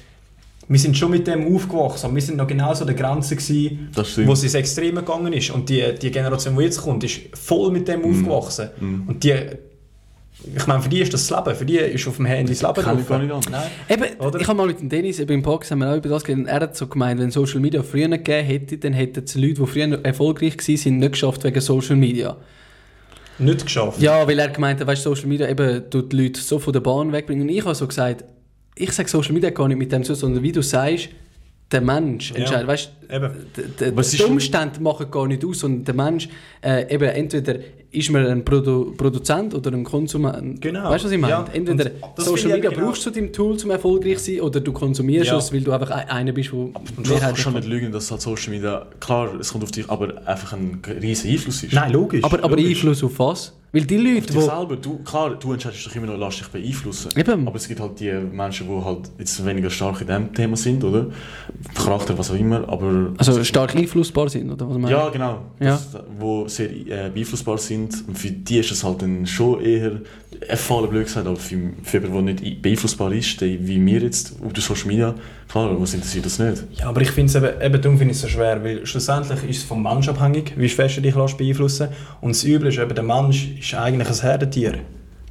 wir 0.68 0.78
sind 0.78 0.96
schon 0.96 1.10
mit 1.10 1.26
dem 1.26 1.54
aufgewachsen, 1.54 2.14
wir 2.14 2.22
sind 2.22 2.36
noch 2.36 2.46
genauso 2.46 2.82
an 2.84 2.86
der 2.86 2.96
Grenze 2.96 3.36
gewesen, 3.36 3.88
wo 4.26 4.32
es 4.32 4.42
ins 4.44 4.54
Extreme 4.54 5.00
gegangen 5.00 5.32
ist. 5.32 5.50
Und 5.50 5.68
die, 5.68 5.82
die 6.00 6.10
Generation, 6.10 6.56
die 6.56 6.64
jetzt 6.64 6.80
kommt, 6.80 7.04
ist 7.04 7.20
voll 7.34 7.70
mit 7.70 7.88
dem 7.88 8.00
Mhm. 8.00 8.10
aufgewachsen. 8.10 8.68
Und 9.06 9.22
die, 9.24 9.34
ich 10.56 10.66
meine, 10.66 10.82
für 10.82 10.88
die 10.88 11.00
ist 11.00 11.12
das 11.12 11.26
das 11.26 11.38
Leben, 11.44 11.56
für 11.56 11.64
die 11.66 11.76
ist 11.76 12.06
auf 12.08 12.16
dem 12.16 12.26
Handy 12.26 12.52
das 12.52 12.62
Leben 12.62 12.74
Kann 12.74 12.98
ich 13.00 13.06
gar 13.08 13.18
nicht 13.18 13.32
anders. 13.32 13.50
Nein. 13.50 13.70
Eben, 13.88 14.20
Oder? 14.20 14.40
ich 14.40 14.48
habe 14.48 14.56
mal 14.56 14.66
mit 14.66 14.80
dem 14.80 14.88
Dennis 14.88 15.18
eben 15.20 15.32
im 15.34 15.42
Podcast 15.42 15.72
haben 15.72 15.78
wir 15.80 15.92
auch 15.92 15.96
über 15.96 16.08
das 16.08 16.24
geredet. 16.24 16.46
Er 16.48 16.60
hat 16.60 16.76
so 16.76 16.86
gemeint, 16.86 17.20
wenn 17.20 17.30
Social 17.30 17.60
Media 17.60 17.82
früher 17.82 18.08
nicht 18.08 18.24
gegeben 18.24 18.46
hätte, 18.46 18.78
dann 18.78 18.92
hätten 18.92 19.22
es 19.24 19.34
Leute, 19.34 19.54
die 19.54 19.66
früher 19.66 20.04
erfolgreich 20.04 20.56
waren, 20.58 20.98
nicht 20.98 21.12
geschafft 21.12 21.44
wegen 21.44 21.60
Social 21.60 21.96
Media. 21.96 22.36
Nicht 23.38 23.64
geschafft. 23.64 24.00
Ja, 24.00 24.26
weil 24.26 24.38
er 24.38 24.48
gemeint 24.48 24.80
hat, 24.80 24.86
weißt, 24.86 25.02
Social 25.02 25.26
Media 25.26 25.48
eben 25.48 25.88
tut 25.90 26.12
die 26.12 26.22
Leute 26.22 26.40
so 26.40 26.58
von 26.58 26.72
der 26.72 26.80
Bahn 26.80 27.12
wegbringen. 27.12 27.42
Und 27.42 27.48
ich 27.54 27.64
habe 27.64 27.74
so 27.74 27.86
gesagt, 27.86 28.24
ich 28.74 28.92
sage 28.92 29.08
Social 29.08 29.32
Media 29.32 29.50
gar 29.50 29.68
nicht 29.68 29.78
mit 29.78 29.92
dem 29.92 30.04
so, 30.04 30.14
sondern 30.14 30.42
wie 30.42 30.52
du 30.52 30.62
sagst, 30.62 31.08
der 31.70 31.80
Mensch 31.80 32.30
Ja. 32.32 32.36
entscheidet. 32.36 32.66
Weißt, 32.66 32.90
Aber 33.08 33.30
es 34.00 34.10
die 34.10 34.22
Umstände 34.24 34.78
machen 34.80 35.10
gar 35.10 35.26
nicht 35.26 35.42
aus, 35.44 35.60
sondern 35.60 35.84
der 35.84 35.94
Mensch, 35.94 36.28
äh, 36.62 36.92
eben 36.94 37.04
entweder 37.04 37.56
ist 37.90 38.10
man 38.10 38.26
ein 38.26 38.44
Produ 38.44 38.92
Produzent 38.94 39.54
oder 39.54 39.70
ein 39.72 39.82
Konsument. 39.84 40.60
Genau. 40.60 40.90
Weißt 40.90 41.04
du, 41.04 41.08
was 41.08 41.12
ich 41.12 41.18
meine? 41.20 41.32
Ja. 41.32 41.44
Entweder 41.52 41.90
Social 42.18 42.52
Media 42.52 42.70
genau- 42.70 42.86
brauchst 42.88 43.06
du 43.06 43.10
dein 43.10 43.32
Tool 43.32 43.56
zum 43.56 43.70
erfolgreich 43.70 44.18
sein 44.18 44.40
oder 44.42 44.60
du 44.60 44.70
konsumierst 44.72 45.30
Ja. 45.30 45.38
es, 45.38 45.50
weil 45.52 45.60
du 45.62 45.72
einfach 45.72 45.90
ein- 45.90 46.08
einer 46.10 46.32
bist, 46.32 46.52
der 46.52 46.58
du 46.60 47.18
kannst 47.18 47.40
schon 47.40 47.54
nicht 47.54 47.66
lügen, 47.68 47.90
dass 47.90 48.10
halt 48.10 48.20
Social 48.20 48.50
Media, 48.52 48.86
klar, 49.00 49.34
es 49.40 49.50
kommt 49.50 49.64
auf 49.64 49.70
dich, 49.70 49.88
aber 49.88 50.26
einfach 50.26 50.52
ein 50.52 50.80
riesen 51.00 51.30
Einfluss 51.30 51.62
ist. 51.62 51.72
Nein, 51.72 51.92
logisch. 51.92 52.22
aber, 52.22 52.38
aber 52.44 52.56
logisch. 52.56 52.68
Einfluss 52.84 53.02
auf 53.04 53.18
was? 53.18 53.52
Weil 53.74 53.84
die 53.84 53.96
Leute, 53.96 54.26
dich 54.26 54.36
die... 54.36 54.42
selber, 54.42 54.76
du, 54.76 54.98
klar, 54.98 55.34
du 55.34 55.52
entscheidest 55.54 55.86
dich 55.86 55.96
immer 55.96 56.06
noch, 56.06 56.18
lass 56.18 56.36
dich 56.36 56.48
beeinflussen. 56.48 57.10
Eben. 57.16 57.48
Aber 57.48 57.56
es 57.56 57.66
gibt 57.66 57.80
halt 57.80 57.98
die 57.98 58.12
Menschen, 58.12 58.68
die 58.68 58.84
halt 58.84 59.10
jetzt 59.18 59.44
weniger 59.46 59.70
stark 59.70 60.02
in 60.02 60.08
diesem 60.08 60.34
Thema 60.34 60.56
sind, 60.56 60.84
oder? 60.84 61.06
Charakter, 61.74 62.16
was 62.18 62.30
auch 62.30 62.34
immer, 62.34 62.68
aber... 62.68 63.14
Also 63.16 63.42
stark 63.42 63.74
einflussbar 63.74 64.28
sind, 64.28 64.50
oder 64.50 64.68
was 64.68 64.76
meinst 64.76 64.90
ja, 64.90 65.08
genau. 65.08 65.40
Ja. 65.58 65.70
Das, 65.70 66.02
wo 66.18 66.46
sehr 66.48 66.70
äh, 66.70 67.10
beeinflussbar 67.10 67.56
sind. 67.56 67.94
Und 68.06 68.18
für 68.18 68.30
die 68.30 68.58
ist 68.58 68.72
es 68.72 68.84
halt 68.84 69.00
dann 69.00 69.26
schon 69.26 69.62
eher 69.62 70.02
erfahren, 70.48 70.88
blöd 70.90 71.06
gesagt, 71.06 71.26
aber 71.26 71.36
für, 71.36 71.58
für 71.82 71.98
jemanden, 71.98 72.36
der 72.36 72.44
nicht 72.44 72.62
beeinflussbar 72.62 73.12
ist, 73.12 73.40
wie 73.40 73.84
wir 73.84 74.00
jetzt 74.00 74.34
auf 74.44 74.52
der 74.52 74.62
Social 74.62 74.88
Media, 74.88 75.14
klar, 75.48 75.80
was 75.80 75.94
interessiert 75.94 76.26
das 76.26 76.38
nicht? 76.38 76.64
Ja, 76.74 76.88
aber 76.88 77.00
ich 77.00 77.10
finde 77.10 77.30
es 77.30 77.34
eben, 77.36 77.62
eben 77.62 77.82
darum 77.82 77.98
finde 77.98 78.12
ich 78.12 78.16
es 78.16 78.22
so 78.22 78.28
schwer, 78.28 78.62
weil 78.62 78.84
schlussendlich 78.86 79.44
ist 79.48 79.56
es 79.58 79.62
vom 79.62 79.82
Mensch 79.82 80.08
abhängig, 80.08 80.52
wie 80.56 80.68
fest 80.68 80.96
du 80.96 81.00
dich 81.00 81.14
lässt 81.14 81.38
beeinflussen 81.38 81.88
Und 82.20 82.30
das 82.30 82.44
Üble 82.44 82.68
ist 82.68 82.78
eben, 82.78 82.94
der 82.94 83.04
Mensch 83.04 83.61
ist 83.62 83.74
eigentlich 83.74 84.08
ein 84.08 84.20
Herdentier. 84.20 84.74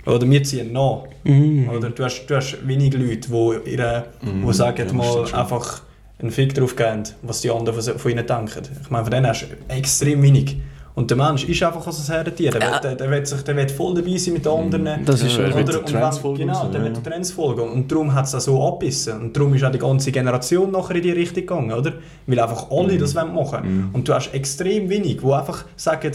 Oder 0.06 0.28
wir 0.30 0.44
ziehen 0.44 0.72
nach. 0.74 1.04
Mhm. 1.24 1.70
Oder 1.70 1.90
du 1.92 2.04
hast, 2.04 2.26
du 2.26 2.36
hast 2.36 2.58
wenige 2.68 2.98
Leute, 2.98 3.30
die, 3.30 3.72
ihre, 3.72 4.06
Mhm, 4.22 4.48
die 4.48 4.54
sagen 4.54 4.78
ja, 4.80 4.84
das 4.86 4.94
mal 4.94 5.26
einfach 5.40 5.82
einen 6.20 6.32
Fick 6.32 6.54
drauf 6.56 6.76
geben, 6.76 7.04
was 7.22 7.42
die 7.42 7.52
anderen 7.52 7.80
von, 7.82 7.98
von 8.00 8.12
ihnen 8.12 8.26
denken. 8.26 8.62
Ich 8.84 8.90
meine, 8.90 9.04
von 9.04 9.12
denen 9.12 9.28
hast 9.28 9.44
du 9.44 9.74
extrem 9.74 10.22
wenig. 10.24 10.58
Und 10.94 11.10
der 11.10 11.18
Mensch 11.18 11.46
ist 11.46 11.64
einfach 11.64 11.86
ein 11.88 11.94
Herdentier. 11.94 12.52
Der, 12.52 12.62
Ja. 12.62 12.74
will, 12.74 12.80
der, 12.82 12.96
der, 12.96 13.12
will 13.12 13.26
sich, 13.26 13.42
der 13.44 13.56
will 13.56 13.70
voll 13.70 13.94
dabei 13.96 14.18
sein 14.18 14.34
mit 14.34 14.46
den 14.46 14.52
anderen. 14.52 15.06
Das 15.06 15.22
ist 15.22 15.38
Ja, 15.38 15.44
er 15.44 15.56
Oder, 15.56 15.86
Trends 15.86 16.18
wenn- 16.18 16.22
folgen 16.22 16.38
Genau, 16.48 16.66
der 16.68 16.82
ja, 16.82 16.86
wird 16.88 17.04
Trends 17.04 17.32
folgen. 17.32 17.62
Und 17.62 17.92
darum 17.92 18.14
hat 18.14 18.26
es 18.26 18.36
auch 18.36 18.40
so 18.42 18.68
abbissen. 18.68 19.22
Und 19.22 19.38
darum 19.38 19.54
ist 19.54 19.64
auch 19.64 19.72
die 19.72 19.78
ganze 19.80 20.12
Generation 20.12 20.70
nachher 20.72 20.96
in 20.96 21.02
die 21.04 21.12
Richtung 21.12 21.42
gegangen, 21.46 21.72
oder? 21.72 21.94
Weil 22.28 22.40
einfach 22.40 22.70
alle 22.72 22.98
das 22.98 23.16
wollen 23.16 23.34
machen 23.34 23.60
Mhm. 23.64 23.90
Und 23.94 24.08
du 24.08 24.14
hast 24.14 24.34
extrem 24.34 24.90
wenig, 24.90 25.18
die 25.22 25.32
einfach 25.32 25.64
sagen, 25.78 26.12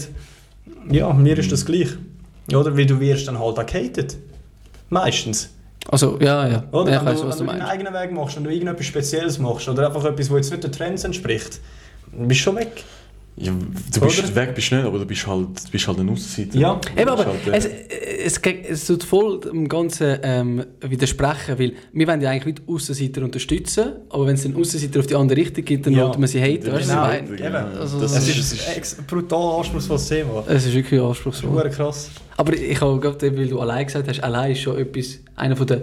ja, 0.89 1.11
mir 1.13 1.37
ist 1.37 1.51
das 1.51 1.65
gleich. 1.65 1.89
Oder? 2.49 2.77
Weil 2.77 2.85
du 2.85 2.99
wirst 2.99 3.27
dann 3.27 3.39
halt 3.39 3.59
auch 3.59 3.65
gehatet. 3.65 4.17
Meistens. 4.89 5.49
Also, 5.89 6.17
ja, 6.19 6.47
ja. 6.47 6.63
Oder? 6.71 6.91
ja 6.91 7.05
wenn 7.05 7.15
du, 7.15 7.27
was 7.27 7.39
wenn 7.39 7.47
du 7.47 7.53
deinen 7.53 7.61
eigenen 7.61 7.93
Weg 7.93 8.11
machst, 8.11 8.35
wenn 8.35 8.43
du 8.43 8.51
irgendetwas 8.51 8.85
Spezielles 8.85 9.39
machst 9.39 9.67
oder 9.69 9.87
einfach 9.87 10.03
etwas, 10.05 10.27
das 10.27 10.37
jetzt 10.37 10.51
nicht 10.51 10.63
den 10.63 10.71
Trends 10.71 11.03
entspricht, 11.03 11.59
bist 12.11 12.41
du 12.41 12.43
schon 12.43 12.55
weg. 12.57 12.83
Ja, 13.39 13.51
du 13.93 13.99
bist 14.01 14.19
Oder? 14.23 14.35
weg, 14.35 14.55
bist 14.55 14.71
nicht, 14.71 14.83
aber 14.83 14.97
du 14.97 15.05
bist 15.05 15.27
halt, 15.27 15.47
bist 15.71 15.87
halt 15.87 15.99
ein 15.99 16.09
Aussenseiter. 16.09 16.57
Ja. 16.57 16.81
Eben, 16.97 17.07
aber 17.09 17.23
halt, 17.27 17.47
äh, 17.47 17.51
es, 17.55 17.69
es, 18.25 18.41
es 18.69 18.87
tut 18.87 19.03
voll 19.03 19.39
dem 19.41 19.69
Ganzen 19.69 20.17
ähm, 20.23 20.65
widersprechen, 20.81 21.59
weil 21.59 21.73
wir 21.93 22.07
wollen 22.07 22.19
ja 22.21 22.31
eigentlich 22.31 22.55
nicht 22.57 22.67
Aussenseiter 22.67 23.21
unterstützen, 23.23 23.91
aber 24.09 24.25
wenn 24.25 24.33
es 24.33 24.41
den 24.41 24.55
Aussenseiter 24.55 24.99
auf 25.01 25.05
die 25.05 25.13
andere 25.15 25.39
Richtung 25.39 25.63
gibt, 25.65 25.85
dann 25.85 25.93
Ja. 25.93 26.05
sollte 26.05 26.19
man 26.19 26.27
sie 26.27 26.41
haten. 26.41 26.65
Ja, 26.65 26.73
Weißt 26.73 26.89
du, 26.89 27.35
genau. 27.35 27.59
Eben. 27.59 27.77
Also, 27.79 27.99
das 27.99 28.13
das 28.13 28.27
Es 28.27 28.37
ist, 28.53 28.53
ist 28.77 28.99
ein 28.99 29.05
brutal 29.05 29.59
anspruchsvolles 29.59 30.07
Thema. 30.07 30.43
Es 30.47 30.65
ist 30.65 30.73
wirklich 30.73 30.99
Das 30.99 31.07
anspruchsvoll. 31.09 31.67
ist 31.67 31.75
krass. 31.75 32.09
Aber 32.37 32.53
ich 32.53 32.81
habe 32.81 32.99
gerade, 32.99 33.37
weil 33.37 33.47
du 33.47 33.59
allein 33.59 33.85
gesagt 33.85 34.07
hast, 34.07 34.23
allein 34.23 34.53
ist 34.53 34.61
schon 34.61 34.79
etwas, 34.79 35.19
einer 35.35 35.55
von 35.55 35.67
der, 35.67 35.81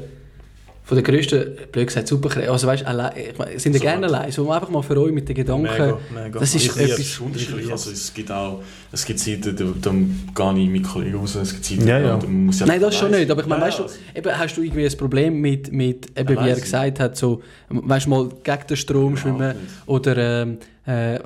von 0.86 0.96
der 0.96 1.02
grössten, 1.02 1.56
blöd 1.72 1.86
gesagt, 1.86 2.08
Superkräfte. 2.08 2.50
Also 2.52 2.66
weißt, 2.66 2.84
allein, 2.84 3.12
ich 3.56 3.62
sind 3.62 3.72
ja 3.72 3.78
So 3.78 3.84
gerne 3.84 4.06
allein, 4.06 4.30
so 4.30 4.50
einfach 4.50 4.68
mal 4.68 4.82
für 4.82 5.00
euch 5.00 5.12
mit 5.12 5.26
den 5.26 5.34
Gedanken. 5.34 5.62
Mega, 5.62 5.98
mega. 6.14 6.38
Das 6.38 6.54
ist 6.54 6.66
Ich 6.66 6.76
liebe 6.76 6.92
etwas- 6.92 7.18
unterschiedlich. 7.20 7.70
Also 7.72 7.90
es 7.90 8.12
gibt 8.12 8.30
auch, 8.30 8.62
es 8.92 9.04
gibt 9.06 9.18
Zeiten, 9.18 9.56
da, 9.56 9.64
da 9.80 10.52
gehe 10.52 10.62
ich 10.64 10.68
mit 10.70 10.84
Kollegen 10.84 11.16
raus, 11.16 11.36
es 11.36 11.52
gibt 11.52 11.64
Zeiten, 11.64 11.88
Ja, 11.88 11.98
ja. 11.98 12.16
da 12.18 12.26
muss 12.26 12.60
ich 12.60 12.66
Nein, 12.66 12.80
das 12.82 12.94
schon 12.96 13.10
nicht. 13.12 13.30
Aber 13.30 13.40
ich 13.40 13.46
meine, 13.46 13.62
sein. 13.62 13.68
weißt 13.70 13.78
Ja, 13.78 13.86
du, 14.12 14.18
eben, 14.28 14.38
hast 14.38 14.56
du 14.58 14.62
irgendwie 14.62 14.84
ein 14.86 14.96
Problem 14.98 15.40
mit, 15.40 15.72
mit 15.72 16.18
eben, 16.18 16.28
wie 16.44 16.48
er 16.50 16.54
gesagt 16.60 17.00
hat, 17.00 17.16
so, 17.16 17.42
weißt 17.70 18.04
du, 18.04 18.10
mal 18.10 18.28
gegen 18.42 18.66
den 18.68 18.76
Strom 18.76 19.16
schwimmen 19.16 19.54
oder 19.86 20.42
ähm, 20.42 20.58
äh, 20.86 21.18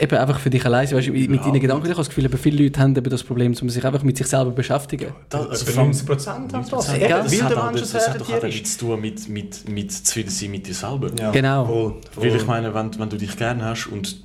eben 0.00 0.16
einfach 0.16 0.38
für 0.40 0.50
dich 0.50 0.64
allein. 0.64 0.90
Weißt 0.90 1.08
du, 1.08 1.12
mit 1.12 1.22
Überhaupt 1.24 1.46
deinen 1.46 1.60
Gedanken. 1.60 1.84
Ich 1.84 1.90
habe 1.90 1.98
das 2.00 2.08
Gefühl, 2.08 2.28
viele 2.38 2.64
Leute 2.64 2.80
haben 2.80 2.96
eben 2.96 3.10
das 3.10 3.22
Problem, 3.22 3.54
um 3.60 3.68
sich 3.68 3.84
einfach 3.84 4.02
mit 4.02 4.16
sich 4.16 4.26
selber 4.26 4.50
beschäftigen. 4.50 5.08
Das, 5.28 5.40
Also 5.40 5.50
also 5.50 5.64
für 5.66 5.72
vor 5.72 5.80
allem- 5.82 5.90
90 5.90 6.06
Prozent 6.06 6.52
haben 6.52 6.70
das. 6.70 6.70
90%. 6.70 6.96
Eben, 7.00 7.10
Ja, 7.10 7.22
das 7.22 7.32
weil 7.32 7.42
hat 7.42 7.50
der 7.50 7.58
auch- 7.58 7.64
Mensch 7.72 7.80
das 7.92 8.08
hat 8.08 8.20
doch 8.20 8.32
auch 8.32 8.44
ist. 8.44 8.66
zu 8.66 8.78
tun 8.86 9.00
mit, 9.00 9.28
mit, 9.28 9.68
mit 9.68 9.92
zufrieden 9.92 10.30
sein 10.30 10.50
mit 10.50 10.66
dir 10.66 10.74
selber. 10.74 11.10
Ja, 11.18 11.30
Genau. 11.30 11.66
Voll, 11.66 11.94
voll. 12.12 12.24
Weil 12.24 12.36
ich 12.36 12.46
meine, 12.46 12.74
wenn, 12.74 12.98
wenn 12.98 13.08
du 13.08 13.16
dich 13.16 13.36
gerne 13.36 13.64
hast 13.64 13.86
und 13.86 14.16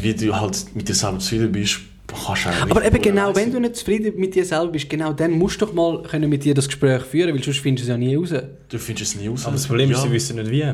wie 0.00 0.14
du 0.14 0.34
halt 0.38 0.74
mit 0.74 0.88
dir 0.88 0.94
selber 0.94 1.18
zufrieden 1.18 1.52
bist, 1.52 1.80
kannst 2.14 2.46
du 2.46 2.50
Aber 2.70 2.84
eben 2.84 3.02
genau, 3.02 3.34
wenn 3.36 3.52
du 3.52 3.60
nicht 3.60 3.76
zufrieden 3.76 4.18
mit 4.18 4.34
dir 4.34 4.44
selber 4.44 4.68
bist, 4.68 4.88
genau 4.88 5.12
dann 5.12 5.32
musst 5.32 5.60
du 5.60 5.66
doch 5.66 5.74
mal 5.74 6.02
können 6.02 6.30
mit 6.30 6.44
dir 6.44 6.54
das 6.54 6.66
Gespräch 6.66 7.02
führen, 7.02 7.34
weil 7.34 7.42
sonst 7.42 7.58
findest 7.58 7.88
du 7.88 7.92
es 7.92 7.94
ja 7.94 7.98
nie 7.98 8.16
raus. 8.16 8.32
Du 8.68 8.78
findest 8.78 9.14
es 9.14 9.20
nie 9.20 9.28
raus. 9.28 9.44
Aber 9.44 9.54
das 9.54 9.66
Problem 9.66 9.90
ist, 9.90 9.98
ja. 9.98 10.02
sie 10.04 10.12
wissen 10.12 10.36
nicht 10.36 10.50
wie. 10.50 10.64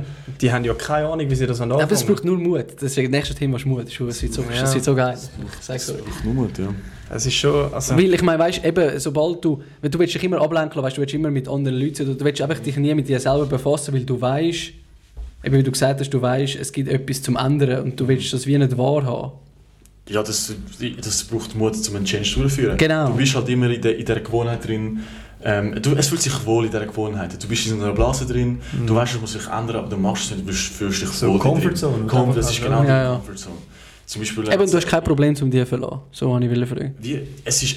Die 0.40 0.52
haben 0.52 0.64
ja 0.64 0.74
keine 0.74 1.08
Ahnung, 1.08 1.28
wie 1.28 1.34
sie 1.34 1.46
das 1.46 1.60
anfangen. 1.60 1.82
Aber 1.82 1.92
es 1.92 2.04
braucht 2.04 2.24
nur 2.24 2.38
Mut. 2.38 2.66
Das 2.76 2.84
ist 2.84 2.98
das 2.98 3.08
nächste 3.08 3.34
Thema, 3.34 3.56
ist 3.56 3.66
Mut. 3.66 3.86
Das 3.86 4.22
wird 4.22 4.32
so, 4.32 4.42
Ja. 4.42 4.60
das 4.60 4.74
wird 4.74 4.84
so 4.84 4.94
geil. 4.94 5.18
Ich 5.18 5.64
sag's 5.64 5.86
so. 5.86 5.94
braucht 5.94 6.24
nur 6.24 6.34
Mut, 6.34 6.58
ja. 6.58 6.68
Es 7.10 7.26
ist 7.26 7.34
schon... 7.34 7.72
Also, 7.72 7.96
Weil 7.96 8.14
ich 8.14 8.22
meine, 8.22 8.38
weißt, 8.38 8.64
eben, 8.64 8.98
sobald 8.98 9.44
du, 9.44 9.62
wenn 9.80 9.90
du 9.90 9.98
willst 9.98 10.14
dich 10.14 10.24
immer 10.24 10.40
ablenken, 10.40 10.82
weißt, 10.82 10.96
du 10.96 11.00
willst 11.00 11.14
immer 11.14 11.30
mit 11.30 11.48
anderen 11.48 11.78
Leuten, 11.78 11.94
sein, 11.96 12.06
oder 12.08 12.16
du 12.16 12.24
willst 12.24 12.40
einfach 12.40 12.58
dich 12.60 12.76
nie 12.76 12.94
mit 12.94 13.08
dir 13.08 13.20
selber 13.20 13.46
befassen, 13.46 13.92
weil 13.92 14.04
du 14.04 14.20
weißt, 14.20 14.72
eben 15.44 15.56
wie 15.56 15.62
du 15.62 15.70
gesagt 15.70 16.00
hast, 16.00 16.10
du 16.10 16.22
weißt, 16.22 16.56
es 16.56 16.72
gibt 16.72 16.88
etwas 16.88 17.22
zum 17.22 17.36
ändern 17.36 17.84
und 17.84 18.00
du 18.00 18.08
willst 18.08 18.32
das 18.32 18.46
wie 18.46 18.56
nicht 18.56 18.76
wahrhaben. 18.78 19.32
Ja, 20.08 20.22
das, 20.22 20.52
das 21.02 21.24
braucht 21.24 21.54
Mut, 21.54 21.74
um 21.88 21.96
einen 21.96 22.04
Change 22.04 22.34
durchzuführen. 22.34 22.76
Genau. 22.76 23.08
Du 23.08 23.14
bist 23.16 23.34
halt 23.34 23.48
immer 23.48 23.70
in, 23.70 23.80
der, 23.80 23.96
in 23.96 24.04
dieser 24.04 24.20
Gewohnheit 24.20 24.66
drin. 24.66 25.00
Ähm, 25.42 25.80
du, 25.80 25.94
es 25.94 26.08
fühlt 26.08 26.20
sich 26.22 26.46
wohl 26.46 26.64
in 26.66 26.70
dieser 26.70 26.86
Gewohnheit. 26.86 27.42
Du 27.42 27.48
bist 27.48 27.66
in 27.66 27.80
einer 27.82 27.92
Blase 27.92 28.26
drin, 28.26 28.60
du 28.86 28.94
weißt, 28.94 29.14
es 29.14 29.20
muss 29.20 29.32
sich 29.32 29.46
ändern, 29.46 29.76
aber 29.76 29.88
du 29.88 29.96
machst 29.96 30.24
es 30.24 30.30
nicht, 30.32 30.42
du 30.42 30.46
bist- 30.46 30.72
fühlst 30.72 31.02
dich 31.02 31.08
Mhm. 31.08 31.12
So 31.12 31.32
wohl 31.32 31.38
Comfort 31.38 31.68
drin. 31.68 31.76
Zone, 31.76 32.06
Com 32.06 32.28
oder? 32.30 32.36
das 32.40 32.50
ist 32.50 32.62
genau 32.62 32.78
Ja, 32.78 32.82
die 32.82 32.88
ja. 32.88 33.14
Comfort 33.16 33.36
Zone. 33.36 33.56
Zum 34.06 34.20
Beispiel, 34.20 34.52
Eben, 34.52 34.70
du 34.70 34.76
hast 34.76 34.86
kein 34.86 35.02
Problem, 35.04 35.34
um 35.40 35.50
dich 35.50 35.60
zu 35.62 35.66
verlassen. 35.66 36.00
So 36.12 36.28
wollte 36.28 36.44
ich 36.46 36.52
will 36.52 36.66
fragen. 36.66 36.94
Wie, 37.00 37.20
es 37.42 37.62
ist, 37.62 37.76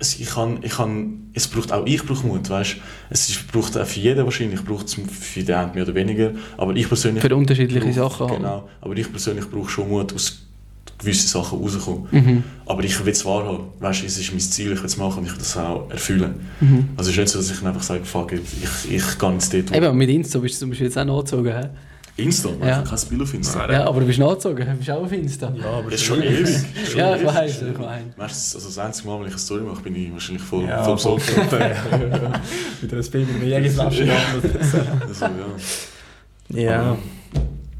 es, 0.00 0.18
ich 0.18 0.28
kann, 0.28 0.58
ich 0.62 0.72
kann, 0.72 1.30
es 1.34 1.46
braucht 1.46 1.70
auch 1.72 1.86
ich 1.86 2.04
brauche 2.04 2.26
Mut, 2.26 2.50
weißt? 2.50 2.76
Es 3.10 3.28
ist, 3.30 3.46
braucht 3.52 3.78
auch 3.78 3.86
für 3.86 4.00
jeden 4.00 4.24
wahrscheinlich, 4.24 4.64
braucht 4.64 4.86
es 4.86 4.94
für 4.94 5.42
den 5.44 5.54
einen 5.54 5.72
mehr 5.74 5.84
oder 5.84 5.94
weniger, 5.94 6.32
aber 6.56 6.74
ich 6.74 6.88
persönlich... 6.88 7.22
Für 7.22 7.34
unterschiedliche 7.36 7.80
brauch- 8.00 8.18
Sachen. 8.18 8.36
Genau, 8.38 8.68
aber 8.80 8.96
ich 8.96 9.08
persönlich 9.10 9.48
brauche 9.48 9.68
schon 9.70 9.88
Mut, 9.88 10.12
aus 10.12 10.42
gewissen 11.02 11.28
Sachen 11.28 11.58
rauszukommen. 11.58 12.06
Mhm. 12.10 12.44
Aber 12.66 12.82
ich 12.84 13.04
will 13.04 13.12
es 13.12 13.24
wahrhaben, 13.24 13.64
weißt? 13.80 14.04
Es 14.04 14.16
ist 14.18 14.30
mein 14.30 14.40
Ziel, 14.40 14.72
ich 14.72 14.78
will 14.78 14.86
es 14.86 14.96
machen 14.96 15.18
und 15.20 15.26
ich 15.26 15.32
will 15.32 15.38
das 15.38 15.56
auch 15.56 15.90
erfüllen. 15.90 16.34
Mhm. 16.60 16.88
Also 16.96 17.10
es 17.10 17.16
ist 17.16 17.20
nicht 17.20 17.28
so, 17.30 17.38
dass 17.38 17.50
ich 17.50 17.66
einfach 17.66 17.82
sage, 17.82 18.04
fuck 18.04 18.32
it, 18.32 18.40
ich, 18.62 18.94
ich 18.96 19.18
gehe 19.18 19.32
jetzt 19.32 19.52
dort 19.52 19.76
Eben, 19.76 19.96
mit 19.96 20.08
Insta 20.08 20.38
bist 20.38 20.54
du 20.56 20.60
zum 20.60 20.70
Beispiel 20.70 20.86
jetzt 20.86 20.96
auch 20.98 21.04
nachgezogen. 21.04 21.52
hä? 21.52 21.68
Insta, 22.14 22.50
man 22.50 22.68
Ja. 22.68 22.68
ja. 22.68 22.82
kein 22.82 22.98
Bild 23.08 23.22
auf 23.22 23.32
Insta. 23.34 23.72
Ja, 23.72 23.86
aber 23.86 24.00
du 24.00 24.06
bist 24.06 24.18
nachgezogen, 24.18 24.66
du 24.66 24.74
bist 24.76 24.90
auch 24.90 25.02
auf 25.02 25.12
Insta. 25.12 25.52
ja, 25.58 25.64
aber 25.64 25.84
Das 25.90 25.94
ist 25.94 26.02
schon 26.06 26.22
ewig. 26.22 26.46
Schon 26.90 26.98
Ja, 27.00 27.16
ich 27.16 27.24
weiß, 27.24 27.62
ich 27.62 27.78
meine. 27.78 28.04
Also 28.18 28.58
das 28.60 28.78
einzige 28.78 29.08
Mal, 29.08 29.18
wenn 29.20 29.26
ich 29.28 29.32
eine 29.32 29.38
Story 29.40 29.62
mache, 29.62 29.82
bin 29.82 29.96
ich 29.96 30.12
wahrscheinlich 30.12 30.42
voll, 30.42 30.64
Ja, 30.66 30.84
voll 30.84 30.98
voll. 30.98 31.16
besorgt. 31.16 31.52
Wieder 32.82 32.96
ein 32.98 33.10
Baby 33.10 33.32
mit 33.40 33.48
Jägerflasche 33.48 34.02
also, 35.08 35.26
ja. 36.50 36.60
Ja. 36.62 36.98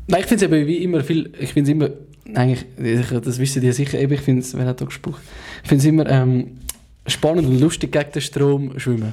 Nein, 0.08 0.20
ich 0.20 0.26
finde 0.26 0.46
es 0.46 0.50
eben 0.52 0.66
wie 0.66 0.76
immer 0.82 1.02
viel, 1.04 1.30
ich 1.38 1.52
finde 1.52 1.70
es 1.70 1.74
immer, 1.76 1.90
eigentlich, 2.34 2.64
ich- 2.78 3.20
das 3.20 3.38
wissen 3.38 3.60
die 3.62 3.72
sicher, 3.72 3.98
eben, 3.98 4.12
ich 4.12 4.20
finde 4.20 4.42
es, 4.42 4.56
wer 4.56 4.66
hat 4.66 4.80
da 4.80 4.84
gesprochen, 4.84 5.20
ich 5.62 5.68
finde 5.68 5.82
es 5.82 5.88
immer 5.88 6.06
ähm, 6.08 6.58
spannend 7.06 7.48
und 7.48 7.60
lustig 7.60 7.92
gegen 7.92 8.12
den 8.12 8.22
Strom 8.22 8.78
schwimmen. 8.78 9.12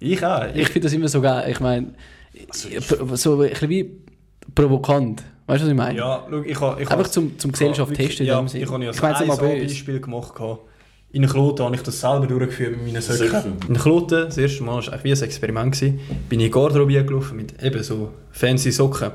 Ich 0.00 0.24
auch. 0.24 0.46
Ich 0.54 0.68
finde 0.68 0.86
das 0.86 0.92
immer 0.92 1.08
so 1.08 1.20
geil, 1.20 1.50
ich 1.50 1.60
meine, 1.60 1.88
Also 2.48 2.68
ich- 2.68 2.84
so 3.20 3.40
ein 3.40 3.50
bisschen 3.50 3.68
wie 3.68 3.90
provokant, 4.54 5.22
weißt 5.46 5.60
du, 5.62 5.64
was 5.66 5.70
ich 5.70 5.76
meine? 5.76 5.98
Ja, 5.98 6.26
schau, 6.28 6.42
ich 6.42 6.60
habe... 6.60 6.82
Ich 6.82 6.90
Einfach 6.90 7.08
zum, 7.08 7.38
zum 7.38 7.52
Gesellschaft 7.52 7.94
testen 7.94 8.26
in 8.26 8.32
ja, 8.32 8.38
dem 8.38 8.48
Sinne. 8.48 8.64
Ich 8.64 8.70
habe 8.70 8.84
ja 8.84 8.90
ich 8.90 9.02
meine 9.02 9.14
es 9.32 9.38
ein. 9.40 9.60
Beispiel 9.62 10.00
gemacht. 10.00 10.34
gehabt. 10.34 10.60
In 11.10 11.26
Kloten 11.26 11.64
habe 11.64 11.74
ich 11.74 11.82
das 11.82 12.00
selber 12.00 12.26
durchgeführt 12.26 12.72
mit 12.76 12.92
meinen 12.92 13.00
Söcken. 13.02 13.54
In 13.66 13.76
Kloten, 13.76 14.26
das 14.26 14.36
erste 14.36 14.62
Mal, 14.62 14.86
war 14.86 15.04
wie 15.04 15.12
ein 15.12 15.22
Experiment, 15.22 15.72
gewesen, 15.72 16.00
bin 16.28 16.40
ich 16.40 16.46
in 16.46 16.50
die 16.52 16.54
Garderobe 16.58 17.02
gelaufen 17.04 17.36
mit 17.38 17.62
eben 17.62 17.82
so 17.82 18.10
fancy 18.30 18.70
Socken. 18.70 19.12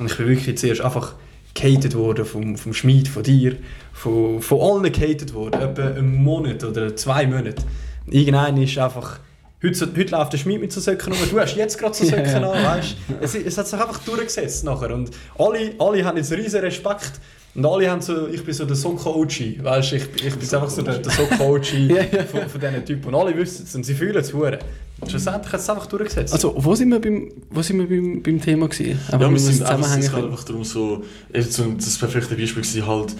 Und 0.00 0.10
ich 0.10 0.16
bin 0.16 0.26
wirklich 0.28 0.58
zuerst 0.58 0.80
einfach 0.80 1.14
gehatet 1.56 1.96
worden 1.96 2.24
vom, 2.24 2.56
vom 2.56 2.72
Schmied, 2.72 3.08
von 3.08 3.22
dir, 3.22 3.56
von, 3.92 4.40
von 4.40 4.60
allen 4.60 4.92
gehatet 4.92 5.34
worden. 5.34 5.60
Etwa 5.60 5.88
einen 5.88 6.22
Monat 6.22 6.62
oder 6.62 6.94
zwei 6.94 7.26
Monate. 7.26 7.62
Irgendein 8.08 8.56
ist 8.58 8.78
einfach... 8.78 9.18
Heute, 9.62 9.88
heute 9.96 10.10
läuft 10.10 10.32
der 10.34 10.38
Schmied 10.38 10.60
mit 10.60 10.70
so 10.70 10.80
Söcken 10.80 11.14
rum. 11.14 11.22
Du 11.30 11.40
hast 11.40 11.56
jetzt 11.56 11.78
gerade 11.78 11.94
so 11.94 12.04
Söcken 12.04 12.42
ja. 12.42 12.50
an, 12.50 12.62
weißt 12.62 12.96
es, 13.22 13.34
es 13.34 13.58
hat 13.58 13.66
sich 13.66 13.80
einfach 13.80 13.98
durchgesetzt 14.04 14.64
nachher. 14.64 14.94
Und 14.94 15.10
alle, 15.38 15.72
alle 15.78 16.04
haben 16.04 16.16
jetzt 16.18 16.30
riesen 16.30 16.60
Respekt. 16.60 17.12
Und 17.56 17.64
alle 17.64 17.90
haben 17.90 18.02
so, 18.02 18.28
ich 18.28 18.44
bin 18.44 18.52
so 18.52 18.66
der 18.66 18.76
Soccer-OG, 18.76 19.64
weißt 19.64 19.94
ich, 19.94 20.02
ich 20.16 20.34
bin 20.34 20.54
einfach 20.54 20.68
so 20.68 20.82
der, 20.82 20.98
der 20.98 21.12
ja. 21.12 22.24
von, 22.24 22.48
von 22.48 22.60
diesen 22.60 22.84
Typen. 22.84 23.08
Und 23.08 23.14
alle 23.14 23.34
wissen 23.34 23.64
es 23.64 23.74
und 23.74 23.84
sie 23.84 23.94
fühlen 23.94 24.16
es 24.16 24.34
hure. 24.34 24.58
Und 25.00 25.10
schlussendlich 25.10 25.52
hat 25.52 25.60
es 25.60 25.70
einfach 25.70 25.86
durchgesetzt. 25.86 26.34
Also, 26.34 26.54
wo 26.56 26.74
sind 26.74 26.90
wir 26.90 27.00
beim, 27.00 27.32
wo 27.50 27.62
sind 27.62 27.78
wir 27.78 27.88
beim, 27.88 28.22
beim 28.22 28.40
Thema 28.40 28.68
gewesen? 28.68 28.98
Einfach, 29.06 29.20
Ja, 29.20 29.28
wir 29.28 29.30
das 29.30 29.46
sind 29.46 29.62
einfach, 29.62 29.74
es 29.74 29.76
zusammenhängen 29.76 30.02
ist 30.04 30.12
halt 30.12 30.24
einfach 30.24 30.44
darum 30.44 30.64
so, 30.64 31.04
das 31.32 31.98
perfekte 31.98 32.34
Beispiel 32.34 32.82
war 32.82 32.86
halt, 32.86 33.16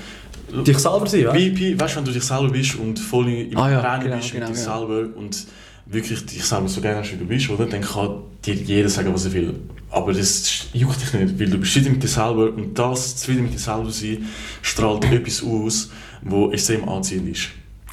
dich 0.66 0.78
selber 0.78 1.06
sein, 1.06 1.26
weißt 1.26 1.34
wie, 1.36 1.58
wie, 1.58 1.80
weißt 1.80 1.94
du, 1.94 1.98
wenn 1.98 2.04
du 2.04 2.12
dich 2.12 2.24
selber 2.24 2.48
bist 2.50 2.76
und 2.76 2.98
voll 2.98 3.28
im 3.28 3.56
Ah 3.56 3.70
ja, 3.70 3.80
Reinen 3.80 4.04
genau, 4.04 4.16
bist 4.16 4.32
genau, 4.32 4.48
mit 4.48 4.56
dir 4.56 4.60
ja. 4.60 4.78
selber 4.78 5.16
und 5.16 5.46
wirklich 5.86 6.24
dich 6.26 6.44
selber 6.44 6.68
so 6.68 6.80
gerne 6.80 6.98
hast, 7.00 7.12
wie 7.12 7.16
du 7.16 7.24
bist, 7.24 7.48
oder? 7.50 7.66
Dann 7.66 7.80
kann 7.82 8.20
dir 8.44 8.54
jeder 8.54 8.88
sagen, 8.88 9.12
was 9.14 9.24
er 9.26 9.32
will. 9.32 9.54
Aber 9.90 10.12
das 10.12 10.66
juckt 10.72 11.00
dich 11.00 11.12
nicht, 11.14 11.38
weil 11.40 11.48
du 11.48 11.58
bist 11.58 11.72
zufrieden 11.72 11.92
mit 11.94 12.02
dir 12.02 12.08
selber 12.08 12.52
und 12.52 12.74
das 12.78 13.16
zufrieden 13.16 13.44
mit 13.44 13.54
dir 13.54 13.58
selber 13.58 13.90
sein 13.90 14.26
strahlt 14.62 15.04
etwas 15.10 15.42
aus, 15.42 15.90
wo 16.22 16.50
extrem 16.50 16.88
anziehend 16.88 17.28
ist. 17.30 17.48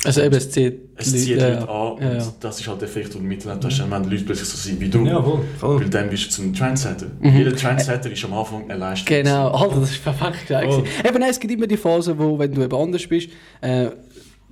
Also 0.05 0.21
eben, 0.21 0.35
es 0.35 0.49
zieht 0.49 0.79
es 0.97 1.11
Leute- 1.13 1.17
zieht 1.23 1.35
Leute 1.39 1.51
ja. 1.53 1.59
an 1.69 1.91
und 1.93 2.01
Ja, 2.01 2.13
ja. 2.17 2.33
das 2.41 2.59
ist 2.59 2.67
halt 2.67 2.81
der 2.81 2.89
Effekt, 2.89 3.13
den 3.13 3.29
du. 3.29 3.35
Du 3.37 3.49
hast 3.67 3.79
wenn 3.89 4.03
Leute 4.09 4.23
plötzlich 4.25 4.49
so 4.49 4.57
sind 4.57 4.81
wie 4.81 4.89
du. 4.89 5.05
Ja, 5.05 5.21
voll. 5.23 5.39
voll. 5.59 5.79
Weil 5.81 5.89
dann 5.89 6.09
bist 6.09 6.25
du 6.25 6.29
zum 6.29 6.53
Trendsetter. 6.53 7.05
Mhm. 7.21 7.37
Jeder 7.37 7.55
Trendsetter 7.55 8.11
ist 8.11 8.25
am 8.25 8.33
Anfang 8.33 8.63
eine 8.69 8.79
Leistung. 8.79 9.05
Genau, 9.07 9.49
Alter, 9.51 9.79
das 9.79 9.91
ist 9.91 10.03
perfekt 10.03 10.41
gesagt. 10.47 10.67
Oh. 10.69 10.83
Eben, 11.07 11.19
nein, 11.19 11.29
es 11.29 11.39
gibt 11.39 11.53
immer 11.53 11.67
die 11.67 11.77
Phase, 11.77 12.17
wo, 12.19 12.37
wenn 12.37 12.53
du 12.53 12.63
eben 12.63 12.75
anders 12.75 13.07
bist, 13.07 13.29
äh, 13.61 13.91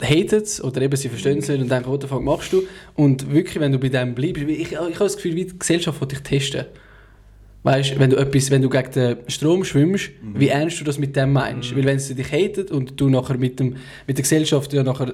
hatet 0.04 0.46
es 0.46 0.64
oder 0.64 0.82
eben 0.82 0.96
sie 0.96 1.10
verstehen 1.10 1.40
es 1.40 1.48
nicht 1.48 1.62
und 1.62 1.72
denken, 1.72 2.08
fuck 2.08 2.24
machst 2.24 2.54
du? 2.54 2.64
Und 2.96 3.32
wirklich, 3.32 3.60
wenn 3.60 3.72
du 3.72 3.80
bei 3.80 3.90
dem 3.90 4.16
bleibst, 4.16 4.44
ich, 4.44 4.72
ich, 4.72 4.78
habe 4.78 4.94
das 4.98 5.16
Gefühl, 5.16 5.36
wie 5.36 5.46
die 5.46 5.58
Gesellschaft 5.58 6.00
will 6.02 6.08
dich 6.08 6.20
testen. 6.20 6.66
Weißt 7.64 7.92
du, 7.92 8.00
wenn 8.00 8.10
du 8.10 8.18
etwas, 8.18 8.50
wenn 8.50 8.64
du 8.64 8.70
gegen 8.70 8.92
den 8.92 9.18
Strom 9.28 9.64
schwimmst, 9.64 10.10
wie 10.34 10.48
ernst 10.48 10.80
du 10.80 10.84
das 10.84 10.98
mit 10.98 11.16
dem 11.16 11.34
meinst? 11.34 11.76
Weil 11.76 11.86
wenn 11.86 12.00
sie 12.00 12.16
dich 12.16 12.32
hatet 12.32 12.72
und 12.72 13.00
du 13.00 13.10
nachher 13.10 13.38
mit, 13.38 13.60
dem, 13.60 13.76
mit 14.08 14.18
der 14.18 14.24
Gesellschaft 14.24 14.74
ja 14.74 14.82
nachher 14.82 15.14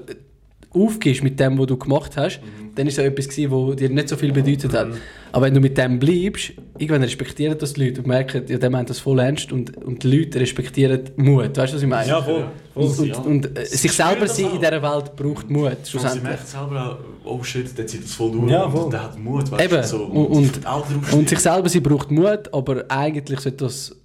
aufgehst 0.71 1.23
mit 1.23 1.39
dem, 1.39 1.57
was 1.57 1.67
du 1.67 1.77
gemacht 1.77 2.15
hast, 2.17 2.39
dann 2.75 2.85
ist 2.87 2.93
es 2.93 2.97
ja 3.03 3.03
etwas 3.09 3.27
gewesen, 3.27 3.51
was 3.51 3.75
dir 3.77 3.89
nicht 3.89 4.07
so 4.09 4.15
viel 4.15 4.31
bedeutet 4.31 4.71
hat. 4.73 4.87
Aber 5.31 5.45
wenn 5.45 5.53
du 5.53 5.59
mit 5.59 5.77
dem 5.77 5.97
bleibst, 5.99 6.51
irgendwann 6.77 7.01
respektieren 7.03 7.57
das 7.57 7.73
die 7.73 7.85
Leute 7.85 8.01
und 8.01 8.07
merken, 8.07 8.43
ja, 8.47 8.57
der 8.57 8.69
meint 8.69 8.89
das 8.89 8.99
voll 8.99 9.19
ernst 9.19 9.51
und, 9.51 9.75
und 9.83 10.03
die 10.03 10.15
Leute 10.17 10.39
respektieren 10.39 11.01
Mut. 11.15 11.57
Weißt 11.57 11.73
du, 11.73 11.77
was 11.77 11.81
ich 11.83 11.87
meine? 11.89 12.07
Ja, 12.09 12.21
voll. 12.21 12.45
Und, 12.75 12.89
voll. 12.93 13.05
und, 13.05 13.09
ja. 13.15 13.19
und 13.21 13.57
äh, 13.59 13.65
sich 13.65 13.91
selber 13.91 14.27
sein 14.27 14.45
in 14.53 14.59
dieser 14.59 14.81
Welt 14.81 15.15
braucht 15.15 15.49
Mut, 15.49 15.71
Und 15.71 15.77
sie 15.85 15.91
schlussendlich. 15.91 16.23
merkt 16.23 16.47
selber 16.47 16.99
auch, 17.25 17.31
oh 17.31 17.43
shit, 17.43 17.75
der 17.77 17.87
zieht 17.87 18.03
das 18.03 18.13
voll 18.13 18.31
durch. 18.31 18.51
Ja, 18.51 18.63
und 18.63 18.71
voll. 18.71 18.89
Der 18.91 19.03
hat 19.03 19.19
Mut, 19.19 19.51
weißt 19.51 19.63
Eben. 19.63 19.81
du. 19.81 19.87
So, 19.87 20.03
Und- 20.05 20.27
und- 20.27 20.65
drauf 20.65 20.87
Und 21.13 21.29
sich 21.29 21.39
selber 21.39 21.69
sein 21.69 21.81
braucht 21.83 22.11
Mut, 22.11 22.53
aber 22.53 22.85
eigentlich 22.89 23.39
sollte 23.39 23.65
das 23.65 23.95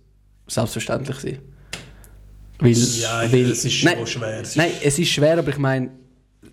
selbstverständlich 0.46 1.16
sein. 1.18 1.38
Weil, 2.58 2.72
Ja, 2.72 3.22
weil, 3.32 3.50
es 3.50 3.64
ist 3.64 3.84
nein, 3.84 3.96
schon 3.98 4.06
schwer. 4.06 4.40
Es 4.40 4.48
ist- 4.50 4.56
nein, 4.56 4.70
es 4.82 4.98
ist 4.98 5.08
schwer, 5.08 5.38
aber 5.38 5.48
ich 5.50 5.58
meine, 5.58 5.90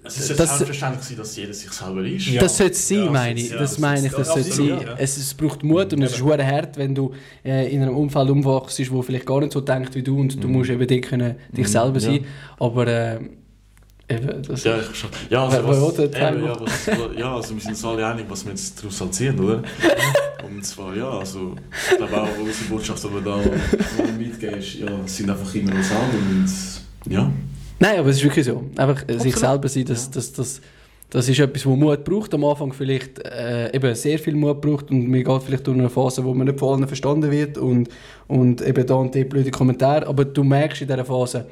Es 0.02 0.18
ist 0.18 0.30
das- 0.40 0.58
selbstverständlich, 0.58 1.18
dass 1.18 1.36
jeder 1.36 1.54
sich 1.54 1.70
selber 1.72 2.04
ist. 2.06 2.28
Ja. 2.28 2.40
das 2.42 2.58
sollte 2.58 2.72
es 2.74 2.88
sein, 2.88 3.06
Ja, 3.06 3.12
meine 3.12 3.40
ich. 3.40 3.50
ja, 3.50 3.58
das 3.58 3.72
das 3.72 3.80
meine 3.80 4.08
ich, 4.08 4.14
das 4.14 4.28
sollte 4.28 4.52
sein. 4.52 4.80
Es, 4.98 5.18
es 5.18 5.34
braucht 5.34 5.62
Mut 5.64 5.92
und 5.94 6.02
es 6.04 6.12
ist 6.12 6.18
schwer 6.18 6.46
hart, 6.46 6.78
wenn 6.78 6.96
du 6.96 7.14
äh, 7.44 7.70
in 7.74 7.82
einem 7.82 7.96
Umfeld 7.98 8.30
umwachst, 8.30 8.80
wo 8.92 9.02
vielleicht 9.02 9.26
gar 9.26 9.42
nicht 9.42 9.52
so 9.52 9.60
denkt 9.62 9.94
wie 9.96 10.02
du 10.04 10.18
und 10.20 10.42
du 10.42 10.48
musst 10.48 10.70
eben 10.70 10.88
dort 10.88 11.02
können, 11.02 11.36
dich 11.52 11.68
selber 11.68 11.90
Mhm. 11.90 11.96
Ja. 11.96 12.00
sein. 12.02 12.26
Aber 12.60 12.88
äh, 12.88 13.20
eben, 14.10 14.42
das 14.48 14.64
Ja, 14.64 14.78
ich 14.78 14.86
verstehe. 14.86 15.10
Ja, 15.30 15.46
also, 15.48 15.68
was, 15.68 16.00
eben, 16.00 16.46
ja, 16.46 16.60
was, 16.60 16.86
ja, 17.18 17.36
also 17.36 17.54
wir 17.56 17.62
sind 17.62 17.72
uns 17.72 17.86
alle 17.86 18.06
einig, 18.08 18.26
was 18.30 18.46
wir 18.46 18.52
jetzt 18.54 18.80
daraus 18.80 19.02
halt 19.02 19.14
ziehen, 19.14 19.38
oder? 19.40 19.62
Und 20.50 20.66
zwar, 20.66 20.96
ja, 20.96 21.10
also, 21.10 21.56
ich 21.92 21.98
glaube 21.98 22.22
auch, 22.22 22.28
unsere 22.42 22.66
Botschaft, 22.70 23.04
die 23.04 23.14
wir 23.14 23.22
da 23.22 23.38
mitgeben, 24.18 24.60
ist, 24.60 24.76
ja, 24.76 24.88
sind 25.06 25.30
einfach 25.30 25.54
immer 25.54 25.76
uns 25.76 25.92
alle 25.92 26.18
und 26.18 27.12
ja. 27.14 27.32
Nein, 27.80 28.00
aber 28.00 28.10
es 28.10 28.18
ist 28.18 28.24
wirklich 28.24 28.46
so. 28.46 28.64
Einfach 28.76 29.04
äh, 29.08 29.14
sich 29.20 29.34
Absolut. 29.34 29.38
selber 29.38 29.70
sein, 29.70 29.86
das, 29.86 30.12
das, 30.12 30.34
das, 30.34 30.62
das 31.10 31.30
ist 31.30 31.40
etwas, 31.40 31.66
wo 31.66 31.76
Mut 31.76 32.04
braucht. 32.04 32.34
Am 32.34 32.44
Anfang 32.44 32.74
vielleicht 32.74 33.20
äh, 33.20 33.74
eben 33.74 33.96
sehr 33.96 34.20
viel 34.20 34.36
Mut 34.36 34.62
braucht 34.62 34.92
und 34.92 35.10
man 35.10 35.24
geht 35.24 35.44
vielleicht 35.44 35.66
durch 35.66 35.78
eine 35.78 35.90
Phase, 35.90 36.24
wo 36.24 36.34
man 36.34 36.48
nicht 36.48 36.60
von 36.60 36.76
allen 36.76 36.88
verstanden 36.88 37.32
wird 37.32 37.58
und, 37.58 37.90
und 38.28 38.62
eben 38.62 38.86
da 38.86 38.96
und 38.96 39.16
dort 39.16 39.30
blöde 39.30 39.52
Kommentare. 39.52 40.08
Aber 40.08 40.26
du 40.26 40.44
merkst 40.44 40.82
in 40.82 40.88
dieser 40.88 41.06
Phase, 41.06 41.48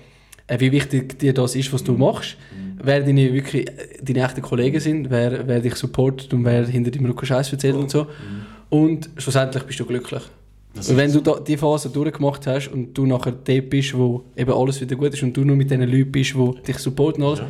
äh, 0.47 0.59
wie 0.59 0.71
wichtig 0.71 1.17
dir 1.19 1.33
das 1.33 1.55
ist, 1.55 1.71
was 1.71 1.83
du 1.83 1.93
machst. 1.93 2.37
Wer 2.79 3.01
deine, 3.01 3.33
wirklich, 3.33 3.65
deine 4.03 4.23
echten 4.23 4.41
Kollegen 4.41 4.79
sind, 4.79 5.09
wer, 5.09 5.47
wer 5.47 5.61
dich 5.61 5.75
supportet 5.75 6.31
und 6.33 6.45
wer 6.45 6.65
hinter 6.67 6.91
deinem 6.91 7.07
Rücken 7.07 7.25
Scheiß 7.25 7.51
erzählt 7.51 7.75
und 7.75 7.89
so. 7.89 8.07
Und 8.69 9.09
schlussendlich 9.17 9.63
bist 9.63 9.79
du 9.79 9.85
glücklich. 9.85 10.21
Das 10.77 10.89
Und 10.89 10.97
wenn 10.97 11.11
du 11.11 11.21
da 11.21 11.39
die 11.39 11.57
Phase 11.57 11.89
durchgemacht 11.89 12.45
hast 12.47 12.67
und 12.69 12.93
du 12.93 13.05
nachher 13.05 13.31
dort 13.33 13.69
bist, 13.69 13.97
wo 13.97 14.23
eben 14.35 14.51
alles 14.51 14.79
wieder 14.81 14.95
gut 14.95 15.13
ist 15.13 15.23
und 15.23 15.35
du 15.35 15.43
nur 15.43 15.55
mit 15.55 15.69
den 15.71 15.81
Leuten 15.81 16.11
bist, 16.11 16.33
die 16.35 16.61
dich 16.67 16.77
supporten 16.77 17.23
alles, 17.23 17.39
ja. 17.39 17.47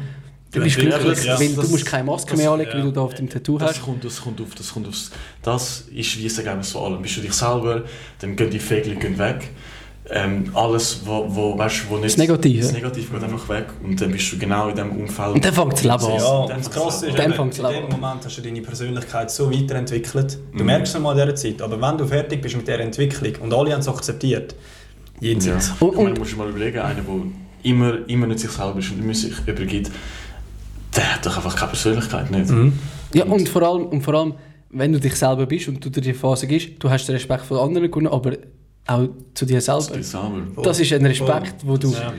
du 0.51 0.61
bist 0.63 0.77
glücklich, 0.77 1.23
ja, 1.25 1.39
weil 1.39 1.49
du 1.49 1.55
das- 1.55 1.69
musst 1.69 1.85
keine 1.85 2.03
Maske 2.05 2.31
das- 2.31 2.39
mehr 2.39 2.51
anlegen, 2.51 2.71
ja, 2.71 2.77
weil 2.77 2.83
du 2.85 2.91
da 2.91 3.01
auf 3.01 3.13
dem 3.13 3.29
Tattoo 3.29 3.57
Das 3.57 3.71
hast. 3.71 3.81
kommt, 3.83 4.03
das 4.03 4.21
kommt 4.21 4.39
auf, 4.41 4.55
das 4.55 4.73
kommt 4.73 4.87
aufs, 4.87 5.11
das 5.41 5.81
ist 5.93 6.17
wie 6.17 6.23
das 6.23 6.37
Ergebnis 6.39 6.71
von 6.71 6.83
allem. 6.93 7.01
Bist 7.01 7.17
du 7.17 7.21
dich 7.21 7.33
selber, 7.33 7.83
dann 8.19 8.35
gehen 8.35 8.49
die 8.49 8.59
gehen 8.59 9.17
weg. 9.17 9.49
Ähm, 10.09 10.49
alles, 10.53 11.01
wo, 11.05 11.25
wo, 11.27 11.57
weißt, 11.57 11.89
wo 11.89 11.95
nicht... 11.95 12.05
Das 12.05 12.17
Negative. 12.17 12.61
Das 12.61 12.71
Negative 12.71 13.11
geht 13.13 13.23
einfach 13.23 13.49
weg 13.49 13.65
und 13.83 13.99
dann 13.99 14.09
bist 14.11 14.31
du 14.31 14.37
genau 14.37 14.69
in 14.69 14.75
dem 14.75 14.91
Umfeld. 14.91 15.33
Und 15.35 15.43
dann 15.43 15.53
fängt 15.53 15.73
das 15.73 15.83
Leben 15.83 15.93
an. 15.95 16.11
Ja, 16.11 16.17
Dann 16.17 16.41
und 16.57 16.65
das 16.65 16.71
Krasse 16.71 17.05
an. 17.07 17.09
ist, 17.11 17.19
Dann 17.19 17.31
in 17.33 17.89
dem 17.89 17.99
Moment 17.99 18.23
hast 18.25 18.37
du 18.37 18.41
deine 18.41 18.61
Persönlichkeit 18.61 19.29
so 19.31 19.51
weiterentwickelt. 19.51 20.39
Du 20.53 20.59
Mhm. 20.59 20.65
merkst 20.65 20.95
es 20.95 21.01
mal 21.01 21.11
in 21.11 21.17
dieser 21.25 21.35
Zeit, 21.35 21.61
aber 21.61 21.81
wenn 21.81 21.97
du 21.97 22.05
fertig 22.07 22.41
bist 22.41 22.55
mit 22.55 22.65
dieser 22.67 22.79
Entwicklung 22.79 23.33
und 23.41 23.53
alle 23.53 23.73
haben 23.73 23.81
es 23.81 23.87
akzeptiert, 23.89 24.55
Ja. 25.19 25.29
jenseits. 25.29 25.71
Und- 25.79 25.89
Und, 25.89 25.95
und, 25.97 26.05
und- 26.07 26.15
du 26.15 26.19
musst 26.21 26.31
dir 26.33 26.37
mal 26.37 26.49
überlegen, 26.49 26.79
einer, 26.79 27.01
der 27.01 27.15
immer, 27.63 28.07
immer 28.07 28.27
nicht 28.27 28.39
sich 28.39 28.51
selber 28.51 28.79
ist 28.79 28.89
und 28.91 28.99
immer 29.03 29.13
sich 29.13 29.33
übergibt, 29.45 29.91
der 30.95 31.15
hat 31.15 31.25
doch 31.25 31.35
einfach 31.35 31.55
keine 31.57 31.71
Persönlichkeit 31.71 32.31
nicht. 32.31 32.49
Mhm. 32.49 32.73
Ja, 33.13 33.25
und 33.25 33.49
vor, 33.49 33.61
allem, 33.63 33.87
und 33.87 34.01
vor 34.03 34.13
allem, 34.13 34.35
wenn 34.69 34.93
du 34.93 35.01
dich 35.01 35.15
selber 35.15 35.45
bist 35.45 35.67
und 35.67 35.83
du 35.83 35.89
dir 35.89 35.99
die 36.01 36.13
Phase 36.13 36.47
gibst, 36.47 36.69
du 36.79 36.89
hast 36.89 37.07
den 37.07 37.15
Respekt 37.15 37.43
von 37.45 37.57
anderen 37.57 37.91
gewonnen, 37.91 38.07
aber 38.07 38.31
auch 38.87 39.07
zu 39.33 39.45
dir 39.45 39.55
Das 39.61 39.65
selber. 39.65 40.01
selber. 40.03 40.61
Das 40.63 40.79
ist 40.79 40.93
ein 40.93 41.05
Respekt, 41.05 41.55
wo 41.65 41.77
du, 41.77 41.91
Ja. 41.91 42.13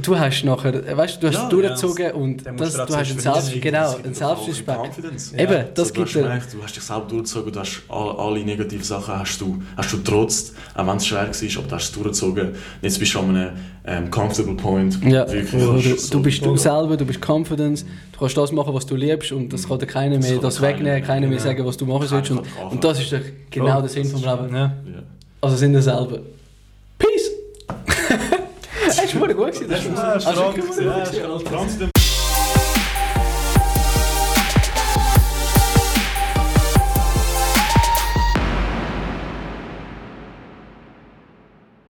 Du 0.00 0.18
hast 0.18 0.44
nachher, 0.44 0.96
weißt 0.96 1.22
du, 1.22 1.26
hast 1.26 1.34
Ja, 1.34 1.42
es 1.44 1.48
durchgezogen 1.48 2.12
und 2.12 2.46
Dann 2.46 2.56
musst 2.56 2.78
das, 2.78 2.86
du 2.88 2.96
hast 2.96 3.10
einen 3.10 3.20
selbst 3.20 3.46
Selbst, 3.46 3.62
genau, 3.62 3.92
Das 3.92 4.04
einen 4.04 4.14
Selbstrespekt. 4.14 4.98
Eben, 5.36 5.52
Ja. 5.52 5.62
das 5.74 5.88
so, 5.88 5.94
du, 5.94 6.00
gibt 6.04 6.06
hast 6.06 6.14
dir... 6.14 6.56
du 6.58 6.62
hast 6.62 6.76
dich 6.76 6.82
selber 6.82 7.06
durchgezogen, 7.08 7.52
du 7.52 7.60
hast 7.60 7.82
all, 7.88 8.10
alle 8.16 8.44
negativen 8.44 8.84
Sachen 8.84 9.18
hast 9.18 9.40
du, 9.40 9.62
hast 9.76 9.92
du 9.92 9.96
trotz, 9.98 10.52
auch 10.74 10.86
wenn 10.86 10.96
es 10.96 11.06
schwer 11.06 11.18
war, 11.18 11.26
aber 11.26 11.68
du 11.68 11.74
hast 11.74 11.84
es 11.84 11.92
durchgezogen. 11.92 12.48
Und 12.48 12.54
Jetzt 12.82 12.98
bist 12.98 13.14
du 13.14 13.18
an 13.18 13.28
einem 13.36 13.50
ähm, 13.84 14.10
comfortable 14.10 14.54
point. 14.54 14.98
Ja, 15.04 15.30
Wirklich, 15.30 15.50
du, 15.50 15.72
kannst 15.72 16.14
du 16.14 16.22
bist 16.22 16.44
du 16.46 16.56
selber, 16.56 16.96
du 16.96 17.04
bist 17.04 17.20
Confidence, 17.20 17.84
du 18.12 18.18
kannst 18.18 18.36
das 18.36 18.52
machen, 18.52 18.72
was 18.72 18.86
du 18.86 18.94
liebst 18.96 19.32
und 19.32 19.52
das 19.52 19.68
kann 19.68 19.78
dir 19.78 19.86
keiner 19.86 20.16
Das 20.16 20.30
mehr 20.30 20.38
das 20.38 20.56
keiner 20.60 20.68
wegnehmen, 20.68 21.02
keiner 21.02 21.26
mehr 21.26 21.38
ja. 21.38 21.44
sagen, 21.44 21.66
was 21.66 21.76
du 21.76 21.84
machen 21.86 22.06
sollst. 22.06 22.30
Und, 22.30 22.42
und 22.70 22.82
das 22.84 23.00
ist 23.00 23.12
doch 23.12 23.18
genau 23.50 23.80
der 23.80 23.90
Sinn 23.90 24.04
das 24.04 24.12
vom 24.12 24.22
Leben. 24.22 24.72
Also 25.40 25.56
sind 25.56 25.72
wir 25.72 25.82
selber. 25.82 26.18
Peace! 26.98 27.30
Das 28.86 29.20
war 29.20 29.28
gut 29.32 29.48
das 29.48 31.44
krank. 31.44 31.70
gut 31.80 31.99